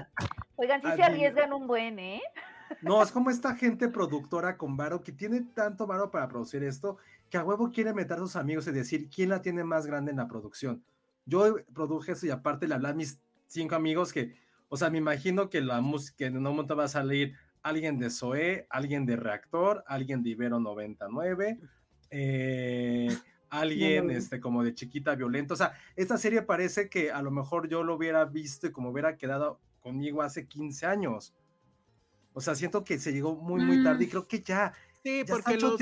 Oigan, 0.56 0.80
sí 0.80 0.88
se 0.94 1.02
arriesgan 1.02 1.52
un 1.52 1.66
buen, 1.66 1.98
¿eh? 1.98 2.22
No, 2.82 3.02
es 3.02 3.10
como 3.10 3.30
esta 3.30 3.54
gente 3.54 3.88
productora 3.88 4.56
con 4.56 4.76
varo 4.76 5.02
que 5.02 5.12
tiene 5.12 5.42
tanto 5.54 5.86
varo 5.86 6.10
para 6.10 6.28
producir 6.28 6.62
esto, 6.62 6.98
que 7.30 7.36
a 7.36 7.44
huevo 7.44 7.70
quiere 7.70 7.92
meter 7.92 8.18
a 8.18 8.20
sus 8.20 8.36
amigos 8.36 8.66
y 8.66 8.72
decir 8.72 9.08
quién 9.08 9.30
la 9.30 9.42
tiene 9.42 9.64
más 9.64 9.86
grande 9.86 10.10
en 10.10 10.18
la 10.18 10.28
producción. 10.28 10.82
Yo 11.26 11.56
produje 11.72 12.12
eso 12.12 12.26
y 12.26 12.30
aparte 12.30 12.68
le 12.68 12.74
hablé 12.74 12.88
a 12.88 12.94
mis 12.94 13.18
cinco 13.46 13.74
amigos 13.74 14.12
que, 14.12 14.34
o 14.68 14.76
sea, 14.76 14.90
me 14.90 14.98
imagino 14.98 15.48
que 15.48 15.60
la 15.60 15.80
música 15.80 16.26
en 16.26 16.36
un 16.36 16.42
momento 16.42 16.76
va 16.76 16.84
a 16.84 16.88
salir 16.88 17.34
alguien 17.62 17.98
de 17.98 18.10
Zoé, 18.10 18.66
alguien 18.70 19.06
de 19.06 19.16
Reactor, 19.16 19.82
alguien 19.86 20.22
de 20.22 20.30
Ibero 20.30 20.60
99, 20.60 21.58
eh, 22.10 23.08
alguien 23.50 24.06
No. 24.08 24.12
este, 24.12 24.40
como 24.40 24.62
de 24.62 24.74
Chiquita 24.74 25.14
Violenta. 25.14 25.54
O 25.54 25.56
sea, 25.56 25.72
esta 25.96 26.18
serie 26.18 26.42
parece 26.42 26.88
que 26.88 27.10
a 27.10 27.22
lo 27.22 27.30
mejor 27.30 27.68
yo 27.68 27.82
lo 27.82 27.94
hubiera 27.94 28.24
visto 28.24 28.66
y 28.66 28.72
como 28.72 28.90
hubiera 28.90 29.16
quedado 29.16 29.60
conmigo 29.80 30.22
hace 30.22 30.46
15 30.46 30.86
años. 30.86 31.34
O 32.34 32.40
sea, 32.40 32.54
siento 32.54 32.84
que 32.84 32.98
se 32.98 33.12
llegó 33.12 33.34
muy, 33.36 33.64
muy 33.64 33.82
tarde 33.82 34.04
y 34.04 34.06
Mm. 34.08 34.10
creo 34.10 34.28
que 34.28 34.42
ya, 34.42 34.72
Sí, 35.02 35.18
ya 35.24 35.32
porque 35.34 35.54
está 35.54 35.66
los, 35.66 35.80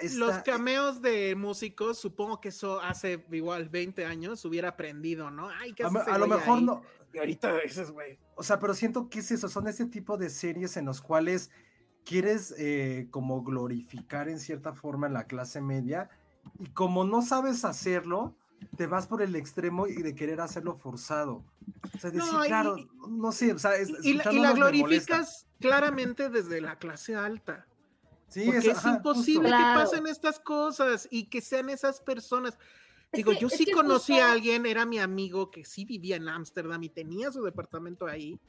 esta- 0.00 0.18
los 0.18 0.38
cameos 0.38 1.02
de 1.02 1.34
músicos, 1.36 1.98
supongo 1.98 2.40
que 2.40 2.48
eso 2.48 2.80
hace 2.80 3.24
igual 3.30 3.68
20 3.68 4.04
años 4.06 4.44
hubiera 4.44 4.70
aprendido, 4.70 5.30
¿no? 5.30 5.48
Ay, 5.50 5.72
¿qué 5.74 5.82
a, 5.84 6.18
lo 6.18 6.26
mejor 6.26 6.58
ahí? 6.58 6.64
no. 6.64 6.82
Y 7.12 7.18
ahorita 7.18 7.58
dices, 7.60 7.90
güey. 7.90 8.18
O 8.34 8.42
sea, 8.42 8.58
pero 8.58 8.74
siento 8.74 9.08
que 9.08 9.20
es 9.20 9.30
eso, 9.30 9.48
son 9.48 9.68
ese 9.68 9.86
tipo 9.86 10.16
de 10.16 10.30
series 10.30 10.76
en 10.76 10.86
los 10.86 11.00
cuales 11.00 11.50
quieres 12.04 12.54
eh, 12.58 13.06
como 13.10 13.42
glorificar 13.42 14.28
en 14.28 14.38
cierta 14.40 14.72
forma 14.72 15.08
la 15.08 15.26
clase 15.26 15.60
media 15.60 16.08
y 16.58 16.66
como 16.70 17.04
no 17.04 17.22
sabes 17.22 17.64
hacerlo, 17.64 18.36
te 18.76 18.86
vas 18.86 19.06
por 19.06 19.22
el 19.22 19.36
extremo 19.36 19.86
y 19.86 19.94
de 20.02 20.14
querer 20.14 20.40
hacerlo 20.40 20.74
forzado. 20.74 21.44
O 21.94 21.98
sea, 21.98 22.10
decir, 22.10 22.32
No, 22.32 22.44
y- 22.44 22.48
claro, 22.48 22.76
no 23.08 23.30
sé, 23.32 23.52
o 23.52 23.58
sea, 23.58 23.76
es, 23.76 23.90
Y, 24.02 24.14
la, 24.14 24.32
y 24.32 24.38
la 24.40 24.52
glorificas 24.52 25.46
claramente 25.60 26.28
desde 26.28 26.60
la 26.60 26.76
clase 26.78 27.14
alta. 27.14 27.66
Sí, 28.28 28.46
Porque 28.46 28.70
es, 28.70 28.78
ajá, 28.78 28.96
imposible 28.96 29.48
justo. 29.50 29.56
que 29.56 29.62
Claro. 29.62 29.80
pasen 29.80 30.06
estas 30.08 30.40
cosas 30.40 31.06
y 31.10 31.26
que 31.26 31.40
sean 31.40 31.68
esas 31.70 32.00
personas. 32.00 32.54
Es 33.12 33.18
Digo, 33.18 33.30
que- 33.32 33.38
yo 33.38 33.46
es 33.46 33.54
sí 33.56 33.70
conocí 33.70 34.14
justo- 34.14 34.24
a 34.26 34.32
alguien, 34.32 34.66
era 34.66 34.84
mi 34.86 34.98
amigo 34.98 35.50
que 35.52 35.64
sí 35.64 35.84
vivía 35.84 36.16
en 36.16 36.28
Ámsterdam 36.28 36.82
y 36.82 36.88
tenía 36.88 37.30
su 37.30 37.44
departamento 37.44 38.06
ahí. 38.06 38.40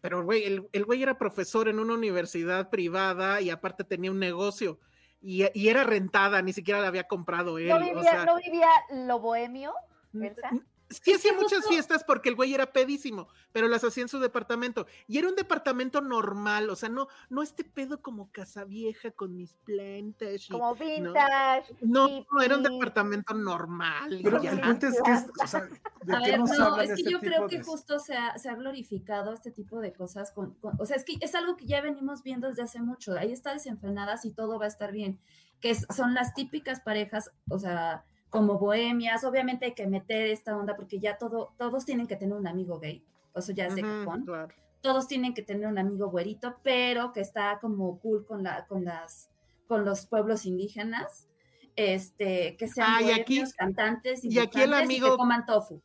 Pero, 0.00 0.24
güey, 0.24 0.42
el, 0.42 0.68
el 0.72 0.84
güey 0.84 1.00
era 1.04 1.16
profesor 1.18 1.68
en 1.68 1.78
una 1.78 1.94
universidad 1.94 2.68
privada 2.70 3.40
y 3.40 3.50
aparte 3.50 3.84
tenía 3.84 4.10
un 4.10 4.18
negocio. 4.18 4.80
Y, 5.22 5.44
y 5.54 5.68
era 5.68 5.84
rentada, 5.84 6.42
ni 6.42 6.52
siquiera 6.52 6.80
la 6.80 6.88
había 6.88 7.06
comprado 7.06 7.58
él. 7.58 7.68
¿No 7.68 7.76
o 7.76 7.80
vivía, 7.80 8.02
sea, 8.02 8.24
¿No 8.24 8.36
vivía 8.36 8.68
lo 8.90 9.20
bohemio, 9.20 9.72
Elsa? 10.14 10.50
Sí 10.92 11.12
hacía 11.12 11.32
muchas 11.34 11.66
fiestas 11.66 12.04
porque 12.04 12.28
el 12.28 12.34
güey 12.36 12.54
era 12.54 12.72
pedísimo, 12.72 13.28
pero 13.52 13.68
las 13.68 13.84
hacía 13.84 14.02
en 14.02 14.08
su 14.08 14.18
departamento. 14.18 14.86
Y 15.08 15.18
era 15.18 15.28
un 15.28 15.34
departamento 15.36 16.00
normal, 16.00 16.70
o 16.70 16.76
sea, 16.76 16.88
no, 16.88 17.08
no 17.30 17.42
este 17.42 17.64
pedo 17.64 18.02
como 18.02 18.30
casa 18.32 18.64
vieja 18.64 19.10
con 19.10 19.36
mis 19.36 19.54
plantas. 19.54 20.48
y- 20.48 20.52
Como 20.52 20.68
no. 20.68 20.74
vintage. 20.74 21.74
No, 21.80 22.08
hippie. 22.08 22.26
no, 22.32 22.40
era 22.42 22.56
un 22.56 22.62
departamento 22.62 23.34
normal. 23.34 24.20
Pero 24.22 24.42
ya. 24.42 24.52
el 24.52 24.60
punto 24.60 24.86
es 24.86 25.02
que, 25.02 25.12
es- 25.12 25.26
o 25.42 25.46
sea, 25.46 25.60
¿de 26.02 26.14
A 26.16 26.20
qué 26.20 26.30
ver, 26.32 26.40
nos 26.40 26.50
no, 26.58 26.80
es 26.80 26.88
que 26.88 26.94
este 26.94 27.10
yo 27.10 27.20
creo 27.20 27.46
que 27.48 27.58
de- 27.58 27.64
justo 27.64 27.98
se 27.98 28.14
ha, 28.16 28.36
se 28.38 28.48
ha 28.48 28.54
glorificado 28.54 29.32
este 29.32 29.50
tipo 29.50 29.80
de 29.80 29.92
cosas 29.92 30.30
con, 30.32 30.54
con- 30.54 30.74
o 30.80 30.86
sea, 30.86 30.96
es 30.96 31.04
que 31.04 31.16
es 31.20 31.34
algo 31.34 31.56
que 31.56 31.66
ya 31.66 31.80
venimos 31.80 32.22
viendo 32.22 32.48
desde 32.48 32.62
hace 32.62 32.80
mucho. 32.80 33.12
Ahí 33.18 33.32
está 33.32 33.52
desenfrenadas 33.52 34.24
y 34.24 34.32
todo 34.32 34.58
va 34.58 34.64
a 34.64 34.68
estar 34.68 34.92
bien. 34.92 35.18
Que 35.60 35.70
es- 35.70 35.86
son 35.94 36.14
las 36.14 36.34
típicas 36.34 36.80
parejas, 36.80 37.30
o 37.48 37.58
sea, 37.58 38.04
como 38.32 38.58
bohemias. 38.58 39.22
Obviamente 39.22 39.66
hay 39.66 39.74
que 39.74 39.86
meter 39.86 40.26
esta 40.26 40.56
onda 40.56 40.74
porque 40.74 40.98
ya 40.98 41.18
todo, 41.18 41.54
todos 41.56 41.84
tienen 41.84 42.08
que 42.08 42.16
tener 42.16 42.34
un 42.36 42.48
amigo 42.48 42.80
gay. 42.80 43.04
Eso 43.36 43.52
ya 43.52 43.66
es 43.66 43.76
de 43.76 43.82
cajón. 43.82 44.24
claro. 44.24 44.52
Todos 44.80 45.06
tienen 45.06 45.32
que 45.32 45.42
tener 45.42 45.68
un 45.68 45.78
amigo 45.78 46.08
güerito, 46.10 46.56
pero 46.64 47.12
que 47.12 47.20
está 47.20 47.58
como 47.60 48.00
cool 48.00 48.26
con 48.26 48.42
la, 48.42 48.66
con 48.66 48.84
las, 48.84 49.30
con 49.68 49.84
los 49.84 50.06
pueblos 50.06 50.44
indígenas. 50.46 51.28
Este, 51.76 52.56
que 52.58 52.66
sean 52.68 52.88
Ah, 52.90 53.02
y 53.02 53.10
aquí- 53.12 53.36
bohemios, 53.36 53.54
cantantes 53.54 54.24
y 54.24 54.38
aquí 54.38 54.60
el 54.60 54.70
dibujantes 54.70 54.80
y 54.80 54.82
amigo- 54.96 55.10
que 55.12 55.16
coman 55.16 55.46
tofu. 55.46 55.80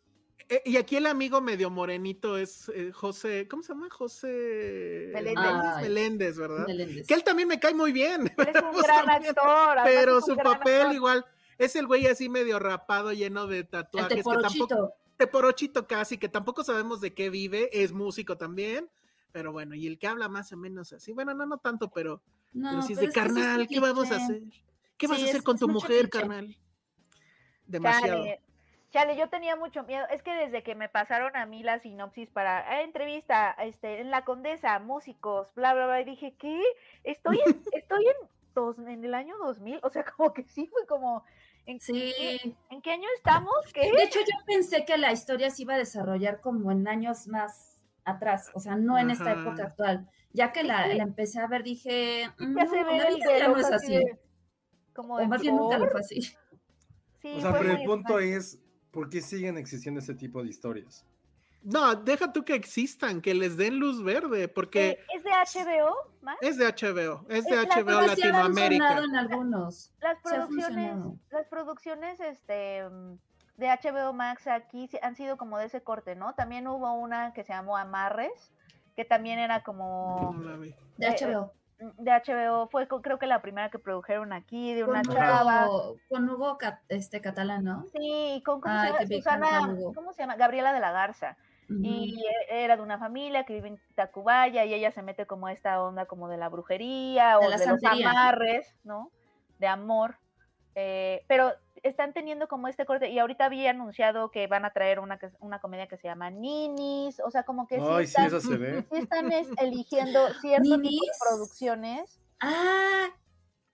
Eh, 0.49 0.61
y 0.65 0.77
aquí 0.77 0.95
el 0.95 1.05
amigo 1.07 1.41
medio 1.41 1.69
morenito 1.69 2.37
es 2.37 2.71
eh, 2.73 2.91
José, 2.93 3.47
¿cómo 3.49 3.61
se 3.63 3.73
llama? 3.73 3.89
José 3.89 5.11
Meléndez. 5.13 5.81
Meléndez, 5.81 6.37
¿verdad? 6.37 6.65
Meléndez. 6.67 7.05
Que 7.07 7.13
él 7.13 7.23
también 7.23 7.47
me 7.49 7.59
cae 7.59 7.73
muy 7.73 7.91
bien. 7.91 8.31
Es 8.37 8.63
un 8.63 8.81
gran 8.83 9.05
también, 9.05 9.31
actor. 9.37 9.77
Pero 9.83 10.21
su 10.21 10.35
papel 10.37 10.81
actor. 10.81 10.95
igual 10.95 11.25
es 11.57 11.75
el 11.75 11.87
güey 11.87 12.07
así 12.07 12.29
medio 12.29 12.59
rapado, 12.59 13.11
lleno 13.13 13.47
de 13.47 13.59
El 13.59 13.67
tatuajes. 13.67 14.09
que 14.09 14.15
teporochito. 14.17 14.67
tampoco, 14.67 14.93
teporochito 15.17 15.87
casi, 15.87 16.17
que 16.17 16.29
tampoco 16.29 16.63
sabemos 16.63 17.01
de 17.01 17.13
qué 17.13 17.29
vive, 17.29 17.69
es 17.71 17.91
músico 17.93 18.37
también. 18.37 18.89
Pero 19.31 19.51
bueno, 19.51 19.75
y 19.75 19.85
el 19.87 19.99
que 19.99 20.07
habla 20.07 20.29
más 20.29 20.51
o 20.53 20.57
menos 20.57 20.93
así, 20.93 21.11
bueno, 21.11 21.33
no, 21.33 21.45
no 21.45 21.57
tanto, 21.57 21.89
pero, 21.89 22.21
No, 22.53 22.69
pero 22.69 22.81
sí 22.81 22.93
es 22.93 22.99
pero 22.99 23.01
de 23.01 23.05
es 23.07 23.13
que 23.13 23.19
es 23.19 23.25
carnal, 23.25 23.67
¿qué 23.67 23.79
vamos 23.79 24.11
a 24.11 24.15
hacer? 24.15 24.41
¿Qué 24.97 25.07
vas 25.07 25.19
a 25.19 25.23
hacer 25.25 25.35
es- 25.37 25.41
con 25.43 25.57
tu 25.59 25.67
mujer, 25.67 26.09
cliché. 26.09 26.19
carnal? 26.19 26.57
Demasiado. 27.65 28.23
Chale, 28.23 28.41
chale, 28.91 29.17
yo 29.17 29.29
tenía 29.29 29.55
mucho 29.55 29.83
miedo. 29.83 30.05
Es 30.09 30.23
que 30.23 30.33
desde 30.33 30.63
que 30.63 30.75
me 30.75 30.89
pasaron 30.89 31.35
a 31.35 31.45
mí 31.45 31.61
la 31.63 31.79
sinopsis 31.79 32.29
para 32.29 32.59
"Ah, 32.67 32.81
entrevista 32.81 33.51
este, 33.59 33.99
en 33.99 34.09
la 34.09 34.23
Condesa, 34.23 34.79
músicos, 34.79 35.53
bla, 35.55 35.73
bla, 35.73 35.85
bla, 35.85 36.01
y 36.01 36.05
dije, 36.05 36.35
¿qué? 36.39 36.61
Estoy 37.03 37.39
en, 37.45 37.61
estoy 37.73 38.05
en, 38.07 38.29
dos, 38.55 38.79
en 38.79 39.03
el 39.03 39.13
año 39.13 39.37
2000, 39.37 39.79
o 39.83 39.89
sea, 39.89 40.03
como 40.05 40.33
que 40.33 40.43
sí 40.43 40.65
fue 40.67 40.85
como, 40.87 41.23
¿en, 41.67 41.79
Sí. 41.79 41.93
qué, 42.17 42.55
¿en 42.71 42.81
qué 42.81 42.91
año 42.91 43.07
estamos? 43.15 43.53
¿Qué? 43.73 43.81
De 43.91 44.03
hecho, 44.03 44.19
yo 44.19 44.35
pensé 44.47 44.83
que 44.85 44.97
la 44.97 45.11
historia 45.11 45.49
se 45.51 45.61
iba 45.61 45.75
a 45.75 45.77
desarrollar 45.77 46.41
como 46.41 46.71
en 46.71 46.87
años 46.87 47.27
más 47.27 47.83
atrás, 48.03 48.49
o 48.55 48.59
sea, 48.59 48.75
no 48.75 48.97
en 48.97 49.11
esta 49.11 49.33
época 49.33 49.63
actual. 49.65 50.09
Ya 50.33 50.51
que 50.51 50.63
la, 50.63 50.87
la 50.87 51.03
empecé 51.03 51.39
a 51.39 51.47
ver, 51.47 51.63
dije, 51.63 52.23
Ya 52.39 52.45
"Mm, 52.45 52.69
se 52.69 52.83
ve 52.83 52.97
la 52.97 53.07
el 53.09 53.15
vida 53.15 53.31
de 53.33 53.39
ya 53.39 53.47
no 53.49 53.57
es 53.57 53.71
así 53.71 53.95
de- 53.97 54.17
como 54.93 55.15
O 55.15 55.19
de 55.19 55.27
más 55.27 55.41
bien 55.41 55.55
nunca 55.55 55.77
lo 55.77 55.83
Thor. 55.85 55.91
fue 55.91 55.99
así. 56.01 56.21
Sí, 56.21 57.33
O 57.35 57.41
sea, 57.41 57.51
pero 57.57 57.71
el 57.71 57.83
punto 57.83 58.19
es, 58.19 58.59
¿por 58.91 59.09
qué 59.09 59.21
siguen 59.21 59.57
existiendo 59.57 59.99
ese 59.99 60.15
tipo 60.15 60.41
de 60.41 60.49
historias? 60.49 61.05
No, 61.69 61.95
deja 61.95 62.31
tú 62.31 62.45
que 62.45 62.55
existan, 62.55 63.19
que 63.21 63.33
les 63.33 63.57
den 63.57 63.77
luz 63.77 64.01
verde, 64.01 64.47
porque 64.47 64.89
Eh, 64.91 64.99
¿Es 65.15 65.23
de 65.23 65.31
HBO, 65.31 65.95
Max? 66.21 66.37
es 66.41 66.57
de 66.57 66.65
HBO, 66.65 67.25
es 67.27 67.43
de 67.43 67.57
HBO 67.57 67.97
ha 67.99 68.07
Latinoamérica. 68.07 68.99
en 69.03 69.15
algunos. 69.17 69.91
Las 69.99 70.17
Sí 70.23 70.33
ha 70.33 70.35
producciones, 70.45 70.95
las 71.29 71.47
producciones 71.47 72.19
este, 72.21 72.87
mm, 72.89 73.17
de 73.57 73.67
HBO 73.67 74.13
Max 74.13 74.47
aquí 74.47 74.89
han 75.01 75.15
sido 75.15 75.35
como 75.35 75.57
de 75.57 75.65
ese 75.65 75.81
corte, 75.81 76.15
¿no? 76.15 76.33
También 76.35 76.67
hubo 76.69 76.93
una 76.93 77.33
que 77.33 77.43
se 77.43 77.51
llamó 77.51 77.75
Amarres, 77.75 78.53
que 78.95 79.03
también 79.03 79.37
era 79.37 79.61
como 79.63 80.33
No 80.37 80.43
la 80.49 80.55
vi. 80.55 80.73
De 80.97 81.07
Eh, 81.07 81.15
HBO. 81.19 81.51
mm, 81.79 82.01
de 82.01 82.11
HBO, 82.11 82.69
fue 82.69 82.87
creo 82.87 83.19
que 83.19 83.27
la 83.27 83.41
primera 83.41 83.69
que 83.69 83.77
produjeron 83.77 84.31
aquí, 84.31 84.73
de 84.73 84.85
una 84.85 85.01
Con 85.03 85.13
chava. 85.15 85.67
Hugo, 85.67 85.97
con 86.07 86.29
Hugo 86.29 86.57
este, 86.87 87.19
Catalán, 87.19 87.65
¿no? 87.65 87.85
Sí, 87.93 88.41
con 88.45 88.61
¿cómo 88.61 88.73
Ay, 88.73 89.05
se 89.05 89.19
llama? 89.19 89.47
qué 89.47 89.49
bacán, 89.49 89.75
Susana. 89.75 89.93
¿cómo 89.95 90.13
se 90.13 90.21
llama? 90.21 90.35
Gabriela 90.37 90.71
de 90.71 90.79
la 90.79 90.91
Garza. 90.93 91.35
Y 91.69 92.23
e- 92.49 92.63
era 92.63 92.77
de 92.77 92.81
una 92.81 92.97
familia 92.97 93.43
que 93.45 93.53
vive 93.53 93.67
en 93.67 93.79
Tacubaya 93.95 94.63
y 94.65 94.73
ella 94.73 94.91
se 94.91 95.01
mete 95.01 95.25
como 95.25 95.47
a 95.47 95.51
esta 95.51 95.81
onda 95.83 96.05
como 96.05 96.29
de 96.29 96.37
la 96.37 96.47
brujería 96.49 97.39
o 97.39 97.41
De 97.49 97.57
de, 97.57 97.65
la 97.65 97.71
los 97.73 97.83
amarres, 97.83 98.73
¿no? 98.83 99.11
De 99.59 99.67
amor. 99.67 100.17
Eh, 100.75 101.25
pero 101.27 101.51
están 101.83 102.13
teniendo 102.13 102.47
como 102.47 102.67
este 102.67 102.85
corte 102.85 103.09
y 103.09 103.19
ahorita 103.19 103.45
había 103.45 103.71
anunciado 103.71 104.31
que 104.31 104.47
van 104.47 104.63
a 104.65 104.71
traer 104.71 104.99
una, 104.99 105.19
una 105.39 105.59
comedia 105.59 105.87
que 105.87 105.97
se 105.97 106.07
llama 106.07 106.29
Ninis, 106.29 107.19
o 107.19 107.31
sea, 107.31 107.43
como 107.43 107.67
que 107.67 107.77
sí 107.79 107.85
Ay, 107.87 108.05
sí, 108.05 108.09
están, 108.11 108.25
eso 108.27 108.39
se 108.41 108.57
ve. 108.57 108.85
sí 108.91 108.97
están 108.99 109.31
es- 109.31 109.49
eligiendo 109.61 110.33
cierto 110.41 110.79
tipo 110.81 111.05
de 111.05 111.11
producciones. 111.19 112.19
Ah, 112.39 113.09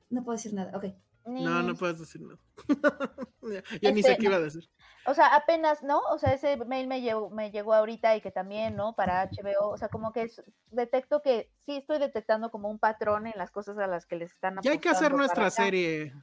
no 0.09 0.23
puedo 0.23 0.35
decir 0.37 0.53
nada. 0.53 0.75
Ok. 0.77 0.85
No, 1.25 1.61
no 1.63 1.75
puedes 1.75 1.99
decir 1.99 2.21
nada. 2.21 2.37
ya 3.41 3.63
ya 3.81 3.91
ni 3.91 4.01
sé 4.03 4.11
Este, 4.11 4.17
qué 4.21 4.25
iba 4.27 4.35
a 4.37 4.41
decir. 4.41 4.69
O 5.05 5.13
sea, 5.13 5.35
apenas, 5.35 5.83
¿no? 5.83 5.99
O 6.11 6.17
sea, 6.17 6.33
ese 6.33 6.57
mail 6.65 6.87
me 6.87 7.01
llegó, 7.01 7.29
me 7.29 7.51
llegó 7.51 7.73
ahorita 7.73 8.15
y 8.15 8.21
que 8.21 8.31
también, 8.31 8.75
¿no? 8.75 8.95
Para 8.95 9.23
HBO, 9.29 9.69
o 9.69 9.77
sea, 9.77 9.89
como 9.89 10.13
que 10.13 10.23
es- 10.23 10.41
detecto 10.71 11.21
que 11.21 11.51
sí 11.65 11.75
estoy 11.75 11.99
detectando 11.99 12.51
como 12.51 12.69
un 12.69 12.79
patrón 12.79 13.27
en 13.27 13.33
las 13.35 13.51
cosas 13.51 13.77
a 13.77 13.87
las 13.87 14.05
que 14.05 14.15
les 14.15 14.31
están 14.31 14.57
Ya 14.61 14.71
hay 14.71 14.79
que 14.79 14.89
hacer 14.89 15.07
apostando 15.07 15.17
nuestra 15.17 15.49
serie. 15.49 16.13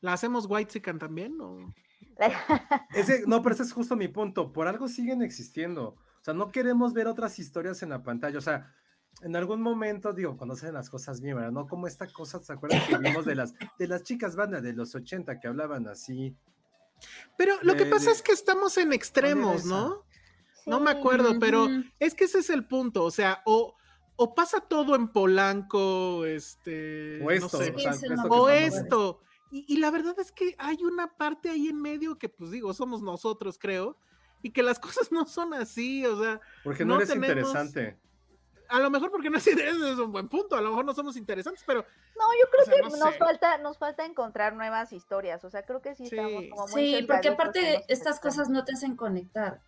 ¿La 0.00 0.12
hacemos 0.12 0.46
White 0.48 0.72
Chicken 0.72 0.98
también? 0.98 1.40
O... 1.40 1.72
Ese, 2.94 3.24
no, 3.26 3.42
pero 3.42 3.54
ese 3.54 3.62
es 3.62 3.72
justo 3.72 3.96
mi 3.96 4.08
punto. 4.08 4.52
Por 4.52 4.68
algo 4.68 4.88
siguen 4.88 5.22
existiendo. 5.22 5.88
O 5.88 6.22
sea, 6.22 6.34
no 6.34 6.50
queremos 6.50 6.92
ver 6.92 7.06
otras 7.06 7.38
historias 7.38 7.82
en 7.82 7.88
la 7.90 8.02
pantalla. 8.02 8.36
O 8.36 8.42
sea, 8.42 8.74
en 9.22 9.36
algún 9.36 9.62
momento, 9.62 10.12
digo, 10.12 10.36
cuando 10.36 10.54
hacen 10.54 10.74
las 10.74 10.90
cosas 10.90 11.20
bien, 11.20 11.36
¿verdad? 11.36 11.50
No 11.50 11.66
como 11.66 11.86
esta 11.86 12.06
cosa, 12.08 12.40
¿se 12.40 12.52
acuerdan 12.52 12.80
que 12.86 12.98
vimos 12.98 13.24
de 13.24 13.34
las, 13.34 13.54
de 13.78 13.88
las 13.88 14.02
chicas 14.02 14.36
bandas 14.36 14.62
de 14.62 14.72
los 14.72 14.94
80 14.94 15.40
que 15.40 15.48
hablaban 15.48 15.88
así? 15.88 16.36
Pero 17.36 17.56
lo 17.62 17.76
que 17.76 17.86
pasa 17.86 18.06
de- 18.06 18.12
es 18.12 18.22
que 18.22 18.32
estamos 18.32 18.76
en 18.78 18.92
extremos? 18.92 19.64
¿no? 19.64 20.04
No 20.66 20.80
me 20.80 20.90
acuerdo, 20.90 21.38
pero 21.40 21.68
es 21.98 22.14
que 22.14 22.24
ese 22.24 22.38
es 22.40 22.50
el 22.50 22.66
punto. 22.66 23.04
O 23.04 23.10
sea, 23.10 23.42
o, 23.46 23.74
o 24.16 24.34
pasa 24.34 24.60
todo 24.60 24.94
en 24.94 25.08
Polanco, 25.08 26.24
este. 26.26 27.22
O 27.24 27.30
esto, 27.30 27.58
no 27.58 27.64
sé, 27.64 27.72
o 27.74 27.78
sea, 27.78 27.92
Sí, 27.94 27.98
sí, 28.00 28.06
esto 28.06 28.16
no, 28.16 28.22
que 28.24 28.28
o 28.36 28.48
estamos- 28.48 28.82
esto. 28.84 29.20
Y, 29.50 29.64
y 29.68 29.78
la 29.78 29.90
verdad 29.90 30.14
es 30.20 30.30
que 30.30 30.54
hay 30.58 30.76
una 30.84 31.16
parte 31.16 31.50
ahí 31.50 31.66
en 31.68 31.80
medio 31.80 32.18
que, 32.18 32.28
pues 32.28 32.50
digo, 32.52 32.72
somos 32.72 33.02
nosotros, 33.02 33.58
creo, 33.58 33.96
y 34.42 34.50
que 34.52 34.62
las 34.62 34.78
cosas 35.06 35.10
no 35.10 35.26
son 35.26 35.54
así, 35.54 36.06
o 36.06 36.22
sea, 36.22 36.40
Porque 36.62 36.84
no, 36.84 36.94
no 36.94 37.00
eres 37.00 37.08
tenemos- 37.08 37.30
interesante. 37.48 37.98
A 38.70 38.78
lo 38.78 38.90
mejor 38.90 39.10
porque 39.10 39.30
no 39.30 39.38
es 39.38 39.46
es 39.46 39.98
un 39.98 40.12
buen 40.12 40.28
punto, 40.28 40.56
a 40.56 40.60
lo 40.60 40.70
mejor 40.70 40.84
no 40.84 40.94
somos 40.94 41.16
interesantes, 41.16 41.62
pero 41.66 41.84
No, 42.16 42.24
yo 42.40 42.50
creo 42.50 42.62
O 42.62 42.64
sea, 42.64 42.74
que 42.74 42.82
no 42.82 42.96
nos 43.04 43.12
sé. 43.14 43.18
falta, 43.18 43.58
nos 43.58 43.78
falta 43.78 44.04
encontrar 44.04 44.54
nuevas 44.54 44.92
historias. 44.92 45.44
O 45.44 45.50
sea, 45.50 45.64
creo 45.64 45.80
que 45.82 45.94
sí, 45.94 46.06
Sí. 46.06 46.16
estamos 46.16 46.44
como 46.50 46.66
muy 46.68 46.96
Sí, 46.96 47.02
porque 47.06 47.28
aparte 47.28 47.84
estas 47.88 48.20
cosas 48.20 48.48
no 48.48 48.64
te 48.64 48.72
hacen 48.72 48.96
conectar. 48.96 49.60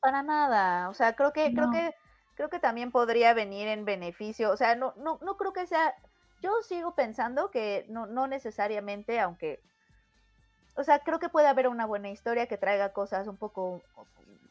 Para 0.00 0.22
nada. 0.22 0.88
O 0.88 0.94
sea, 0.94 1.14
creo 1.14 1.32
que, 1.32 1.52
creo 1.54 1.70
que, 1.70 1.94
creo 2.34 2.48
que 2.48 2.58
también 2.58 2.90
podría 2.90 3.32
venir 3.32 3.68
en 3.68 3.84
beneficio. 3.84 4.50
O 4.50 4.56
sea, 4.56 4.74
no, 4.74 4.92
no, 4.96 5.18
no 5.22 5.36
creo 5.36 5.52
que 5.52 5.66
sea. 5.66 5.94
Yo 6.42 6.50
sigo 6.62 6.94
pensando 6.94 7.50
que 7.50 7.86
no, 7.88 8.06
no 8.06 8.26
necesariamente, 8.26 9.20
aunque. 9.20 9.60
O 10.74 10.82
sea, 10.82 10.98
creo 10.98 11.18
que 11.18 11.28
puede 11.28 11.46
haber 11.48 11.68
una 11.68 11.86
buena 11.86 12.10
historia 12.10 12.46
que 12.48 12.58
traiga 12.58 12.92
cosas 12.92 13.28
un 13.28 13.36
poco 13.36 13.82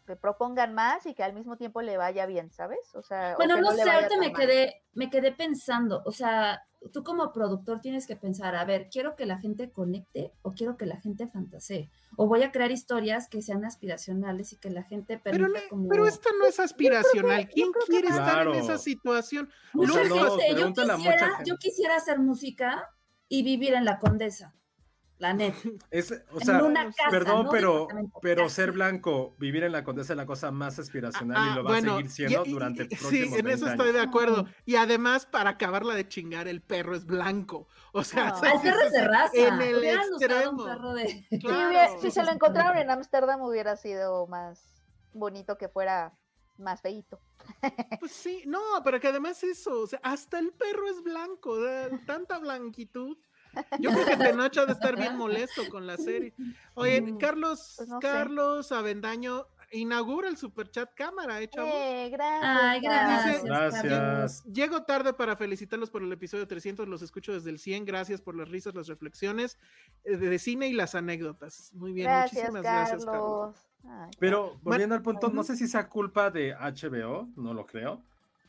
que 0.06 0.16
propongan 0.16 0.74
más 0.74 1.06
y 1.06 1.14
que 1.14 1.24
al 1.24 1.34
mismo 1.34 1.58
tiempo 1.58 1.82
le 1.82 1.98
vaya 1.98 2.26
bien, 2.26 2.52
¿sabes? 2.52 2.94
O 2.96 3.02
sea, 3.04 3.34
o 3.34 3.38
Bueno, 3.38 3.56
que 3.56 3.62
no 3.62 3.72
sé, 3.72 3.90
ahorita 3.90 4.18
me 4.18 4.34
quedé, 4.34 4.84
me 4.94 5.10
quedé 5.10 5.32
pensando, 5.32 6.02
o 6.06 6.12
sea, 6.12 6.64
tú 6.92 7.04
como 7.04 7.32
productor 7.34 7.82
tienes 7.82 8.08
que 8.08 8.16
pensar, 8.16 8.56
a 8.56 8.66
ver, 8.66 8.90
¿quiero 8.92 9.16
que 9.16 9.26
la 9.26 9.40
gente 9.40 9.72
conecte 9.72 10.34
o 10.42 10.54
quiero 10.54 10.78
que 10.78 10.86
la 10.86 11.00
gente 11.00 11.28
fantasee? 11.28 11.90
O 12.18 12.28
voy 12.28 12.44
a 12.44 12.52
crear 12.52 12.72
historias 12.72 13.28
que 13.28 13.42
sean 13.42 13.66
aspiracionales 13.66 14.54
y 14.54 14.58
que 14.58 14.70
la 14.70 14.84
gente 14.84 15.20
pero, 15.24 15.48
como... 15.70 15.90
pero 15.90 16.06
esta 16.06 16.30
no 16.40 16.46
es 16.46 16.60
aspiracional. 16.60 17.50
¿Quién 17.50 17.72
quiere 17.88 18.10
estar 18.10 18.48
en 18.48 18.56
esa 18.56 18.78
situación? 18.78 19.50
O 19.74 19.86
No 19.86 19.94
sea, 19.94 20.04
no, 20.04 20.16
yo, 20.16 20.68
mucha 20.68 20.96
quisiera, 20.96 21.28
gente. 21.30 21.44
yo 21.50 21.58
quisiera 21.58 21.96
hacer 21.96 22.20
música 22.20 22.90
y 23.28 23.44
vivir 23.44 23.74
en 23.74 23.86
la 23.86 24.00
condesa. 24.00 24.54
La 25.18 25.34
neta. 25.34 25.58
Es, 25.92 26.12
o 26.32 26.40
En 26.40 26.46
sea, 26.46 26.64
una 26.64 26.86
casa, 26.86 27.10
perdón, 27.10 27.46
no 27.46 27.52
pero, 27.52 27.88
pero 28.22 28.50
ser 28.50 28.72
blanco, 28.74 29.36
vivir 29.40 29.64
en 29.64 29.72
la 29.72 29.84
condesa 29.84 30.14
es 30.14 30.18
la 30.18 30.26
cosa 30.26 30.52
más 30.52 30.78
aspiracional 30.80 31.38
Ah, 31.40 31.50
y 31.52 31.56
lo 31.56 31.64
va 31.64 31.72
bueno, 31.72 31.94
a 31.94 31.96
seguir 31.98 32.12
siendo 32.12 32.44
y- 32.46 32.50
y- 32.50 32.52
durante 32.52 32.84
y- 32.84 32.88
próximos 32.88 33.12
Sí, 33.12 33.24
en 33.24 33.32
20 33.32 33.54
eso 33.54 33.66
años. 33.66 33.80
estoy 33.80 33.94
de 33.94 34.02
acuerdo. 34.02 34.46
Y 34.66 34.76
además, 34.76 35.26
para 35.26 35.52
acabarla 35.52 35.96
de 35.96 36.08
chingar, 36.08 36.48
el 36.48 36.62
perro 36.62 36.96
es 36.96 37.06
blanco. 37.06 37.68
O 37.94 38.04
sea, 38.04 38.30
No. 38.30 38.36
sí, 38.36 38.48
perro 38.62 38.82
es 38.82 38.92
de 38.92 39.08
raza. 39.08 39.32
En 39.36 39.62
el 39.62 39.76
un 39.78 39.84
extremo. 39.86 40.66
perro 40.66 40.94
de. 40.94 41.06
Si, 41.30 41.40
Claro. 41.40 41.68
hubiera- 41.70 42.00
si 42.00 42.12
se 42.12 42.24
lo 42.24 42.32
encontraron 42.32 42.78
en 42.78 42.90
Ámsterdam 42.90 43.42
hubiera 43.42 43.76
sido 43.78 44.28
más 44.28 44.84
bonito 45.14 45.58
que 45.58 45.70
fuera 45.70 46.14
más 46.58 46.82
feito. 46.82 47.22
Pues 48.00 48.12
sí, 48.12 48.44
no, 48.48 48.60
pero 48.84 49.00
que 49.00 49.08
además 49.08 49.42
eso, 49.44 49.82
o 49.82 49.88
sea, 49.88 50.00
hasta 50.04 50.40
el 50.40 50.52
perro 50.52 50.88
es 50.90 51.02
blanco, 51.04 51.58
de 51.58 52.00
tanta 52.06 52.38
blanquitud. 52.40 53.18
Yo 53.80 53.92
creo 53.92 54.06
que 54.06 54.18
Tenoch 54.18 54.58
ha 54.58 54.66
de 54.66 54.74
estar 54.74 54.96
bien 54.96 55.18
molesto 55.18 55.62
con 55.70 55.86
la 55.88 55.98
serie. 55.98 56.34
Oye, 56.74 57.16
Carlos, 57.20 57.74
pues 57.78 57.90
no 57.90 58.00
sé. 58.02 58.08
Carlos 58.08 58.72
Avendaño 58.72 59.48
inaugura 59.72 60.30
el 60.30 60.38
superchat 60.38 60.94
cámara, 60.94 61.42
¿eh, 61.42 61.50
chavos? 61.50 61.74
Eh, 61.74 62.10
gracias. 62.12 62.56
Ay, 62.56 62.80
gracias. 62.82 63.26
Dice- 63.44 63.48
Carlos. 63.50 63.84
Gracias. 63.84 64.44
Llego 64.46 64.84
tarde 64.84 65.14
para 65.14 65.36
felicitarlos 65.36 65.90
por 65.90 66.02
el 66.04 66.12
episodio 66.12 66.48
300, 66.48 66.88
los 66.88 67.02
escucho 67.02 67.34
desde 67.34 67.50
el 67.50 67.60
100, 67.60 67.84
gracias 67.86 68.22
por 68.22 68.36
las 68.38 68.48
risas, 68.50 68.76
las 68.76 68.88
reflexiones 68.88 69.58
eh, 70.06 70.16
de 70.18 70.40
cine 70.40 70.68
y 70.68 70.74
las 70.74 70.96
anécdotas. 70.96 71.72
Muy 71.74 71.92
bien, 71.94 72.08
Gracias, 72.08 72.34
muchísimas 72.52 72.62
gracias, 72.64 73.06
Carlos. 73.06 73.56
Carlos. 73.56 73.68
Ay, 73.88 74.12
Pero 74.20 74.58
volviendo 74.62 74.96
al 74.96 75.02
punto, 75.02 75.30
no 75.30 75.44
sé 75.44 75.56
si 75.58 75.68
sea 75.68 75.90
culpa 75.90 76.32
de 76.32 76.56
HBO, 76.56 77.28
no 77.36 77.54
lo 77.54 77.66
creo, 77.66 78.02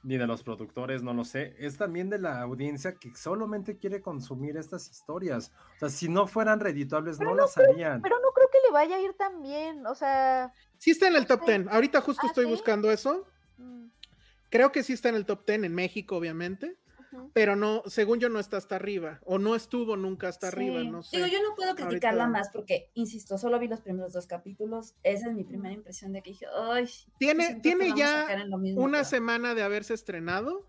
ni 0.06 0.16
de 0.16 0.26
los 0.28 0.44
productores, 0.44 1.02
no 1.02 1.12
lo 1.12 1.24
sé. 1.24 1.56
Es 1.58 1.76
también 1.76 2.08
de 2.08 2.20
la 2.20 2.40
audiencia 2.40 2.94
que 2.94 3.12
solamente 3.16 3.76
quiere 3.76 4.00
consumir 4.00 4.56
estas 4.56 4.88
historias. 4.88 5.50
O 5.74 5.78
sea, 5.80 5.88
si 5.88 6.08
no 6.08 6.28
fueran 6.28 6.60
redituables, 6.60 7.18
no, 7.18 7.34
las 7.34 7.58
harían. 7.58 8.02
Pero 8.02 8.14
no 8.20 8.28
creo 8.32 8.48
que 8.48 8.58
le 8.68 8.72
vaya 8.72 8.96
a 8.96 9.00
ir 9.00 9.14
tan 9.14 9.42
bien, 9.42 9.84
o 9.84 9.96
sea... 9.96 10.52
Sí 10.78 10.92
está 10.92 11.08
en 11.08 11.16
el 11.16 11.26
top. 11.26 11.44
10, 11.44 11.66
ahorita 11.68 12.00
justo 12.02 12.22
Ah, 12.24 12.28
estoy 12.28 12.44
¿sí? 12.44 12.50
buscando 12.52 12.90
eso. 12.92 13.26
mm, 13.58 13.86
Creo 14.48 14.70
que 14.70 14.84
sí 14.84 14.92
está 14.92 15.08
en 15.08 15.16
el 15.16 15.26
top 15.26 15.44
10 15.44 15.64
en 15.64 15.74
México, 15.74 16.16
obviamente, 16.16 16.76
pero 17.32 17.56
no, 17.56 17.82
según 17.86 18.18
yo 18.20 18.28
no 18.28 18.38
está 18.38 18.56
hasta 18.56 18.76
arriba, 18.76 19.20
o 19.24 19.38
no 19.38 19.54
estuvo 19.54 19.96
nunca 19.96 20.28
hasta 20.28 20.48
arriba, 20.48 20.82
no 20.84 21.02
sé. 21.02 21.16
Digo, 21.16 21.28
yo 21.28 21.38
no 21.42 21.54
puedo 21.54 21.74
criticarla 21.74 22.24
Ahorita- 22.24 22.38
más 22.38 22.50
porque, 22.52 22.90
insisto, 22.94 23.38
solo 23.38 23.58
vi 23.58 23.68
los 23.68 23.80
primeros 23.80 24.12
dos 24.12 24.26
capítulos. 24.26 24.94
Esa 25.02 25.28
es 25.28 25.34
mi 25.34 25.44
primera 25.44 25.74
impresión 25.74 26.12
de 26.12 26.22
que 26.22 26.30
dije, 26.30 26.46
ay. 26.54 26.88
Tiene, 27.18 27.56
tiene 27.60 27.92
ya 27.96 28.26
mismo 28.58 28.80
una 28.82 28.88
otra 28.88 28.98
vez". 29.00 29.08
semana 29.08 29.54
de 29.54 29.62
haberse 29.62 29.94
estrenado 29.94 30.66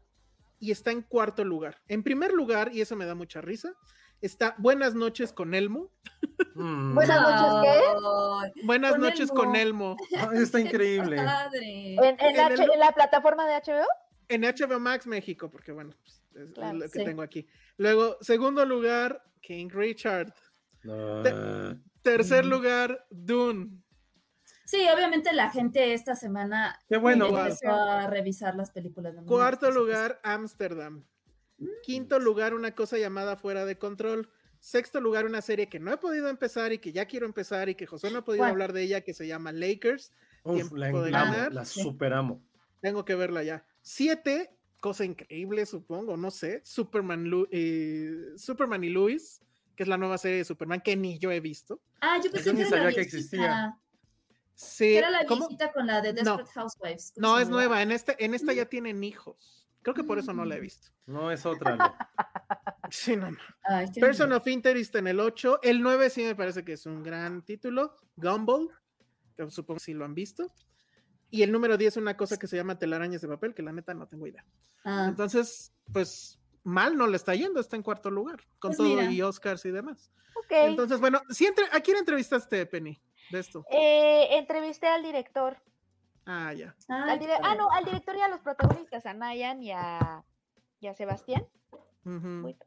y 0.60 0.72
está 0.72 0.91
en 0.91 1.02
cuarto 1.02 1.44
lugar. 1.44 1.82
En 1.88 2.03
primer 2.03 2.32
lugar, 2.34 2.72
y 2.74 2.82
eso 2.82 2.95
me 2.95 3.06
da 3.06 3.15
mucha 3.15 3.41
risa, 3.41 3.74
está 4.22 4.56
Buenas 4.57 4.95
noches 4.95 5.32
con 5.32 5.53
Elmo. 5.53 5.91
Mm. 6.56 6.95
Buenas 6.95 7.22
noches, 7.22 7.72
¿qué? 8.56 8.65
Buenas 8.65 8.91
Con 8.94 9.02
noches 9.02 9.32
con 9.32 9.56
Elmo. 9.56 9.95
Ay, 10.18 10.41
está 10.41 10.60
increíble. 10.60 11.18
Padre. 11.18 11.94
¿En, 11.95 12.03
en 12.03 12.19
En 12.19 12.40
H- 12.40 12.64
el- 12.64 12.72
en 12.72 12.80
la 12.80 12.91
plataforma 12.94 13.45
de 13.48 13.53
HBO? 13.56 13.86
En 14.30 14.41
HBO 14.41 14.80
Max 14.80 15.06
México, 15.07 15.49
porque 15.52 15.72
bueno, 15.72 15.91
pues, 16.03 16.22
es 16.38 16.51
Claro, 16.53 16.77
lo 16.77 16.84
que 16.85 16.99
sí. 16.99 17.03
tengo 17.05 17.22
aquí. 17.22 17.47
Luego, 17.77 18.18
segundo 18.22 18.65
lugar, 18.65 19.23
King 19.41 19.69
Richard. 19.72 20.34
No. 20.84 21.23
Tercer 22.01 22.45
Mm. 22.45 22.49
lugar, 22.49 23.05
Dune. 23.09 23.81
Sí, 24.65 24.85
obviamente 24.93 25.31
la 25.34 25.49
gente 25.49 25.93
esta 25.93 26.15
semana 26.15 26.77
Qué 26.89 26.97
bueno. 26.97 27.27
empezó 27.27 27.69
a 27.72 28.07
revisar 28.07 28.55
las 28.55 28.72
películas 28.72 29.15
de 29.15 29.23
Cuarto 29.23 29.72
lugar, 29.72 30.19
Ámsterdam. 30.23 31.05
Quinto 31.84 32.19
lugar, 32.19 32.53
una 32.53 32.76
cosa 32.76 32.97
llamada 32.97 33.35
Fuera 33.35 33.65
de 33.65 33.77
Control. 33.77 34.30
Sexto 34.59 34.99
lugar, 35.01 35.26
una 35.26 35.41
serie 35.41 35.69
que 35.69 35.80
no 35.80 35.91
he 35.93 35.97
podido 35.97 36.30
empezar 36.30 36.73
y 36.73 36.80
que 36.80 36.91
ya 36.91 37.05
quiero 37.05 37.26
empezar 37.26 37.69
y 37.69 37.76
que 37.76 37.85
José 37.85 38.11
no 38.11 38.19
ha 38.19 38.26
podido 38.26 38.41
¿Cuál? 38.41 38.51
hablar 38.51 38.73
de 38.73 38.84
ella, 38.84 39.01
que 39.01 39.14
se 39.14 39.27
llama 39.27 39.51
Lakers. 39.51 40.11
Uf, 40.43 40.72
la, 40.73 40.88
amo, 40.88 41.49
la 41.51 41.65
superamo. 41.65 42.43
Tengo 42.81 43.05
que 43.05 43.15
verla 43.15 43.43
ya. 43.43 43.65
Siete, 43.81 44.56
cosa 44.80 45.06
increíble, 45.06 45.66
supongo, 45.66 46.18
no 46.18 46.32
sé. 46.32 46.62
Superman, 46.64 47.26
Lu- 47.26 47.48
eh, 47.52 48.34
Superman 48.38 48.84
y 48.84 48.90
Luis, 48.90 49.41
que 49.76 49.84
es 49.84 49.90
la 49.90 49.98
nueva 49.98 50.18
serie 50.18 50.38
de 50.40 50.45
Superman 50.45 50.82
que 50.82 50.95
ni 50.95 51.18
yo 51.20 51.32
he 51.32 51.40
visto. 51.40 51.82
Ah, 52.02 52.20
yo 52.24 52.32
pensé 52.32 52.52
ni 52.54 52.58
que 52.62 52.68
era 52.68 52.70
la 52.72 52.78
sabía 52.78 52.90
que 52.90 52.95
viejita, 53.02 53.18
existía. 53.18 53.78
Sí, 54.56 54.86
que 54.86 54.98
era 54.98 55.10
la 55.12 55.26
¿cómo? 55.26 55.48
viejita 55.48 55.72
con 55.72 55.86
la 55.88 56.02
de 56.02 56.14
No. 56.14 56.38
Desperate 56.38 56.52
Housewives. 56.54 57.12
¿Cómo 57.16 57.28
No, 57.28 57.40
es 57.40 57.49
nueva. 57.49 57.82
En, 57.82 57.91
este, 57.91 58.24
en 58.24 58.34
esta 58.34 58.54
ya 58.54 58.66
tienen 58.66 59.04
hijos. 59.04 59.68
Creo 59.84 59.94
que 59.94 60.04
por 60.04 60.18
eso 60.20 60.34
no 60.34 60.44
la 60.45 60.56
he 60.56 60.60
Mm. 60.60 60.62
visto. 60.62 60.88
No 61.06 61.32
es 61.32 61.45
otra. 61.45 61.74
Ale. 61.74 61.84
Sí, 62.91 63.18
no, 63.18 63.30
no. 63.32 63.38
Ay, 63.64 63.88
Person 63.99 64.30
lindo. 64.30 64.38
of 64.38 64.48
Interest 64.48 64.95
en 64.95 65.08
el 65.08 65.20
8. 65.20 65.60
El 65.62 65.82
9 65.82 66.10
sí 66.10 66.24
me 66.24 66.36
parece 66.36 66.64
que 66.64 66.74
es 66.74 66.86
un 66.86 67.04
gran 67.04 67.44
título. 67.44 67.94
Gumball, 68.16 68.70
que 69.36 69.49
supongo 69.52 69.78
que 69.78 69.84
sí 69.84 69.94
lo 69.94 70.06
han 70.06 70.16
visto. 70.16 70.49
Y 71.30 71.44
el 71.44 71.52
número 71.52 71.78
10 71.78 71.98
una 71.98 72.16
cosa 72.16 72.38
que 72.40 72.48
se 72.48 72.56
llama 72.56 72.80
telarañas 72.80 73.22
de 73.22 73.28
papel, 73.28 73.54
que 73.54 73.62
la 73.62 73.72
neta 73.74 73.94
no 73.94 74.08
tengo 74.08 74.28
idea. 74.28 74.45
Ah, 74.86 75.06
Entonces, 75.10 75.74
pues 75.91 76.40
mal 76.64 76.98
no 76.98 77.08
le 77.08 77.18
está 77.18 77.36
yendo, 77.36 77.60
está 77.60 77.76
en 77.76 77.84
cuarto 77.84 78.10
lugar, 78.10 78.40
con 78.60 78.70
Pues 78.70 78.78
todo 78.78 78.88
mira. 78.88 79.12
y 79.12 79.22
Oscars 79.22 79.66
y 79.66 79.72
demás. 79.72 80.12
Ok. 80.36 80.52
Entonces, 80.52 80.99
bueno, 80.99 81.22
sí 81.30 81.45
entre- 81.45 81.66
¿a 81.72 81.80
quién 81.82 81.98
entrevistaste, 81.98 82.66
Penny, 82.66 82.98
de 83.32 83.40
esto? 83.40 83.66
Eh, 83.72 84.38
entrevisté 84.38 84.88
al 84.88 85.04
director. 85.04 85.58
Ah, 86.26 86.54
ya. 86.54 86.76
ay, 86.90 87.10
Al 87.12 87.20
qué 87.20 87.26
dire- 87.26 87.40
ah, 87.41 87.56
no, 87.56 87.72
al 87.72 87.86
director 87.86 88.16
y 88.18 88.22
a 88.22 88.28
los 88.28 88.41
protagonistas, 88.41 89.06
a 89.06 89.14
Nayan 89.14 89.62
y 89.64 89.72
a, 89.72 90.24
y 90.80 90.88
a 90.88 90.94
Sebastián. 90.94 91.45
Muy- 92.04 92.58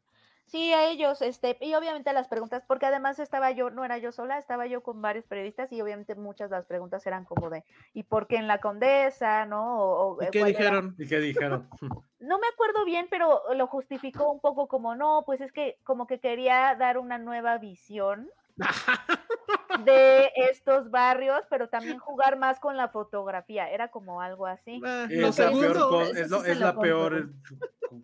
Sí, 0.50 0.72
a 0.72 0.88
ellos, 0.90 1.22
este, 1.22 1.56
y 1.60 1.74
obviamente 1.74 2.12
las 2.12 2.26
preguntas, 2.26 2.64
porque 2.66 2.86
además 2.86 3.20
estaba 3.20 3.52
yo, 3.52 3.70
no 3.70 3.84
era 3.84 3.98
yo 3.98 4.10
sola, 4.10 4.36
estaba 4.36 4.66
yo 4.66 4.82
con 4.82 5.00
varios 5.00 5.24
periodistas 5.26 5.70
y 5.70 5.80
obviamente 5.80 6.16
muchas 6.16 6.50
de 6.50 6.56
las 6.56 6.66
preguntas 6.66 7.06
eran 7.06 7.24
como 7.24 7.50
de, 7.50 7.62
¿y 7.94 8.02
por 8.02 8.26
qué 8.26 8.34
en 8.34 8.48
la 8.48 8.58
condesa, 8.58 9.46
no? 9.46 9.78
O, 9.80 10.16
o, 10.16 10.22
¿Y 10.22 10.26
eh, 10.26 10.28
qué 10.32 10.38
era- 10.40 10.48
dijeron? 10.48 10.96
¿Y 10.98 11.06
qué 11.08 11.20
dijeron? 11.20 11.68
No 12.18 12.38
me 12.38 12.48
acuerdo 12.52 12.84
bien, 12.84 13.06
pero 13.08 13.40
lo 13.54 13.66
justificó 13.66 14.30
un 14.30 14.40
poco 14.40 14.66
como, 14.68 14.94
no, 14.94 15.22
pues 15.24 15.40
es 15.40 15.52
que 15.52 15.78
como 15.84 16.06
que 16.06 16.18
quería 16.20 16.74
dar 16.78 16.98
una 16.98 17.16
nueva 17.16 17.56
visión 17.56 18.28
de 19.84 20.30
estos 20.36 20.90
barrios, 20.90 21.40
pero 21.48 21.68
también 21.68 21.98
jugar 21.98 22.38
más 22.38 22.58
con 22.60 22.76
la 22.76 22.88
fotografía, 22.88 23.70
era 23.70 23.88
como 23.88 24.20
algo 24.20 24.46
así. 24.46 24.76
Es 24.76 24.80
lo 24.82 25.28
la 25.28 25.32
peor, 25.32 25.32
segundo, 25.32 25.88
co- 25.88 26.02
eso 26.02 26.44
es, 26.44 26.54
sí 26.58 26.62
la 26.62 26.74
peor. 26.76 27.30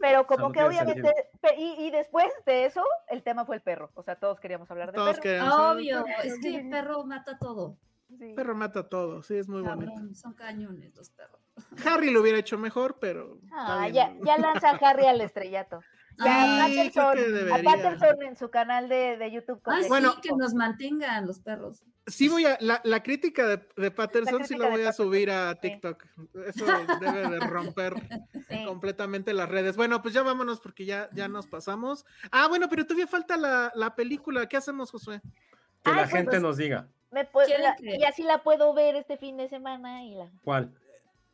Pero 0.00 0.26
como 0.26 0.52
que 0.52 0.62
obviamente, 0.64 1.12
y, 1.56 1.86
y 1.86 1.90
después 1.90 2.26
de 2.44 2.64
eso, 2.66 2.82
el 3.08 3.22
tema 3.22 3.44
fue 3.44 3.56
el 3.56 3.62
perro, 3.62 3.90
o 3.94 4.02
sea, 4.02 4.16
todos 4.16 4.40
queríamos 4.40 4.70
hablar 4.70 4.90
de 4.92 4.96
todos 4.96 5.18
perro. 5.20 5.70
Obvio, 5.72 6.04
es 6.24 6.38
que 6.40 6.56
el 6.56 6.70
perro 6.70 7.04
mata 7.04 7.38
todo. 7.38 7.76
Sí. 8.18 8.34
Perro 8.36 8.54
mata 8.54 8.88
todo, 8.88 9.22
sí, 9.24 9.36
es 9.36 9.48
muy 9.48 9.62
bonito. 9.62 9.92
Son 10.14 10.32
cañones 10.34 10.94
los 10.94 11.10
perros. 11.10 11.40
Harry 11.84 12.10
lo 12.10 12.20
hubiera 12.20 12.38
hecho 12.38 12.56
mejor, 12.56 12.98
pero. 13.00 13.38
Ah, 13.52 13.88
ya, 13.88 14.14
ya 14.24 14.38
lanza 14.38 14.70
a 14.70 14.76
Harry 14.76 15.06
al 15.06 15.20
estrellato. 15.20 15.80
Ay, 16.18 16.90
Sí, 16.90 16.90
Patterson, 16.94 17.52
a. 17.52 17.62
Patterson 17.62 18.22
en 18.22 18.36
su 18.36 18.50
canal 18.50 18.88
de, 18.88 19.16
de 19.16 19.30
YouTube. 19.32 19.60
con 19.62 19.74
Bueno, 19.88 20.14
que 20.22 20.30
nos 20.36 20.54
mantengan 20.54 21.26
los 21.26 21.40
perros. 21.40 21.82
Sí 22.06 22.28
voy 22.28 22.44
a, 22.46 22.56
la, 22.60 22.80
la 22.84 23.02
crítica 23.02 23.46
de, 23.46 23.66
de 23.76 23.90
Patterson 23.90 24.38
sí 24.44 24.54
crítica 24.54 24.64
la 24.64 24.70
voy 24.70 24.82
a 24.86 24.92
subir 24.92 25.30
a 25.30 25.52
sí. 25.54 25.58
TikTok. 25.62 26.04
Eso 26.46 26.64
debe 27.00 27.28
de 27.28 27.40
romper 27.40 27.94
Sí. 28.48 28.64
completamente 28.64 29.32
las 29.34 29.48
redes. 29.48 29.76
Bueno, 29.76 30.00
pues 30.02 30.14
ya 30.14 30.22
vámonos 30.22 30.60
porque 30.60 30.84
ya, 30.84 31.08
ya 31.12 31.26
nos 31.28 31.46
pasamos. 31.48 32.04
Ah, 32.30 32.46
bueno, 32.48 32.68
pero 32.68 32.84
todavía 32.86 33.06
falta 33.08 33.36
la, 33.36 33.72
la 33.74 33.94
película. 33.96 34.46
¿Qué 34.48 34.56
hacemos, 34.56 34.90
Josué? 34.92 35.20
Que 35.82 35.90
la 35.90 35.96
pues, 36.02 36.10
gente 36.10 36.30
pues, 36.30 36.42
nos 36.42 36.56
diga. 36.56 36.88
Me 37.10 37.28
pu- 37.30 37.44
¿Quieren 37.44 37.64
la- 37.64 37.76
que- 37.76 37.96
Y 37.96 38.04
así 38.04 38.22
la 38.22 38.42
puedo 38.42 38.72
ver 38.72 38.94
este 38.96 39.16
fin 39.16 39.36
de 39.36 39.48
semana 39.48 40.04
y 40.04 40.14
la, 40.14 40.30
¿Cuál? 40.42 40.72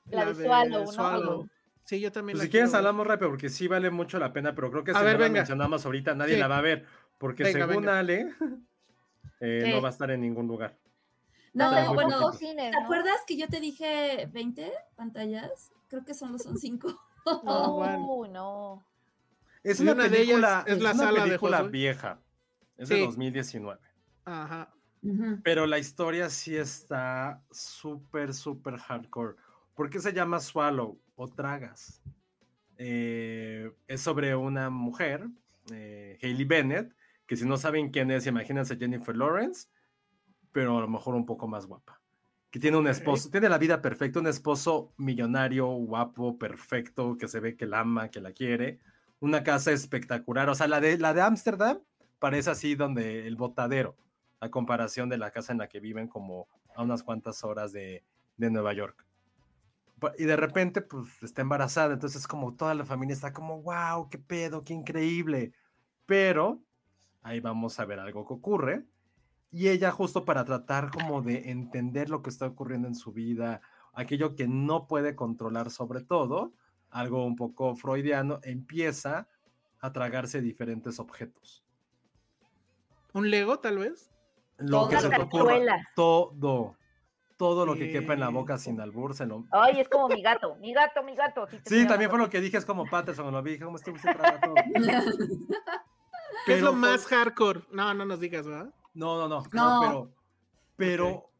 la 0.06 0.24
de 0.32 0.34
Swallow, 0.46 0.92
¿no? 0.92 1.48
Sí, 1.84 2.00
yo 2.00 2.12
también. 2.12 2.34
Pues 2.36 2.40
la 2.40 2.44
si 2.44 2.50
quieres 2.50 2.70
ver. 2.70 2.78
hablamos 2.78 3.06
rápido, 3.06 3.30
porque 3.30 3.48
sí 3.48 3.66
vale 3.68 3.90
mucho 3.90 4.18
la 4.18 4.32
pena, 4.32 4.54
pero 4.54 4.70
creo 4.70 4.84
que 4.84 4.92
A 4.92 4.98
si 4.98 5.04
ver, 5.04 5.16
no 5.18 5.24
la 5.24 5.28
mencionamos 5.30 5.84
ahorita, 5.84 6.14
nadie 6.14 6.34
Sí. 6.34 6.40
la 6.40 6.48
va 6.48 6.59
a 6.59 6.62
ver, 6.62 6.86
porque 7.18 7.42
Venga, 7.44 7.66
según 7.66 7.84
venga. 7.84 7.98
Ale, 7.98 8.34
eh, 9.40 9.72
no 9.74 9.82
va 9.82 9.88
a 9.88 9.90
estar 9.90 10.10
en 10.10 10.20
ningún 10.20 10.46
lugar. 10.46 10.76
No, 11.54 11.70
bueno, 11.94 12.32
¿te 12.38 12.70
acuerdas 12.82 13.16
que 13.26 13.36
yo 13.36 13.46
te 13.48 13.60
dije 13.60 14.26
20 14.32 14.72
pantallas? 14.96 15.70
Creo 15.88 16.04
que 16.04 16.14
solo 16.14 16.38
son 16.38 16.56
5. 16.59 16.88
No, 17.44 17.74
bueno. 17.74 18.26
No. 18.32 18.84
Es 19.62 19.78
una, 19.78 19.92
una 19.92 20.09
de 20.09 20.22
ellas 20.22 20.40
película, 20.40 20.64
es 20.66 20.76
es 20.76 20.82
la 20.82 20.90
una 20.92 21.04
sala 21.04 21.22
película 21.22 21.62
vieja, 21.62 22.18
es 22.76 22.88
Sí. 22.88 22.94
de 22.94 23.00
2019. 23.02 23.80
Ajá. 24.24 24.72
Pero 25.44 25.66
la 25.66 25.78
historia 25.78 26.28
sí 26.30 26.56
está 26.56 27.40
súper, 27.52 28.34
súper 28.34 28.76
hardcore. 28.78 29.36
¿Por 29.76 29.88
qué 29.90 30.00
se 30.00 30.12
llama 30.12 30.40
Swallow 30.40 30.98
o 31.16 31.28
Tragas? 31.28 32.02
Eh, 32.78 33.70
es 33.86 34.01
sobre 34.01 34.34
una 34.34 34.70
mujer, 34.70 35.28
eh, 35.72 36.18
Hailey 36.22 36.44
Bennett, 36.44 36.94
que 37.26 37.36
si 37.36 37.47
no 37.47 37.56
saben 37.56 37.90
quién 37.90 38.10
es, 38.10 38.26
imagínense 38.26 38.76
Jennifer 38.76 39.16
Lawrence, 39.16 39.68
pero 40.51 40.78
a 40.78 40.80
lo 40.80 40.89
mejor 40.89 41.14
un 41.14 41.26
poco 41.26 41.47
más 41.48 41.66
guapa. 41.66 42.01
Que 42.51 42.59
tiene 42.59 42.76
un 42.76 42.86
esposo, 42.86 43.30
tiene 43.30 43.48
la 43.48 43.56
vida 43.56 43.80
perfecta, 43.80 44.20
un 44.20 44.26
esposo 44.26 44.93
millonario, 44.98 45.66
guapo, 45.68 46.39
perfecto, 46.39 47.16
que 47.16 47.28
se 47.28 47.40
ve 47.40 47.56
que 47.56 47.66
la 47.66 47.80
ama, 47.80 48.10
que 48.10 48.20
la 48.20 48.32
quiere. 48.32 48.80
Una 49.20 49.43
casa 49.43 49.72
espectacular. 49.72 50.51
O 50.51 50.55
sea, 50.55 50.68
la 50.68 50.80
de 50.80 50.98
la 50.98 51.14
de 51.14 51.22
Ámsterdam 51.22 51.78
parece 52.18 52.51
así 52.51 52.74
donde 52.74 53.26
el 53.26 53.36
botadero, 53.36 53.97
a 54.40 54.51
comparación 54.51 55.09
de 55.09 55.16
la 55.16 55.30
casa 55.30 55.52
en 55.52 55.59
la 55.59 55.68
que 55.68 55.80
viven 55.80 56.09
como 56.09 56.48
a 56.74 56.82
unas 56.82 57.02
cuantas 57.02 57.43
horas 57.43 57.72
de, 57.72 58.05
de 58.36 58.51
Nueva 58.51 58.74
York. 58.74 59.06
Y 60.18 60.24
de 60.24 60.36
repente, 60.36 60.82
pues, 60.82 61.22
está 61.22 61.42
embarazada, 61.42 61.94
entonces 61.94 62.26
como 62.26 62.54
toda 62.54 62.74
la 62.74 62.84
familia 62.84 63.14
está 63.14 63.32
como, 63.32 63.62
wow, 63.62 64.08
qué 64.08 64.18
pedo, 64.18 64.64
qué 64.64 64.74
increíble. 64.74 65.52
Pero 66.06 66.62
ahí 67.22 67.40
vamos 67.40 67.78
a 67.80 67.84
ver 67.84 68.00
algo 68.00 68.26
que 68.26 68.34
ocurre. 68.34 68.84
Y 69.50 69.68
ella 69.68 69.90
justo 69.90 70.24
para 70.24 70.44
tratar 70.44 70.90
como 70.90 71.20
de 71.22 71.50
entender 71.50 72.08
lo 72.08 72.22
que 72.22 72.30
está 72.30 72.46
ocurriendo 72.46 72.88
en 72.88 72.94
su 72.94 73.12
vida, 73.12 73.60
aquello 73.92 74.34
que 74.34 74.48
no 74.48 74.86
puede 74.86 75.14
controlar 75.14 75.70
sobre 75.70 76.02
todo, 76.02 76.52
algo 76.90 77.24
un 77.26 77.36
poco 77.36 77.74
freudiano, 77.74 78.40
empieza 78.42 79.28
a 79.80 79.92
tragarse 79.92 80.40
diferentes 80.40 80.98
objetos. 80.98 81.62
¿Un 83.12 83.30
Lego, 83.30 83.58
tal 83.58 83.78
vez? 83.78 84.10
Lo 84.58 84.88
que 84.88 84.94
Una 84.94 85.00
se 85.02 85.08
te 85.10 85.20
ocurra, 85.20 85.44
cazuela. 85.52 85.88
todo, 85.94 86.76
todo 87.43 87.66
lo 87.66 87.74
que 87.74 87.90
quepa 87.90 88.12
en 88.12 88.20
la 88.20 88.28
boca 88.28 88.56
sin 88.56 88.81
albur 88.81 89.16
se 89.16 89.27
lo... 89.27 89.44
Ay, 89.51 89.81
es 89.81 89.89
como 89.89 90.06
mi 90.06 90.23
gato, 90.23 90.55
mi 90.60 90.73
gato, 90.73 91.02
mi 91.02 91.16
gato. 91.16 91.48
Sí, 91.66 91.85
también 91.89 92.09
fue 92.09 92.20
lo 92.20 92.31
que 92.31 92.40
dije, 92.40 92.56
es 92.56 92.64
como 92.64 92.89
Patterson, 92.89 93.32
lo 93.32 93.43
vi, 93.43 93.55
dije, 93.55 93.64
como 93.64 93.78
este 93.78 93.90
güey 93.90 94.01
se 94.01 94.14
traga 94.14 94.40
todo. 94.40 94.55
¿Qué 96.47 96.55
es 96.55 96.62
lo 96.62 96.73
más 96.73 97.05
hardcore? 97.06 97.62
No, 97.73 97.93
no 97.94 98.05
nos 98.05 98.20
digas, 98.20 98.47
¿verdad? 98.47 98.73
No, 98.94 99.19
no, 99.19 99.27
no, 99.27 99.43
No. 99.51 99.82
no, 99.82 99.90
pero, 99.90 100.12
pero 100.77 101.31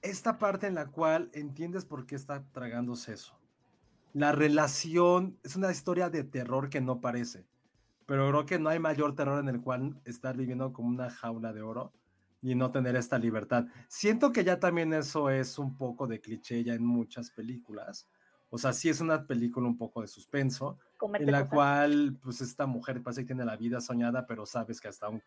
esta 0.00 0.38
parte 0.38 0.68
en 0.68 0.76
la 0.76 0.86
cual 0.86 1.28
entiendes 1.34 1.84
por 1.84 2.06
qué 2.06 2.14
está 2.14 2.44
tragándose 2.52 3.14
eso. 3.14 3.36
La 4.12 4.30
relación 4.30 5.40
es 5.42 5.56
una 5.56 5.72
historia 5.72 6.08
de 6.08 6.22
terror 6.22 6.70
que 6.70 6.80
no 6.80 7.00
parece, 7.00 7.48
pero 8.06 8.28
creo 8.28 8.46
que 8.46 8.60
no 8.60 8.68
hay 8.68 8.78
mayor 8.78 9.16
terror 9.16 9.40
en 9.40 9.48
el 9.48 9.60
cual 9.60 10.00
estar 10.04 10.36
viviendo 10.36 10.72
como 10.72 10.88
una 10.88 11.10
jaula 11.10 11.52
de 11.52 11.62
oro 11.62 11.92
y 12.40 12.54
no 12.54 12.70
tener 12.70 12.96
esta 12.96 13.18
libertad. 13.18 13.66
Siento 13.88 14.32
que 14.32 14.44
ya 14.44 14.60
también 14.60 14.92
eso 14.92 15.30
es 15.30 15.58
un 15.58 15.76
poco 15.76 16.06
de 16.06 16.20
cliché 16.20 16.62
ya 16.62 16.74
en 16.74 16.84
muchas 16.84 17.30
películas. 17.30 18.08
O 18.50 18.58
sea, 18.58 18.72
sí 18.72 18.88
es 18.88 19.00
una 19.00 19.26
película 19.26 19.66
un 19.66 19.76
poco 19.76 20.00
de 20.00 20.08
suspenso, 20.08 20.78
en 21.02 21.30
la 21.30 21.40
cosas. 21.40 21.54
cual 21.54 22.18
pues 22.22 22.40
esta 22.40 22.66
mujer 22.66 23.02
parece 23.02 23.22
que 23.22 23.26
tiene 23.26 23.44
la 23.44 23.56
vida 23.56 23.80
soñada, 23.80 24.26
pero 24.26 24.46
sabes 24.46 24.80
que 24.80 24.88
hasta 24.88 25.08
un 25.08 25.22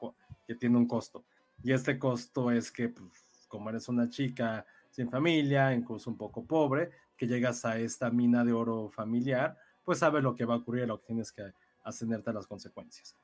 que 0.47 0.55
tiene 0.55 0.77
un 0.77 0.87
costo. 0.87 1.23
Y 1.63 1.71
este 1.71 1.99
costo 1.99 2.49
es 2.49 2.71
que 2.71 2.89
pues, 2.89 3.11
como 3.47 3.69
eres 3.69 3.87
una 3.89 4.09
chica 4.09 4.65
sin 4.89 5.09
familia, 5.09 5.73
incluso 5.73 6.09
un 6.09 6.17
poco 6.17 6.43
pobre, 6.45 6.89
que 7.15 7.27
llegas 7.27 7.63
a 7.65 7.77
esta 7.77 8.09
mina 8.09 8.43
de 8.43 8.53
oro 8.53 8.89
familiar, 8.89 9.57
pues 9.83 9.99
sabes 9.99 10.23
lo 10.23 10.35
que 10.35 10.45
va 10.45 10.55
a 10.55 10.57
ocurrir, 10.57 10.87
lo 10.87 10.99
que 10.99 11.07
tienes 11.07 11.31
que 11.31 11.53
ascenderte 11.83 12.31
a 12.31 12.33
las 12.33 12.47
consecuencias. 12.47 13.15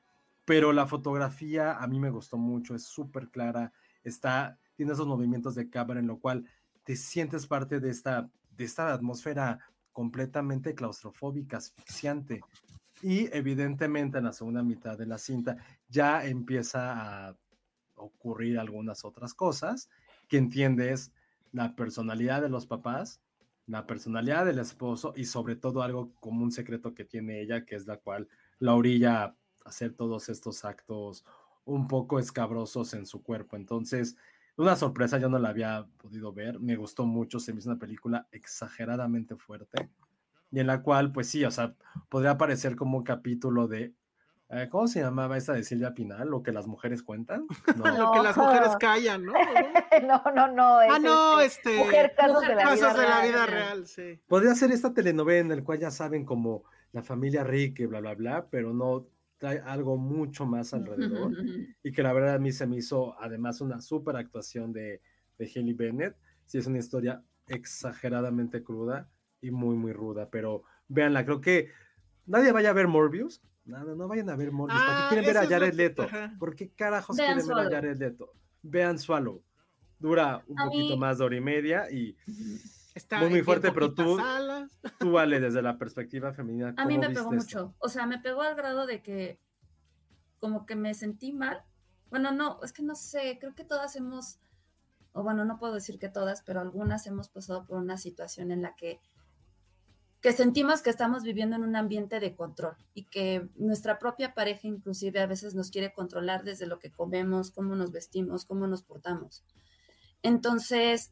Pero 0.48 0.72
la 0.72 0.88
fotografía 0.88 1.74
a 1.74 1.88
mí 1.88 2.00
me 2.00 2.10
gustó 2.10 2.38
mucho, 2.38 2.74
es 2.74 2.86
súper 2.86 3.28
clara, 3.28 3.74
está, 4.02 4.58
tiene 4.78 4.94
esos 4.94 5.06
movimientos 5.06 5.56
de 5.56 5.70
cámara 5.70 6.00
en 6.00 6.08
lo 6.08 6.20
cual 6.20 6.46
te 6.86 6.96
sientes 6.96 7.46
parte 7.48 7.82
de 7.82 7.90
esta, 7.90 8.30
de 8.56 8.64
esta 8.64 8.94
atmósfera 8.94 9.60
completamente 9.92 10.74
claustrofóbica, 10.74 11.58
asfixiante. 11.58 12.40
Y 13.02 13.28
evidentemente 13.36 14.20
en 14.20 14.24
la 14.24 14.32
segunda 14.32 14.64
mitad 14.64 14.98
de 14.98 15.06
la 15.06 15.18
cinta 15.18 15.58
ya 15.90 16.26
empieza 16.26 17.28
a 17.28 17.36
ocurrir 17.96 18.58
algunas 18.58 19.04
otras 19.04 19.34
cosas 19.34 19.90
que 20.30 20.38
entiendes 20.38 21.12
la 21.52 21.76
personalidad 21.76 22.42
de 22.42 22.48
los 22.48 22.68
papás, 22.68 23.20
la 23.66 23.86
personalidad 23.86 24.46
del 24.46 24.60
esposo 24.60 25.12
y 25.14 25.26
sobre 25.26 25.58
todo 25.58 25.82
algo 25.82 26.14
como 26.22 26.42
un 26.42 26.54
secreto 26.54 26.94
que 26.94 27.04
tiene 27.04 27.42
ella, 27.42 27.66
que 27.66 27.76
es 27.76 27.86
la 27.86 27.98
cual 27.98 28.30
la 28.60 28.76
orilla 28.76 29.36
hacer 29.68 29.94
todos 29.94 30.30
estos 30.30 30.66
actos 30.66 31.26
un 31.66 31.88
poco 31.88 32.20
escabrosos 32.20 32.94
en 32.94 33.06
su 33.06 33.22
cuerpo. 33.22 33.56
Entonces, 33.58 34.16
una 34.56 34.76
sorpresa, 34.76 35.18
yo 35.20 35.30
no 35.30 35.38
la 35.38 35.50
había 35.50 35.86
podido 35.98 36.34
ver, 36.34 36.60
me 36.60 36.76
gustó 36.76 37.06
mucho, 37.06 37.40
se 37.40 37.54
me 37.54 37.60
hizo 37.60 37.70
una 37.70 37.80
película 37.80 38.28
exageradamente 38.32 39.36
fuerte 39.36 39.90
y 40.52 40.60
en 40.60 40.68
la 40.68 40.82
cual, 40.82 41.12
pues 41.12 41.28
sí, 41.30 41.44
o 41.44 41.52
sea, 41.52 41.76
podría 42.10 42.38
parecer 42.38 42.76
como 42.76 42.98
un 42.98 43.04
capítulo 43.04 43.68
de, 43.68 43.94
eh, 44.50 44.70
¿cómo 44.72 44.88
se 44.88 45.02
llamaba 45.02 45.36
esa 45.38 45.52
de 45.54 45.64
Silvia 45.64 45.94
Pinal? 45.94 46.30
Lo 46.30 46.42
que 46.42 46.54
las 46.54 46.68
mujeres 46.68 47.04
cuentan. 47.04 47.46
No, 47.76 47.86
Lo 47.98 48.12
que 48.14 48.24
las 48.24 48.38
mujeres 48.38 48.70
callan, 48.80 49.26
¿no? 49.26 49.34
no, 50.08 50.24
no, 50.34 50.48
no. 50.48 50.82
es, 50.82 50.90
Ah, 50.90 51.00
no, 51.00 51.40
este, 51.42 51.70
este. 51.72 51.84
Mujer, 51.84 52.14
casos 52.16 52.42
de 52.42 52.56
la 52.56 52.56
vida 52.56 52.64
Casos 52.64 52.98
de 52.98 53.04
la 53.04 53.22
real. 53.22 53.28
vida 53.28 53.46
real, 53.46 53.88
sí. 53.88 54.20
Podría 54.28 54.56
ser 54.56 54.72
esta 54.72 54.94
telenovela 54.94 55.42
en 55.54 55.60
la 55.60 55.64
cual 55.66 55.80
ya 55.80 55.92
saben 55.92 56.24
como 56.26 56.64
la 56.94 57.04
familia 57.04 57.44
rica 57.44 57.84
y 57.84 57.86
bla, 57.88 58.00
bla, 58.00 58.16
bla, 58.16 58.48
pero 58.50 58.74
no 58.74 59.06
trae 59.38 59.60
algo 59.60 59.98
mucho 59.98 60.46
más 60.46 60.74
alrededor. 60.74 61.32
y 61.84 61.92
que 61.92 62.04
la 62.04 62.14
verdad 62.14 62.36
a 62.36 62.40
mí 62.40 62.52
se 62.52 62.66
me 62.68 62.78
hizo 62.78 63.20
además 63.20 63.62
una 63.62 63.82
súper 63.82 64.16
actuación 64.16 64.74
de, 64.74 65.02
de 65.38 65.52
Haley 65.56 65.74
Bennett. 65.74 66.16
Sí, 66.46 66.58
es 66.58 66.68
una 66.68 66.80
historia 66.80 67.22
exageradamente 67.48 68.64
cruda 68.64 69.10
y 69.42 69.52
muy, 69.52 69.76
muy 69.76 69.94
ruda, 69.94 70.30
pero 70.30 70.64
véanla, 70.88 71.24
creo 71.24 71.40
que 71.42 71.70
nadie 72.26 72.52
vaya 72.52 72.72
a 72.72 72.74
ver 72.74 72.88
Morbius. 72.88 73.42
Nada, 73.66 73.96
no 73.96 74.08
vayan 74.08 74.30
a 74.30 74.36
ver 74.36 74.52
Morbius. 74.52 74.82
¿Para 74.82 74.98
qué 74.98 75.04
Ah, 75.04 75.08
quieren 75.10 75.26
ver 75.26 75.38
a 75.38 75.48
Jared 75.48 75.74
Leto? 75.74 76.04
ajá. 76.04 76.36
¿Por 76.40 76.56
qué 76.56 76.70
carajos 76.70 77.18
Vean 77.18 77.28
quieren 77.36 77.48
ver 77.48 77.54
a 77.58 77.62
Swallow. 77.62 77.72
Jared 77.72 77.98
Leto? 77.98 78.34
Vean 78.64 78.98
Swallow. 78.98 79.44
Dura 80.00 80.44
un 80.48 80.60
A 80.60 80.66
poquito 80.66 80.94
mí- 80.94 81.00
más 81.00 81.18
de 81.18 81.24
hora 81.26 81.36
y 81.36 81.42
media 81.42 81.92
y 81.92 82.16
Está 82.98 83.20
Muy, 83.20 83.30
muy 83.30 83.44
fuerte, 83.44 83.72
pero 83.72 83.94
tú- 83.94 84.18
tú, 85.00 85.12
vale, 85.12 85.40
desde 85.40 85.62
la 85.62 85.78
perspectiva 85.78 86.34
femenina. 86.34 86.74
A 86.76 86.86
mí 86.86 86.96
¿cómo 86.96 87.08
me 87.08 87.14
pegó 87.14 87.32
esto? 87.34 87.36
mucho. 87.36 87.76
O 87.78 87.90
sea, 87.90 88.08
me 88.08 88.18
pegó 88.18 88.42
al 88.42 88.56
grado 88.56 88.88
de 88.88 89.04
que 89.04 89.40
como 90.40 90.66
que 90.66 90.76
me 90.76 90.96
sentí 90.96 91.32
mal. 91.32 91.64
Bueno, 92.10 92.32
no, 92.32 92.60
es 92.64 92.74
que 92.74 92.82
no 92.82 92.96
sé, 92.96 93.38
creo 93.40 93.54
que 93.54 93.64
todas 93.64 93.96
hemos, 93.96 94.40
o 95.14 95.22
bueno, 95.22 95.46
no 95.46 95.60
puedo 95.60 95.76
decir 95.76 96.00
que 96.00 96.10
todas, 96.10 96.42
pero 96.42 96.60
algunas 96.60 97.06
hemos 97.06 97.30
pasado 97.30 97.68
por 97.68 97.78
una 97.78 97.98
situación 97.98 98.50
en 98.52 98.64
la 98.64 98.76
que, 98.76 99.00
que 100.20 100.32
sentimos 100.32 100.82
que 100.82 100.90
estamos 100.90 101.22
viviendo 101.22 101.56
en 101.56 101.64
un 101.64 101.76
ambiente 101.76 102.20
de 102.20 102.36
control 102.36 102.76
y 102.96 103.06
que 103.06 103.48
nuestra 103.58 104.00
propia 104.00 104.34
pareja 104.34 104.68
inclusive 104.68 105.20
a 105.20 105.28
veces 105.28 105.54
nos 105.54 105.70
quiere 105.70 105.94
controlar 105.94 106.44
desde 106.44 106.66
lo 106.66 106.80
que 106.80 106.92
comemos, 106.92 107.52
cómo 107.52 107.76
nos 107.76 107.92
vestimos, 107.92 108.44
cómo 108.44 108.66
nos 108.66 108.82
portamos. 108.82 109.44
Entonces, 110.24 111.12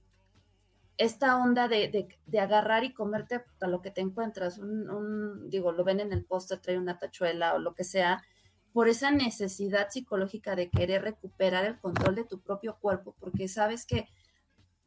esta 0.98 1.38
onda 1.38 1.68
de, 1.68 1.90
de- 2.26 2.40
agarrar 2.40 2.84
y 2.84 2.94
comerte 2.94 3.44
a 3.62 3.68
lo 3.68 3.82
que 3.82 3.92
te 3.92 4.02
encuentras, 4.02 4.58
un, 4.58 5.50
digo, 5.50 5.72
lo 5.72 5.84
ven 5.84 6.00
en 6.00 6.14
el 6.14 6.26
póster, 6.26 6.60
trae 6.60 6.78
una 6.78 7.00
tachuela 7.00 7.54
o 7.54 7.60
lo 7.60 7.74
que 7.74 7.84
sea, 7.84 8.24
por 8.74 8.90
esa 8.90 9.12
necesidad 9.12 9.90
psicológica 9.90 10.56
de 10.56 10.70
querer 10.70 11.04
recuperar 11.04 11.66
el 11.66 11.80
control 11.80 12.16
de 12.16 12.26
tu 12.26 12.42
propio 12.42 12.78
cuerpo, 12.80 13.16
porque 13.20 13.48
sabes 13.48 13.86
que 13.86 14.08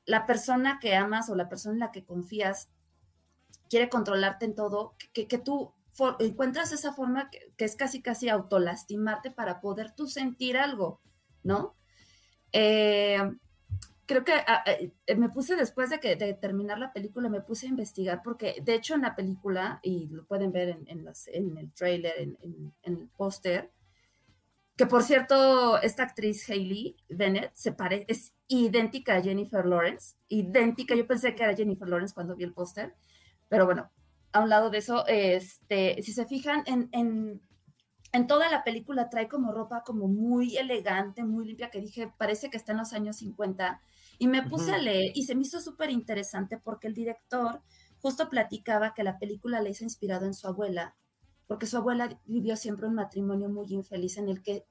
la 0.05 0.27
persona 0.27 0.79
que 0.81 0.95
amas 0.97 1.31
o 1.31 1.35
la 1.35 1.49
persona 1.49 1.75
en 1.75 1.81
la 1.81 1.93
que 1.93 2.05
confías 2.05 2.71
quiere 3.69 3.89
controlarte 3.89 4.47
en 4.47 4.55
todo, 4.55 4.95
que, 5.13 5.27
que 5.27 5.39
tú 5.39 5.75
encuentras 6.21 6.73
esa 6.73 6.93
forma 6.93 7.31
que, 7.31 7.53
que 7.57 7.65
es 7.65 7.77
casi, 7.77 8.01
casi 8.03 8.29
autolastimarte 8.29 9.31
para 9.31 9.61
poder 9.61 9.93
tú 9.95 10.07
sentir 10.07 10.57
algo, 10.57 11.01
¿no? 11.43 11.77
Eh, 12.53 13.19
creo 14.09 14.25
que 14.25 14.33
ah, 14.35 14.65
eh, 14.67 15.17
me 15.17 15.31
puse 15.31 15.57
después 15.57 15.91
de 15.91 16.01
que 16.01 16.17
terminar 16.17 16.79
la 16.81 16.93
película, 16.93 17.29
me 17.29 17.43
puse 17.43 17.67
a 17.67 17.71
investigar 17.71 18.23
porque 18.25 18.57
de 18.63 18.75
hecho 18.75 18.95
en 18.97 19.03
la 19.03 19.15
película, 19.17 19.81
y 19.85 20.09
lo 20.09 20.27
pueden 20.27 20.53
ver 20.53 20.71
en, 20.71 20.89
en 20.89 21.59
el 21.59 21.73
trailer, 21.75 22.15
en, 22.19 22.39
en- 22.43 22.75
el 22.83 23.09
póster, 23.17 23.71
que 24.77 24.87
por 24.87 25.03
cierto, 25.03 25.81
esta 25.83 26.05
actriz 26.05 26.49
Hailey 26.49 26.97
Bennett 27.09 27.51
se 27.55 27.73
pare, 27.73 28.05
es 28.09 28.33
idéntica 28.47 29.17
a 29.17 29.23
Jennifer 29.23 29.67
Lawrence, 29.67 30.15
idéntica, 30.29 30.95
yo 30.95 31.07
pensé 31.07 31.35
que 31.35 31.43
era 31.43 31.57
Jennifer 31.57 31.89
Lawrence 31.89 32.15
cuando 32.15 32.37
vi 32.37 32.45
el 32.45 32.55
póster, 32.55 32.95
pero 33.49 33.67
bueno, 33.67 33.91
a 34.33 34.41
un 34.41 34.49
lado 34.51 34.71
de 34.71 34.79
eso, 34.79 35.05
este, 35.09 36.01
si 36.03 36.13
se 36.13 36.27
fijan 36.27 36.63
en, 36.67 36.89
en, 36.93 37.43
en 38.13 38.27
toda 38.29 38.51
la 38.51 38.65
película 38.65 39.11
trae 39.11 39.29
como 39.29 39.53
ropa 39.53 39.85
como 39.85 40.09
muy 40.09 40.57
elegante, 40.57 41.25
muy 41.25 41.47
limpia, 41.47 41.71
que 41.71 41.81
dije, 41.81 42.13
parece 42.19 42.51
que 42.51 42.57
está 42.57 42.73
en 42.73 42.79
los 42.79 42.93
años 42.93 43.17
50, 43.17 43.83
y 44.19 44.27
me 44.27 44.43
puse 44.43 44.73
a 44.75 44.79
leer 44.79 45.13
y 45.15 45.25
se 45.25 45.35
me 45.35 45.43
hizo 45.43 45.61
súper 45.61 45.91
interesante 45.91 46.59
porque 46.59 46.89
el 46.89 46.95
director 46.95 47.63
justo 48.01 48.29
platicaba 48.29 48.95
que 48.95 49.03
la 49.05 49.19
película 49.19 49.61
le 49.61 49.71
hizo 49.71 49.85
inspirado 49.85 50.27
en 50.27 50.35
su 50.35 50.47
abuela, 50.47 50.97
porque 51.47 51.67
su 51.67 51.77
abuela 51.77 52.21
vivió 52.27 52.57
siempre 52.57 52.87
un 52.87 52.95
matrimonio 52.95 53.49
muy 53.49 53.67
infeliz 53.73 54.17
en 54.19 54.29
el 54.29 54.43
que 54.43 54.65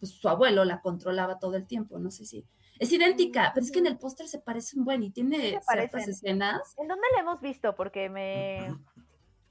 pues, 0.00 0.12
su 0.12 0.28
abuelo 0.28 0.64
la 0.64 0.80
controlaba 0.80 1.38
todo 1.38 1.56
el 1.56 1.66
tiempo, 1.66 1.98
no 1.98 2.10
sé 2.10 2.24
si... 2.24 2.46
Es 2.80 2.90
idéntica, 2.92 3.52
pero 3.54 3.64
es 3.64 3.70
que 3.70 3.78
en 3.78 3.86
el 3.86 3.98
póster 3.98 4.26
se 4.26 4.40
parece 4.40 4.76
un 4.76 4.84
buen 4.84 5.02
y 5.04 5.10
tiene 5.10 5.38
ciertas 5.38 5.64
parecen. 5.64 6.10
escenas. 6.10 6.74
¿En 6.76 6.88
dónde 6.88 7.06
la 7.14 7.20
hemos 7.20 7.40
visto? 7.40 7.76
Porque 7.76 8.08
me. 8.10 8.68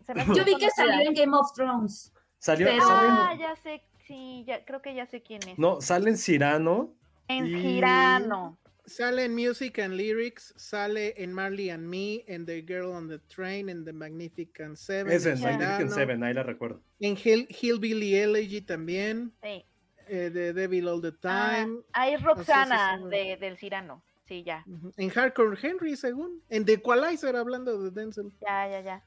se 0.06 0.14
me 0.14 0.26
Yo 0.36 0.44
vi 0.44 0.58
que 0.58 0.70
salió 0.70 1.08
en 1.08 1.14
Game 1.14 1.34
of 1.38 1.54
Thrones. 1.54 2.12
Salió, 2.38 2.68
Pero- 2.68 2.84
Ah, 2.86 3.34
ya 3.40 3.56
sé, 3.56 3.82
sí, 4.06 4.44
ya, 4.46 4.66
creo 4.66 4.82
que 4.82 4.94
ya 4.94 5.06
sé 5.06 5.24
quién 5.24 5.40
es. 5.48 5.58
no, 5.58 5.80
sale 5.80 6.10
en 6.10 6.18
Cirano. 6.18 6.94
en 7.30 7.48
y- 7.48 7.62
Girano. 7.62 8.58
Sale 8.86 9.24
en 9.24 9.34
Music 9.36 9.80
and 9.80 9.94
Lyrics, 9.96 10.54
sale 10.58 11.14
en 11.16 11.32
Marley 11.32 11.70
and 11.70 11.88
Me, 11.88 12.24
en 12.28 12.46
The 12.46 12.64
Girl 12.64 12.88
on 12.88 13.08
the 13.08 13.20
Train, 13.20 13.70
en 13.70 13.86
The 13.86 13.94
Magnificent 13.94 14.76
Seven. 14.76 15.12
Es 15.14 15.26
en 15.26 15.38
en 15.38 15.42
Magnificent 15.42 15.92
Seven, 15.92 16.24
ahí 16.24 16.34
la 16.34 16.44
recuerdo. 16.44 16.82
En 17.00 17.18
Hill, 17.22 17.48
Hillbilly 17.50 18.16
Elegy 18.16 18.62
también. 18.62 19.32
Sí. 19.42 19.66
eh, 20.08 20.30
de 20.30 20.52
Devil 20.52 20.88
All 20.90 21.02
the 21.02 21.14
Ah, 21.24 21.62
Time. 21.64 21.80
ahí 21.94 22.14
es 22.14 22.16
Así 22.16 22.22
es, 22.22 22.24
Roxana 22.24 23.00
de, 23.10 23.38
del 23.40 23.58
Cirano. 23.58 24.04
Sí, 24.26 24.44
ya. 24.44 24.66
En 24.98 25.10
Hardcore 25.10 25.58
Henry, 25.62 25.96
según. 25.96 26.42
En 26.50 26.66
The 26.66 26.74
Equalizer, 26.74 27.36
hablando 27.38 27.82
de 27.82 27.92
Denzel. 27.92 28.32
Ya, 28.42 28.68
ya, 28.70 28.82
ya. 28.82 29.04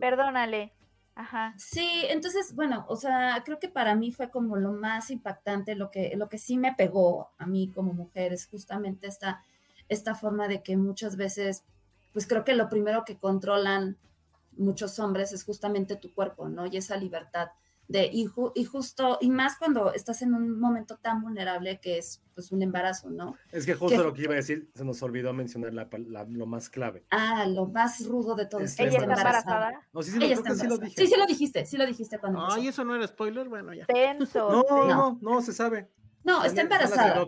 Perdónale. 0.00 0.72
Ajá. 1.16 1.54
Sí, 1.56 2.04
entonces, 2.08 2.54
bueno, 2.56 2.84
o 2.88 2.96
sea, 2.96 3.40
creo 3.44 3.60
que 3.60 3.68
para 3.68 3.94
mí 3.94 4.10
fue 4.10 4.30
como 4.30 4.56
lo 4.56 4.72
más 4.72 5.10
impactante, 5.10 5.76
lo 5.76 5.90
que, 5.90 6.12
lo 6.16 6.28
que 6.28 6.38
sí 6.38 6.56
me 6.56 6.74
pegó 6.74 7.30
a 7.38 7.46
mí 7.46 7.70
como 7.72 7.92
mujer 7.92 8.32
es 8.32 8.46
justamente 8.48 9.06
esta, 9.06 9.44
esta 9.88 10.16
forma 10.16 10.48
de 10.48 10.62
que 10.62 10.76
muchas 10.76 11.16
veces, 11.16 11.62
pues 12.12 12.26
creo 12.26 12.44
que 12.44 12.54
lo 12.54 12.68
primero 12.68 13.04
que 13.04 13.16
controlan 13.16 13.96
muchos 14.56 14.98
hombres 14.98 15.32
es 15.32 15.44
justamente 15.44 15.94
tu 15.96 16.12
cuerpo, 16.12 16.48
¿no? 16.48 16.66
Y 16.66 16.76
esa 16.76 16.96
libertad 16.96 17.48
de, 17.88 18.08
y, 18.12 18.26
ju- 18.26 18.52
y 18.54 18.64
justo, 18.64 19.18
y 19.20 19.28
más 19.30 19.56
cuando 19.58 19.92
estás 19.92 20.22
en 20.22 20.34
un 20.34 20.58
momento 20.58 20.96
tan 20.96 21.20
vulnerable 21.22 21.78
que 21.80 21.98
es 21.98 22.22
pues 22.34 22.50
un 22.50 22.62
embarazo, 22.62 23.10
¿no? 23.10 23.36
Es 23.52 23.66
que 23.66 23.74
justo 23.74 23.98
¿Qué? 23.98 24.02
lo 24.02 24.12
que 24.14 24.22
iba 24.22 24.32
a 24.32 24.36
decir, 24.36 24.70
se 24.74 24.84
nos 24.84 25.02
olvidó 25.02 25.32
mencionar 25.32 25.72
la, 25.74 25.88
la- 26.08 26.24
lo 26.24 26.46
más 26.46 26.68
clave. 26.70 27.04
Ah, 27.10 27.46
lo 27.46 27.66
más 27.66 28.04
rudo 28.06 28.34
de 28.34 28.46
todo 28.46 28.60
es 28.62 28.74
que 28.74 28.84
Ella 28.84 28.92
está 28.98 29.04
embarazada. 29.04 29.86
No, 29.92 30.02
sí, 30.02 30.10
sí, 30.12 30.18
lo, 30.18 30.24
Ella 30.24 30.34
está 30.34 30.50
que 30.50 30.56
sí 30.56 30.66
lo 30.66 30.74
embarazada. 30.74 30.84
dije. 30.88 31.00
Sí, 31.02 31.06
sí 31.12 31.18
lo 31.20 31.26
dijiste, 31.26 31.66
sí 31.66 31.76
lo 31.76 31.86
dijiste 31.86 32.18
cuando. 32.18 32.46
Ay, 32.50 32.68
eso 32.68 32.84
no 32.84 32.94
era 32.96 33.06
spoiler. 33.06 33.48
Bueno, 33.48 33.72
ya. 33.74 33.84
Tenso. 33.86 34.50
No, 34.50 34.62
sí. 34.62 34.88
no, 34.88 35.18
no, 35.20 35.42
se 35.42 35.52
sabe. 35.52 35.90
No, 36.24 36.42
está 36.44 36.62
embarazada. 36.62 37.24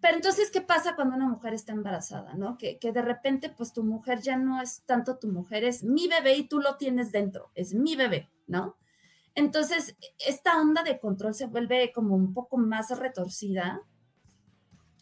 Pero 0.00 0.16
entonces, 0.16 0.50
¿qué 0.50 0.60
pasa 0.60 0.96
cuando 0.96 1.14
una 1.14 1.28
mujer 1.28 1.54
está 1.54 1.72
embarazada, 1.72 2.34
no? 2.34 2.58
Que, 2.58 2.78
que 2.78 2.90
de 2.90 3.02
repente, 3.02 3.50
pues 3.56 3.72
tu 3.72 3.84
mujer 3.84 4.20
ya 4.20 4.36
no 4.36 4.60
es 4.60 4.82
tanto 4.84 5.16
tu 5.18 5.28
mujer, 5.28 5.62
es 5.62 5.84
mi 5.84 6.08
bebé 6.08 6.34
y 6.36 6.48
tú 6.48 6.58
lo 6.58 6.76
tienes 6.76 7.12
dentro, 7.12 7.52
es 7.54 7.72
mi 7.72 7.94
bebé, 7.94 8.28
¿no? 8.48 8.76
Entonces, 9.34 9.96
esta 10.18 10.60
onda 10.60 10.82
de 10.82 10.98
control 11.00 11.34
se 11.34 11.46
vuelve 11.46 11.92
como 11.92 12.14
un 12.14 12.34
poco 12.34 12.58
más 12.58 12.96
retorcida. 12.98 13.82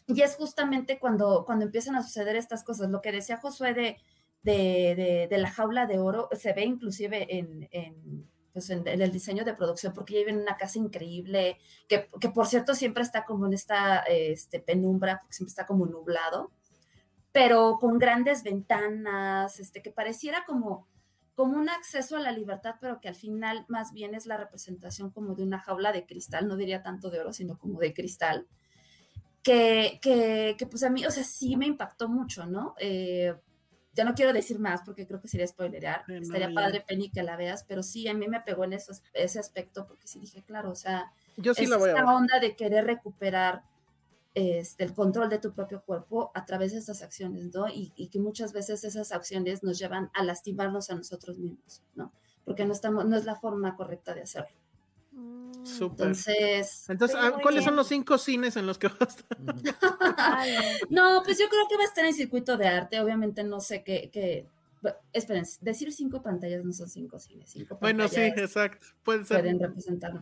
Y 0.07 0.21
es 0.21 0.35
justamente 0.35 0.99
cuando, 0.99 1.43
cuando 1.45 1.65
empiezan 1.65 1.95
a 1.95 2.03
suceder 2.03 2.35
estas 2.35 2.63
cosas. 2.63 2.89
Lo 2.89 3.01
que 3.01 3.11
decía 3.11 3.37
Josué 3.37 3.73
de, 3.73 3.97
de, 4.43 5.37
la 5.37 5.49
jaula 5.49 5.85
de 5.85 5.99
oro, 5.99 6.29
se 6.33 6.53
ve 6.53 6.63
inclusive 6.63 7.37
en, 7.37 7.67
en, 7.71 8.29
pues 8.53 8.69
en, 8.69 8.87
el 8.87 9.11
diseño 9.11 9.45
de 9.45 9.53
producción, 9.53 9.93
porque 9.93 10.13
ella 10.15 10.25
vive 10.25 10.37
en 10.37 10.43
una 10.43 10.57
casa 10.57 10.79
increíble, 10.79 11.57
que, 11.87 12.09
que 12.19 12.29
por 12.29 12.47
cierto 12.47 12.73
siempre 12.75 13.03
está 13.03 13.25
como 13.25 13.45
en 13.47 13.53
esta 13.53 13.99
este, 13.99 14.59
penumbra, 14.59 15.21
siempre 15.29 15.51
está 15.51 15.65
como 15.65 15.85
nublado, 15.85 16.51
pero 17.31 17.77
con 17.79 17.97
grandes 17.97 18.43
ventanas, 18.43 19.59
este, 19.59 19.81
que 19.81 19.91
pareciera 19.91 20.43
como, 20.45 20.87
como 21.35 21.57
un 21.57 21.69
acceso 21.69 22.17
a 22.17 22.19
la 22.19 22.31
libertad, 22.31 22.75
pero 22.79 22.99
que 23.01 23.07
al 23.07 23.15
final 23.15 23.65
más 23.67 23.93
bien 23.93 24.15
es 24.15 24.25
la 24.25 24.37
representación 24.37 25.11
como 25.11 25.35
de 25.35 25.43
una 25.43 25.59
jaula 25.59 25.91
de 25.91 26.05
cristal, 26.05 26.47
no 26.47 26.57
diría 26.57 26.83
tanto 26.83 27.09
de 27.09 27.19
oro, 27.19 27.33
sino 27.33 27.57
como 27.57 27.79
de 27.79 27.93
cristal, 27.93 28.47
que, 29.43 29.99
que, 30.01 30.55
que 30.57 30.65
pues 30.67 30.83
a 30.83 30.89
mí, 30.89 31.05
o 31.05 31.11
sea, 31.11 31.23
sí 31.23 31.55
me 31.57 31.65
impactó 31.65 32.07
mucho, 32.09 32.45
¿no? 32.45 32.75
Eh, 32.79 33.33
ya 33.93 34.03
no 34.05 34.13
quiero 34.13 34.31
decir 34.33 34.59
más 34.59 34.81
porque 34.85 35.05
creo 35.07 35.19
que 35.19 35.27
sería 35.27 35.47
spoilerear. 35.47 36.05
Sí, 36.07 36.13
Estaría 36.13 36.53
padre, 36.53 36.81
Penny, 36.87 37.09
que 37.09 37.23
la 37.23 37.35
veas, 37.35 37.63
pero 37.63 37.83
sí, 37.83 38.07
a 38.07 38.13
mí 38.13 38.27
me 38.27 38.39
pegó 38.41 38.63
en 38.63 38.73
esos- 38.73 39.03
ese 39.13 39.39
aspecto 39.39 39.85
porque 39.87 40.07
sí 40.07 40.19
dije, 40.19 40.43
claro, 40.43 40.71
o 40.71 40.75
sea, 40.75 41.11
Yo 41.37 41.53
sí 41.53 41.63
es 41.63 41.69
la 41.69 41.77
voy 41.77 41.89
a 41.89 41.93
esta 41.93 42.05
ver. 42.05 42.15
onda 42.15 42.39
de 42.39 42.55
querer 42.55 42.85
recuperar 42.85 43.63
este, 44.33 44.83
el 44.83 44.93
control 44.93 45.29
de 45.29 45.39
tu 45.39 45.53
propio 45.53 45.81
cuerpo 45.81 46.31
a 46.33 46.45
través 46.45 46.71
de 46.71 46.79
estas 46.79 47.01
acciones, 47.01 47.53
¿no? 47.53 47.67
Y, 47.67 47.91
y 47.95 48.07
que 48.07 48.19
muchas 48.19 48.53
veces 48.53 48.83
esas 48.83 49.11
acciones 49.11 49.63
nos 49.63 49.77
llevan 49.77 50.09
a 50.13 50.23
lastimarnos 50.23 50.89
a 50.89 50.95
nosotros 50.95 51.37
mismos, 51.37 51.83
¿no? 51.95 52.11
Porque 52.45 52.65
no, 52.65 52.73
estamos, 52.73 53.05
no 53.05 53.17
es 53.17 53.25
la 53.25 53.35
forma 53.35 53.75
correcta 53.75 54.13
de 54.13 54.21
hacerlo. 54.21 54.55
Súper. 55.63 56.07
Entonces, 56.07 56.89
Entonces, 56.89 57.17
Sí, 57.19 57.25
ah, 57.25 57.37
¿cuáles 57.41 57.63
son 57.63 57.75
los 57.75 57.87
cinco 57.87 58.17
cines 58.17 58.55
en 58.55 58.65
los 58.65 58.77
que 58.77 58.87
vas 58.87 59.01
a 59.01 59.05
estar? 59.05 59.37
No, 60.89 61.21
pues 61.23 61.37
yo 61.37 61.47
creo 61.49 61.67
que 61.69 61.77
va 61.77 61.83
a 61.83 61.87
estar 61.87 62.05
en 62.05 62.13
circuito 62.13 62.57
de 62.57 62.67
arte. 62.67 62.99
Obviamente 62.99 63.43
no 63.43 63.59
sé 63.59 63.83
qué, 63.83 64.09
qué 64.11 64.47
esperen, 65.13 65.45
decir 65.61 65.91
cinco 65.91 66.21
pantallas 66.21 66.63
no 66.63 66.73
son 66.73 66.89
cinco 66.89 67.19
cines. 67.19 67.51
Cinco 67.51 67.77
Bueno, 67.79 68.07
sí, 68.07 68.15
pantallas 68.15 68.49
exacto. 68.49 68.85
Pueden 69.03 69.25
ser. 69.25 69.41
pueden 69.41 69.59
representar 69.59 70.13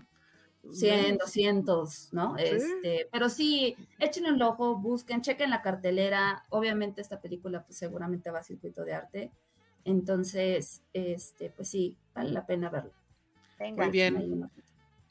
100, 0.73 1.17
200, 1.17 2.09
¿no? 2.13 2.37
Este, 2.37 3.07
pero 3.11 3.29
sí, 3.29 3.75
échenle 3.99 4.31
un 4.31 4.41
ojo, 4.41 4.75
busquen, 4.77 5.21
chequen 5.21 5.49
la 5.49 5.61
cartelera. 5.61 6.45
Obviamente 6.49 7.01
esta 7.01 7.19
película 7.21 7.63
pues 7.65 7.77
seguramente 7.77 8.29
va 8.31 8.39
a 8.39 8.43
circuito 8.43 8.83
de 8.85 8.93
arte. 8.93 9.31
Entonces, 9.85 10.81
este, 10.93 11.49
pues 11.49 11.69
sí, 11.69 11.97
vale 12.13 12.31
la 12.31 12.45
pena 12.45 12.69
verla. 12.69 12.91
venga. 13.59 13.83
Muy 13.83 13.91
bien. 13.91 14.49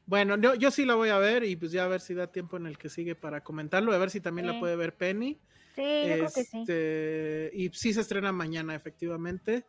Bueno, 0.07 0.37
yo, 0.39 0.55
yo 0.55 0.71
sí 0.71 0.87
la 0.87 0.95
voy 0.95 1.11
a 1.11 1.19
ver 1.19 1.45
y 1.45 1.55
pues 1.57 1.71
ya 1.73 1.85
a 1.85 1.89
ver 1.89 2.01
si 2.01 2.15
da 2.15 2.29
tiempo 2.33 2.57
en 2.57 2.67
el 2.67 2.79
que 2.79 2.89
sigue 2.89 3.15
para 3.15 3.43
comentarlo, 3.43 3.93
a 3.93 3.99
ver 3.99 4.09
si 4.11 4.21
también 4.21 4.47
la 4.47 4.55
Sí. 4.55 4.61
puede 4.61 4.77
ver 4.77 4.95
Penny. 4.97 5.39
Sí, 5.75 5.83
yo 6.09 6.15
creo 6.15 6.33
que 6.35 6.45
sí. 6.45 6.61
Este, 6.61 7.51
Y 7.53 7.69
sí 7.75 7.93
se 7.93 8.01
estrena 8.01 8.33
mañana, 8.33 8.75
efectivamente. 8.75 9.67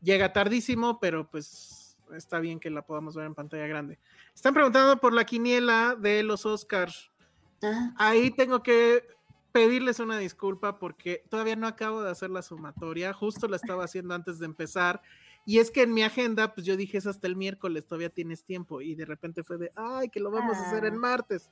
Llega 0.00 0.32
tardísimo, 0.32 0.98
pero 0.98 1.30
pues 1.30 1.81
está 2.16 2.38
bien 2.40 2.60
que 2.60 2.70
la 2.70 2.82
podamos 2.82 3.14
ver 3.14 3.26
en 3.26 3.34
pantalla 3.34 3.66
grande. 3.66 3.98
Están 4.34 4.54
preguntando 4.54 4.98
por 5.00 5.12
la 5.12 5.24
quiniela 5.24 5.96
de 5.98 6.22
los 6.22 6.46
Oscars. 6.46 7.10
Ah, 7.62 7.92
Ahí 7.96 8.30
tengo 8.30 8.62
que 8.62 9.06
pedirles 9.52 10.00
una 10.00 10.18
disculpa 10.18 10.78
porque 10.78 11.24
todavía 11.28 11.56
no 11.56 11.66
acabo 11.66 12.02
de 12.02 12.10
hacer 12.10 12.30
la 12.30 12.42
sumatoria, 12.42 13.12
justo 13.12 13.46
la 13.48 13.56
estaba 13.56 13.84
haciendo 13.84 14.14
antes 14.14 14.38
de 14.38 14.46
empezar. 14.46 15.02
Y 15.44 15.58
es 15.58 15.70
que 15.70 15.82
en 15.82 15.92
mi 15.92 16.02
agenda, 16.02 16.54
pues 16.54 16.64
yo 16.66 16.76
dije 16.76 16.98
es 16.98 17.06
hasta 17.06 17.26
el 17.26 17.36
miércoles, 17.36 17.84
todavía 17.86 18.08
tienes 18.10 18.44
tiempo. 18.44 18.80
Y 18.80 18.94
de 18.94 19.04
repente 19.04 19.42
fue 19.42 19.58
de, 19.58 19.70
ay, 19.76 20.08
que 20.08 20.20
lo 20.20 20.30
vamos 20.30 20.56
a 20.56 20.68
hacer 20.68 20.84
en 20.84 20.94
Ah. 20.94 20.98
martes. 20.98 21.50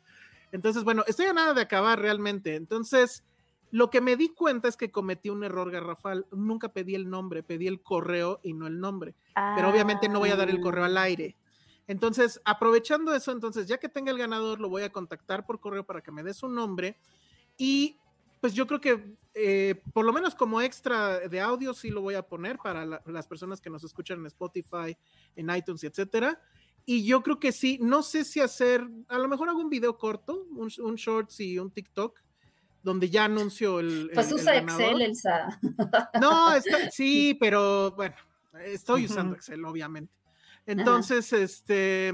Entonces, 0.53 0.83
bueno, 0.85 1.05
estoy 1.07 1.27
a 1.27 1.33
nada 1.33 1.55
de 1.55 1.61
acabar 1.61 1.99
realmente. 2.01 2.55
Entonces, 2.57 3.23
lo 3.70 3.90
que 3.90 4.00
me 4.00 4.16
di 4.16 4.28
cuenta 4.31 4.68
es 4.68 4.76
que 4.76 4.90
cometí 4.90 5.31
un 5.31 5.44
error 5.44 5.70
garrafal. 5.70 6.26
Nunca 6.32 6.73
pedí 6.73 6.94
el 6.94 7.08
nombre, 7.08 7.42
pedí 7.42 7.66
el 7.66 7.82
correo 7.82 8.40
y 8.42 8.52
no 8.52 8.66
el 8.66 8.81
nombre. 8.81 9.15
Pero 9.55 9.68
obviamente 9.70 10.08
no 10.08 10.18
voy 10.18 10.31
a 10.31 10.36
dar 10.36 10.49
el 10.50 10.60
correo 10.60 10.84
al 10.84 10.97
aire. 10.99 11.36
Entonces, 11.86 12.40
aprovechando 12.44 13.15
eso, 13.15 13.32
entonces, 13.32 13.66
ya 13.66 13.78
que 13.78 13.89
tenga 13.89 14.12
el 14.12 14.18
ganador, 14.18 14.60
lo 14.60 14.68
voy 14.68 14.82
a 14.82 14.92
contactar 14.92 15.44
por 15.47 15.58
correo 15.60 15.84
para 15.84 16.00
que 16.02 16.12
me 16.12 16.23
dé 16.23 16.34
su 16.34 16.49
nombre. 16.49 16.99
Y 17.57 17.97
pues 18.40 18.55
yo 18.55 18.66
creo 18.66 18.81
que 18.81 19.16
eh, 19.34 19.82
por 19.92 20.05
lo 20.07 20.12
menos 20.12 20.34
como 20.34 20.60
extra 20.62 21.28
de 21.28 21.40
audio 21.40 21.74
sí 21.74 21.90
lo 21.90 22.00
voy 22.00 22.15
a 22.15 22.23
poner 22.26 22.58
para 22.58 22.86
la- 22.86 23.02
las 23.07 23.26
personas 23.26 23.60
que 23.60 23.68
nos 23.70 23.84
escuchan 23.84 24.18
en 24.20 24.26
Spotify, 24.26 24.97
en 25.36 25.50
iTunes 25.55 25.84
etcétera. 25.84 26.40
Y 26.86 27.05
yo 27.05 27.23
creo 27.23 27.39
que 27.39 27.52
sí, 27.52 27.78
no 27.82 28.02
sé 28.02 28.24
si 28.24 28.40
hacer, 28.40 28.89
a 29.08 29.18
lo 29.18 29.28
mejor 29.28 29.49
hago 29.50 29.60
un 29.60 29.68
video 29.68 29.99
corto, 29.99 30.47
un, 30.50 30.70
un 30.78 30.94
shorts 30.94 31.39
y 31.40 31.58
un 31.58 31.70
TikTok, 31.70 32.18
donde 32.83 33.10
ya 33.10 33.25
anuncio 33.26 33.81
el. 33.81 34.10
pues 34.15 34.28
el- 34.28 34.34
usa. 34.34 34.52
Excel, 34.84 35.02
Elsa. 35.02 35.60
No, 36.20 36.55
está- 36.55 36.91
sí, 36.91 37.36
pero 37.39 37.92
bueno, 37.92 38.15
estoy 38.65 39.05
usando 39.07 39.34
Excel, 39.36 39.65
obviamente. 39.65 40.12
Entonces, 40.67 41.33
este, 41.33 42.12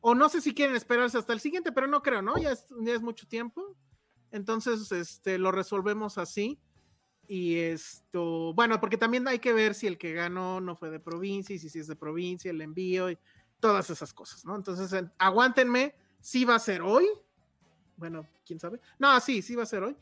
o 0.00 0.14
no 0.14 0.28
sé 0.28 0.40
si 0.40 0.54
quieren 0.54 0.74
esperarse 0.76 1.18
hasta 1.18 1.32
el 1.32 1.40
siguiente, 1.40 1.72
pero 1.72 1.86
no 1.86 2.02
creo, 2.02 2.22
¿no? 2.22 2.38
Ya 2.38 2.52
es, 2.52 2.66
ya 2.80 2.94
es 2.94 3.02
mucho 3.02 3.26
tiempo. 3.26 3.76
Entonces, 4.30 4.90
este, 4.92 5.38
lo 5.38 5.50
resolvemos 5.52 6.16
así. 6.18 6.58
Y 7.26 7.56
esto, 7.58 8.52
bueno, 8.54 8.80
porque 8.80 8.96
también 8.96 9.28
hay 9.28 9.38
que 9.38 9.52
ver 9.52 9.74
si 9.74 9.86
el 9.86 9.98
que 9.98 10.12
ganó 10.12 10.60
no 10.60 10.74
fue 10.74 10.90
de 10.90 10.98
provincia 10.98 11.54
y 11.54 11.58
si, 11.60 11.68
si 11.68 11.78
es 11.78 11.86
de 11.86 11.94
provincia, 11.96 12.50
el 12.50 12.60
envío 12.60 13.08
y 13.10 13.18
todas 13.60 13.88
esas 13.90 14.12
cosas, 14.12 14.44
¿no? 14.44 14.56
Entonces, 14.56 14.92
en- 14.92 15.12
aguántenme, 15.18 15.94
sí 16.20 16.44
va 16.44 16.56
a 16.56 16.58
ser 16.58 16.82
hoy. 16.82 17.06
Bueno, 18.00 18.26
quién 18.44 18.58
sabe. 18.58 18.80
No, 18.98 19.20
sí, 19.20 19.42
sí 19.42 19.54
va 19.54 19.62
a 19.62 19.66
ser 19.66 19.84
hoy. 19.84 19.96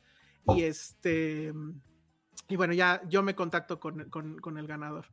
Y 0.57 0.63
este, 0.63 1.53
y 2.49 2.57
bueno, 2.57 2.73
ya 2.73 3.03
yo 3.09 3.23
me 3.23 3.35
contacto 3.35 3.79
con, 3.79 4.09
con- 4.09 4.39
con 4.39 4.57
el 4.57 4.67
ganador. 4.67 5.07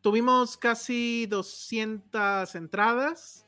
Tuvimos 0.00 0.56
casi 0.56 1.26
200 1.26 2.54
entradas. 2.56 3.46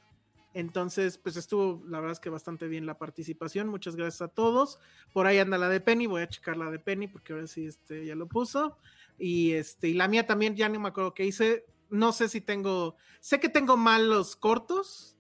Entonces, 0.55 1.17
pues 1.17 1.37
estuvo, 1.37 1.83
la 1.89 1.99
verdad 1.99 2.13
es 2.13 2.21
que 2.21 2.29
bastante 2.29 2.69
bien 2.69 2.85
la 2.85 2.99
participación. 2.99 3.69
Muchas 3.69 3.97
gracias 3.97 4.21
a 4.21 4.29
todos. 4.29 4.79
Por 5.15 5.27
ahí 5.27 5.39
anda 5.39 5.57
la 5.57 5.71
de 5.71 5.81
Penny, 5.81 6.07
voy 6.07 6.21
a 6.23 6.29
checar 6.29 6.59
la 6.59 6.71
de 6.71 6.79
Penny 6.79 7.09
porque 7.09 7.33
ahora 7.33 7.47
sí 7.47 7.65
este, 7.67 8.05
ya 8.05 8.15
lo 8.15 8.29
puso. 8.29 8.77
Y 9.19 9.53
este, 9.53 9.89
y 9.89 9.95
la 9.95 10.09
mía 10.09 10.27
también, 10.27 10.55
ya 10.55 10.69
no 10.69 10.79
me 10.79 10.89
acuerdo 10.91 11.15
qué 11.15 11.25
hice. 11.25 11.65
No 11.89 12.13
sé 12.13 12.29
si 12.29 12.43
tengo, 12.43 12.97
sé 13.21 13.41
que 13.41 13.49
tengo 13.49 13.79
mal 13.79 14.11
los 14.11 14.37
cortos, 14.37 15.17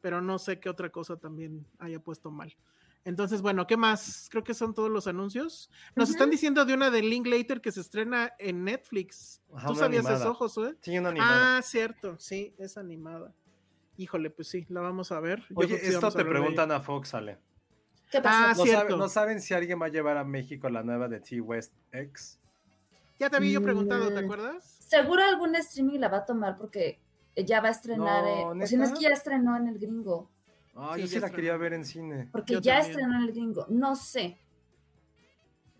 pero 0.00 0.20
no 0.20 0.40
sé 0.40 0.58
qué 0.58 0.68
otra 0.68 0.90
cosa 0.90 1.16
también 1.16 1.64
haya 1.78 2.00
puesto 2.02 2.32
mal. 2.32 2.52
Entonces, 3.04 3.42
bueno, 3.42 3.66
¿qué 3.66 3.76
más? 3.76 4.28
Creo 4.30 4.44
que 4.44 4.54
son 4.54 4.74
todos 4.74 4.88
los 4.90 5.06
anuncios. 5.08 5.70
Nos 5.96 6.08
están 6.10 6.30
diciendo 6.30 6.64
de 6.64 6.74
una 6.74 6.90
de 6.90 7.02
Linklater 7.02 7.60
que 7.60 7.72
se 7.72 7.80
estrena 7.80 8.32
en 8.38 8.62
Netflix. 8.64 9.42
Ajá, 9.52 9.66
¿Tú 9.68 9.74
sabías 9.74 10.06
animada. 10.06 10.24
eso, 10.24 10.34
Josué? 10.34 10.76
Sí, 10.82 10.96
una 10.98 11.08
animada. 11.08 11.58
Ah, 11.58 11.62
cierto, 11.62 12.16
sí, 12.20 12.54
es 12.58 12.76
animada. 12.78 13.32
Híjole, 13.96 14.30
pues 14.30 14.48
sí, 14.48 14.66
la 14.68 14.80
vamos 14.80 15.10
a 15.10 15.18
ver. 15.20 15.42
Oye, 15.54 15.78
sí 15.80 15.86
esto 15.88 16.10
te 16.12 16.24
preguntan 16.24 16.70
a 16.70 16.80
Fox, 16.80 17.12
Ale. 17.14 17.38
¿Qué 18.10 18.20
pasa? 18.20 18.50
Ah, 18.50 18.54
¿No, 18.56 18.62
cierto. 18.64 18.82
sabe- 18.88 18.96
no 18.98 19.08
saben 19.08 19.40
si 19.40 19.52
alguien 19.54 19.80
va 19.82 19.86
a 19.86 19.90
llevar 19.90 20.16
a 20.16 20.24
México 20.24 20.68
la 20.70 20.82
nueva 20.82 21.08
de 21.08 21.18
T-West 21.20 21.72
X? 21.92 22.38
Ya 23.18 23.30
te 23.30 23.36
había 23.36 23.52
yo 23.52 23.62
preguntado, 23.62 24.12
¿te 24.12 24.20
Mm. 24.20 24.24
acuerdas? 24.24 24.64
Seguro 24.86 25.22
algún 25.24 25.54
streaming 25.56 25.98
la 25.98 26.08
va 26.08 26.18
a 26.18 26.24
tomar 26.24 26.56
porque 26.56 27.00
ya 27.36 27.60
va 27.60 27.68
a 27.68 27.72
estrenar, 27.72 28.22
No, 28.24 28.60
eh, 28.60 28.64
o 28.64 28.66
si 28.66 28.76
no 28.76 28.84
es 28.84 28.92
que 28.92 29.00
ya 29.00 29.08
estrenó 29.10 29.56
en 29.56 29.68
el 29.68 29.78
gringo. 29.78 30.30
Ah, 30.74 30.92
Sí, 30.94 31.02
yo 31.02 31.06
sí 31.06 31.12
la 31.14 31.26
estrenó. 31.26 31.36
quería 31.36 31.56
ver 31.56 31.72
en 31.74 31.84
cine. 31.84 32.28
Porque 32.32 32.54
Yo 32.54 32.60
ya 32.60 32.78
también. 32.80 32.90
estrenó 33.00 33.24
el 33.24 33.32
gringo. 33.32 33.66
No 33.68 33.94
sé. 33.96 34.38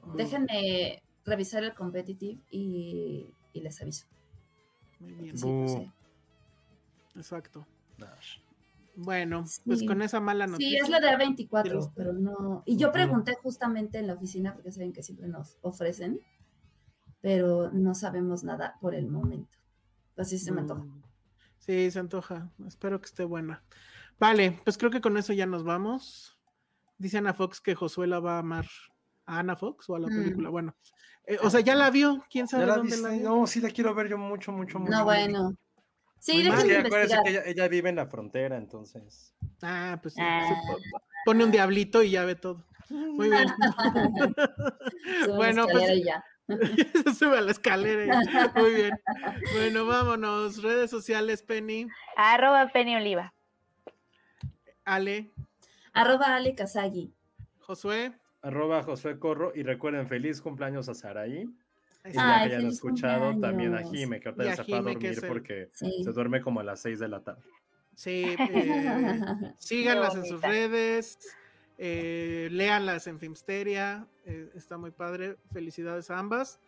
Ah. 0.02 0.12
Déjenme 0.16 1.02
revisar 1.24 1.62
el 1.64 1.74
competitive 1.74 2.40
y, 2.50 3.32
y 3.52 3.60
les 3.60 3.80
aviso. 3.80 4.06
Muy 5.00 5.12
bien. 5.14 5.38
Sí, 5.38 5.50
no 5.50 5.68
sé. 5.68 5.90
Exacto. 7.16 7.66
Dash. 7.98 8.38
Bueno, 8.94 9.44
pues 9.64 9.78
Sí. 9.80 9.86
con 9.86 10.02
esa 10.02 10.20
mala 10.20 10.44
Sí, 10.46 10.52
noticia. 10.52 10.82
es 10.82 10.88
la 10.90 11.00
de 11.00 11.08
A24, 11.08 11.62
Pero- 11.62 11.92
pero 11.94 12.12
no. 12.12 12.62
Y 12.66 12.76
yo 12.76 12.92
pregunté 12.92 13.34
justamente 13.42 13.98
en 13.98 14.06
la 14.06 14.14
oficina, 14.14 14.54
porque 14.54 14.70
saben 14.72 14.92
que 14.92 15.02
siempre 15.02 15.28
nos 15.28 15.56
ofrecen, 15.62 16.20
pero 17.22 17.70
no 17.72 17.94
sabemos 17.94 18.44
nada 18.44 18.76
por 18.80 18.94
el 18.94 19.06
momento. 19.08 19.56
Así 20.16 20.38
se 20.38 20.52
me 20.52 20.60
antoja. 20.60 20.82
Mm. 20.84 21.02
Sí, 21.58 21.90
se 21.90 21.98
antoja. 22.00 22.50
Espero 22.66 23.00
que 23.00 23.06
esté 23.06 23.24
buena. 23.24 23.62
Vale, 24.18 24.58
pues 24.64 24.78
creo 24.78 24.90
que 24.90 25.00
con 25.00 25.16
eso 25.16 25.32
ya 25.32 25.46
nos 25.46 25.64
vamos. 25.64 26.38
Dice 26.98 27.18
Ana 27.18 27.34
Fox 27.34 27.60
que 27.60 27.74
Josué 27.74 28.06
la 28.06 28.20
va 28.20 28.36
a 28.36 28.38
amar. 28.40 28.66
¿A 29.26 29.38
Ana 29.40 29.56
Fox 29.56 29.88
o 29.90 29.96
a 29.96 30.00
la 30.00 30.08
Mm. 30.08 30.10
película? 30.22 30.48
Bueno, 30.50 30.76
eh, 31.26 31.38
o 31.42 31.50
sea, 31.50 31.60
ya 31.60 31.74
la 31.74 31.90
vio. 31.90 32.24
¿Quién 32.30 32.46
sabe 32.48 32.62
¿Ya 32.64 32.68
la 32.68 32.76
dónde 32.76 32.92
viste? 32.96 33.08
la 33.08 33.14
vio? 33.16 33.28
No, 33.28 33.46
sí 33.46 33.60
la 33.60 33.70
quiero 33.70 33.94
ver 33.94 34.08
yo 34.08 34.18
mucho, 34.18 34.52
mucho, 34.52 34.78
mucho. 34.78 34.90
No, 34.92 35.04
bueno. 35.04 35.54
Sí, 36.18 36.42
déjenme 36.42 36.58
Es 36.58 36.64
que 36.64 36.76
acuérdense 36.86 37.14
investigar. 37.16 37.24
que 37.24 37.30
ella, 37.30 37.42
ella 37.64 37.68
vive 37.68 37.88
en 37.88 37.96
la 37.96 38.06
frontera, 38.06 38.56
entonces. 38.56 39.34
Ah, 39.62 39.98
pues 40.00 40.14
sí, 40.14 40.20
Ah. 40.22 40.44
sí, 40.48 40.54
po- 40.70 40.78
pone 41.24 41.44
un 41.44 41.50
diablito 41.50 42.02
y 42.02 42.10
ya 42.10 42.24
ve 42.24 42.36
todo. 42.36 42.64
Muy 42.90 43.28
bien. 43.30 43.46
Bueno, 45.36 45.66
pues- 45.70 46.04
ya. 46.04 46.24
Se 46.48 47.14
sube 47.14 47.38
a 47.38 47.40
la 47.40 47.50
escalera. 47.52 48.04
y- 48.22 48.60
Muy 48.60 48.74
bien. 48.74 48.90
Bueno, 49.54 49.86
vámonos. 49.86 50.62
Redes 50.62 50.90
sociales, 50.90 51.42
Penny, 51.42 51.86
Arroba 52.16 52.68
Penny 52.72 52.96
Oliva. 52.96 53.32
Ale, 54.84 55.32
Arroba 55.92 56.34
Ale 56.36 56.54
Kazagi. 56.54 57.12
Josué. 57.60 58.12
Arroba 58.42 58.82
Josué 58.82 59.18
Corro 59.18 59.52
y 59.54 59.62
recuerden, 59.62 60.08
feliz 60.08 60.40
cumpleaños 60.40 60.88
a 60.88 60.94
Saraí. 60.94 61.48
Y 62.04 62.12
ya 62.12 62.12
que 62.12 62.18
Ay, 62.18 62.50
hayan 62.52 62.66
escuchado 62.66 63.38
también 63.38 63.74
a. 63.76 63.84
Jime, 63.84 64.18
que 64.18 64.28
ahorita 64.30 64.44
ya 64.44 64.56
se 64.56 64.64
fue 64.64 64.78
a 64.78 64.82
dormir 64.82 65.18
el- 65.22 65.28
porque 65.28 65.68
Sí. 65.72 66.02
se 66.02 66.10
duerme 66.12 66.40
como 66.40 66.58
a 66.58 66.64
las 66.64 66.80
6 66.80 66.98
de 66.98 67.06
la 67.08 67.20
tarde. 67.20 67.42
Sí, 67.94 68.24
eh, 68.38 69.54
síganlas 69.58 70.16
en 70.16 70.24
sus 70.26 70.40
redes, 70.40 71.18
eh, 71.78 72.48
léanlas 72.50 73.06
en 73.06 73.20
Filmsteria, 73.20 74.08
eh, 74.24 74.50
está 74.54 74.78
muy 74.78 74.90
padre, 74.90 75.36
felicidades 75.52 76.10
a 76.10 76.18
ambas. 76.18 76.58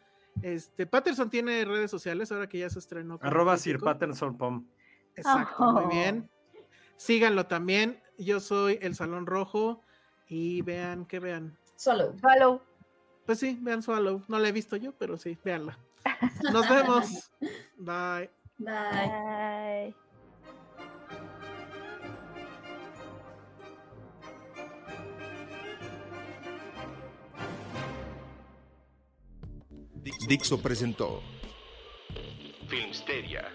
Este, 0.43 0.86
Patterson 0.86 1.31
tiene 1.31 1.65
redes 1.65 1.91
sociales 1.91 2.31
ahora 2.31 2.49
que 2.49 2.59
ya 2.59 2.70
se 2.70 2.78
estrenó. 2.78 3.18
Arroba 3.23 3.57
Sir 3.57 3.75
crítico. 3.75 3.84
Patterson 3.86 4.36
Pom. 4.36 4.67
Exacto, 5.17 5.73
muy 5.73 5.94
bien. 5.94 6.28
Síganlo 6.97 7.47
también, 7.47 8.01
yo 8.18 8.41
soy 8.41 8.78
El 8.83 8.94
Salón 8.94 9.26
Rojo 9.26 9.81
y 10.28 10.62
vean, 10.62 11.05
que 11.07 11.18
vean. 11.18 11.57
Solo. 11.76 12.15
Follow. 12.20 12.60
Pues 13.26 13.39
sí, 13.39 13.59
vean 13.62 13.83
Swallow, 13.83 14.23
no 14.28 14.39
la 14.39 14.49
he 14.49 14.52
visto 14.52 14.76
yo, 14.76 14.93
pero 14.93 15.17
sí, 15.17 15.39
véanla. 15.43 15.78
Nos 16.52 16.68
vemos. 16.68 17.31
Bye. 17.78 18.31
Bye. 18.59 19.94
Bye. 19.94 19.94
Dixo 30.28 30.60
presentó 30.60 31.23
Filmsteria 32.68 33.51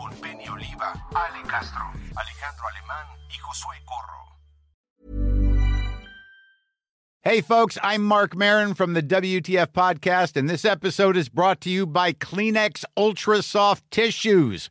con 0.00 0.10
Penny 0.22 0.48
Oliva, 0.48 0.94
Ale 1.14 1.46
Castro, 1.46 1.92
Alejandro 2.16 2.64
Alemán 2.74 3.06
y 3.28 3.36
Josué 3.38 3.76
Corro. 3.84 4.20
Hey, 7.22 7.42
folks, 7.42 7.76
I'm 7.82 8.02
Mark 8.02 8.34
Marin 8.34 8.72
from 8.72 8.94
the 8.94 9.02
WTF 9.02 9.66
Podcast, 9.66 10.36
and 10.36 10.48
this 10.48 10.64
episode 10.64 11.18
is 11.18 11.28
brought 11.28 11.60
to 11.62 11.70
you 11.70 11.86
by 11.86 12.14
Kleenex 12.14 12.84
Ultra 12.96 13.42
Soft 13.42 13.84
Tissues, 13.90 14.70